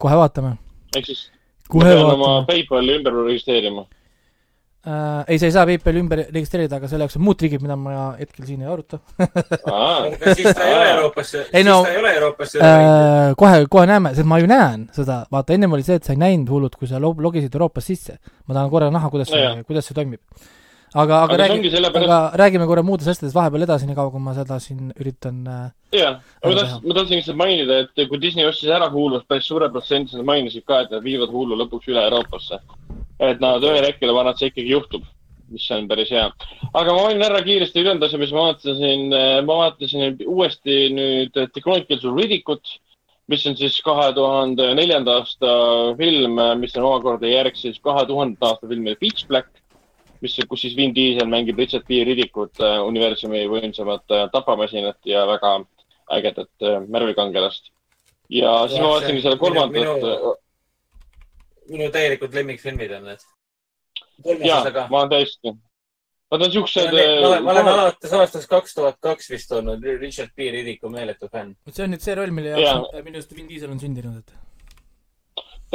kohe 0.01 0.16
vaatame. 0.16 0.57
ehk 0.97 1.07
siis 1.11 1.27
ma 1.28 1.74
kohe 1.77 1.93
pean 1.93 2.07
oma 2.07 2.16
vaatame. 2.16 2.47
PayPali 2.53 2.97
ümber 2.99 3.20
registreerima. 3.27 3.85
Äh, 4.85 5.24
ei, 5.32 5.39
sa 5.40 5.47
ei 5.48 5.52
saa 5.55 5.65
PayPali 5.65 6.01
ümber 6.02 6.20
registreerida, 6.28 6.77
aga 6.77 6.89
selle 6.90 7.06
jaoks 7.06 7.15
on 7.16 7.23
muud 7.24 7.39
trigid, 7.40 7.62
mida 7.65 7.73
ma 7.81 8.11
hetkel 8.19 8.44
siin 8.44 8.61
ei 8.61 8.69
aruta 8.69 8.98
siis 10.36 10.51
ta 10.51 10.66
ei 10.66 10.74
ole 10.77 10.90
Euroopasse, 10.90 11.39
Ei 11.47 11.62
siis 11.62 11.69
no- 11.70 11.78
ta 11.86 11.93
ei 11.94 12.01
ole 12.02 12.11
Euroopasse 12.19 12.59
äh,. 12.61 13.31
kohe, 13.40 13.62
kohe 13.73 13.86
näeme, 13.89 14.12
sest 14.12 14.28
ma 14.28 14.36
ju 14.43 14.51
näen 14.51 14.82
seda, 14.93 15.23
vaata 15.32 15.56
ennem 15.56 15.73
oli 15.73 15.86
see, 15.86 15.97
et 15.97 16.05
sa 16.05 16.12
ei 16.12 16.20
näinud 16.20 16.52
hullult, 16.52 16.77
kui 16.77 16.90
sa 16.90 17.01
log- 17.01 17.23
logisid 17.24 17.56
Euroopas 17.56 17.89
sisse. 17.89 18.19
ma 18.44 18.59
tahan 18.59 18.69
korra 18.74 18.90
näha, 18.93 19.09
kuidas 19.15 19.32
see 19.32 19.40
Nojah., 19.40 19.65
kuidas 19.65 19.89
see 19.89 19.97
toimib. 19.97 20.20
aga, 20.93 21.23
aga 21.23 21.32
aga 21.32 21.39
räägi, 21.47 21.70
sellepärast, 21.73 22.11
aga 22.11 22.43
räägime 22.43 22.66
korra 22.69 22.82
muudest 22.85 23.09
asjadest 23.15 23.35
vahepeal 23.40 23.65
edasi, 23.65 23.89
nii 23.89 23.97
kaua 23.97 24.12
kui 24.12 24.20
ma 24.27 24.35
seda 24.36 24.61
siin 24.61 24.93
üritan 25.01 25.40
äh, 25.48 25.65
jah, 25.97 26.20
ma 26.44 26.52
tahtsin, 26.61 26.85
ma 26.85 26.98
tahtsin 27.01 27.23
lihtsalt 27.23 27.40
mainida, 27.40 27.81
et 27.86 28.05
kui 28.12 28.20
Disney 28.20 28.44
ostis 28.52 28.69
ära 28.69 28.93
Hulu'st, 28.93 29.24
päris 29.32 29.48
suure 29.48 29.73
protsendi 29.73 30.12
nad 30.20 30.28
mainisid 30.28 30.69
ka, 30.69 30.85
et 30.85 30.93
nad 30.93 31.01
viivad 31.09 31.32
Hulu 31.32 31.56
lõpuks 31.65 31.89
üle 31.89 32.05
Euroopasse. 32.05 32.61
Et 33.20 33.43
nad 33.43 33.62
ühel 33.62 33.85
hetkel, 33.86 34.12
ma 34.12 34.24
arvan, 34.24 34.35
et 34.35 34.43
see 34.43 34.51
ikkagi 34.53 34.73
juhtub, 34.73 35.05
mis 35.55 35.66
on 35.74 35.89
päris 35.89 36.11
hea. 36.15 36.24
aga 36.73 36.95
ma 36.95 37.03
mainin 37.05 37.27
ära 37.27 37.43
kiiresti 37.45 37.82
ülejäänud 37.82 38.07
asja, 38.07 38.19
mis 38.19 38.32
ma 38.35 38.49
vaatasin, 38.49 39.05
ma 39.47 39.59
vaatasin 39.61 40.16
uuesti 40.27 40.78
nüüd 40.95 41.35
The 41.36 41.61
Chronicles 41.61 42.05
of 42.05 42.16
Riddicut, 42.19 42.78
mis 43.31 43.45
on 43.49 43.57
siis 43.57 43.77
kahe 43.85 44.11
tuhande 44.16 44.70
neljanda 44.77 45.19
aasta 45.20 45.53
film, 46.01 46.41
mis 46.61 46.74
on 46.77 46.89
omakorda 46.91 47.31
järg 47.31 47.57
siis 47.57 47.78
kahe 47.85 48.05
tuhandenda 48.09 48.53
aasta 48.53 48.69
filmile 48.69 48.99
Pitch 49.01 49.28
Black, 49.28 49.53
mis, 50.24 50.36
kus 50.49 50.65
siis 50.65 50.77
Vin 50.77 50.95
Diesel 50.97 51.31
mängib 51.31 51.61
Richard 51.61 51.86
B. 51.89 52.03
Riddicut, 52.09 52.61
universumi 52.89 53.45
võimsamat 53.51 54.16
äh, 54.16 54.27
tapamasinat 54.32 54.99
ja 55.09 55.24
väga 55.28 55.59
ägedat 56.12 56.66
märvikangelast. 56.89 57.70
ja 58.28 58.53
siis 58.69 58.78
Jah, 58.78 58.85
ma 58.85 58.93
vaatasin 58.95 59.23
selle 59.23 59.39
kolmandat, 59.41 60.05
minu- 61.70 61.93
täielikult 61.93 62.35
lemmikfilmid 62.35 62.93
on 62.99 63.05
need. 63.11 63.24
ja 64.45 64.62
ma 64.91 65.01
olen 65.01 65.11
täiesti. 65.11 65.55
Nad 66.35 66.43
on 66.43 66.53
siuksed. 66.53 66.91
ma 66.91 67.28
olen, 67.28 67.45
ma 67.45 67.51
olen 67.53 67.69
alates 67.69 68.12
aastast 68.12 68.49
kaks 68.51 68.74
tuhat 68.74 68.97
kaks 69.01 69.28
vist 69.31 69.53
olnud 69.53 69.85
Richard 70.01 70.32
B. 70.36 70.49
Riddiku 70.55 70.91
meeletu 70.91 71.28
fänn. 71.28 71.55
see 71.70 71.85
on 71.85 71.95
nüüd 71.95 72.03
see 72.03 72.16
roll, 72.19 72.32
mille 72.35 72.57
jaoks 72.57 72.97
minu 73.05 73.20
arust 73.20 73.36
Vin 73.36 73.49
Diesel 73.51 73.70
on 73.70 73.81
sündinud, 73.81 74.19
et 74.19 74.35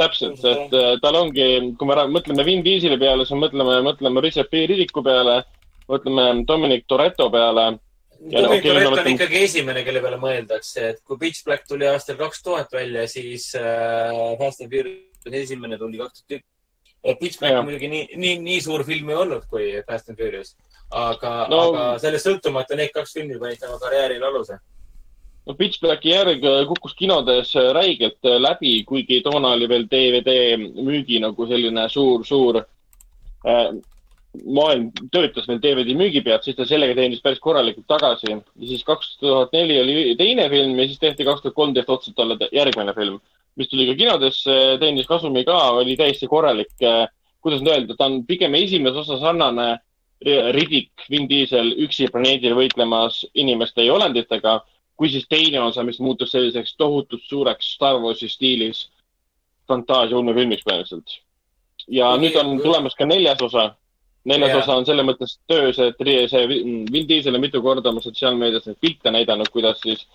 täpselt, 0.00 0.40
et 0.48 0.74
äh, 0.76 0.94
tal 1.02 1.16
ongi, 1.18 1.46
kui 1.78 1.88
me 1.88 1.96
mõtleme 2.14 2.44
Vin 2.46 2.64
Dieseli 2.64 2.98
peale, 3.00 3.26
siis 3.26 3.36
me 3.36 3.46
mõtleme, 3.46 3.78
mõtleme 3.86 4.24
Richard 4.24 4.50
B. 4.52 4.64
Riddiku 4.70 5.04
peale, 5.06 5.42
mõtleme 5.90 6.26
Dominic 6.48 6.86
Toretto 6.88 7.28
peale. 7.32 7.66
Ja 8.30 8.42
Dominic 8.44 8.64
okei, 8.64 8.70
Toretto 8.70 8.88
on 8.88 8.96
mõtleme- 8.96 9.14
ikkagi 9.16 9.44
esimene, 9.44 9.84
kelle 9.84 10.02
peale 10.04 10.20
mõeldakse, 10.22 10.88
et 10.94 11.04
kui 11.04 11.20
Pitch 11.20 11.44
Black 11.44 11.68
tuli 11.68 11.88
aastal 11.88 12.18
kaks 12.20 12.42
tuhat 12.44 12.72
välja, 12.72 13.06
siis 13.08 13.52
äh, 13.58 14.36
Fast 14.40 14.64
and 14.64 14.72
Furious 14.72 15.09
esimene 15.26 15.78
tuli 15.78 15.98
kaks 15.98 16.22
tuhat 16.22 16.40
üks. 16.40 16.46
Black 17.40 17.54
Jah. 17.54 17.62
muidugi 17.64 17.88
nii, 17.88 18.08
nii, 18.16 18.38
nii 18.44 18.60
suur 18.60 18.84
film 18.84 19.08
ei 19.10 19.16
olnud 19.16 19.46
kui 19.48 19.70
Fast 19.88 20.10
and 20.10 20.18
Furious. 20.18 20.56
aga 20.90 21.46
No- 21.48 21.60
aga 21.70 21.98
sellest 21.98 22.26
sõltumata 22.26 22.76
need 22.76 22.90
kaks 22.92 23.12
filmi 23.14 23.38
panid 23.38 23.60
tema 23.60 23.78
karjäärile 23.78 24.26
aluse. 24.26 24.58
no 25.46 25.54
Pitch 25.54 25.80
Blacki 25.80 26.10
järg 26.10 26.44
äh, 26.44 26.66
kukkus 26.68 26.94
kinodes 26.94 27.54
äh, 27.56 27.72
räigelt 27.72 28.18
äh, 28.24 28.36
läbi, 28.40 28.84
kuigi 28.84 29.22
toona 29.22 29.54
oli 29.56 29.68
veel 29.68 29.86
DVD 29.86 30.56
müügi 30.58 31.20
nagu 31.20 31.46
selline 31.46 31.88
suur, 31.88 32.24
suur 32.24 32.60
äh, 32.60 33.70
maailm 34.46 34.90
töötas 35.10 35.48
veel 35.48 35.58
DVD 35.62 35.94
müügi 35.96 36.22
pealt, 36.22 36.44
siis 36.44 36.56
ta 36.56 36.66
sellega 36.68 36.94
teenis 36.94 37.22
päris 37.22 37.40
korralikult 37.42 37.86
tagasi. 37.88 38.30
ja 38.30 38.66
siis 38.66 38.84
kaks 38.84 39.16
tuhat 39.18 39.52
neli 39.52 39.80
oli 39.80 40.16
teine 40.18 40.48
film 40.50 40.78
ja 40.78 40.86
siis 40.86 40.98
tehti 40.98 41.24
kaks 41.24 41.42
tuhat 41.42 41.54
kolmteist 41.54 41.90
otseselt 41.90 42.16
talle 42.16 42.36
järgmine 42.52 42.94
film, 42.94 43.20
mis 43.56 43.68
tuli 43.68 43.86
ka 43.88 43.94
kinodesse, 43.98 44.56
teenis 44.80 45.06
kasumi 45.06 45.44
ka, 45.44 45.58
oli 45.80 45.96
täiesti 45.96 46.28
korralik. 46.28 46.72
kuidas 47.40 47.62
nüüd 47.62 47.72
öelda, 47.72 47.96
ta 47.96 48.04
on 48.04 48.24
pigem 48.28 48.54
esimese 48.54 48.98
osa 49.00 49.16
sarnane 49.18 49.78
Riddick, 50.52 50.92
Vin 51.10 51.24
Diesel 51.28 51.70
üksi 51.80 52.10
planeedil 52.12 52.52
võitlemas 52.52 53.22
inimeste 53.34 53.86
ja 53.86 53.94
olenditega, 53.94 54.58
kui 55.00 55.08
siis 55.08 55.24
teine 55.28 55.62
osa, 55.64 55.82
mis 55.82 55.96
muutus 56.04 56.34
selliseks 56.34 56.74
tohutult 56.76 57.22
suureks 57.24 57.70
Star 57.74 57.96
Warsi 58.02 58.28
stiilis 58.28 58.90
fantaasia 59.68 60.18
ulmefilmiks 60.18 60.66
põhimõtteliselt. 60.66 61.20
ja 61.88 62.10
Kuigi- 62.12 62.20
nüüd 62.26 62.36
on 62.36 62.60
tulemas 62.60 62.94
ka 62.94 63.06
neljas 63.06 63.40
osa. 63.42 63.74
neljas 64.24 64.50
Jaa. 64.50 64.58
osa 64.58 64.76
on 64.76 64.84
selles 64.84 65.06
mõttes 65.06 65.38
töös, 65.48 65.78
et 65.78 65.96
see 66.30 66.46
Vin 66.92 67.08
Diesel 67.08 67.34
on 67.34 67.40
mitu 67.40 67.62
korda 67.62 67.88
oma 67.88 68.00
sotsiaalmeedias 68.00 68.66
neid 68.66 68.76
pilte 68.80 69.10
näidanud, 69.10 69.48
kuidas 69.48 69.80
siis 69.80 70.06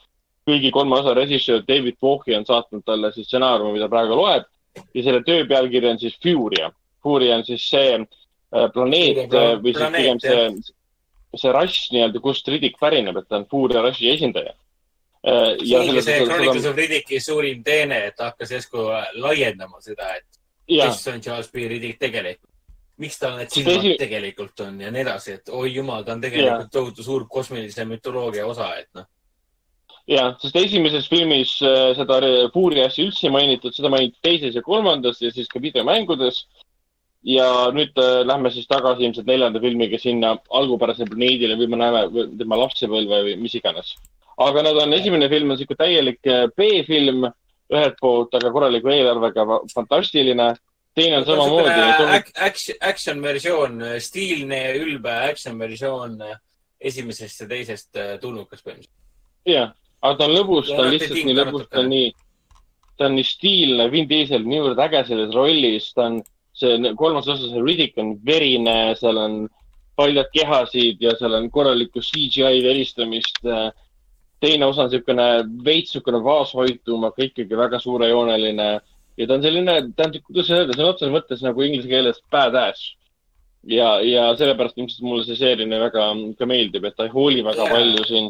kõigi 0.46 0.72
kolme 0.72 1.00
osa 1.00 1.14
režissöör 1.18 1.64
David 1.68 1.98
Bowie 2.02 2.38
on 2.38 2.46
saatnud 2.46 2.84
talle 2.86 3.12
siis 3.14 3.28
stsenaariumi, 3.28 3.78
mida 3.80 3.90
praegu 3.90 4.18
loeb 4.20 4.46
ja 4.94 5.04
selle 5.04 5.24
töö 5.26 5.46
pealkiri 5.50 5.90
on 5.90 6.00
siis 6.00 6.18
Furia. 6.24 6.72
Furia 7.04 7.36
on 7.40 7.46
siis 7.48 7.64
see 7.70 7.96
äh, 8.00 8.68
planeet 8.74 9.34
äh, 9.34 9.56
või 9.64 9.74
siis 9.74 9.96
pigem 9.96 10.20
see, 10.22 10.46
see 11.36 11.52
rass 11.56 11.90
nii-öelda, 11.92 12.22
kust 12.24 12.48
Riddick 12.48 12.78
pärineb, 12.80 13.18
et 13.18 13.28
ta 13.30 13.40
on 13.42 13.48
Furia 13.52 13.82
rassi 13.86 14.10
esindaja. 14.12 14.54
see 15.26 15.78
ongi 15.80 16.02
see 16.06 16.20
Chronicles 16.26 16.66
of 16.70 16.76
Riddicki 16.78 17.20
suurim 17.20 17.64
teene, 17.66 18.04
et 18.08 18.16
ta 18.16 18.30
hakkas 18.30 18.52
järsku 18.54 18.84
laiendama 19.24 19.82
seda, 19.82 20.12
et 20.20 20.26
ja, 20.70 20.86
kes 20.86 21.08
on 21.10 21.22
Charles 21.22 21.50
B. 21.52 21.66
Riddick 21.72 21.98
tegelikult. 22.00 22.52
miks 22.98 23.18
tal 23.20 23.34
need 23.36 23.50
silmad 23.52 23.82
esi- 23.82 23.98
tegelikult 24.00 24.60
on 24.64 24.78
ja 24.80 24.92
nii 24.92 25.02
edasi, 25.02 25.34
et 25.40 25.50
oi 25.52 25.74
jumal, 25.74 26.04
ta 26.06 26.14
on 26.14 26.22
tegelikult 26.22 26.70
tohutu 26.72 27.04
suur 27.04 27.26
kosmilise 27.28 27.84
mütoloogia 27.86 28.46
osa, 28.48 28.70
et 28.80 28.88
noh. 28.96 29.08
ja, 30.10 30.28
sest 30.42 30.58
esimeses 30.60 31.08
filmis 31.10 31.56
äh, 31.66 31.94
seda 31.98 32.20
re- 32.24 32.50
Furia 32.54 32.90
asja 32.90 33.06
üldse 33.08 33.28
ei 33.28 33.34
mainitud, 33.34 33.74
seda 33.76 33.92
mainiti 33.94 34.22
teises 34.26 34.58
ja 34.58 34.64
kolmandas 34.66 35.22
ja 35.24 35.32
siis 35.34 35.50
ka 35.52 35.62
videomängudes. 35.62 36.46
ja 37.26 37.72
nüüd 37.74 37.98
äh, 37.98 38.20
lähme 38.22 38.52
siis 38.54 38.68
tagasi 38.70 39.02
ilmselt 39.02 39.26
neljanda 39.26 39.60
filmiga 39.60 39.98
sinna 39.98 40.36
algupärasele 40.54 41.10
planeedile 41.10 41.56
või 41.58 41.72
me 41.72 41.80
näeme 41.82 42.28
tema 42.38 42.60
lapsepõlve 42.62 43.24
või 43.30 43.34
mis 43.42 43.56
iganes. 43.58 43.96
aga 44.38 44.62
nad 44.62 44.78
on, 44.84 44.94
esimene 44.94 45.30
film 45.30 45.52
on 45.52 45.58
sihuke 45.58 45.78
täielik 45.80 46.22
äh, 46.30 46.46
B-film 46.54 47.26
ühelt 47.74 47.98
poolt, 47.98 48.36
aga 48.38 48.52
korraliku 48.54 48.92
eelarvega, 48.94 49.46
fantastiline. 49.74 50.54
teine 50.96 51.18
on 51.18 51.26
samamoodi. 51.26 51.72
Action, 52.38 52.76
action 52.80 53.22
versioon, 53.22 53.82
stiilne 54.00 54.60
ja 54.62 54.76
ülbe 54.78 55.12
action 55.32 55.58
versioon 55.60 56.22
esimesest 56.80 57.42
ja 57.42 57.48
teisest 57.50 57.98
äh, 57.98 58.14
tulnukas 58.22 58.62
põhimõtteliselt. 58.62 58.94
jah, 59.50 59.74
aga 60.02 60.18
ta 60.20 60.28
on 60.28 60.36
lõbus, 60.36 60.70
ta 60.72 60.84
on 60.84 60.94
lihtsalt 60.94 61.26
nii 61.26 61.38
lõbus, 61.38 61.68
ta 61.72 61.82
on 61.84 61.92
nii, 61.92 62.14
ta 62.98 63.10
on 63.10 63.18
nii 63.18 63.28
stiilne, 63.28 63.90
Vin 63.94 64.10
Diesel 64.10 64.48
niivõrd 64.48 64.82
äge 64.88 65.04
selles 65.10 65.36
rollis, 65.36 65.92
ta 65.96 66.10
on, 66.10 66.22
see 66.56 66.94
kolmas 67.00 67.28
osa, 67.28 67.50
see 67.52 67.64
Riddick 67.64 68.00
on 68.02 68.16
verine, 68.26 68.96
seal 69.00 69.20
on 69.20 69.46
paljad 70.00 70.28
kehasid 70.34 71.04
ja 71.04 71.16
seal 71.20 71.36
on 71.38 71.50
korralikku 71.52 72.04
CGI 72.04 72.64
veristamist. 72.64 73.40
teine 74.44 74.66
osa 74.66 74.84
on 74.84 74.90
niisugune 74.92 75.28
veits 75.66 75.94
niisugune 75.94 76.20
vaoshoitum, 76.24 77.06
aga 77.08 77.24
ikkagi 77.24 77.58
väga 77.58 77.80
suurejooneline 77.80 78.68
ja 79.18 79.28
ta 79.28 79.38
on 79.38 79.44
selline, 79.44 79.76
tähendab, 79.96 80.24
kuidas 80.28 80.52
öelda, 80.52 80.76
sõna 80.76 80.92
otseses 80.92 81.14
mõttes 81.14 81.44
nagu 81.46 81.64
inglise 81.64 81.90
keeles 81.92 82.22
badass. 82.32 82.94
ja, 83.66 83.96
ja 84.06 84.28
sellepärast 84.38 84.78
ilmselt 84.78 85.02
mulle 85.02 85.24
see 85.26 85.40
seeria 85.40 85.80
väga 85.82 86.10
ka 86.38 86.46
meeldib, 86.46 86.84
et 86.86 86.96
ta 86.96 87.08
ei 87.08 87.14
hooli 87.14 87.42
väga 87.44 87.64
Jaa. 87.64 87.74
palju 87.74 88.04
siin 88.06 88.28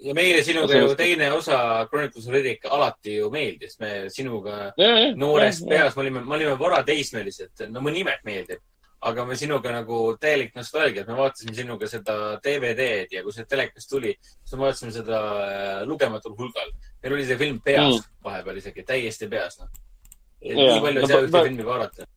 ja 0.00 0.14
meile 0.14 0.42
sinuga 0.44 0.78
ju 0.78 0.94
teine 0.96 1.32
osa 1.32 1.86
Chronicles 1.90 2.26
of 2.26 2.34
Riddick 2.34 2.64
alati 2.64 3.14
ju 3.14 3.30
meeldis. 3.30 3.78
me 3.80 4.10
sinuga 4.10 4.72
noores 5.16 5.62
peas, 5.68 5.96
me 5.96 6.02
olime, 6.02 6.20
me 6.20 6.36
olime 6.36 6.56
varateismelised, 6.58 7.66
no 7.68 7.80
mu 7.80 7.90
nimed 7.90 8.22
meeldib, 8.24 8.62
aga 9.00 9.24
me 9.24 9.36
sinuga 9.36 9.72
nagu 9.72 10.00
täielik 10.20 10.54
nostalgia, 10.56 11.02
et 11.02 11.08
me 11.08 11.18
vaatasime 11.18 11.54
sinuga 11.56 11.88
seda 11.88 12.16
DVD-d 12.44 13.16
ja 13.16 13.24
kui 13.24 13.32
see 13.36 13.48
telekas 13.48 13.88
tuli, 13.88 14.14
siis 14.20 14.56
me 14.56 14.66
vaatasime 14.66 14.94
seda 14.94 15.20
äh, 15.44 15.82
lugematul 15.88 16.36
hulgal. 16.38 16.72
meil 17.02 17.18
oli 17.18 17.26
see 17.28 17.40
film 17.40 17.60
peas 17.64 17.94
mm. 17.94 18.08
vahepeal 18.24 18.62
isegi, 18.62 18.86
täiesti 18.86 19.28
peas, 19.28 19.60
noh. 19.60 19.68
nii 20.40 20.80
palju 20.80 21.04
ei 21.04 21.12
saa 21.12 21.26
ühte 21.26 21.44
filmi 21.48 21.66
vaadata 21.66 22.08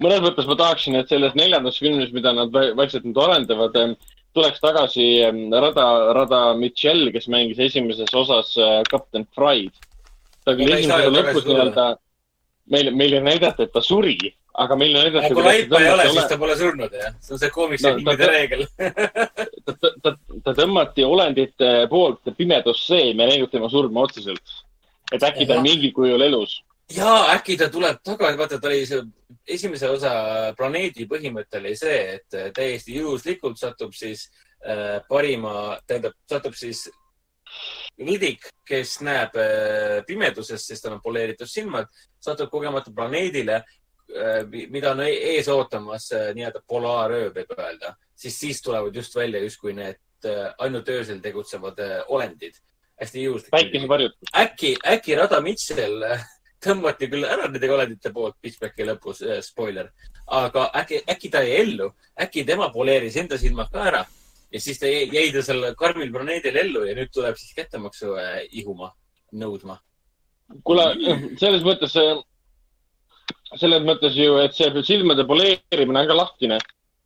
mõnes 0.00 0.22
mõttes 0.24 0.46
ma 0.48 0.56
tahaksin, 0.56 0.96
et 0.96 1.10
selles 1.10 1.34
neljandas 1.36 1.78
filmis, 1.82 2.12
mida 2.16 2.32
nad 2.32 2.54
vaikselt 2.54 3.04
nüüd 3.04 3.18
arendavad, 3.20 3.76
tuleks 4.34 4.60
tagasi 4.62 5.06
Rada, 5.50 5.86
Rada 6.14 6.42
Mitchell, 6.58 7.10
kes 7.14 7.28
mängis 7.32 7.58
esimeses 7.58 8.12
osas 8.14 8.54
kapten 8.90 9.26
äh, 9.26 9.32
Fried. 9.34 9.88
ta 10.44 10.54
küll 10.56 10.72
esimese 10.72 11.10
lõpus 11.12 11.48
nii-öelda, 11.48 11.86
meil, 12.72 12.92
meil 12.96 13.18
ei 13.18 13.24
näidata, 13.24 13.66
et 13.66 13.74
ta 13.74 13.82
suri, 13.84 14.16
aga 14.62 14.78
meil 14.78 14.94
ei 14.94 15.10
näidata. 15.10 15.34
kui 15.34 15.44
laipa 15.44 15.82
ei 15.82 15.90
ole, 15.92 16.06
siis 16.14 16.30
ta 16.30 16.38
pole 16.40 16.56
surnud, 16.56 16.96
jah? 17.02 17.18
see 17.20 17.36
on 17.36 17.42
see 17.42 17.52
koomikse 17.54 17.90
no, 17.90 17.98
filmide 17.98 18.30
reegel 18.30 18.64
ta, 19.66 19.74
ta, 19.74 19.92
ta, 20.06 20.14
ta 20.46 20.56
tõmmati 20.62 21.06
olendite 21.06 21.74
poolt 21.92 22.32
pimedusse, 22.38 23.02
me 23.12 23.26
ei 23.26 23.36
näinud 23.36 23.52
tema 23.52 23.68
surma 23.72 24.06
otseselt. 24.08 24.58
et 25.12 25.22
äkki 25.26 25.46
ta 25.46 25.58
on 25.58 25.66
mingil 25.66 25.92
kujul 25.96 26.28
elus 26.30 26.60
ja 26.96 27.10
äkki 27.34 27.56
ta 27.56 27.68
tuleb 27.72 28.00
tagasi, 28.04 28.38
vaata, 28.38 28.60
ta 28.60 28.68
oli 28.68 28.86
see 28.86 29.02
esimese 29.56 29.90
osa 29.90 30.12
planeedi 30.58 31.06
põhimõte 31.10 31.60
oli 31.60 31.74
see, 31.78 31.98
et 32.16 32.38
äh, 32.38 32.50
täiesti 32.54 32.96
juhuslikult 32.98 33.58
satub 33.60 33.94
siis 33.96 34.28
äh, 34.66 34.98
parima, 35.08 35.78
tähendab, 35.86 36.16
satub 36.30 36.56
siis 36.58 36.88
Riddick, 38.00 38.46
kes 38.66 39.00
näeb 39.04 39.34
äh, 39.40 40.00
pimeduses, 40.06 40.64
sest 40.66 40.86
tal 40.86 40.96
on 40.96 41.02
poleeritud 41.04 41.50
silmad, 41.50 41.90
satub 42.22 42.50
kogemata 42.52 42.92
planeedile 42.94 43.58
äh,, 43.60 44.44
mida 44.70 44.94
on 44.94 45.04
e-, 45.04 45.18
ees 45.34 45.50
ootamas 45.52 46.10
äh, 46.16 46.30
nii-öelda 46.36 46.62
polaaröö, 46.68 47.28
võib 47.34 47.54
öelda, 47.58 47.94
siis 48.16 48.38
siis 48.40 48.62
tulevad 48.62 48.96
just 48.96 49.16
välja 49.16 49.42
justkui 49.42 49.74
need 49.76 50.00
äh, 50.26 50.50
ainult 50.58 50.88
öösel 50.88 51.20
tegutsevad 51.20 51.78
äh, 51.78 52.00
olendid. 52.08 52.54
hästi 53.00 53.22
juhuslik. 53.22 53.50
päikesevarjutus. 53.50 54.32
äkki, 54.36 54.76
äkki 54.86 55.14
Rada 55.16 55.40
Mitchell 55.40 56.02
äh, 56.02 56.24
tõmmati 56.64 57.08
küll 57.10 57.24
ära 57.24 57.48
nende 57.48 57.72
olendite 57.72 58.12
poolt 58.12 58.36
Pitchbacki 58.40 58.86
lõpus 58.88 59.22
äh,, 59.26 59.40
spoiler, 59.44 59.90
aga 60.26 60.70
äkki, 60.82 61.02
äkki 61.10 61.30
ta 61.32 61.42
jäi 61.44 61.60
ellu, 61.64 61.90
äkki 62.20 62.44
tema 62.48 62.70
poleeris 62.74 63.16
enda 63.20 63.38
silmad 63.40 63.70
ka 63.72 63.84
ära 63.90 64.02
ja 64.52 64.60
siis 64.60 64.80
ta 64.80 64.90
jäi, 64.90 65.06
jäi 65.12 65.30
ta 65.34 65.42
seal 65.46 65.68
karmil 65.78 66.10
planeedil 66.12 66.58
ellu 66.64 66.84
ja 66.88 66.96
nüüd 66.98 67.12
tuleb 67.14 67.38
siis 67.38 67.54
kättemaksu 67.56 68.16
äh, 68.18 68.42
ihuma, 68.62 68.92
nõudma. 69.32 69.78
kuule, 70.66 70.88
selles 71.38 71.62
mõttes, 71.66 71.94
selles 73.60 73.86
mõttes 73.86 74.18
ju, 74.18 74.36
et 74.42 74.56
see 74.56 74.84
silmade 74.86 75.26
poleerimine 75.26 76.02
on 76.02 76.10
ka 76.10 76.18
lahtine. 76.18 76.58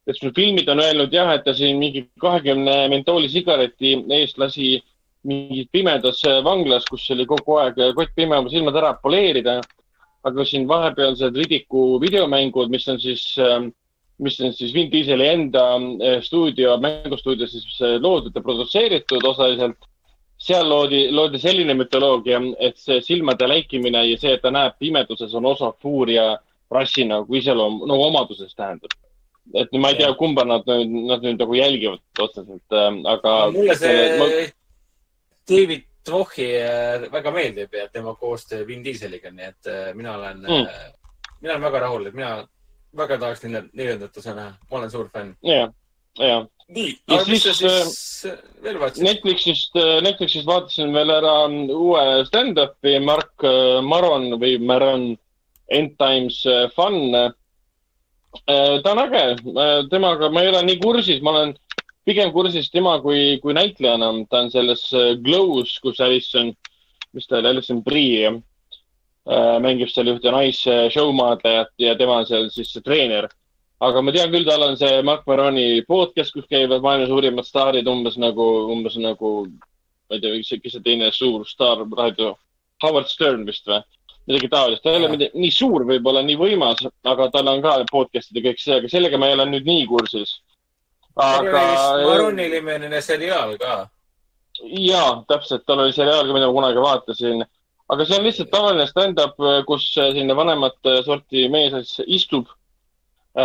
et 0.06 0.18
sul 0.18 0.34
filmid 0.36 0.68
on 0.68 0.80
öelnud 0.80 1.12
jah, 1.12 1.30
et 1.32 1.44
ta 1.44 1.54
siin 1.56 1.78
mingi 1.80 2.02
kahekümne 2.20 2.88
mentooli 2.92 3.28
sigareti 3.28 3.94
eest 4.12 4.38
lasi 4.38 4.82
mingis 5.28 5.68
pimedas 5.72 6.20
vanglas, 6.44 6.84
kus 6.90 7.06
oli 7.14 7.26
kogu 7.28 7.58
aeg 7.62 7.80
kott 7.96 8.12
pime 8.16 8.36
oma 8.38 8.52
silmad 8.52 8.76
ära 8.80 8.94
poleerida. 9.02 9.60
aga 10.24 10.44
siin 10.48 10.62
vahepealsed 10.64 11.36
Ridiku 11.36 11.98
videomängud, 12.00 12.70
mis 12.72 12.86
on 12.88 12.96
siis, 12.96 13.24
ähm, 13.38 13.66
mis 14.16 14.38
on 14.40 14.54
siis 14.56 14.72
Vin 14.72 14.88
Dieseli 14.88 15.26
enda 15.28 15.64
äh, 15.76 16.22
stuudio, 16.24 16.78
mängustuudio 16.80 17.46
siis 17.46 17.66
äh, 17.82 17.98
loodud 18.00 18.32
ja 18.34 18.40
produtseeritud 18.40 19.26
osaliselt. 19.28 19.76
seal 20.38 20.66
loodi, 20.68 21.10
loodi 21.12 21.38
selline 21.38 21.74
mütoloogia, 21.74 22.40
et 22.58 22.76
see 22.76 23.00
silmade 23.00 23.46
läikimine 23.48 24.00
ja 24.08 24.16
see, 24.18 24.32
et 24.34 24.42
ta 24.42 24.50
näeb 24.50 24.74
pimeduses, 24.78 25.34
on 25.34 25.46
osa 25.46 25.70
fuuria 25.80 26.38
rassi 26.72 27.04
nagu 27.04 27.36
iseloom, 27.36 27.84
nagu 27.86 28.02
omadusest 28.08 28.56
tähendab 28.56 28.96
et 29.52 29.72
ma 29.76 29.92
ei 29.92 29.98
tea, 30.00 30.12
kumba 30.16 30.44
nad 30.48 30.64
nad 30.66 31.24
nüüd 31.24 31.40
nagu 31.40 31.54
jälgivad 31.54 32.00
otseselt, 32.18 32.64
ähm, 32.72 33.02
aga. 33.06 33.50
mulle 33.52 33.76
see 33.76 34.18
ma... 34.18 34.28
David 35.48 35.84
Trochi 36.04 36.48
äh, 36.60 37.06
väga 37.12 37.30
meeldib 37.32 37.74
ja 37.74 37.88
tema 37.88 38.14
koostöö 38.14 38.66
Vin 38.66 38.84
Dieseliga, 38.84 39.30
nii 39.32 39.46
et 39.48 39.70
äh, 39.70 39.94
mina 39.96 40.16
olen 40.18 40.42
mm., 40.42 40.66
mina 41.40 41.54
olen 41.54 41.62
väga 41.62 41.80
rahul, 41.80 42.06
et 42.06 42.16
mina 42.16 42.32
väga 42.96 43.18
tahaks 43.18 43.44
neljandat 43.46 44.16
osa 44.16 44.34
näha, 44.36 44.52
ma 44.70 44.78
olen 44.78 44.90
suur 44.90 45.08
fänn. 45.12 45.32
ja, 45.42 45.70
ja. 46.20 46.36
nii, 46.68 46.92
aga 47.08 47.24
mis 47.28 47.46
sa 47.46 47.54
siis 47.56 47.96
veel 48.62 48.78
vaatasid? 48.80 49.04
Netflixist, 49.04 49.80
Netflixist 50.04 50.48
vaatasin 50.48 50.92
veel 50.94 51.12
ära 51.16 51.34
uue 51.72 52.04
stand-up'i 52.28 52.98
Mark 53.04 53.48
Maron 53.88 54.34
või 54.40 54.58
Maron 54.60 55.08
End 55.72 55.96
Times 55.98 56.42
Fun. 56.76 57.00
ta 58.44 58.92
on 58.92 59.02
äge, 59.06 59.24
temaga 59.90 60.28
ma 60.28 60.42
ei 60.42 60.52
ole 60.52 60.62
nii 60.68 60.80
kursis, 60.82 61.20
ma 61.24 61.32
olen 61.32 61.56
pigem 62.04 62.32
kursis 62.32 62.70
tema 62.72 62.98
kui, 63.02 63.38
kui 63.42 63.54
näitlejana. 63.56 64.10
ta 64.30 64.44
on 64.44 64.50
selles 64.52 64.88
äh, 64.92 65.14
Glow's, 65.24 65.78
kus 65.82 66.00
Alison, 66.00 66.52
mis 67.12 67.26
ta 67.26 67.38
oli, 67.38 67.48
Alison 67.48 67.82
Brie 67.84 68.28
äh, 68.28 69.56
mängib 69.64 69.92
seal 69.92 70.12
ühte 70.12 70.32
naisshowmaadlejat 70.34 71.72
ja 71.78 71.96
tema 71.98 72.20
on 72.22 72.28
seal 72.28 72.50
siis 72.52 72.76
treener. 72.84 73.28
aga 73.80 74.02
ma 74.02 74.12
tean 74.12 74.30
küll, 74.32 74.46
tal 74.48 74.62
on 74.68 74.78
see 74.80 75.02
Mark 75.02 75.26
Maroni 75.26 75.82
podcast, 75.88 76.32
kus 76.32 76.46
käivad 76.48 76.84
maailma 76.84 77.08
suurimad 77.10 77.44
staarid 77.44 77.88
umbes 77.90 78.16
nagu, 78.16 78.46
umbes 78.72 78.96
nagu, 78.96 79.34
ma 80.08 80.16
ei 80.16 80.22
tea, 80.22 80.60
kes 80.62 80.76
see 80.76 80.84
teine 80.84 81.10
suur 81.12 81.44
staar 81.48 81.82
raadio, 81.84 82.36
Howard 82.84 83.10
Stern 83.10 83.44
vist 83.48 83.68
või? 83.68 83.82
midagi 84.24 84.48
taolist, 84.48 84.80
ta 84.80 84.88
ei 84.88 85.02
ole 85.02 85.10
midagi, 85.12 85.36
nii 85.36 85.52
suur 85.52 85.82
võib-olla, 85.84 86.22
nii 86.24 86.36
võimas, 86.40 86.78
aga 87.04 87.26
tal 87.32 87.50
on 87.50 87.60
ka 87.60 87.74
podcast'id 87.90 88.38
ja 88.38 88.44
kõik 88.46 88.62
see, 88.62 88.78
aga 88.78 88.88
sellega 88.88 89.20
ma 89.20 89.28
ei 89.28 89.36
ole 89.36 89.44
nüüd 89.50 89.68
nii 89.68 89.82
kursis 89.90 90.38
aga. 91.16 91.62
Maroni-nimeline 92.06 93.02
seriaal 93.02 93.56
ka. 93.58 93.88
ja, 94.64 95.04
täpselt, 95.28 95.64
tal 95.66 95.84
oli 95.84 95.92
seriaal 95.92 96.26
ka, 96.26 96.34
mida 96.34 96.48
ma 96.48 96.56
kunagi 96.58 96.82
vaatasin. 96.82 97.44
aga 97.88 98.06
see 98.06 98.18
on 98.18 98.24
lihtsalt 98.28 98.50
tavaline 98.50 98.86
stand-up, 98.90 99.40
kus 99.66 99.88
selline 99.94 100.36
vanemat 100.36 100.92
sorti 101.04 101.48
mees 101.48 101.98
istub 102.06 102.48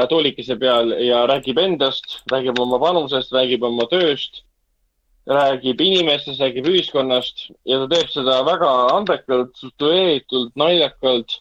toolikese 0.10 0.56
peal 0.60 0.94
ja 1.02 1.26
räägib 1.28 1.58
endast, 1.58 2.22
räägib 2.32 2.60
oma 2.62 2.78
vanusest, 2.80 3.34
räägib 3.34 3.64
oma 3.66 3.88
tööst, 3.90 4.44
räägib 5.30 5.82
inimestest, 5.82 6.42
räägib 6.42 6.70
ühiskonnast 6.70 7.50
ja 7.66 7.82
ta 7.82 7.88
teeb 7.96 8.10
seda 8.14 8.40
väga 8.46 8.70
andekalt, 8.94 9.56
struktureeritult, 9.58 10.54
naljakalt 10.56 11.40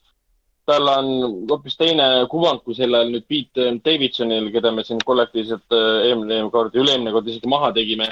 tal 0.68 0.88
on 0.92 1.08
hoopis 1.48 1.78
teine 1.80 2.06
kuvand 2.30 2.60
kui 2.64 2.76
sellel 2.76 3.12
nüüd 3.12 3.24
Pete 3.30 3.70
Davidsonil, 3.84 4.50
keda 4.54 4.72
me 4.74 4.84
siin 4.84 5.00
kollektiivselt 5.06 5.76
äh, 5.76 6.08
eelmine 6.10 6.42
kord, 6.52 6.76
üle-eelmine 6.76 7.14
kord 7.14 7.30
isegi 7.30 7.48
maha 7.50 7.72
tegime. 7.76 8.10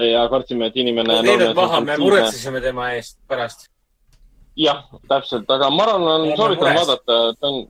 ja 0.00 0.22
kartsime, 0.32 0.70
et 0.70 0.76
inimene. 0.80 1.20
teinud 1.26 1.56
maha, 1.56 1.80
me 1.84 1.98
muretsesime 2.00 2.62
tema 2.64 2.90
eest 2.96 3.18
pärast. 3.28 3.68
jah, 4.56 4.84
täpselt, 5.08 5.50
aga 5.50 5.70
Maron 5.70 6.06
on, 6.16 6.28
soovitan 6.36 6.78
vaadata, 6.80 7.18
ta 7.38 7.50
on, 7.50 7.66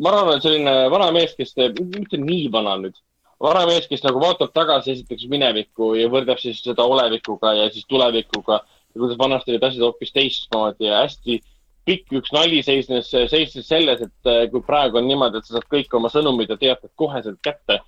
Maron 0.00 0.34
on 0.34 0.44
selline 0.44 0.76
vana 0.90 1.10
mees, 1.12 1.34
kes 1.38 1.52
teeb, 1.56 1.80
mitte 1.94 2.20
nii 2.20 2.46
vana 2.52 2.78
nüüd, 2.80 2.96
vana 3.42 3.66
mees, 3.68 3.88
kes 3.90 4.04
nagu 4.06 4.22
vaatab 4.22 4.54
tagasi 4.56 4.96
esiteks 4.96 5.28
minevikku 5.30 5.92
ja 5.98 6.08
võrdleb 6.12 6.40
siis 6.40 6.62
seda 6.64 6.86
olevikuga 6.88 7.56
ja 7.58 7.68
siis 7.74 7.84
tulevikuga 7.90 8.62
ja 8.62 9.00
kuidas 9.00 9.18
vanasti 9.18 9.52
olid 9.52 9.66
asjad 9.68 9.84
hoopis 9.84 10.14
teistmoodi 10.16 10.88
ja 10.88 11.02
hästi 11.02 11.42
pikk 11.88 12.14
üks 12.20 12.32
nali 12.34 12.60
seisnes, 12.62 13.10
seisnes 13.10 13.66
selles, 13.66 14.02
et 14.04 14.30
äh, 14.30 14.44
kui 14.52 14.62
praegu 14.66 15.00
on 15.00 15.08
niimoodi, 15.08 15.40
et 15.40 15.48
sa 15.48 15.56
saad 15.56 15.68
kõik 15.72 15.94
oma 15.98 16.10
sõnumid 16.12 16.52
ja 16.52 16.58
teated 16.60 16.92
koheselt 16.98 17.40
kätte. 17.42 17.80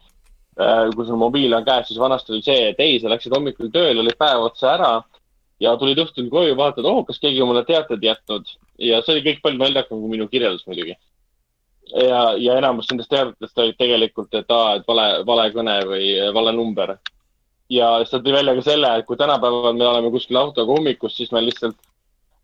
Äh, 0.54 0.90
kui 0.94 1.06
sul 1.06 1.18
mobiil 1.18 1.54
on 1.54 1.66
käes, 1.66 1.88
siis 1.88 2.00
vanasti 2.02 2.34
oli 2.34 2.44
see, 2.46 2.70
et 2.72 2.82
ei, 2.82 2.98
sa 3.02 3.10
läksid 3.10 3.34
hommikul 3.34 3.70
tööle, 3.74 4.02
olid 4.02 4.18
päev 4.18 4.48
otsa 4.48 4.74
ära 4.74 4.92
ja 5.62 5.74
tulid 5.78 5.98
õhtul 6.02 6.28
koju, 6.30 6.54
vaatad, 6.58 6.86
oh, 6.86 7.02
kas 7.06 7.18
keegi 7.22 7.42
on 7.42 7.50
mulle 7.50 7.64
teated 7.66 8.02
jätnud 8.02 8.52
ja 8.82 9.00
see 9.02 9.16
oli 9.16 9.24
kõik 9.26 9.42
palju 9.42 9.60
naljakam 9.60 10.02
kui 10.02 10.12
minu 10.12 10.28
kirjeldus 10.30 10.66
muidugi. 10.66 10.94
ja, 11.94 12.20
ja 12.38 12.58
enamus 12.58 12.90
nendest 12.90 13.10
teadetest 13.10 13.58
olid 13.58 13.78
tegelikult, 13.78 14.34
et 14.34 14.50
aa, 14.50 14.76
et 14.78 14.86
vale, 14.88 15.08
vale 15.26 15.48
kõne 15.54 15.76
või 15.90 16.06
vale 16.34 16.54
number. 16.54 16.96
ja 17.70 17.90
siis 18.02 18.14
ta 18.14 18.22
tõi 18.22 18.34
välja 18.38 18.54
ka 18.58 18.66
selle, 18.66 18.92
et 18.98 19.06
kui 19.06 19.18
tänapäeval 19.18 19.74
me 19.78 19.86
oleme 19.86 20.10
kuskil 20.14 20.38
autoga 20.38 20.74
hommikus, 20.74 21.16
siis 21.18 21.34
me 21.34 21.42
lihtsalt 21.42 21.78
Äh, 21.78 21.93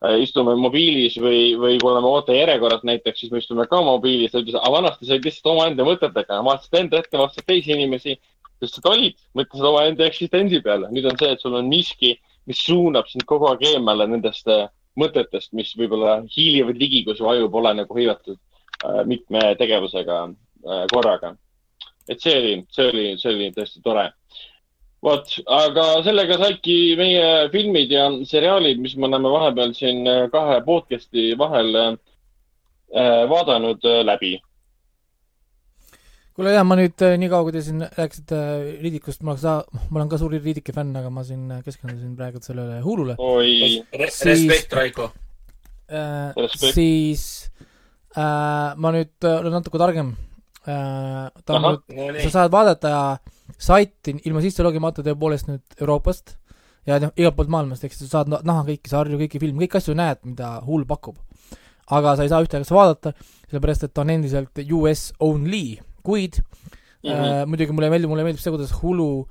istume 0.01 0.55
mobiilis 0.57 1.19
või, 1.21 1.55
või 1.61 1.79
kui 1.81 1.91
oleme 1.91 2.09
ootejärjekorras 2.09 2.85
näiteks, 2.89 3.21
siis 3.21 3.33
me 3.33 3.41
istume 3.43 3.67
ka 3.69 3.83
mobiilis. 3.85 4.33
ta 4.33 4.41
ütles, 4.41 4.57
aga 4.57 4.73
vanasti 4.73 5.07
sa 5.07 5.17
olid 5.17 5.29
lihtsalt 5.29 5.51
omaenda 5.53 5.85
mõtetega, 5.85 6.41
vaatasid 6.47 6.79
enda 6.81 7.01
ette, 7.03 7.19
vaatasid 7.21 7.47
teisi 7.47 7.75
inimesi, 7.77 8.17
sest 8.63 8.79
sa 8.81 8.93
olid, 8.95 9.19
mõtlesid 9.37 9.69
omaenda 9.73 10.07
eksistentsi 10.09 10.63
peale. 10.65 10.89
nüüd 10.91 11.09
on 11.11 11.19
see, 11.21 11.33
et 11.37 11.45
sul 11.45 11.57
on 11.59 11.69
miski, 11.69 12.15
mis 12.49 12.63
suunab 12.65 13.11
sind 13.13 13.27
kogu 13.29 13.51
aeg 13.51 13.67
eemale 13.75 14.07
nendest 14.09 14.49
äh, 14.49 14.71
mõtetest, 14.97 15.53
mis 15.53 15.75
võib-olla 15.77 16.23
hiilivad 16.33 16.81
ligi, 16.81 17.05
kui 17.05 17.17
su 17.17 17.29
aju 17.29 17.51
pole 17.53 17.75
nagu 17.77 17.99
hõivatud 17.99 18.39
äh, 18.39 19.03
mitme 19.07 19.53
tegevusega 19.61 20.29
korraga. 20.93 21.37
et 22.09 22.21
see 22.21 22.35
oli, 22.37 22.57
see 22.69 22.89
oli, 22.91 23.05
see 23.17 23.31
oli 23.33 23.53
tõesti 23.57 23.81
tore 23.85 24.11
vot, 25.03 25.31
aga 25.49 25.85
sellega 26.05 26.37
saidki 26.43 26.75
meie 26.99 27.49
filmid 27.53 27.93
ja 27.95 28.09
seriaalid, 28.29 28.81
mis 28.85 28.97
me 29.01 29.09
oleme 29.09 29.31
vahepeal 29.33 29.73
siin 29.77 30.03
äh, 30.11 30.27
kahe 30.33 30.59
podcast'i 30.67 31.31
vahel 31.41 31.71
äh, 31.81 31.95
vaadanud 33.31 33.85
äh, 33.89 34.03
läbi. 34.05 34.35
kuule 36.37 36.53
jaa, 36.55 36.65
ma 36.65 36.77
nüüd 36.79 37.01
äh, 37.05 37.17
nii 37.21 37.29
kaua, 37.33 37.45
kui 37.49 37.53
te 37.57 37.63
siin 37.65 37.81
rääkisite 37.97 38.37
äh, 38.37 38.69
Riidikust, 38.85 39.25
ma 39.27 39.35
oleks, 39.35 39.45
ma 39.91 39.99
olen 40.01 40.09
ka 40.13 40.19
suur 40.21 40.37
Riidiki 40.37 40.73
fänn, 40.77 40.93
aga 40.97 41.11
ma 41.13 41.25
siin 41.27 41.49
äh, 41.57 41.63
keskendusin 41.67 42.15
praegu 42.17 42.41
sellele 42.45 42.79
Hulule 42.85 43.17
oi, 43.19 43.83
Siis- 43.91 44.25
Respekt, 44.29 44.73
Raiko. 44.79 45.11
äh,. 45.91 46.33
Siis 46.77 47.25
äh, 48.17 48.77
ma 48.77 48.93
nüüd 48.95 49.17
äh, 49.25 49.37
olen 49.41 49.57
natuke 49.59 49.81
targem 49.81 50.15
äh,. 50.69 51.29
ta 51.45 51.57
on 51.57 51.65
Ahah. 51.65 51.81
nüüd, 51.89 52.15
no 52.21 52.25
sa 52.29 52.37
saad 52.39 52.53
vaadata 52.53 52.95
saiti 53.59 54.17
ilma 54.25 54.43
sisse 54.45 54.63
logimata 54.63 55.03
tõepoolest 55.07 55.49
nüüd 55.51 55.81
Euroopast 55.81 56.37
ja 56.87 56.99
noh, 57.03 57.13
igalt 57.17 57.37
poolt 57.37 57.53
maailmast, 57.53 57.85
siis 57.85 57.99
sa 58.05 58.21
saad 58.21 58.33
näha 58.33 58.65
kõiki 58.69 58.91
sarju, 58.91 59.19
kõiki 59.21 59.41
filme, 59.43 59.65
kõiki 59.65 59.81
asju 59.81 59.95
näed, 59.99 60.23
mida 60.25 60.59
Hul 60.67 60.87
pakub. 60.89 61.17
aga 61.91 62.17
sa 62.17 62.23
ei 62.23 62.31
saa 62.31 62.43
ühte 62.43 62.61
asja 62.61 62.77
vaadata, 62.77 63.13
sellepärast 63.51 63.85
et 63.85 63.95
ta 63.95 64.05
on 64.05 64.11
endiselt 64.11 64.59
US 64.73 65.13
only, 65.19 65.81
kuid 66.03 66.39
mm 66.39 66.79
Mhm. 67.03 67.13
-hmm. 67.13 67.43
äh, 67.43 67.47
muidugi 67.47 67.73
mulle 67.73 67.91
meeldib, 67.91 68.11
mulle 68.11 68.25
meeldib 68.25 68.43
see, 68.43 68.53
kuidas 68.53 68.75
Hulu 68.83 69.27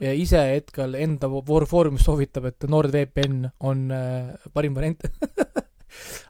äh, 0.00 0.12
ise 0.20 0.38
hetkel 0.38 0.94
enda 0.94 1.28
War 1.28 1.66
Foorumis 1.66 2.04
soovitab, 2.04 2.44
et 2.44 2.66
NordVPN 2.68 3.48
on 3.60 3.90
äh, 3.90 4.34
parim 4.52 4.74
variant 4.74 5.00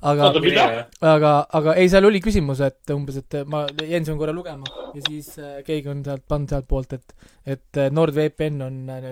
aga 0.05 0.31
aga, 1.01 1.33
aga 1.59 1.75
ei, 1.81 1.89
seal 1.93 2.07
oli 2.09 2.21
küsimus, 2.25 2.61
et 2.65 2.93
umbes, 2.95 3.19
et 3.23 3.37
ma 3.51 3.65
jäin 3.81 4.07
korra 4.19 4.35
lugema 4.37 4.69
ja 4.95 5.03
siis 5.07 5.31
äh, 5.41 5.61
keegi 5.67 5.91
on 5.93 6.03
sealt 6.07 6.25
pannud 6.29 6.53
sealtpoolt, 6.53 6.93
et 6.99 7.15
et 7.55 7.81
äh, 7.81 7.91
NordVPN 7.93 8.63
on 8.65 8.79
äh, 8.93 9.09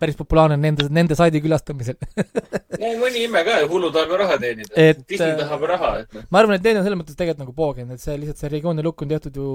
päris 0.00 0.18
populaarne 0.18 0.58
nende, 0.60 0.88
nende 0.92 1.16
saidi 1.18 1.40
külastamisel. 1.44 1.96
no 2.82 2.92
mõni 3.00 3.24
ime 3.26 3.44
ka, 3.46 3.62
Hulu 3.70 3.92
tahab 3.94 4.12
ju 4.12 4.20
raha 4.22 4.36
teenida 4.42 4.74
Et,. 4.76 5.00
Disney 5.08 5.36
tahab 5.38 5.64
ju 5.64 5.70
raha, 5.72 5.94
et 6.02 6.18
noh. 6.18 6.26
ma 6.28 6.42
arvan, 6.42 6.58
et 6.58 6.68
need 6.68 6.80
on 6.80 6.86
selles 6.86 7.00
mõttes 7.00 7.18
tegelikult 7.18 7.46
nagu 7.46 7.56
poogen, 7.56 7.94
et 7.94 8.02
see 8.02 8.18
lihtsalt 8.20 8.44
see 8.44 8.52
regiooni 8.52 8.84
lukk 8.84 9.04
on 9.04 9.12
tehtud 9.12 9.40
ju 9.40 9.48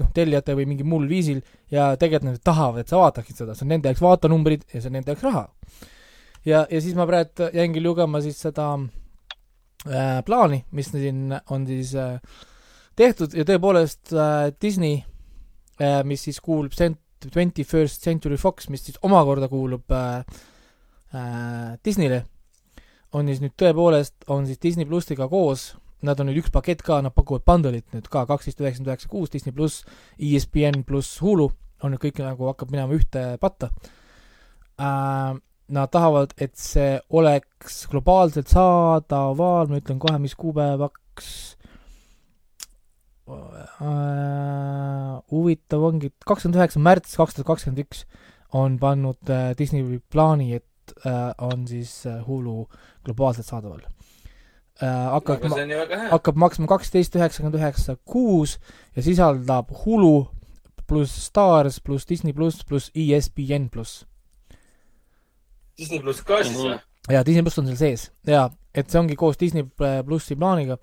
noh, 0.00 0.10
tellijate 0.16 0.56
või 0.58 0.68
mingil 0.70 0.88
muul 0.90 1.06
viisil 1.10 1.42
ja 1.72 1.92
tegelikult 2.00 2.32
nad 2.32 2.42
tahavad, 2.44 2.82
et 2.82 2.92
sa 2.92 3.02
vaataksid 3.02 3.42
seda, 3.42 3.54
see 3.54 3.66
on 3.66 3.74
nende 3.76 3.90
jaoks 3.90 4.02
vaatenumbrid 4.04 4.66
ja 4.72 4.80
see 4.80 4.90
on 4.90 4.98
nende 4.98 5.14
jaoks 5.14 5.26
raha. 5.26 5.46
ja, 6.44 6.66
ja 6.70 6.80
siis 6.80 6.98
ma 6.98 7.06
praegu 7.10 7.50
jäingi 7.54 7.82
lugema 7.82 8.22
siis 8.24 8.40
seda 8.42 8.72
äh, 8.74 9.03
plaani, 10.24 10.64
mis 10.72 10.92
siin 10.92 11.34
on 11.50 11.66
siis 11.68 11.94
äh, 11.98 12.20
tehtud 12.96 13.34
ja 13.36 13.44
tõepoolest 13.48 14.14
äh, 14.14 14.50
Disney 14.62 15.02
äh,, 15.80 16.02
mis 16.04 16.24
siis 16.28 16.40
kuulub 16.40 16.72
Twenty 17.24 17.64
First 17.64 18.04
Century 18.04 18.36
Fox, 18.36 18.68
mis 18.68 18.84
siis 18.84 18.98
omakorda 19.02 19.48
kuulub 19.48 19.92
äh, 19.92 20.24
äh, 21.14 21.78
Disneyle, 21.84 22.24
on 23.12 23.28
siis 23.30 23.40
nüüd 23.44 23.56
tõepoolest, 23.60 24.28
on 24.28 24.46
siis 24.48 24.60
Disney 24.62 24.88
plussiga 24.88 25.28
koos 25.28 25.72
Nad 26.04 26.20
on 26.20 26.28
nüüd 26.28 26.42
üks 26.42 26.52
pakett 26.52 26.82
ka, 26.84 26.98
nad 27.00 27.14
pakuvad 27.16 27.46
bundle'it 27.48 27.94
nüüd 27.94 28.08
ka 28.12 28.26
kaksteist 28.28 28.58
üheksakümmend 28.60 28.90
üheksa 28.92 29.08
kuus 29.08 29.30
Disney 29.32 29.54
pluss, 29.56 29.84
ESPN 30.20 30.82
pluss 30.84 31.16
Hulu 31.24 31.46
on 31.80 31.94
nüüd 31.94 32.02
kõik 32.02 32.20
nagu 32.20 32.50
hakkab 32.50 32.74
minema 32.74 32.92
ühte 32.92 33.22
patta 33.40 33.70
äh,. 34.76 35.32
Nad 35.74 35.90
tahavad, 35.90 36.34
et 36.38 36.54
see 36.60 36.98
oleks 37.16 37.84
globaalselt 37.90 38.50
saadaval, 38.52 39.70
ma 39.70 39.80
ütlen 39.80 39.98
kohe, 40.02 40.18
mis 40.22 40.36
kuupäevaks 40.38 41.30
äh,. 43.26 45.16
huvitav 45.32 45.88
ongi, 45.88 46.12
kakskümmend 46.28 46.60
üheksa 46.60 46.82
märts 46.84 47.16
kaks 47.18 47.38
tuhat 47.38 47.48
kakskümmend 47.54 47.82
üks 47.86 48.04
on 48.54 48.78
pannud 48.78 49.32
äh, 49.32 49.50
Disney 49.58 49.98
plaani, 50.12 50.60
et 50.60 50.94
äh, 51.08 51.32
on 51.42 51.66
siis 51.66 52.04
Hulu 52.28 52.68
globaalselt 53.06 53.48
saadaval 53.48 53.82
hakkab 54.82 55.44
hakkab 56.10 56.36
maksma 56.36 56.66
kaksteist 56.66 57.14
üheksakümmend 57.14 57.60
üheksa 57.60 57.96
kuus 58.04 58.58
ja 58.96 59.02
sisaldab 59.02 59.70
Hulu 59.84 60.26
pluss 60.86 61.26
Stars 61.26 61.80
pluss 61.80 62.08
Disney 62.08 62.32
pluss 62.32 62.64
pluss 62.64 62.90
ESPN 62.94 63.68
pluss. 63.70 64.04
Disney 65.78 66.02
pluss 66.02 66.24
ka 66.26 66.42
siis 66.44 66.58
või? 66.58 66.76
ja 67.12 67.24
Disney 67.26 67.44
pluss 67.44 67.60
on 67.60 67.70
seal 67.70 67.80
sees 67.80 68.08
ja 68.28 68.46
et 68.74 68.90
see 68.90 69.00
ongi 69.00 69.16
koos 69.18 69.38
Disney 69.40 69.66
plussi 69.76 70.36
plaaniga 70.38 70.78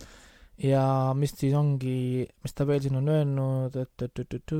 ja 0.62 0.84
mis 1.18 1.34
siis 1.38 1.54
ongi, 1.58 2.26
mis 2.44 2.54
ta 2.54 2.68
veel 2.70 2.82
siin 2.84 3.00
on 3.00 3.08
öelnud, 3.10 3.76
et, 3.82 4.06
et, 4.06 4.20
et, 4.22 4.36
et 4.38 4.54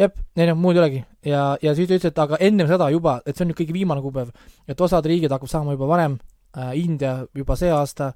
jep, 0.00 0.16
ei 0.36 0.48
noh, 0.50 0.58
muud 0.58 0.76
ei 0.76 0.82
olegi 0.82 1.02
ja, 1.30 1.42
ja 1.62 1.74
siis 1.76 1.88
ta 1.88 1.98
ütles, 1.98 2.10
et 2.10 2.22
aga 2.24 2.40
ennem 2.42 2.70
seda 2.70 2.90
juba, 2.92 3.20
et 3.24 3.36
see 3.36 3.46
on 3.46 3.52
nüüd 3.52 3.60
kõige 3.60 3.76
viimane 3.76 4.02
kuupäev, 4.04 4.32
et 4.68 4.80
osad 4.86 5.06
riigid 5.06 5.32
hakkab 5.34 5.50
saama 5.50 5.76
juba 5.76 5.90
varem 5.90 6.18
äh,, 6.56 6.74
India 6.80 7.20
juba 7.36 7.56
see 7.60 7.70
aasta 7.74 8.12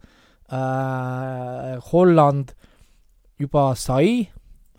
äh,, 0.51 1.77
Holland 1.93 2.57
juba 3.39 3.71
sai, 3.79 4.27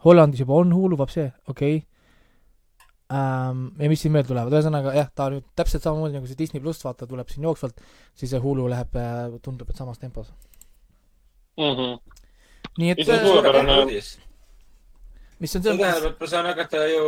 Hollandis 0.04 0.44
juba 0.44 0.60
on 0.60 0.76
Hulu, 0.76 1.00
vaat 1.00 1.16
see, 1.16 1.30
okei 1.48 1.78
okay. 1.80 1.89
ähm,. 3.14 3.65
ja 3.80 3.90
mis 3.91 4.03
siin 4.03 4.14
veel 4.14 4.27
tulevad, 4.27 4.53
ühesõnaga 4.53 4.94
jah, 4.98 5.10
ta 5.15 5.30
nüüd 5.34 5.45
täpselt 5.57 5.86
samamoodi 5.86 6.19
nagu 6.19 6.30
see 6.30 6.40
Disney 6.40 6.64
pluss, 6.64 6.84
vaata, 6.86 7.07
tuleb 7.10 7.30
siin 7.31 7.48
jooksvalt, 7.48 7.80
siis 8.18 8.34
see 8.34 8.41
Hulu 8.44 8.68
läheb 8.72 8.98
äh,, 8.99 9.38
tundub, 9.45 9.69
et 9.69 9.80
samas 9.80 10.02
tempos. 10.02 10.34
mm. 11.57 11.72
-hmm. 11.77 12.19
nii 12.77 12.91
et 12.95 13.02
Mis 13.02 13.10
on 13.10 13.15
äh, 13.15 13.26
suurepärane 13.26 13.80
uudis. 13.84 14.11
mis 15.40 15.56
on 15.56 15.64
see 15.64 15.77
tähendab, 15.77 16.11
et 16.11 16.19
ma 16.19 16.27
saan 16.27 16.45
hakata 16.53 16.86
ju 16.91 17.07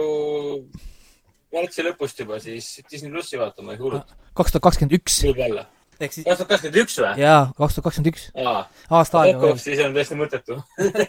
märtsi 1.51 1.85
lõpust 1.85 2.19
juba 2.23 2.39
siis 2.39 2.79
Disney 2.91 3.11
plussi 3.11 3.39
vaatama 3.39 3.75
ja 3.75 3.83
Hulut 3.83 4.17
kaks 4.37 4.53
tuhat 4.53 4.63
kakskümmend 4.69 4.95
üks, 4.99 5.19
peale. 5.35 5.65
ehk 5.99 6.15
siis 6.15 6.25
kaks 6.25 6.39
tuhat 6.39 6.51
kakskümmend 6.53 6.79
üks 6.83 6.97
või? 7.01 7.11
jaa, 7.21 7.43
kaks 7.57 7.75
tuhat 7.77 7.87
kakskümmend 7.89 8.13
üks, 8.13 8.25
aa, 8.45 8.63
aasta 8.99 9.21
aega 9.25 9.53
siis 9.59 9.83
on 9.85 9.95
täiesti 9.97 10.17
mõttetu. 10.19 10.59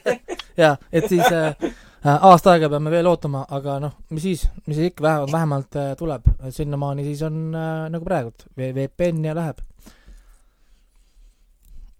jaa, 0.63 0.77
et 0.93 1.09
siis 1.13 1.27
äh, 1.31 1.73
aasta 2.11 2.57
aega 2.57 2.69
peame 2.73 2.91
veel 2.91 3.07
ootama, 3.07 3.45
aga 3.51 3.77
noh, 3.83 3.95
mis 4.11 4.25
siis, 4.27 4.47
mis 4.67 4.77
siis 4.79 4.91
ikka 4.91 5.05
vähemalt, 5.05 5.33
vähemalt 5.33 5.77
äh, 5.79 5.93
tuleb, 5.99 6.27
sinnamaani 6.51 7.05
siis 7.07 7.23
on 7.27 7.55
äh, 7.55 7.87
nagu 7.95 8.05
praegult, 8.05 8.47
VPN 8.59 9.25
ja 9.29 9.37
läheb. 9.39 9.63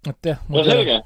et 0.09 0.27
jah. 0.27 0.41
no 0.49 0.63
selge, 0.67 0.99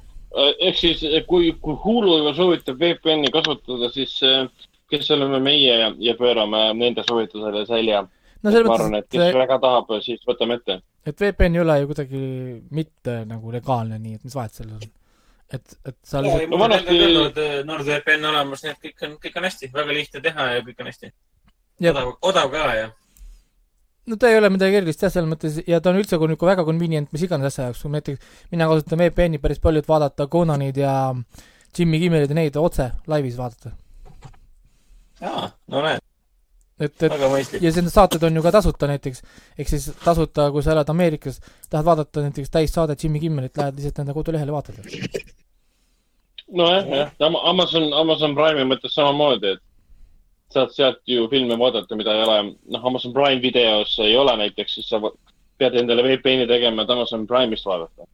ehk 0.58 0.80
siis 0.80 1.04
kui, 1.26 1.52
kui 1.62 1.76
Hulu 1.84 2.18
juba 2.18 2.34
soovitab 2.34 2.80
VPN-i 2.80 3.30
kasutada, 3.30 3.92
siis 3.94 4.18
äh, 4.26 4.48
kes 4.90 5.10
oleme 5.14 5.40
meie 5.40 5.78
ja, 5.84 5.94
ja 5.98 6.14
pöörame 6.18 6.72
nende 6.74 7.04
soovitusele 7.06 7.66
selja. 7.66 8.02
no 8.42 8.50
ma 8.50 8.74
arvan, 8.74 8.98
et 8.98 9.10
kes 9.10 9.28
et, 9.28 9.34
väga 9.36 9.58
tahab, 9.62 9.98
siis 10.02 10.26
võtame 10.26 10.58
ette. 10.58 10.80
et 11.06 11.20
VPN 11.20 11.58
ei 11.58 11.62
ole 11.62 11.80
ju 11.80 11.90
kuidagi 11.92 12.22
mitte 12.74 13.20
nagu 13.30 13.54
legaalne, 13.54 13.98
nii 14.02 14.18
et 14.18 14.24
mis 14.26 14.34
vahet 14.34 14.58
sellel 14.58 14.80
on. 14.80 14.94
et, 15.52 15.74
et 15.88 15.96
sa 16.04 16.22
lihtsalt, 16.22 16.50
No 16.52 16.60
vanasti- 16.60 17.64
NordVPN 17.68 18.24
olemas, 18.30 18.62
nii 18.64 18.72
et 18.74 18.80
kõik 18.86 19.04
on, 19.06 19.18
kõik 19.22 19.36
on 19.40 19.46
hästi, 19.48 19.70
väga 19.74 19.96
lihtne 19.96 20.22
teha 20.24 20.48
ja 20.54 20.64
kõik 20.66 20.80
on 20.82 20.90
hästi. 20.90 21.12
Odav, 21.88 22.10
odav 22.30 22.50
ka 22.52 22.64
ja. 22.74 22.88
no 24.08 24.16
ta 24.16 24.30
ei 24.32 24.38
ole 24.40 24.50
midagi 24.50 24.80
erilist 24.80 25.02
jah, 25.04 25.12
selles 25.12 25.28
mõttes 25.30 25.60
ja 25.68 25.80
ta 25.80 25.92
on 25.92 26.00
üldse 26.00 26.16
niisugune 26.16 26.36
väga 26.50 26.64
convenient 26.66 27.12
mis 27.12 27.22
iganes 27.22 27.52
asja 27.52 27.68
jaoks, 27.68 27.82
kui 27.84 27.92
näiteks 27.92 28.18
mina 28.50 28.66
kasutan 28.70 28.98
VPN-i 28.98 29.38
päris 29.38 29.60
palju, 29.62 29.84
et 29.84 29.88
vaadata 29.88 30.26
Conanid 30.32 30.80
ja 30.80 31.14
Jimmy 31.78 32.00
Kimmerid 32.02 32.32
ja 32.32 32.38
neid 32.38 32.56
otse 32.56 32.90
laivis 33.06 33.36
vaadata. 33.38 33.74
aa, 35.22 35.50
no 35.68 35.82
näed, 35.84 36.00
et, 36.80 37.02
et 37.02 37.60
ja 37.60 37.72
need 37.74 37.90
saated 37.92 38.22
on 38.28 38.38
ju 38.38 38.42
ka 38.44 38.52
tasuta 38.54 38.88
näiteks, 38.90 39.22
ehk 39.58 39.70
siis 39.70 39.88
tasuta, 40.04 40.48
kui 40.54 40.62
sa 40.62 40.74
elad 40.74 40.90
Ameerikas, 40.92 41.40
tahad 41.70 41.86
vaadata 41.86 42.24
näiteks 42.26 42.50
täissaadet 42.54 43.04
Jimmy 43.04 43.20
Kimmerit, 43.22 43.56
lähed 43.56 43.78
lihtsalt 43.78 44.02
nende 44.02 44.16
kodulehele, 44.16 44.52
vaatad. 44.52 44.78
nojah, 46.60 46.86
jah, 46.88 47.40
Amazon, 47.42 47.90
Amazon 47.92 48.36
Prime'i 48.38 48.68
mõttes 48.68 48.94
samamoodi, 48.94 49.56
et 49.56 50.54
saad 50.54 50.72
sealt 50.72 51.02
ju 51.06 51.26
filme 51.32 51.58
vaadata, 51.60 51.96
mida 51.98 52.14
ei 52.14 52.24
ole, 52.24 52.38
noh, 52.72 52.86
Amazon 52.92 53.12
Prime 53.16 53.42
videos 53.42 53.98
ei 54.04 54.16
ole 54.16 54.36
näiteks, 54.44 54.78
siis 54.78 54.88
sa 54.88 55.02
pead 55.58 55.76
endale 55.76 56.04
VPN-i 56.06 56.46
tegema, 56.48 56.84
et 56.84 56.94
Amazon 56.94 57.26
Prime'ist 57.28 57.66
vaadata. 57.68 58.06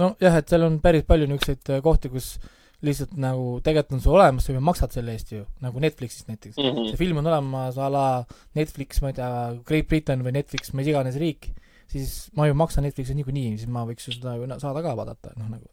nojah, 0.00 0.40
et 0.40 0.48
seal 0.48 0.66
on 0.66 0.80
päris 0.80 1.06
palju 1.08 1.28
niisuguseid 1.30 1.76
äh, 1.76 1.82
kohti, 1.84 2.10
kus 2.12 2.36
lihtsalt 2.84 3.14
nagu 3.20 3.56
tegelikult 3.64 3.96
on 3.96 4.02
sul 4.04 4.16
olemas, 4.18 4.44
sa 4.44 4.52
juba 4.52 4.64
maksad 4.68 4.92
selle 4.92 5.14
eest 5.16 5.32
ju, 5.32 5.44
nagu 5.64 5.80
Netflixis 5.80 6.26
näiteks. 6.28 6.56
Mm 6.58 6.64
-hmm. 6.64 6.90
see 6.90 7.00
film 7.00 7.20
on 7.22 7.26
olemas 7.26 7.78
a 7.78 7.88
la 7.92 8.24
Netflix, 8.54 9.00
ma 9.02 9.12
ei 9.12 9.16
tea, 9.16 9.30
Great 9.64 9.88
Britain 9.88 10.24
või 10.24 10.34
Netflix, 10.36 10.72
mis 10.72 10.90
iganes 10.92 11.16
riik, 11.16 11.48
siis 11.88 12.28
ma 12.36 12.46
ju 12.46 12.54
maksan 12.54 12.84
Netflixi 12.84 13.14
niikuinii, 13.14 13.56
siis 13.56 13.68
ma 13.68 13.86
võiks 13.88 14.08
ju 14.08 14.12
seda 14.12 14.36
ju 14.36 14.48
saada 14.60 14.82
ka 14.82 14.96
vaadata, 14.96 15.32
noh 15.36 15.48
nagu. 15.48 15.66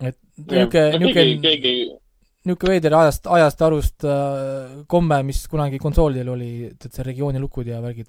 et 0.00 0.18
niisugune, 0.36 0.98
niisugune, 0.98 1.98
niisugune 2.44 2.72
veider 2.72 2.94
ajast, 2.94 3.26
ajast 3.26 3.60
ja 3.60 3.66
arust 3.66 4.04
äh, 4.04 4.82
komme, 4.86 5.22
mis 5.22 5.46
kunagi 5.48 5.78
konsoolidel 5.78 6.28
oli, 6.28 6.50
et 6.72 6.88
see 6.92 7.04
regiooni 7.04 7.40
lukud 7.40 7.66
ja 7.66 7.82
värgid. 7.82 8.08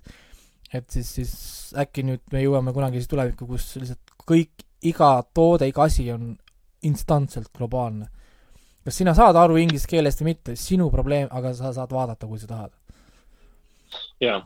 et 0.74 0.90
siis, 0.90 1.12
siis 1.20 1.36
äkki 1.76 2.04
nüüd 2.04 2.24
me 2.32 2.42
jõuame 2.44 2.74
kunagi 2.74 3.00
siis 3.00 3.12
tulevikku, 3.12 3.48
kus 3.48 3.76
lihtsalt 3.76 4.16
kõik, 4.28 4.68
iga 4.84 5.24
toode, 5.34 5.68
iga 5.68 5.84
asi 5.84 6.12
on 6.12 6.36
instantselt 6.84 7.50
globaalne. 7.58 8.08
kas 8.86 8.98
sina 8.98 9.14
saad 9.14 9.36
aru 9.36 9.58
inglise 9.60 9.88
keelest 9.90 10.22
või 10.22 10.32
mitte, 10.32 10.56
sinu 10.56 10.90
probleem, 10.92 11.28
aga 11.32 11.54
sa 11.54 11.74
saad 11.76 11.92
vaadata, 11.92 12.28
kui 12.28 12.40
sa 12.40 12.48
tahad. 12.48 12.72
ja, 14.22 14.42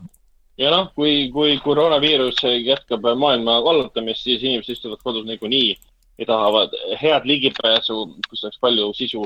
ja 0.58 0.70
noh, 0.70 0.90
kui, 0.94 1.30
kui 1.34 1.58
koroonaviirus 1.64 2.42
jätkab 2.64 3.06
maailma 3.16 3.60
vallutamist, 3.64 4.22
siis 4.22 4.42
inimesed 4.42 4.76
istuvad 4.76 5.02
kodus 5.04 5.26
niikuinii 5.26 5.76
ja 6.18 6.26
tahavad 6.26 6.74
head 7.02 7.24
ligipääsu, 7.24 8.04
kus 8.28 8.44
oleks 8.44 8.60
palju 8.60 8.92
sisu 8.94 9.24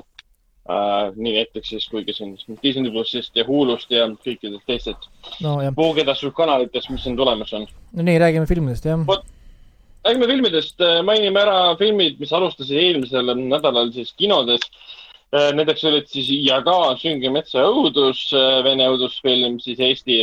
äh,. 0.71 1.13
nii 1.17 1.33
näiteks 1.35 1.69
siis, 1.69 1.89
kui 1.89 2.05
ka 2.05 2.13
siin 2.13 2.37
Disney 2.63 2.91
plussist 2.91 3.37
ja 3.37 3.45
Hulust 3.47 3.91
ja 3.91 4.07
kõikidest 4.09 4.67
teistest 4.67 5.09
no 5.43 5.59
voogedastuskanalitest, 5.77 6.91
mis 6.91 7.03
siin 7.07 7.17
tulemas 7.17 7.53
on. 7.53 7.67
no 7.93 8.03
nii, 8.03 8.19
räägime 8.19 8.47
filmidest, 8.47 8.85
jah. 8.85 9.07
Räägime 10.07 10.27
filmidest, 10.31 10.83
mainime 11.05 11.41
ära 11.43 11.77
filmid, 11.81 12.21
mis 12.23 12.33
alustasid 12.33 12.79
eelmisel 12.79 13.33
nädalal 13.41 13.91
siis 13.95 14.13
kinodes. 14.19 14.63
Nendeks 15.35 15.83
olid 15.85 16.07
siis 16.09 16.29
Jaga, 16.47 16.95
Sünge 17.01 17.31
metsa 17.35 17.65
õudus, 17.67 18.29
vene 18.65 18.87
õudusfilm, 18.93 19.59
siis 19.61 19.83
Eesti, 19.83 20.21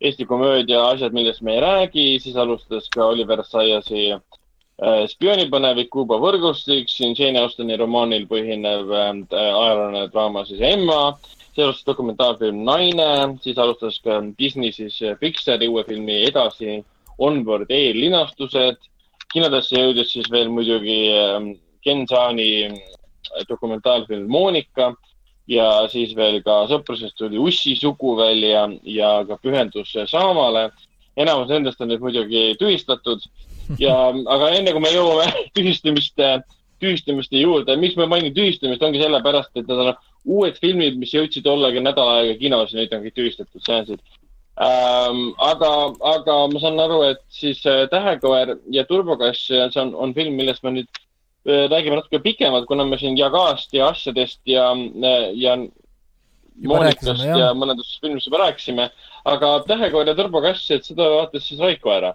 Eesti 0.00 0.24
komöödia 0.30 0.80
Asjad, 0.88 1.12
millest 1.12 1.42
me 1.44 1.58
ei 1.58 1.60
räägi, 1.60 2.06
siis 2.24 2.36
alustas 2.40 2.88
ka 2.94 3.10
Oliver 3.12 3.42
Saiasi 3.44 4.06
äh, 4.14 5.04
spioonipõnevik 5.12 5.90
Kuuba 5.92 6.16
võrgustik, 6.22 6.88
siin 6.88 7.16
Jane 7.18 7.42
Austeni 7.42 7.76
romaanil 7.76 8.28
põhinev 8.30 8.92
äh, 8.94 9.08
ajalooline 9.36 10.06
draama 10.12 10.44
siis 10.48 10.64
Emma, 10.64 11.16
siis 11.52 11.64
alustas 11.66 11.88
dokumentaalfilm 11.92 12.64
Naine, 12.64 13.10
siis 13.44 13.58
alustas 13.58 14.00
ka 14.04 14.22
Disney 14.38 14.72
siis 14.72 14.96
Pixari 15.20 15.68
uue 15.68 15.84
filmi 15.84 16.22
Edasi, 16.30 16.80
Onward 17.18 17.68
eellinastused 17.74 18.78
kinodesse 19.32 19.76
jõudis 19.76 20.12
siis 20.12 20.30
veel 20.32 20.50
muidugi 20.52 20.98
ähm, 21.14 21.52
Ken 21.84 22.06
Saani 22.08 22.48
äh, 22.68 23.44
dokumentaalfilm 23.48 24.28
Monika 24.30 24.92
ja 25.48 25.68
siis 25.92 26.14
veel 26.16 26.40
ka 26.44 26.62
Sõprusest 26.70 27.16
tuli 27.18 27.40
Ussi 27.40 27.74
sugu 27.76 28.14
välja 28.18 28.66
ja 28.84 29.18
ka 29.28 29.38
Pühendus 29.42 29.94
Saamale. 30.10 30.70
enamus 31.16 31.48
nendest 31.48 31.80
on 31.80 31.88
nüüd 31.90 32.02
muidugi 32.04 32.54
tühistatud 32.60 33.24
ja, 33.80 33.96
aga 34.34 34.52
enne 34.56 34.72
kui 34.72 34.84
me 34.84 34.92
jõuame 34.92 35.26
tühistamiste, 35.56 36.38
tühistamiste 36.80 37.40
juurde, 37.40 37.76
miks 37.76 37.96
ma 37.98 38.06
mainin 38.06 38.34
tühistamist, 38.34 38.82
ongi 38.82 39.02
sellepärast, 39.02 39.50
et 39.56 39.66
need 39.66 39.82
on 39.82 39.94
uued 40.28 40.60
filmid, 40.62 40.98
mis 41.00 41.14
jõudsid 41.14 41.46
olla 41.48 41.72
ka 41.74 41.82
nädal 41.82 42.12
aega 42.14 42.38
kinos 42.40 42.74
nüüd 42.76 42.92
on 42.94 43.04
kõik 43.06 43.16
tühistatud, 43.16 43.64
seansid 43.64 44.00
ähm,. 44.60 45.32
aga, 45.38 45.70
aga 46.12 46.36
ma 46.52 46.62
saan 46.62 46.80
aru, 46.82 47.02
et 47.12 47.20
siis 47.32 47.60
äh, 47.66 47.86
Tähekoer 47.90 48.56
ja 48.74 48.84
Turbokass, 48.88 49.46
see 49.48 49.82
on, 49.82 49.94
on 49.94 50.14
film, 50.16 50.34
millest 50.38 50.64
me 50.66 50.74
nüüd 50.74 50.88
äh, 51.46 51.66
räägime 51.70 52.00
natuke 52.00 52.20
pikemalt, 52.24 52.66
kuna 52.70 52.86
me 52.88 52.98
siin 53.00 53.18
Jagast 53.18 53.74
ja 53.76 53.92
asjadest 53.92 54.40
ja, 54.48 54.70
ja 55.34 55.56
Moonikast 56.58 57.22
ja 57.22 57.52
mõnedest 57.54 58.00
filmidest 58.02 58.26
juba 58.26 58.42
rääkisime. 58.46 58.90
aga 59.30 59.52
Tähekoer 59.68 60.10
ja 60.10 60.16
Turbokass, 60.18 60.70
et 60.74 60.86
seda 60.88 61.06
vaatas 61.14 61.46
siis 61.46 61.60
Raiko 61.62 61.94
ära. 61.94 62.14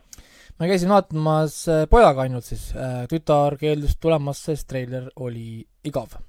ma 0.59 0.67
käisin 0.69 0.91
vaatamas 0.91 1.63
äh, 1.71 1.85
pojaga 1.89 2.27
ainult 2.27 2.45
siis, 2.45 2.71
tütar 3.11 3.57
keeldus 3.57 3.95
tulemast, 3.99 4.51
sest 4.51 4.67
treiler 4.67 5.09
oli 5.15 5.63
igav. 5.83 6.19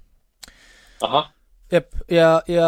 jep, 1.71 1.93
ja, 2.11 2.41
ja 2.49 2.67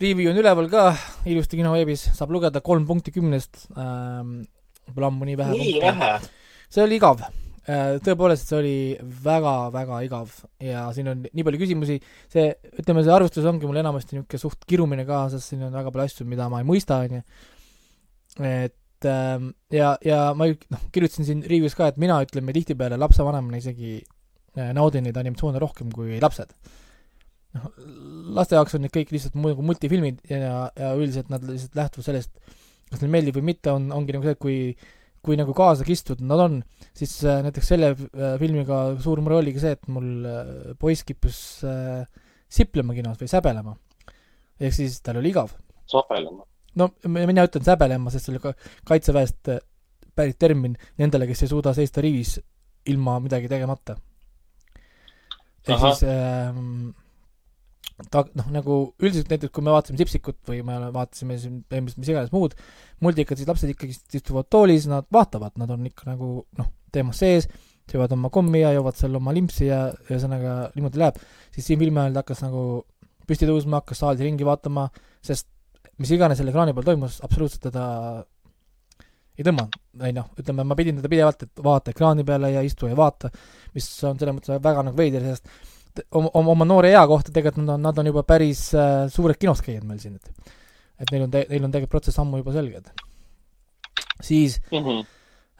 review 0.00 0.30
on 0.32 0.40
üleval 0.40 0.70
ka 0.72 0.84
ilusti 1.28 1.58
kino 1.60 1.74
veebis, 1.74 2.08
saab 2.16 2.32
lugeda 2.34 2.62
kolm 2.64 2.86
punkti 2.88 3.14
kümnest 3.14 3.66
ähm,. 3.76 4.40
Pole 4.88 5.04
ammu 5.10 5.26
nii 5.28 5.36
vähe. 5.36 5.52
nii 5.52 5.80
vähe. 5.82 6.14
see 6.72 6.80
oli 6.80 6.96
igav. 6.96 7.20
tõepoolest, 8.04 8.48
see 8.48 8.56
oli 8.56 8.76
väga-väga 9.24 9.98
igav 10.06 10.30
ja 10.64 10.86
siin 10.96 11.10
on 11.12 11.26
nii 11.26 11.44
palju 11.44 11.60
küsimusi, 11.60 11.98
see, 12.32 12.46
ütleme, 12.80 13.02
see 13.04 13.12
arvustus 13.12 13.44
ongi 13.50 13.68
mul 13.68 13.76
enamasti 13.82 14.16
niisugune 14.16 14.40
suht 14.40 14.64
kirumine 14.64 15.04
ka, 15.08 15.26
sest 15.34 15.52
siin 15.52 15.66
on 15.66 15.76
väga 15.76 15.92
palju 15.92 16.08
asju, 16.08 16.28
mida 16.30 16.48
ma 16.48 16.62
ei 16.62 16.68
mõista, 16.70 17.02
onju. 17.04 17.20
et 18.48 19.08
ähm, 19.12 19.50
ja, 19.76 19.92
ja 20.00 20.22
ma 20.32 20.48
ju- 20.48 20.56
noh, 20.72 20.88
kirjutasin 20.94 21.28
siin 21.28 21.44
review's 21.44 21.76
ka, 21.76 21.90
et 21.92 22.00
mina 22.00 22.16
ütleme 22.24 22.56
tihtipeale 22.56 22.96
lapsevanemana 23.04 23.60
isegi 23.60 23.98
äh, 24.00 24.72
naudin 24.72 25.04
neid 25.04 25.20
animatsioone 25.20 25.60
rohkem 25.60 25.92
kui 25.92 26.16
lapsed. 26.24 26.56
noh, 27.56 27.72
laste 28.36 28.58
jaoks 28.58 28.76
on 28.76 28.84
need 28.84 28.94
kõik 28.94 29.12
lihtsalt 29.14 29.36
nagu 29.40 29.64
multifilmid 29.64 30.20
ja, 30.30 30.68
ja 30.76 30.92
üldiselt 30.98 31.32
nad 31.32 31.44
lihtsalt 31.46 31.78
lähtuvad 31.78 32.10
sellest, 32.10 32.56
kas 32.90 33.00
neile 33.00 33.14
meeldib 33.14 33.38
või 33.40 33.50
mitte, 33.52 33.72
on, 33.72 33.90
ongi 33.94 34.16
nagu 34.16 34.28
see, 34.28 34.36
et 34.36 34.42
kui 34.42 34.58
kui 35.24 35.36
nagu 35.38 35.52
kaasa 35.56 35.84
kistud 35.86 36.20
nad 36.24 36.40
on, 36.40 36.58
siis 36.96 37.12
äh, 37.26 37.40
näiteks 37.44 37.70
selle 37.72 37.90
äh, 37.92 38.36
filmiga 38.40 38.78
suur 39.02 39.20
mure 39.24 39.40
oligi 39.40 39.62
see, 39.62 39.74
et 39.76 39.88
mul 39.92 40.26
äh, 40.28 40.52
poiss 40.80 41.04
kippus 41.06 41.40
äh, 41.66 42.04
siplema 42.48 42.94
kinos 42.96 43.18
või 43.20 43.30
säbelema. 43.30 43.74
ehk 44.60 44.74
siis 44.74 45.00
tal 45.04 45.18
oli 45.20 45.32
igav. 45.34 45.50
sapelema. 45.90 46.46
no 46.78 46.90
mina 47.08 47.44
ütlen 47.48 47.66
säbelema, 47.66 48.12
sest 48.14 48.28
see 48.28 48.36
oli 48.36 48.44
ka 48.46 48.54
kaitseväest 48.88 49.52
äh, 49.54 49.60
pärit 50.14 50.38
termin 50.38 50.78
nendele, 50.98 51.26
kes 51.26 51.44
ei 51.44 51.52
suuda 51.52 51.74
seista 51.74 52.02
rivis 52.04 52.38
ilma 52.86 53.18
midagi 53.20 53.50
tegemata. 53.50 53.98
ehk 55.66 55.82
siis 55.82 56.06
ähm, 56.08 56.94
ta 58.12 58.22
noh, 58.38 58.50
nagu 58.54 58.74
üldiselt 59.02 59.30
näiteks 59.32 59.52
kui 59.54 59.64
me 59.66 59.72
vaatasime 59.74 59.98
Sipsikut 59.98 60.38
või 60.46 60.60
me 60.66 60.76
vaatasime 60.94 61.38
siin 61.40 61.62
põhimõtteliselt 61.66 62.02
mis 62.04 62.12
iganes 62.12 62.34
muud 62.34 62.54
multikad, 63.04 63.40
siis 63.40 63.48
lapsed 63.50 63.72
ikkagi 63.72 63.96
istuvad 64.18 64.46
toolis, 64.52 64.86
nad 64.90 65.08
vaatavad, 65.14 65.56
nad 65.58 65.72
on 65.74 65.88
ikka 65.90 66.06
nagu 66.12 66.30
noh, 66.58 66.70
teemas 66.94 67.18
sees, 67.22 67.48
söövad 67.90 68.14
oma 68.14 68.30
kommi 68.32 68.62
ja 68.62 68.72
joovad 68.76 68.98
seal 68.98 69.18
oma 69.18 69.34
limpsi 69.34 69.68
ja 69.68 69.88
ühesõnaga 70.08 70.56
niimoodi 70.76 71.02
läheb, 71.02 71.20
siis 71.54 71.68
siin 71.70 71.80
filmi 71.80 72.02
ajal 72.02 72.16
ta 72.16 72.24
hakkas 72.24 72.42
nagu 72.46 72.64
püsti 73.28 73.48
tõusma, 73.48 73.82
hakkas 73.82 74.02
saalis 74.04 74.24
ringi 74.24 74.46
vaatama, 74.46 74.88
sest 75.24 75.48
mis 75.98 76.12
iganes 76.14 76.38
seal 76.38 76.50
ekraani 76.52 76.74
peal 76.76 76.86
toimus, 76.86 77.18
absoluutselt 77.26 77.66
teda 77.68 77.86
ei 79.38 79.46
tõmmanud, 79.46 79.74
või 80.02 80.14
noh, 80.16 80.30
ütleme, 80.38 80.64
ma 80.66 80.76
pidin 80.78 80.98
teda 80.98 81.10
pidevalt, 81.10 81.44
et 81.46 81.60
vaata 81.62 81.92
ekraani 81.94 82.24
peale 82.26 82.50
ja 82.54 82.62
istu 82.66 82.90
ja 82.90 82.96
vaata, 82.98 83.30
mis 83.74 83.86
on 84.06 84.18
selles 84.18 84.34
mõttes 84.34 84.62
väga 84.64 84.82
nagu 84.86 84.98
veider, 84.98 85.26
sest 85.30 85.50
t- 85.98 86.06
oma, 86.14 86.30
oma, 86.54 86.64
noore 86.68 86.92
ea 86.94 87.02
kohta 87.10 87.34
tegelikult 87.34 87.64
nad 87.66 87.74
on, 87.76 87.84
nad 87.90 87.98
on 88.02 88.08
juba 88.12 88.22
päris 88.28 88.68
äh, 88.78 89.04
suured 89.12 89.36
kinos 89.40 89.60
käijad 89.66 89.84
meil 89.88 90.00
siin, 90.02 90.16
et 90.16 90.54
et 91.02 91.12
neil 91.14 91.26
on, 91.28 91.30
neil 91.36 91.64
on 91.66 91.70
tegelikult 91.74 91.92
protsess 91.98 92.18
ammu 92.22 92.40
juba 92.40 92.54
selge, 92.56 92.80
et 92.82 94.24
siis 94.26 94.58
Mhm. 94.72 95.02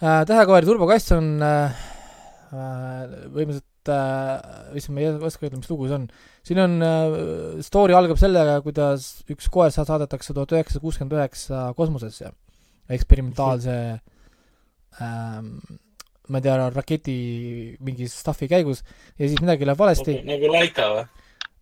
äh, 0.03 0.23
Tähekoer 0.27 0.65
turbokass 0.67 1.13
on 1.19 1.29
äh, 1.43 1.75
äh, 2.53 3.19
võimiliselt 3.35 3.65
äh,, 3.89 4.75
issand, 4.77 4.97
ma 4.99 5.01
ei 5.05 5.13
oska 5.31 5.47
öelda, 5.47 5.57
mis 5.63 5.71
lugu 5.71 5.87
see 5.89 5.97
on. 5.97 6.09
siin 6.45 6.59
on 6.65 6.75
äh,, 6.85 7.63
story 7.65 7.95
algab 7.97 8.19
sellega, 8.21 8.59
kuidas 8.67 9.07
üks 9.31 9.47
koer 9.53 9.71
sa- 9.73 9.87
saadetakse 9.89 10.35
tuhat 10.37 10.53
üheksasada 10.57 10.83
kuuskümmend 10.85 11.15
üheksa 11.17 11.69
kosmosesse 11.79 12.33
eksperimentaalse 12.93 13.75
ähm, 15.01 15.55
ma 16.29 16.41
ei 16.41 16.47
tea, 16.47 16.57
raketi 16.75 17.15
mingi 17.85 18.09
stuff'i 18.11 18.49
käigus 18.51 18.83
ja 19.19 19.27
siis 19.27 19.41
midagi 19.43 19.69
läheb 19.69 19.81
valesti 19.81 20.19
okay., 20.19 20.29
nagu 20.29 20.53
Laika 20.53 20.91
või? 20.95 21.07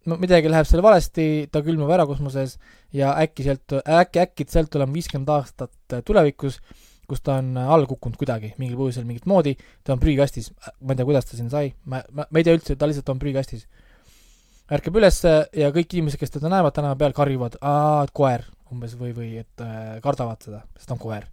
no 0.07 0.19
midagi 0.23 0.51
läheb 0.51 0.69
seal 0.69 0.83
valesti, 0.85 1.47
ta 1.53 1.63
külmub 1.67 1.91
ära 1.93 2.07
kosmoses 2.09 2.57
ja 2.95 3.15
äkki 3.23 3.47
sealt, 3.47 3.79
äkki, 3.83 4.23
äkki 4.23 4.47
sealt 4.51 4.71
tuleb 4.73 4.93
viiskümmend 4.95 5.33
aastat 5.35 5.97
tulevikus, 6.07 6.61
kus 7.07 7.23
ta 7.23 7.39
on 7.41 7.55
alla 7.59 7.87
kukkunud 7.87 8.19
kuidagi, 8.19 8.53
mingil 8.61 8.79
põhjusel 8.79 9.07
mingit 9.07 9.27
moodi, 9.31 9.57
ta 9.87 9.95
on 9.95 10.03
prügikastis, 10.03 10.53
ma 10.81 10.95
ei 10.95 11.01
tea, 11.01 11.09
kuidas 11.09 11.27
ta 11.27 11.39
sinna 11.39 11.53
sai, 11.53 11.73
ma, 11.85 12.03
ma, 12.11 12.27
ma 12.27 12.43
ei 12.43 12.47
tea 12.47 12.57
üldse, 12.59 12.79
ta 12.79 12.89
lihtsalt 12.91 13.15
on 13.15 13.23
prügikastis. 13.23 13.67
ärkab 14.71 14.99
üles 14.99 15.21
ja 15.25 15.71
kõik 15.75 15.95
inimesed, 15.95 16.19
kes 16.23 16.35
teda 16.35 16.51
näevad 16.51 16.75
tänava 16.75 16.99
peal, 16.99 17.15
karjuvad, 17.15 17.59
aa, 17.63 18.07
koer 18.13 18.47
umbes 18.75 18.97
või, 18.99 19.13
või 19.15 19.29
et 19.43 19.63
äh, 19.63 19.99
kardavad 20.03 20.43
seda, 20.43 20.65
sest 20.77 20.91
ta 20.91 20.97
on 20.97 21.03
koer. 21.03 21.27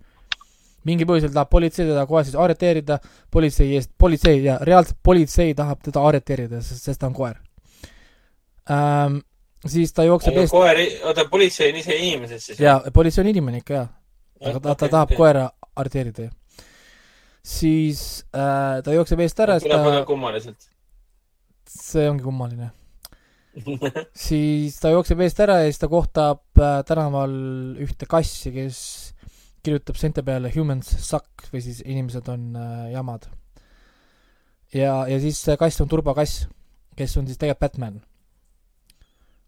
Mingil 0.87 1.07
põhjusel 1.09 1.33
tahab 1.33 1.51
politsei 1.51 1.87
teda 1.87 2.05
kohe 2.09 2.23
siis 2.27 2.37
arreteerida, 2.39 2.99
politsei 3.31 3.69
eest, 3.77 3.91
politsei 3.99 4.41
ja 4.43 4.57
reaalselt 4.61 4.99
politsei 5.03 5.53
tahab 5.57 5.83
teda 5.85 6.03
arreteerida, 6.09 6.61
sest, 6.65 6.87
sest 6.89 7.01
ta 7.01 7.09
on 7.09 7.17
koer 7.17 7.37
ähm,. 8.71 9.21
siis 9.67 9.93
ta 9.95 10.05
jookseb 10.07 10.37
eest 10.43 10.55
koer, 10.55 10.79
oota, 11.07 11.27
politsei 11.31 11.71
on 11.71 11.81
ise 11.81 11.97
inimesed 11.97 12.43
siis? 12.43 12.61
ja 12.63 12.79
politsei 12.93 13.23
on 13.23 13.31
inimene 13.33 13.63
ikka 13.63 13.79
jaa, 13.79 13.89
aga 14.43 14.59
ta, 14.59 14.77
ta 14.83 14.91
tahab 14.97 15.15
koera 15.17 15.47
arreteerida 15.75 16.27
ju. 16.27 16.31
siis 17.55 18.03
äh, 18.35 18.79
ta 18.83 18.95
jookseb 18.95 19.23
eest 19.25 19.43
ära, 19.43 19.59
tuleb 19.63 19.87
väga 19.87 20.05
kummaliselt. 20.09 20.69
see 21.73 22.05
ongi 22.09 22.23
kummaline. 22.23 22.71
siis 24.27 24.77
ta 24.81 24.91
jookseb 24.93 25.21
eest 25.25 25.39
ära 25.45 25.61
ja 25.61 25.71
siis 25.71 25.81
ta 25.81 25.89
kohtab 25.89 26.43
äh, 26.59 26.81
tänaval 26.87 27.33
ühte 27.83 28.09
kassi, 28.09 28.51
kes 28.53 29.12
kirjutab 29.63 29.99
seinte 29.99 30.23
peale 30.25 30.51
humans 30.53 30.89
suck 31.03 31.47
või 31.53 31.63
siis 31.63 31.81
inimesed 31.85 32.29
on 32.31 32.55
äh, 32.59 32.87
jamad. 32.93 33.27
ja, 34.73 35.03
ja 35.09 35.19
siis 35.23 35.39
see 35.43 35.59
kass 35.59 35.81
on 35.83 35.91
turbakass, 35.91 36.47
kes 36.97 37.15
on 37.17 37.29
siis 37.29 37.39
tegelikult 37.39 37.63
Batman. 37.63 38.01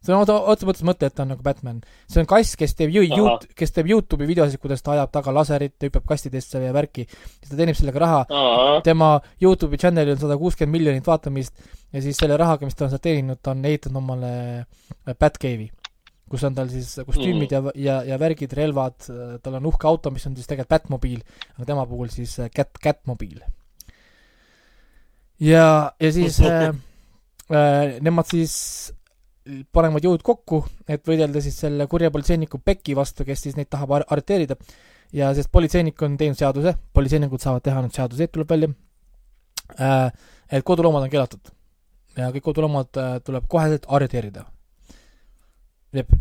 see 0.05 0.13
on 0.13 0.21
otse, 0.21 0.67
mõttes 0.69 0.85
mõte, 0.85 1.09
et 1.09 1.15
ta 1.17 1.25
on 1.25 1.33
nagu 1.33 1.43
Batman. 1.43 1.81
see 2.07 2.23
on 2.23 2.29
kass, 2.29 2.55
kes 2.59 2.75
teeb 2.79 2.93
ju-, 2.95 3.05
Ahah. 3.19 3.43
kes 3.57 3.75
teeb 3.75 3.91
Youtube'i 3.91 4.29
videosid, 4.29 4.61
kuidas 4.61 4.85
ta 4.85 4.95
ajab 4.95 5.11
taga 5.11 5.33
laserit, 5.35 5.75
hüppab 5.83 6.07
kastidesse 6.13 6.63
ja 6.63 6.73
värki, 6.75 7.07
siis 7.11 7.51
ta 7.51 7.59
teenib 7.59 7.75
sellega 7.75 8.05
raha 8.05 8.81
tema 8.87 9.15
Youtube'i 9.41 9.81
channel'il 9.81 10.15
on 10.15 10.21
sada 10.23 10.39
kuuskümmend 10.39 10.79
miljonit 10.79 11.07
vaatamist 11.07 11.59
ja 11.91 12.01
siis 12.01 12.17
selle 12.17 12.37
rahaga, 12.39 12.67
mis 12.67 12.77
ta 12.77 12.87
on 12.87 12.95
sealt 12.95 13.03
teeninud, 13.03 13.41
ta 13.43 13.51
on 13.51 13.65
ehitanud 13.65 14.03
omale 14.03 14.31
Batcave'i, 15.19 15.71
kus 16.29 16.43
on 16.47 16.55
tal 16.57 16.69
siis 16.73 16.95
kostüümid 17.05 17.51
mm. 17.51 17.53
ja, 17.53 17.73
ja, 17.75 17.97
ja 18.13 18.17
värgid, 18.21 18.53
relvad, 18.57 18.97
tal 19.43 19.59
on 19.59 19.69
uhke 19.69 19.87
auto, 19.89 20.11
mis 20.13 20.25
on 20.27 20.35
siis 20.37 20.49
tegelikult 20.49 20.73
Batmobiil, 20.73 21.21
aga 21.55 21.69
tema 21.69 21.85
puhul 21.89 22.09
siis 22.13 22.33
Cat, 22.55 22.73
Catmobiil. 22.81 23.43
ja, 25.39 25.67
ja 26.01 26.11
siis 26.15 26.39
äh, 26.41 26.71
äh, 27.51 27.97
nemad 28.05 28.29
siis 28.31 28.55
panevad 29.75 30.05
jõud 30.05 30.23
kokku, 30.25 30.63
et 30.89 31.05
võidelda 31.05 31.41
siis 31.43 31.59
selle 31.61 31.85
kurja 31.89 32.09
politseiniku 32.13 32.59
Becki 32.65 32.95
vastu, 32.97 33.25
kes 33.27 33.45
siis 33.45 33.57
neid 33.59 33.69
tahab 33.69 33.93
ar 33.99 34.07
arreteerida. 34.09 34.57
ja 35.13 35.29
sest 35.37 35.51
politseinik 35.53 36.01
on 36.01 36.17
teinud 36.17 36.37
seaduse, 36.37 36.73
politseinikud 36.93 37.41
saavad 37.41 37.63
teha 37.63 37.83
nüüd 37.85 37.93
seaduseid, 37.93 38.31
tuleb 38.33 38.49
välja 38.49 38.71
äh,, 39.79 40.09
et 40.49 40.65
koduloomad 40.65 41.05
on 41.05 41.13
keelatud. 41.13 41.53
ja 42.17 42.31
kõik 42.33 42.49
koduloomad 42.49 42.97
äh, 42.97 43.15
tuleb 43.21 43.45
koheselt 43.47 43.85
arreteerida. 43.87 44.47
Jep. 46.01 46.15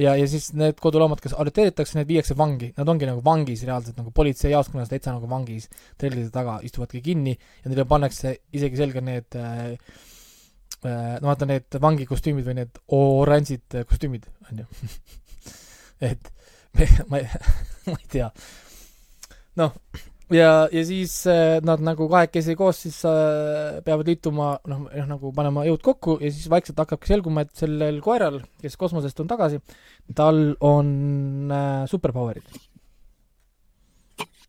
ja, 0.00 0.14
ja 0.16 0.28
siis 0.30 0.52
need 0.56 0.78
koduloomad, 0.80 1.20
kes 1.22 1.34
arreteeritakse, 1.36 1.98
need 1.98 2.08
viiakse 2.10 2.36
vangi, 2.38 2.70
nad 2.76 2.88
ongi 2.88 3.08
nagu 3.08 3.24
vangis 3.24 3.64
reaalselt, 3.68 3.98
nagu 4.00 4.12
politseijaoskonnas 4.16 4.92
täitsa 4.92 5.16
nagu 5.16 5.28
vangis, 5.30 5.68
trellide 6.00 6.30
taga 6.34 6.60
istuvadki 6.66 7.02
kinni 7.04 7.34
ja 7.36 7.72
neile 7.72 7.88
pannakse 7.90 8.38
isegi 8.56 8.80
selga 8.80 9.02
need 9.04 9.38
äh, 9.38 9.74
Äh, 10.80 11.18
no 11.20 11.28
vaata 11.28 11.44
need 11.44 11.76
vangikostüümid 11.76 12.46
või 12.46 12.54
need 12.56 12.78
oranžid 12.96 13.74
kostüümid, 13.88 14.24
on 14.48 14.62
ju 14.62 14.88
et 16.08 16.30
me, 16.72 16.86
ma 17.10 17.20
ei, 17.20 17.26
ma 17.90 17.98
ei 17.98 18.06
tea. 18.14 18.30
noh, 19.60 19.76
ja, 20.34 20.52
ja 20.72 20.84
siis 20.86 21.14
äh, 21.30 21.58
nad 21.66 21.82
nagu 21.84 22.08
kahekesi 22.10 22.56
koos 22.58 22.82
siis 22.84 23.00
äh, 23.08 23.80
peavad 23.86 24.08
liituma, 24.10 24.52
noh, 24.70 24.86
noh 24.88 25.12
nagu 25.14 25.34
panema 25.36 25.66
jõud 25.68 25.84
kokku 25.84 26.18
ja 26.22 26.32
siis 26.32 26.48
vaikselt 26.52 26.80
hakkabki 26.82 27.14
selguma, 27.14 27.44
et 27.46 27.54
sellel 27.58 28.00
koeral, 28.04 28.40
kes 28.62 28.78
kosmosest 28.80 29.22
on 29.22 29.30
tagasi, 29.30 29.62
tal 30.16 30.42
on 30.64 30.90
äh, 31.54 31.86
superpowerid 31.90 32.60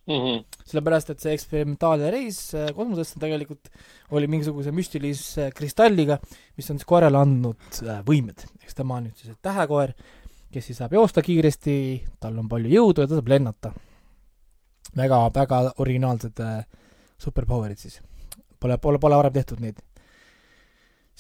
mm. 0.08 0.14
-hmm. 0.14 0.44
sellepärast, 0.66 1.10
et 1.10 1.20
see 1.20 1.34
eksperimentaalne 1.36 2.12
reis 2.12 2.40
äh, 2.56 2.72
kosmosesse 2.76 3.20
tegelikult 3.20 3.70
oli 4.12 4.28
mingisuguse 4.28 4.72
müstilise 4.72 5.52
kristalliga, 5.56 6.20
mis 6.58 6.72
on 6.72 6.80
siis 6.80 6.90
koerale 6.90 7.22
andnud 7.22 7.82
äh, 7.84 8.02
võimed. 8.08 8.45
eks 8.64 8.76
tema 8.76 8.99
on 8.99 9.10
nüüd 9.10 9.18
siis 9.18 9.38
tähekoer, 9.41 9.94
kes 10.52 10.66
siis 10.66 10.82
saab 10.82 10.94
joosta 10.94 11.22
kiiresti, 11.22 11.78
tal 12.20 12.38
on 12.40 12.49
palju 12.49 12.72
jõudu 12.72 13.06
ja 13.06 13.08
ta 13.08 13.20
saab 13.20 13.32
lennata. 13.32 13.74
Väga, 14.97 15.22
väga 15.35 15.61
originaalsed 15.84 16.43
äh, 16.43 16.65
superpowerid 17.22 17.80
siis. 17.80 18.01
Pole, 18.61 18.77
pole, 18.77 18.99
pole 19.01 19.18
varem 19.18 19.34
tehtud 19.34 19.61
neid. 19.63 19.80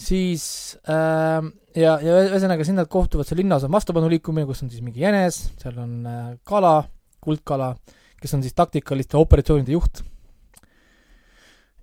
siis 0.01 0.43
äh, 0.89 1.41
ja, 1.75 1.97
ja 2.01 2.19
ühesõnaga, 2.27 2.65
siin 2.65 2.79
nad 2.79 2.89
kohtuvad, 2.89 3.27
seal 3.27 3.41
linnas 3.43 3.65
on 3.67 3.73
vastupanuliikumine, 3.73 4.47
kus 4.49 4.63
on 4.63 4.69
siis 4.71 4.81
mingi 4.81 5.03
jänes, 5.03 5.43
seal 5.61 5.77
on 5.81 5.97
äh, 6.09 6.29
kala, 6.47 6.79
kuldkala 7.21 7.75
kes 8.21 8.37
on 8.37 8.45
siis 8.45 8.55
taktikaliste 8.57 9.17
operatsioonide 9.17 9.73
juht. 9.73 10.03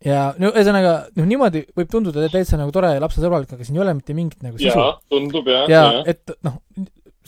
ja 0.05 0.29
no 0.39 0.53
ühesõnaga, 0.53 0.93
noh 1.19 1.27
niimoodi 1.27 1.65
võib 1.77 1.89
tunduda 1.91 2.29
täitsa 2.31 2.59
nagu 2.61 2.71
tore 2.75 2.93
ja 2.95 3.03
lapsesõbralik, 3.03 3.51
aga 3.57 3.67
siin 3.67 3.81
ei 3.81 3.83
ole 3.83 3.97
mitte 3.99 4.15
mingit 4.15 4.45
nagu 4.47 4.61
sisu. 4.61 4.85
tundub 5.11 5.51
jah. 5.51 5.67
ja, 5.71 5.83
ja., 5.97 6.05
et 6.15 6.37
noh, 6.47 6.61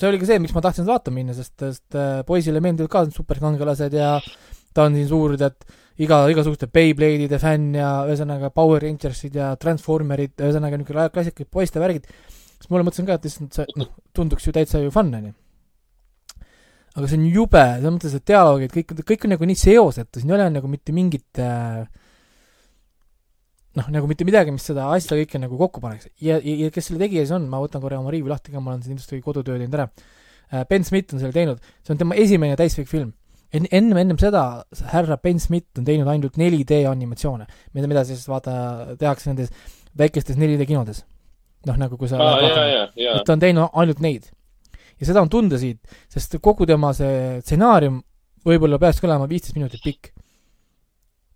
see 0.01 0.09
oli 0.09 0.21
ka 0.21 0.29
see, 0.31 0.41
miks 0.43 0.55
ma 0.57 0.63
tahtsin 0.65 0.87
seda 0.87 0.97
vaatama 0.97 1.21
minna, 1.21 1.37
sest, 1.37 1.55
sest 1.61 1.99
äh, 1.99 2.23
poisile 2.29 2.63
meeldivad 2.65 2.91
ka 2.93 3.05
superkangelased 3.15 3.97
ja 3.97 4.17
ta 4.75 4.87
on 4.87 4.97
siin 4.97 5.09
suur, 5.11 5.37
tead, 5.41 5.59
iga, 6.01 6.23
igasuguste 6.33 6.71
Beyblade'ide 6.73 7.41
fänn 7.43 7.75
ja 7.77 7.93
ühesõnaga 8.09 8.53
Power 8.55 8.83
Rangersid 8.85 9.37
ja 9.37 9.53
Transformerid, 9.61 10.37
ühesõnaga 10.39 10.81
niisugune 10.81 11.11
klassikalised 11.13 11.53
poiste 11.53 11.83
värgid, 11.83 12.09
siis 12.57 12.73
mulle 12.73 12.87
mõtlesin 12.89 13.09
ka, 13.09 13.19
et 13.19 13.29
lihtsalt 13.29 13.61
see, 13.61 13.79
noh, 13.81 13.93
tunduks 14.17 14.49
ju 14.49 14.57
täitsa 14.57 14.83
ju 14.83 14.93
fun, 14.95 15.13
on 15.19 15.31
ju 15.31 15.37
aga 16.97 17.07
see 17.07 17.21
on 17.21 17.27
jube, 17.31 17.63
selles 17.79 17.95
mõttes, 17.95 18.15
et 18.17 18.27
dialoogid, 18.27 18.73
kõik, 18.75 18.95
kõik 19.07 19.27
on 19.27 19.35
nagu 19.37 19.47
nii 19.47 19.59
seosetu, 19.59 20.21
siin 20.21 20.33
ei 20.33 20.37
ole 20.37 20.49
nagu 20.57 20.71
mitte 20.71 20.95
mingit 20.95 21.41
äh, 21.43 21.85
noh, 23.79 23.91
nagu 23.95 24.09
mitte 24.11 24.27
midagi, 24.27 24.55
mis 24.55 24.67
seda 24.67 24.89
asja 24.95 25.19
kõike 25.19 25.41
nagu 25.43 25.59
kokku 25.61 25.83
paneks. 25.83 26.09
ja, 26.23 26.39
ja, 26.43 26.57
ja 26.65 26.71
kes 26.75 26.91
selle 26.91 27.03
tegija 27.03 27.25
siis 27.25 27.35
on, 27.37 27.47
ma 27.51 27.61
võtan 27.63 27.83
korra 27.83 28.01
oma 28.01 28.13
riivi 28.15 28.33
lahti 28.33 28.55
ka, 28.55 28.63
ma 28.63 28.75
olen 28.75 28.83
siin 28.85 28.97
ilmselt 28.97 29.23
kodutöö 29.25 29.61
teinud 29.61 29.79
ära. 29.79 29.89
Äh, 30.51 30.65
Ben 30.71 30.87
Smith 30.87 31.15
on 31.15 31.23
selle 31.23 31.37
teinud, 31.37 31.63
see 31.85 31.95
on 31.95 32.01
tema 32.01 32.19
esimene 32.19 32.59
täispikk 32.59 32.91
film. 32.91 33.13
En-, 33.55 33.69
ennem, 33.71 33.99
ennem 34.03 34.19
seda 34.19 34.65
härra 34.93 35.19
Ben 35.23 35.39
Smith 35.43 35.79
on 35.79 35.87
teinud 35.87 36.11
ainult 36.11 36.39
4D 36.39 36.85
animatsioone, 36.91 37.47
mida, 37.75 37.91
mida 37.91 38.05
siis 38.09 38.27
vaata, 38.31 38.97
tehakse 38.99 39.31
nendes 39.31 39.55
väikestes 39.99 40.39
4D 40.39 40.67
kinodes. 40.71 41.05
noh, 41.69 41.77
nagu 41.77 41.99
kui 42.01 42.09
sa 42.09 42.17
ah, 42.17 42.39
ta 43.21 43.35
on 43.35 43.43
teinud 43.43 43.75
ainult 43.77 43.99
neid 44.01 44.31
ja 45.01 45.09
seda 45.09 45.25
on 45.25 45.31
tunda 45.33 45.59
siit, 45.61 45.81
sest 46.13 46.37
kogu 46.45 46.67
tema 46.69 46.93
see 46.97 47.41
stsenaarium 47.43 47.99
võib-olla 48.47 48.79
peakski 48.81 49.09
olema 49.09 49.29
viisteist 49.29 49.57
minutit 49.57 49.83
pikk. 49.85 50.13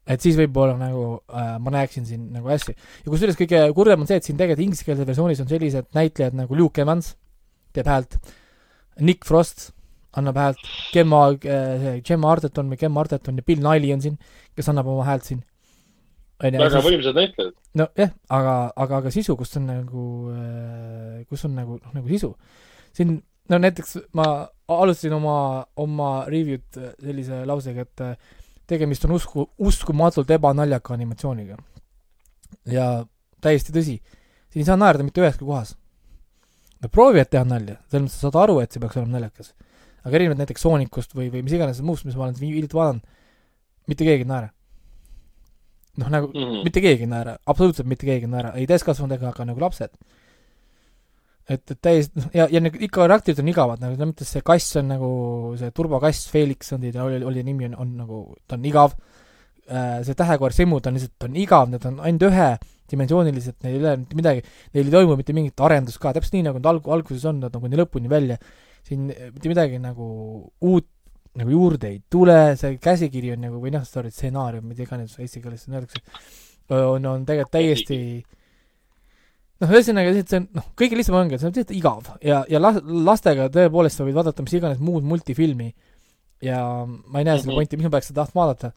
Et 0.04 0.24
siis 0.24 0.36
võib-olla 0.38 0.76
nagu 0.78 1.04
äh, 1.32 1.54
ma 1.62 1.72
näeksin 1.78 2.06
siin 2.08 2.26
nagu 2.34 2.50
hästi. 2.52 2.74
ja 2.76 3.12
kusjuures 3.12 3.38
kõige 3.40 3.62
kurvem 3.76 4.04
on 4.04 4.10
see, 4.10 4.18
et 4.20 4.26
siin 4.26 4.38
tegelikult 4.40 4.66
ingliskeelses 4.66 5.08
versioonis 5.08 5.40
on 5.44 5.50
sellised 5.50 5.88
näitlejad 5.96 6.36
nagu 6.36 6.58
Luke 6.58 6.82
Evans 6.82 7.14
teeb 7.74 7.88
häält, 7.90 8.18
Nick 9.00 9.26
Frost 9.26 9.70
annab 10.18 10.38
häält, 10.38 10.62
Gemma 10.92 11.24
äh,, 11.32 11.88
Gemma 12.06 12.30
Arterton 12.34 12.70
või 12.70 12.78
Gemma 12.78 13.02
Arterton 13.02 13.40
ja 13.40 13.46
Bill 13.46 13.64
Nighy 13.64 13.90
on 13.96 14.04
siin, 14.04 14.20
kes 14.54 14.70
annab 14.70 14.90
oma 14.92 15.06
häält 15.08 15.26
siin. 15.30 15.42
väga 16.44 16.82
võimsad 16.84 17.18
näitlejad. 17.18 17.54
nojah, 17.80 18.14
aga, 18.28 18.54
aga, 18.76 19.00
aga 19.02 19.14
sisu, 19.14 19.36
kus 19.40 19.56
on 19.58 19.70
nagu 19.72 20.08
äh,, 20.34 21.22
kus 21.30 21.48
on 21.48 21.56
nagu, 21.58 21.80
noh, 21.80 21.96
nagu 21.96 22.12
sisu. 22.12 22.34
siin 22.94 23.16
no 23.50 23.58
näiteks 23.60 23.98
ma 24.16 24.28
alustasin 24.68 25.16
oma, 25.16 25.36
oma 25.76 26.10
review'd 26.30 26.78
sellise 27.02 27.42
lausega, 27.48 27.84
et 27.84 28.04
äh, 28.04 28.14
tegemist 28.70 29.04
on 29.04 29.14
usku, 29.18 29.46
uskumatult 29.58 30.30
ebanaljaka 30.30 30.94
animatsiooniga. 30.94 31.56
ja 32.70 33.04
täiesti 33.44 33.72
tõsi, 33.74 33.98
siin 34.52 34.62
ei 34.62 34.68
saa 34.68 34.78
naerda 34.80 35.04
mitte 35.04 35.20
üheski 35.20 35.44
kohas. 35.44 35.74
Nad 36.80 36.92
proovivad 36.92 37.28
teha 37.32 37.44
nalja, 37.48 37.76
selles 37.88 38.06
mõttes 38.06 38.18
sa 38.20 38.28
saad 38.28 38.40
aru, 38.44 38.58
et 38.62 38.72
see 38.72 38.80
peaks 38.80 38.96
olema 39.00 39.18
naljakas. 39.18 39.54
aga 40.04 40.16
erinevalt 40.16 40.42
näiteks 40.42 40.62
Soonikust 40.64 41.14
või, 41.16 41.30
või 41.32 41.42
mis 41.44 41.52
iganes 41.56 41.80
muust, 41.80 42.04
mis 42.04 42.16
ma 42.16 42.26
olen 42.26 42.36
hiljuti 42.40 42.76
vaadanud, 42.76 43.06
mitte 43.88 44.04
keegi 44.04 44.24
ei 44.24 44.28
naera. 44.28 44.50
noh, 45.96 46.08
nagu 46.10 46.28
mm 46.28 46.40
-hmm. 46.40 46.64
mitte 46.64 46.80
keegi 46.80 47.02
ei 47.02 47.10
naera, 47.10 47.38
absoluutselt 47.46 47.88
mitte 47.88 48.06
keegi 48.06 48.26
ei 48.26 48.30
naera, 48.30 48.52
ei 48.52 48.66
täiskasvanud 48.66 49.16
ega 49.16 49.32
ka 49.32 49.44
nagu 49.44 49.60
lapsed 49.60 49.92
et, 51.48 51.60
et 51.60 51.80
täiesti, 51.82 52.20
noh, 52.20 52.30
ja, 52.36 52.46
ja 52.52 52.62
need 52.62 52.78
ikka 52.86 53.02
karakterid 53.02 53.42
on 53.42 53.50
igavad, 53.52 53.82
nagu 53.82 53.96
selles 53.96 54.10
mõttes 54.12 54.30
see 54.36 54.44
kass 54.46 54.78
on 54.80 54.88
nagu, 54.94 55.10
see 55.60 55.74
turbokass, 55.76 56.28
Felix 56.32 56.72
on 56.76 56.86
ta, 56.86 57.04
oli, 57.04 57.20
oli 57.26 57.44
nimi, 57.46 57.68
on, 57.68 57.76
on 57.84 57.92
nagu, 58.00 58.20
ta 58.48 58.56
on 58.56 58.64
igav, 58.70 58.94
äh, 59.68 59.98
see 60.06 60.16
tähekoer 60.18 60.56
Simmu, 60.56 60.80
ta 60.80 60.92
on 60.92 60.98
lihtsalt, 60.98 61.16
ta 61.20 61.28
on 61.28 61.36
igav, 61.40 61.68
need 61.72 61.84
on 61.90 62.00
ainult 62.08 62.26
ühedimensioonilised, 62.30 63.58
neil 63.66 63.76
ei 63.76 63.82
ole 63.82 63.94
mitte 64.02 64.20
midagi, 64.20 64.44
neil 64.72 64.88
ei 64.88 64.96
toimu 64.96 65.18
mitte 65.20 65.36
mingit 65.36 65.64
arendust 65.68 66.00
ka, 66.02 66.14
täpselt 66.16 66.38
nii, 66.38 66.48
nagu 66.48 66.62
nad 66.62 66.72
alg-, 66.72 66.90
alguses 66.96 67.28
on, 67.28 67.44
nad 67.44 67.56
on 67.56 67.66
kuni 67.66 67.80
lõpuni 67.80 68.12
välja, 68.12 68.40
siin 68.84 69.08
mitte 69.10 69.52
midagi 69.52 69.80
nagu 69.82 70.08
uut 70.64 70.88
nagu 71.34 71.50
juurde 71.50 71.88
ei 71.90 71.96
tule, 72.10 72.54
see 72.54 72.76
käsikiri 72.78 73.32
on 73.34 73.40
nagu, 73.48 73.58
või 73.58 73.72
noh, 73.74 73.82
sorry, 73.88 74.12
stsenaarium, 74.14 74.68
mida 74.70 74.84
iganes 74.84 75.16
eesti 75.18 75.40
keeles 75.42 75.66
öeldakse, 75.66 75.98
on, 76.70 77.08
on 77.10 77.24
tegelikult 77.26 77.56
täiesti 77.56 77.98
noh, 79.62 79.70
ühesõnaga 79.70 80.12
lihtsalt 80.12 80.32
see 80.32 80.40
on, 80.42 80.48
noh, 80.58 80.68
kõige 80.80 80.98
lihtsam 80.98 81.18
ongi, 81.18 81.36
et 81.36 81.42
see 81.42 81.50
on 81.50 81.54
lihtsalt 81.54 81.76
igav 81.76 82.08
ja, 82.24 82.42
ja 82.50 82.60
las-, 82.62 82.80
lastega 82.82 83.50
tõepoolest 83.54 84.00
sa 84.00 84.06
võid 84.06 84.18
vaadata 84.18 84.44
mis 84.46 84.56
iganes 84.58 84.82
muud 84.82 85.06
multifilmi 85.06 85.70
ja 86.44 86.58
ma 86.86 87.20
ei 87.20 87.28
näe 87.28 87.38
selle 87.38 87.46
mm 87.46 87.50
-hmm. 87.50 87.60
pointi, 87.60 87.76
miks 87.78 87.88
ma 87.88 87.94
peaks 87.96 88.10
seda 88.10 88.24
tahtma 88.24 88.42
vaadata. 88.42 88.72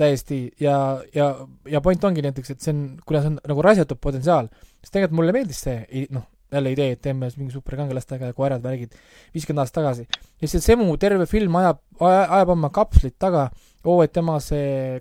täiesti, 0.00 0.52
ja, 0.60 1.02
ja, 1.14 1.46
ja 1.68 1.80
point 1.84 2.04
ongi 2.04 2.22
näiteks, 2.22 2.50
et 2.50 2.60
see 2.64 2.72
on, 2.72 2.84
kuna 3.04 3.20
see 3.20 3.28
on 3.28 3.40
nagu 3.50 3.62
raisatud 3.62 3.98
potentsiaal, 4.00 4.46
siis 4.80 4.94
tegelikult 4.94 5.16
mulle 5.18 5.32
meeldis 5.34 5.58
see, 5.60 6.06
noh, 6.14 6.22
jälle 6.52 6.74
idee, 6.74 6.92
et 6.96 7.02
teeme 7.02 7.30
mingi 7.36 7.54
superkangelastega 7.54 8.32
koerad, 8.36 8.62
värgid, 8.62 8.94
viiskümmend 9.34 9.64
aastat 9.64 9.82
tagasi. 9.82 10.06
lihtsalt 10.42 10.66
see 10.66 10.78
mu 10.80 10.96
terve 11.00 11.26
film 11.30 11.56
ajab, 11.62 11.82
ajab 12.00 12.54
oma 12.56 12.70
kapslit 12.74 13.18
taga, 13.18 13.48
oo, 13.84 14.00
et 14.02 14.12
tema 14.12 14.38
see, 14.44 15.00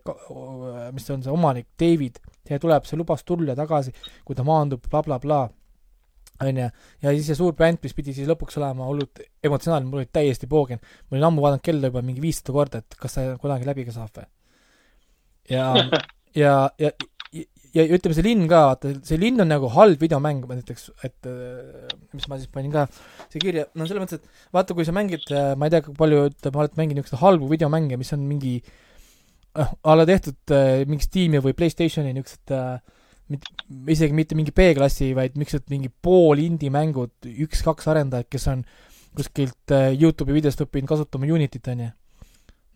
mis 0.93 1.05
see 1.07 1.15
on, 1.15 1.23
see 1.25 1.33
omanik, 1.33 1.67
David 1.79 2.19
see 2.49 2.59
tuleb, 2.61 2.85
see 2.87 2.99
lubas 2.99 3.23
tulla 3.27 3.55
tagasi, 3.57 3.93
kui 4.25 4.37
ta 4.37 4.45
maandub 4.47 4.81
bla,, 4.85 5.03
blablabla, 5.05 5.39
onju, 6.45 6.67
ja 7.03 7.13
siis 7.13 7.29
see 7.29 7.37
suur 7.37 7.55
bänd, 7.57 7.81
mis 7.83 7.95
pidi 7.97 8.15
siis 8.15 8.29
lõpuks 8.29 8.57
olema 8.61 8.87
hullult 8.87 9.21
emotsionaalne, 9.45 9.89
mul 9.89 10.03
oli 10.03 10.09
täiesti 10.13 10.49
poogen. 10.49 10.81
ma 10.81 11.17
olin 11.17 11.29
ammu 11.29 11.45
vaadanud 11.45 11.65
kella 11.65 11.91
juba 11.91 12.03
mingi 12.05 12.23
viissada 12.23 12.55
korda, 12.55 12.81
et 12.81 12.99
kas 12.99 13.17
see 13.17 13.35
kunagi 13.43 13.69
läbi 13.69 13.85
ka 13.87 13.95
saab 13.95 14.21
või. 14.21 14.29
ja, 15.49 15.67
ja, 16.43 16.55
ja, 16.79 16.93
ja, 17.75 17.85
ütleme, 17.85 18.17
see 18.17 18.25
linn 18.25 18.49
ka, 18.49 18.65
vaata, 18.71 18.93
see 19.05 19.19
linn 19.21 19.43
on 19.43 19.51
nagu 19.51 19.69
halb 19.75 20.01
videomäng, 20.01 20.43
ma 20.49 20.57
näiteks, 20.57 20.89
et 21.07 21.29
mis 22.15 22.27
ma 22.29 22.39
siis 22.39 22.51
panin 22.53 22.73
ka 22.73 22.87
siia 23.29 23.41
kirja, 23.43 23.65
no 23.77 23.87
selles 23.89 24.03
mõttes, 24.03 24.21
et 24.21 24.53
vaata, 24.55 24.77
kui 24.77 24.87
sa 24.87 24.95
mängid, 24.95 25.25
ma 25.59 25.69
ei 25.69 25.75
tea, 25.75 25.85
kui 25.85 25.97
palju, 25.97 26.27
ütleme, 26.31 26.63
oled 26.63 26.77
mänginud 26.79 27.03
niisuguseid 27.03 27.23
halbu 27.25 27.49
videomänge, 27.51 27.99
mis 28.01 28.13
on 28.17 28.25
mingi 28.29 28.57
äh, 28.59 28.77
a 29.57 29.95
la 29.95 30.05
tehtud 30.05 30.53
äh, 30.53 30.85
mingi 30.89 31.07
Steam'i 31.07 31.41
või 31.43 31.55
Playstationi 31.57 32.13
niisugused 32.13 32.53
äh, 32.53 32.79
isegi 33.93 34.15
mitte 34.17 34.37
mingi 34.37 34.53
B-klassi, 34.55 35.11
vaid 35.17 35.37
niisugused 35.37 35.69
mingi 35.73 35.89
pool 35.89 36.41
indie-mängud, 36.43 37.29
üks-kaks 37.45 37.89
arendajat, 37.91 38.29
kes 38.31 38.47
on 38.53 38.63
kuskilt 39.17 39.73
äh, 39.75 39.91
Youtube'i 39.95 40.37
videost 40.37 40.61
õppinud 40.65 40.89
kasutama 40.89 41.29
Unityt, 41.29 41.71
onju. 41.73 41.89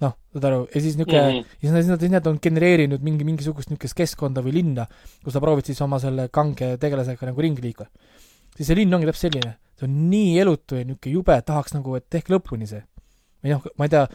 noh, 0.02 0.14
saad 0.34 0.48
aru, 0.50 0.62
ja 0.74 0.82
siis 0.82 0.98
niisugune 0.98 1.22
mm. 1.22 1.36
-hmm. 1.38 1.58
ja 1.62 1.70
siis 1.70 1.90
nad, 1.90 2.00
siis 2.00 2.12
nad 2.12 2.28
on 2.28 2.40
genereerinud 2.42 3.04
mingi, 3.06 3.26
mingisugust 3.28 3.70
niisugust 3.70 3.98
keskkonda 3.98 4.44
või 4.46 4.56
linna, 4.58 4.88
kus 5.24 5.36
sa 5.36 5.42
proovid 5.44 5.70
siis 5.70 5.82
oma 5.86 6.00
selle 6.02 6.30
kange 6.34 6.78
tegelasega 6.82 7.30
nagu 7.30 7.42
ringi 7.42 7.62
liikuda. 7.62 7.90
siis 8.58 8.68
see 8.68 8.78
linn 8.78 8.94
ongi 8.94 9.10
täpselt 9.10 9.34
selline, 9.34 9.58
see 9.78 9.88
on 9.88 9.98
nii 10.10 10.40
elutu 10.40 10.80
ja 10.80 10.86
niisugune 10.86 11.14
jube, 11.14 11.42
tahaks 11.42 11.74
nagu, 11.78 11.96
et 11.96 12.10
tehke 12.10 12.34
lõpuni 12.34 12.68
see. 12.70 12.84
või 13.44 13.56
noh, 13.56 13.66
ma 13.78 13.86
ei 13.86 13.94
tea, 13.96 14.08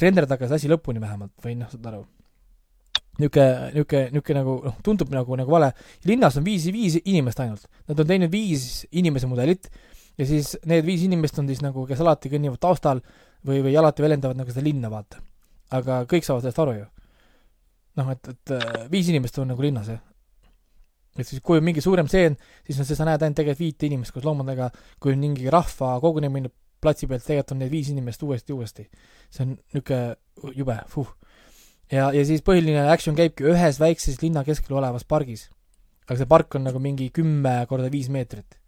renderdage 0.00 0.48
see 0.48 0.60
asi 0.60 0.68
lõpuni 0.68 1.00
vähemalt 1.00 1.32
või 1.44 1.56
noh, 1.58 1.70
saad 1.70 1.90
aru. 1.92 2.04
niisugune, 3.18 3.72
niisugune, 3.74 4.04
niisugune 4.12 4.38
nagu 4.40 4.60
noh, 4.68 4.78
tundub 4.86 5.10
nagu, 5.10 5.36
nagu 5.36 5.50
vale. 5.50 5.72
linnas 6.04 6.38
on 6.38 6.44
viis, 6.44 6.70
viis 6.72 7.00
inimest 7.04 7.40
ainult, 7.40 7.66
nad 7.88 8.00
on 8.00 8.06
teinud 8.06 8.30
viis 8.32 8.86
inimese 8.92 9.26
mudelit 9.26 9.70
ja 10.18 10.26
siis 10.26 10.54
need 10.68 10.84
viis 10.86 11.02
inimest 11.02 11.38
on 11.42 11.48
siis 11.50 11.62
nagu, 11.64 11.86
kes 11.88 12.00
alati 12.00 12.30
kõnnivad 12.30 12.60
taustal 12.62 13.02
või, 13.46 13.60
või 13.64 13.76
alati 13.78 14.04
väljendavad 14.04 14.40
nagu 14.40 14.52
seda 14.52 14.64
linna, 14.64 14.90
vaata. 14.92 15.20
aga 15.74 16.02
kõik 16.10 16.26
saavad 16.26 16.44
sellest 16.44 16.60
aru 16.64 16.74
ju. 16.78 16.88
noh, 18.00 18.10
et, 18.10 18.28
et 18.32 18.56
äh, 18.56 18.74
viis 18.90 19.08
inimest 19.12 19.38
on 19.38 19.52
nagu 19.52 19.62
linnas, 19.62 19.88
jah. 19.92 20.02
et 21.18 21.26
siis, 21.26 21.42
kui 21.44 21.60
on 21.60 21.64
mingi 21.64 21.84
suurem 21.84 22.08
stseen, 22.10 22.36
siis 22.66 22.80
no, 22.80 22.88
sa 22.88 23.08
näed 23.08 23.22
ainult 23.22 23.38
tegelikult 23.40 23.64
viite 23.64 23.88
inimest 23.90 24.14
koos 24.14 24.26
loomadega, 24.26 24.70
kui 25.00 25.14
on 25.14 25.22
mingi 25.22 25.50
rahva 25.52 25.98
kogunemine 26.02 26.50
platsi 26.84 27.08
pealt, 27.08 27.24
tegelikult 27.24 27.54
on 27.54 27.62
need 27.64 27.72
viis 27.72 27.90
inimest 27.92 28.22
uuesti, 28.22 28.52
uuesti. 28.52 28.88
see 29.30 29.46
on 29.46 29.54
niisugune 29.56 30.54
jube, 30.56 30.78
fuh. 30.90 31.14
ja, 31.92 32.10
ja 32.12 32.24
siis 32.26 32.44
põhiline 32.44 32.88
action 32.92 33.16
käibki 33.16 33.46
ühes 33.52 33.80
väikses 33.80 34.20
linna 34.22 34.44
keskel 34.44 34.76
olevas 34.76 35.04
pargis. 35.04 35.48
aga 36.08 36.20
see 36.20 36.28
park 36.28 36.58
on 36.58 36.66
nagu 36.68 36.80
mingi 36.82 37.10
kümme 37.14 37.64
korda 37.68 37.90
viis 37.92 38.10
meetrit. 38.12 38.58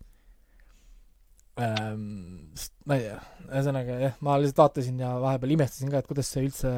Ma 1.57 2.97
ei 2.99 3.07
tea, 3.07 3.17
ühesõnaga 3.49 3.97
jah, 4.03 4.17
ma 4.25 4.37
lihtsalt 4.41 4.61
vaatasin 4.61 4.99
ja 5.01 5.15
vahepeal 5.23 5.55
imestasin 5.55 5.93
ka, 5.93 6.03
et 6.03 6.11
kuidas 6.11 6.29
see 6.33 6.45
üldse, 6.45 6.73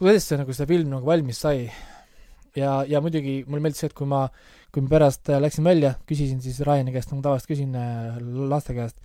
kuidas 0.00 0.26
see 0.26 0.38
nagu 0.40 0.56
see 0.56 0.66
film 0.70 0.90
nagu 0.90 1.06
valmis 1.06 1.38
sai. 1.44 1.68
ja, 2.58 2.80
ja 2.90 3.02
muidugi 3.04 3.44
mulle 3.46 3.62
meeldis 3.62 3.84
see, 3.84 3.92
et 3.92 3.96
kui 3.96 4.10
ma, 4.10 4.24
kui 4.74 4.82
ma 4.82 4.90
pärast 4.90 5.30
äh, 5.30 5.38
läksin 5.42 5.66
välja, 5.66 5.94
küsisin 6.08 6.42
siis 6.42 6.58
Ryan'i 6.66 6.94
käest, 6.96 7.12
nagu 7.12 7.22
tavaliselt 7.22 7.52
küsin 7.52 7.78
äh, 7.78 8.18
laste 8.50 8.74
käest, 8.74 8.98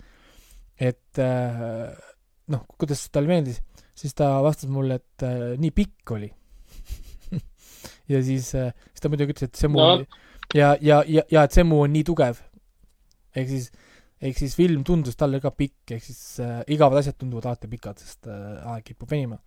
et 0.82 1.22
äh, 1.22 1.94
noh, 2.50 2.66
kuidas 2.74 3.06
talle 3.14 3.30
meeldis, 3.30 3.62
siis 3.96 4.18
ta 4.18 4.34
vastas 4.42 4.70
mulle, 4.72 4.98
et 4.98 5.26
nii 5.62 5.72
pikk 5.78 6.16
oli 6.18 6.32
ja 8.12 8.18
siis 8.18 8.50
siis 8.50 9.02
ta 9.02 9.12
muidugi 9.12 9.36
ütles, 9.36 9.46
et 9.46 9.62
see 9.62 9.70
mu 9.70 9.78
No. 9.78 10.58
ja, 10.58 10.74
ja, 10.82 11.04
ja, 11.06 11.22
ja 11.30 11.46
et 11.46 11.54
see 11.54 11.62
mu 11.66 11.84
on 11.84 11.94
nii 11.94 12.04
tugev. 12.06 12.42
ehk 13.36 13.48
siis, 13.50 13.70
ehk 14.22 14.38
siis 14.38 14.54
film 14.56 14.84
tundus 14.86 15.18
talle 15.18 15.40
ka 15.42 15.52
pikk, 15.52 15.96
ehk 15.96 16.04
siis 16.04 16.20
äh, 16.44 16.60
igavad 16.72 17.02
asjad 17.02 17.18
tunduvad 17.20 17.50
alati 17.50 17.68
pikad, 17.70 18.00
sest 18.00 18.28
äh, 18.30 18.62
aeg 18.72 18.86
kipub 18.86 19.10
venima. 19.12 19.38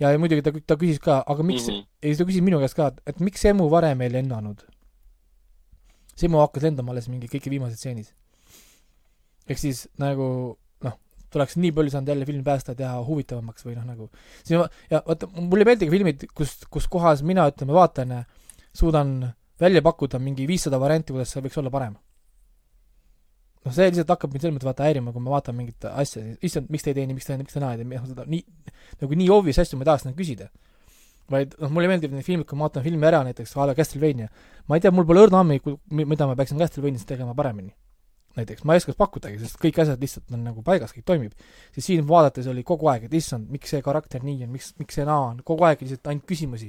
ja, 0.00 0.10
ja 0.12 0.20
muidugi 0.20 0.44
ta, 0.44 0.52
ta 0.72 0.76
küsis 0.80 1.00
ka, 1.02 1.22
aga 1.26 1.44
miks 1.44 1.68
mm. 1.68 1.74
-hmm. 1.74 1.88
ja 2.02 2.08
siis 2.08 2.22
ta 2.22 2.28
küsis 2.28 2.44
minu 2.44 2.60
käest 2.62 2.76
ka, 2.78 2.90
et 3.06 3.20
miks 3.20 3.44
emu 3.44 3.68
varem 3.70 4.00
ei 4.00 4.12
lennanud. 4.12 4.64
Semu 6.16 6.38
hakkas 6.40 6.62
lendama 6.64 6.92
alles 6.92 7.08
mingi 7.12 7.28
kõige 7.28 7.50
viimases 7.52 7.78
stseenis. 7.78 8.14
ehk 9.48 9.58
siis 9.58 9.88
nagu 10.00 10.56
noh, 10.82 10.94
tuleks 11.30 11.56
nii 11.56 11.72
palju 11.72 11.90
saanud 11.90 12.08
jälle 12.08 12.26
filmi 12.26 12.42
päästa 12.42 12.72
ja 12.72 12.76
teha 12.76 13.04
huvitavamaks 13.04 13.66
või 13.66 13.76
noh, 13.76 13.84
nagu 13.84 14.10
siin 14.44 14.60
ma- 14.60 14.70
ja 14.90 15.02
vaata, 15.06 15.28
mulle 15.36 15.62
ei 15.62 15.70
meeldigi 15.70 15.90
filmid, 15.90 16.24
kus, 16.34 16.56
kus 16.70 16.88
kohas 16.88 17.22
mina, 17.22 17.46
ütleme, 17.52 17.72
vaatajana 17.76 18.24
suudan 18.72 19.34
välja 19.60 19.82
pakkuda 19.82 20.18
mingi 20.18 20.48
viissada 20.48 20.80
varianti, 20.80 21.12
kuidas 21.12 21.30
see 21.32 21.44
võiks 21.44 21.58
olla 21.60 21.70
parem. 21.70 21.94
noh, 23.66 23.74
see 23.74 23.88
lihtsalt 23.90 24.12
hakkab 24.14 24.32
mind 24.32 24.44
selles 24.44 24.56
mõttes 24.56 24.68
vaata 24.68 24.86
häirima, 24.86 25.12
kui 25.14 25.24
ma 25.24 25.34
vaatan 25.34 25.56
mingit 25.58 25.88
asja, 25.90 26.22
issand, 26.46 26.70
miks 26.72 26.86
te 26.86 26.92
ei 26.92 26.98
tee 26.98 27.08
nii, 27.08 27.18
miks 27.18 27.26
te, 27.28 27.36
miks 27.40 27.56
te 27.56 27.62
naa 27.62 27.74
ei 27.74 27.82
tee, 27.82 27.88
noh 27.90 28.04
seda 28.06 28.26
nii, 28.30 28.44
nagu 29.02 29.18
nii 29.22 29.28
obvious 29.34 29.58
asju 29.62 29.78
ma 29.78 29.86
ei 29.86 29.90
tahaks 29.90 30.06
nagu 30.06 30.18
küsida. 30.20 30.50
vaid 31.32 31.56
noh, 31.58 31.72
mulle 31.74 31.90
meeldib 31.90 32.12
need 32.14 32.22
filmid, 32.22 32.46
kui 32.46 32.58
ma 32.58 32.68
vaatan 32.68 32.84
filmi 32.84 33.06
ära 33.08 33.24
näiteks, 33.26 33.56
a 33.58 33.64
la 33.66 33.74
Castlevania, 33.74 34.28
ma 34.70 34.78
ei 34.78 34.84
tea, 34.84 34.92
mul 34.94 35.08
pole 35.08 35.24
õrna 35.26 35.40
ammi, 35.42 35.58
mida 35.98 36.28
ma 36.30 36.36
peaksin 36.38 36.60
Castlevanias 36.62 37.02
tegema 37.08 37.34
paremini. 37.34 37.74
näiteks, 38.36 38.66
ma 38.68 38.74
ei 38.76 38.82
oskaks 38.82 38.98
pakkudagi, 39.00 39.40
sest 39.40 39.56
kõik 39.58 39.80
asjad 39.80 40.02
lihtsalt 40.02 40.34
on 40.36 40.42
nagu 40.44 40.62
paigas, 40.62 40.92
kõik 40.94 41.06
toimib. 41.08 41.32
siis 41.74 41.86
siin 41.88 42.06
vaadates 42.06 42.46
oli 42.52 42.62
kogu 42.62 42.86
aeg, 42.92 43.08
et 43.08 43.14
issand, 43.16 43.48
miks 43.50 43.72
see 43.72 43.82
karakter 43.82 44.22
nii 44.22 44.44
on, 44.44 44.52
miks, 44.52 44.74
miks 44.78 45.00
see 45.00 45.06
naa 45.08 45.32
on, 45.32 45.40
kogu 45.42 45.64
aeg 45.64 45.80
lihtsalt 45.82 46.12
ainult 46.12 46.26
küsimusi. 46.28 46.68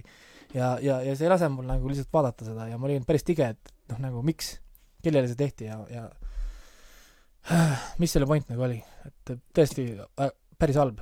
ja, 0.55 0.77
ja, 0.81 1.01
ja 1.03 1.13
see 1.13 1.27
ei 1.27 1.29
lase 1.29 1.51
mul 1.53 1.67
nagu 1.67 1.91
lihtsalt 1.91 2.09
vaadata 2.13 2.47
seda 2.47 2.69
ja 2.71 2.79
ma 2.79 2.87
olin 2.87 3.05
päris 3.05 3.27
tige, 3.27 3.51
et 3.51 3.73
noh, 3.91 3.99
nagu 4.07 4.23
miks, 4.25 4.55
kellele 5.03 5.27
see 5.27 5.37
tehti 5.37 5.67
ja, 5.67 5.83
ja 5.91 6.07
mis 8.01 8.13
selle 8.13 8.27
point 8.29 8.49
nagu 8.51 8.67
oli, 8.67 8.79
et 9.07 9.37
tõesti 9.55 9.89
äh, 9.97 10.33
päris 10.59 10.79
halb. 10.79 11.01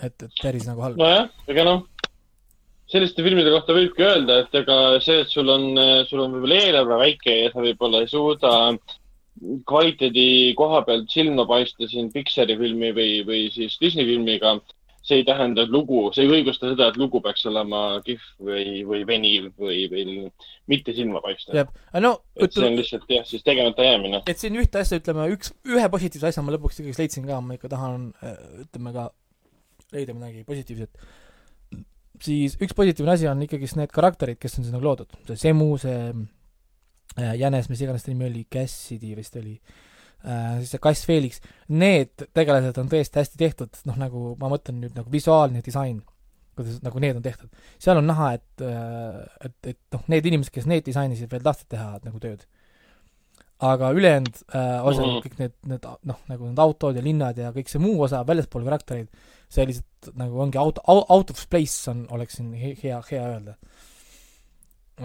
et, 0.00 0.14
et 0.14 0.42
päris 0.42 0.66
nagu 0.68 0.86
halb. 0.86 1.00
nojah, 1.00 1.28
ega 1.52 1.66
noh, 1.66 1.84
selliste 2.90 3.24
filmide 3.26 3.52
kohta 3.52 3.76
võibki 3.76 4.06
öelda, 4.06 4.40
et 4.44 4.56
ega 4.62 4.78
see, 5.04 5.20
et 5.24 5.30
sul 5.32 5.52
on, 5.52 5.68
sul 6.08 6.24
on 6.24 6.34
võib-olla 6.36 6.62
eelarve 6.64 7.02
väike 7.04 7.36
ja 7.44 7.52
sa 7.52 7.62
võib-olla 7.64 8.02
ei 8.02 8.10
suuda 8.10 8.54
kvaliteedi 9.68 10.54
koha 10.58 10.82
pealt 10.84 11.10
silma 11.12 11.46
paista 11.48 11.88
siin 11.88 12.10
Pixari 12.12 12.56
filmi 12.60 12.90
või, 12.96 13.20
või 13.26 13.46
siis 13.54 13.76
Disney 13.80 14.06
filmiga, 14.08 14.56
see 15.02 15.20
ei 15.20 15.24
tähenda, 15.24 15.64
et 15.64 15.72
lugu, 15.72 16.02
see 16.14 16.26
ei 16.26 16.32
õigusta 16.40 16.70
seda, 16.72 16.90
et 16.90 16.98
lugu 17.00 17.22
peaks 17.24 17.46
olema 17.48 17.80
kihv 18.04 18.24
või, 18.44 18.82
või 18.88 19.00
veniv 19.08 19.48
või, 19.60 19.86
või 19.92 20.16
mitte 20.70 20.94
silma 20.96 21.22
paista. 21.24 21.54
jah, 21.56 21.70
aga 21.90 22.02
no 22.04 22.12
et 22.36 22.52
see 22.52 22.66
on 22.66 22.76
lihtsalt 22.76 23.08
jah, 23.12 23.24
siis 23.28 23.44
tegemata 23.46 23.86
jäämine. 23.86 24.22
et 24.28 24.42
siin 24.42 24.58
ühte 24.60 24.82
asja, 24.82 25.00
ütleme 25.00 25.30
üks, 25.32 25.54
ühe 25.68 25.88
positiivse 25.92 26.30
asja 26.30 26.44
ma 26.44 26.54
lõpuks 26.56 26.82
ikkagi 26.82 27.00
leidsin 27.00 27.28
ka, 27.28 27.40
ma 27.44 27.56
ikka 27.56 27.72
tahan, 27.72 28.10
ütleme 28.66 28.94
ka 28.96 29.08
leida 29.96 30.16
midagi 30.16 30.44
positiivset. 30.48 31.06
siis 32.20 32.58
üks 32.60 32.76
positiivne 32.76 33.16
asi 33.16 33.30
on 33.30 33.40
ikkagist 33.48 33.80
need 33.80 33.94
karakterid, 33.94 34.40
kes 34.40 34.60
on 34.60 34.68
sinna 34.68 34.82
loodud, 34.84 35.16
see 35.30 35.46
Semu, 35.48 35.72
see 35.80 36.00
äh, 37.16 37.36
jänes, 37.40 37.72
mis 37.72 37.80
iganes 37.80 38.04
ta 38.04 38.12
nimi 38.12 38.28
oli, 38.28 38.44
Cassidy 38.52 39.16
vist 39.16 39.40
oli 39.40 39.56
äh,, 39.56 39.78
siis 40.22 40.74
see 40.74 40.82
kass 40.82 41.06
Felix, 41.08 41.40
need 41.72 42.26
tegelased 42.36 42.78
on 42.80 42.88
tõesti 42.92 43.20
hästi 43.22 43.40
tehtud, 43.40 43.82
noh 43.88 43.98
nagu 44.00 44.34
ma 44.40 44.50
mõtlen 44.52 44.80
nüüd 44.82 44.96
nagu 44.98 45.12
visuaalne 45.12 45.62
disain, 45.64 46.00
kuidas 46.58 46.80
nagu 46.84 47.00
need 47.02 47.16
on 47.16 47.24
tehtud. 47.24 47.48
seal 47.80 48.00
on 48.00 48.08
näha, 48.10 48.32
et, 48.38 48.64
et, 49.46 49.58
et 49.72 49.78
noh, 49.96 50.04
need 50.12 50.26
inimesed, 50.28 50.52
kes 50.54 50.68
need 50.70 50.84
disainisid, 50.88 51.30
veel 51.32 51.44
tahtsid 51.46 51.70
teha 51.76 51.92
nagu 52.04 52.20
tööd. 52.22 52.46
aga 53.60 53.90
ülejäänud 53.92 54.36
äh, 54.56 54.86
osa 54.88 55.02
mm. 55.02 55.08
-hmm. 55.08 55.24
kõik 55.24 55.38
need, 55.38 55.54
need 55.68 55.86
noh, 56.08 56.20
nagu 56.28 56.46
need 56.46 56.58
autod 56.58 56.96
ja 56.96 57.02
linnad 57.04 57.36
ja 57.36 57.50
kõik 57.52 57.68
see 57.68 57.80
muu 57.80 58.00
osa 58.02 58.22
väljaspool 58.26 58.64
karaktereid, 58.64 59.08
see 59.52 59.66
lihtsalt 59.68 60.16
nagu 60.16 60.40
ongi 60.40 60.58
out, 60.58 60.78
out 60.88 61.30
of 61.30 61.42
place 61.50 61.90
on, 61.90 62.06
oleks 62.10 62.38
siin 62.40 62.54
he- 62.54 62.76
hea, 62.82 63.02
hea 63.10 63.26
öelda. 63.26 63.56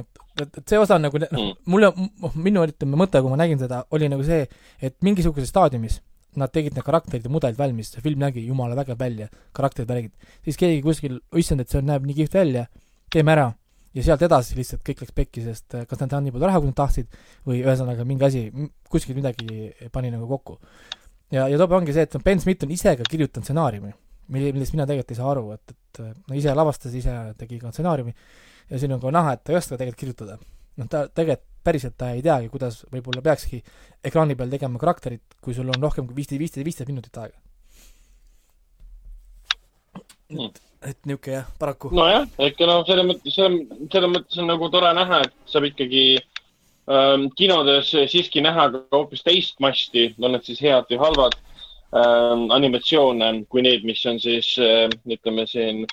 et, 0.02 0.24
et, 0.42 0.58
et 0.60 0.64
see 0.70 0.80
osa 0.82 0.98
on 0.98 1.08
nagu, 1.08 1.22
noh 1.22 1.32
Mm., 1.36 1.56
mulle, 1.72 1.92
minu 2.36 2.64
ütleme 2.66 3.00
mõte, 3.00 3.22
kui 3.22 3.32
ma 3.32 3.40
nägin 3.40 3.60
seda, 3.62 3.84
oli 3.96 4.10
nagu 4.12 4.24
see, 4.26 4.46
et 4.84 4.96
mingisuguses 5.06 5.50
staadiumis 5.52 6.00
nad 6.40 6.52
tegid 6.52 6.76
need 6.76 6.86
karakterid 6.86 7.26
ja 7.26 7.32
mudelid 7.32 7.60
valmis, 7.60 7.92
see 7.94 8.04
film 8.04 8.24
nägi 8.24 8.44
jumala 8.46 8.76
vägev 8.78 9.00
välja, 9.00 9.28
karakterid 9.56 9.92
värgid, 9.92 10.32
siis 10.46 10.60
keegi 10.60 10.82
kuskil, 10.84 11.20
issand, 11.40 11.64
et 11.64 11.72
see 11.72 11.84
näeb 11.86 12.06
nii 12.08 12.18
kihvt 12.20 12.36
välja, 12.40 12.66
teeme 13.14 13.36
ära. 13.36 13.54
ja 13.96 14.04
sealt 14.04 14.26
edasi 14.28 14.58
lihtsalt 14.58 14.82
kõik 14.84 15.06
läks 15.06 15.16
pekki, 15.16 15.42
sest 15.46 15.76
äh, 15.78 15.86
kas 15.88 16.02
nad 16.02 16.12
palju 16.12 16.44
raha, 16.44 16.60
kui 16.60 16.68
nad 16.68 16.76
tahtsid, 16.76 17.14
või 17.48 17.62
ühesõnaga 17.62 18.04
mingi 18.04 18.26
asi, 18.28 18.42
kuskilt 18.92 19.16
midagi 19.16 19.70
pani 19.94 20.12
nagu 20.12 20.28
kokku. 20.28 20.58
ja, 21.32 21.48
ja 21.48 21.58
tobe 21.58 21.78
ongi 21.78 21.96
see, 21.96 22.04
et 22.04 22.18
Ben 22.24 22.42
Smith 22.44 22.68
on 22.68 22.74
ise 22.76 22.98
ka 23.00 23.08
kirjutanud 23.08 23.48
stsenaariumi, 23.48 23.94
mille, 24.36 24.52
millest 24.52 24.76
mina 24.76 24.84
tegelikult 24.90 25.16
ei 25.16 25.22
saa 25.22 25.32
aru, 25.32 25.46
et, 25.56 25.72
et 25.72 26.04
no 26.28 26.36
ise 26.36 26.58
lavastas, 26.60 26.92
ise 27.00 27.16
tegi 27.40 27.62
ka 27.62 27.72
stsenaariumi 27.72 28.12
ja 28.70 28.80
siin 28.82 28.94
on 28.96 29.02
ka 29.02 29.12
näha, 29.14 29.34
et 29.34 29.44
ta 29.44 29.54
ei 29.54 29.60
oska 29.62 29.78
tegelikult 29.78 30.00
kirjutada. 30.04 30.38
noh, 30.78 30.88
ta 30.92 31.08
tegelikult 31.08 31.52
päriselt 31.66 31.96
ta 31.98 32.12
ei 32.14 32.22
teagi, 32.22 32.50
kuidas 32.54 32.84
võib-olla 32.94 33.24
peakski 33.26 33.64
ekraani 34.06 34.36
peal 34.38 34.52
tegema 34.54 34.78
karakterit, 34.80 35.24
kui 35.42 35.54
sul 35.58 35.72
on 35.74 35.82
rohkem 35.82 36.06
kui 36.06 36.16
viisteist, 36.16 36.40
viisteist, 36.40 36.66
viisteist 36.68 36.92
minutit 36.92 37.18
aega 37.18 37.42
Mm. 40.26 40.48
et, 40.48 40.62
et 40.90 40.98
niisugune 41.06 41.36
jah, 41.36 41.50
paraku. 41.62 41.92
nojah, 41.94 42.24
ikka 42.48 42.66
noh, 42.66 42.80
selles 42.88 43.06
mõttes, 43.06 43.36
selles 43.36 44.10
mõttes 44.10 44.40
on 44.42 44.48
nagu 44.50 44.70
tore 44.74 44.90
näha, 44.98 45.20
et 45.22 45.36
saab 45.52 45.68
ikkagi 45.70 46.06
ähm, 46.90 47.28
kinodes 47.38 47.92
siiski 48.10 48.42
näha 48.42 48.72
ka 48.74 48.82
hoopis 48.96 49.22
teist 49.28 49.62
masti, 49.62 50.08
on 50.18 50.34
need 50.34 50.48
siis 50.48 50.64
head 50.66 50.90
või 50.90 51.00
halvad 51.04 51.38
ähm, 51.38 52.48
animatsioone, 52.58 53.30
kui 53.54 53.62
need, 53.68 53.86
mis 53.86 54.02
on 54.10 54.18
siis 54.24 54.50
äh, 54.58 54.90
ütleme 55.06 55.46
siin 55.52 55.86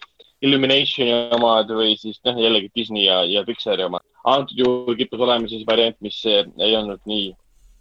Illuminationi 0.43 1.12
omad 1.36 1.70
või 1.70 1.94
siis 2.01 2.19
noh, 2.27 2.39
jällegi 2.43 2.73
Disney 2.74 3.06
ja, 3.06 3.23
ja 3.28 3.44
Pixari 3.47 3.85
omad. 3.86 4.05
antud 4.24 4.59
juhul 4.59 4.98
kippus 4.98 5.23
olema 5.23 5.48
siis 5.51 5.64
variant, 5.66 5.98
mis 6.02 6.19
äh, 6.27 6.44
ei 6.62 6.77
olnud 6.78 7.02
nii, 7.06 7.32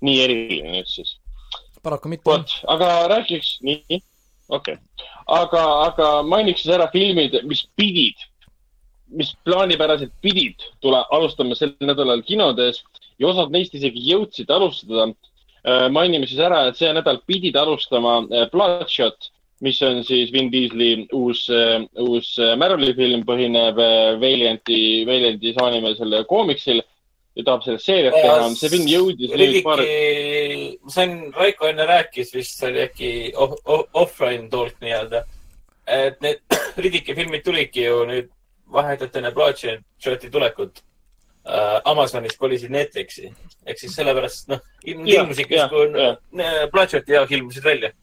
nii 0.06 0.24
eriline 0.26 0.76
nüüd 0.78 0.90
siis. 0.90 1.18
paraku 1.84 2.12
mitte. 2.14 2.30
vot, 2.30 2.58
aga 2.70 2.92
räägiks, 3.16 3.56
nii, 3.66 4.02
okei 4.50 4.78
okay.. 4.78 5.08
aga, 5.28 5.64
aga 5.88 6.12
mainiks 6.24 6.66
siis 6.66 6.76
ära 6.78 6.90
filmid, 6.94 7.42
mis 7.50 7.66
pidid 7.76 8.28
mis 9.12 9.34
plaanipäraselt 9.46 10.14
pidid 10.24 10.64
tule, 10.84 11.02
alustama 11.12 11.56
sel 11.58 11.74
nädalal 11.84 12.24
kinodes 12.24 12.82
ja 13.20 13.28
osad 13.32 13.52
neist 13.54 13.76
isegi 13.78 14.04
jõudsid 14.12 14.52
alustada. 14.52 15.12
mainime 15.94 16.26
siis 16.26 16.40
ära, 16.42 16.64
et 16.68 16.78
see 16.78 16.90
nädal 16.90 17.20
pidid 17.30 17.56
alustama 17.56 18.24
Bloodshot, 18.52 19.30
mis 19.62 19.82
on 19.86 20.04
siis 20.04 20.32
Vin 20.34 20.50
Diesli 20.52 21.08
uus, 21.14 21.46
uus 22.02 22.34
Marveli 22.58 22.96
film, 22.98 23.22
põhineb 23.28 23.78
Valianti, 24.22 24.80
Valianti 25.06 25.54
saanimeelsel 25.58 26.24
koomiksil 26.30 26.82
ja 27.36 27.46
tahab 27.48 27.64
sellest 27.64 27.88
seeriat 27.88 28.18
teha. 28.18 28.50
see 28.60 28.72
film 28.74 28.90
jõudis 28.92 29.34
nüüd 29.40 29.62
paar. 29.66 29.82
ma 30.84 30.94
sain, 30.96 31.16
Raiko 31.36 31.70
enne 31.70 31.88
rääkis 31.88 32.34
vist, 32.36 32.58
see 32.60 32.72
oli 32.72 32.84
äkki 32.84 33.12
offline 33.38 34.50
talk 34.52 34.78
nii-öelda. 34.84 35.24
et 35.88 36.22
need 36.22 36.42
Riddicky 36.84 37.16
filmid 37.16 37.46
tulidki 37.48 37.88
ju 37.88 38.04
nüüd 38.10 38.32
vahetult 38.72 39.16
enne 39.20 39.32
Bloodshoti 39.36 40.32
tulekut 40.32 40.84
äh, 41.48 41.80
Amazonist 41.86 42.40
kolisid 42.40 42.72
Netflixi. 42.72 43.32
ehk 43.66 43.80
siis 43.80 43.96
sellepärast, 43.96 44.48
noh, 44.52 44.62
ilmusid 44.84 45.56
justkui 45.56 45.88
Bloodshoti 46.72 47.16
jaoks 47.16 47.38
ilmusid 47.40 47.64
välja. 47.64 47.96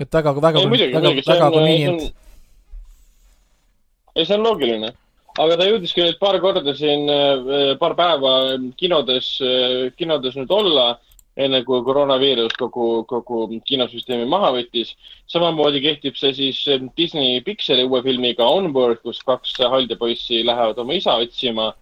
Et 0.00 0.14
väga, 0.14 0.32
väga, 0.40 0.64
väga, 0.68 1.12
väga 1.26 1.50
convenient. 1.50 2.08
ei, 4.14 4.24
see 4.24 4.34
on 4.34 4.42
loogiline 4.46 4.94
aga 5.38 5.58
ta 5.58 5.66
jõudiski 5.68 6.04
nüüd 6.04 6.18
paar 6.20 6.38
korda 6.42 6.74
siin, 6.76 7.06
äh, 7.10 7.74
paar 7.80 7.94
päeva 7.98 8.32
kinodes, 8.78 9.36
äh, 9.44 9.90
kinodes 9.98 10.38
nüüd 10.38 10.50
olla, 10.54 10.96
enne 11.38 11.60
kui 11.62 11.84
koroonaviirus 11.86 12.56
kogu, 12.58 13.04
kogu 13.06 13.44
kinosüsteemi 13.66 14.26
maha 14.26 14.50
võttis. 14.56 14.96
samamoodi 15.30 15.80
kehtib 15.84 16.16
see 16.18 16.32
siis 16.34 16.64
äh, 16.66 16.82
Disney 16.96 17.40
Pixari 17.46 17.84
uue 17.86 18.02
filmiga 18.02 18.44
Onward, 18.44 19.02
kus 19.02 19.22
kaks 19.22 19.54
haldepoissi 19.58 20.44
lähevad 20.44 20.78
oma 20.78 20.94
isa 20.94 21.14
otsima. 21.16 21.74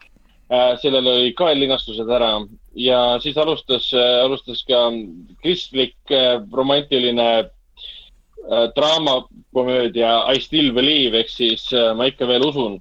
sellel 0.79 1.07
oli 1.11 1.33
ka 1.35 1.49
linastused 1.51 2.07
ära 2.07 2.47
ja 2.79 3.19
siis 3.19 3.35
alustas, 3.37 3.89
alustas 4.23 4.61
ka 4.63 4.93
kristlik 5.43 5.97
romantiline 6.53 7.51
draamakomöödia 8.77 10.11
I 10.33 10.41
still 10.41 10.73
believe 10.75 11.19
ehk 11.19 11.31
siis 11.31 11.65
ma 11.97 12.07
ikka 12.07 12.29
veel 12.29 12.45
usun 12.47 12.77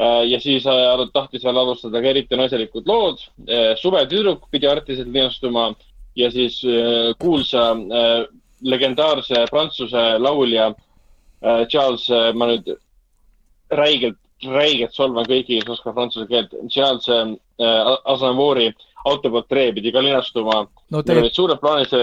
Äh, 0.00 0.24
ja 0.30 0.40
siis 0.40 0.64
äh, 0.66 1.08
tahtis 1.12 1.44
veel 1.44 1.58
alustada 1.60 2.00
ka 2.00 2.08
eriti 2.08 2.36
naiselikud 2.38 2.86
lood. 2.88 3.20
Äh, 3.44 3.74
suvetüdruk 3.76 4.46
pidi 4.50 4.68
artiliselt 4.68 5.10
linastuma 5.12 5.74
ja 6.16 6.30
siis 6.30 6.56
kuulsa 7.22 7.76
legendaarse 8.60 9.44
prantsuse 9.50 10.02
laulja 10.18 10.72
Charles, 11.70 12.08
ma 12.34 12.48
nüüd 12.50 12.66
räigelt, 13.72 14.18
räigelt 14.42 14.92
solvan 14.92 15.24
kõigi, 15.24 15.60
kes 15.62 15.76
oskavad 15.76 15.96
prantsuse 16.00 16.26
keelt, 16.28 16.56
Charles 16.68 17.06
Aznavouri 18.04 18.66
autoportree 19.06 19.70
pidi 19.78 19.94
ka 19.94 20.02
linastuma. 20.04 20.58
no 20.90 21.02
tegelikult, 21.06 21.54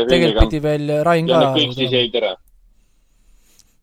tegelikult 0.07 0.47
pidi 0.47 0.63
veel 0.63 0.95
Rain 1.05 1.27
ka. 1.27 1.43
kõik 1.59 1.75
siis 1.75 1.93
jäid 1.93 2.15
ära. 2.15 2.33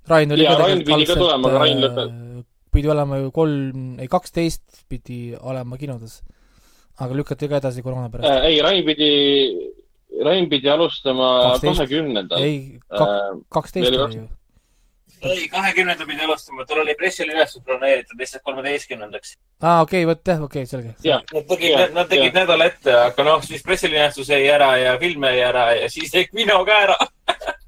Rain 0.09 0.33
oli 0.33 0.45
ja, 0.45 0.53
ka 0.57 0.67
tegelikult 0.67 1.55
Rain 1.55 1.81
lõpetas 1.81 2.35
pidi 2.75 2.91
olema 2.91 3.19
ju 3.23 3.33
kolm, 3.35 3.83
ei 4.03 4.11
kaksteist 4.11 4.85
pidi 4.91 5.35
olema 5.41 5.79
kinodes. 5.81 6.23
aga 6.95 7.17
lükati 7.19 7.49
ka 7.51 7.59
edasi 7.59 7.83
koroona 7.83 8.11
pärast 8.11 8.31
äh,. 8.31 8.45
ei, 8.51 8.63
Rain 8.63 8.85
pidi, 8.87 9.11
Rain 10.25 10.49
pidi 10.51 10.71
alustama 10.71 11.59
kahekümnendal. 11.63 12.43
ei, 12.43 12.81
kaksteist 13.49 13.95
oli 13.95 14.21
ju. 14.21 14.29
ei, 15.23 15.49
kahekümnendal 15.49 16.07
pidi 16.07 16.27
alustama, 16.27 16.67
tal 16.67 16.85
oli 16.85 16.95
pressilinastus 16.99 17.63
planeeritud 17.67 18.19
lihtsalt 18.19 18.47
kolmeteistkümnendaks. 18.47 19.37
aa, 19.61 19.81
okei 19.83 20.05
okay,, 20.05 20.11
vot 20.11 20.33
jah, 20.33 20.43
okei 20.43 20.63
okay,, 20.63 20.71
selge. 20.71 20.95
Nad 21.35 21.51
tegid, 21.51 21.95
nad 21.99 22.11
tegid 22.11 22.39
nädal 22.39 22.67
ette, 22.69 22.95
aga 23.09 23.27
noh, 23.31 23.43
siis 23.43 23.63
pressilinastus 23.67 24.31
jäi 24.35 24.47
ära 24.55 24.75
ja 24.83 24.99
film 25.03 25.27
jäi 25.31 25.43
ära 25.51 25.69
ja 25.79 25.91
siis 25.91 26.15
jäi 26.15 26.27
kino 26.31 26.63
ka 26.67 26.81
ära 26.87 26.99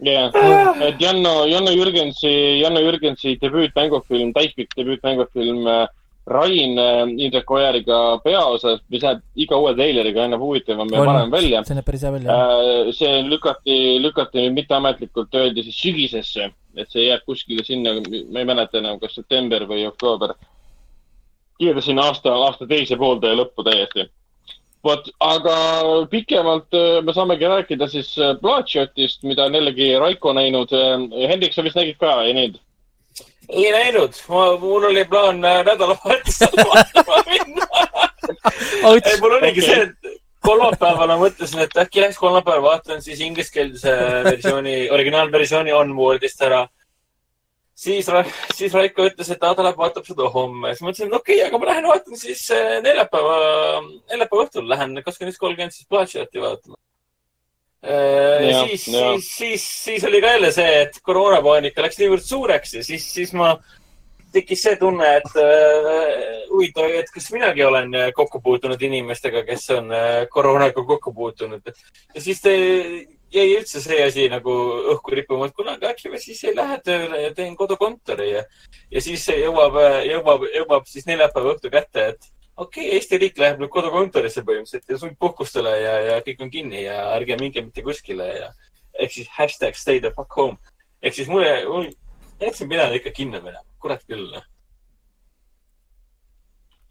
jah 0.00 0.30
yeah., 0.34 0.88
et 0.88 1.00
Janno, 1.00 1.46
Janno 1.46 1.72
Jürgensi, 1.74 2.60
Janno 2.60 2.80
Jürgensi 2.80 3.36
debüütmängufilm, 3.42 4.32
täispikk 4.36 4.76
debüütmängufilm 4.78 5.66
äh, 5.66 5.86
Rain 6.28 6.78
äh, 6.78 7.24
Indrek 7.24 7.50
Ojariga 7.50 8.18
peaosas, 8.24 8.82
mis 8.92 9.02
näeb 9.02 9.22
iga 9.34 9.58
uue 9.58 9.72
treileriga 9.74 10.26
aina 10.26 10.38
huvitavam 10.38 10.90
ja 10.92 11.04
parem 11.04 11.32
välja. 11.32 11.62
see 11.64 11.78
näeb 11.78 11.88
päris 11.88 12.04
hea 12.04 12.12
välja. 12.14 12.36
Äh, 12.36 12.92
see 12.98 13.22
lükati, 13.26 13.78
lükati 14.04 14.44
nüüd 14.44 14.58
mitteametlikult 14.60 15.34
öeldi 15.40 15.64
siis 15.66 15.80
sügisesse, 15.80 16.50
et 16.76 16.92
see 16.92 17.08
jääb 17.08 17.24
kuskile 17.26 17.64
sinna, 17.66 17.96
ma 17.98 18.44
ei 18.44 18.48
mäleta 18.52 18.78
enam, 18.82 19.00
kas 19.02 19.18
september 19.18 19.66
või 19.70 19.86
oktoober. 19.88 20.36
sinna 21.82 22.06
aasta, 22.06 22.30
aasta 22.30 22.66
teise 22.66 22.96
poolde 22.96 23.34
lõppu 23.34 23.64
täiesti 23.66 24.06
vot, 24.84 25.10
aga 25.20 25.56
pikemalt 26.10 26.74
äh, 26.76 27.00
me 27.04 27.14
saamegi 27.14 27.48
rääkida 27.50 27.88
siis 27.90 28.12
äh, 28.18 28.34
Bloodshotist, 28.40 29.22
mida 29.22 29.48
on 29.48 29.54
jällegi 29.54 29.92
Raiko 29.98 30.32
näinud. 30.32 30.72
Äh, 30.72 31.28
Hendrik, 31.30 31.54
sa 31.54 31.64
vist 31.66 31.78
nägid 31.78 31.98
ka, 32.00 32.22
ei 32.22 32.34
näinud? 32.36 32.62
ei 33.48 33.70
näinud, 33.72 34.12
mul 34.60 34.84
oli 34.90 35.06
plaan 35.08 35.38
nädalavahetusel 35.40 36.52
vaatama 36.68 37.22
minna 37.30 37.68
mul 39.20 39.36
oligi 39.38 39.62
okay. 39.62 39.68
see, 39.70 39.86
et 39.86 40.18
kolmapäeval 40.44 41.08
ma 41.08 41.16
mõtlesin, 41.22 41.62
et 41.64 41.78
äkki 41.80 42.02
läheks 42.02 42.18
kolmapäeval 42.20 42.62
vaatan 42.66 43.00
siis 43.02 43.22
ingliskeelse 43.24 43.94
versiooni, 44.26 44.74
originaalversiooni 44.92 45.72
Onwardist 45.72 46.44
ära 46.44 46.66
siis, 47.78 48.10
siis 48.56 48.74
Raiko 48.74 49.06
ütles, 49.08 49.30
et 49.30 49.40
ta 49.40 49.54
läheb 49.54 49.78
vaatab 49.78 50.06
seda 50.08 50.28
homme. 50.34 50.74
siis 50.74 50.84
mõtlesin, 50.84 51.08
et 51.08 51.16
okei 51.20 51.38
okay,, 51.38 51.48
aga 51.48 51.62
ma 51.62 51.70
lähen 51.70 51.88
vaatan 51.92 52.20
siis 52.20 52.44
eh, 52.54 52.76
neljapäeva, 52.84 53.38
neljapäeva 54.10 54.46
õhtul 54.46 54.68
lähen 54.70 55.00
kakskümmend 55.04 55.34
üks 55.34 55.42
kolmkümmend 55.42 55.76
siis 55.76 55.88
Bloodshoti 55.90 56.42
vaatama. 56.42 56.78
Eh, 57.78 58.48
siis, 58.66 58.86
siis, 58.88 59.26
siis, 59.36 59.66
siis 59.84 60.06
oli 60.08 60.20
ka 60.22 60.34
jälle 60.34 60.50
see, 60.54 60.80
et 60.84 60.98
koroonapaanika 61.06 61.84
läks 61.84 62.00
niivõrd 62.00 62.26
suureks 62.26 62.80
ja 62.80 62.82
siis, 62.86 63.04
siis 63.14 63.30
ma, 63.38 63.52
tekkis 64.34 64.64
see 64.66 64.74
tunne, 64.76 65.06
et 65.20 65.38
uh, 65.40 65.86
huvitav, 66.50 66.90
et 66.98 67.06
kas 67.14 67.30
minagi 67.32 67.62
olen 67.64 67.94
kokku 68.16 68.42
puutunud 68.44 68.82
inimestega, 68.84 69.40
kes 69.46 69.70
on 69.78 69.94
uh, 69.94 70.26
koroonaga 70.28 70.84
kokku 70.90 71.14
puutunud. 71.16 71.70
ja 72.14 72.20
siis 72.20 72.42
te 72.44 72.56
jäi 73.32 73.52
üldse 73.58 73.80
see 73.84 73.98
asi 74.04 74.26
nagu 74.32 74.54
õhku 74.94 75.14
rippuma, 75.16 75.48
et 75.48 75.56
kunagi 75.56 75.88
äkki 75.88 76.12
ma 76.12 76.20
siis 76.22 76.40
ei 76.48 76.56
lähe 76.56 76.78
tööle 76.84 77.20
ja 77.26 77.34
teen 77.36 77.56
kodukontori 77.58 78.30
ja, 78.32 78.42
ja 78.90 79.02
siis 79.04 79.26
jõuab, 79.28 79.76
jõuab, 80.06 80.46
jõuab 80.54 80.88
siis 80.88 81.06
neljapäeva 81.08 81.54
õhtu 81.54 81.72
kätte, 81.72 82.06
et 82.14 82.30
okei 82.56 82.86
okay,, 82.86 82.96
Eesti 82.96 83.20
riik 83.20 83.38
läheb 83.38 83.60
nüüd 83.60 83.72
kodukontorisse 83.74 84.44
põhimõtteliselt 84.46 84.94
ja 84.94 85.00
sundpuhkustele 85.02 85.74
ja, 85.82 85.94
ja 86.08 86.20
kõik 86.26 86.44
on 86.46 86.52
kinni 86.54 86.84
ja 86.86 87.02
ärge 87.14 87.36
minge 87.40 87.62
mitte 87.64 87.84
kuskile 87.86 88.28
ja 88.32 88.52
ehk 88.98 89.12
siis 89.14 89.28
hashtag 89.36 89.76
stay 89.78 90.00
the 90.00 90.12
fuck 90.14 90.32
home. 90.34 90.56
ehk 91.02 91.14
siis 91.14 91.28
mulle, 91.28 91.52
mul, 91.68 91.90
jätsin 92.40 92.68
pidanud 92.68 92.96
ikka 92.96 93.12
kinno 93.14 93.42
minema, 93.42 93.66
kurat 93.82 94.02
küll. 94.08 94.30
Noh. 94.32 94.46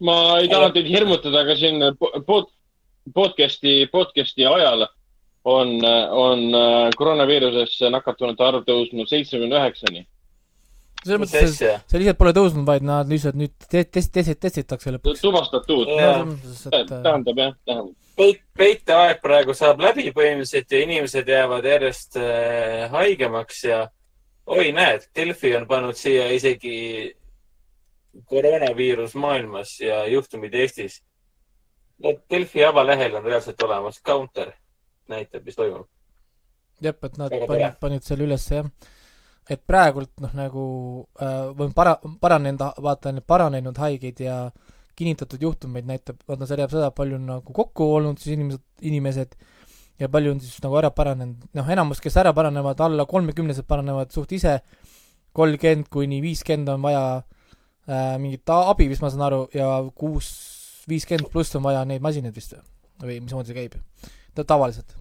ma 0.06 0.38
ei 0.38 0.48
taha 0.48 0.70
teid 0.76 0.86
hirmutada, 0.86 1.42
aga 1.42 1.58
siin 1.58 1.82
pod, 2.26 2.52
podcast'i, 3.14 3.88
podcast'i 3.92 4.46
ajal 4.46 4.86
on, 5.48 5.84
on 6.10 6.54
äh, 6.54 6.90
koroonaviirusesse 6.96 7.90
nakatunute 7.92 8.44
arv 8.44 8.64
tõusnud 8.68 9.08
seitsmekümne 9.10 9.60
üheksani. 9.62 10.04
selles 11.04 11.22
mõttes, 11.22 11.54
see, 11.56 11.74
see 11.88 12.02
lihtsalt 12.02 12.18
pole 12.20 12.34
tõusnud, 12.36 12.66
vaid 12.68 12.84
nad 12.86 13.08
lihtsalt 13.08 13.38
nüüd 13.38 13.54
test-, 13.70 14.12
test-, 14.12 14.34
testitakse 14.40 14.92
lõpuks. 14.96 15.22
tuvastatud. 15.24 15.92
tähendab 15.94 17.42
jah, 17.44 17.54
tähendab. 17.64 17.94
peit, 18.18 18.42
peiteaeg 18.58 19.22
praegu 19.24 19.56
saab 19.56 19.80
läbi 19.84 20.10
põhimõtteliselt 20.16 20.74
ja 20.74 20.82
inimesed 20.84 21.32
jäävad 21.34 21.70
järjest 21.72 22.20
äh, 22.20 22.88
haigemaks 22.92 23.64
ja 23.64 23.86
oi, 24.46 24.72
näed, 24.76 25.08
Delfi 25.16 25.54
on 25.56 25.68
pannud 25.70 25.96
siia 25.96 26.28
isegi 26.34 27.14
koroonaviirus 28.28 29.14
maailmas 29.14 29.78
ja 29.80 30.02
juhtumid 30.10 30.54
Eestis. 30.54 31.02
Delfi 32.30 32.64
avalehel 32.64 33.14
on 33.18 33.24
reaalselt 33.26 33.62
olemas 33.62 34.02
counter 34.02 34.52
näitab, 35.12 35.44
mis 35.44 35.58
toimub. 35.58 35.88
jah, 36.84 36.96
et 37.02 37.18
nad 37.18 37.34
panid, 37.50 37.76
panid 37.80 38.06
selle 38.06 38.26
ülesse, 38.28 38.62
jah. 38.62 38.96
et 39.50 39.62
praegult 39.66 40.12
noh, 40.22 40.34
nagu 40.36 40.64
äh, 41.20 41.52
või 41.58 41.72
para-, 41.76 41.98
paranenud, 42.20 42.64
vaatan, 42.84 43.22
paranenud 43.26 43.78
haigeid 43.78 44.20
ja 44.22 44.40
kinnitatud 44.98 45.42
juhtumeid 45.42 45.86
näitab, 45.86 46.18
vaata, 46.28 46.46
see 46.46 46.58
näitab 46.58 46.74
seda, 46.74 46.90
palju 46.94 47.18
on 47.18 47.30
nagu 47.32 47.54
kokku 47.54 47.86
olnud 47.98 48.18
siis 48.20 48.34
inimesed, 48.34 48.64
inimesed 48.90 49.38
ja 49.98 50.10
palju 50.10 50.34
on 50.34 50.42
siis 50.42 50.58
nagu 50.62 50.78
ära 50.80 50.90
paranenud, 50.94 51.48
noh, 51.58 51.72
enamus, 51.74 52.02
kes 52.02 52.18
ära 52.20 52.32
paranevad, 52.36 52.80
alla 52.84 53.06
kolmekümnesed 53.10 53.66
paranevad 53.68 54.14
suht 54.14 54.34
ise, 54.36 54.58
kolmkümmend 55.38 55.90
kuni 55.92 56.20
viiskümmend 56.24 56.70
on 56.74 56.84
vaja 56.86 57.02
äh, 57.18 58.14
mingit 58.22 58.54
abi, 58.54 58.88
vist 58.90 59.02
ma 59.04 59.10
saan 59.12 59.26
aru, 59.28 59.42
ja 59.54 59.70
kuus, 59.98 60.30
viiskümmend 60.90 61.30
pluss 61.32 61.58
on 61.58 61.66
vaja 61.66 61.84
neid 61.88 62.04
masinaid 62.04 62.36
vist 62.36 62.54
või, 62.54 62.64
või 63.04 63.20
mismoodi 63.26 63.52
see 63.52 63.58
käib? 63.58 63.78
tavaliselt 64.38 64.97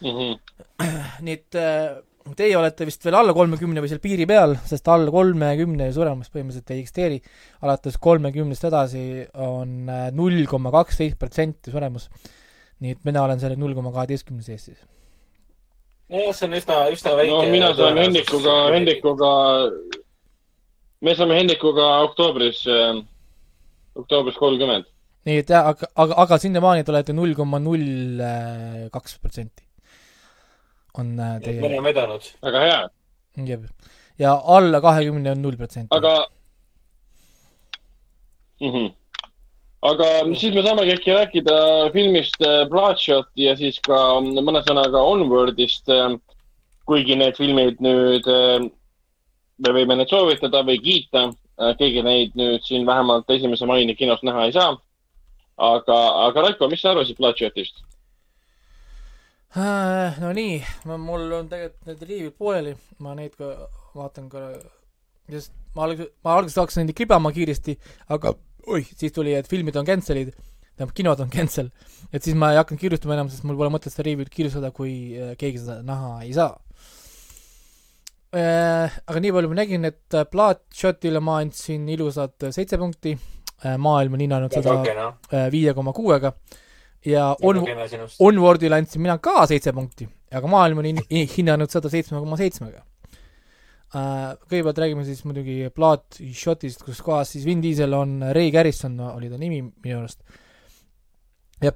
mm. 0.00 0.08
-hmm. 0.08 0.38
nii 1.24 1.36
et 1.36 1.58
äh, 1.58 1.98
teie 2.36 2.56
olete 2.58 2.86
vist 2.88 3.04
veel 3.04 3.16
alla 3.18 3.32
kolmekümne 3.36 3.82
või 3.82 3.90
seal 3.90 4.02
piiri 4.02 4.26
peal, 4.28 4.54
sest 4.68 4.88
alla 4.92 5.12
kolmekümne 5.12 5.88
suremust 5.94 6.32
põhimõtteliselt 6.34 6.74
ei 6.74 6.82
eksisteeri. 6.84 7.18
alates 7.62 7.96
kolmekümnest 7.98 8.64
edasi 8.68 9.04
on 9.34 9.88
äh, 9.88 10.08
null 10.12 10.44
koma 10.50 10.72
kaksteist 10.74 11.18
protsenti 11.18 11.70
suremus. 11.70 12.08
nii 12.80 12.96
et 12.96 13.04
mina 13.04 13.24
olen 13.24 13.40
selle 13.40 13.56
null 13.56 13.74
koma 13.74 13.92
kaheteistkümne 13.92 14.42
sees 14.42 14.64
siis. 14.64 14.78
nojah, 16.08 16.34
see 16.34 16.48
on 16.48 16.58
üsna, 16.60 16.78
üsna 16.92 17.16
väike. 17.16 17.32
no 17.32 17.42
mina 17.50 17.72
saan 17.74 17.98
Hendrikuga, 17.98 18.56
Hendrikuga, 18.74 19.32
me 21.00 21.14
saame 21.16 21.40
Hendrikuga 21.40 21.90
oktoobris 22.10 22.66
äh,, 22.68 23.00
oktoobris 23.96 24.36
kolmkümmend. 24.36 24.86
nii 25.24 25.40
et 25.42 25.50
jah, 25.50 25.72
aga, 25.72 25.90
aga, 25.94 26.20
aga 26.26 26.38
sinnamaani 26.38 26.84
te 26.84 26.94
olete 26.94 27.16
null 27.16 27.34
koma 27.34 27.58
null 27.62 28.22
kaks 28.92 29.18
protsenti 29.18 29.69
on 30.98 31.18
äh, 31.18 31.36
teie. 31.44 31.60
mõne 31.62 31.82
vedanud. 31.84 32.30
väga 32.44 32.62
hea. 32.64 32.78
jah, 33.50 33.66
ja 34.18 34.34
alla 34.56 34.80
kahekümne 34.84 35.34
on 35.34 35.42
null 35.42 35.58
protsenti. 35.60 35.94
aga 35.96 36.14
mm. 38.60 38.72
-hmm. 38.72 38.92
aga 39.92 40.08
siis 40.34 40.54
me 40.54 40.62
saamegi 40.66 40.96
äkki 40.96 41.14
rääkida 41.18 41.56
filmist 41.92 42.42
äh, 42.42 42.66
Bloodshot 42.68 43.30
ja 43.36 43.56
siis 43.56 43.80
ka 43.80 44.20
mõne 44.20 44.64
sõnaga 44.66 45.04
Onwardist. 45.14 45.88
Äh, 45.88 46.18
kuigi 46.90 47.14
need 47.14 47.36
filmid 47.38 47.76
nüüd, 47.78 48.24
me 49.62 49.72
võime 49.76 49.94
neid 49.94 50.10
soovitada 50.10 50.64
või 50.66 50.80
kiita, 50.82 51.28
keegi 51.78 52.02
neid 52.02 52.32
nüüd 52.34 52.64
siin 52.66 52.86
vähemalt 52.86 53.30
esimese 53.30 53.68
maini 53.68 53.94
kinos 53.94 54.24
näha 54.26 54.48
ei 54.48 54.52
saa. 54.52 54.74
aga, 55.56 55.98
aga 56.26 56.42
Raiko, 56.42 56.68
mis 56.68 56.82
sa 56.82 56.90
arvasid 56.90 57.20
Bloodshotist? 57.20 57.84
Äh, 59.50 60.18
no 60.22 60.28
nii, 60.30 60.60
mul 60.86 61.24
on 61.34 61.48
tegelikult 61.50 61.88
need 61.88 62.02
riivid 62.06 62.34
pooleli, 62.38 62.74
ma 63.02 63.16
neid 63.18 63.32
ka 63.34 63.48
vaatan 63.96 64.28
ka, 64.30 64.44
sest 65.26 65.50
ma 65.74 65.88
alguses, 65.88 66.12
ma 66.22 66.36
alguses 66.38 66.58
hakkasin 66.60 66.86
neid 66.86 66.94
kribama 66.94 67.32
kiiresti, 67.34 67.74
aga 68.14 68.36
oih, 68.70 68.86
siis 68.94 69.16
tuli, 69.16 69.34
et 69.34 69.50
filmid 69.50 69.74
on 69.80 69.88
cancel'id, 69.88 70.30
tähendab, 70.36 70.94
kinod 70.94 71.24
on 71.26 71.34
cancel. 71.34 71.72
et 72.14 72.22
siis 72.22 72.38
ma 72.38 72.52
ei 72.54 72.60
hakanud 72.60 72.84
kiirustama 72.84 73.18
enam, 73.18 73.32
sest 73.32 73.42
mul 73.48 73.58
pole 73.58 73.74
mõtet 73.74 73.90
seda 73.90 74.06
riivit 74.06 74.30
kiirustada, 74.30 74.70
kui 74.76 74.94
äh, 75.18 75.34
keegi 75.40 75.64
seda 75.64 75.80
näha 75.82 76.14
ei 76.28 76.30
saa. 76.38 76.54
Äh, 78.30 79.02
aga 79.10 79.26
nii 79.26 79.34
palju 79.34 79.50
ma 79.50 79.62
nägin, 79.64 79.90
et 79.90 80.20
Bloodshotile 80.30 81.18
ma 81.26 81.40
andsin 81.42 81.90
ilusad 81.90 82.52
seitse 82.54 82.78
punkti, 82.78 83.18
maailm 83.82 84.14
on 84.14 84.22
hinnanud 84.22 84.54
seda 84.54 85.10
viie 85.52 85.74
koma 85.76 85.92
kuuega 85.92 86.30
ja 87.06 87.30
on, 87.42 87.62
Onwardile 88.20 88.80
andsin 88.80 89.02
mina 89.02 89.16
ka 89.22 89.46
seitse 89.50 89.72
punkti, 89.76 90.08
aga 90.32 90.50
maailm 90.50 90.82
on 90.82 91.02
hinnanud 91.36 91.72
seda 91.72 91.92
seitsme 91.92 92.20
koma 92.20 92.38
seitsmega. 92.40 92.84
Äh, 93.90 94.36
kõigepealt 94.46 94.78
räägime 94.78 95.02
siis 95.06 95.24
muidugi 95.26 95.64
Bloodshotist, 95.74 96.84
kus 96.86 97.00
kohas 97.02 97.32
siis 97.34 97.46
Vin 97.48 97.62
Diesel 97.62 97.94
on 97.96 98.20
Ray 98.36 98.52
Garrison, 98.54 98.94
oli 99.08 99.30
ta 99.32 99.40
nimi 99.40 99.64
minu 99.64 99.98
arust. 99.98 100.22
jah, 101.60 101.74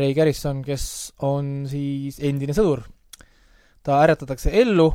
Ray 0.00 0.14
Garrison, 0.14 0.64
kes 0.66 1.12
on 1.28 1.62
siis 1.70 2.18
endine 2.18 2.56
sõdur. 2.56 2.82
ta 3.82 4.02
äratatakse 4.02 4.50
ellu 4.58 4.90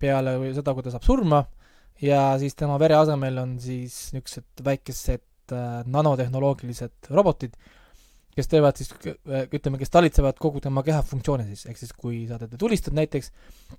peale 0.00 0.36
seda, 0.52 0.74
kui 0.74 0.82
ta 0.82 0.92
saab 0.92 1.04
surma 1.04 1.42
ja 2.02 2.32
siis 2.40 2.56
tema 2.58 2.78
vere 2.80 2.96
asemel 2.98 3.38
on 3.38 3.58
siis 3.60 4.10
niisugused 4.12 4.64
väikesed 4.66 5.54
äh, 5.54 5.82
nanotehnoloogilised 5.86 7.10
robotid 7.10 7.56
kes 8.36 8.48
teevad 8.48 8.78
siis, 8.80 8.92
ütleme, 9.52 9.78
kes 9.80 9.92
talitsevad 9.92 10.38
kogu 10.40 10.60
tema 10.64 10.82
keha 10.86 11.02
funktsioone 11.04 11.44
siis, 11.50 11.66
ehk 11.68 11.80
siis 11.80 11.92
kui 11.96 12.24
sa 12.28 12.38
teda 12.40 12.58
tulistad 12.60 12.96
näiteks, 12.96 13.30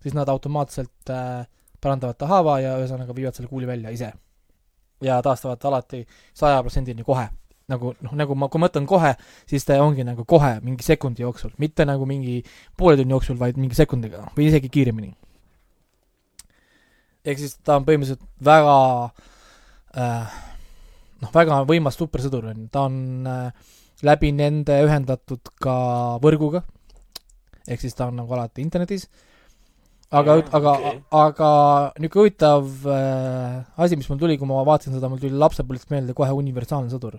siis 0.04 0.16
nad 0.18 0.30
automaatselt 0.30 1.14
äh, 1.14 1.46
parandavad 1.84 2.20
ta 2.20 2.30
haava 2.30 2.60
ja 2.64 2.76
ühesõnaga 2.82 3.16
viivad 3.18 3.38
selle 3.38 3.50
kuuli 3.52 3.68
välja 3.70 3.94
ise. 3.94 4.14
ja 5.04 5.18
taastavad 5.22 5.66
alati 5.66 6.06
saja 6.34 6.62
protsendini 6.64 7.04
kohe. 7.04 7.28
nagu 7.68 7.94
noh, 8.04 8.14
nagu 8.20 8.36
ma, 8.36 8.50
kui 8.52 8.60
ma 8.60 8.68
ütlen 8.68 8.86
kohe, 8.86 9.14
siis 9.50 9.66
ta 9.66 9.78
ongi 9.82 10.04
nagu 10.04 10.26
kohe, 10.28 10.58
mingi 10.62 10.84
sekundi 10.84 11.24
jooksul, 11.24 11.54
mitte 11.58 11.86
nagu 11.88 12.06
mingi 12.06 12.42
poole 12.78 12.98
tunni 13.00 13.16
jooksul, 13.16 13.38
vaid 13.40 13.58
mingi 13.58 13.76
sekundiga 13.76 14.28
või 14.38 14.50
isegi 14.52 14.70
kiiremini. 14.70 15.14
ehk 17.26 17.40
siis 17.40 17.58
ta 17.64 17.80
on 17.80 17.88
põhimõtteliselt 17.88 18.28
väga 18.44 18.76
äh, 19.98 20.42
noh, 21.24 21.32
väga 21.34 21.64
võimas 21.70 21.98
supersõdur 21.98 22.52
on 22.52 22.68
ta 22.72 22.86
on 22.90 23.28
äh, 23.28 23.72
läbi 24.04 24.32
nende 24.36 24.80
ühendatud 24.86 25.54
ka 25.64 25.76
võrguga, 26.24 26.64
ehk 27.68 27.84
siis 27.84 27.96
ta 27.98 28.10
on 28.10 28.20
nagu 28.20 28.36
alati 28.36 28.64
internetis, 28.64 29.08
aga, 30.12 30.38
aga 30.52 30.74
okay., 30.74 31.00
aga 31.22 31.52
niisugune 31.98 32.26
huvitav 32.26 32.90
äh, 32.90 33.64
asi, 33.86 33.98
mis 34.00 34.10
mul 34.12 34.20
tuli, 34.22 34.38
kui 34.40 34.50
ma 34.50 34.64
vaatasin 34.68 34.98
seda, 34.98 35.10
mul 35.12 35.22
tuli 35.22 35.40
lapsepõlvest 35.40 35.94
meelde 35.94 36.16
kohe 36.18 36.36
Universaalne 36.36 36.92
sõdur 36.94 37.18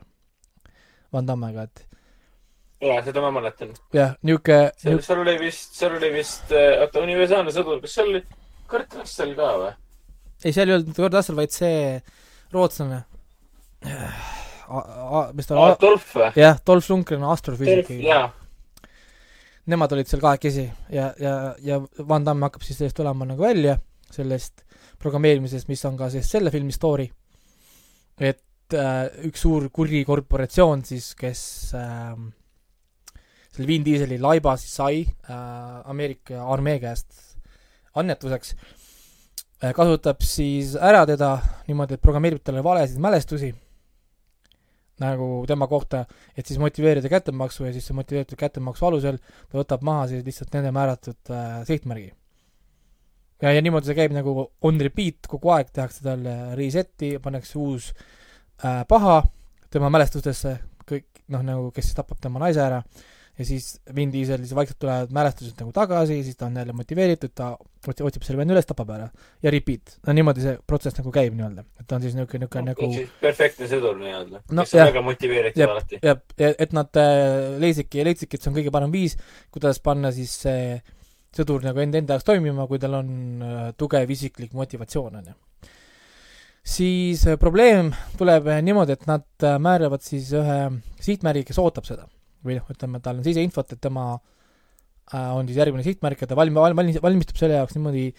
Van 1.15 1.27
Dammega, 1.27 1.67
et 1.69 1.85
jaa, 2.85 3.01
seda 3.07 3.25
ma 3.25 3.33
mäletan. 3.35 3.73
jah, 3.97 4.15
niisugune 4.23 4.71
seal, 4.83 5.03
seal 5.09 5.25
oli 5.25 5.37
vist, 5.41 5.75
seal 5.79 5.97
oli 5.99 6.13
vist, 6.19 6.53
äh, 6.53 6.85
oota, 6.85 7.03
Universaalne 7.07 7.55
sõdur, 7.55 7.81
kas 7.85 7.97
seal 7.99 8.13
oli 8.13 8.25
Kurt 8.71 9.01
Russell 9.01 9.35
ka 9.39 9.51
või? 9.63 9.75
ei, 10.45 10.53
seal 10.53 10.69
ei 10.69 10.79
olnud 10.79 10.95
Kurt 10.97 11.17
Russell, 11.17 11.41
vaid 11.41 11.57
see 11.57 12.01
rootslane 12.55 13.05
mis 15.35 15.49
ta 15.49 15.59
on? 15.59 15.77
Dolph 15.81 16.15
või? 16.17 16.31
jah, 16.39 16.59
Dolph 16.67 16.91
Lundgren, 16.93 17.25
astrofüüsik. 17.29 17.91
Nemad 19.71 19.95
olid 19.97 20.09
seal 20.11 20.21
kahekesi 20.21 20.65
ja, 20.93 21.09
ja, 21.21 21.35
ja 21.65 21.79
Van 22.09 22.25
Damme 22.25 22.51
hakkab 22.51 22.65
siis 22.67 22.77
sellest 22.81 22.99
tulema 22.99 23.25
nagu 23.29 23.41
välja, 23.41 23.79
sellest 24.13 24.65
programmeerimisest, 25.01 25.69
mis 25.73 25.85
on 25.89 25.97
ka 25.97 26.11
siis 26.13 26.29
selle 26.31 26.53
filmi 26.53 26.73
story. 26.73 27.09
et 28.21 28.77
äh, 28.77 29.09
üks 29.27 29.43
suur 29.43 29.69
kuri 29.75 30.05
korporatsioon 30.07 30.85
siis, 30.87 31.15
kes 31.19 31.41
äh, 31.75 32.13
selle 33.55 33.69
Vin 33.69 33.85
Dieseli 33.87 34.21
laiba 34.21 34.57
siis 34.61 34.77
sai 34.77 35.03
äh, 35.03 35.91
Ameerika 35.91 36.45
armee 36.53 36.79
käest 36.83 37.09
annetuseks 37.95 38.55
äh,, 38.55 39.73
kasutab 39.75 40.23
siis 40.23 40.77
ära 40.77 41.05
teda 41.09 41.37
niimoodi, 41.67 41.97
et 41.97 42.05
programmeerib 42.05 42.45
talle 42.45 42.63
valesid 42.65 43.01
mälestusi 43.03 43.53
nagu 45.03 45.29
tema 45.51 45.67
kohta, 45.71 46.05
et 46.37 46.47
siis 46.47 46.61
motiveerida 46.63 47.11
kättemaksu 47.11 47.67
ja 47.67 47.73
siis 47.75 47.89
see 47.89 47.97
motiveeritud 47.99 48.39
kättemaksu 48.39 48.87
alusel 48.87 49.19
ta 49.23 49.59
võtab 49.59 49.83
maha 49.87 50.07
siis 50.13 50.23
lihtsalt 50.27 50.55
nende 50.55 50.71
määratud 50.75 51.33
äh, 51.35 51.57
sihtmärgi. 51.67 52.13
ja, 53.43 53.53
ja 53.53 53.63
niimoodi 53.63 53.91
see 53.91 53.99
käib 53.99 54.15
nagu 54.15 54.37
on 54.63 54.81
repeat, 54.81 55.27
kogu 55.31 55.51
aeg 55.57 55.73
tehakse 55.75 56.05
talle 56.07 56.37
reset'i, 56.59 57.17
pannakse 57.23 57.59
uus 57.59 57.91
äh, 58.65 58.85
paha 58.89 59.23
tema 59.75 59.91
mälestustesse, 59.91 60.59
kõik 60.87 61.27
noh, 61.35 61.43
nagu 61.43 61.75
kes 61.75 61.91
tapab 61.99 62.23
tema 62.23 62.43
naise 62.43 62.63
ära 62.63 62.83
ja 63.39 63.45
siis 63.47 63.81
Vin 63.95 64.13
Diesel 64.13 64.43
siis 64.45 64.55
vaikselt 64.55 64.79
tulevad 64.79 65.13
mälestused 65.15 65.59
nagu 65.59 65.73
tagasi, 65.75 66.21
siis 66.23 66.37
ta 66.39 66.47
on 66.47 66.57
jälle 66.57 66.73
motiveeritud, 66.77 67.33
ta 67.35 67.55
otsib 67.89 68.23
selle 68.23 68.39
venna 68.41 68.55
üles, 68.55 68.67
tapab 68.69 68.93
ära. 68.95 69.09
Ja 69.43 69.51
repeat. 69.53 69.97
no 70.07 70.15
niimoodi 70.17 70.45
see 70.45 70.55
protsess 70.67 70.99
nagu 71.01 71.13
käib 71.15 71.35
nii-öelda, 71.35 71.65
et 71.81 71.89
ta 71.91 71.99
on 71.99 72.05
siis 72.05 72.15
niisugune, 72.15 72.47
niisugune 72.47 72.71
no, 72.71 72.91
nagu 72.93 73.19
perfektne 73.25 73.69
sõdur 73.71 73.99
nii-öelda 74.01 74.43
no,, 74.45 74.63
kes 74.63 74.77
on 74.79 74.91
väga 74.93 75.05
motiveeritud 75.09 75.67
alati. 75.67 76.01
jah, 76.05 76.21
et 76.39 76.77
nad 76.77 77.03
äh, 77.03 77.57
leidsidki 77.63 78.03
ja 78.03 78.09
leidsidki, 78.11 78.39
et 78.39 78.47
see 78.47 78.53
on 78.53 78.59
kõige 78.61 78.75
parem 78.75 78.95
viis, 78.95 79.19
kuidas 79.55 79.83
panna 79.83 80.15
siis 80.15 80.37
see 80.47 80.79
sõdur 81.35 81.67
nagu 81.67 81.83
enda, 81.83 81.99
enda 81.99 82.15
jaoks 82.15 82.31
toimima, 82.31 82.69
kui 82.71 82.79
tal 82.83 83.01
on 83.03 83.11
äh, 83.43 83.69
tugev 83.79 84.15
isiklik 84.15 84.55
motivatsioon, 84.55 85.19
on 85.19 85.33
ju. 85.33 85.39
Siis 86.65 87.27
äh, 87.27 87.37
probleem 87.41 87.91
tuleb 88.17 88.47
niimoodi, 88.63 88.95
et 88.95 89.09
nad 89.11 89.51
määravad 89.61 90.07
siis 90.07 90.31
ühe 90.39 90.61
sihtmärgi, 91.03 91.49
kes 91.51 91.59
ootab 91.61 91.91
seda 91.91 92.07
või 92.45 92.59
noh, 92.59 92.71
ütleme, 92.71 93.01
tal 93.05 93.21
on 93.21 93.27
siseinfot, 93.27 93.75
et 93.75 93.83
tema 93.83 94.13
äh, 94.15 95.31
on 95.35 95.49
siis 95.49 95.59
järgmine 95.61 95.85
sihtmärk 95.87 96.25
ja 96.25 96.31
ta 96.31 96.39
valm-, 96.39 96.61
valmis, 96.61 97.01
valmistub 97.03 97.41
selle 97.41 97.59
jaoks 97.61 97.77
niimoodi, 97.79 98.11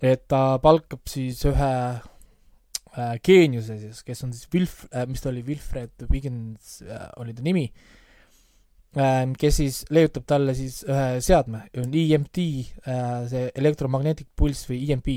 et 0.00 0.26
ta 0.30 0.42
palkab 0.62 1.04
siis 1.10 1.42
ühe 1.48 1.70
äh, 1.70 3.14
geeniuse 3.26 3.78
siis, 3.82 4.02
kes 4.06 4.26
on 4.26 4.34
siis 4.36 4.48
Wilf- 4.54 4.88
äh,, 4.90 5.06
mis 5.10 5.22
ta 5.22 5.32
oli, 5.32 5.44
Wilfred 5.46 6.08
Wiggins 6.10 6.80
oli 7.20 7.36
ta 7.36 7.46
nimi 7.46 7.68
kes 8.90 9.54
siis 9.60 9.76
leiutab 9.94 10.24
talle 10.26 10.50
siis 10.58 10.80
ühe 10.82 11.20
seadme, 11.22 11.60
on 11.78 11.92
EMT 11.94 12.40
see 13.30 13.42
Electromagnetic 13.54 14.26
Pulse 14.34 14.66
või 14.66 14.80
EMP 14.82 15.12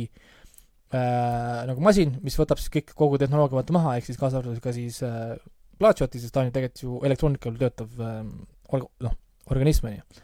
nagu 0.94 1.82
masin, 1.82 2.12
mis 2.22 2.38
võtab 2.38 2.62
siis 2.62 2.70
kõik, 2.70 2.94
kogu 2.94 3.18
tehnoloogia 3.18 3.58
vaata 3.58 3.74
maha, 3.74 3.96
ehk 3.98 4.06
siis 4.06 4.20
kaasa 4.22 4.44
arvatud 4.44 4.62
ka 4.62 4.76
siis 4.76 5.00
Plaatšoti, 5.80 6.22
sest 6.22 6.34
ta 6.34 6.44
on 6.44 6.50
ju 6.50 6.56
tegelikult 6.56 6.84
ju 6.84 7.00
elektroonikal 7.10 7.58
töötav 7.60 8.02
äh, 8.02 8.22
org-, 8.76 8.90
noh, 9.04 9.18
organism, 9.54 9.90
on 9.90 9.98
ju. 9.98 10.24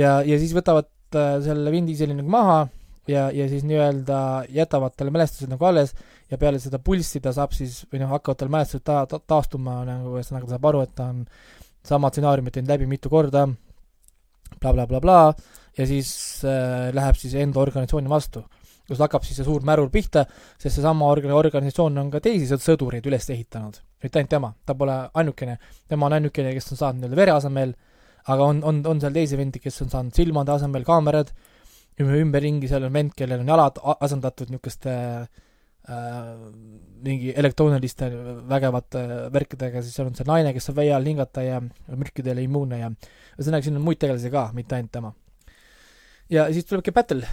ja, 0.00 0.20
ja 0.26 0.38
siis 0.40 0.54
võtavad 0.56 0.90
äh, 1.14 1.38
selle 1.44 1.72
Vin 1.74 1.88
Dieseli 1.88 2.16
nagu 2.16 2.30
maha 2.32 2.62
ja, 3.08 3.28
ja 3.34 3.48
siis 3.48 3.64
nii-öelda 3.68 4.18
jätavad 4.52 4.94
talle 4.96 5.12
mälestused 5.14 5.50
nagu 5.50 5.64
alles 5.64 5.94
ja 6.30 6.38
peale 6.38 6.60
seda 6.62 6.78
pulssi 6.82 7.20
ta 7.22 7.32
saab 7.36 7.54
siis, 7.56 7.82
või 7.90 8.02
noh, 8.02 8.12
hakkavad 8.14 8.40
tal 8.42 8.52
mälestused 8.52 8.84
ta-, 8.86 9.04
ta-, 9.10 9.22
taastuma 9.32 9.80
nagu, 9.88 10.14
ühesõnaga 10.18 10.48
ta 10.48 10.56
saab 10.56 10.70
aru, 10.70 10.84
et 10.86 10.94
ta 10.96 11.10
on 11.14 11.24
sama 11.86 12.10
stsenaariumit 12.12 12.56
teinud 12.56 12.72
läbi 12.74 12.88
mitu 12.90 13.10
korda, 13.12 13.46
blablabla 14.60 15.00
bla, 15.00 15.28
bla, 15.32 15.60
ja 15.78 15.86
siis 15.88 16.12
äh, 16.44 16.90
läheb 16.96 17.18
siis 17.18 17.36
enda 17.40 17.62
organisatsiooni 17.62 18.10
vastu. 18.10 18.44
kus 18.90 18.98
hakkab 18.98 19.22
siis 19.22 19.36
see 19.38 19.46
suur 19.46 19.62
märul 19.62 19.86
pihta, 19.86 20.24
sest 20.58 20.80
seesama 20.80 21.06
orga-, 21.06 21.36
organisatsioon 21.38 21.98
on 22.02 22.08
ka 22.10 22.20
teisi 22.24 22.48
sõdureid 22.50 23.06
üles 23.06 23.28
ehitanud. 23.30 23.78
Mitte 24.02 24.20
ainult 24.20 24.32
tema, 24.32 24.50
ta 24.66 24.74
pole 24.78 24.96
ainukene, 25.20 25.58
tema 25.88 26.08
on 26.08 26.16
ainukene, 26.18 26.54
kes 26.56 26.72
on 26.74 26.80
saanud 26.80 27.04
nii-öelda 27.04 27.20
vere 27.20 27.36
asemel, 27.36 27.74
aga 28.32 28.48
on, 28.52 28.62
on, 28.66 28.80
on 28.88 29.00
seal 29.02 29.14
teisi 29.16 29.38
vendi, 29.40 29.60
kes 29.62 29.80
on 29.84 29.92
saanud 29.92 30.16
silmade 30.16 30.52
asemel 30.54 30.86
kaamerad, 30.88 31.32
ümberringi 32.00 32.68
seal 32.70 32.86
on 32.88 32.96
vend, 32.96 33.14
kellel 33.16 33.42
on 33.42 33.52
jalad 33.52 33.80
asendatud 34.00 34.52
niisuguste 34.52 34.94
äh, 35.20 36.30
mingi 37.04 37.34
elektrooniliste 37.36 38.08
vägevate 38.48 39.04
värkidega, 39.34 39.82
siis 39.84 39.96
seal 39.98 40.08
on 40.08 40.16
see 40.16 40.28
naine, 40.28 40.54
kes 40.56 40.70
saab 40.70 40.80
vee 40.80 40.94
all 40.96 41.08
hingata 41.08 41.44
ja 41.44 41.60
mürkidele 41.60 42.44
immuunne 42.46 42.80
ja 42.80 42.90
ühesõnaga, 43.36 43.66
siin 43.66 43.78
on 43.80 43.84
muid 43.84 44.00
tegelasi 44.00 44.32
ka, 44.32 44.48
mitte 44.56 44.76
ainult 44.78 44.92
tema. 44.96 45.14
ja 46.30 46.48
siis 46.54 46.68
tulebki 46.68 46.94
battle, 46.94 47.28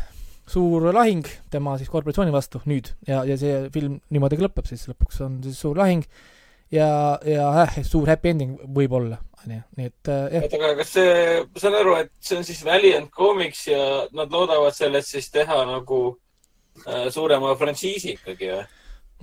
suur 0.48 0.89
lahing 0.95 1.27
tema 1.52 1.76
siis 1.80 1.91
korporatsiooni 1.91 2.34
vastu 2.34 2.61
nüüd. 2.65 2.94
Ja, 3.07 3.23
ja 3.27 3.38
see 3.39 3.68
film 3.76 3.99
niimoodi 4.14 4.39
ka 4.39 4.48
lõpeb 4.48 4.69
siis, 4.69 4.88
lõpuks 4.89 5.22
on 5.26 5.39
siis 5.44 5.60
suur 5.60 5.80
lahing 5.80 6.06
ja, 6.72 7.19
ja 7.26 7.48
äh, 7.64 7.81
suur 7.88 8.10
happy 8.11 8.31
ending 8.34 8.56
võib-olla, 8.76 9.19
onju, 9.44 9.60
nii 9.77 9.89
et 9.89 10.11
äh, 10.11 10.23
jah. 10.35 10.48
oota, 10.48 10.60
aga 10.61 10.73
kas 10.81 10.94
see, 10.98 11.14
ma 11.45 11.64
saan 11.64 11.77
aru, 11.80 11.95
et 12.03 12.14
see 12.19 12.39
on 12.39 12.48
siis 12.48 12.64
Valiant 12.68 13.11
Comics 13.14 13.68
ja 13.69 13.84
nad 14.18 14.34
loodavad 14.34 14.76
sellest 14.76 15.15
siis 15.15 15.30
teha 15.34 15.61
nagu 15.69 16.02
äh, 16.85 17.07
suurema 17.14 17.56
frantsiisi 17.60 18.18
ikkagi 18.18 18.52
või? 18.53 18.65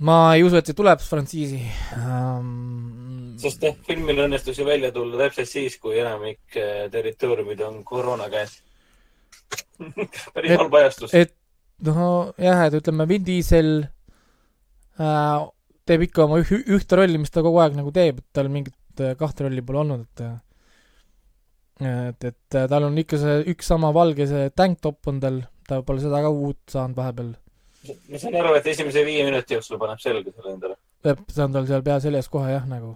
ma 0.05 0.19
ei 0.35 0.43
usu, 0.43 0.59
et 0.59 0.67
see 0.67 0.77
tuleb 0.77 1.03
frantsiisi 1.03 1.61
um.... 2.01 3.35
sest 3.41 3.63
jah, 3.63 3.77
filmil 3.87 4.25
õnnestus 4.25 4.59
ju 4.59 4.67
välja 4.67 4.91
tulla 4.95 5.21
täpselt 5.25 5.51
siis, 5.51 5.77
kui 5.79 5.99
enamik 6.01 6.59
äh, 6.59 6.85
territooriumid 6.91 7.61
on 7.67 7.81
koroona 7.87 8.29
käes 8.33 8.59
päris 10.35 10.57
halb 10.57 10.73
ajastus. 10.81 11.13
et 11.13 11.35
noh, 11.85 12.33
jah, 12.41 12.65
et 12.65 12.79
ütleme, 12.79 13.07
Vin 13.07 13.25
Diesel 13.27 13.71
äh, 14.97 15.45
teeb 15.85 16.07
ikka 16.07 16.25
oma 16.25 16.41
üh 16.41 16.51
ühte 16.77 16.99
rolli, 16.99 17.21
mis 17.21 17.33
ta 17.33 17.43
kogu 17.45 17.61
aeg 17.63 17.77
nagu 17.77 17.93
teeb, 17.95 18.19
et 18.23 18.27
tal 18.35 18.51
mingit 18.51 19.03
äh, 19.03 19.15
kahte 19.19 19.47
rolli 19.47 19.63
pole 19.65 19.83
olnud, 19.85 20.05
et 20.09 20.41
et, 21.85 22.29
et 22.29 22.57
tal 22.71 22.85
on 22.87 22.97
ikka 22.97 23.19
see 23.19 23.41
üks 23.51 23.67
sama 23.67 23.89
valge, 23.95 24.29
see 24.29 24.51
tank 24.55 24.79
top 24.83 25.11
on 25.11 25.19
tal, 25.19 25.41
ta 25.67 25.81
pole 25.83 25.99
seda 26.03 26.21
ka 26.23 26.31
uut 26.31 26.61
saanud 26.71 26.95
vahepeal 26.95 27.33
ma 28.09 28.19
saan 28.21 28.37
aru, 28.39 28.53
et 28.59 28.67
esimese 28.71 29.03
viie 29.05 29.25
minuti 29.27 29.55
jooksul 29.57 29.79
paneb 29.81 30.01
selga 30.01 30.31
selle 30.35 30.53
endale. 30.55 30.77
see 31.03 31.43
on 31.45 31.55
tal 31.55 31.67
seal 31.69 31.83
pea 31.85 31.97
seljas 32.03 32.29
kohe 32.31 32.51
jah, 32.51 32.65
nagu. 32.69 32.95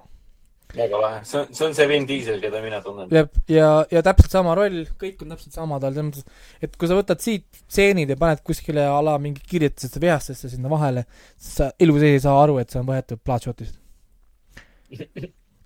Väga 0.76 1.00
lahe, 1.02 1.22
see 1.26 1.40
on, 1.40 1.48
see 1.56 1.66
on 1.66 1.74
see 1.78 1.88
Vin 1.90 2.06
Diesel, 2.10 2.38
keda 2.44 2.62
mina 2.62 2.80
tunnen. 2.86 3.10
jah, 3.14 3.28
ja, 3.50 3.70
ja 3.90 4.04
täpselt 4.06 4.34
sama 4.36 4.54
roll, 4.58 4.84
kõik 5.02 5.24
on 5.26 5.34
täpselt 5.34 5.58
sama 5.58 5.80
tal, 5.82 5.96
selles 5.96 6.10
mõttes, 6.12 6.46
et 6.62 6.76
kui 6.78 6.90
sa 6.90 6.98
võtad 7.00 7.24
siit 7.24 7.48
stseenid 7.64 8.14
ja 8.14 8.18
paned 8.20 8.44
kuskile 8.46 8.86
a 8.86 9.00
la 9.06 9.16
mingi 9.22 9.42
kirjutisesse 9.50 10.02
vihastesse 10.04 10.52
sinna 10.52 10.70
vahele, 10.72 11.08
siis 11.40 11.58
sa 11.62 11.72
elu 11.82 11.98
sees 11.98 12.20
ei 12.20 12.24
saa 12.28 12.38
aru, 12.44 12.60
et 12.62 12.70
see 12.70 12.84
on 12.84 12.90
võetud 12.90 13.22
Bloodshotist. 13.26 13.80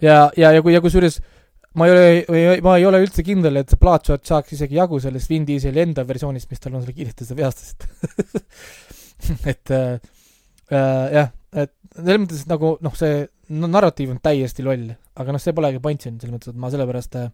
ja, 0.07 0.17
ja, 0.39 0.53
ja 0.55 0.63
kui, 0.63 0.75
ja 0.75 0.81
kusjuures 0.83 1.19
ma 1.75 1.89
ei 1.89 1.93
ole, 1.93 2.57
ma 2.63 2.77
ei 2.77 2.87
ole 2.87 3.03
üldse 3.03 3.25
kindel, 3.27 3.59
et 3.59 3.73
see 3.73 3.81
Bloodshot 3.81 4.23
saaks 4.29 4.55
isegi 4.55 4.79
jagu 4.79 5.01
sellest 5.03 5.31
Vin 5.31 5.47
Dieseli 5.47 5.83
enda 5.83 6.07
versioonist, 6.07 6.47
mis 6.51 6.63
tal 6.63 6.77
on 6.77 6.85
selle 6.85 6.95
kirjutise 6.95 7.35
vihastusest 7.35 7.87
et 9.51 9.71
äh, 9.73 9.99
äh, 10.71 11.07
jah, 11.19 11.31
et 11.53 11.73
selles 11.95 12.23
mõttes 12.23 12.47
nagu 12.47 12.77
noh, 12.83 12.95
see 12.97 13.25
no, 13.53 13.69
narratiiv 13.69 14.13
on 14.13 14.19
täiesti 14.23 14.65
loll, 14.65 14.91
aga 15.19 15.35
noh, 15.35 15.41
see 15.41 15.55
polegi 15.55 15.81
point 15.83 16.03
siin, 16.03 16.19
selles 16.21 16.35
mõttes, 16.35 16.53
et 16.53 16.59
ma 16.59 16.71
sellepärast 16.73 17.17
äh, 17.21 17.31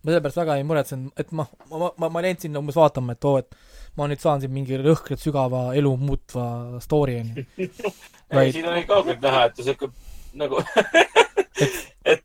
ma 0.00 0.12
sellepärast 0.12 0.40
väga 0.40 0.56
ei 0.58 0.66
muretsenud, 0.68 1.12
et 1.20 1.32
ma, 1.36 1.46
ma, 1.70 1.90
ma, 1.90 2.08
ma 2.08 2.22
ei 2.22 2.30
läinud 2.30 2.46
sinna 2.46 2.62
umbes 2.62 2.78
vaatama, 2.78 3.16
et 3.16 3.28
oo, 3.28 3.36
et 3.42 3.98
ma 4.00 4.08
nüüd 4.08 4.22
saan 4.22 4.40
siin 4.42 4.54
mingi 4.54 4.78
lõhkelt 4.80 5.20
sügava 5.20 5.68
elu 5.76 5.92
muutva 6.00 6.46
story, 6.84 7.18
on 7.20 7.34
ju. 7.34 7.68
ei, 8.40 8.54
siin 8.54 8.70
oli 8.70 8.86
kaugelt 8.88 9.20
näha, 9.24 9.48
et 9.50 9.60
sihuke 9.60 9.90
nagu 10.40 10.62
et 12.12 12.24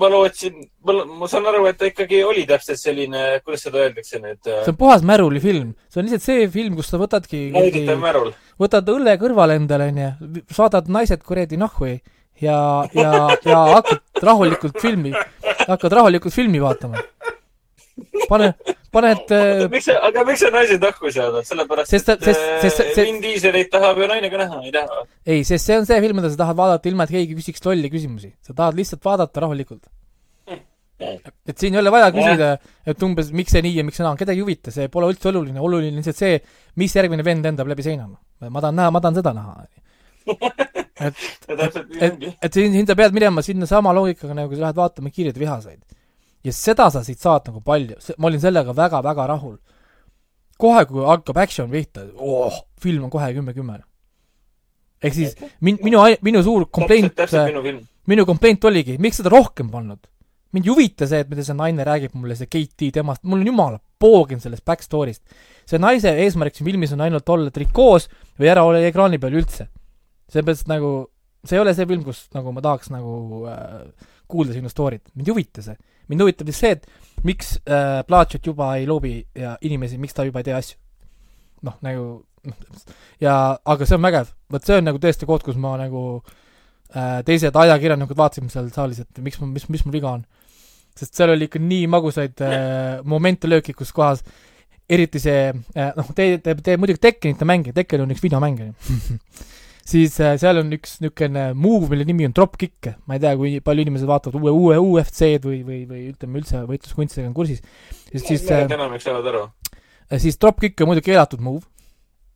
ma 0.00 0.08
lootsin, 0.12 0.60
ma, 0.86 0.94
ma 1.22 1.28
saan 1.30 1.48
aru, 1.50 1.64
et 1.70 1.78
ta 1.80 1.88
ikkagi 1.90 2.22
oli 2.26 2.46
täpselt 2.48 2.80
selline, 2.80 3.24
kuidas 3.44 3.66
seda 3.66 3.82
öeldakse 3.82 4.20
nüüd? 4.22 4.40
Äh, 4.46 4.62
see 4.64 4.74
on 4.74 4.78
puhas 4.80 5.04
märulifilm, 5.06 5.74
see 5.90 6.00
on 6.00 6.08
lihtsalt 6.08 6.26
see 6.28 6.46
film, 6.52 6.78
kus 6.78 6.92
sa 6.92 7.00
võtadki 7.00 7.48
nauditav 7.56 8.00
märul. 8.00 8.32
Võtad 8.60 8.88
õlle 8.92 9.16
kõrvale 9.20 9.56
endale, 9.60 9.90
onju, 9.90 10.42
saadad 10.52 10.90
naised 10.92 11.22
kuradi 11.26 11.58
nahhu 11.60 11.88
ja, 12.40 12.58
ja, 12.96 13.12
ja 13.44 13.60
hakkad 13.76 14.24
rahulikult 14.24 14.80
filmi, 14.80 15.12
hakkad 15.66 15.96
rahulikult 16.00 16.34
filmi 16.34 16.60
vaatama. 16.62 17.02
pane, 18.30 18.52
paned 18.94 19.32
äh, 19.34 19.64
miks 19.70 19.88
sa, 19.90 19.98
aga 20.08 20.24
miks 20.28 20.42
sa 20.44 20.50
naised 20.54 20.82
nahku 20.82 21.12
saadad, 21.12 21.46
sellepärast 21.46 21.92
sest, 21.92 22.12
et 22.14 22.26
sest, 22.30 22.40
äh, 22.40 22.58
sest, 22.64 22.82
sest, 22.82 23.00
Vin 23.02 23.20
Dieselit 23.22 23.70
tahab 23.72 24.00
ju 24.00 24.08
naine 24.10 24.30
ka 24.32 24.40
näha, 24.40 24.60
ei 24.64 24.74
taha? 24.74 25.04
ei, 25.26 25.44
sest 25.46 25.68
see 25.68 25.78
on 25.80 25.88
see 25.88 26.00
film, 26.04 26.20
mida 26.20 26.32
sa 26.32 26.40
tahad 26.44 26.58
vaadata 26.60 26.90
ilma, 26.90 27.06
et 27.06 27.16
keegi 27.16 27.38
küsiks 27.38 27.64
lolli 27.66 27.92
küsimusi. 27.92 28.32
sa 28.46 28.56
tahad 28.56 28.78
lihtsalt 28.78 29.04
vaadata 29.04 29.44
rahulikult. 29.46 29.84
Et 31.00 31.56
siin 31.56 31.76
ei 31.76 31.80
ole 31.80 31.92
vaja 31.92 32.10
küsida, 32.14 32.50
et 32.86 33.04
umbes 33.06 33.30
miks 33.36 33.54
see 33.56 33.62
nii 33.64 33.78
ja 33.78 33.84
miks 33.86 34.00
see 34.00 34.06
naa, 34.06 34.16
kedagi 34.20 34.42
ei 34.42 34.44
huvita, 34.44 34.74
see 34.74 34.88
pole 34.92 35.08
üldse 35.12 35.30
oluline, 35.32 35.60
oluline 35.60 35.94
on 35.94 36.02
lihtsalt 36.02 36.20
see, 36.20 36.40
mis 36.80 36.96
järgmine 36.96 37.24
vend 37.26 37.46
lendab 37.48 37.70
läbi 37.70 37.86
seina. 37.86 38.08
ma 38.48 38.60
tahan 38.60 38.76
näha, 38.76 38.90
ma 38.90 39.00
tahan 39.00 39.20
seda 39.20 39.32
näha. 39.36 39.54
et, 41.06 41.22
et, 41.48 41.78
et, 41.96 42.26
et 42.42 42.52
siin, 42.52 42.74
siin 42.74 42.86
sa 42.86 42.96
pead 42.98 43.16
minema 43.16 43.42
sinna 43.42 43.66
sama 43.66 43.94
loogikaga, 43.96 44.36
nagu 44.36 44.54
sa 44.54 44.66
lähed 44.66 44.78
vaatama 44.82 45.12
Kiireid 45.14 45.40
vihaseid 45.40 45.80
ja 46.44 46.52
seda 46.54 46.88
sa 46.92 47.02
siit 47.04 47.20
saad 47.20 47.50
nagu 47.50 47.60
palju, 47.64 47.98
ma 48.18 48.30
olin 48.30 48.42
sellega 48.42 48.74
väga-väga 48.76 49.26
rahul. 49.32 49.58
kohe, 50.60 50.84
kui 50.84 51.04
hakkab 51.06 51.38
action 51.40 51.70
pihta 51.72 52.04
oh,, 52.16 52.64
film 52.80 53.04
on 53.04 53.10
kohe 53.10 53.32
kümme-kümme. 53.36 53.80
ehk 55.02 55.14
siis 55.14 55.36
min-, 55.60 55.80
minu, 55.84 56.02
minu 56.22 56.42
suur 56.44 56.66
komplaint, 56.70 57.20
minu 58.06 58.26
komplaint 58.26 58.64
oligi, 58.64 58.98
miks 58.98 59.20
seda 59.20 59.32
rohkem 59.32 59.70
pannud? 59.70 60.00
Mind 60.56 60.66
ei 60.66 60.72
huvita 60.72 61.08
see, 61.10 61.22
et 61.24 61.30
mida 61.30 61.44
see 61.46 61.56
naine 61.58 61.86
räägib 61.86 62.16
mulle, 62.18 62.36
see 62.38 62.50
Kate 62.50 62.90
temast, 62.96 63.22
mul 63.24 63.42
on 63.42 63.52
jumala 63.52 63.80
poogin 64.00 64.40
sellest 64.42 64.64
back 64.66 64.82
story'st. 64.86 65.22
see 65.68 65.78
naise 65.82 66.12
eesmärk 66.24 66.56
siin 66.56 66.68
filmis 66.70 66.94
on 66.96 67.04
ainult 67.06 67.28
olla 67.28 67.52
trikoos 67.54 68.08
või 68.40 68.50
ära 68.50 68.64
olla 68.66 68.82
ekraani 68.88 69.20
peal 69.22 69.38
üldse. 69.42 69.68
seepärast 70.30 70.70
nagu, 70.70 71.10
see 71.44 71.58
ei 71.58 71.62
ole 71.62 71.74
see 71.74 71.86
film, 71.86 72.02
kus 72.06 72.26
nagu 72.34 72.52
ma 72.54 72.64
tahaks 72.64 72.90
nagu 72.94 73.46
äh, 73.50 74.10
kuulda 74.30 74.56
sinu 74.56 74.72
story't, 74.72 75.12
mind 75.14 75.28
ei 75.28 75.34
huvita 75.36 75.64
see 75.66 75.78
mind 76.10 76.24
huvitab 76.24 76.50
lihtsalt 76.50 76.64
see, 76.64 76.76
et 76.78 77.26
miks 77.26 77.54
äh, 77.68 78.00
Plaatšot 78.06 78.50
juba 78.50 78.72
ei 78.78 78.88
loobi 78.88 79.14
ja 79.36 79.54
inimesi, 79.66 79.98
miks 80.00 80.16
ta 80.16 80.26
juba 80.26 80.42
ei 80.42 80.48
tee 80.48 80.56
asju. 80.56 80.76
noh, 81.66 81.76
nagu 81.84 82.04
noh, 82.48 82.84
ja 83.20 83.34
aga 83.74 83.86
see 83.86 83.98
on 83.98 84.06
vägev, 84.06 84.30
vot 84.50 84.66
see 84.66 84.78
on 84.80 84.88
nagu 84.88 85.00
tõesti 85.02 85.28
koht, 85.28 85.44
kus 85.46 85.58
ma 85.60 85.76
nagu 85.80 86.04
äh, 86.18 87.20
teised 87.26 87.56
ajakirjanikud 87.62 88.18
vaatasid 88.18 88.50
seal 88.52 88.70
saalis, 88.74 89.02
et 89.04 89.22
miks, 89.22 89.40
mis, 89.44 89.68
mis 89.70 89.84
mul 89.86 89.98
viga 89.98 90.14
on. 90.18 90.24
Sest 90.98 91.16
seal 91.16 91.34
oli 91.34 91.48
ikka 91.48 91.62
nii 91.62 91.86
magusaid 91.90 92.42
äh, 92.44 93.00
momente 93.08 93.50
lööki, 93.50 93.76
kus 93.76 93.92
kohas 93.96 94.24
eriti 94.90 95.22
see 95.22 95.50
äh,, 95.50 95.92
noh, 95.96 96.10
te, 96.16 96.32
te, 96.42 96.56
te 96.58 96.76
muidugi 96.80 97.02
Tekkenit 97.06 97.42
ei 97.42 97.50
mängi, 97.52 97.74
Tekken 97.76 98.04
on 98.04 98.14
üks 98.14 98.24
videomäng, 98.24 98.62
on 98.64 98.72
ju 98.74 99.48
siis 99.90 100.18
äh, 100.22 100.36
seal 100.40 100.60
on 100.60 100.70
üks 100.74 100.98
niisugune 101.02 101.50
move, 101.58 101.88
mille 101.90 102.06
nimi 102.08 102.26
on 102.28 102.34
dropkick, 102.36 102.92
ma 103.08 103.16
ei 103.16 103.22
tea, 103.22 103.34
kui 103.38 103.56
palju 103.64 103.86
inimesed 103.86 104.08
vaatavad 104.10 104.38
uue, 104.38 104.52
uue 104.52 104.78
UFC-d 104.80 105.46
või, 105.46 105.60
või, 105.66 105.80
või 105.88 106.04
ütleme 106.12 106.40
üldse 106.40 106.62
võitluskunstidega 106.68 107.30
on 107.30 107.36
kursis. 107.36 107.62
siis, 108.10 108.26
siis 108.26 108.46
äh, 108.52 108.66
enamik 108.66 109.04
saavad 109.04 109.28
aru. 109.32 109.44
Äh, 110.06 110.18
siis 110.22 110.38
dropkick 110.40 110.80
on 110.82 110.92
muidugi 110.92 111.10
keelatud 111.10 111.42
move, 111.44 111.64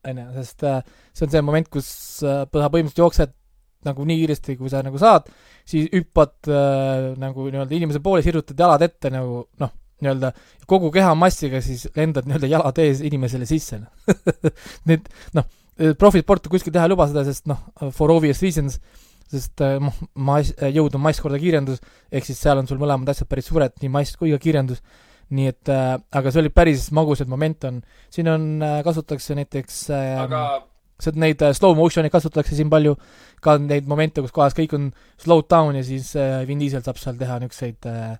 on 0.08 0.20
ju, 0.22 0.26
sest 0.40 0.66
äh, 0.66 0.82
see 1.12 1.28
on 1.28 1.34
see 1.34 1.44
moment, 1.46 1.70
kus 1.72 1.88
äh, 2.26 2.44
põhimõtteliselt 2.50 3.02
jooksed 3.04 3.34
nagu 3.86 4.04
nii 4.08 4.20
kiiresti, 4.22 4.58
kui 4.60 4.72
sa 4.72 4.82
nagu 4.84 5.00
saad, 5.00 5.30
siis 5.68 5.88
hüppad 5.92 6.36
äh, 6.50 7.10
nagu 7.20 7.48
nii-öelda 7.48 7.78
inimese 7.78 8.02
poole, 8.04 8.22
sirutad 8.26 8.58
jalad 8.58 8.84
ette 8.86 9.12
nagu 9.14 9.44
noh, 9.62 9.74
nii-öelda 10.04 10.32
kogu 10.70 10.90
kehamassiga 10.94 11.60
siis 11.64 11.86
lendad 11.96 12.28
nii-öelda 12.28 12.50
jalad 12.50 12.80
ees 12.82 13.04
inimesele 13.04 13.48
sisse 13.48 13.82
Need 14.88 15.12
noh 15.36 15.46
profisporti 15.98 16.50
kuskil 16.52 16.74
teha 16.74 16.86
ei 16.86 16.92
luba 16.92 17.06
seda, 17.10 17.24
sest 17.26 17.48
noh, 17.50 17.64
for 17.94 18.12
obvious 18.14 18.42
reasons, 18.44 18.78
sest 19.30 19.62
äh, 19.64 19.78
noh, 19.82 19.96
mass, 20.26 20.52
äh, 20.60 20.70
jõud 20.74 20.94
on 20.94 21.02
mass 21.02 21.22
korda 21.22 21.40
kiirendus, 21.42 21.82
ehk 22.12 22.28
siis 22.28 22.38
seal 22.40 22.60
on 22.60 22.68
sul 22.70 22.78
mõlemad 22.82 23.10
asjad 23.10 23.30
päris 23.30 23.48
suured, 23.50 23.74
nii 23.82 23.90
mass 23.92 24.18
kui 24.20 24.34
ka 24.34 24.40
kiirendus. 24.42 24.84
nii 25.34 25.48
et 25.48 25.70
äh, 25.72 25.96
aga 26.12 26.30
see 26.30 26.42
oli 26.42 26.50
päris 26.52 26.90
magusad 26.94 27.30
moment 27.32 27.64
on, 27.64 27.78
siin 28.12 28.28
on 28.28 28.42
äh,, 28.62 28.82
kasutatakse 28.84 29.34
näiteks 29.34 29.78
äh, 29.90 30.20
aga 30.20 30.42
seda, 31.00 31.20
neid 31.20 31.42
äh, 31.42 31.54
slow 31.56 31.74
motion'e 31.78 32.10
kasutatakse 32.12 32.56
siin 32.56 32.70
palju, 32.72 32.94
ka 33.44 33.56
neid 33.60 33.88
momente, 33.90 34.22
kus 34.24 34.34
kohas 34.34 34.56
kõik 34.56 34.74
on 34.78 34.90
slowed 35.20 35.48
down 35.50 35.76
ja 35.78 35.84
siis 35.86 36.14
äh, 36.18 36.42
Vin 36.48 36.62
Diesel 36.62 36.84
saab 36.84 37.00
seal 37.00 37.18
teha 37.20 37.38
niisuguseid 37.42 37.88
äh, 37.90 38.14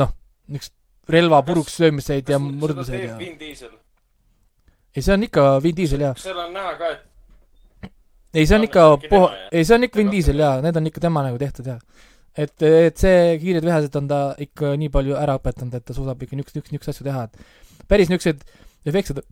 noh, 0.00 0.12
niisugust 0.50 0.76
relva 1.10 1.40
puruks 1.42 1.78
löömiseid 1.82 2.28
ja 2.30 2.38
murdmiseid 2.38 3.06
ja 3.08 3.16
ei, 3.18 5.02
see 5.02 5.14
on 5.14 5.24
ikka 5.26 5.46
Vin 5.64 5.76
Diesel, 5.78 6.04
jaa. 6.06 6.14
seal 6.20 6.38
on 6.38 6.52
näha 6.54 6.76
ka, 6.78 6.92
et 6.92 7.90
ei, 8.34 8.46
see 8.46 8.58
on 8.58 8.68
ikka 8.68 8.86
puha-, 9.08 9.32
ei, 9.50 9.64
see 9.64 9.76
on 9.78 9.88
ikka 9.88 10.02
Vin 10.02 10.12
Diesel 10.12 10.44
jaa, 10.44 10.60
need 10.64 10.78
on 10.78 10.86
ikka 10.92 11.02
tema 11.02 11.24
nagu 11.26 11.40
tehtud 11.40 11.72
jaa. 11.72 11.80
et, 12.36 12.54
et 12.62 13.02
see 13.02 13.36
Kiired 13.42 13.66
vihased 13.66 13.96
on 13.98 14.10
ta 14.10 14.22
ikka 14.38 14.76
nii 14.78 14.92
palju 14.94 15.18
ära 15.18 15.40
õpetanud, 15.40 15.74
et 15.80 15.88
ta 15.88 15.96
suudab 15.96 16.22
ikka 16.22 16.38
niisuguseid, 16.38 16.70
niisuguseid 16.70 16.94
asju 16.94 17.08
teha, 17.08 17.26
et 17.26 17.88
päris 17.90 18.12
niisuguseid 18.12 18.46
efektseid 18.86 19.24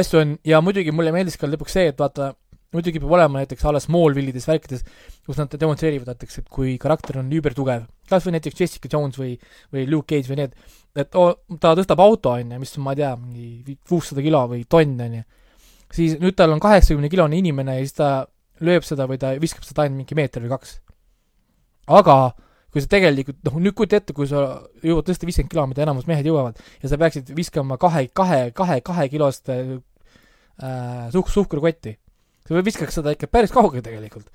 asju 0.00 0.20
on 0.20 0.36
ja 0.46 0.60
muidugi 0.64 0.92
mulle 0.94 1.12
meeldis 1.14 1.38
ka 1.40 1.48
lõpuks 1.48 1.76
see, 1.76 1.90
et 1.92 2.00
vaata, 2.00 2.32
muidugi 2.74 3.00
peab 3.00 3.12
olema 3.16 3.42
näiteks 3.42 3.64
a 3.64 3.72
la 3.74 3.80
Smallville'ides, 3.82 4.48
värkides, 4.48 4.84
kus 5.26 5.40
nad 5.40 5.54
demonstreerivad 5.60 6.10
näiteks, 6.12 6.40
et 6.42 6.48
kui 6.52 6.76
karakter 6.80 7.20
on 7.22 7.30
üübertugev, 7.32 7.86
kas 8.10 8.26
või 8.26 8.36
näiteks 8.36 8.60
Jessica 8.60 8.90
Jones 8.92 9.20
või, 9.20 9.34
või 9.74 9.86
Luke 9.88 10.14
Cage 10.14 10.32
või 10.32 10.42
need, 10.42 10.56
et 10.98 11.16
oo, 11.20 11.30
ta 11.60 11.74
tõstab 11.78 12.02
auto, 12.04 12.34
on 12.36 12.56
ju, 12.56 12.62
mis 12.64 12.74
ma 12.84 12.96
ei 12.96 13.02
tea, 13.02 13.12
mingi 13.20 13.78
kuussada 13.88 14.24
kilo 14.24 14.44
või 14.52 14.64
tonn, 14.68 14.98
on 15.04 15.20
ju, 15.20 15.28
siis 15.94 16.18
nüüd 16.20 16.36
tal 16.36 16.52
on 16.52 16.60
kaheksakümne 16.64 17.12
kilone 17.12 17.40
inimene 17.40 17.78
ja 17.78 17.86
siis 17.86 17.96
ta 17.96 18.10
lööb 18.64 18.84
seda 18.84 19.06
või 19.08 19.20
ta 19.20 19.32
viskab 19.40 19.64
seda 19.64 19.84
ainult 19.84 20.02
mingi 20.02 20.18
meeter 20.18 20.44
või 20.44 20.52
kaks. 20.56 20.78
aga 21.88 22.18
kui 22.78 22.84
sa 22.84 22.90
tegelikult, 22.92 23.40
noh, 23.48 23.56
nüüd 23.58 23.74
kujuta 23.74 23.98
ette, 23.98 24.14
kui 24.14 24.28
sa 24.30 24.42
jõuad 24.86 25.06
tõsta 25.08 25.26
viiskümmend 25.26 25.50
kilo, 25.50 25.64
mida 25.66 25.82
enamus 25.82 26.06
mehed 26.06 26.26
jõuavad, 26.28 26.60
ja 26.78 26.90
sa 26.90 26.98
peaksid 27.00 27.32
viskama 27.34 27.78
kahe, 27.82 28.04
kahe, 28.14 28.52
kahe, 28.54 28.78
kahe 28.86 29.06
kilost 29.10 29.50
äh, 29.50 29.80
suhk-, 31.14 31.32
suhkrukotti. 31.34 31.96
sa 32.46 32.62
viskaks 32.64 33.00
seda 33.00 33.12
ikka 33.12 33.26
päris 33.26 33.50
kaugele 33.52 33.82
tegelikult. 33.82 34.30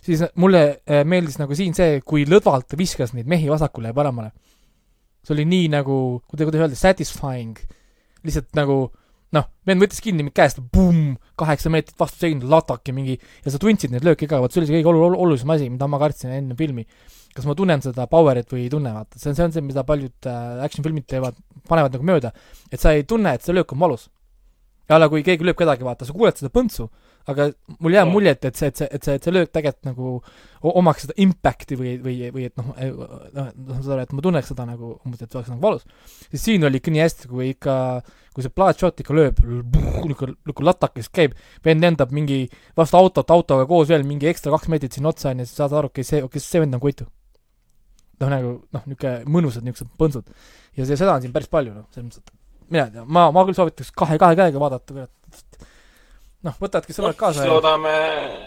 siis 0.00 0.22
mulle 0.36 0.62
äh, 0.86 1.02
meeldis 1.04 1.40
nagu 1.40 1.54
siin 1.58 1.74
see, 1.74 1.98
kui 2.06 2.22
lõdvalt 2.28 2.78
viskas 2.78 3.12
neid 3.12 3.26
mehi 3.26 3.50
vasakule 3.50 3.90
ja 3.90 3.96
paremale. 3.96 4.30
see 5.26 5.34
oli 5.34 5.48
nii 5.50 5.68
nagu, 5.74 6.22
kuidas, 6.30 6.46
kuidas 6.46 6.62
öelda, 6.62 6.78
satisfying. 6.78 7.58
lihtsalt 8.22 8.54
nagu 8.54 8.84
noh, 9.34 9.46
vend 9.66 9.82
võttis 9.82 10.02
kinni 10.02 10.24
mind 10.26 10.34
käest, 10.36 10.62
pumm, 10.74 11.16
kaheksa 11.38 11.70
meetrit 11.72 11.98
vastu 11.98 12.24
seina, 12.24 12.46
latak 12.50 12.86
ja 12.86 12.94
mingi, 12.94 13.16
ja 13.44 13.52
sa 13.52 13.60
tundsid 13.62 13.92
neid 13.94 14.06
lööke 14.06 14.28
ka, 14.30 14.40
vot 14.42 14.52
see 14.52 14.62
oli 14.62 14.70
see 14.70 14.80
kõige 14.80 14.90
olu-, 14.90 15.18
olulisem 15.26 15.52
asi, 15.54 15.70
mida 15.70 15.86
ma 15.90 16.00
kartsin 16.02 16.34
enne 16.34 16.56
filmi. 16.58 16.86
Kas 17.40 17.48
ma 17.48 17.56
tunnen 17.56 17.80
seda 17.84 18.04
power'it 18.10 18.52
või 18.52 18.66
ei 18.66 18.72
tunne, 18.72 18.92
vaata, 18.92 19.16
see 19.16 19.32
on, 19.32 19.38
see 19.38 19.48
on 19.48 19.54
see, 19.56 19.64
mida 19.64 19.84
paljud 19.88 20.28
äh, 20.28 20.60
action 20.66 20.84
filmid 20.84 21.08
teevad, 21.08 21.38
panevad 21.68 21.96
nagu 21.96 22.04
mööda, 22.06 22.34
et 22.68 22.82
sa 22.82 22.92
ei 22.92 23.06
tunne, 23.08 23.32
et 23.34 23.46
see 23.46 23.56
löök 23.56 23.72
on 23.72 23.80
valus. 23.80 24.10
ja 24.90 24.96
alla, 24.98 25.08
kui 25.08 25.22
keegi 25.24 25.46
lööb 25.46 25.56
kedagi, 25.56 25.86
vaata, 25.86 26.04
sa 26.04 26.12
kuuled 26.12 26.36
seda 26.36 26.50
põntsu, 26.52 26.88
aga 27.30 27.50
mul 27.78 27.94
jääb 27.94 28.10
mulje, 28.10 28.32
et, 28.34 28.46
et 28.48 28.58
see, 28.58 28.70
et 28.70 28.80
see, 28.80 28.88
et 28.90 29.06
see, 29.06 29.16
et 29.18 29.26
see 29.26 29.34
löök 29.34 29.52
tegelikult 29.52 29.86
nagu 29.86 30.72
omaks 30.80 31.04
seda 31.06 31.16
impact'i 31.22 31.78
või, 31.78 31.92
või, 32.02 32.16
või 32.34 32.46
et 32.48 32.56
noh, 32.58 32.72
noh, 33.36 33.52
saad 33.76 33.92
aru, 33.94 34.02
et 34.02 34.16
ma 34.16 34.24
tunneks 34.26 34.50
seda 34.50 34.66
nagu 34.68 34.96
umbes, 34.96 35.20
et 35.22 35.28
see 35.28 35.38
oleks 35.38 35.52
nagu 35.52 35.62
valus. 35.62 35.86
siis 36.32 36.44
siin 36.48 36.66
oli 36.66 36.80
ikka 36.80 36.94
nii 36.94 37.04
hästi, 37.04 37.30
kui 37.30 37.52
ikka, 37.54 37.76
kui 38.34 38.46
see 38.46 38.56
plaatshot 38.56 39.04
ikka 39.04 39.16
lööb, 39.16 39.38
niisugune, 39.44 40.34
niisugune 40.40 40.70
latakis 40.72 41.12
käib, 41.12 41.38
vend 41.66 41.86
lendab 41.86 42.12
mingi 42.16 42.42
vastu 42.78 42.98
autot, 43.00 43.30
autoga 43.36 43.68
koos 43.70 43.88
veel 43.92 44.06
mingi 44.08 44.30
ekstra 44.32 44.52
kaks 44.56 44.72
meetrit 44.72 44.98
sinna 44.98 45.14
otsa, 45.14 45.30
on 45.34 45.44
ju, 45.44 45.50
siis 45.50 45.62
saad 45.62 45.76
aru, 45.76 45.92
okei, 45.92 46.06
see, 46.06 46.24
okei, 46.26 46.42
see 46.42 46.64
vend 46.64 46.80
on 46.80 46.82
kuitu. 46.82 47.08
Noh, 48.20 48.32
nagu 48.32 48.52
noh, 48.76 48.84
niisugune 48.90 49.32
mõnusad 49.38 49.66
niisugused 49.66 49.96
põnsud. 50.00 50.30
ja 50.76 50.86
see, 50.86 50.98
seda 51.00 51.16
on 51.16 51.24
siin 51.24 51.34
päris 51.34 51.50
palju, 51.52 51.74
noh, 51.76 51.88
selles 51.94 52.10
mõttes, 52.10 52.22
et 52.24 52.70
mina 52.70 52.86
ei 52.86 52.94
tea, 52.94 53.04
ma, 53.06 53.28
ma 53.34 53.44
küll 53.48 53.58
soovitaks 53.58 53.92
kahe, 53.96 54.18
kahe 54.20 54.38
käega 54.38 54.62
vaadata, 54.62 54.94
kurat 54.94 55.66
noh, 56.46 56.56
võtadki 56.60 56.96
sõbrad 56.96 57.16
no, 57.16 57.20
kaasa. 57.20 57.46
loodame, 57.48 57.92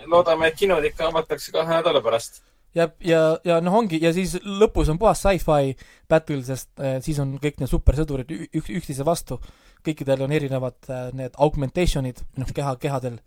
loodame, 0.10 0.50
et 0.50 0.58
kinod 0.60 0.86
ikka 0.88 1.10
avatakse 1.10 1.54
kahe 1.54 1.78
nädala 1.78 2.02
pärast. 2.06 2.42
ja, 2.78 2.88
ja, 3.06 3.22
ja 3.46 3.60
noh, 3.64 3.76
ongi, 3.82 4.00
ja 4.02 4.14
siis 4.16 4.36
lõpus 4.44 4.90
on 4.94 5.00
puhas 5.02 5.22
sci-fi 5.22 5.76
battle, 6.10 6.42
sest 6.48 6.72
äh, 6.82 6.98
siis 7.06 7.20
on 7.24 7.36
kõik 7.44 7.62
need 7.62 7.72
supersõdurid 7.72 8.34
ük-, 8.34 8.74
üksteise 8.80 9.06
vastu. 9.08 9.40
kõikidel 9.84 10.24
on 10.24 10.32
erinevad 10.32 10.80
äh, 10.90 11.10
need 11.14 11.38
augmentation'id, 11.38 12.24
noh, 12.40 12.54
keha, 12.56 12.76
kehadel, 12.82 13.20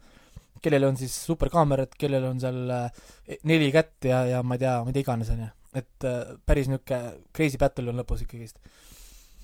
kellel 0.64 0.88
on 0.88 0.96
siis 0.96 1.14
superkaamerad, 1.28 1.92
kellel 2.00 2.30
on 2.32 2.40
seal 2.40 2.62
äh, 2.72 3.04
neli 3.44 3.70
kätt 3.74 4.08
ja, 4.08 4.24
ja 4.26 4.42
ma 4.42 4.56
ei 4.56 4.64
tea, 4.64 4.80
mida 4.88 5.04
iganes, 5.04 5.30
on 5.34 5.46
ju. 5.46 5.52
Et 5.76 6.08
äh, 6.08 6.34
päris 6.46 6.70
niisugune 6.70 7.16
crazy 7.36 7.60
battle 7.60 7.92
on 7.92 8.00
lõpus 8.02 8.24
ikkagist 8.24 8.60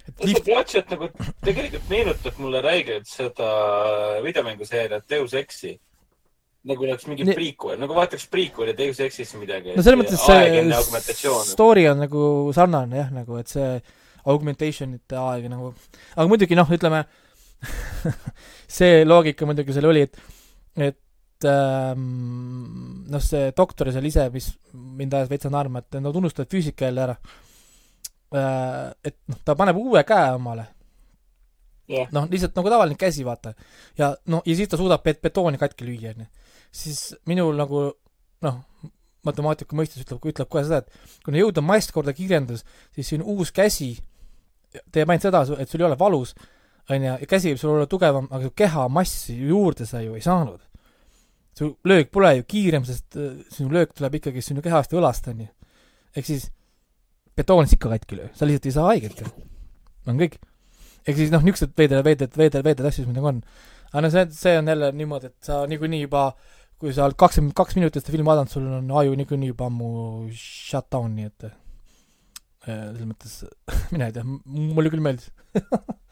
see 0.03 0.43
Platchet 0.45 0.91
nagu 0.93 1.09
tegelikult 1.45 1.89
meenutab 1.91 2.39
mulle 2.43 2.63
räigelt 2.65 3.09
seda 3.11 3.49
videomänguseeriat 4.25 5.09
Deus 5.11 5.35
Exi. 5.39 5.77
nagu 6.67 6.85
oleks 6.87 7.09
mingi 7.11 7.27
Nii... 7.27 7.35
prequel, 7.35 7.79
nagu 7.81 7.95
vaataks 7.97 8.29
prequel'i 8.31 8.75
Deus 8.79 9.01
Exis 9.03 9.35
midagi. 9.39 9.75
no 9.77 9.83
selles 9.83 9.99
mõttes 9.99 10.23
see 10.23 11.43
story 11.51 11.89
on 11.91 12.03
nagu 12.05 12.25
sarnane 12.55 13.03
jah, 13.03 13.11
nagu 13.15 13.39
et 13.41 13.51
see 13.51 13.71
augmentation'ite 14.31 15.19
aeg 15.19 15.49
nagu, 15.51 15.73
aga 16.15 16.27
muidugi 16.31 16.59
noh, 16.59 16.71
ütleme 16.71 17.03
see 18.79 19.03
loogika 19.07 19.47
muidugi 19.47 19.75
seal 19.75 19.91
oli, 19.91 20.07
et, 20.07 20.19
et 20.91 20.99
ähm, 21.49 23.07
noh, 23.11 23.23
see 23.23 23.53
doktor 23.57 23.93
seal 23.93 24.07
ise, 24.09 24.29
mis 24.35 24.51
mind 24.73 25.15
ajas 25.15 25.31
veits 25.31 25.51
naerma, 25.53 25.83
et 25.83 26.01
nad 26.01 26.17
unustavad 26.17 26.51
füüsika 26.51 26.89
jälle 26.89 27.07
ära 27.07 27.17
Äh, 28.33 28.93
et 29.05 29.19
noh, 29.29 29.37
ta 29.45 29.53
paneb 29.59 29.77
uue 29.77 30.01
käe 30.09 30.31
omale 30.39 30.63
yeah.. 31.91 32.07
noh, 32.17 32.25
lihtsalt 32.33 32.55
nagu 32.57 32.71
tavaline 32.73 32.97
käsi, 32.97 33.27
vaata. 33.29 33.53
ja 33.99 34.15
noh, 34.33 34.41
ja 34.49 34.55
siis 34.57 34.71
ta 34.73 34.79
suudab 34.81 35.03
bet-, 35.05 35.21
betooni 35.21 35.61
katki 35.61 35.85
lüüa, 35.85 36.15
onju. 36.15 36.25
siis 36.73 37.03
minul 37.29 37.61
nagu 37.61 37.83
noh, 38.47 38.63
matemaatika 39.29 39.77
mõistes 39.77 40.07
ütleb, 40.07 40.25
ütleb 40.33 40.49
kohe 40.49 40.65
seda, 40.65 40.81
et 40.81 41.21
kuna 41.27 41.43
jõuda 41.43 41.61
maist 41.67 41.93
korda 41.93 42.17
kirjandus, 42.17 42.65
siis 42.97 43.13
siin 43.13 43.21
uus 43.21 43.53
käsi 43.53 43.91
teeb 44.95 45.13
ainult 45.13 45.29
seda, 45.29 45.45
et 45.61 45.69
sul 45.69 45.85
ei 45.85 45.91
ole 45.91 46.01
valus, 46.01 46.33
onju, 46.89 47.13
ja 47.13 47.29
käsi 47.29 47.53
võib 47.53 47.61
sul 47.61 47.75
olla 47.75 47.91
tugevam, 47.91 48.33
aga 48.33 48.49
su 48.49 48.57
keha 48.63 48.89
massi 48.89 49.37
juurde 49.37 49.85
sa 49.91 50.01
ju 50.01 50.17
ei 50.17 50.25
saanud. 50.25 50.65
Su 51.59 51.75
löök 51.85 52.11
pole 52.13 52.37
ju 52.39 52.47
kiirem, 52.49 52.85
sest 52.89 53.17
äh, 53.17 53.35
sinu 53.53 53.73
löök 53.73 53.93
tuleb 53.97 54.17
ikkagi 54.21 54.43
sinu 54.45 54.65
kehast 54.65 54.93
ja 54.93 55.01
õlast, 55.01 55.29
onju. 55.33 55.49
ehk 56.17 56.29
siis 56.29 56.49
betoon 57.37 57.67
siis 57.67 57.79
ikka 57.79 57.93
katki 57.93 58.19
löö, 58.21 58.31
sa 58.37 58.49
lihtsalt 58.49 58.69
ei 58.69 58.77
saa 58.77 58.89
haiget 58.91 59.21
ju. 59.21 59.29
on 60.09 60.21
kõik. 60.21 60.39
ehk 61.07 61.17
siis 61.19 61.33
noh, 61.35 61.45
niisugused 61.45 61.77
veidrad, 61.79 62.05
veidrad, 62.07 62.37
veidrad, 62.37 62.67
veidrad 62.69 62.91
asjad 62.91 63.09
midagi 63.11 63.33
on. 63.33 63.41
aga 63.93 64.05
no 64.05 64.13
see, 64.13 64.27
see 64.37 64.59
on 64.59 64.73
jälle 64.73 64.93
niimoodi, 64.97 65.33
et 65.33 65.51
sa 65.51 65.63
niikuinii 65.69 66.05
juba, 66.07 66.29
kui 66.81 66.95
sa 66.97 67.07
oled 67.07 67.19
kakskümmend 67.21 67.57
kaks 67.59 67.77
minutit 67.79 68.03
seda 68.03 68.17
filmi 68.17 68.31
vaadanud, 68.31 68.53
sul 68.53 68.69
on 68.81 68.95
aju 69.03 69.19
niikuinii 69.21 69.53
juba 69.53 69.69
ammu 69.69 69.91
shut 70.37 70.89
down, 70.93 71.13
nii 71.19 71.29
et 71.29 71.51
äh, 71.51 71.59
selles 72.69 73.09
mõttes 73.09 73.43
mina 73.95 74.09
ei 74.09 74.17
tea, 74.17 74.25
mulle 74.25 74.93
küll 74.93 75.05
meeldis 75.05 75.29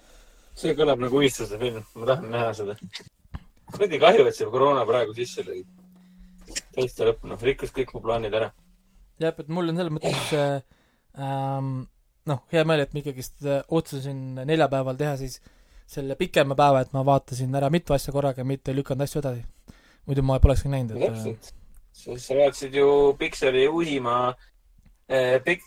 see 0.60 0.76
kõlab 0.76 1.00
nagu 1.00 1.16
unistuse 1.20 1.58
film, 1.60 1.80
ma 1.96 2.12
tahan 2.12 2.30
näha 2.34 2.52
seda. 2.56 2.76
Kuradi 3.72 4.00
kahju, 4.02 4.26
et 4.26 4.36
see 4.36 4.48
koroona 4.50 4.86
praegu 4.88 5.14
sisse 5.16 5.44
lõi. 5.46 5.62
täiesti 6.74 7.06
lõpp, 7.06 7.24
noh, 7.30 7.40
rikkus 7.50 7.72
kõik 7.76 7.94
mu 7.94 8.02
plaanid 8.04 8.34
ära. 8.34 8.50
jah, 9.22 9.34
et 9.36 9.48
mul 9.48 9.72
on 9.72 9.80
selles 9.80 9.94
mõttes 9.94 10.34
äh, 10.38 10.60
ähm, 11.18 11.72
noh, 12.30 12.42
hea 12.52 12.64
meel, 12.64 12.84
et 12.84 12.94
ma 12.94 13.02
ikkagist 13.02 13.46
äh, 13.46 13.62
otsustasin 13.68 14.42
neljapäeval 14.42 14.98
teha 15.00 15.16
siis 15.20 15.40
selle 15.90 16.14
pikema 16.18 16.54
päeva, 16.58 16.84
et 16.84 16.92
ma 16.94 17.04
vaatasin 17.06 17.54
ära 17.58 17.70
mitu 17.70 17.94
asja 17.94 18.14
korraga, 18.14 18.44
mitte 18.46 18.70
ei 18.70 18.78
lükanud 18.78 19.06
asju 19.06 19.22
edasi. 19.22 19.42
muidu 20.06 20.22
ma 20.22 20.38
polekski 20.40 20.70
näinud, 20.70 20.96
et 20.96 21.08
täpselt. 21.08 21.52
sa 21.92 22.38
vaatasid 22.38 22.74
ju 22.74 23.16
Pixari 23.18 23.66
uusima 23.68 24.16
äh, 24.30 24.46
Pik-, 25.44 25.64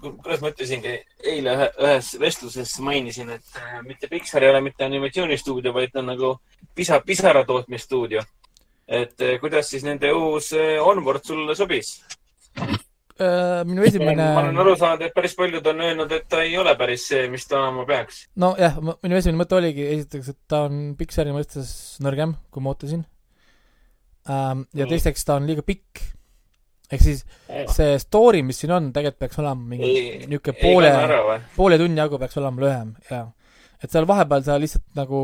kuidas 0.00 0.40
ma 0.40 0.48
ütlesingi, 0.48 0.94
eile 1.20 1.52
ühe, 1.52 1.68
ühes 1.84 2.14
vestluses 2.20 2.70
mainisin, 2.80 3.34
et 3.36 3.58
äh, 3.60 3.80
mitte 3.84 4.08
Pixar 4.08 4.44
ei 4.44 4.48
ole 4.48 4.62
mitte 4.64 4.86
animatsioonistuudio, 4.86 5.74
vaid 5.76 5.92
ta 5.92 6.00
on 6.00 6.08
nagu 6.14 6.30
pisa, 6.74 7.00
pisara 7.04 7.44
tootmisstuudio. 7.44 8.22
et 8.88 9.20
äh, 9.20 9.36
kuidas 9.40 9.68
siis 9.68 9.84
nende 9.84 10.08
uus 10.16 10.54
Onward 10.80 11.24
sulle 11.24 11.54
sobis? 11.54 11.98
Äh, 13.18 13.60
minu 13.68 13.84
esimene 13.84 14.30
ma 14.32 14.40
olen 14.46 14.62
aru 14.62 14.72
saanud, 14.78 15.04
et 15.04 15.12
päris 15.14 15.36
paljud 15.36 15.66
on 15.66 15.84
öelnud, 15.84 16.12
et 16.14 16.28
ta 16.30 16.40
ei 16.46 16.56
ole 16.56 16.72
päris 16.78 17.08
see, 17.10 17.28
mis 17.28 17.44
ta 17.50 17.60
olema 17.60 17.84
peaks. 17.84 18.24
nojah, 18.40 18.80
minu 18.80 19.18
esimene 19.18 19.42
mõte 19.42 19.58
oligi 19.58 19.84
esiteks, 19.98 20.32
et 20.32 20.40
ta 20.48 20.64
on 20.70 20.94
Pixari 20.96 21.34
mõistes 21.36 21.98
nõrgem, 22.00 22.38
kui 22.54 22.64
ma 22.64 22.72
ootasin 22.72 23.04
ja 24.28 24.54
mm. 24.54 24.88
teiseks, 24.88 25.24
ta 25.24 25.38
on 25.38 25.48
liiga 25.48 25.64
pikk. 25.66 26.04
Ehk 26.88 27.02
siis 27.04 27.24
see 27.74 27.98
story, 28.00 28.42
mis 28.46 28.60
siin 28.62 28.72
on, 28.76 28.92
tegelikult 28.94 29.24
peaks 29.24 29.40
olema 29.42 29.72
mingi 29.74 29.92
niisugune 30.24 30.56
poole, 30.62 31.40
poole 31.56 31.78
tunni 31.80 32.00
jagu 32.00 32.20
peaks 32.20 32.40
olema 32.40 32.64
lühem, 32.64 32.94
jaa. 33.10 33.26
et 33.82 33.92
seal 33.92 34.08
vahepeal 34.08 34.46
sa 34.46 34.58
lihtsalt 34.60 34.86
nagu 34.98 35.20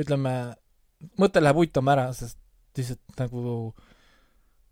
ütleme, 0.00 0.34
mõte 1.20 1.42
läheb 1.42 1.60
uitama 1.60 1.96
ära, 1.96 2.08
sest 2.16 2.38
lihtsalt 2.78 3.20
nagu 3.20 3.42
äh, 3.68 3.89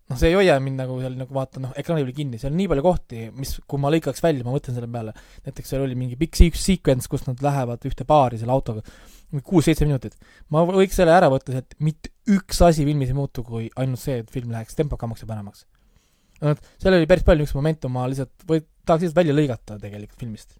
noh, 0.09 0.17
see 0.17 0.31
ei 0.31 0.37
hoia 0.37 0.57
mind 0.63 0.81
nagu 0.81 0.97
seal 1.01 1.15
nagu 1.17 1.35
vaata 1.35 1.61
noh, 1.63 1.73
ekraani 1.77 2.05
peal 2.07 2.17
kinni, 2.17 2.39
seal 2.41 2.53
on 2.53 2.59
nii 2.59 2.69
palju 2.71 2.85
kohti, 2.85 3.23
mis, 3.37 3.55
kui 3.69 3.81
ma 3.81 3.91
lõikaks 3.93 4.23
välja, 4.25 4.45
ma 4.45 4.55
mõtlen 4.55 4.77
selle 4.77 4.89
peale, 4.91 5.13
näiteks 5.45 5.73
seal 5.73 5.85
oli 5.85 5.97
mingi 5.99 6.17
pikk 6.19 6.39
sequence, 6.57 7.09
kus 7.11 7.25
nad 7.27 7.41
lähevad 7.45 7.85
ühte 7.89 8.07
baari 8.09 8.39
selle 8.41 8.55
autoga, 8.55 8.83
kuus-seitse 9.45 9.85
minutit. 9.85 10.15
ma 10.53 10.63
võiks 10.65 10.97
selle 10.97 11.13
ära 11.13 11.29
võtta, 11.31 11.59
et 11.61 11.77
mitte 11.85 12.13
üks 12.29 12.61
asi 12.65 12.85
filmis 12.87 13.11
ei 13.11 13.17
muutu, 13.17 13.45
kui 13.45 13.69
ainult 13.77 14.01
see, 14.01 14.23
et 14.23 14.33
film 14.33 14.55
läheks 14.55 14.77
tempokamaks 14.79 15.25
ja 15.25 15.29
paremaks. 15.29 15.67
et 16.41 16.65
seal 16.81 16.97
oli 16.97 17.09
päris 17.09 17.27
palju 17.27 17.45
niisuguseid 17.45 17.61
momente, 17.61 17.93
ma 17.93 18.07
lihtsalt 18.09 18.49
või 18.49 18.65
tahaks 18.65 19.05
lihtsalt 19.05 19.21
välja 19.21 19.37
lõigata 19.37 19.77
tegelikult 19.77 20.25
filmist. 20.25 20.57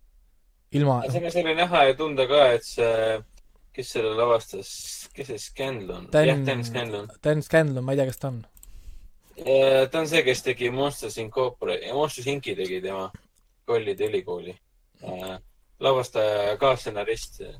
ilma 0.78 1.02
samas 1.10 1.42
oli 1.42 1.58
näha 1.58 1.84
ja 1.90 1.98
tunda 1.98 2.30
ka, 2.30 2.46
et 2.54 2.70
see 2.70 3.18
kes 3.80 3.92
selle 3.96 4.14
lavastas, 4.18 4.70
kes 5.16 5.30
see 5.32 5.42
Scanlon? 5.42 6.10
Dan 6.12 6.64
Scanlon. 6.66 7.06
Dan 7.24 7.42
Scanlon, 7.46 7.86
ma 7.86 7.94
ei 7.94 8.02
tea, 8.02 8.10
kes 8.10 8.22
ta 8.22 8.30
on 8.34 8.42
ta 9.92 10.00
on 10.00 10.08
see, 10.08 10.24
kes 10.24 10.44
tegi 10.44 10.70
Monsters 10.74 11.18
Incorporated, 11.22 11.94
Monsters 11.94 12.28
Inki 12.28 12.56
tegi 12.56 12.82
tema, 12.84 13.10
kollide 13.70 14.10
ülikooli. 14.10 14.56
lavastaja 15.80 16.44
ja 16.44 16.58
kaasstsenarist. 16.58 17.42
okei 17.42 17.60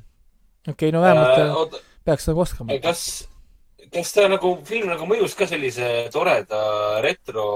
okay,, 0.68 0.90
no 0.92 1.00
vähemalt 1.00 1.74
äh, 1.74 1.80
peaks 2.04 2.26
nagu 2.28 2.40
oskama. 2.40 2.76
kas, 2.82 3.28
kas 3.94 4.12
ta 4.12 4.26
nagu, 4.28 4.50
film 4.68 4.90
nagu 4.92 5.06
mõjus 5.08 5.36
ka 5.38 5.48
sellise 5.48 5.86
toreda 6.12 6.60
retro, 7.04 7.46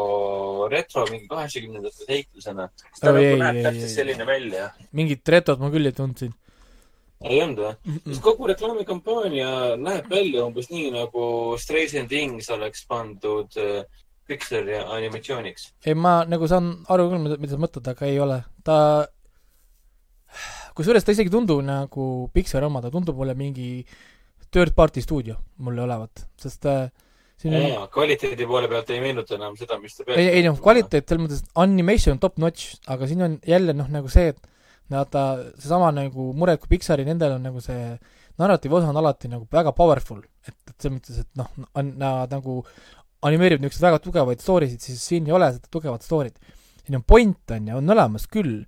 retro 0.72 1.04
mingi 1.10 1.28
kaheksakümnendate 1.28 2.06
seiklusena? 2.06 2.70
ta 3.00 3.10
oh, 3.10 3.18
nagu 3.18 3.26
ei, 3.26 3.36
näeb 3.42 3.60
ei, 3.60 3.66
täpselt 3.66 3.90
ei, 3.90 3.92
selline 3.98 4.24
ei. 4.24 4.30
välja. 4.30 4.70
mingit 4.92 5.34
retot 5.36 5.60
ma 5.60 5.70
küll 5.74 5.90
ei 5.90 5.96
tundnud 5.96 6.24
siin. 6.24 6.32
ei 7.24 7.42
olnud 7.42 7.60
või 7.60 7.74
mm? 7.74 7.98
-mm. 7.98 8.22
kogu 8.24 8.48
reklaamikampaania 8.54 9.50
näeb 9.80 10.08
välja 10.10 10.46
umbes 10.46 10.70
nii, 10.72 10.88
nagu 10.96 11.26
Stranger 11.60 12.08
Things 12.08 12.50
oleks 12.56 12.86
pandud 12.88 13.60
äh, 13.60 13.84
Pixari 14.28 14.78
animatsiooniks. 14.80 15.70
ei, 15.86 15.94
ma 15.94 16.22
nagu 16.28 16.48
saan 16.50 16.72
aru 16.92 17.10
küll, 17.10 17.24
mida, 17.26 17.52
sa 17.52 17.60
mõtled, 17.60 17.90
aga 17.92 18.08
ei 18.08 18.18
ole. 18.22 18.40
ta, 18.64 18.76
kusjuures 20.76 21.04
ta 21.04 21.14
isegi 21.14 21.30
ei 21.30 21.36
tundu 21.36 21.60
nagu 21.64 22.08
Pixari 22.34 22.68
oma, 22.68 22.82
ta 22.84 22.92
tundub 22.94 23.18
mulle 23.20 23.36
mingi 23.38 23.84
third 24.54 24.74
party 24.76 25.02
stuudio 25.04 25.36
mulle 25.66 25.84
olevat, 25.84 26.24
sest 26.40 26.66
äh, 26.70 26.88
siin 27.40 27.56
on 27.58 27.68
ja, 27.68 27.84
kvaliteedi 27.92 28.46
poole 28.48 28.70
pealt 28.70 28.90
ei 28.94 29.02
meenuta 29.02 29.36
enam 29.36 29.56
seda, 29.58 29.78
mis 29.82 29.96
ta 29.98 30.06
peaks 30.06 30.20
ei, 30.20 30.30
ei 30.38 30.46
noh, 30.46 30.58
kvaliteet 30.62 31.08
selles 31.08 31.26
mõttes, 31.26 31.44
animation 31.60 32.16
on 32.16 32.22
top 32.22 32.40
notch, 32.42 32.76
aga 32.90 33.08
siin 33.10 33.24
on 33.26 33.38
jälle 33.48 33.76
noh, 33.76 33.90
nagu 33.92 34.10
see, 34.12 34.32
et 34.32 34.50
vaata, 34.92 35.24
seesama 35.58 35.90
nagu 35.96 36.32
mure, 36.36 36.54
et 36.54 36.62
kui 36.62 36.76
Pixari, 36.76 37.06
nendel 37.08 37.38
on 37.38 37.48
nagu 37.48 37.62
see 37.64 37.94
narratiivi 38.40 38.78
osa 38.78 38.90
on 38.90 38.98
alati 39.00 39.30
nagu 39.30 39.46
väga 39.50 39.72
powerful, 39.76 40.20
et, 40.46 40.56
et 40.70 40.74
selles 40.78 40.98
mõttes, 40.98 41.22
et 41.22 41.30
noh, 41.38 41.50
nad 41.94 42.34
nagu 42.34 42.60
animeerivad 43.24 43.64
niisuguseid 43.64 43.88
väga 43.88 44.02
tugevaid 44.04 44.42
story 44.44 44.68
sid, 44.70 44.84
siis 44.84 45.02
siin 45.02 45.26
ei 45.28 45.34
ole 45.36 45.50
seda 45.56 45.70
tugevat 45.72 46.04
story't. 46.04 46.54
siin 46.84 46.98
on 46.98 47.04
point, 47.08 47.50
on 47.56 47.68
ju, 47.68 47.76
on 47.80 47.94
olemas 47.96 48.26
küll, 48.28 48.64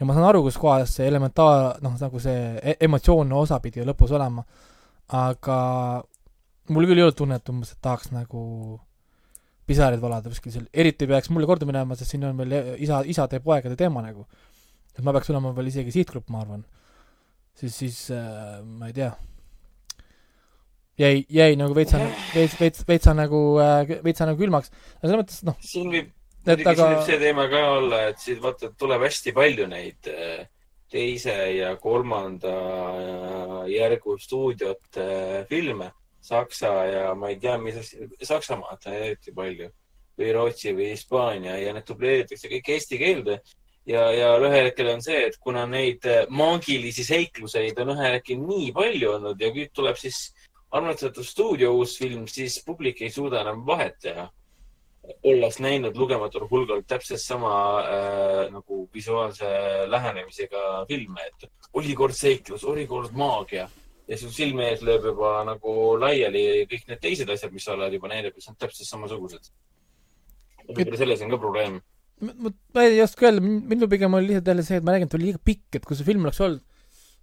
ja 0.00 0.06
ma 0.08 0.16
saan 0.16 0.28
aru, 0.30 0.42
kus 0.46 0.56
kohas 0.60 0.94
see 0.96 1.08
elementaar, 1.08 1.82
noh, 1.84 1.94
nagu 2.00 2.22
see 2.22 2.40
e-, 2.62 2.78
emotsioonne 2.88 3.36
osa 3.36 3.60
pidi 3.60 3.84
lõpus 3.84 4.14
olema 4.16 4.44
aga 5.08 5.58
mul 6.68 6.88
küll 6.88 7.00
ei 7.00 7.06
olnud 7.06 7.16
tunnet 7.16 7.50
umbes, 7.52 7.72
et 7.72 7.80
tahaks 7.84 8.10
nagu 8.12 8.42
pisaraid 9.68 10.00
valada 10.00 10.32
kuskil 10.32 10.52
seal, 10.52 10.66
eriti 10.72 11.08
peaks 11.08 11.30
mulle 11.32 11.48
korda 11.48 11.68
minema, 11.68 11.96
sest 11.96 12.14
siin 12.14 12.26
on 12.28 12.36
veel 12.40 12.54
isa, 12.84 13.02
isade 13.08 13.40
ja 13.40 13.44
poegade 13.44 13.76
teema 13.76 14.04
nagu. 14.04 14.26
et 14.96 15.04
ma 15.04 15.14
peaks 15.14 15.30
olema 15.30 15.52
veel 15.56 15.70
isegi 15.70 15.92
sihtgrupp, 15.94 16.28
ma 16.32 16.42
arvan. 16.44 16.64
siis, 17.54 17.76
siis 17.76 17.98
äh, 18.10 18.60
ma 18.64 18.88
ei 18.88 18.96
tea. 18.96 19.12
Jäi, 20.98 21.24
jäi 21.30 21.56
nagu 21.58 21.74
veitsa, 21.76 22.00
veits, 22.34 22.58
veits, 22.60 22.84
veitsa 22.88 23.14
nagu 23.16 23.40
äh,, 23.62 23.98
veitsa 24.04 24.28
nagu 24.28 24.40
külmaks, 24.40 24.72
aga 24.98 25.06
selles 25.06 25.20
mõttes 25.22 25.42
noh. 25.46 25.58
siin 25.64 25.90
võib, 25.92 26.12
muidugi 26.46 26.70
aga... 26.72 26.78
siin 26.78 26.94
võib 26.94 27.08
see 27.08 27.18
teema 27.22 27.48
ka 27.52 27.64
olla, 27.78 28.04
et 28.12 28.22
siin 28.22 28.40
vaata, 28.42 28.72
tuleb 28.78 29.04
hästi 29.06 29.34
palju 29.36 29.68
neid 29.70 30.10
äh, 30.12 30.46
teise 30.90 31.36
ja 31.56 31.74
kolmanda 31.80 32.54
järgu 33.68 34.18
stuudiote 34.20 35.44
filme, 35.50 35.92
Saksa 36.28 36.72
ja 36.88 37.12
ma 37.16 37.30
ei 37.30 37.38
tea, 37.40 37.54
mis 37.62 37.76
asja, 37.78 38.08
Saksamaad 38.26 38.88
eriti 38.90 39.32
palju 39.32 39.68
või 40.18 40.32
Rootsi 40.34 40.74
või 40.74 40.90
Hispaania 40.90 41.54
ja 41.60 41.72
need 41.76 41.86
dubleeritakse 41.88 42.50
kõik 42.50 42.72
eesti 42.74 42.98
keelde. 43.00 43.38
ja, 43.88 44.02
ja 44.12 44.32
ühel 44.36 44.66
hetkel 44.66 44.90
on 44.92 45.00
see, 45.04 45.20
et 45.28 45.38
kuna 45.40 45.62
neid 45.66 46.04
maagilisi 46.28 47.04
seikluseid 47.06 47.78
on 47.80 47.94
ühel 47.94 48.18
hetkel 48.18 48.42
nii 48.42 48.72
palju 48.76 49.14
olnud 49.14 49.40
ja 49.40 49.52
nüüd 49.54 49.70
tuleb 49.72 49.96
siis 49.96 50.34
armastatud 50.70 51.24
stuudio 51.24 51.72
uus 51.76 51.98
film, 51.98 52.26
siis 52.28 52.60
publik 52.66 53.02
ei 53.02 53.10
suuda 53.10 53.40
enam 53.40 53.64
vahet 53.66 53.96
teha 54.02 54.28
olles 55.24 55.58
näinud 55.62 55.96
lugematul 55.96 56.46
hulgal 56.50 56.82
täpselt 56.86 57.22
sama 57.22 57.52
äh, 57.80 58.52
nagu 58.52 58.88
visuaalse 58.94 59.48
lähenemisega 59.86 60.84
filme, 60.88 61.28
et 61.28 61.50
oli 61.72 61.94
kord 61.94 62.16
seiklus, 62.16 62.64
oli 62.64 62.86
kord 62.86 63.14
maagia 63.16 63.68
ja 64.08 64.18
su 64.18 64.30
silme 64.32 64.70
ees 64.70 64.82
lööb 64.84 65.10
juba 65.10 65.38
nagu 65.48 65.74
laiali 66.00 66.64
kõik 66.70 66.88
need 66.88 67.02
teised 67.04 67.30
asjad, 67.32 67.52
mis 67.52 67.66
sa 67.68 67.74
oled 67.76 67.94
juba 67.96 68.10
näinud, 68.12 68.36
mis 68.36 68.48
on 68.50 68.56
täpselt 68.60 68.88
samasugused. 68.88 69.50
võib-olla 70.68 71.00
selles 71.00 71.24
on 71.24 71.32
ka 71.32 71.40
probleem. 71.40 71.80
ma 72.20 72.84
ei 72.84 73.02
oska 73.02 73.28
öelda, 73.28 73.44
minul 73.44 73.88
pigem 73.88 74.14
oli 74.14 74.32
lihtsalt 74.32 74.52
jälle 74.52 74.64
see, 74.66 74.80
et 74.80 74.84
ma 74.84 74.96
nägin, 74.96 75.08
et 75.08 75.18
oli 75.18 75.30
liiga 75.30 75.44
pikk, 75.44 75.80
et 75.80 75.84
kui 75.88 75.96
see 75.96 76.08
film 76.08 76.26
oleks 76.26 76.40
olnud, 76.44 76.64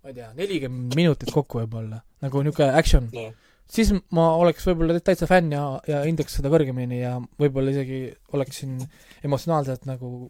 ma 0.05 0.13
ei 0.13 0.19
tea, 0.19 0.29
nelikümmend 0.37 0.95
minutit 0.97 1.33
kokku 1.33 1.63
võib-olla, 1.63 2.03
nagu 2.21 2.45
niisugune 2.45 2.77
action 2.77 3.09
yeah 3.13 3.33
siis 3.65 3.89
ma 4.13 4.27
oleks 4.37 4.65
võib-olla 4.67 4.99
täitsa 5.01 5.25
fänn 5.29 5.53
ja, 5.55 5.61
ja 5.89 6.03
hindaks 6.05 6.37
seda 6.37 6.51
kõrgemini 6.53 6.99
ja 7.01 7.15
võib-olla 7.41 7.73
isegi 7.73 8.07
oleksin 8.37 8.77
emotsionaalselt 9.25 9.87
nagu 9.89 10.29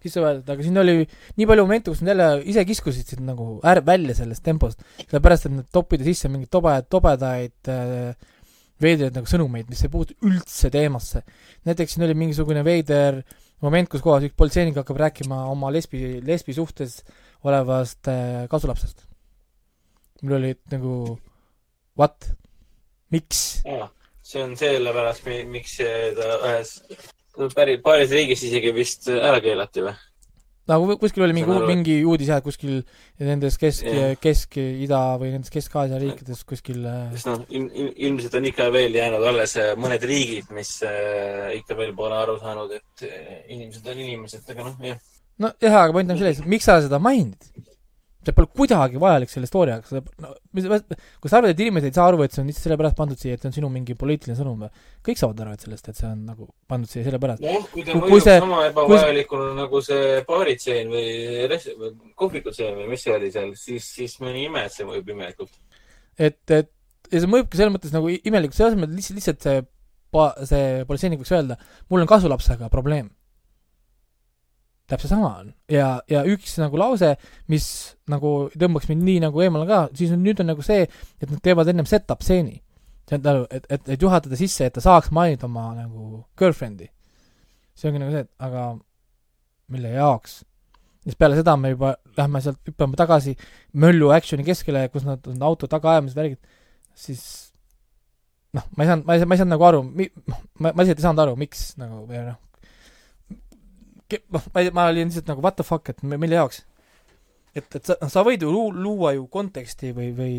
sisse 0.00 0.22
võetud, 0.22 0.48
aga 0.48 0.64
siin 0.64 0.80
oli 0.80 0.94
nii 1.04 1.48
palju 1.48 1.64
momente, 1.66 1.92
kus 1.92 2.00
nad 2.00 2.14
jälle 2.14 2.28
ise 2.48 2.64
kiskusid 2.68 3.12
sind 3.12 3.26
nagu 3.28 3.58
äär-, 3.68 3.82
välja 3.84 4.16
sellest 4.16 4.44
tempost, 4.46 4.80
sellepärast 5.02 5.50
et 5.50 5.56
nad 5.58 5.68
toppida 5.72 6.06
sisse 6.06 6.30
mingeid 6.32 6.48
tobedaid, 6.52 6.88
tobedaid 6.92 7.72
äh, 7.72 8.30
veidraid 8.80 9.18
nagu 9.18 9.28
sõnumeid, 9.28 9.68
mis 9.68 9.84
ei 9.84 9.92
puutu 9.92 10.16
üldse 10.24 10.72
teemasse. 10.72 11.20
näiteks 11.68 11.96
siin 11.96 12.06
oli 12.08 12.16
mingisugune 12.16 12.64
veider 12.64 13.20
moment, 13.60 13.92
kus 13.92 14.00
kohas 14.04 14.24
üks 14.24 14.38
politseinik 14.40 14.80
hakkab 14.80 15.04
rääkima 15.04 15.44
oma 15.52 15.68
lesbi, 15.74 16.16
lesbi 16.24 16.56
suhtes 16.56 17.02
olevast 17.44 18.08
äh, 18.08 18.48
kasulapsest. 18.48 19.09
Mul 20.24 20.38
oli 20.40 20.52
nagu 20.72 20.94
what? 21.98 22.30
miks? 23.10 23.62
see 24.22 24.42
on 24.44 24.54
sellepärast, 24.58 25.26
miks 25.50 25.78
ta 25.80 26.36
ühes, 26.50 26.76
päris 27.56 27.82
paaris 27.84 28.14
riigis 28.14 28.46
isegi 28.46 28.72
vist 28.76 29.10
ära 29.10 29.40
keelati 29.42 29.88
või? 29.88 29.96
nagu 30.70 30.96
kuskil 31.00 31.24
oli 31.24 31.34
mingi, 31.34 31.56
mingi 31.66 31.96
uudis 32.06 32.30
jah, 32.30 32.40
et 32.40 32.46
kuskil 32.46 32.80
nendes 33.18 33.56
Kesk 33.60 33.86
yeah., 33.86 34.14
Kesk-Ida 34.20 35.00
või 35.20 35.32
nendes 35.34 35.52
Kesk-Aasia 35.52 35.98
riikides 36.02 36.42
kuskil 36.48 36.84
äh, 36.86 37.08
sest 37.14 37.30
noh, 37.30 37.42
ilmselt 37.50 38.36
on 38.38 38.48
ikka 38.50 38.68
veel 38.74 38.94
jäänud 38.98 39.24
alles 39.32 39.56
äh, 39.60 39.72
mõned 39.80 40.04
riigid, 40.06 40.50
mis 40.56 40.76
äh, 40.86 41.50
ikka 41.58 41.78
veel 41.78 41.94
pole 41.96 42.18
aru 42.18 42.36
saanud, 42.42 42.76
et 42.76 43.06
inimesed 43.50 43.90
on 43.90 44.04
inimesed, 44.06 44.46
aga 44.54 44.68
noh, 44.68 44.78
jah. 44.92 45.02
nojah, 45.42 45.80
aga 45.82 45.96
point 45.96 46.14
on 46.14 46.20
selles, 46.20 46.42
et 46.42 46.50
miks 46.54 46.68
sa 46.70 46.78
seda 46.84 47.02
mainid? 47.02 47.50
See 48.20 48.34
pole 48.36 48.50
kuidagi 48.52 49.00
vajalik 49.00 49.30
selle 49.32 49.48
story 49.48 49.72
jaoks, 49.72 49.94
no 50.20 50.32
mis, 50.56 50.66
kui 51.22 51.30
sa 51.32 51.38
arvad, 51.38 51.54
et 51.54 51.62
inimesed 51.64 51.88
ei 51.88 51.96
saa 51.96 52.08
aru, 52.10 52.20
et 52.24 52.34
see 52.34 52.42
on 52.42 52.50
lihtsalt 52.50 52.66
sellepärast 52.66 52.98
pandud 52.98 53.20
siia, 53.20 53.36
et 53.36 53.44
see 53.44 53.48
on 53.48 53.54
sinu 53.56 53.70
mingi 53.72 53.96
poliitiline 54.00 54.36
sõnum 54.36 54.66
või? 54.66 54.82
kõik 55.06 55.20
saavad 55.20 55.40
aru, 55.44 55.54
et 55.56 55.64
sellest, 55.64 55.88
et 55.88 56.00
see 56.00 56.08
on 56.10 56.18
nagu 56.28 56.48
pandud 56.68 56.90
siia 56.90 57.06
sellepärast. 57.06 57.44
noh, 57.46 57.68
kui 57.72 57.86
ta 57.86 57.96
mõjub 57.96 58.24
see, 58.26 58.36
sama 58.44 58.58
ebavajalikuna 58.68 59.46
kui... 59.46 59.60
nagu 59.62 59.82
see 59.86 60.10
baaritseen 60.28 60.92
või, 60.92 61.06
või 61.80 61.94
kohvikutseen 62.24 62.76
või 62.82 62.90
mis 62.92 63.06
see 63.06 63.16
oli 63.16 63.32
seal, 63.32 63.54
siis, 63.60 63.88
siis 64.00 64.18
ma 64.20 64.34
ei 64.34 64.44
ime, 64.50 64.66
et 64.68 64.76
see 64.76 64.88
mõjub 64.88 65.14
imelikult. 65.16 65.54
et, 66.20 66.42
et 66.58 66.70
ja 67.10 67.22
see 67.22 67.30
mõjubki 67.30 67.56
selles 67.56 67.72
mõttes 67.78 67.96
nagu 67.96 68.12
imelikult, 68.12 68.58
selle 68.58 68.74
asemel 68.74 68.92
lihtsalt, 68.98 69.20
lihtsalt 69.22 69.48
see 69.48 69.64
pa-, 70.12 70.34
see 70.44 70.84
politseinik 70.88 71.22
võiks 71.22 71.32
öelda, 71.34 71.56
mul 71.88 72.04
on 72.04 72.10
kasulapsega 72.10 72.68
probleem 72.72 73.08
täpselt 74.90 75.12
sama 75.14 75.30
on. 75.42 75.52
ja, 75.70 75.92
ja 76.10 76.24
üks 76.28 76.56
nagu 76.60 76.78
lause, 76.80 77.14
mis 77.52 77.66
nagu 78.10 78.34
tõmbaks 78.54 78.90
mind 78.90 79.06
nii 79.06 79.22
nagu 79.26 79.44
eemale 79.44 79.68
ka, 79.68 79.80
siis 79.96 80.12
on, 80.14 80.22
nüüd 80.26 80.42
on 80.42 80.50
nagu 80.52 80.64
see, 80.66 80.86
et 81.20 81.30
nad 81.30 81.40
teevad 81.44 81.70
ennem 81.70 81.88
set-up 81.88 82.24
stseeni. 82.26 82.60
et, 83.10 83.26
et, 83.26 83.88
et 83.96 84.02
juhatada 84.02 84.38
sisse, 84.38 84.66
et 84.66 84.74
ta 84.76 84.82
saaks 84.84 85.10
mainida 85.14 85.48
oma 85.48 85.70
nagu 85.78 86.24
girlfriend'i. 86.38 86.90
see 87.74 87.90
ongi 87.90 88.02
nagu 88.02 88.14
see, 88.14 88.26
et 88.26 88.46
aga 88.46 88.70
mille 89.70 89.94
jaoks? 89.96 90.40
siis 91.04 91.16
peale 91.16 91.38
seda 91.38 91.56
me 91.56 91.72
juba 91.72 91.94
lähme 92.18 92.42
sealt, 92.44 92.60
hüppame 92.68 92.98
tagasi 92.98 93.36
möllu 93.80 94.10
action'i 94.14 94.44
keskele, 94.44 94.88
kus 94.92 95.06
nad 95.06 95.24
on 95.30 95.40
auto 95.48 95.68
taga 95.70 95.94
ajamas, 95.94 96.16
värgid, 96.16 96.38
siis 96.98 97.22
noh, 98.56 98.66
ma 98.76 98.84
ei 98.84 98.90
saanud, 98.90 99.06
ma 99.06 99.16
ei, 99.16 99.24
ma 99.24 99.36
ei 99.36 99.40
saanud 99.40 99.54
nagu 99.54 99.66
aru, 99.70 99.82
mi-, 99.86 100.10
ma, 100.60 100.72
ma 100.72 100.82
lihtsalt 100.82 101.00
ei 101.00 101.06
saanud 101.06 101.24
aru, 101.24 101.36
miks 101.40 101.64
nagu, 101.80 102.02
või 102.08 102.24
noh, 102.26 102.38
noh, 104.34 104.50
ma 104.54 104.64
ma 104.76 104.88
olin 104.90 105.10
lihtsalt 105.10 105.30
nagu 105.30 105.44
what 105.44 105.56
the 105.58 105.66
fuck, 105.66 105.88
et 105.92 106.02
mille 106.02 106.36
jaoks? 106.36 106.64
et, 107.54 107.66
et 107.76 107.86
sa, 107.86 107.96
sa 108.10 108.24
võid 108.26 108.44
ju 108.44 108.50
luu-, 108.52 108.74
luua 108.74 109.14
ju 109.16 109.26
konteksti 109.32 109.92
või, 109.96 110.10
või 110.16 110.34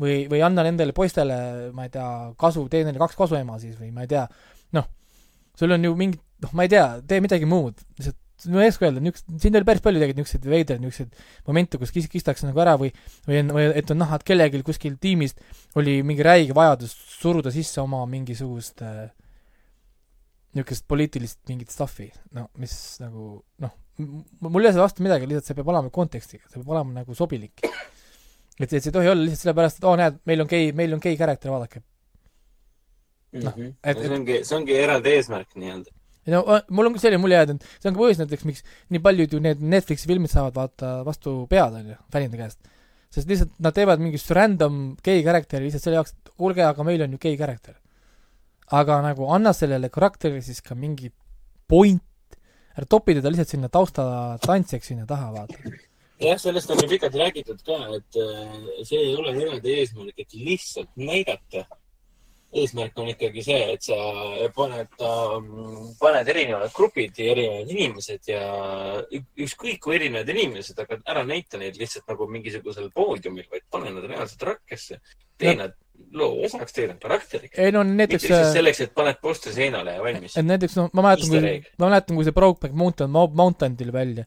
või, 0.00 0.18
või 0.30 0.42
anda 0.44 0.64
nendele 0.66 0.94
poistele, 0.96 1.38
ma 1.76 1.86
ei 1.86 1.92
tea, 1.92 2.06
kasu, 2.40 2.66
tee 2.72 2.84
neile 2.86 3.00
kaks 3.02 3.18
kasuema 3.18 3.58
siis 3.62 3.76
või 3.80 3.90
ma 3.94 4.06
ei 4.06 4.12
tea, 4.12 4.24
noh, 4.76 4.86
sul 5.58 5.76
on 5.76 5.84
ju 5.84 5.96
mingi, 5.98 6.20
noh, 6.44 6.54
ma 6.56 6.66
ei 6.66 6.72
tea, 6.72 6.86
tee 7.08 7.20
midagi 7.24 7.48
muud, 7.48 7.82
lihtsalt 7.98 8.22
ma 8.52 8.64
ei 8.64 8.68
oska 8.68 8.84
öelda, 8.84 9.00
niisugused, 9.00 9.36
siin 9.40 9.56
oli 9.56 9.64
päris 9.64 9.82
palju 9.84 10.00
tegelikult 10.00 10.18
niisuguseid 10.20 10.48
veidraid 10.52 10.82
niisuguseid 10.82 11.46
momente, 11.48 11.78
kus 11.80 11.92
kis-, 11.94 12.08
kistakse 12.12 12.48
nagu 12.48 12.60
ära 12.60 12.74
või 12.80 12.90
või 13.24 13.38
on, 13.40 13.52
või 13.56 13.68
et 13.80 13.92
on 13.92 14.00
näha, 14.02 14.18
et 14.18 14.26
kellelgi 14.28 14.60
kuskil 14.66 14.98
tiimist 15.00 15.40
oli 15.80 16.02
mingi 16.06 16.24
räige 16.26 16.56
vajadus 16.56 16.92
suruda 17.16 17.52
sisse 17.54 17.80
oma 17.80 18.02
mingisugust 18.10 18.84
äh, 18.84 19.06
niisugust 20.56 20.86
poliitilist 20.88 21.42
mingit 21.50 21.72
stuff'i, 21.72 22.08
no 22.36 22.48
mis 22.60 22.74
nagu 23.02 23.26
noh, 23.62 23.74
mul 23.98 24.62
ei 24.62 24.66
ole 24.66 24.72
selle 24.72 24.84
vastu 24.84 25.04
midagi, 25.04 25.28
lihtsalt 25.28 25.50
see 25.50 25.58
peab 25.58 25.72
olema 25.72 25.92
kontekstiga, 25.92 26.46
see 26.48 26.60
peab 26.60 26.72
olema 26.74 27.00
nagu 27.00 27.16
sobilik. 27.16 27.64
et, 27.64 28.64
et 28.64 28.78
see 28.78 28.88
ei 28.88 28.94
tohi 28.94 29.10
olla 29.12 29.22
lihtsalt 29.22 29.44
sellepärast, 29.44 29.80
et 29.80 29.86
oo 29.86 29.92
oh, 29.92 30.00
näed, 30.00 30.18
meil 30.28 30.44
on 30.44 30.50
gei, 30.50 30.72
meil 30.76 30.96
on 30.96 31.02
gei 31.02 31.18
character, 31.20 31.52
vaadake. 31.52 31.82
noh 33.36 33.52
-hmm., 33.52 33.74
et 33.84 34.00
see 34.00 34.16
ongi, 34.18 34.40
see 34.48 34.56
ongi 34.56 34.76
eraldi 34.80 35.14
eesmärk 35.16 35.56
nii-öelda. 35.60 35.92
no 36.32 36.44
mul 36.70 36.90
on 36.90 36.98
selline 37.00 37.20
mulje 37.22 37.40
jäänud, 37.40 37.66
see 37.80 37.90
on 37.90 37.98
ka 37.98 38.02
põhjus 38.02 38.22
näiteks, 38.22 38.46
miks 38.48 38.64
nii 38.94 39.02
paljud 39.08 39.36
ju 39.36 39.42
need 39.44 39.60
Netflixi 39.74 40.08
filmid 40.08 40.32
saavad 40.32 40.56
vaata 40.56 40.96
vastu 41.06 41.38
pead, 41.50 41.80
on 41.80 41.92
ju, 41.92 41.98
fännide 42.12 42.40
käest. 42.42 42.60
sest 43.10 43.28
lihtsalt 43.28 43.52
nad 43.58 43.76
teevad 43.76 44.00
mingist 44.02 44.30
random 44.30 44.96
gei 45.04 45.24
karakteri 45.24 45.68
lihtsalt 45.68 45.88
selle 45.88 46.00
jaoks, 46.00 46.16
et 46.16 46.32
kuulge, 46.36 46.64
aga 46.64 46.84
meil 46.84 47.04
on 47.04 47.16
ju 47.16 47.22
gei 47.22 47.36
karakter. 47.36 47.76
Aga 48.72 49.00
nagu 49.04 49.30
anna 49.32 49.52
sellele 49.52 49.90
karakterile 49.92 50.42
siis 50.42 50.62
ka 50.64 50.74
mingi 50.74 51.12
point, 51.68 52.02
ära 52.76 52.86
topi 52.88 53.14
teda 53.16 53.30
lihtsalt 53.32 53.54
sinna 53.54 53.68
taustatantsijaks 53.72 54.92
sinna 54.92 55.06
taha, 55.06 55.32
vaata 55.34 55.76
jah, 56.20 56.38
sellest 56.40 56.70
on 56.70 56.78
ju 56.82 56.88
pikalt 56.88 57.14
räägitud 57.14 57.64
ka, 57.64 57.80
et 57.96 58.20
äh, 58.20 58.84
see 58.84 59.00
ei 59.00 59.16
ole 59.16 59.34
eraldi 59.36 59.74
eesmärk, 59.80 60.14
et 60.18 60.32
lihtsalt 60.34 60.94
näidata. 60.96 61.66
eesmärk 62.56 62.98
on 63.02 63.08
ikkagi 63.10 63.42
see, 63.44 63.64
et 63.74 63.82
sa 63.84 63.96
paned, 64.54 64.92
paned 66.00 66.28
erinevad 66.32 66.70
grupid 66.72 67.18
ja 67.18 67.32
erinevad 67.34 67.72
inimesed 67.74 68.30
ja 68.30 68.44
ükskõik 69.44 69.82
kui 69.82 69.96
erinevad 69.98 70.30
inimesed, 70.32 70.78
aga 70.80 70.96
ära 71.04 71.24
näita 71.26 71.60
neid 71.60 71.76
lihtsalt 71.76 72.06
nagu 72.08 72.28
mingisugusel 72.30 72.88
poodiumil, 72.94 73.44
vaid 73.50 73.66
pane 73.70 73.92
nad 73.92 74.06
reaalselt 74.08 74.46
rakkesse. 74.48 75.00
tee 75.36 75.52
nad 75.58 75.74
loo 76.16 76.46
osaks, 76.48 76.72
tee 76.76 76.88
nad 76.88 76.98
karakteriks. 77.02 77.58
ei 77.58 77.72
no 77.74 77.84
näiteks. 77.84 78.24
mitte 78.24 78.34
lihtsalt 78.34 78.58
selleks, 78.58 78.80
et 78.86 78.94
paned 78.96 79.20
postri 79.22 79.52
seinale 79.54 79.96
ja 79.98 80.02
valmis. 80.02 80.36
et 80.36 80.46
näiteks 80.46 80.76
no 80.80 80.88
ma 80.92 81.08
mäletan, 81.10 81.30
kui, 81.30 81.54
ma 81.78 81.88
mäletan, 81.90 82.18
kui 82.18 82.26
see 82.26 82.36
Brokeback 82.36 82.74
Mountain, 82.74 83.10
Mountain 83.10 83.76
tuli 83.76 83.92
välja 83.92 84.26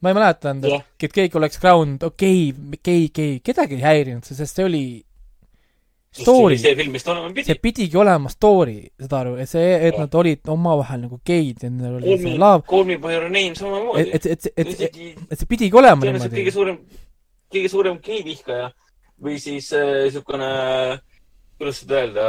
ma 0.00 0.12
ei 0.12 0.14
mäletanud 0.18 0.68
yeah., 0.70 0.86
et 1.02 1.14
keegi 1.14 1.38
oleks 1.38 1.58
crowned, 1.58 2.02
okei 2.06 2.50
okay,, 2.50 2.78
okei, 2.78 3.04
okei, 3.10 3.38
kedagi 3.44 3.78
ei 3.78 3.86
häirinud 3.86 4.26
see, 4.26 4.38
sest 4.38 4.58
see 4.58 4.66
oli 4.66 4.82
story. 6.22 6.58
see 6.58 6.74
film, 6.78 6.92
mis 6.94 7.04
ta 7.04 7.12
olema 7.12 7.32
pidi. 7.32 7.46
see 7.48 7.58
pidigi 7.62 7.98
olema 7.98 8.30
story, 8.32 8.78
saad 9.00 9.16
aru, 9.20 9.34
et 9.42 9.50
see, 9.50 9.66
et 9.74 9.92
ja. 9.92 10.04
nad 10.04 10.14
olid 10.20 10.52
omavahel 10.54 11.04
nagu 11.06 11.20
geid 11.26 11.66
ja 11.66 11.70
neil 11.72 11.98
oli 11.98 12.16
see 12.22 12.38
laav. 12.38 12.64
Call 12.70 12.86
me 12.88 12.98
by 13.02 13.14
your 13.16 13.28
name 13.28 13.58
samamoodi. 13.58 14.06
et, 14.06 14.26
et, 14.26 14.30
et, 14.32 14.48
et, 14.56 14.80
et, 14.88 15.22
et 15.28 15.42
see 15.42 15.50
pidigi 15.50 15.78
olema 15.78 16.06
niimoodi. 16.06 16.30
kõige 16.40 16.54
suurem, 16.54 16.80
kõige 17.54 17.72
suurem 17.74 18.00
gei 18.04 18.22
vihkaja 18.26 18.70
või 19.22 19.38
siis 19.42 19.72
niisugune 19.74 20.48
äh, 20.48 20.98
kuidas 21.58 21.80
seda 21.82 22.02
öelda, 22.04 22.26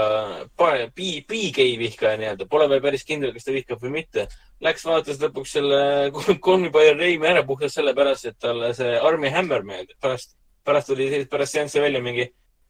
pi-, 0.96 1.22
pi-gei 1.30 1.76
vihkaja 1.80 2.18
nii-öelda, 2.18 2.48
pole 2.50 2.66
veel 2.72 2.82
päris 2.82 3.06
kindel, 3.06 3.32
kas 3.36 3.46
ta 3.46 3.54
vihkab 3.54 3.84
või 3.84 3.94
mitte. 4.00 4.26
Läks 4.66 4.86
vaatas 4.88 5.22
lõpuks 5.22 5.54
selle 5.60 5.80
By 6.10 6.88
Your 6.88 6.98
Name'i 6.98 7.30
ära 7.30 7.46
puhtalt 7.48 7.74
sellepärast, 7.76 8.32
et 8.32 8.40
talle 8.42 8.74
see 8.78 8.98
Army 8.98 9.30
Hammer 9.34 9.64
meeldib. 9.64 9.98
pärast, 10.02 10.34
pärast 10.66 10.90
tuli, 10.90 11.10
pärast 11.30 11.56
seanssi 11.56 11.82
välja 11.82 12.02
mingi, 12.02 12.26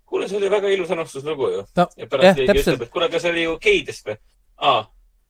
kuule, 0.10 0.28
see 0.28 0.38
oli 0.38 0.52
väga 0.52 0.70
ilus 0.74 0.92
armastuslugu 0.92 1.50
ju 1.56 1.64
no,. 1.64 1.88
ja 1.98 2.08
pärast 2.12 2.42
keegi 2.42 2.64
ütleb, 2.64 2.86
et 2.86 2.94
kuule, 2.94 3.10
aga 3.10 3.24
see 3.24 3.34
oli 3.34 3.48
ju 3.48 3.56
geidest 3.64 4.10
või? 4.10 4.20
aa, 4.70 4.84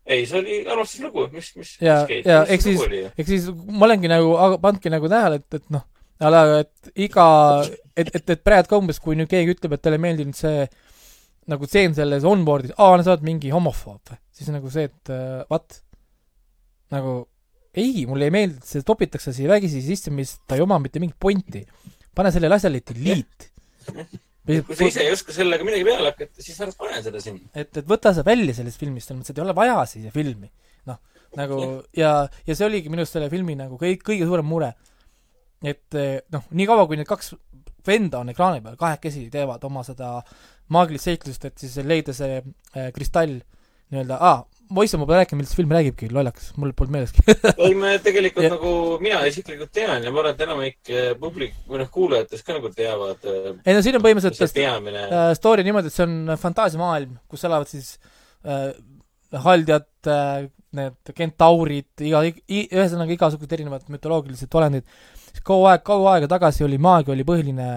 ei, 0.10 0.26
see 0.26 0.42
oli 0.42 0.60
armastuslugu, 0.66 1.30
mis, 1.36 1.54
mis, 1.60 1.78
ja, 1.84 2.02
ja 2.26 2.42
eks 2.50 2.70
siis, 2.72 2.84
eks 3.14 3.30
siis 3.30 3.50
ma 3.54 3.86
olengi 3.90 4.12
nagu, 4.12 4.34
pannudki 4.64 4.92
nagu 4.94 5.12
tähele, 5.12 5.44
et, 5.44 5.62
et 5.62 5.74
noh, 5.78 5.86
et 6.20 6.94
iga, 7.08 7.28
et, 7.96 8.10
et, 8.12 8.36
et 8.36 8.44
praegu 8.44 8.82
umbes, 8.82 9.00
kui 9.04 9.16
nüüd 9.20 9.30
keegi 9.32 9.56
ütleb, 9.56 9.78
et 9.78 9.84
talle 9.84 10.00
ei 10.00 10.08
meeldinud 10.10 10.36
see 10.36 10.66
nagu 11.50 11.68
tseen 11.68 11.96
selles 11.98 12.26
onboard'is, 12.28 12.76
aa, 12.78 12.98
sa 13.04 13.16
oled 13.16 13.26
mingi 13.26 13.52
homofoob 13.54 14.18
siis 14.40 14.50
nagu 14.54 14.72
see, 14.72 14.88
et 14.90 15.12
uh, 15.14 15.44
what? 15.52 15.82
nagu 16.94 17.22
ei, 17.78 18.06
mulle 18.10 18.30
ei 18.30 18.34
meeldi, 18.34 18.58
et 18.58 18.72
see 18.72 18.86
topitakse 18.86 19.34
siia 19.36 19.52
vägisi 19.52 19.82
sisse, 19.86 20.12
mis 20.14 20.38
ta 20.50 20.58
ei 20.58 20.64
oma 20.66 20.80
mitte 20.82 21.02
mingit 21.02 21.20
pointi. 21.22 21.62
pane 22.16 22.32
sellele 22.34 22.58
asjale 22.58 22.82
delete. 22.86 23.52
kui 24.50 24.76
sa 24.76 24.88
ise 24.88 25.04
ei 25.06 25.12
oska 25.14 25.36
sellega 25.36 25.66
midagi 25.68 25.86
peale 25.86 26.10
hakata, 26.10 26.42
siis 26.42 26.58
ära 26.66 26.74
pane 26.78 27.04
seda 27.06 27.22
sinna. 27.24 27.46
et, 27.54 27.70
et 27.70 27.86
võta 27.90 28.14
see 28.16 28.26
välja 28.26 28.58
sellest 28.58 28.82
filmist, 28.82 29.10
selles 29.10 29.22
mõttes, 29.22 29.36
et 29.36 29.42
ei 29.42 29.46
ole 29.46 29.58
vaja 29.58 29.84
siia 29.92 30.14
filmi. 30.16 30.50
noh, 30.90 30.98
nagu 31.38 31.60
ja, 31.98 32.14
ja 32.48 32.56
see 32.58 32.66
oligi 32.66 32.90
minu 32.90 33.06
arust 33.06 33.20
selle 33.20 33.30
filmi 33.32 33.58
nagu 33.60 33.78
kõik, 33.82 34.02
kõige 34.08 34.26
suurem 34.30 34.50
mure. 34.50 34.74
et 35.62 36.00
eh, 36.00 36.18
noh, 36.34 36.48
niikaua 36.50 36.88
kui 36.90 36.98
need 36.98 37.10
kaks 37.10 37.36
venda 37.88 38.22
on 38.24 38.32
ekraani 38.34 38.64
peal, 38.66 38.78
kahekesi 38.80 39.28
teevad 39.34 39.64
oma 39.68 39.84
seda 39.88 40.20
maagilist 40.74 41.10
seiklust, 41.10 41.46
et 41.50 41.62
siis 41.62 41.80
leida 41.86 42.16
see 42.16 42.40
äh, 42.40 42.90
kristall 42.96 43.40
nii-öelda, 43.90 44.20
aa, 44.22 44.44
poiss 44.76 44.94
on 44.94 45.02
võib-olla 45.02 45.24
rääkinud, 45.24 45.42
millest 45.42 45.58
film 45.58 45.72
räägibki, 45.74 46.10
lollakas, 46.14 46.52
mul 46.62 46.76
polnud 46.78 46.94
meeleski 46.94 47.24
ei, 47.66 47.74
ma 47.78 47.96
tegelikult 48.04 48.46
ja. 48.46 48.52
nagu, 48.54 48.74
mina 49.02 49.24
isiklikult 49.30 49.72
tean 49.74 50.06
ja 50.06 50.14
ma 50.14 50.22
arvan, 50.22 50.36
et 50.36 50.44
enamik 50.46 50.94
äh, 50.94 51.10
publik 51.20 51.56
või 51.70 51.82
noh, 51.82 51.90
kuulajatest 51.94 52.46
ka 52.46 52.58
nagu 52.60 52.70
teavad. 52.76 53.26
Äh, 53.26 53.50
ei 53.66 53.78
no 53.78 53.82
siin 53.86 53.98
on 53.98 54.06
põhimõtteliselt 54.06 54.56
peamine... 54.60 55.08
äh, 55.08 55.32
story 55.40 55.66
niimoodi, 55.66 55.90
et 55.90 55.98
see 55.98 56.06
on 56.06 56.36
fantaasiamaailm, 56.44 57.18
kus 57.32 57.48
elavad 57.50 57.72
siis 57.72 57.96
äh, 58.46 58.70
haldjad 59.46 59.90
äh,, 60.10 60.50
need 60.78 61.14
kentaurid, 61.18 61.90
iga, 62.06 62.22
ühesõnaga 62.50 63.16
igasugused 63.16 63.56
erinevad 63.56 63.88
mütoloogilised 63.90 64.54
olendid 64.60 64.86
kaua 65.46 65.74
aeg, 65.74 65.84
kaua 65.88 66.16
aega 66.16 66.30
tagasi 66.32 66.66
oli 66.66 66.80
maagia 66.82 67.14
oli 67.14 67.26
põhiline 67.28 67.68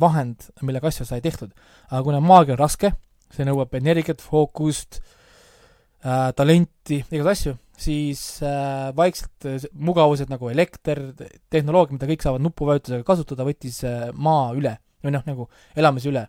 vahend, 0.00 0.48
millega 0.62 0.90
asju 0.90 1.06
sai 1.08 1.22
tehtud. 1.24 1.52
aga 1.90 2.02
kuna 2.04 2.20
maagia 2.24 2.56
on 2.56 2.60
raske, 2.60 2.92
see 3.34 3.46
nõuab 3.48 3.74
energiat, 3.78 4.22
fookust 4.24 5.00
äh,, 6.04 6.30
talenti, 6.36 7.02
igasuguseid 7.10 7.32
asju, 7.32 7.54
siis 7.78 8.22
äh, 8.42 8.88
vaikselt 8.96 9.48
äh, 9.48 9.68
mugavused 9.72 10.30
nagu 10.32 10.50
elekter, 10.52 11.02
tehnoloogia, 11.50 11.98
mida 11.98 12.10
kõik 12.10 12.24
saavad 12.24 12.44
nupuvajutusega 12.44 13.06
kasutada, 13.06 13.46
võttis 13.48 13.82
äh, 13.86 14.08
maa 14.14 14.52
üle 14.58 14.78
või 15.04 15.14
noh, 15.14 15.24
nagu 15.28 15.48
elamise 15.78 16.10
üle. 16.10 16.26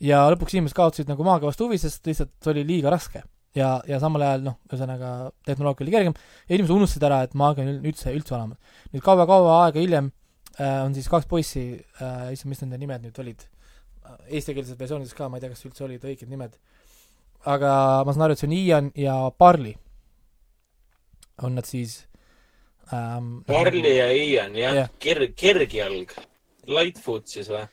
ja 0.00 0.22
lõpuks 0.30 0.54
inimesed 0.54 0.76
kaotasid 0.76 1.10
nagu 1.10 1.24
maagia 1.26 1.50
vastu 1.50 1.66
huvi, 1.66 1.80
sest 1.82 2.06
lihtsalt 2.06 2.36
see 2.42 2.54
oli 2.54 2.66
liiga 2.68 2.92
raske 2.94 3.24
ja, 3.58 3.74
ja 3.88 3.98
samal 4.02 4.24
ajal 4.26 4.46
noh, 4.46 4.56
ühesõnaga 4.70 5.12
tehnoloogia 5.46 5.86
oli 5.86 5.94
kergem 5.94 6.16
ja 6.16 6.56
inimesed 6.56 6.74
unustasid 6.76 7.06
ära, 7.08 7.20
et 7.26 7.36
maagia 7.38 7.66
on 7.66 7.84
üldse, 7.90 8.14
üldse 8.14 8.36
olemas. 8.36 8.80
nüüd 8.94 9.04
kaua-kaua 9.04 9.60
aega 9.64 9.82
hiljem 9.82 10.10
äh, 10.56 10.80
on 10.84 10.96
siis 10.96 11.10
kaks 11.10 11.28
poissi 11.30 11.68
äh,, 11.76 12.32
issand, 12.34 12.52
mis 12.52 12.62
nende 12.64 12.80
nimed 12.80 13.06
nüüd 13.06 13.22
olid, 13.24 13.46
eestikeelses 14.28 14.78
versioonis 14.78 15.14
ka, 15.16 15.28
ma 15.28 15.38
ei 15.38 15.44
tea, 15.44 15.52
kas 15.52 15.66
üldse 15.68 15.84
olid 15.86 16.04
õiged 16.06 16.30
nimed, 16.30 16.56
aga 17.48 17.72
ma 18.06 18.14
saan 18.14 18.28
aru, 18.28 18.36
et 18.36 18.42
see 18.42 18.50
on 18.50 18.56
Ian 18.56 18.92
ja 18.98 19.16
Barley, 19.38 19.74
on 21.44 21.58
nad 21.58 21.68
siis 21.68 22.00
ähm, 22.92 23.40
Barley 23.48 23.96
ja 23.96 24.08
Ian, 24.12 24.56
jah 24.58 24.82
yeah., 24.82 24.94
kerg, 25.02 25.34
kergjalg, 25.38 26.14
Lightfoot 26.68 27.28
siis 27.30 27.50
või? 27.52 27.66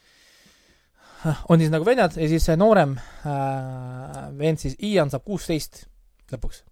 On 1.50 1.60
siis 1.60 1.72
nagu 1.74 1.86
vennad 1.86 2.16
ja 2.20 2.30
siis 2.30 2.46
see 2.46 2.58
noorem 2.60 2.96
äh, 2.98 4.22
vend 4.38 4.62
siis, 4.62 4.78
Ian 4.84 5.12
saab 5.14 5.26
kuusteist 5.26 5.86
lõpuks. 6.32 6.64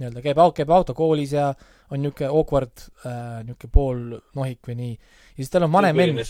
nii-öelda 0.00 0.22
käib, 0.24 0.40
käib 0.56 0.72
autokoolis 0.76 1.32
ja 1.32 1.52
on 1.90 2.02
niisugune 2.02 2.28
awkward 2.28 2.82
äh,, 3.06 3.44
niisugune 3.46 3.72
pool 3.72 4.02
nohik 4.36 4.68
või 4.68 4.76
nii. 4.80 4.92
ja 4.92 5.38
siis 5.40 5.52
tal 5.54 5.68
on 5.68 5.72
vanem 5.72 5.96
vend. 5.96 6.20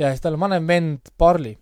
ja 0.00 0.12
siis 0.14 0.24
tal 0.24 0.38
on 0.38 0.46
vanem 0.46 0.66
vend 0.68 1.12
Barley, 1.18 1.56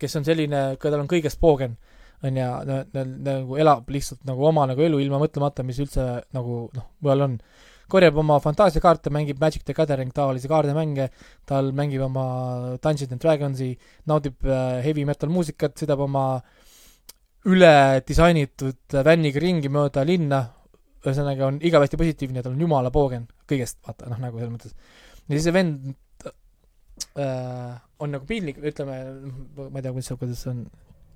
kes 0.00 0.16
on 0.20 0.26
selline, 0.26 0.64
tal 0.82 1.00
on 1.00 1.10
kõigest 1.10 1.40
poogen, 1.42 1.76
on 2.24 2.38
ja 2.38 2.50
nagu 2.64 3.58
elab 3.60 3.90
lihtsalt 3.90 4.22
nagu 4.28 4.46
oma 4.46 4.66
nagu 4.70 4.82
elu 4.82 5.00
ilma 5.02 5.20
mõtlemata, 5.22 5.66
mis 5.66 5.80
üldse 5.82 6.06
nagu 6.36 6.66
noh, 6.74 6.90
mujal 7.04 7.26
on 7.28 7.38
korjab 7.90 8.18
oma 8.22 8.38
fantaasiakaarte, 8.42 9.12
mängib 9.14 9.40
Magic 9.42 9.64
the 9.66 9.76
Gathering 9.76 10.12
taolisi 10.14 10.50
kaardimänge, 10.50 11.08
tal 11.48 11.72
mängib 11.76 12.04
oma 12.06 12.26
Dungeons 12.82 13.12
and 13.12 13.22
Dragonsi, 13.22 13.72
naudib 14.10 14.44
äh, 14.48 14.80
heavy 14.84 15.06
metal 15.08 15.32
muusikat, 15.32 15.76
sõidab 15.80 16.04
oma 16.06 16.26
üle 17.50 17.74
disainitud 18.08 18.96
vänniga 19.04 19.42
ringi 19.42 19.70
mööda 19.72 20.04
linna, 20.08 20.40
ühesõnaga 21.04 21.50
on 21.50 21.58
igavesti 21.64 22.00
positiivne, 22.00 22.44
tal 22.44 22.54
on 22.54 22.64
jumala 22.64 22.92
poogen 22.92 23.26
kõigest, 23.50 23.82
vaata, 23.84 24.08
noh, 24.08 24.20
nagu 24.22 24.40
selles 24.40 24.54
mõttes. 24.54 24.72
ja 25.28 25.36
siis 25.36 25.44
see 25.44 25.54
vend 25.54 25.92
äh, 27.20 27.76
on 28.00 28.16
nagu 28.16 28.24
piinlik, 28.28 28.62
ütleme, 28.64 28.98
ma 29.60 29.76
ei 29.76 29.84
tea, 29.84 29.92
kuidas, 29.92 30.12
kuidas 30.20 30.40
see 30.40 30.54
on 30.54 30.64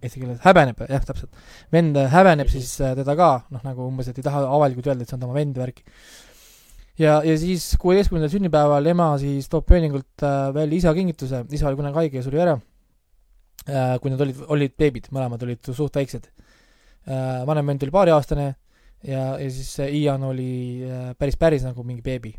eesti 0.05 0.21
keeles, 0.23 0.43
häbeneb, 0.45 0.85
jah, 0.93 1.05
täpselt. 1.09 1.41
vend 1.75 1.97
häbeneb 2.13 2.53
siis 2.53 2.77
äh, 2.85 2.93
teda 2.99 3.17
ka, 3.19 3.31
noh, 3.55 3.65
nagu 3.65 3.89
umbes, 3.89 4.11
et 4.11 4.21
ei 4.21 4.27
taha 4.27 4.45
avalikult 4.47 4.93
öelda, 4.93 5.07
et 5.07 5.11
see 5.11 5.17
on 5.17 5.25
tema 5.25 5.39
vend 5.39 5.57
ja 5.57 5.65
värki 5.65 5.87
ja, 6.99 7.19
ja 7.25 7.37
siis 7.41 7.71
kuueteistkümnendal 7.81 8.33
sünnipäeval 8.33 8.91
ema 8.93 9.11
siis 9.21 9.49
toob 9.51 9.67
pööningult 9.69 10.25
äh, 10.27 10.49
välja 10.55 10.79
isa 10.79 10.95
kingituse, 10.97 11.45
isa 11.55 11.69
oli 11.71 11.79
kunagi 11.81 12.03
haige 12.03 12.21
ja 12.21 12.25
suri 12.27 12.43
ära 12.43 12.57
äh,, 13.69 13.95
kui 14.03 14.13
nad 14.13 14.25
olid, 14.25 14.43
olid 14.49 14.75
beebid, 14.79 15.11
mõlemad 15.15 15.45
olid 15.47 15.71
suht 15.71 15.99
väiksed 16.01 16.29
äh,. 16.29 17.45
vanem 17.49 17.73
vend 17.73 17.87
oli 17.87 17.95
paariaastane 17.95 18.49
ja, 19.07 19.25
ja 19.39 19.49
siis 19.55 19.73
Ian 19.87 20.27
oli 20.27 20.51
päris, 21.19 21.39
päris 21.39 21.65
nagu 21.67 21.85
mingi 21.87 22.03
beebi. 22.03 22.35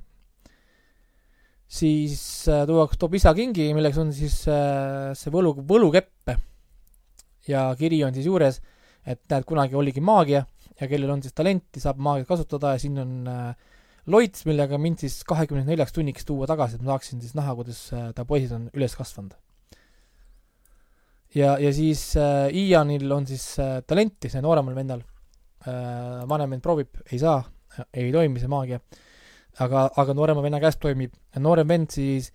siis 1.67 2.21
tuuakse, 2.45 2.99
toob 2.99 3.15
isa 3.15 3.33
kingi, 3.37 3.71
milleks 3.77 3.97
on 4.01 4.13
siis 4.13 4.41
see 4.43 5.33
võlu, 5.33 5.53
võlukepp 5.63 6.35
ja 7.49 7.69
kiri 7.79 8.03
on 8.05 8.13
siis 8.15 8.27
juures, 8.27 8.59
et 9.05 9.21
näed, 9.31 9.45
kunagi 9.47 9.77
oligi 9.77 10.01
maagia 10.03 10.43
ja 10.79 10.87
kellel 10.87 11.11
on 11.13 11.23
siis 11.23 11.35
talenti, 11.35 11.81
saab 11.81 11.99
maagiat 12.03 12.29
kasutada 12.29 12.75
ja 12.75 12.81
siin 12.81 12.99
on 13.01 13.29
äh, 13.29 13.68
loits, 14.11 14.45
millega 14.47 14.79
mind 14.81 15.03
siis 15.03 15.19
kahekümne 15.27 15.65
neljaks 15.67 15.93
tunniks 15.95 16.27
tuua 16.27 16.47
tagasi, 16.49 16.77
et 16.77 16.85
ma 16.85 16.95
saaksin 16.95 17.21
siis 17.23 17.35
näha, 17.37 17.53
kuidas 17.57 17.81
äh, 17.95 18.09
ta 18.15 18.25
poisid 18.29 18.55
on 18.55 18.67
üles 18.77 18.95
kasvanud. 18.97 19.35
ja, 21.35 21.55
ja 21.61 21.71
siis 21.75 22.11
äh, 22.17 22.49
Ianil 22.55 23.11
on 23.11 23.27
siis 23.29 23.45
äh, 23.61 23.79
talenti, 23.87 24.31
see 24.31 24.43
nooremal 24.45 24.75
vennal. 24.77 25.05
Äh,, 25.67 26.27
vanem 26.29 26.53
vend 26.55 26.63
proovib, 26.63 27.01
ei 27.11 27.19
saa, 27.19 27.41
ei 27.91 28.13
toimi 28.15 28.39
see 28.39 28.47
maagia, 28.47 28.77
aga, 29.59 29.89
aga 29.99 30.13
noorema 30.15 30.43
venna 30.45 30.61
käest 30.63 30.79
toimib. 30.79 31.11
Noorem 31.43 31.67
vend 31.67 31.91
siis 31.91 32.29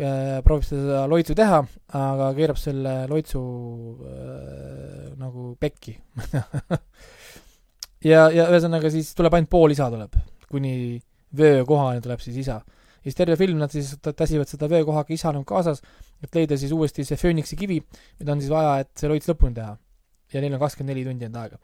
äh, 0.00 0.40
proovib 0.44 0.64
seda 0.64 1.02
loitsu 1.10 1.36
teha, 1.36 1.60
aga 2.00 2.30
keerab 2.38 2.56
selle 2.60 2.94
loitsu 3.12 3.42
äh, 4.08 5.12
nagu 5.20 5.52
pekki. 5.60 5.98
Ja, 8.04 8.26
ja 8.30 8.44
ühesõnaga 8.52 8.90
siis 8.92 9.08
tuleb 9.16 9.34
ainult 9.34 9.50
pool 9.50 9.72
isa 9.74 9.88
tuleb, 9.90 10.12
kuni 10.50 11.00
vöökohani 11.36 12.02
tuleb 12.04 12.20
siis 12.22 12.36
isa. 12.44 12.60
ja 12.60 13.10
siis 13.10 13.18
terve 13.18 13.36
film 13.36 13.58
nad 13.58 13.70
siis 13.70 13.94
tassivad 14.02 14.48
seda 14.50 14.68
vöökohaga 14.70 15.14
isa 15.14 15.32
nagu 15.32 15.44
kaasas, 15.44 15.82
et 16.22 16.34
leida 16.34 16.56
siis 16.58 16.72
uuesti 16.72 17.04
see 17.04 17.16
fööniksi 17.16 17.56
kivi, 17.56 17.80
mida 18.20 18.32
on 18.32 18.40
siis 18.40 18.50
vaja, 18.50 18.78
et 18.84 18.90
see 18.98 19.10
loits 19.10 19.28
lõpuni 19.30 19.54
teha. 19.54 19.76
ja 20.32 20.40
neil 20.40 20.54
on 20.54 20.62
kakskümmend 20.62 20.94
neli 20.94 21.04
tundi 21.06 21.28
enda 21.28 21.44
aega. 21.46 21.58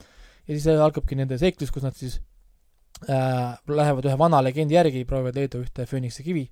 ja 0.49 0.59
siis 0.59 0.67
algabki 0.75 1.19
nende 1.19 1.39
seiklus, 1.39 1.71
kus 1.71 1.87
nad 1.87 1.97
siis 1.97 2.21
äh, 3.09 3.59
lähevad 3.69 4.07
ühe 4.07 4.19
vana 4.19 4.43
legendi 4.43 4.79
järgi, 4.79 5.05
proovivad 5.05 5.39
leida 5.41 5.63
ühte 5.63 5.87
fööniksi 5.87 6.27
kivi 6.27 6.49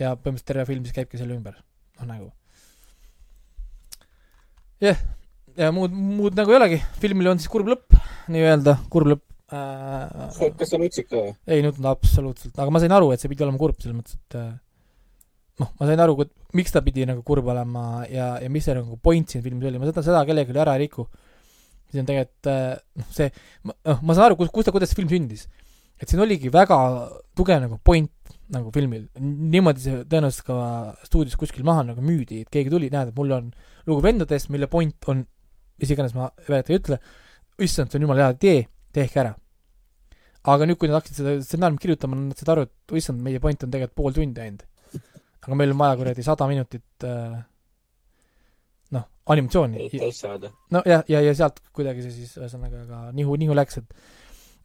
ja 0.00 0.14
põhimõtteliselt 0.14 0.52
terve 0.52 0.66
film 0.68 0.84
siis 0.84 0.96
käibki 0.96 1.20
selle 1.20 1.36
ümber, 1.36 1.56
noh 2.00 2.10
nagu. 2.10 2.32
jah 4.80 4.94
yeah., 4.94 5.06
ja 5.56 5.70
muud, 5.72 5.94
muud 5.94 6.36
nagu 6.36 6.52
ei 6.52 6.58
olegi, 6.58 6.82
filmil 7.00 7.30
on 7.30 7.40
siis 7.40 7.50
kurb 7.52 7.70
lõpp, 7.70 7.96
nii-öelda 8.32 8.76
kurb 8.92 9.14
lõpp 9.14 9.35
äh,. 9.52 10.52
kas 10.58 10.70
sa 10.72 10.80
nutsid 10.80 11.08
ka 11.10 11.18
või? 11.20 11.34
ei 11.50 11.64
nutnud 11.64 11.88
absoluutselt, 11.90 12.56
aga 12.56 12.72
ma 12.74 12.82
sain 12.82 12.94
aru, 12.96 13.12
et 13.14 13.22
see 13.22 13.30
pidi 13.32 13.46
olema 13.46 13.60
kurb, 13.60 13.78
selles 13.82 13.98
mõttes, 13.98 14.18
et 14.18 14.38
äh, 14.40 14.50
noh, 15.62 15.70
ma 15.78 15.90
sain 15.90 16.02
aru, 16.02 16.16
miks 16.56 16.74
ta 16.74 16.82
pidi 16.86 17.06
nagu 17.08 17.22
kurb 17.26 17.48
olema 17.52 18.06
ja, 18.10 18.34
ja 18.42 18.50
mis 18.52 18.66
see 18.66 18.76
nagu 18.78 18.98
point 19.02 19.30
siin 19.30 19.44
filmis 19.44 19.70
oli, 19.70 19.80
ma 19.82 19.88
seda, 19.90 20.04
seda 20.06 20.24
kellelegi 20.28 20.56
ära 20.56 20.76
ei 20.76 20.86
riku. 20.86 21.06
siis 21.90 22.02
on 22.02 22.08
tegelikult 22.08 22.50
äh, 22.52 22.74
noh, 23.02 23.12
see, 23.14 23.30
noh, 23.70 24.02
ma 24.02 24.18
saan 24.18 24.30
aru, 24.30 24.40
kus, 24.42 24.52
kus 24.54 24.68
ta, 24.68 24.74
kuidas 24.74 24.92
see 24.92 25.00
film 25.02 25.12
sündis. 25.12 25.46
et 26.00 26.10
siin 26.10 26.20
oligi 26.24 26.52
väga 26.52 26.80
tugev 27.38 27.62
nagu 27.62 27.78
point 27.84 28.12
nagu 28.52 28.70
filmil, 28.70 29.08
niimoodi 29.18 29.82
see 29.82 30.02
tõenäoliselt 30.06 30.46
ka 30.46 30.56
stuudios 31.06 31.34
kuskil 31.38 31.64
maha 31.66 31.82
nagu 31.88 32.02
müüdi, 32.04 32.44
et 32.44 32.50
keegi 32.52 32.70
tuli, 32.70 32.90
näed, 32.92 33.10
et 33.10 33.16
mul 33.18 33.32
on 33.34 33.48
lugu 33.88 34.04
vendadest, 34.04 34.52
mille 34.54 34.68
point 34.70 35.08
on 35.10 35.24
mis 35.80 35.92
iganes 35.92 36.14
ma 36.16 36.30
väideta 36.46 36.72
ei 36.72 36.80
ütle, 36.80 36.98
issand, 37.66 37.90
see 37.90 38.00
on 38.00 38.06
jumala 38.06 38.26
hea 38.26 38.36
idee, 38.36 38.62
tehke 38.96 39.22
ära. 39.22 39.34
aga 40.46 40.68
nüüd, 40.68 40.78
kui 40.78 40.90
nad 40.90 41.00
hakkasid 41.00 41.18
seda 41.18 41.34
stsenaariumit 41.42 41.82
kirjutama, 41.82 42.18
nad 42.20 42.38
said 42.38 42.50
aru, 42.52 42.66
et 42.68 42.96
issand, 43.00 43.22
meie 43.22 43.42
point 43.42 43.64
on 43.66 43.72
tegelikult 43.72 43.98
pool 43.98 44.16
tundi 44.16 44.42
ainult. 44.44 44.66
aga 45.46 45.58
meil 45.58 45.74
on 45.74 45.80
vaja 45.82 46.00
kuradi 46.02 46.26
sada 46.26 46.48
minutit 46.50 47.06
äh, 47.06 47.38
noh, 48.96 49.08
animatsiooni. 49.34 49.88
no 50.74 50.84
ja, 50.86 51.00
ja, 51.10 51.24
ja 51.24 51.34
sealt 51.38 51.64
kuidagi 51.76 52.06
see 52.06 52.14
siis 52.20 52.36
ühesõnaga 52.38 52.84
ka 52.90 53.02
nihu, 53.16 53.38
nihu 53.42 53.56
läks, 53.58 53.82
et 53.82 54.14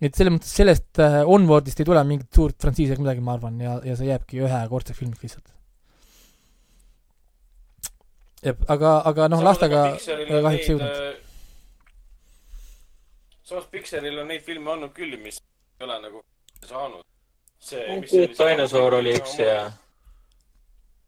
et 0.02 0.18
selles 0.18 0.34
mõttes 0.34 0.54
sellest 0.58 1.02
äh, 1.02 1.22
onboard'ist 1.30 1.82
ei 1.82 1.90
tule 1.90 2.02
mingit 2.10 2.30
suurt 2.34 2.58
frantsiisi 2.62 2.96
ega 2.96 3.04
midagi, 3.04 3.26
ma 3.26 3.36
arvan, 3.38 3.60
ja, 3.62 3.80
ja 3.86 3.98
see 3.98 4.10
jääbki 4.10 4.42
ühekordseks 4.46 4.98
filmiks 4.98 5.28
lihtsalt 5.28 5.52
jah, 8.46 8.58
aga, 8.74 8.94
aga 9.12 9.28
noh, 9.32 9.44
lastega 9.46 9.84
kahjuks 9.98 10.66
ei 10.66 10.74
jõudnud. 10.74 11.28
Samas 13.52 13.66
Pixaril 13.68 14.20
on 14.22 14.30
neid 14.32 14.46
filme 14.48 14.70
olnud 14.72 14.94
küll, 14.96 15.18
mis 15.20 15.42
ei 15.82 15.84
ole 15.84 15.98
nagu 16.00 16.22
saanud. 16.64 17.02
see 17.60 18.28
Dinosaur 18.38 18.96
oli 18.96 19.12
üks 19.20 19.34
ja. 19.42 19.66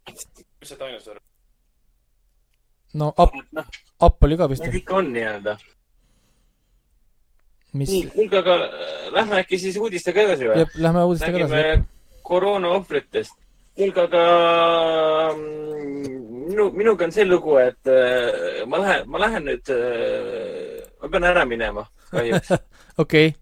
mis 0.10 0.26
see 0.68 0.80
Dinosaur? 0.82 1.22
no 3.00 3.14
Up, 3.18 3.38
Up 4.04 4.28
oli 4.28 4.38
ka 4.42 4.50
vist. 4.52 4.68
Need 4.68 4.76
ikka 4.82 4.98
on 5.00 5.14
nii-öelda. 5.16 5.56
mis? 7.80 7.96
nii, 7.96 8.12
kuulge, 8.18 8.42
aga 8.44 8.60
äh, 8.68 9.08
lähme 9.16 9.40
äkki 9.40 9.62
siis 9.64 9.80
uudistega 9.80 10.28
edasi 10.28 10.52
või? 10.52 10.60
jah, 10.66 10.78
lähme 10.90 11.08
uudistega 11.08 11.42
edasi. 11.46 11.56
räägime 11.56 12.22
koroona 12.28 12.76
ohvritest. 12.76 13.40
kuulge, 13.80 14.08
aga 14.10 14.28
mm, 15.32 16.22
minu, 16.52 16.70
minuga 16.76 17.08
on 17.08 17.16
see 17.22 17.30
lugu, 17.32 17.56
et 17.64 17.88
äh, 17.88 18.68
ma 18.68 18.84
lähen, 18.84 19.08
ma 19.08 19.28
lähen 19.30 19.52
nüüd 19.54 19.76
äh,, 19.80 20.88
ma 21.00 21.16
pean 21.16 21.32
ära 21.32 21.48
minema 21.48 21.88
kahjuks 22.14 22.54
okei 23.04 23.28
okay. 23.32 23.34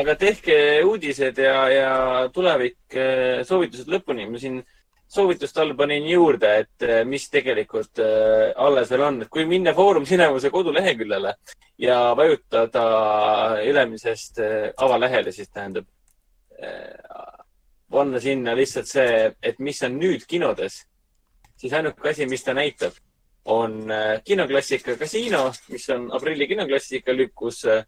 aga 0.00 0.16
tehke 0.20 0.56
uudised 0.88 1.38
ja, 1.42 1.60
ja 1.72 1.92
tulevik 2.34 2.96
äh, 2.96 3.44
soovitused 3.48 3.90
lõpuni. 3.92 4.28
ma 4.30 4.40
siin 4.42 4.60
soovituste 5.08 5.62
all 5.62 5.72
panin 5.76 6.04
juurde, 6.08 6.50
et 6.64 6.84
äh, 6.84 7.04
mis 7.08 7.28
tegelikult 7.32 8.02
äh, 8.04 8.50
alles 8.60 8.90
veel 8.92 9.06
on, 9.06 9.22
et 9.24 9.32
kui 9.32 9.46
minna 9.48 9.72
Foorum 9.76 10.04
Cinemuse 10.08 10.50
koduleheküljele 10.52 11.32
ja 11.80 11.98
vajutada 12.16 12.84
ülemisest 13.64 14.42
avalehele, 14.76 15.32
siis 15.32 15.48
tähendab 15.48 15.88
äh, 16.60 17.40
panna 17.90 18.20
sinna 18.20 18.56
lihtsalt 18.56 18.90
see, 18.90 19.32
et 19.42 19.58
mis 19.64 19.80
on 19.86 19.96
nüüd 19.96 20.28
kinodes 20.28 20.82
siis 21.58 21.72
ainuke 21.74 22.10
asi, 22.10 22.26
mis 22.30 22.44
ta 22.44 22.54
näitab, 22.54 22.96
on 23.48 23.90
äh, 23.90 24.22
kinoklassika 24.24 24.96
Kasiino, 24.96 25.52
mis 25.68 25.88
on 25.90 26.08
aprilli 26.12 26.46
kinoklassika, 26.48 27.12
lükkus 27.16 27.64
äh, 27.64 27.84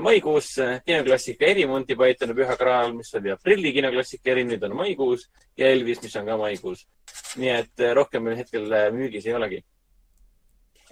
maikuusse. 0.00 0.80
kinoklassika 0.86 1.46
eri 1.46 1.66
Monty 1.66 1.96
Pythoni 1.96 2.34
Püha 2.34 2.56
Graal, 2.56 2.92
mis 2.92 3.14
oli 3.14 3.32
aprilli 3.32 3.72
kinoklassika 3.72 4.30
eri, 4.30 4.44
nüüd 4.44 4.64
on 4.68 4.76
maikuus 4.76 5.28
ja 5.56 5.70
Elvis, 5.72 6.02
mis 6.02 6.16
on 6.16 6.26
ka 6.28 6.36
maikuus. 6.36 6.86
nii 7.36 7.50
et 7.50 7.80
äh, 7.80 7.94
rohkem 7.96 8.28
meil 8.28 8.36
hetkel 8.36 8.68
müügis 8.92 9.26
ei 9.26 9.34
olegi. 9.34 9.64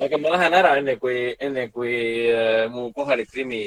aga 0.00 0.18
ma 0.18 0.36
lähen 0.36 0.54
ära 0.56 0.76
enne 0.80 0.96
kui, 0.96 1.36
enne 1.40 1.68
kui 1.70 1.96
mu 2.72 2.92
kohalik 2.96 3.28
krimi 3.30 3.64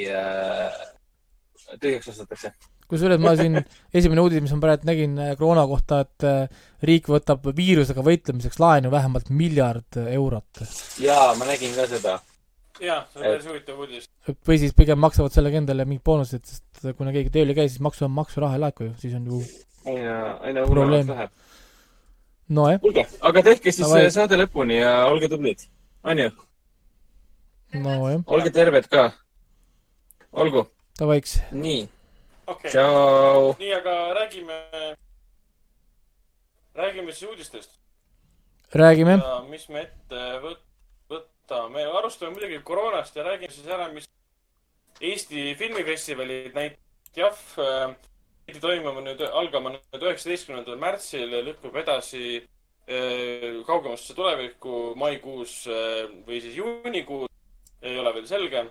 tühjaks 1.80 2.10
ostetakse 2.10 2.52
kusjuures 2.92 3.22
ma 3.22 3.34
siin, 3.38 3.58
esimene 3.96 4.24
uudis, 4.24 4.44
mis 4.44 4.54
ma 4.56 4.62
praegu 4.64 4.90
nägin 4.90 5.18
äh, 5.22 5.34
koroona 5.40 5.66
kohta, 5.70 6.04
et 6.06 6.26
äh, 6.28 6.64
riik 6.86 7.10
võtab 7.10 7.46
viirusega 7.58 8.04
võitlemiseks 8.06 8.62
laenu 8.62 8.92
vähemalt 8.94 9.32
miljard 9.34 10.00
eurot. 10.06 10.64
jaa, 11.02 11.34
ma 11.40 11.50
nägin 11.50 11.74
ka 11.78 11.88
seda. 11.90 12.20
jaa, 12.82 13.02
see 13.12 13.22
on 13.22 13.26
päris 13.26 13.48
huvitav 13.50 13.82
uudis. 13.82 14.10
või 14.48 14.60
siis 14.62 14.78
pigem 14.78 15.02
maksavad 15.02 15.34
sellega 15.34 15.62
endale 15.62 15.88
mingid 15.90 16.06
boonused, 16.06 16.46
sest 16.46 16.92
kuna 16.98 17.14
keegi 17.16 17.34
tööl 17.34 17.54
ei 17.54 17.58
käi, 17.58 17.70
siis 17.72 17.82
maksu, 17.84 18.10
maksuraha 18.22 18.60
ei 18.60 18.66
laeku 18.68 18.90
ju, 18.90 18.94
siis 19.02 19.18
on 19.18 19.32
ju 19.32 19.42
aina, 19.90 20.20
aina 20.46 20.68
hullemaks 20.70 21.10
läheb. 21.10 21.34
nojah. 22.60 22.82
kuulge, 22.86 23.08
aga 23.22 23.46
tehke 23.50 23.74
siis 23.74 23.88
Tavai. 23.88 24.12
saade 24.14 24.38
lõpuni 24.44 24.78
ja 24.84 24.94
olge 25.10 25.32
tublid, 25.34 25.66
on 26.06 26.22
ju? 26.22 26.30
nojah. 27.82 28.22
olge 28.28 28.54
terved 28.54 28.94
ka. 28.94 29.10
olgu. 30.32 30.68
Davaiks. 30.96 31.40
nii 31.52 31.88
okay.. 32.48 32.72
tšau. 32.72 33.56
nii, 33.60 33.74
aga 33.74 33.96
räägime, 34.20 34.60
räägime 36.76 37.12
siis 37.12 37.30
uudistest. 37.30 37.80
räägime. 38.74 39.18
mis 39.50 39.68
me 39.70 39.86
ette 39.86 40.24
võt-, 40.44 40.66
võtame, 41.10 41.86
alustame 41.86 42.36
muidugi 42.36 42.60
koroonast 42.64 43.16
ja 43.16 43.24
räägime 43.24 43.54
siis 43.54 43.68
ära, 43.68 43.88
mis 43.94 44.10
Eesti 45.02 45.56
filmifestivalid 45.60 46.54
näiteks 46.56 47.18
jah 47.20 47.40
äh,, 47.60 47.96
pidi 48.48 48.62
toimuma 48.64 49.02
nüüd, 49.04 49.22
algama 49.28 49.74
nüüd 49.74 50.04
üheksateistkümnendal 50.08 50.78
märtsil, 50.80 51.34
lükkub 51.50 51.76
edasi 51.82 52.40
äh, 52.40 53.60
kaugemasse 53.68 54.16
tulevikku 54.16 54.94
maikuus 55.00 55.66
äh, 55.68 56.06
või 56.28 56.40
siis 56.44 56.56
juunikuus, 56.62 57.32
ei 57.82 58.00
ole 58.00 58.14
veel 58.16 58.28
selge 58.30 58.68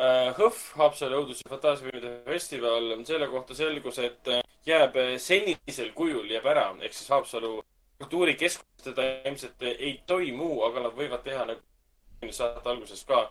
Äh, 0.00 0.30
HõHV, 0.32 0.60
Haapsalu 0.80 1.16
õudus- 1.20 1.42
ja 1.44 1.50
fantaasiafilmide 1.50 2.10
festival, 2.24 2.86
selle 3.04 3.26
kohta 3.28 3.54
selgus, 3.54 3.98
et 4.00 4.28
äh, 4.32 4.40
jääb 4.64 4.96
äh, 4.96 5.10
senisel 5.20 5.90
kujul 5.92 6.30
jääb 6.30 6.46
ära, 6.48 6.70
ehk 6.80 6.96
siis 6.96 7.10
Haapsalu 7.12 7.58
kultuurikeskus 8.00 8.86
teda 8.86 9.04
ilmselt 9.28 9.60
ei 9.68 9.98
toimu, 10.08 10.62
aga 10.64 10.86
nad 10.86 10.96
võivad 10.96 11.20
teha 11.26 11.44
nagu 11.50 12.32
saate 12.32 12.72
alguses 12.72 13.04
ka, 13.04 13.26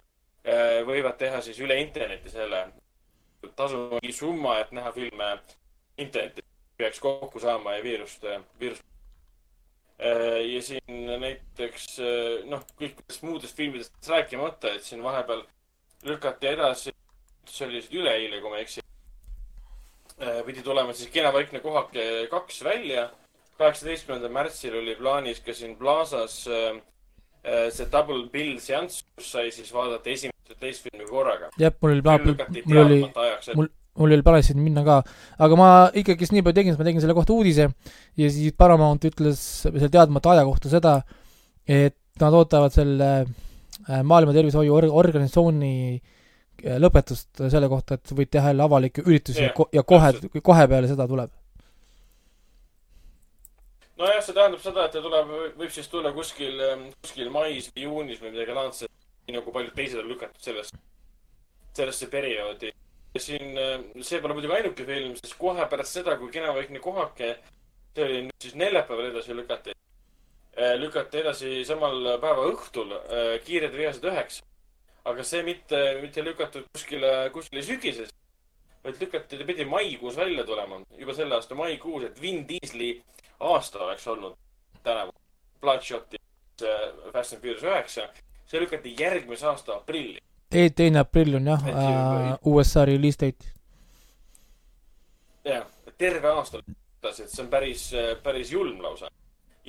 võivad 0.85 1.17
teha 1.17 1.41
siis 1.41 1.57
üle 1.61 1.75
interneti 1.81 2.29
selle. 2.29 2.61
Tasuma 3.57 3.97
mingi 3.97 4.13
summa, 4.13 4.59
et 4.61 4.71
näha 4.75 4.91
filme 4.93 5.27
internetis, 5.97 6.45
peaks 6.77 7.01
kokku 7.01 7.41
saama 7.41 7.79
ja 7.79 7.83
viirust, 7.83 8.25
viirust. 8.61 8.85
ja 9.99 10.61
siin 10.65 11.05
näiteks 11.25 11.95
noh, 12.49 12.65
kõikidest 12.77 13.25
muudest 13.25 13.57
filmidest 13.57 14.13
rääkimata, 14.13 14.75
et 14.77 14.85
siin 14.85 15.01
vahepeal 15.03 15.47
lükati 16.05 16.47
edasi, 16.53 16.93
see 17.49 17.67
oli 17.67 17.79
vist 17.79 17.95
üleeile, 17.95 18.41
kui 18.41 18.51
ma 18.51 18.59
ei 18.59 18.65
eksi. 18.67 18.83
Äh, 20.19 20.41
pidi 20.47 20.63
tulema 20.63 20.93
siis 20.95 21.11
Kena 21.13 21.31
vaikne 21.33 21.61
kohake 21.63 22.27
kaks 22.31 22.63
välja. 22.63 23.09
kaheksateistkümnendal 23.59 24.31
märtsil 24.31 24.75
oli 24.79 24.93
plaanis 24.95 25.41
ka 25.43 25.51
siin 25.53 25.73
Plaza's 25.75 26.45
äh, 26.47 26.77
äh, 27.43 27.67
see 27.71 27.87
double 27.91 28.29
bill 28.31 28.59
seanss, 28.63 29.03
kus 29.15 29.31
sai 29.33 29.51
siis 29.51 29.73
vaadata 29.75 30.09
esimest 30.09 30.53
ja 30.53 30.55
teist 30.59 30.85
filmi 30.87 31.07
korraga. 31.09 31.49
jah, 31.59 31.75
mul 31.81 31.97
oli 31.97 32.01
plaan, 32.05 32.23
mul 32.65 32.79
oli, 32.85 32.99
mul, 33.55 33.67
mul 33.99 34.15
oli 34.15 34.23
plaanis 34.23 34.51
sinna 34.51 34.63
minna 34.63 34.85
ka, 34.87 35.01
aga 35.39 35.59
ma 35.59 35.69
ikkagist 35.91 36.35
nii 36.35 36.45
palju 36.45 36.59
tegin, 36.61 36.71
sest 36.71 36.79
ma 36.79 36.87
tegin 36.87 37.03
selle 37.03 37.17
kohta 37.17 37.35
uudise 37.35 37.67
ja 38.23 38.31
siis 38.31 38.55
Paramount 38.55 39.09
ütles 39.11 39.43
selle 39.65 39.91
teadmata 39.91 40.37
aja 40.37 40.47
kohta 40.47 40.71
seda, 40.71 40.95
et 41.67 41.99
nad 42.23 42.39
ootavad 42.39 42.75
selle 42.75 43.11
äh, 43.25 43.35
Maailma 44.03 44.33
Tervishoiu 44.35 44.75
Or-, 44.75 44.89
Organisatsiooni 45.01 45.73
äh, 45.95 46.77
lõpetust 46.81 47.43
selle 47.49 47.69
kohta, 47.71 47.97
et 47.97 48.13
võid 48.15 48.31
teha 48.33 48.51
jälle 48.51 48.65
avalikke 48.65 49.03
üritusi 49.05 49.45
yeah, 49.45 49.61
ja 49.73 49.83
kohe, 49.87 50.11
kohe 50.43 50.65
peale 50.71 50.89
seda 50.91 51.07
tuleb. 51.09 51.31
nojah, 53.99 54.19
see 54.23 54.35
tähendab 54.35 54.61
seda, 54.63 54.85
et 54.85 54.93
ta 54.95 55.01
tuleb, 55.03 55.33
võib 55.59 55.73
siis 55.75 55.89
tulla 55.91 56.13
kuskil, 56.15 56.59
ähm, 56.67 56.85
kuskil 57.01 57.31
mais 57.33 57.71
või 57.73 57.87
juunis 57.87 58.21
või 58.21 58.35
midagi 58.35 58.59
laadset, 58.59 58.93
nii 59.27 59.39
nagu 59.39 59.55
paljud 59.55 59.73
teised 59.75 60.03
on 60.03 60.11
lükatud 60.11 60.45
sellest, 60.49 60.77
sellesse 61.75 62.07
perioodi. 62.11 62.71
ja 63.15 63.23
siin, 63.23 63.57
see 64.05 64.21
pole 64.21 64.37
muidugi 64.37 64.55
ainuke 64.59 64.85
film, 64.85 65.17
sest 65.17 65.35
kohe 65.41 65.65
pärast 65.71 65.99
seda, 65.99 66.15
kui 66.21 66.31
Kenavaikne 66.31 66.79
kohake, 66.79 67.35
see 67.95 68.05
oli 68.05 68.23
nüüd 68.29 68.47
siis 68.47 68.55
neljapäeval 68.55 69.11
edasi 69.11 69.35
lükati 69.35 69.73
Äh, 69.73 69.88
lükati 70.59 71.21
edasi 71.21 71.63
samal 71.65 72.17
päeva 72.19 72.47
õhtul 72.51 72.91
äh, 72.97 73.35
Kiired 73.45 73.75
veased 73.77 74.03
üheksa. 74.03 74.43
aga 75.09 75.23
see 75.23 75.41
mitte, 75.43 75.77
mitte 76.03 76.21
lükatud 76.21 76.65
kuskile, 76.75 77.29
kuskile 77.33 77.61
sügises, 77.63 78.09
vaid 78.83 78.99
lükati, 79.01 79.37
ta 79.39 79.45
pidi 79.47 79.65
maikuus 79.65 80.17
välja 80.19 80.43
tulema, 80.45 80.81
juba 80.99 81.15
selle 81.15 81.37
aasta 81.37 81.55
maikuus, 81.55 82.03
et 82.09 82.21
Vin 82.21 82.43
Diesli 82.47 82.91
aasta 83.39 83.79
oleks 83.85 84.07
olnud 84.07 84.35
tänavu. 84.83 85.15
Bloodshoti 85.61 86.19
äh, 86.61 87.13
Fast 87.13 87.33
and 87.33 87.41
Furious 87.41 87.63
üheksa, 87.63 88.09
see 88.45 88.61
lükati 88.61 88.93
järgmise 88.99 89.47
aasta 89.47 89.79
aprilli. 89.79 90.19
teine 90.75 90.99
aprill 90.99 91.39
on 91.39 91.47
jah 91.47 91.67
äh, 91.67 92.35
USA 92.45 92.85
release 92.85 93.17
date. 93.25 93.53
jah, 95.45 95.65
terve 95.97 96.27
aasta 96.27 96.57
lükati, 96.57 97.23
et 97.23 97.31
see 97.31 97.43
on 97.43 97.49
päris, 97.49 97.89
päris 98.23 98.51
julm 98.51 98.83
lausa 98.83 99.09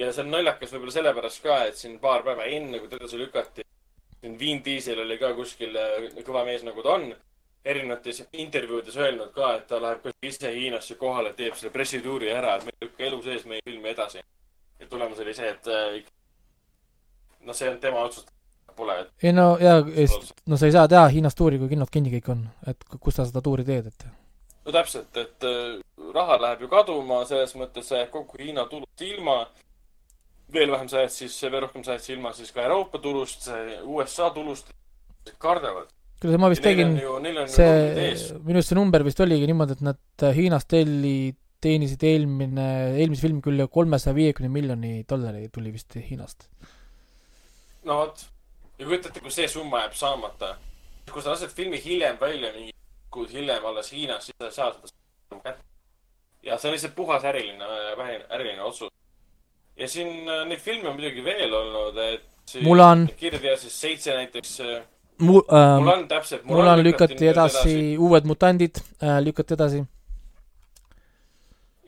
ja 0.01 0.13
see 0.13 0.25
on 0.25 0.31
naljakas 0.33 0.73
võib-olla 0.73 0.95
sellepärast 0.95 1.43
ka, 1.45 1.59
et 1.69 1.77
siin 1.79 1.99
paar 2.03 2.25
päeva 2.27 2.47
enne, 2.49 2.81
kui 2.81 2.89
ta 2.89 2.97
edasi 2.97 3.21
lükati, 3.21 3.67
siin 4.21 4.39
Vin 4.41 4.63
Diesel 4.65 5.03
oli 5.05 5.19
ka 5.21 5.33
kuskil 5.37 5.77
äh, 5.77 6.09
kõva 6.27 6.45
mees, 6.49 6.65
nagu 6.67 6.85
ta 6.85 6.97
on, 6.97 7.11
erinevates 7.65 8.23
intervjuudes 8.41 8.97
öelnud 8.97 9.35
ka, 9.37 9.55
et 9.59 9.67
ta 9.69 9.81
läheb 9.83 10.09
ise 10.25 10.53
Hiinasse 10.55 10.97
kohale, 11.01 11.35
teeb 11.37 11.59
selle 11.59 11.73
pressituuri 11.75 12.33
ära, 12.33 12.57
et 12.57 12.65
me 12.65 12.73
ei 12.73 12.89
lükka 12.89 13.09
elu 13.11 13.21
sees 13.27 13.45
meie 13.51 13.65
filmi 13.67 13.93
edasi. 13.93 14.25
ja 14.81 14.87
tulemus 14.89 15.21
oli 15.21 15.35
see, 15.37 15.51
et 15.51 15.69
noh, 17.45 17.57
see 17.57 17.69
on 17.69 17.77
tema 17.81 18.01
otsus, 18.09 18.25
pole. 18.77 18.97
ei 19.23 19.33
no 19.37 19.59
jaa, 19.61 19.83
no 20.49 20.57
sa 20.57 20.67
ei 20.67 20.73
saa 20.73 20.89
teha 20.89 21.09
Hiinas 21.13 21.37
tuuri, 21.37 21.59
kui 21.61 21.69
kinnod 21.69 21.93
kinni 21.93 22.13
kõik 22.17 22.33
on, 22.33 22.47
et 22.71 22.89
kus 22.97 23.21
sa 23.21 23.29
seda 23.29 23.43
tuuri 23.45 23.67
teed, 23.69 23.91
et 23.93 24.07
no 24.65 24.73
täpselt, 24.73 25.17
et 25.21 25.49
äh, 25.49 25.81
raha 26.15 26.41
läheb 26.41 26.65
ju 26.65 26.71
kaduma, 26.73 27.25
selles 27.29 27.53
mõttes 27.61 27.93
sa 27.93 28.01
jääd 28.01 28.13
kogu 28.15 28.41
Hiina 28.41 28.65
tulust 28.71 29.05
ilma 29.05 29.43
veel 30.53 30.73
vähem 30.73 30.89
sa 30.91 31.05
jääd 31.05 31.15
siis, 31.15 31.37
veel 31.47 31.65
rohkem 31.65 31.85
sa 31.87 31.97
jääd 31.97 32.09
ilma 32.17 32.33
siis 32.37 32.53
ka 32.55 32.63
Euroopa 32.65 33.01
tulust, 33.03 33.49
USA 33.85 34.31
tulust, 34.35 34.73
kardavad. 35.43 35.91
kuule, 36.21 36.41
ma 36.41 36.51
vist 36.53 36.65
tegin, 36.65 36.97
see, 37.49 37.71
minu 38.45 38.59
arust 38.59 38.73
see 38.73 38.79
number 38.79 39.05
vist 39.07 39.23
oligi 39.25 39.49
niimoodi, 39.49 39.79
et 39.79 39.85
nad 39.87 40.27
Hiinast 40.37 40.69
telli, 40.71 41.33
teenisid 41.65 42.05
eelmine, 42.09 42.67
eelmise 42.97 43.25
filmi 43.27 43.45
küll 43.45 43.65
kolmesaja 43.73 44.17
viiekümne 44.17 44.53
miljoni 44.53 44.93
dollari 45.09 45.49
tuli 45.53 45.73
vist 45.73 45.97
Hiinast. 45.97 46.49
no 47.89 48.03
vot, 48.03 48.27
ja 48.79 48.87
kujutate, 48.87 49.25
kui 49.25 49.33
see 49.35 49.49
summa 49.49 49.87
jääb 49.87 49.97
saamata, 49.97 50.55
kui 51.11 51.25
sa 51.25 51.35
lased 51.35 51.53
filmi 51.57 51.81
hiljem 51.85 52.21
välja, 52.21 52.53
mingi 52.57 52.77
kuud 53.11 53.33
hiljem 53.33 53.67
alles 53.67 53.93
Hiinas, 53.93 54.29
siis 54.29 54.37
sa 54.39 54.51
ei 54.51 54.57
saa 54.59 54.73
seda 54.77 55.43
kätte. 55.45 55.65
ja 56.43 56.59
see 56.59 56.71
on 56.71 56.77
lihtsalt 56.77 56.97
puhas 56.97 57.25
äriline, 57.25 57.67
äriline 58.31 58.63
otsus 58.63 58.91
ja 59.81 59.89
siin 59.89 60.29
äh, 60.29 60.45
neid 60.49 60.61
filme 60.61 60.89
on 60.91 60.97
muidugi 60.99 61.25
veel 61.25 61.55
olnud, 61.55 62.01
et 62.05 62.57
Mulan. 62.65 63.07
kirja 63.17 63.57
siis 63.61 63.77
seitse 63.81 64.15
näiteks 64.17 64.57
äh, 64.61 64.81
Mu- 65.21 65.45
äh,, 65.53 65.79
Mulan 65.81 66.07
täpselt. 66.09 66.45
Mulan 66.45 66.83
lükati, 66.83 67.15
lükati 67.15 67.29
edasi, 67.29 67.59
edasi., 67.59 67.99
Uued 67.99 68.25
mutandid 68.29 68.81
äh, 69.03 69.21
lükati 69.25 69.55
edasi. 69.55 69.85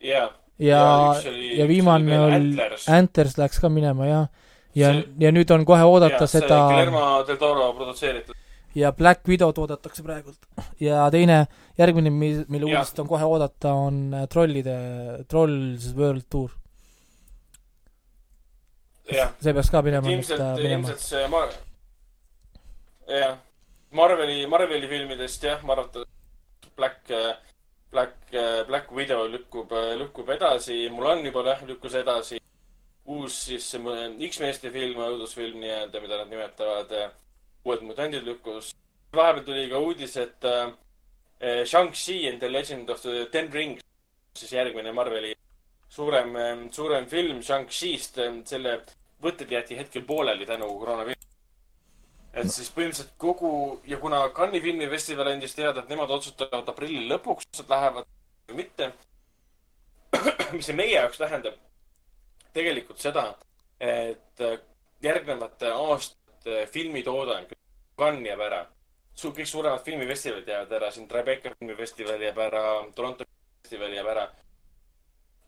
ja, 0.03 0.31
ja, 0.59 0.85
ja, 1.25 1.33
ja 1.57 1.69
viimane 1.69 2.21
oli 2.21 2.37
Antlers. 2.37 2.89
Antlers 2.89 3.39
läks 3.39 3.61
ka 3.61 3.69
minema, 3.69 4.07
jah. 4.07 4.29
ja, 4.75 4.93
ja, 4.93 5.03
ja 5.27 5.33
nüüd 5.33 5.51
on 5.55 5.67
kohe 5.69 5.85
oodata 5.85 6.25
ja, 6.25 6.31
seda 6.31 6.63
Guillermo 6.69 7.25
del 7.29 7.37
Toro 7.41 7.73
produtseeritud. 7.77 8.37
ja 8.75 8.93
Black 8.93 9.29
Widow'd 9.29 9.59
oodatakse 9.59 10.03
praegult. 10.03 10.49
ja 10.81 11.11
teine, 11.11 11.47
järgmine, 11.79 12.11
mille 12.11 12.65
uudist 12.65 12.99
on 12.99 13.09
kohe 13.09 13.25
oodata, 13.25 13.73
on 13.73 14.03
äh, 14.15 14.27
Trollide, 14.29 14.77
Trolls 15.29 15.93
World 15.97 16.29
Tour 16.31 16.51
see 19.07 19.53
peaks 19.53 19.71
ka 19.71 19.83
minema. 19.83 20.11
ilmselt, 20.11 20.61
ilmselt 20.63 21.01
see 21.03 21.29
Mar-, 21.33 21.55
jah, 23.09 23.39
Marveli, 23.93 24.47
Marveli 24.47 24.89
filmidest 24.89 25.45
jah, 25.45 25.65
ma 25.67 25.77
arvan, 25.77 26.05
et 26.05 26.69
Black, 26.77 27.11
Black, 27.93 28.15
Black 28.69 28.93
Widow 28.93 29.27
lükkub, 29.29 29.75
lükkub 29.99 30.31
edasi, 30.37 30.87
Mulan 30.91 31.25
juba 31.27 31.45
jah, 31.51 31.67
lükkus 31.69 31.99
edasi. 32.01 32.41
uus 33.07 33.35
siis 33.49 33.67
X-meeste 34.29 34.71
film, 34.71 35.01
õudusfilm 35.03 35.59
nii-öelda, 35.59 36.01
mida 36.01 36.21
nad 36.21 36.31
nimetavad, 36.31 36.95
Uued 37.65 37.83
mutandid 37.87 38.25
lükkus. 38.27 38.73
vahepeal 39.15 39.45
tuli 39.45 39.69
ka 39.71 39.79
uudis, 39.79 40.17
et 40.17 40.45
äh, 40.45 40.73
Shang-Chi 41.67 42.29
and 42.31 42.41
the 42.41 42.49
Legend 42.49 42.91
of 42.91 43.03
the 43.03 43.27
Ten 43.31 43.53
Rings, 43.53 43.83
siis 44.39 44.53
järgmine 44.53 44.93
Marveli 44.93 45.35
suurem, 45.93 46.37
suurem 46.73 47.07
film 47.07 47.43
Shang-Chi'st, 47.43 48.21
selle 48.49 48.79
võtted 49.23 49.51
jäeti 49.51 49.77
hetkel 49.79 50.05
pooleli 50.07 50.47
tänu 50.47 50.69
koroonaviirusele. 50.79 51.31
et 52.33 52.51
siis 52.51 52.71
põhimõtteliselt 52.73 53.13
kogu 53.19 53.81
ja 53.87 53.99
kuna 54.01 54.23
Cannes'i 54.37 54.63
filmifestival 54.65 55.33
andis 55.33 55.55
teada, 55.55 55.81
et 55.81 55.89
nemad 55.93 56.11
otsustavad 56.11 56.69
aprilli 56.69 57.05
lõpuks, 57.11 57.49
kas 57.51 57.63
nad 57.63 57.75
lähevad 57.75 58.07
või 58.49 58.57
mitte. 58.63 58.93
mis 60.57 60.67
see 60.67 60.77
meie 60.77 60.97
jaoks 60.97 61.21
tähendab? 61.21 61.59
tegelikult 62.53 63.01
seda, 63.01 63.31
et 63.81 64.43
järgnevate 65.03 65.71
aastate 65.73 66.67
filmitoodang, 66.73 67.49
Cannes 67.99 68.29
jääb 68.29 68.41
ära. 68.41 68.67
kõik 69.23 69.49
suuremad 69.49 69.85
filmifestivalid 69.85 70.49
jäävad 70.49 70.73
ära, 70.73 70.91
siin 70.91 71.09
Tribeca 71.09 71.55
filmifestival 71.59 72.21
jääb 72.21 72.39
ära, 72.39 72.63
Toronto 72.95 73.25
festival 73.63 73.93
jääb 73.93 74.09
ära 74.09 74.27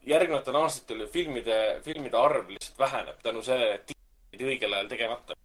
järgnevatel 0.06 0.56
aastatel 0.60 1.06
filmide, 1.12 1.80
filmide 1.84 2.18
arv 2.18 2.50
lihtsalt 2.52 2.78
väheneb 2.78 3.22
tänu 3.22 3.42
sellele, 3.42 3.78
et 3.78 3.94
jäid 4.34 4.44
õigel 4.50 4.76
ajal 4.76 4.90
tegemata. 4.90 5.36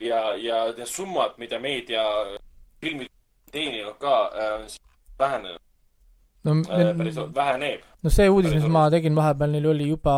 ja, 0.00 0.20
ja 0.36 0.64
need 0.76 0.88
summad, 0.88 1.36
mida 1.40 1.58
meedia 1.58 2.04
filmid 2.80 3.10
teeninud 3.52 3.96
ka 4.00 4.16
äh,, 4.32 4.66
vähenenud 5.18 5.60
no,. 6.44 6.56
Äh, 6.70 6.96
päris 6.96 7.16
väheneb. 7.34 7.86
no 8.02 8.10
see 8.10 8.28
uudis, 8.30 8.54
mis 8.54 8.68
ma 8.68 8.88
tegin 8.92 9.16
vahepeal, 9.16 9.54
neil 9.56 9.70
oli 9.72 9.88
juba 9.88 10.16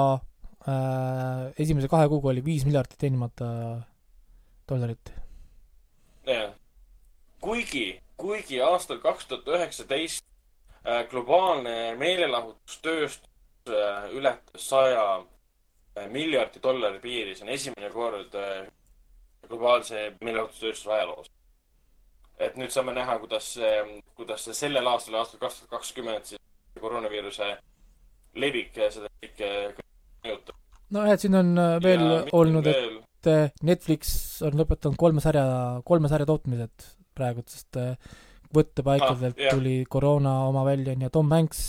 äh, 0.66 1.48
esimese 1.58 1.88
kahe 1.88 2.08
kuuga 2.08 2.32
oli 2.34 2.44
viis 2.44 2.66
miljardit 2.68 2.98
teenimata 2.98 3.48
dollarit. 4.68 5.14
jah, 6.26 6.50
kuigi, 7.40 8.00
kuigi 8.16 8.62
aastal 8.62 9.02
kaks 9.04 9.30
tuhat 9.30 9.54
üheksateist 9.56 10.24
globaalne 11.10 11.94
meelelahutustööstus 12.00 13.72
äh, 13.72 14.08
ületas 14.16 14.68
saja 14.70 15.04
äh, 15.18 16.06
miljardi 16.12 16.62
dollari 16.62 17.00
piiri, 17.02 17.34
see 17.36 17.46
on 17.46 17.54
esimene 17.54 17.90
kord 17.92 18.36
globaalse 19.48 20.12
meelelahutustööstuse 20.20 20.94
ajaloos. 20.94 21.30
et 22.38 22.54
nüüd 22.56 22.70
saame 22.70 22.94
näha, 22.94 23.18
kuidas 23.18 23.48
see, 23.56 24.02
kuidas 24.14 24.44
sellel 24.54 24.86
aastal, 24.86 25.16
aastal 25.18 25.40
kaks 25.42 25.56
tuhat 25.58 25.70
kakskümmend 25.70 26.28
siis 26.28 26.40
koroonaviiruse 26.80 27.48
levik 28.38 28.78
seda 28.78 29.10
kõike 29.22 29.48
mõjutab. 30.24 30.54
nojah, 30.94 31.16
et 31.16 31.24
siin 31.24 31.34
on 31.34 31.50
veel 31.82 32.04
ja 32.04 32.20
olnud, 32.38 32.70
et 32.70 33.58
Netflix 33.66 34.14
on 34.46 34.54
lõpetanud 34.60 34.96
kolme 35.00 35.24
sarja, 35.24 35.44
kolme 35.84 36.08
sarja 36.12 36.28
tootmised 36.30 36.86
praegu, 37.18 37.42
sest 37.50 37.76
võttepaikadelt 38.54 39.38
ah, 39.38 39.54
tuli 39.54 39.82
koroona 39.90 40.34
oma 40.48 40.64
välja, 40.66 40.94
on 40.96 41.06
ju, 41.06 41.10
Tom 41.12 41.32
Hanks 41.34 41.64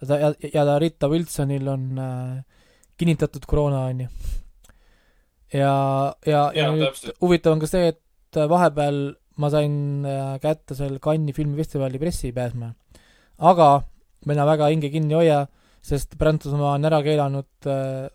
ja 0.00 0.08
ta, 0.08 0.18
ja, 0.20 0.32
ja 0.54 0.64
ta 0.68 0.78
Rita 0.82 1.10
Wilsonil 1.12 1.68
on 1.68 1.88
äh, 1.98 2.62
kinnitatud 3.00 3.44
koroona, 3.48 3.86
on 3.90 4.04
ju. 4.04 4.08
ja, 5.52 5.74
ja, 6.26 6.44
ja, 6.54 6.62
ja 6.62 6.70
nüüd 6.72 7.12
huvitav 7.20 7.56
on 7.56 7.62
ka 7.62 7.70
see, 7.70 7.92
et 7.94 8.40
vahepeal 8.48 9.02
ma 9.40 9.50
sain 9.52 10.04
äh, 10.06 10.36
kätte 10.42 10.76
seal 10.76 10.98
Cannes'i 11.02 11.36
filmifestivali 11.36 12.00
pressipääsme. 12.00 12.72
aga 13.38 13.68
mina 14.26 14.46
väga 14.46 14.70
hinge 14.72 14.90
kinni 14.92 15.14
ei 15.14 15.20
hoia, 15.22 15.38
sest 15.82 16.16
Prantsusmaa 16.18 16.76
on 16.76 16.88
ära 16.88 17.00
keelanud 17.04 17.70
äh, 17.70 18.08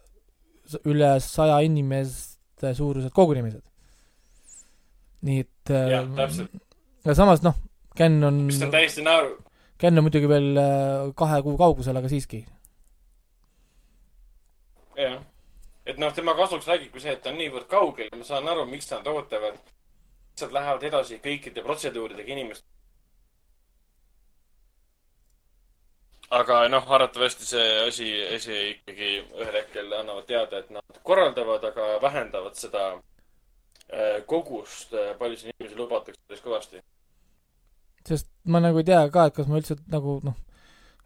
üle 0.88 1.18
saja 1.24 1.60
inimeste 1.66 2.74
suurused 2.78 3.14
kogunemised. 3.16 3.64
nii 5.28 5.40
et 5.44 5.74
äh, 5.74 5.98
ja 7.06 7.16
samas 7.18 7.42
noh, 7.46 7.56
Ken 7.98 8.24
on 8.24 8.44
mis 8.46 8.62
on 8.62 8.72
täiesti 8.72 9.02
naeru. 9.06 9.38
Ken 9.82 9.98
on 9.98 10.06
muidugi 10.06 10.30
veel 10.30 10.58
äh, 10.62 11.10
kahe 11.18 11.42
kuu 11.46 11.58
kaugusel, 11.58 11.98
aga 11.98 12.10
siiski. 12.12 12.46
jah, 14.98 15.20
et 15.86 16.00
noh, 16.02 16.14
tema 16.14 16.34
kasuks 16.38 16.68
räägibki 16.68 17.02
see, 17.02 17.14
et 17.14 17.22
ta 17.22 17.30
on 17.30 17.38
niivõrd 17.38 17.68
kaugel 17.70 18.10
ma 18.18 18.26
saan 18.26 18.48
aru, 18.50 18.66
miks 18.70 18.90
nad 18.92 19.06
ootavad. 19.08 19.60
lihtsalt 20.32 20.54
lähevad 20.54 20.84
edasi 20.90 21.20
kõikide 21.22 21.64
protseduuridega 21.66 22.34
inimestega. 22.34 22.78
aga 26.30 26.68
noh, 26.68 26.92
arvatavasti 26.92 27.46
see 27.46 27.68
asi, 27.88 28.10
asi 28.36 28.56
ikkagi 28.74 29.12
ühel 29.22 29.54
hetkel 29.62 29.94
annavad 30.00 30.26
teada, 30.28 30.60
et 30.60 30.70
nad 30.76 31.00
korraldavad, 31.04 31.64
aga 31.64 32.02
vähendavad 32.04 32.58
seda 32.60 32.84
äh, 32.94 34.26
kogust, 34.26 34.94
äh, 34.94 35.14
palju 35.20 35.38
siin 35.40 35.54
inimesi 35.56 35.80
lubatakse 35.80 36.22
päris 36.28 36.44
kõvasti. 36.44 36.84
Sest 38.10 38.30
ma 38.48 38.62
nagu 38.64 38.82
ei 38.82 38.88
tea 38.88 39.04
ka, 39.14 39.28
et 39.30 39.38
kas 39.38 39.50
ma 39.50 39.60
üldse 39.62 39.78
nagu 39.92 40.20
noh 40.26 40.36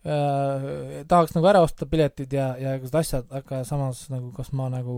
äh,, 0.06 1.04
tahaks 1.10 1.36
nagu 1.38 1.52
ära 1.52 1.62
osta 1.66 1.88
piletid 1.90 2.34
ja, 2.34 2.54
ja 2.62 2.78
igasugused 2.78 3.00
asjad, 3.02 3.30
aga 3.42 3.64
samas 3.68 4.08
nagu 4.14 4.32
kas 4.38 4.52
ma 4.58 4.70
nagu 4.74 4.98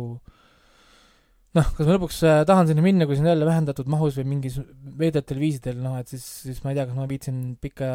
noh, 1.54 1.68
kas 1.78 1.86
ma 1.86 1.98
lõpuks 1.98 2.22
äh, 2.28 2.40
tahan 2.50 2.70
sinna 2.70 2.86
minna, 2.86 3.08
kui 3.08 3.18
see 3.18 3.26
on 3.26 3.32
jälle 3.34 3.48
vähendatud 3.48 3.90
mahus 3.92 4.18
või 4.20 4.30
mingis 4.32 4.58
veidratel 5.00 5.42
viisidel, 5.42 5.78
noh 5.84 6.00
et 6.00 6.10
siis, 6.12 6.26
siis 6.48 6.64
ma 6.64 6.74
ei 6.74 6.80
tea, 6.80 6.88
kas 6.90 6.98
ma 6.98 7.10
viitsin 7.10 7.44
pikka 7.62 7.92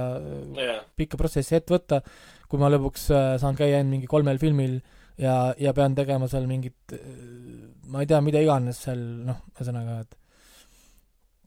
yeah., 0.59 0.85
pikka 0.99 1.21
protsessi 1.21 1.59
ette 1.59 1.75
võtta, 1.75 2.03
kui 2.51 2.61
ma 2.63 2.71
lõpuks 2.73 3.09
äh, 3.15 3.33
saan 3.43 3.59
käia 3.59 3.81
ainult 3.81 3.97
mingi 3.97 4.11
kolmel 4.11 4.41
filmil 4.43 4.79
ja, 5.19 5.55
ja 5.59 5.75
pean 5.77 5.97
tegema 5.99 6.31
seal 6.31 6.47
mingit 6.51 6.97
äh, 6.97 7.03
ma 7.89 8.05
ei 8.05 8.11
tea, 8.11 8.21
mida 8.25 8.43
iganes 8.45 8.85
seal, 8.87 9.03
noh, 9.27 9.43
ühesõnaga, 9.57 10.03
et 10.05 10.17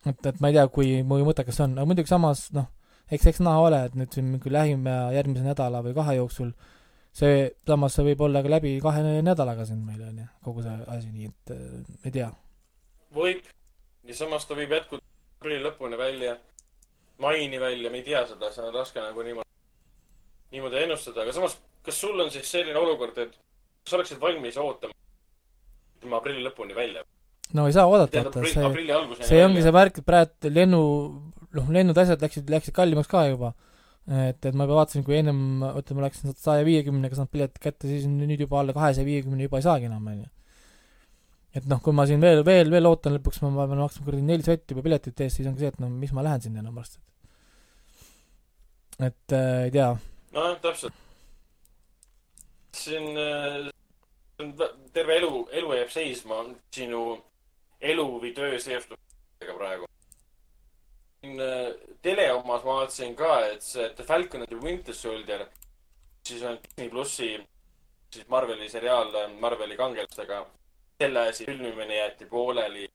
et, 0.09 0.25
et 0.25 0.41
ma 0.41 0.51
ei 0.51 0.57
tea, 0.57 0.67
kui, 0.73 0.93
kui 1.07 1.25
mõttekas 1.27 1.59
see 1.59 1.67
on, 1.67 1.77
aga 1.77 1.89
muidugi 1.89 2.11
samas 2.11 2.47
noh, 2.55 2.69
eks, 3.11 3.27
eks 3.31 3.41
näha 3.45 3.65
ole, 3.67 3.81
et 3.87 3.97
nüüd 3.99 4.13
siin 4.15 4.29
mingi 4.33 4.53
lähima 4.53 5.11
järgmise 5.15 5.45
nädala 5.45 5.83
või 5.85 5.95
kahe 5.97 6.17
jooksul 6.17 6.53
see, 7.15 7.49
samas 7.67 7.95
see 7.95 8.07
võib 8.11 8.23
olla 8.27 8.43
ka 8.43 8.51
läbi 8.51 8.75
kahe 8.83 9.03
nädalaga 9.25 9.65
siin 9.67 9.83
meil, 9.85 10.01
on 10.07 10.21
ju, 10.23 10.27
kogu 10.45 10.65
see 10.65 10.77
asi, 10.95 11.11
nii 11.11 11.29
et 11.29 11.53
äh, 11.55 11.95
ei 12.07 12.15
tea. 12.17 12.29
võib, 13.15 13.43
ja 14.07 14.17
samas 14.17 14.47
ta 14.47 14.57
võib 14.57 14.73
jätkuda 14.77 15.03
aprilli 15.39 15.61
lõpuni 15.65 15.99
välja, 15.99 16.37
maini 17.21 17.59
välja, 17.61 17.91
me 17.91 18.01
ei 18.01 18.07
tea 18.07 18.25
seda, 18.29 18.51
see 18.53 18.65
on 18.65 18.75
raske 18.75 19.03
nagu 19.03 19.25
niimoodi, 19.27 19.49
niimoodi 20.55 20.83
ennustada, 20.85 21.25
aga 21.25 21.35
samas, 21.35 21.57
kas 21.85 22.01
sul 22.01 22.19
on 22.19 22.31
siis 22.33 22.49
selline 22.51 22.79
olukord, 22.79 23.17
et 23.25 23.35
sa 23.87 23.97
oleksid 23.97 24.21
valmis 24.21 24.59
ootama 24.61 26.17
aprilli 26.17 26.45
lõpuni 26.47 26.77
välja? 26.77 27.03
No 27.57 27.67
ei 27.67 27.75
saa 27.75 27.87
oodata, 27.89 28.23
vaata, 28.25 28.43
see, 28.47 29.25
see 29.27 29.43
ongi 29.45 29.63
see 29.65 29.73
värk, 29.75 29.99
et 30.01 30.07
praegu 30.07 30.51
lennu, 30.53 30.81
noh, 31.57 31.71
lennud, 31.75 31.97
asjad 32.03 32.23
läksid, 32.23 32.49
läksid 32.51 32.75
kallimaks 32.75 33.09
ka 33.11 33.25
juba. 33.29 33.53
et, 34.11 34.39
et 34.43 34.55
ma 34.57 34.65
juba 34.65 34.79
vaatasin, 34.81 35.05
kui 35.07 35.17
ennem, 35.19 35.63
ütleme, 35.77 36.03
läksin 36.05 36.35
saja 36.35 36.65
viiekümnega 36.67 37.17
saanud 37.17 37.31
piletid 37.33 37.61
kätte, 37.63 37.89
siis 37.89 38.07
nüüd 38.09 38.41
juba 38.41 38.61
alla 38.61 38.75
kahesaja 38.75 39.07
viiekümne 39.07 39.45
juba 39.45 39.61
ei 39.61 39.67
saagi 39.67 39.89
enam, 39.89 40.07
on 40.09 40.23
ju. 40.23 40.29
et 41.59 41.67
noh, 41.69 41.81
kui 41.83 41.95
ma 41.95 42.07
siin 42.09 42.23
veel, 42.23 42.41
veel, 42.47 42.71
veel 42.73 42.89
ootan, 42.89 43.17
lõpuks 43.17 43.43
ma, 43.45 43.67
pean 43.67 43.83
maksma 43.83 44.07
kuradi 44.07 44.25
neli 44.25 44.47
sotti 44.47 44.75
juba 44.75 44.85
piletite 44.87 45.27
eest, 45.27 45.39
siis 45.39 45.51
ongi 45.51 45.65
see, 45.65 45.73
et 45.73 45.83
no 45.83 45.91
mis 45.91 46.15
ma 46.17 46.25
lähen 46.25 46.47
sinna 46.47 46.63
enam 46.63 46.79
arsti. 46.81 46.97
et 49.09 49.37
äh, 49.37 49.67
ei 49.67 49.75
tea. 49.75 49.91
nojah, 50.33 50.57
täpselt. 50.65 51.05
siin 52.81 53.13
äh, 53.19 53.69
terve 54.93 55.17
elu, 55.19 55.45
elu 55.51 55.75
jääb 55.77 55.91
seisma 55.93 56.41
sinu 56.73 57.03
elu 57.81 58.05
või 58.21 58.33
töö 58.35 58.59
seostub 58.59 58.99
praegu. 59.57 59.87
Äh, 61.23 61.73
tele 62.01 62.31
omas 62.33 62.63
ma 62.63 62.77
vaatasin 62.79 63.15
ka, 63.15 63.33
et 63.53 63.61
see 63.61 63.89
The 63.95 64.03
Falcon 64.03 64.41
and 64.41 64.49
the 64.49 64.59
Winter 64.61 64.93
Soldier, 64.93 65.45
siis 66.25 66.43
on 66.43 66.57
Disney 66.63 66.89
plussi, 66.89 67.29
siis 68.13 68.27
Marveli 68.29 68.69
seriaal 68.69 69.15
äh, 69.15 69.33
Marveli 69.39 69.77
kangelastega. 69.77 70.45
selle 71.01 71.33
siis 71.33 71.47
filmimine 71.49 71.95
jäeti 71.95 72.25
pooleli. 72.25 72.89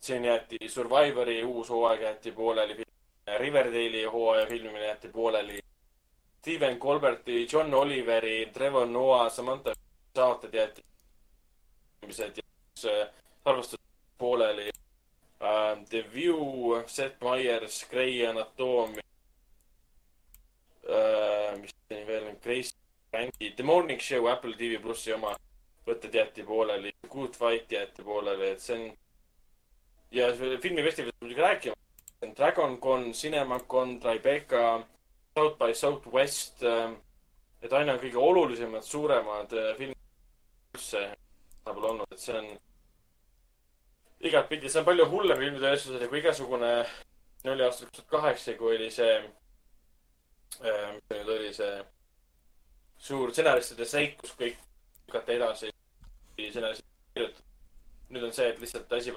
siin 0.00 0.24
jäeti 0.24 0.68
Survivori 0.68 1.44
uus 1.44 1.70
hooaeg 1.70 2.02
jäeti 2.02 2.32
pooleli. 2.32 2.82
Riverdale'i 3.38 4.04
hooaja 4.04 4.46
filmimine 4.46 4.86
jäeti 4.86 5.08
pooleli. 5.08 5.60
Steven 6.38 6.78
Colberti, 6.78 7.46
John 7.52 7.74
Oliveri, 7.74 8.50
Trevor 8.52 8.86
Noah, 8.86 9.32
Samantha 9.32 9.72
saated 10.14 10.54
jäeti 10.54 10.84
ja 12.02 13.06
arvestus 13.44 13.85
pooleli 14.18 14.70
uh,. 14.70 15.84
The 15.88 16.04
View, 16.14 16.82
Seth 16.86 17.22
Meyers, 17.24 17.86
Grey 17.90 18.26
Anatomy 18.26 19.02
uh,. 20.88 21.58
mis 21.60 21.74
siin 21.88 22.06
veel 22.06 22.30
on, 22.30 22.38
Grace 22.42 22.74
Franki, 23.10 23.50
The 23.56 23.64
Morning 23.64 24.00
Show 24.00 24.26
Apple 24.28 24.56
TV 24.56 24.80
plussi 24.82 25.12
oma 25.12 25.36
võtted 25.86 26.14
jäeti 26.14 26.42
pooleli, 26.42 26.92
Good 27.08 27.36
Fight 27.38 27.72
jäeti 27.72 28.02
pooleli, 28.02 28.50
et 28.50 28.60
see 28.60 28.76
on. 28.76 28.86
ja 30.10 30.30
filmifestivalist 30.34 31.20
muidugi 31.20 31.40
rääkima. 31.40 31.74
DragonCon, 32.36 33.12
CinemaCon, 33.12 34.00
Tribeca, 34.00 34.80
South 35.38 35.58
by 35.58 35.74
Southwest. 35.74 36.62
et 37.62 37.72
aina 37.72 37.96
kõige 37.98 38.18
olulisemad, 38.20 38.82
suuremad 38.84 39.52
filmid 39.78 40.74
üldse 40.74 41.00
pole 41.64 41.88
olnud, 41.88 42.12
et 42.12 42.20
see 42.20 42.34
on 42.36 42.50
igatpidi, 44.20 44.70
see 44.70 44.80
on 44.80 44.86
palju 44.88 45.08
hullem 45.10 45.40
filmitööstusele 45.40 46.08
kui 46.10 46.20
igasugune, 46.22 46.70
oli 47.46 47.66
aastal 47.66 47.90
kaks 47.90 47.98
tuhat 47.98 48.12
kaheksa, 48.14 48.54
kui 48.58 48.76
oli 48.76 48.90
see, 48.90 49.16
äh, 50.62 50.94
mis 50.94 51.02
see 51.08 51.18
nüüd 51.18 51.34
oli, 51.36 51.50
see 51.56 51.74
suur 53.08 53.32
stsenaristide 53.32 53.88
streik, 53.88 54.16
kus 54.22 54.32
kõik 54.38 54.56
lükati 55.08 55.36
edasi, 55.36 55.74
stsenaristid 56.38 56.88
kirjutatud. 57.14 57.44
nüüd 58.14 58.24
on 58.28 58.32
see, 58.32 58.48
et 58.52 58.62
lihtsalt 58.62 58.96
asi, 58.98 59.14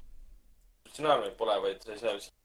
stsenaariumit 0.90 1.38
pole, 1.38 1.56
vaid 1.64 1.90
ei 1.90 1.98
saa 2.02 2.18
lihtsalt 2.18 2.36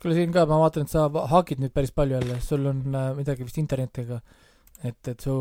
kuule, 0.00 0.16
siin 0.16 0.32
ka 0.32 0.46
ma 0.48 0.60
vaatan, 0.62 0.86
et 0.86 0.92
sa 0.92 1.08
hakid 1.32 1.60
nüüd 1.60 1.74
päris 1.76 1.92
palju 1.92 2.16
jälle, 2.16 2.38
sul 2.44 2.64
on 2.70 2.80
äh, 2.96 3.10
midagi 3.18 3.44
vist 3.44 3.58
internetiga. 3.60 4.20
et, 4.84 5.08
et 5.08 5.20
su 5.20 5.34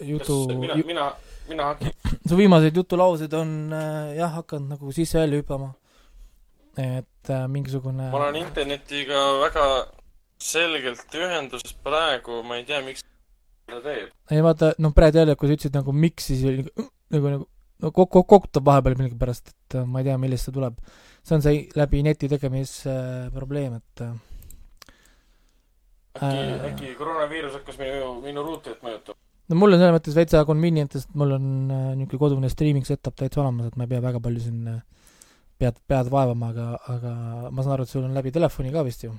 jutu. 0.00 0.38
mina, 0.58 0.76
mina, 0.86 1.06
mina 1.48 1.72
su 2.28 2.36
viimased 2.38 2.76
jutulaused 2.76 3.32
on 3.32 3.72
äh, 3.72 4.16
jah, 4.18 4.32
hakanud 4.40 4.76
nagu 4.76 4.92
sisse-välja 4.92 5.42
hüppama. 5.42 5.74
et 6.76 7.30
äh, 7.30 7.48
mingisugune. 7.48 8.10
ma 8.10 8.16
olen 8.18 8.36
internetiga 8.42 9.26
väga 9.40 9.66
selgelt 10.38 11.14
ühenduses 11.16 11.76
praegu, 11.84 12.42
ma 12.44 12.58
ei 12.60 12.64
tea, 12.68 12.82
miks 12.84 13.04
ta 13.66 13.80
teeb. 13.84 14.12
ei 14.30 14.42
vaata, 14.44 14.74
noh, 14.78 14.94
praegu 14.94 15.22
jälle, 15.22 15.36
kui 15.36 15.48
sa 15.48 15.56
ütlesid 15.56 15.78
nagu 15.78 15.94
miks, 15.96 16.28
siis 16.30 16.44
oli 16.44 16.64
nagu, 16.66 16.90
nagu, 17.14 17.32
nagu 17.36 17.48
no 17.82 17.92
kokku, 17.92 18.24
kokutab 18.28 18.64
vahepeal 18.68 18.96
millegipärast, 19.00 19.52
et 19.52 19.78
äh, 19.80 19.84
ma 19.88 20.00
ei 20.00 20.08
tea, 20.08 20.16
millest 20.20 20.48
see 20.48 20.56
tuleb. 20.56 20.78
see 21.26 21.36
on 21.36 21.44
see 21.44 21.62
läbi 21.76 22.02
neti 22.06 22.30
tegemise 22.30 22.92
äh, 22.92 23.28
probleem, 23.34 23.78
et 23.80 24.04
äh, 24.04 24.14
äkki 26.16 26.42
äh,, 26.42 26.66
äkki 26.70 26.94
koroonaviirus 26.98 27.58
hakkas 27.58 27.80
minu, 27.80 28.14
minu 28.24 28.44
ruuterit 28.46 28.84
mõjutama? 28.84 29.20
No 29.48 29.58
mul 29.60 29.76
on 29.76 29.80
selles 29.80 29.94
mõttes 29.94 30.16
veitsa 30.16 30.42
convenient, 30.48 30.92
sest 30.96 31.12
mul 31.18 31.36
on 31.36 31.46
äh, 31.70 31.88
niisugune 31.98 32.22
kodune 32.22 32.50
streaming 32.50 32.86
setup 32.88 33.16
täitsa 33.18 33.42
olemas, 33.42 33.70
et 33.70 33.78
ma 33.78 33.86
ei 33.86 33.92
pea 33.92 34.02
väga 34.02 34.20
palju 34.22 34.42
siin 34.42 34.70
äh, 34.72 34.80
pead, 35.60 35.78
pead 35.88 36.10
vaevama, 36.12 36.50
aga, 36.54 36.68
aga 36.94 37.12
ma 37.50 37.64
saan 37.64 37.76
aru, 37.76 37.86
et 37.86 37.92
sul 37.92 38.06
on 38.08 38.16
läbi 38.16 38.34
telefoni 38.34 38.72
ka 38.74 38.84
vist 38.86 39.06
ju? 39.06 39.12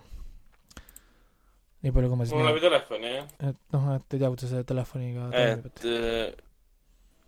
nii 1.85 1.93
palju, 1.93 2.09
kui 2.11 2.19
ma 2.19 2.27
siis 2.27 2.35
mul 2.35 2.43
on 2.43 2.51
läbi 2.51 2.65
telefoni, 2.65 3.13
jah. 3.13 3.29
et 3.51 3.61
noh, 3.75 3.87
et 3.95 4.17
ei 4.17 4.23
tea, 4.23 4.31
kuidas 4.33 4.51
see 4.51 4.67
telefoniga 4.73 5.29
toimib, 5.35 5.69
et 5.71 5.87
äh, 5.93 6.25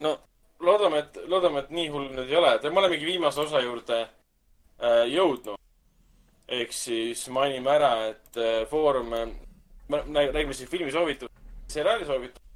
no 0.03 0.17
loodame, 0.65 1.05
et, 1.05 1.21
loodame, 1.31 1.63
et 1.63 1.71
nii 1.79 1.93
hull 1.93 2.09
nüüd 2.11 2.27
ei 2.27 2.39
ole, 2.41 2.57
et 2.57 2.67
me 2.67 2.83
olemegi 2.83 3.07
viimase 3.07 3.45
osa 3.45 3.63
juurde 3.63 4.01
äh, 4.03 5.05
jõudnud. 5.13 5.55
ehk 6.49 6.73
siis 6.73 7.27
mainime 7.31 7.71
ära, 7.71 7.93
et 8.09 8.37
äh, 8.41 8.67
Foorum 8.67 9.13
äh,, 9.13 9.31
räägime 9.89 10.53
siis 10.57 10.69
filmi 10.69 10.91
soovitus, 10.91 11.31
seriaali 11.69 12.05
soovitus 12.05 12.48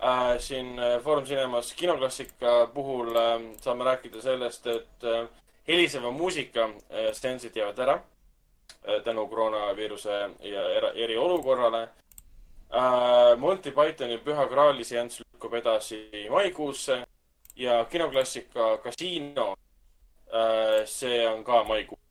äh,. 0.00 0.38
siin 0.38 0.78
äh, 0.78 1.00
Foorum 1.02 1.24
Cinemas 1.24 1.72
kinoklassika 1.72 2.66
puhul 2.74 3.16
äh, 3.16 3.40
saame 3.60 3.84
rääkida 3.84 4.22
sellest, 4.22 4.66
et 4.66 5.04
äh, 5.04 5.28
heliseva 5.68 6.10
muusika 6.10 6.64
äh, 6.64 7.12
seansid 7.12 7.56
jäävad 7.56 7.78
ära 7.78 7.94
äh, 7.94 9.02
tänu 9.04 9.26
koroonaviiruse 9.28 10.30
ja 10.40 10.68
era, 10.70 10.92
eriolukorrale 10.94 11.82
äh,. 11.82 13.36
Monty 13.38 13.70
Pythoni 13.70 14.18
Püha 14.18 14.46
Graali 14.46 14.84
seanss 14.84 15.20
lükkub 15.20 15.54
edasi 15.54 16.26
maikuusse 16.30 17.04
ja 17.56 17.84
kinoklassika 17.84 18.78
Kasiino 18.78 19.54
äh,, 20.32 20.84
see 20.86 21.28
on 21.28 21.44
ka 21.44 21.64
maikuus 21.64 22.06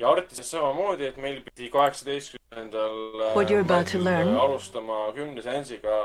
ja 0.00 0.08
Artises 0.10 0.50
samamoodi, 0.50 1.06
et 1.10 1.16
meil 1.20 1.40
pidi 1.44 1.68
kaheksateistkümnendal 1.72 3.24
äh, 3.26 4.40
alustama 4.40 5.12
kümne 5.14 5.42
seansiga 5.44 5.96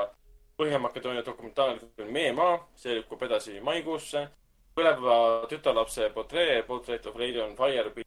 Põhja-Makedoonia 0.56 1.22
dokumentaalfilm 1.26 2.12
Meie 2.12 2.32
maa, 2.32 2.58
see 2.76 2.94
lükkub 2.96 3.22
edasi 3.22 3.60
maikuusse. 3.60 4.28
põleva 4.76 5.46
tütarlapse 5.48 6.10
portree, 6.12 6.62
Portrait 6.62 7.06
of 7.06 7.16
Lady 7.16 7.40
on 7.40 7.54
Fire, 7.56 8.04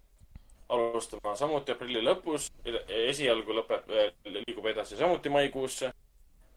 alustama 0.70 1.36
samuti 1.36 1.72
aprilli 1.72 2.02
lõpus. 2.02 2.52
esialgu 2.88 3.54
lõpeb, 3.54 3.90
liigub 4.26 4.66
edasi 4.66 4.98
samuti 4.98 5.30
maikuusse 5.30 5.92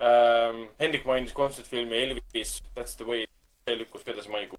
ähm,. 0.00 0.66
Hendrik 0.80 1.04
mainis 1.04 1.32
kontsertfilmi 1.32 2.02
Elvis, 2.02 2.62
That's 2.74 2.96
the 2.96 3.04
way 3.04 3.26
see 3.66 3.78
lükkus 3.78 4.04
ka 4.04 4.12
edasi 4.12 4.30
maikuu. 4.30 4.58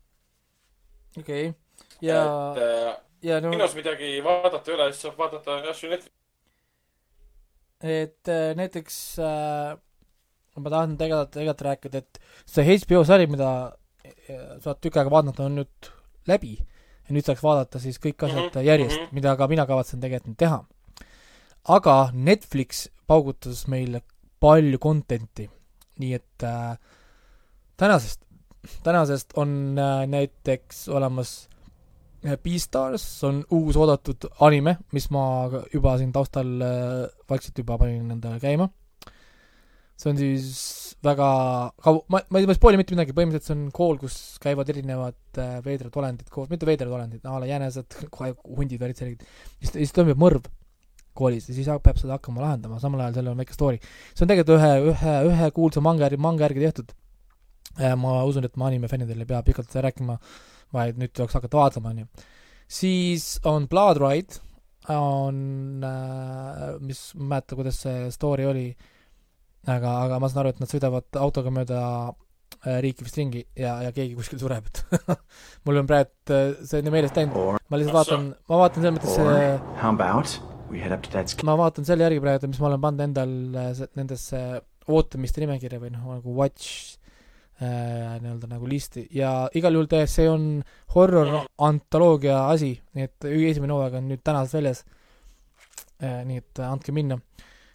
okei 1.20 1.50
okay., 1.50 1.54
ja, 2.02 2.20
et 2.24 2.62
äh, 2.64 2.98
ja 3.30 3.40
no 3.42 3.52
kinos 3.52 3.76
midagi 3.76 4.16
vaadata 4.24 4.72
ei 4.72 4.76
ole, 4.78 4.92
siis 4.92 5.06
saab 5.08 5.18
vaadata 5.20 5.58
asju 5.72 5.90
Netflixis. 5.92 6.20
et 7.84 8.32
äh, 8.32 8.56
näiteks 8.56 9.00
äh, 9.20 9.78
ma 10.60 10.70
tahan 10.70 10.98
tegelikult, 11.00 11.32
tegelikult 11.34 11.66
rääkida, 11.70 12.04
et 12.04 12.22
see 12.46 12.78
HBO 12.78 13.04
sari, 13.08 13.28
mida 13.32 13.50
äh, 14.06 14.60
sa 14.62 14.72
oled 14.72 14.82
tükk 14.84 15.00
aega 15.00 15.14
vaadanud, 15.14 15.42
on 15.44 15.60
nüüd 15.62 15.92
läbi 16.30 16.56
ja 16.58 17.16
nüüd 17.16 17.28
saaks 17.28 17.44
vaadata 17.44 17.82
siis 17.84 18.00
kõik 18.00 18.26
asjad 18.26 18.46
mm 18.46 18.50
-hmm. 18.50 18.68
järjest 18.70 19.00
mm. 19.00 19.06
-hmm. 19.06 19.14
mida 19.20 19.36
ka 19.38 19.48
mina 19.48 19.66
kavatsen 19.66 20.00
tegelikult 20.00 20.32
nüüd 20.32 20.40
teha. 20.40 20.64
aga 21.64 22.10
Netflix 22.14 22.88
paugutas 23.08 23.68
meile 23.68 24.02
palju 24.40 24.78
content'i, 24.80 25.50
nii 26.00 26.14
et 26.14 26.44
äh, 26.44 26.78
tänasest, 27.78 28.22
tänasest 28.84 29.34
on 29.36 29.80
äh, 29.80 30.08
näiteks 30.08 30.90
olemas 30.90 31.50
äh, 32.26 32.38
Beastars 32.44 33.24
on 33.24 33.44
uus 33.52 33.78
oodatud 33.78 34.28
anime, 34.40 34.78
mis 34.92 35.10
ma 35.10 35.50
juba 35.74 35.98
siin 35.98 36.12
taustal 36.12 36.62
äh, 36.62 37.10
vaikselt 37.30 37.58
juba 37.58 37.78
panin 37.78 38.12
endale 38.12 38.40
käima. 38.40 38.70
See 40.00 40.10
on 40.12 40.20
siis 40.20 40.50
väga 41.04 41.28
kaua, 41.84 42.02
ma, 42.12 42.22
ma 42.32 42.42
ei, 42.42 42.48
ma 42.48 42.54
ei 42.54 42.58
spoil'i 42.58 42.80
mitte 42.80 42.96
midagi, 42.96 43.16
põhimõtteliselt 43.16 43.50
see 43.50 43.58
on 43.58 43.64
kool, 43.76 44.00
kus 44.02 44.18
käivad 44.44 44.70
erinevad 44.72 45.40
äh, 45.42 45.58
veidrad 45.66 45.96
olendid 46.00 46.32
koos, 46.34 46.50
mitte 46.52 46.68
veidrad 46.68 46.94
olendid, 46.96 47.24
a 47.28 47.38
la 47.42 47.50
jänesed, 47.50 47.98
kohe 48.16 48.34
hundid, 48.48 48.82
värvid, 48.82 49.00
sellised. 49.00 49.26
siis, 49.60 49.74
siis 49.76 49.96
toimub 49.96 50.22
mõrv 50.24 50.50
koolis 51.18 51.48
ja 51.50 51.56
siis 51.56 51.70
peab 51.84 52.00
seda 52.02 52.18
hakkama 52.18 52.42
lahendama, 52.42 52.80
samal 52.82 53.04
ajal 53.04 53.20
seal 53.20 53.32
on 53.34 53.42
väike 53.44 53.56
story. 53.56 53.80
see 54.14 54.26
on 54.26 54.32
tegelikult 54.32 54.58
ühe, 54.58 54.94
ühe, 54.94 55.18
ühe 55.30 55.50
kuulsa 55.56 55.84
manga 55.86 56.10
manga 56.18 56.48
järgi 56.48 56.64
tehtud. 56.64 56.96
ma 58.02 58.16
usun, 58.30 58.48
et 58.48 58.58
ma 58.58 58.70
anime 58.70 58.90
fännidele 58.90 59.26
ei 59.26 59.30
pea 59.30 59.44
pikalt 59.46 59.76
rääkima, 59.86 60.18
vaid 60.74 60.98
nüüd 61.02 61.14
tuleks 61.14 61.38
hakata 61.38 61.60
vaatama, 61.60 61.94
onju. 61.94 62.08
siis 62.68 63.38
on 63.50 63.68
Blood 63.70 64.02
Ride, 64.02 64.42
on 64.90 65.84
äh,, 65.86 66.80
mis, 66.82 67.12
ma 67.16 67.24
ei 67.24 67.30
mäleta, 67.36 67.56
kuidas 67.60 67.80
see 67.86 68.10
story 68.12 68.48
oli, 68.50 68.68
aga, 69.68 69.94
aga 70.08 70.20
ma 70.20 70.30
saan 70.30 70.44
aru, 70.44 70.54
et 70.56 70.60
nad 70.64 70.72
sõidavad 70.72 71.20
autoga 71.22 71.52
mööda 71.54 71.82
äh, 72.66 72.80
riiki 72.84 73.06
vist 73.08 73.18
ringi 73.20 73.46
ja, 73.56 73.78
ja 73.86 73.92
keegi 73.96 74.16
kuskil 74.18 74.40
sureb, 74.42 74.68
et 74.68 74.84
mul 75.66 75.82
on 75.84 75.88
praegu 75.90 76.34
äh, 76.36 76.56
see 76.68 76.82
nii 76.84 76.94
meelest 76.94 77.20
läinud, 77.20 77.38
ma 77.70 77.80
lihtsalt 77.80 77.98
vaatan, 78.00 78.28
ma 78.50 78.60
vaatan 78.64 78.84
selles 78.84 78.98
mõttes 78.98 79.16
or 79.24 79.32
äh, 79.38 79.62
ma 81.48 81.56
vaatan 81.60 81.86
selle 81.88 82.08
järgi 82.08 82.22
praegu, 82.24 82.50
mis 82.52 82.60
ma 82.64 82.72
olen 82.72 82.82
pannud 82.84 83.06
endal 83.08 83.34
äh, 83.62 83.72
se- 83.78 83.90
nendesse 84.00 84.40
ootamiste 84.90 85.40
nimekirja 85.44 85.80
või 85.80 85.94
noh, 85.94 86.10
nagu 86.18 86.34
watch 86.36 86.98
äh, 87.62 88.18
nii-öelda 88.20 88.50
nagu 88.52 88.68
listi 88.68 89.06
ja 89.16 89.46
igal 89.56 89.78
juhul 89.78 89.88
täiesti 89.92 90.22
see 90.24 90.28
on 90.32 90.48
horror 90.96 91.46
antoloogia 91.64 92.42
asi, 92.52 92.74
nii 92.98 93.08
et 93.08 93.28
esimene 93.54 93.78
hooaeg 93.78 93.96
on 94.02 94.10
nüüd 94.12 94.24
tänasest 94.28 94.58
väljas 94.60 94.84
äh,. 96.04 96.24
nii 96.28 96.42
et 96.42 96.60
äh, 96.60 96.68
andke 96.74 96.92
minna. 96.92 97.20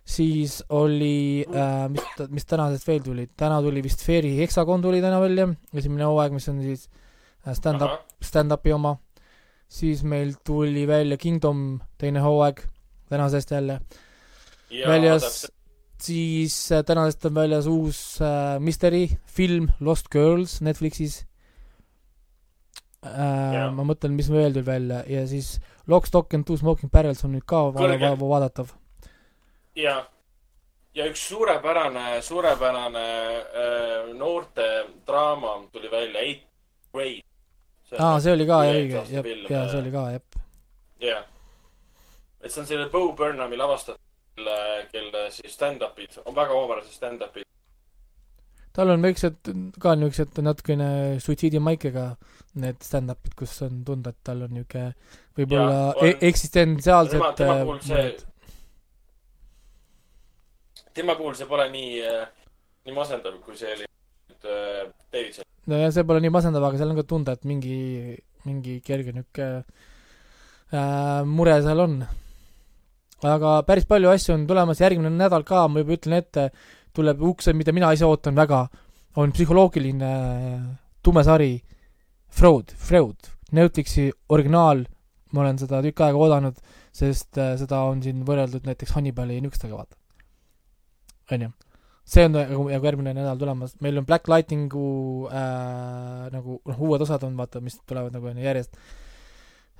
Siis 0.09 0.63
oli 0.73 1.45
äh,, 1.45 1.85
mis, 1.93 2.07
mis 2.33 2.49
tänasest 2.49 2.89
veel 2.89 3.03
tuli, 3.05 3.27
täna 3.37 3.61
tuli 3.65 3.83
vist 3.85 4.05
Fairy 4.07 4.33
Hexagon 4.39 4.83
tuli 4.83 5.03
täna 5.05 5.21
välja, 5.21 5.49
esimene 5.75 6.09
hooaeg, 6.09 6.33
mis 6.39 6.49
on 6.49 6.63
siis 6.65 6.89
äh, 7.45 7.53
stand-up, 7.57 8.07
stand-up'i 8.25 8.73
oma, 8.77 8.97
siis 9.69 10.03
meil 10.09 10.33
tuli 10.47 10.87
välja 10.89 11.21
Kingdom 11.21 11.79
teine 12.01 12.25
hooaeg, 12.25 12.65
tänasest 13.13 13.53
jälle. 13.53 13.81
Väljas, 14.87 15.47
siis 16.01 16.57
äh, 16.73 16.85
tänasest 16.85 17.29
on 17.29 17.35
väljas 17.37 17.67
uus 17.67 18.03
äh, 18.23 18.57
Mystery 18.61 19.09
film 19.27 19.69
Lost 19.81 20.09
Girls 20.13 20.61
Netflixis. 20.65 21.23
Äh, 23.05 23.69
ma 23.77 23.85
mõtlen, 23.87 24.17
mis 24.17 24.33
veel 24.33 24.57
tuli 24.57 24.67
välja. 24.67 25.05
Ja 25.07 25.29
siis 25.29 25.59
Lock, 25.89 26.09
Stock 26.09 26.35
and 26.35 26.49
Two 26.49 26.57
Smoking 26.57 26.93
Barrels 26.93 27.25
on 27.25 27.37
nüüd 27.37 27.45
ka 27.49 27.67
vaadatav. 27.77 28.73
ja, 29.79 29.97
ja 30.95 31.07
üks 31.11 31.23
suurepärane, 31.29 32.21
suurepärane 32.23 33.07
äh, 33.39 34.15
noorte 34.19 34.69
draama 35.07 35.57
tuli 35.73 35.91
välja, 35.91 36.21
Eight 36.21 36.47
Grade. 36.93 37.23
aa, 37.99 38.21
see 38.21 38.35
oli 38.35 38.47
ka 38.49 38.61
õige, 38.67 39.03
jah, 39.13 39.27
jaa, 39.49 39.65
äh, 39.65 39.71
see 39.73 39.81
oli 39.83 39.93
ka, 39.95 40.05
jah. 40.17 40.47
jah. 41.03 41.27
et 42.43 42.53
see 42.53 42.63
on 42.63 42.71
selle 42.71 42.89
Bo 42.93 43.11
Burnhami 43.17 43.59
lavastatud, 43.61 44.03
kelle, 44.37 44.57
kelle 44.93 45.29
siis 45.35 45.55
stand-up'id 45.55 46.19
on 46.25 46.35
väga 46.37 46.57
oomärased 46.57 46.97
stand-up'id. 46.99 47.47
tal 48.73 48.95
on 48.95 49.03
väiksed, 49.03 49.53
ka 49.83 49.95
niisugused 49.99 50.43
natukene 50.45 50.91
suitsiidimaikega 51.23 52.11
need 52.59 52.83
stand-up'id, 52.83 53.39
kus 53.39 53.61
on 53.67 53.85
tunda, 53.87 54.11
et 54.11 54.21
tal 54.27 54.43
on 54.47 54.55
niisugune 54.57 54.91
võib-olla 55.39 55.95
e 56.03 56.17
eksistentsiaalsed 56.31 57.21
tema, 57.21 57.33
tema 57.39 57.57
äh, 57.61 57.65
puhul 57.65 57.81
see, 57.87 58.11
tema 60.95 61.17
puhul 61.19 61.37
see 61.39 61.49
pole 61.49 61.69
nii, 61.73 62.01
nii 62.87 62.97
masendav, 62.97 63.37
kui 63.45 63.57
see 63.59 63.75
oli 63.75 63.89
nüüd 64.29 64.49
äh, 64.49 64.89
Davidson. 65.13 65.47
nojah, 65.69 65.93
see 65.93 66.07
pole 66.07 66.23
nii 66.25 66.33
masendav, 66.33 66.65
aga 66.69 66.81
seal 66.81 66.93
on 66.93 66.99
ka 67.01 67.07
tunda, 67.09 67.35
et 67.37 67.45
mingi, 67.49 68.17
mingi 68.47 68.79
kerge 68.85 69.15
niisugune 69.17 69.63
äh, 70.73 71.23
mure 71.27 71.61
seal 71.65 71.85
on. 71.85 72.01
aga 73.29 73.55
päris 73.67 73.89
palju 73.89 74.11
asju 74.13 74.35
on 74.37 74.47
tulemas 74.47 74.81
järgmine 74.81 75.11
nädal 75.11 75.45
ka, 75.45 75.67
ma 75.69 75.83
juba 75.83 75.97
ütlen 75.97 76.19
ette, 76.21 76.51
tuleb 76.95 77.23
ukse, 77.31 77.55
mida 77.55 77.75
mina 77.75 77.93
ise 77.95 78.07
ootan 78.07 78.37
väga, 78.39 78.67
on 79.19 79.35
psühholoogiline 79.35 80.13
äh, 80.13 80.61
tumesari 81.03 81.57
Freud, 82.29 82.75
Freud, 82.77 83.33
Netflixi 83.57 84.11
originaal, 84.29 84.85
ma 85.33 85.41
olen 85.45 85.59
seda 85.61 85.81
tükk 85.85 86.05
aega 86.05 86.21
oodanud, 86.21 86.59
sest 86.95 87.41
äh, 87.41 87.55
seda 87.61 87.81
on 87.89 88.03
siin 88.05 88.21
võrreldud 88.29 88.69
näiteks 88.69 88.95
Hannibali 88.97 89.39
ja 89.39 89.45
niisugustega, 89.45 89.81
vaata. 89.81 89.97
Onju 91.37 91.51
see 92.09 92.25
on 92.25 92.33
nagu 92.33 92.69
nagu 92.71 92.87
järgmine 92.87 93.13
nädal 93.17 93.41
tulemas, 93.41 93.75
meil 93.85 94.01
on 94.01 94.07
Black 94.09 94.29
Lightningu 94.29 95.29
äh, 95.29 96.29
nagu 96.33 96.61
noh, 96.65 96.81
uued 96.89 97.05
osad 97.05 97.27
on 97.29 97.37
vaata, 97.37 97.61
mis 97.65 97.77
tulevad 97.85 98.15
nagu 98.17 98.31
onju 98.31 98.47
järjest 98.47 98.77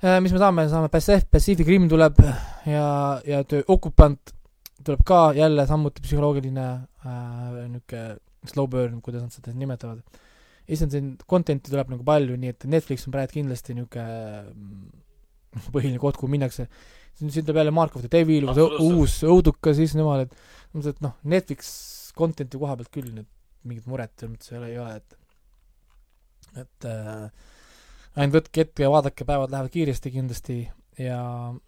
äh,. 0.03 0.19
mis 0.21 0.33
me 0.35 0.41
saame, 0.41 0.67
saame 0.69 0.91
Pacific, 0.93 1.29
Pacific 1.31 1.67
Rim 1.67 1.89
tuleb 1.89 2.21
ja, 2.69 2.85
ja 3.25 3.43
töö 3.43 3.65
Occupant 3.67 4.35
tuleb 4.85 5.01
ka 5.05 5.33
jälle 5.35 5.65
samuti 5.67 6.05
psühholoogiline 6.05 6.67
äh, 6.69 7.65
niuke 7.73 8.03
slow 8.47 8.69
burn, 8.71 9.01
kuidas 9.01 9.25
nad 9.25 9.33
seda 9.33 9.53
nimetavad. 9.55 9.99
issand, 10.69 10.93
siin 10.93 11.09
content'i 11.29 11.71
tuleb 11.71 11.89
nagu 11.95 12.05
palju, 12.05 12.37
nii 12.37 12.53
et 12.53 12.65
Netflix 12.69 13.07
on 13.07 13.15
praegu 13.15 13.39
kindlasti 13.39 13.73
niuke 13.73 14.05
mm, 14.05 14.85
põhiline 15.73 15.99
koht, 15.99 16.19
kuhu 16.19 16.29
minnakse. 16.31 16.67
siin 17.17 17.33
tuleb 17.33 17.57
jälle 17.63 17.73
Mark 17.75 17.95
of 17.97 18.05
the 18.05 18.11
Devil, 18.11 18.51
uus 18.79 19.19
õudukas, 19.25 19.75
siis 19.81 19.97
nemad, 19.97 20.27
et 20.27 20.58
mõtlesin, 20.73 20.95
et 20.95 21.05
noh, 21.05 21.15
Netflix 21.35 21.71
content'i 22.17 22.59
koha 22.61 22.75
pealt 22.79 22.91
küll 22.93 23.13
nüüd 23.13 23.29
mingit 23.67 23.87
muret 23.89 24.13
selles 24.15 24.35
mõttes 24.35 24.51
ei 24.53 24.59
ole, 24.59 24.73
ei 24.73 24.81
ole, 24.83 24.99
et 24.99 25.17
et 26.57 26.85
äh, 26.89 27.25
ainult 28.15 28.39
võtke 28.39 28.63
ette 28.65 28.85
ja 28.85 28.91
vaadake, 28.91 29.25
päevad 29.27 29.51
lähevad 29.53 29.73
kiiresti 29.73 30.11
kindlasti 30.13 30.59
ja, 30.99 31.21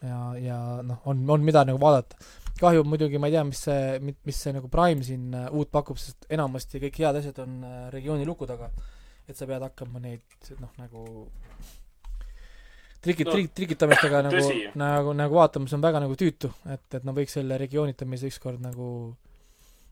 ja, 0.03 0.21
ja 0.41 0.59
noh, 0.85 1.01
on, 1.05 1.23
on 1.29 1.43
mida 1.45 1.63
nagu 1.67 1.79
vaadata. 1.81 2.17
kahju 2.61 2.83
muidugi, 2.85 3.17
ma 3.17 3.29
ei 3.29 3.35
tea, 3.35 3.43
mis 3.47 3.61
see, 3.65 3.99
mis 4.01 4.37
see 4.37 4.53
nagu 4.53 4.69
Prime 4.71 5.05
siin 5.05 5.31
äh, 5.37 5.47
uut 5.55 5.71
pakub, 5.73 5.99
sest 6.01 6.27
enamasti 6.29 6.81
kõik 6.83 6.99
head 7.01 7.21
asjad 7.21 7.39
on 7.45 7.61
äh, 7.65 7.85
regiooni 7.93 8.27
luku 8.27 8.49
taga. 8.49 8.71
et 9.29 9.37
sa 9.37 9.47
pead 9.47 9.63
hakkama 9.63 10.01
neid 10.01 10.51
noh, 10.59 10.71
nagu 10.81 11.05
trikid 13.01 13.27
No, 13.27 13.33
trik-, 13.33 13.51
trikitamistega 13.57 14.21
nagu 14.27 14.43
nagu, 14.75 15.13
nagu 15.17 15.35
vaatama, 15.39 15.67
see 15.69 15.75
on 15.79 15.81
väga 15.85 15.99
nagu 16.03 16.15
tüütu, 16.19 16.51
et, 16.69 16.85
et 16.93 17.03
nad 17.07 17.15
võiks 17.17 17.33
selle 17.39 17.57
regioonitamise 17.57 18.29
ükskord 18.29 18.61
nagu 18.61 19.15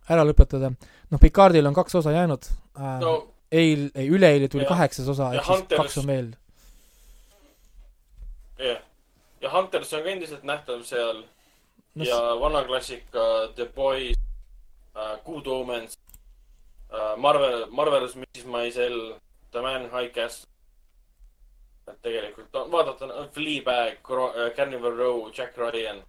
ära 0.09 0.23
lõpetada. 0.25 0.69
noh, 1.11 1.19
Picardil 1.21 1.65
on 1.69 1.73
kaks 1.77 1.95
osa 2.01 2.11
jäänud 2.15 2.45
äh, 2.77 2.99
no 3.01 3.15
eil, 3.51 3.87
ei 3.97 4.09
üleeile 4.13 4.47
tuli 4.49 4.63
Ja- 4.67 4.69
kaheksas 4.75 5.07
osa, 5.09 5.31
ehk 5.33 5.43
siis 5.45 5.57
Hunters- 5.57 5.81
kaks 5.83 5.97
on 6.03 6.07
veel. 6.07 6.29
jah, 8.59 8.81
ja 9.41 9.49
Hunters 9.53 9.93
on 9.93 10.03
ka 10.03 10.09
endiselt 10.13 10.43
nähtav 10.47 10.83
seal 10.87 11.23
no 11.95 12.05
ja 12.05 12.19
vana 12.39 12.63
klassika 12.67 13.25
The 13.55 13.65
Boys 13.75 14.17
uh,, 14.95 15.17
Good 15.25 15.47
Omens 15.47 15.97
uh,, 16.91 17.15
Marvel, 17.17 17.65
Marvelous 17.71 18.15
Mrs 18.15 18.45
Maisel, 18.45 18.99
The 19.51 19.61
Man 19.61 19.89
High 19.93 20.11
Castle. 20.13 20.47
Et 21.89 22.01
tegelikult 22.05 22.55
on, 22.61 22.71
vaadata 22.71 23.09
on 23.09 23.29
Fleabag, 23.33 23.99
Carnival 24.55 24.97
Row, 24.97 25.29
Jack 25.35 25.57
Ryan. 25.57 26.01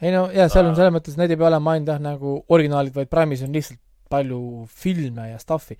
ei 0.00 0.12
no 0.14 0.26
jaa, 0.32 0.48
seal 0.48 0.66
on 0.66 0.74
Aa. 0.74 0.80
selles 0.80 0.96
mõttes, 0.96 1.16
need 1.20 1.34
ei 1.34 1.40
pea 1.40 1.50
olema 1.50 1.76
ainult 1.76 1.94
jah, 1.94 2.02
nagu 2.02 2.36
originaalid, 2.56 2.94
vaid 2.96 3.10
Prime'is 3.12 3.44
on 3.46 3.56
lihtsalt 3.56 3.80
palju 4.10 4.66
filme 4.66 5.28
ja 5.30 5.38
stuff'i. 5.38 5.76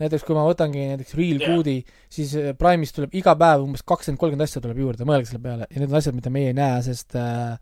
näiteks 0.00 0.24
kui 0.26 0.34
ma 0.34 0.46
võtangi 0.46 0.88
näiteks 0.90 1.14
Real 1.18 1.42
Jaa. 1.42 1.52
Good'i, 1.52 1.76
siis 2.10 2.32
äh, 2.40 2.52
Prime'is 2.58 2.94
tuleb 2.96 3.14
iga 3.14 3.36
päev 3.38 3.62
umbes 3.66 3.84
kakskümmend, 3.86 4.20
kolmkümmend 4.20 4.48
asja 4.48 4.62
tuleb 4.64 4.80
juurde, 4.80 5.06
mõelge 5.08 5.30
selle 5.30 5.42
peale. 5.44 5.68
ja 5.70 5.80
need 5.80 5.92
on 5.92 6.00
asjad, 6.00 6.16
mida 6.16 6.32
meie 6.34 6.50
ei 6.50 6.56
näe, 6.56 6.80
sest 6.86 7.16
äh, 7.20 7.58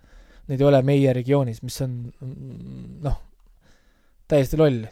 need 0.48 0.62
ei 0.62 0.68
ole 0.68 0.82
meie 0.86 1.12
regioonis, 1.18 1.62
mis 1.66 1.80
on 1.84 1.98
mm, 2.08 3.00
noh, 3.04 3.18
täiesti 4.30 4.60
loll. 4.60 4.86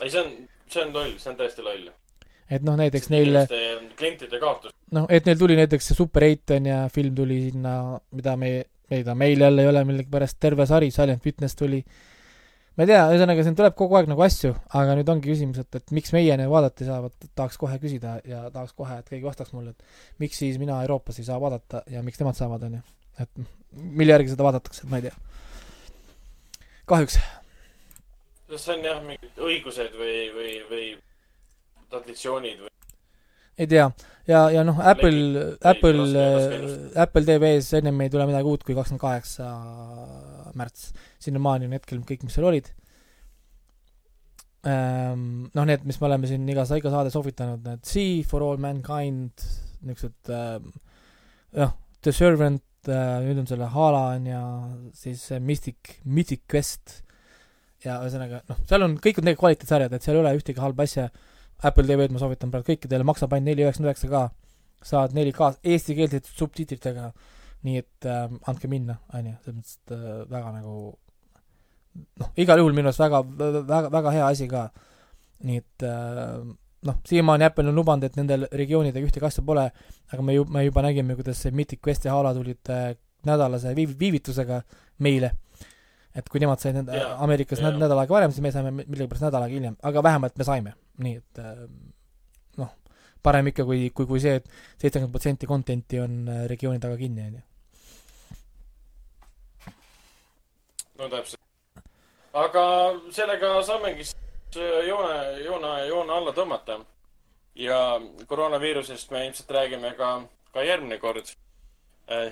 ei, 0.00 0.08
see 0.10 0.20
on, 0.20 0.32
see 0.66 0.82
on 0.82 0.96
loll, 0.96 1.14
see 1.20 1.30
on 1.32 1.38
täiesti 1.38 1.66
loll. 1.66 1.92
Et 2.50 2.64
noh, 2.64 2.76
näiteks 2.78 3.10
neil, 3.12 3.36
klientide 3.96 4.40
kaotus. 4.42 4.74
noh, 4.94 5.06
et 5.12 5.26
neil 5.28 5.38
tuli 5.40 5.56
näiteks 5.58 5.90
see 5.90 5.98
Super 5.98 6.26
Eight 6.26 6.54
on 6.56 6.66
ja 6.68 6.80
film 6.92 7.14
tuli 7.16 7.40
sinna, 7.48 7.98
mida 8.16 8.36
me, 8.40 8.50
mida 8.90 9.14
meil 9.18 9.44
jälle 9.46 9.64
ei 9.64 9.70
ole 9.70 9.84
millegipärast, 9.88 10.38
terve 10.40 10.66
sari, 10.68 10.90
Silent 10.94 11.24
Witness 11.24 11.56
tuli. 11.56 11.80
ma 12.76 12.84
ei 12.84 12.90
tea, 12.90 13.02
ühesõnaga 13.14 13.46
siin 13.46 13.56
tuleb 13.58 13.76
kogu 13.78 13.96
aeg 13.98 14.10
nagu 14.10 14.24
asju, 14.26 14.50
aga 14.74 14.96
nüüd 14.98 15.12
ongi 15.12 15.30
küsimus, 15.30 15.60
et, 15.62 15.80
et 15.80 15.94
miks 15.94 16.12
meie 16.16 16.36
neid 16.40 16.50
vaadata 16.50 16.84
ei 16.84 16.90
saa, 16.90 16.98
vot 17.04 17.28
tahaks 17.38 17.60
kohe 17.60 17.78
küsida 17.82 18.16
ja 18.28 18.48
tahaks 18.50 18.74
kohe, 18.76 18.98
et 18.98 19.08
keegi 19.12 19.24
vastaks 19.26 19.54
mulle, 19.54 19.72
et 19.76 20.20
miks 20.24 20.42
siis 20.42 20.58
mina 20.60 20.80
Euroopas 20.82 21.20
ei 21.22 21.28
saa 21.28 21.38
vaadata 21.40 21.84
ja 21.90 22.02
miks 22.02 22.20
nemad 22.20 22.38
saavad, 22.38 22.66
on 22.66 22.80
ju. 22.80 22.82
et 23.24 23.46
mille 23.72 24.18
järgi 24.18 24.34
seda 24.34 24.46
vaadatakse, 24.46 24.90
ma 24.90 24.98
ei 25.00 25.06
tea. 25.06 25.16
kahjuks. 26.90 27.18
see 28.54 28.74
on 28.74 28.84
jah, 28.86 29.00
mingid 29.06 29.40
õigused 29.42 29.94
või, 29.98 30.18
või, 30.34 30.52
või 30.68 30.86
traditsioonid 31.94 32.64
või 32.64 32.74
ei 33.54 33.66
tea, 33.70 33.84
ja, 34.26 34.40
ja 34.50 34.62
noh, 34.66 34.78
Apple 34.82 35.58
Apple 35.62 35.92
ennustada. 35.94 37.02
Apple 37.04 37.22
TV-s 37.28 37.76
ennem 37.78 38.00
ei 38.02 38.10
tule 38.10 38.26
midagi 38.26 38.50
uut 38.50 38.64
kui 38.66 38.74
kakskümmend 38.74 39.02
kaheksa 39.02 39.50
märts. 40.58 40.88
sinnamaani 41.22 41.68
on 41.68 41.76
hetkel 41.76 42.00
kõik, 42.02 42.24
mis 42.26 42.34
seal 42.34 42.48
olid. 42.50 42.72
noh, 44.64 45.66
need, 45.68 45.84
mis 45.84 46.00
me 46.00 46.08
oleme 46.08 46.28
siin 46.28 46.48
iga, 46.48 46.64
iga 46.64 46.90
saade 46.90 47.12
soovitanud, 47.12 47.62
need 47.68 47.84
Sea 47.86 48.22
for 48.26 48.42
all 48.42 48.58
mankind, 48.60 49.44
niisugused 49.84 50.32
jah, 51.54 51.74
The 52.02 52.12
Servant, 52.12 52.64
nüüd 52.88 53.42
on 53.42 53.48
selle 53.48 53.68
Hala 53.72 54.06
on 54.16 54.26
ja 54.28 54.40
siis 54.96 55.22
see 55.30 55.38
Mystic, 55.40 55.98
Mythic 56.04 56.42
Quest 56.50 57.02
ja 57.84 58.00
ühesõnaga 58.02 58.40
noh, 58.48 58.58
seal 58.66 58.84
on, 58.86 58.96
kõik 58.96 59.20
on 59.20 59.28
tegelikult 59.28 59.44
kvaliteetsarjad, 59.44 59.94
et 59.94 60.04
seal 60.04 60.18
ei 60.18 60.24
ole 60.24 60.34
ühtegi 60.40 60.64
halba 60.64 60.88
asja 60.88 61.06
Apple 61.62 61.86
TV-d 61.88 62.12
ma 62.12 62.20
soovitan 62.22 62.50
praegu 62.52 62.72
kõikidele, 62.72 63.06
maksab 63.06 63.32
ainult 63.32 63.50
neli 63.50 63.64
üheksakümmend 63.64 63.92
üheksa 63.92 64.10
ka. 64.10 64.24
saad 64.84 65.14
4K 65.16 65.54
eestikeelsete 65.64 66.28
subtiitritega. 66.28 67.12
nii 67.64 67.78
et 67.80 68.06
äh, 68.06 68.26
andke 68.46 68.68
minna, 68.68 68.98
on 69.14 69.30
ju, 69.30 69.36
selles 69.44 69.56
mõttes, 69.56 69.78
et 69.80 69.92
äh, 69.96 70.18
väga 70.28 70.50
nagu 70.52 70.74
noh, 72.20 72.32
igal 72.36 72.60
juhul 72.60 72.74
minu 72.76 72.90
arust 72.90 73.00
väga, 73.00 73.22
väga, 73.70 73.88
väga 73.94 74.12
hea 74.18 74.26
asi 74.26 74.48
ka. 74.50 74.66
nii 75.48 75.62
et 75.62 75.86
äh, 75.88 76.42
noh, 76.84 76.98
siiamaani 77.08 77.48
Apple 77.48 77.68
on 77.70 77.78
lubanud, 77.78 78.04
et 78.04 78.18
nendel 78.20 78.46
regioonidega 78.52 79.06
ühtegi 79.08 79.26
asja 79.28 79.44
pole, 79.46 79.64
aga 80.12 80.22
me 80.26 80.36
ju, 80.36 80.44
me 80.44 80.66
juba 80.66 80.84
nägime, 80.84 81.16
kuidas 81.16 81.40
see 81.40 81.54
Mythic 81.56 81.80
Quest 81.84 82.04
ja 82.04 82.12
Hala 82.12 82.34
tulid 82.36 82.72
äh, 82.72 82.92
nädalase 83.24 83.72
viiv-, 83.76 83.96
viivitusega 84.00 84.60
meile. 85.04 85.32
et 86.14 86.28
kui 86.30 86.38
nemad 86.38 86.60
said 86.62 86.76
nende 86.76 86.94
Jaa, 86.94 87.16
Ameerikas 87.24 87.58
näd- 87.58 87.80
nädal 87.80 87.98
aega 87.98 88.14
varem, 88.14 88.30
siis 88.30 88.42
me 88.44 88.52
saime 88.54 88.70
millegipärast 88.76 89.24
nädal 89.24 89.42
aega 89.48 89.56
hiljem, 89.56 89.74
aga 89.82 90.02
vähemalt 90.06 90.36
me 90.38 90.44
saime, 90.46 90.74
nii 91.02 91.16
et 91.18 91.40
äh, 91.42 91.64
noh, 92.60 92.74
parem 93.22 93.50
ikka 93.50 93.66
kui, 93.66 93.88
kui, 93.90 94.06
kui 94.06 94.20
see 94.22 94.36
et 94.40 94.46
seitsekümmend 94.78 95.14
protsenti 95.14 95.48
content'i 95.50 96.00
on 96.02 96.20
äh, 96.28 96.44
regiooni 96.50 96.82
taga 96.82 96.98
kinni, 97.00 97.28
on 97.28 97.38
ju. 97.38 97.42
no 100.98 101.08
täpselt. 101.10 101.40
aga 102.44 102.64
sellega 103.14 103.56
saamegi 103.66 104.04
siis 104.04 104.24
joone, 104.88 105.16
joone, 105.44 105.86
joone 105.86 106.12
alla 106.12 106.32
tõmmata. 106.32 106.80
ja 107.54 108.00
koroonaviirusest 108.26 109.10
me 109.10 109.26
ilmselt 109.26 109.50
räägime 109.50 109.94
ka, 109.94 110.20
ka 110.52 110.62
järgmine 110.62 110.98
kord. 110.98 111.34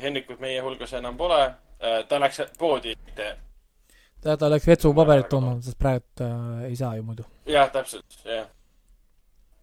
Hennikut 0.02 0.41
meie 0.41 0.60
hulgas 0.60 0.92
enam 0.92 1.16
pole. 1.16 1.55
ta 2.08 2.18
läks 2.20 2.42
poodi. 2.58 2.97
ta, 4.23 4.36
ta 4.36 4.50
läks 4.50 4.66
vetsupaberit 4.66 5.28
tooma, 5.28 5.57
sest 5.62 5.78
praegu 5.78 6.05
äh, 6.20 6.65
ei 6.70 6.76
saa 6.76 6.97
ju 6.97 7.02
muidu. 7.02 7.24
jah, 7.47 7.71
täpselt, 7.73 8.19
jah. 8.27 8.47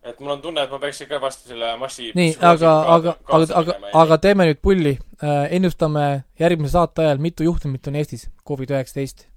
et 0.03 0.19
mul 0.19 0.33
on 0.33 0.41
tunne, 0.43 0.64
et 0.64 0.72
ma 0.72 0.80
peaksin 0.82 1.09
ka 1.09 1.19
varsti 1.22 1.51
selle 1.51 1.72
massi. 1.80 2.11
nii, 2.16 2.35
aga, 2.51 2.74
aga, 2.95 3.16
aga, 3.27 3.48
aga, 3.61 3.77
aga 4.01 4.19
teeme 4.24 4.48
nüüd 4.49 4.61
pulli 4.64 4.95
äh,. 4.95 5.48
ennustame 5.58 6.06
järgmise 6.40 6.75
saate 6.75 7.06
ajal, 7.06 7.22
mitu 7.24 7.48
juhtumit 7.48 7.88
on 7.88 7.99
Eestis 7.99 8.30
Covid 8.48 8.75
üheksateist. 8.75 9.27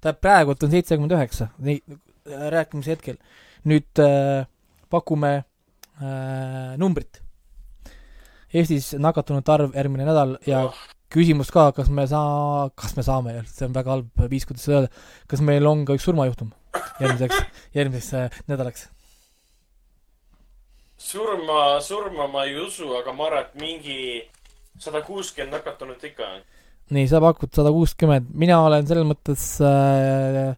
tähendab, 0.00 0.20
praegult 0.24 0.62
on 0.62 0.74
seitsekümmend 0.74 1.16
üheksa, 1.16 1.50
nii, 1.58 1.80
rääkimise 2.56 2.96
hetkel. 2.96 3.18
nüüd 3.68 4.04
äh, 4.04 4.46
pakume 4.90 5.32
äh, 5.36 6.76
numbrit. 6.80 7.22
Eestis 8.54 8.94
nakatunute 8.96 9.52
arv 9.52 9.74
järgmine 9.76 10.06
nädal 10.08 10.38
ja 10.46 10.68
Oh. 10.68 10.76
küsimus 11.12 11.50
ka, 11.52 11.70
kas 11.72 11.88
me 11.92 12.06
saa-, 12.08 12.70
kas 12.76 12.94
me 12.96 13.02
saame, 13.04 13.42
see 13.48 13.66
on 13.66 13.74
väga 13.76 13.92
halb 13.92 14.24
viis, 14.30 14.44
kuidas 14.48 14.64
seda 14.64 14.78
öelda, 14.78 15.04
kas 15.28 15.40
meil 15.44 15.66
on 15.68 15.84
ka 15.88 15.96
üks 15.96 16.04
surmajuhtum 16.04 16.52
järgmiseks, 17.00 17.42
järgmiseks 17.74 18.14
äh, 18.14 18.40
nädalaks? 18.50 18.88
surma, 20.98 21.80
surma 21.80 22.26
ma 22.26 22.44
ei 22.44 22.56
usu, 22.58 22.90
aga 22.98 23.14
ma 23.14 23.28
arvan, 23.28 23.46
et 23.46 23.60
mingi 23.60 23.98
sada 24.82 25.02
kuuskümmend 25.06 25.54
nakatunut 25.56 26.02
ikka 26.04 26.26
on. 26.26 26.42
nii, 26.94 27.06
sa 27.10 27.20
pakud 27.22 27.52
sada 27.54 27.72
kuuskümmend, 27.74 28.32
mina 28.34 28.58
olen 28.66 28.86
selles 28.88 29.06
mõttes 29.06 29.44
äh, 29.64 30.54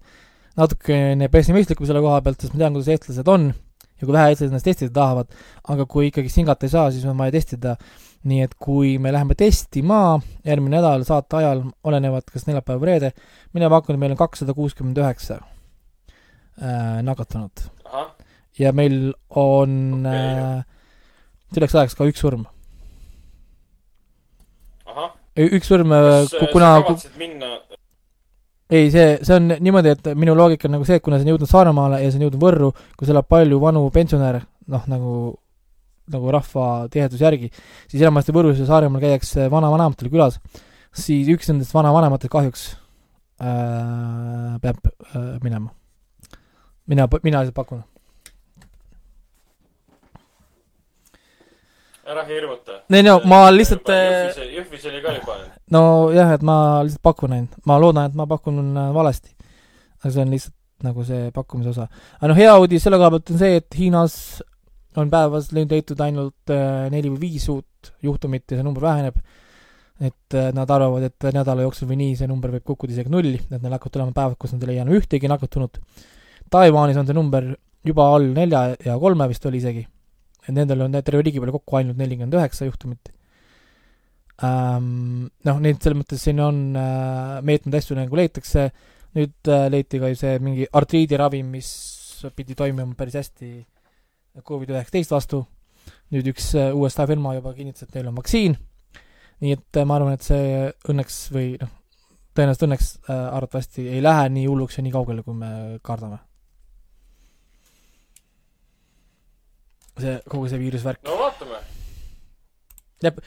natukene 0.59 1.29
pessimistlikum 1.33 1.89
selle 1.89 2.03
koha 2.05 2.21
pealt, 2.25 2.41
sest 2.41 2.55
ma 2.55 2.65
tean, 2.65 2.77
kuidas 2.77 2.93
eestlased 2.95 3.31
on 3.31 3.51
ja 3.51 4.07
kui 4.07 4.17
vähe 4.17 4.33
eestlased 4.33 4.55
ennast 4.55 4.69
testida 4.71 4.95
tahavad, 4.97 5.29
aga 5.75 5.87
kui 5.91 6.09
ikkagi 6.09 6.33
singata 6.33 6.67
ei 6.67 6.73
saa, 6.73 6.89
siis 6.95 7.05
on 7.09 7.19
vaja 7.21 7.37
testida. 7.39 7.77
nii 8.21 8.43
et 8.45 8.53
kui 8.61 8.99
me 9.01 9.09
läheme 9.15 9.33
testima 9.33 10.19
järgmine 10.45 10.77
nädal 10.77 11.07
saate 11.09 11.39
ajal, 11.39 11.63
olenevalt 11.89 12.27
kas 12.29 12.45
neljapäev 12.45 12.83
või 12.83 12.91
reede, 12.91 13.11
mina 13.57 13.71
pakun, 13.73 13.97
et 13.97 14.03
meil 14.03 14.13
on 14.13 14.21
kakssada 14.21 14.53
kuuskümmend 14.53 15.01
üheksa 15.01 15.39
äh, 16.61 17.01
nakatunut 17.07 17.65
ahah, 17.85 18.13
ja 18.59 18.73
meil 18.77 19.13
on 19.31 20.07
Okei. 20.07 20.15
äh, 20.15 20.63
selleks 21.55 21.75
ajaks 21.75 21.99
ka 21.99 22.09
üks 22.11 22.23
surm. 22.23 22.47
üks 25.41 25.71
surm, 25.71 25.93
kas 25.95 26.35
äh, 26.35 26.49
kuna 26.53 26.75
kavatsid 26.83 27.19
minna, 27.19 27.55
ei, 28.71 28.91
see, 28.91 29.19
see 29.27 29.37
on 29.37 29.51
niimoodi, 29.51 29.95
et 29.97 30.11
minu 30.19 30.35
loogika 30.39 30.69
on 30.69 30.77
nagu 30.77 30.87
see, 30.87 31.01
et 31.01 31.05
kuna 31.05 31.19
see 31.19 31.27
on 31.27 31.33
jõudnud 31.35 31.51
Saaremaale 31.51 32.03
ja 32.05 32.11
see 32.11 32.21
on 32.21 32.27
jõudnud 32.29 32.43
Võrru, 32.45 32.73
kus 32.99 33.11
elab 33.11 33.27
palju 33.31 33.59
vanu 33.63 33.83
pensionäre, 33.95 34.45
noh 34.71 34.85
nagu, 34.91 35.15
nagu 36.15 36.35
rahva 36.35 36.67
tiheduse 36.93 37.27
järgi, 37.27 37.51
siis 37.91 38.05
enamasti 38.05 38.35
Võrus 38.37 38.61
ja 38.63 38.69
Saaremaal 38.69 39.03
käiakse 39.03 39.49
vanavanematel 39.51 40.13
külas, 40.13 40.39
siis 40.95 41.31
üks 41.35 41.51
nendest 41.51 41.75
vanavanematest 41.75 42.33
kahjuks 42.33 42.69
äh, 43.43 44.55
peab 44.63 44.87
äh, 44.87 45.37
minema. 45.43 45.75
mina, 46.91 47.09
mina 47.23 47.47
pakun. 47.55 47.83
ära 52.11 52.25
hirmuta. 52.27 52.81
ei 52.91 53.03
no 53.07 53.19
ma 53.31 53.41
lihtsalt 53.55 53.91
äh, 53.93 54.05
Jõhvis, 54.35 54.55
Jõhvis 54.57 54.87
oli 54.91 55.03
ka 55.05 55.15
juba. 55.15 55.37
nojah, 55.75 56.35
et 56.37 56.45
ma 56.47 56.57
lihtsalt 56.87 57.05
pakun 57.07 57.37
ainult, 57.37 57.59
ma 57.69 57.79
loodan, 57.83 58.11
et 58.11 58.17
ma 58.19 58.27
pakun 58.31 58.61
äh, 58.67 58.89
valesti. 58.95 59.35
aga 60.01 60.15
see 60.15 60.25
on 60.25 60.35
lihtsalt 60.35 60.87
nagu 60.87 61.05
see 61.07 61.29
pakkumise 61.37 61.75
osa. 61.75 61.89
aga 62.19 62.33
noh, 62.33 62.39
hea 62.39 62.55
uudis 62.59 62.87
selle 62.87 62.99
koha 63.01 63.13
pealt 63.15 63.35
on 63.35 63.43
see, 63.43 63.61
et 63.61 63.79
Hiinas 63.79 64.17
on 64.99 65.11
päevas 65.13 65.53
leitud 65.55 66.01
ainult 66.03 66.55
äh, 66.55 66.89
neli 66.93 67.13
või 67.13 67.29
viis 67.29 67.47
uut 67.53 67.93
juhtumit 68.03 68.49
ja 68.51 68.59
see 68.59 68.67
number 68.67 68.89
väheneb. 68.89 69.21
et 70.01 70.35
nad 70.57 70.71
arvavad, 70.73 71.05
et 71.05 71.27
nädala 71.37 71.67
jooksul 71.67 71.91
või 71.91 71.99
nii 72.01 72.15
see 72.17 72.29
number 72.29 72.55
võib 72.55 72.65
kukkuda 72.65 72.95
isegi 72.95 73.13
nulli, 73.13 73.37
et 73.37 73.61
neil 73.61 73.75
hakkavad 73.77 73.99
tulema 73.99 74.15
päevad, 74.17 74.39
kus 74.41 74.55
nad 74.55 74.63
ei 74.65 74.73
leia 74.73 74.87
enam 74.87 74.97
ühtegi 74.97 75.29
nakatunut. 75.29 75.77
Taiwanis 76.51 76.99
on 77.01 77.09
see 77.09 77.17
number 77.17 77.55
juba 77.87 78.11
all 78.15 78.29
nelja 78.37 78.77
ja 78.85 78.99
kolme 79.01 79.29
vist 79.31 79.47
oli 79.47 79.61
isegi. 79.63 79.87
et 80.47 80.55
nendel 80.57 80.83
on 80.87 80.93
terve 80.93 81.23
riigi 81.23 81.41
peale 81.41 81.53
kokku 81.55 81.77
ainult 81.79 81.99
nelikümmend 82.01 82.35
üheksa 82.35 82.69
juhtumit 82.69 83.13
ähm,. 84.45 85.29
noh, 85.45 85.61
neid 85.61 85.81
selles 85.83 86.01
mõttes 86.01 86.25
siin 86.25 86.41
on 86.45 86.63
äh, 86.77 87.41
meetmed 87.45 87.77
asju 87.77 87.97
nagu 87.99 88.17
leitakse, 88.17 88.71
nüüd 89.17 89.53
äh, 89.53 89.69
leiti 89.73 90.01
ka 90.01 90.11
ju 90.13 90.19
see 90.19 90.39
mingi 90.43 90.69
artriidiravim, 90.81 91.51
mis 91.57 91.71
pidi 92.37 92.57
toimima 92.57 92.95
päris 92.99 93.19
hästi 93.21 93.51
Covid-19 94.47 95.11
vastu, 95.11 95.43
nüüd 96.15 96.31
üks 96.33 96.53
äh, 96.59 96.71
USA 96.77 97.07
firma 97.11 97.35
juba 97.37 97.53
kinnitas, 97.57 97.87
et 97.87 97.97
neil 97.97 98.11
on 98.11 98.17
vaktsiin, 98.19 98.57
nii 99.45 99.57
et 99.57 99.81
äh, 99.81 99.87
ma 99.89 99.99
arvan, 99.99 100.17
et 100.17 100.27
see 100.27 100.71
õnneks 100.93 101.21
või 101.35 101.53
noh, 101.61 101.73
tõenäoliselt 102.37 102.67
õnneks 102.69 102.91
äh, 103.03 103.23
arvatavasti 103.37 103.87
ei 103.91 104.03
lähe 104.05 104.29
nii 104.33 104.49
hulluks 104.49 104.79
ja 104.79 104.87
nii 104.87 104.95
kaugele, 104.95 105.25
kui 105.27 105.37
me 105.37 105.53
kardame. 105.85 106.21
see, 110.03 110.17
kogu 110.31 110.51
see 110.51 110.61
viirusvärk. 110.63 111.03
no 111.07 111.19
vaatame. 111.21 111.63
jah, 113.05 113.21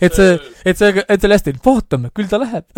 et 0.00 0.18
see, 0.18 0.36
et 0.64 0.80
see, 0.80 1.04
et 1.06 1.24
see 1.24 1.32
hästi, 1.34 1.56
vaatame, 1.64 2.12
küll 2.16 2.30
ta 2.30 2.40
läheb. 2.42 2.68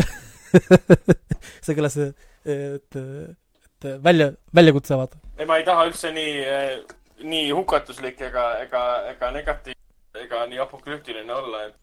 see 1.64 1.76
kõlas, 1.78 1.98
et, 2.00 2.96
et 3.00 3.90
välja, 4.04 4.32
väljakutse, 4.54 4.96
vaata. 4.98 5.20
ei, 5.38 5.46
ma 5.46 5.60
ei 5.60 5.66
taha 5.68 5.86
üldse 5.90 6.14
nii, 6.14 6.32
nii 7.30 7.52
hukatuslik 7.54 8.20
ega, 8.30 8.50
ega, 8.64 8.86
ega 9.12 9.30
negatiivne 9.34 9.78
ega 10.18 10.44
nii 10.50 10.58
apokalüptiline 10.62 11.32
olla, 11.34 11.64
et 11.68 11.78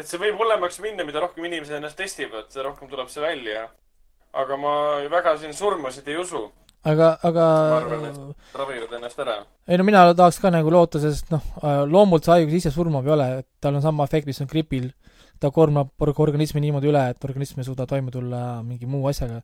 et 0.00 0.08
see 0.08 0.20
võib 0.20 0.38
hullemaks 0.40 0.78
minna, 0.80 1.04
mida 1.04 1.20
rohkem 1.20 1.44
inimesed 1.44 1.76
ennast 1.76 1.98
testivad, 1.98 2.48
seda 2.52 2.68
rohkem 2.68 2.88
tuleb 2.88 3.10
see 3.12 3.22
välja. 3.22 3.68
aga 4.32 4.56
ma 4.56 4.72
väga 5.10 5.36
siin 5.36 5.54
surmasid 5.54 6.08
ei 6.08 6.16
usu. 6.16 6.52
Aga, 6.88 7.08
aga. 7.22 7.44
ma 7.44 7.80
arvan, 7.80 8.04
et 8.08 8.60
ravivad 8.60 8.94
ennast 8.98 9.18
ära. 9.20 9.36
ei 9.68 9.78
no 9.78 9.84
mina 9.84 10.04
tahaks 10.16 10.40
ka 10.42 10.52
nagu 10.52 10.72
loota, 10.72 11.00
sest 11.02 11.32
noh, 11.32 11.42
loomult 11.88 12.24
see 12.24 12.38
haigus 12.38 12.60
ise 12.60 12.72
surmav 12.74 13.06
ei 13.06 13.14
ole, 13.16 13.26
et 13.42 13.48
tal 13.60 13.76
on 13.76 13.84
sama 13.84 14.06
efekt, 14.08 14.28
mis 14.30 14.40
on 14.40 14.48
gripil. 14.50 14.90
ta 15.40 15.50
kormab 15.50 15.88
organismi 16.04 16.60
niimoodi 16.60 16.90
üle, 16.90 17.04
et 17.12 17.24
organism 17.24 17.60
ei 17.60 17.68
suuda 17.68 17.86
toime 17.88 18.12
tulla 18.12 18.62
mingi 18.64 18.88
muu 18.88 19.06
asjaga. 19.08 19.40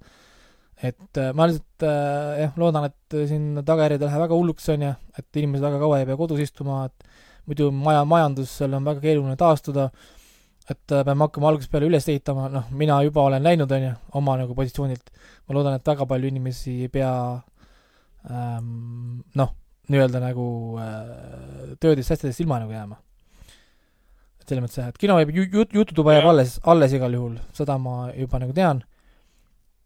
et 0.83 1.21
äh, 1.21 1.33
ma 1.33 1.49
lihtsalt 1.49 1.87
äh, 1.89 2.43
jah, 2.43 2.57
loodan, 2.61 2.91
et 2.91 3.21
siin 3.29 3.63
tagajärjed 3.65 4.03
ei 4.03 4.11
lähe 4.11 4.25
väga 4.27 4.37
hulluks, 4.37 4.69
on 4.75 4.89
ju, 4.89 4.97
et 5.19 5.41
inimesed 5.41 5.65
väga 5.65 5.81
kaua 5.81 6.01
ei 6.01 6.09
pea 6.09 6.19
kodus 6.21 6.43
istuma, 6.45 6.85
et 6.89 7.25
muidu 7.47 7.71
maja, 7.73 8.05
majandusel 8.05 8.75
on 8.77 8.85
väga 8.85 9.01
keeruline 9.05 9.37
taastuda 9.41 9.91
et 10.71 10.93
äh, 10.93 11.05
peame 11.07 11.27
hakkama 11.27 11.53
algusest 11.53 11.71
peale 11.71 11.87
üles 11.87 12.09
ehitama, 12.11 12.49
noh, 12.51 12.71
mina 12.75 12.99
juba 13.07 13.27
olen 13.29 13.45
läinud, 13.45 13.71
on 13.71 13.85
ju, 13.87 13.93
oma 14.19 14.35
nagu 14.41 14.57
positsioonilt, 14.59 15.13
ma 15.47 15.55
loodan, 15.55 15.79
et 15.79 15.87
väga 15.87 16.09
palju 16.11 16.31
inimesi 16.33 16.75
ei 16.87 16.91
pea 16.93 17.13
ähm, 18.31 19.23
noh, 19.39 19.55
nii-öelda 19.93 20.23
nagu 20.25 20.49
äh, 20.83 21.77
töödest, 21.83 22.17
asjadest 22.17 22.43
ilma 22.43 22.59
nagu 22.65 22.75
jääma. 22.75 22.99
et 24.43 24.51
selles 24.51 24.65
mõttes 24.65 24.83
jah, 24.83 24.91
et 24.91 24.99
kino 24.99 25.21
jääb, 25.23 25.33
jut-, 25.39 25.79
jututuba 25.79 26.19
jääb 26.19 26.29
alles, 26.33 26.59
alles 26.67 26.99
igal 26.99 27.15
juhul, 27.15 27.39
seda 27.55 27.79
ma 27.79 28.11
juba 28.17 28.43
nagu 28.43 28.55
tean, 28.57 28.83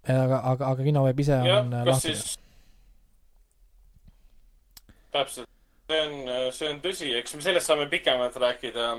aga, 0.09 0.41
aga, 0.41 0.73
aga 0.73 0.89
kinoveeb 0.89 1.21
ise 1.21 1.43
ja, 1.45 1.61
on 1.61 1.77
äh, 1.77 1.85
lahti. 1.93 2.17
täpselt, 5.13 5.49
see 5.93 6.05
on, 6.07 6.21
see 6.57 6.73
on 6.73 6.85
tõsi, 6.89 7.13
eks 7.21 7.37
me 7.37 7.45
sellest 7.45 7.69
saame 7.69 7.91
pikemalt 7.93 8.41
rääkida 8.41 8.95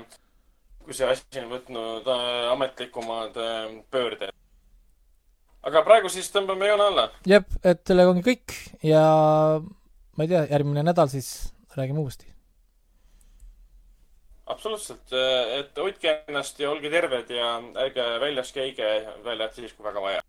kui 0.84 0.96
see 0.96 1.08
asi 1.08 1.42
on 1.42 1.50
võtnud 1.52 2.08
äh, 2.10 2.50
ametlikumad 2.52 3.38
äh, 3.38 3.70
pöörded. 3.90 4.34
aga 5.62 5.82
praegu 5.86 6.10
siis 6.10 6.30
tõmbame 6.34 6.68
joone 6.70 6.88
alla. 6.90 7.08
jep, 7.26 7.48
et 7.62 7.82
sellega 7.86 8.14
ongi 8.14 8.26
kõik 8.26 8.56
ja 8.86 9.04
ma 9.62 10.26
ei 10.26 10.32
tea, 10.34 10.44
järgmine 10.50 10.84
nädal 10.86 11.10
siis 11.12 11.52
räägime 11.76 12.02
uuesti. 12.02 12.26
absoluutselt, 14.46 15.06
äh, 15.12 15.60
et 15.60 15.78
hoidke 15.78 16.18
ennast 16.28 16.60
ja 16.60 16.70
olge 16.70 16.90
terved 16.90 17.30
ja 17.30 17.56
ärge 17.86 18.10
väljas 18.26 18.52
käige, 18.52 18.92
välja 19.24 19.46
arvatud 19.46 19.62
siis, 19.62 19.78
kui 19.78 19.86
väga 19.86 20.02
vaja 20.02 20.22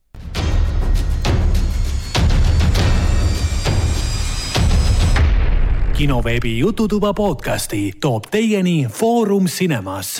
kinoveebi 6.04 6.58
Jututuba 6.58 7.14
podcasti 7.14 7.94
toob 8.02 8.26
teieni 8.32 8.88
Foorum 8.90 9.46
Cinemas 9.46 10.18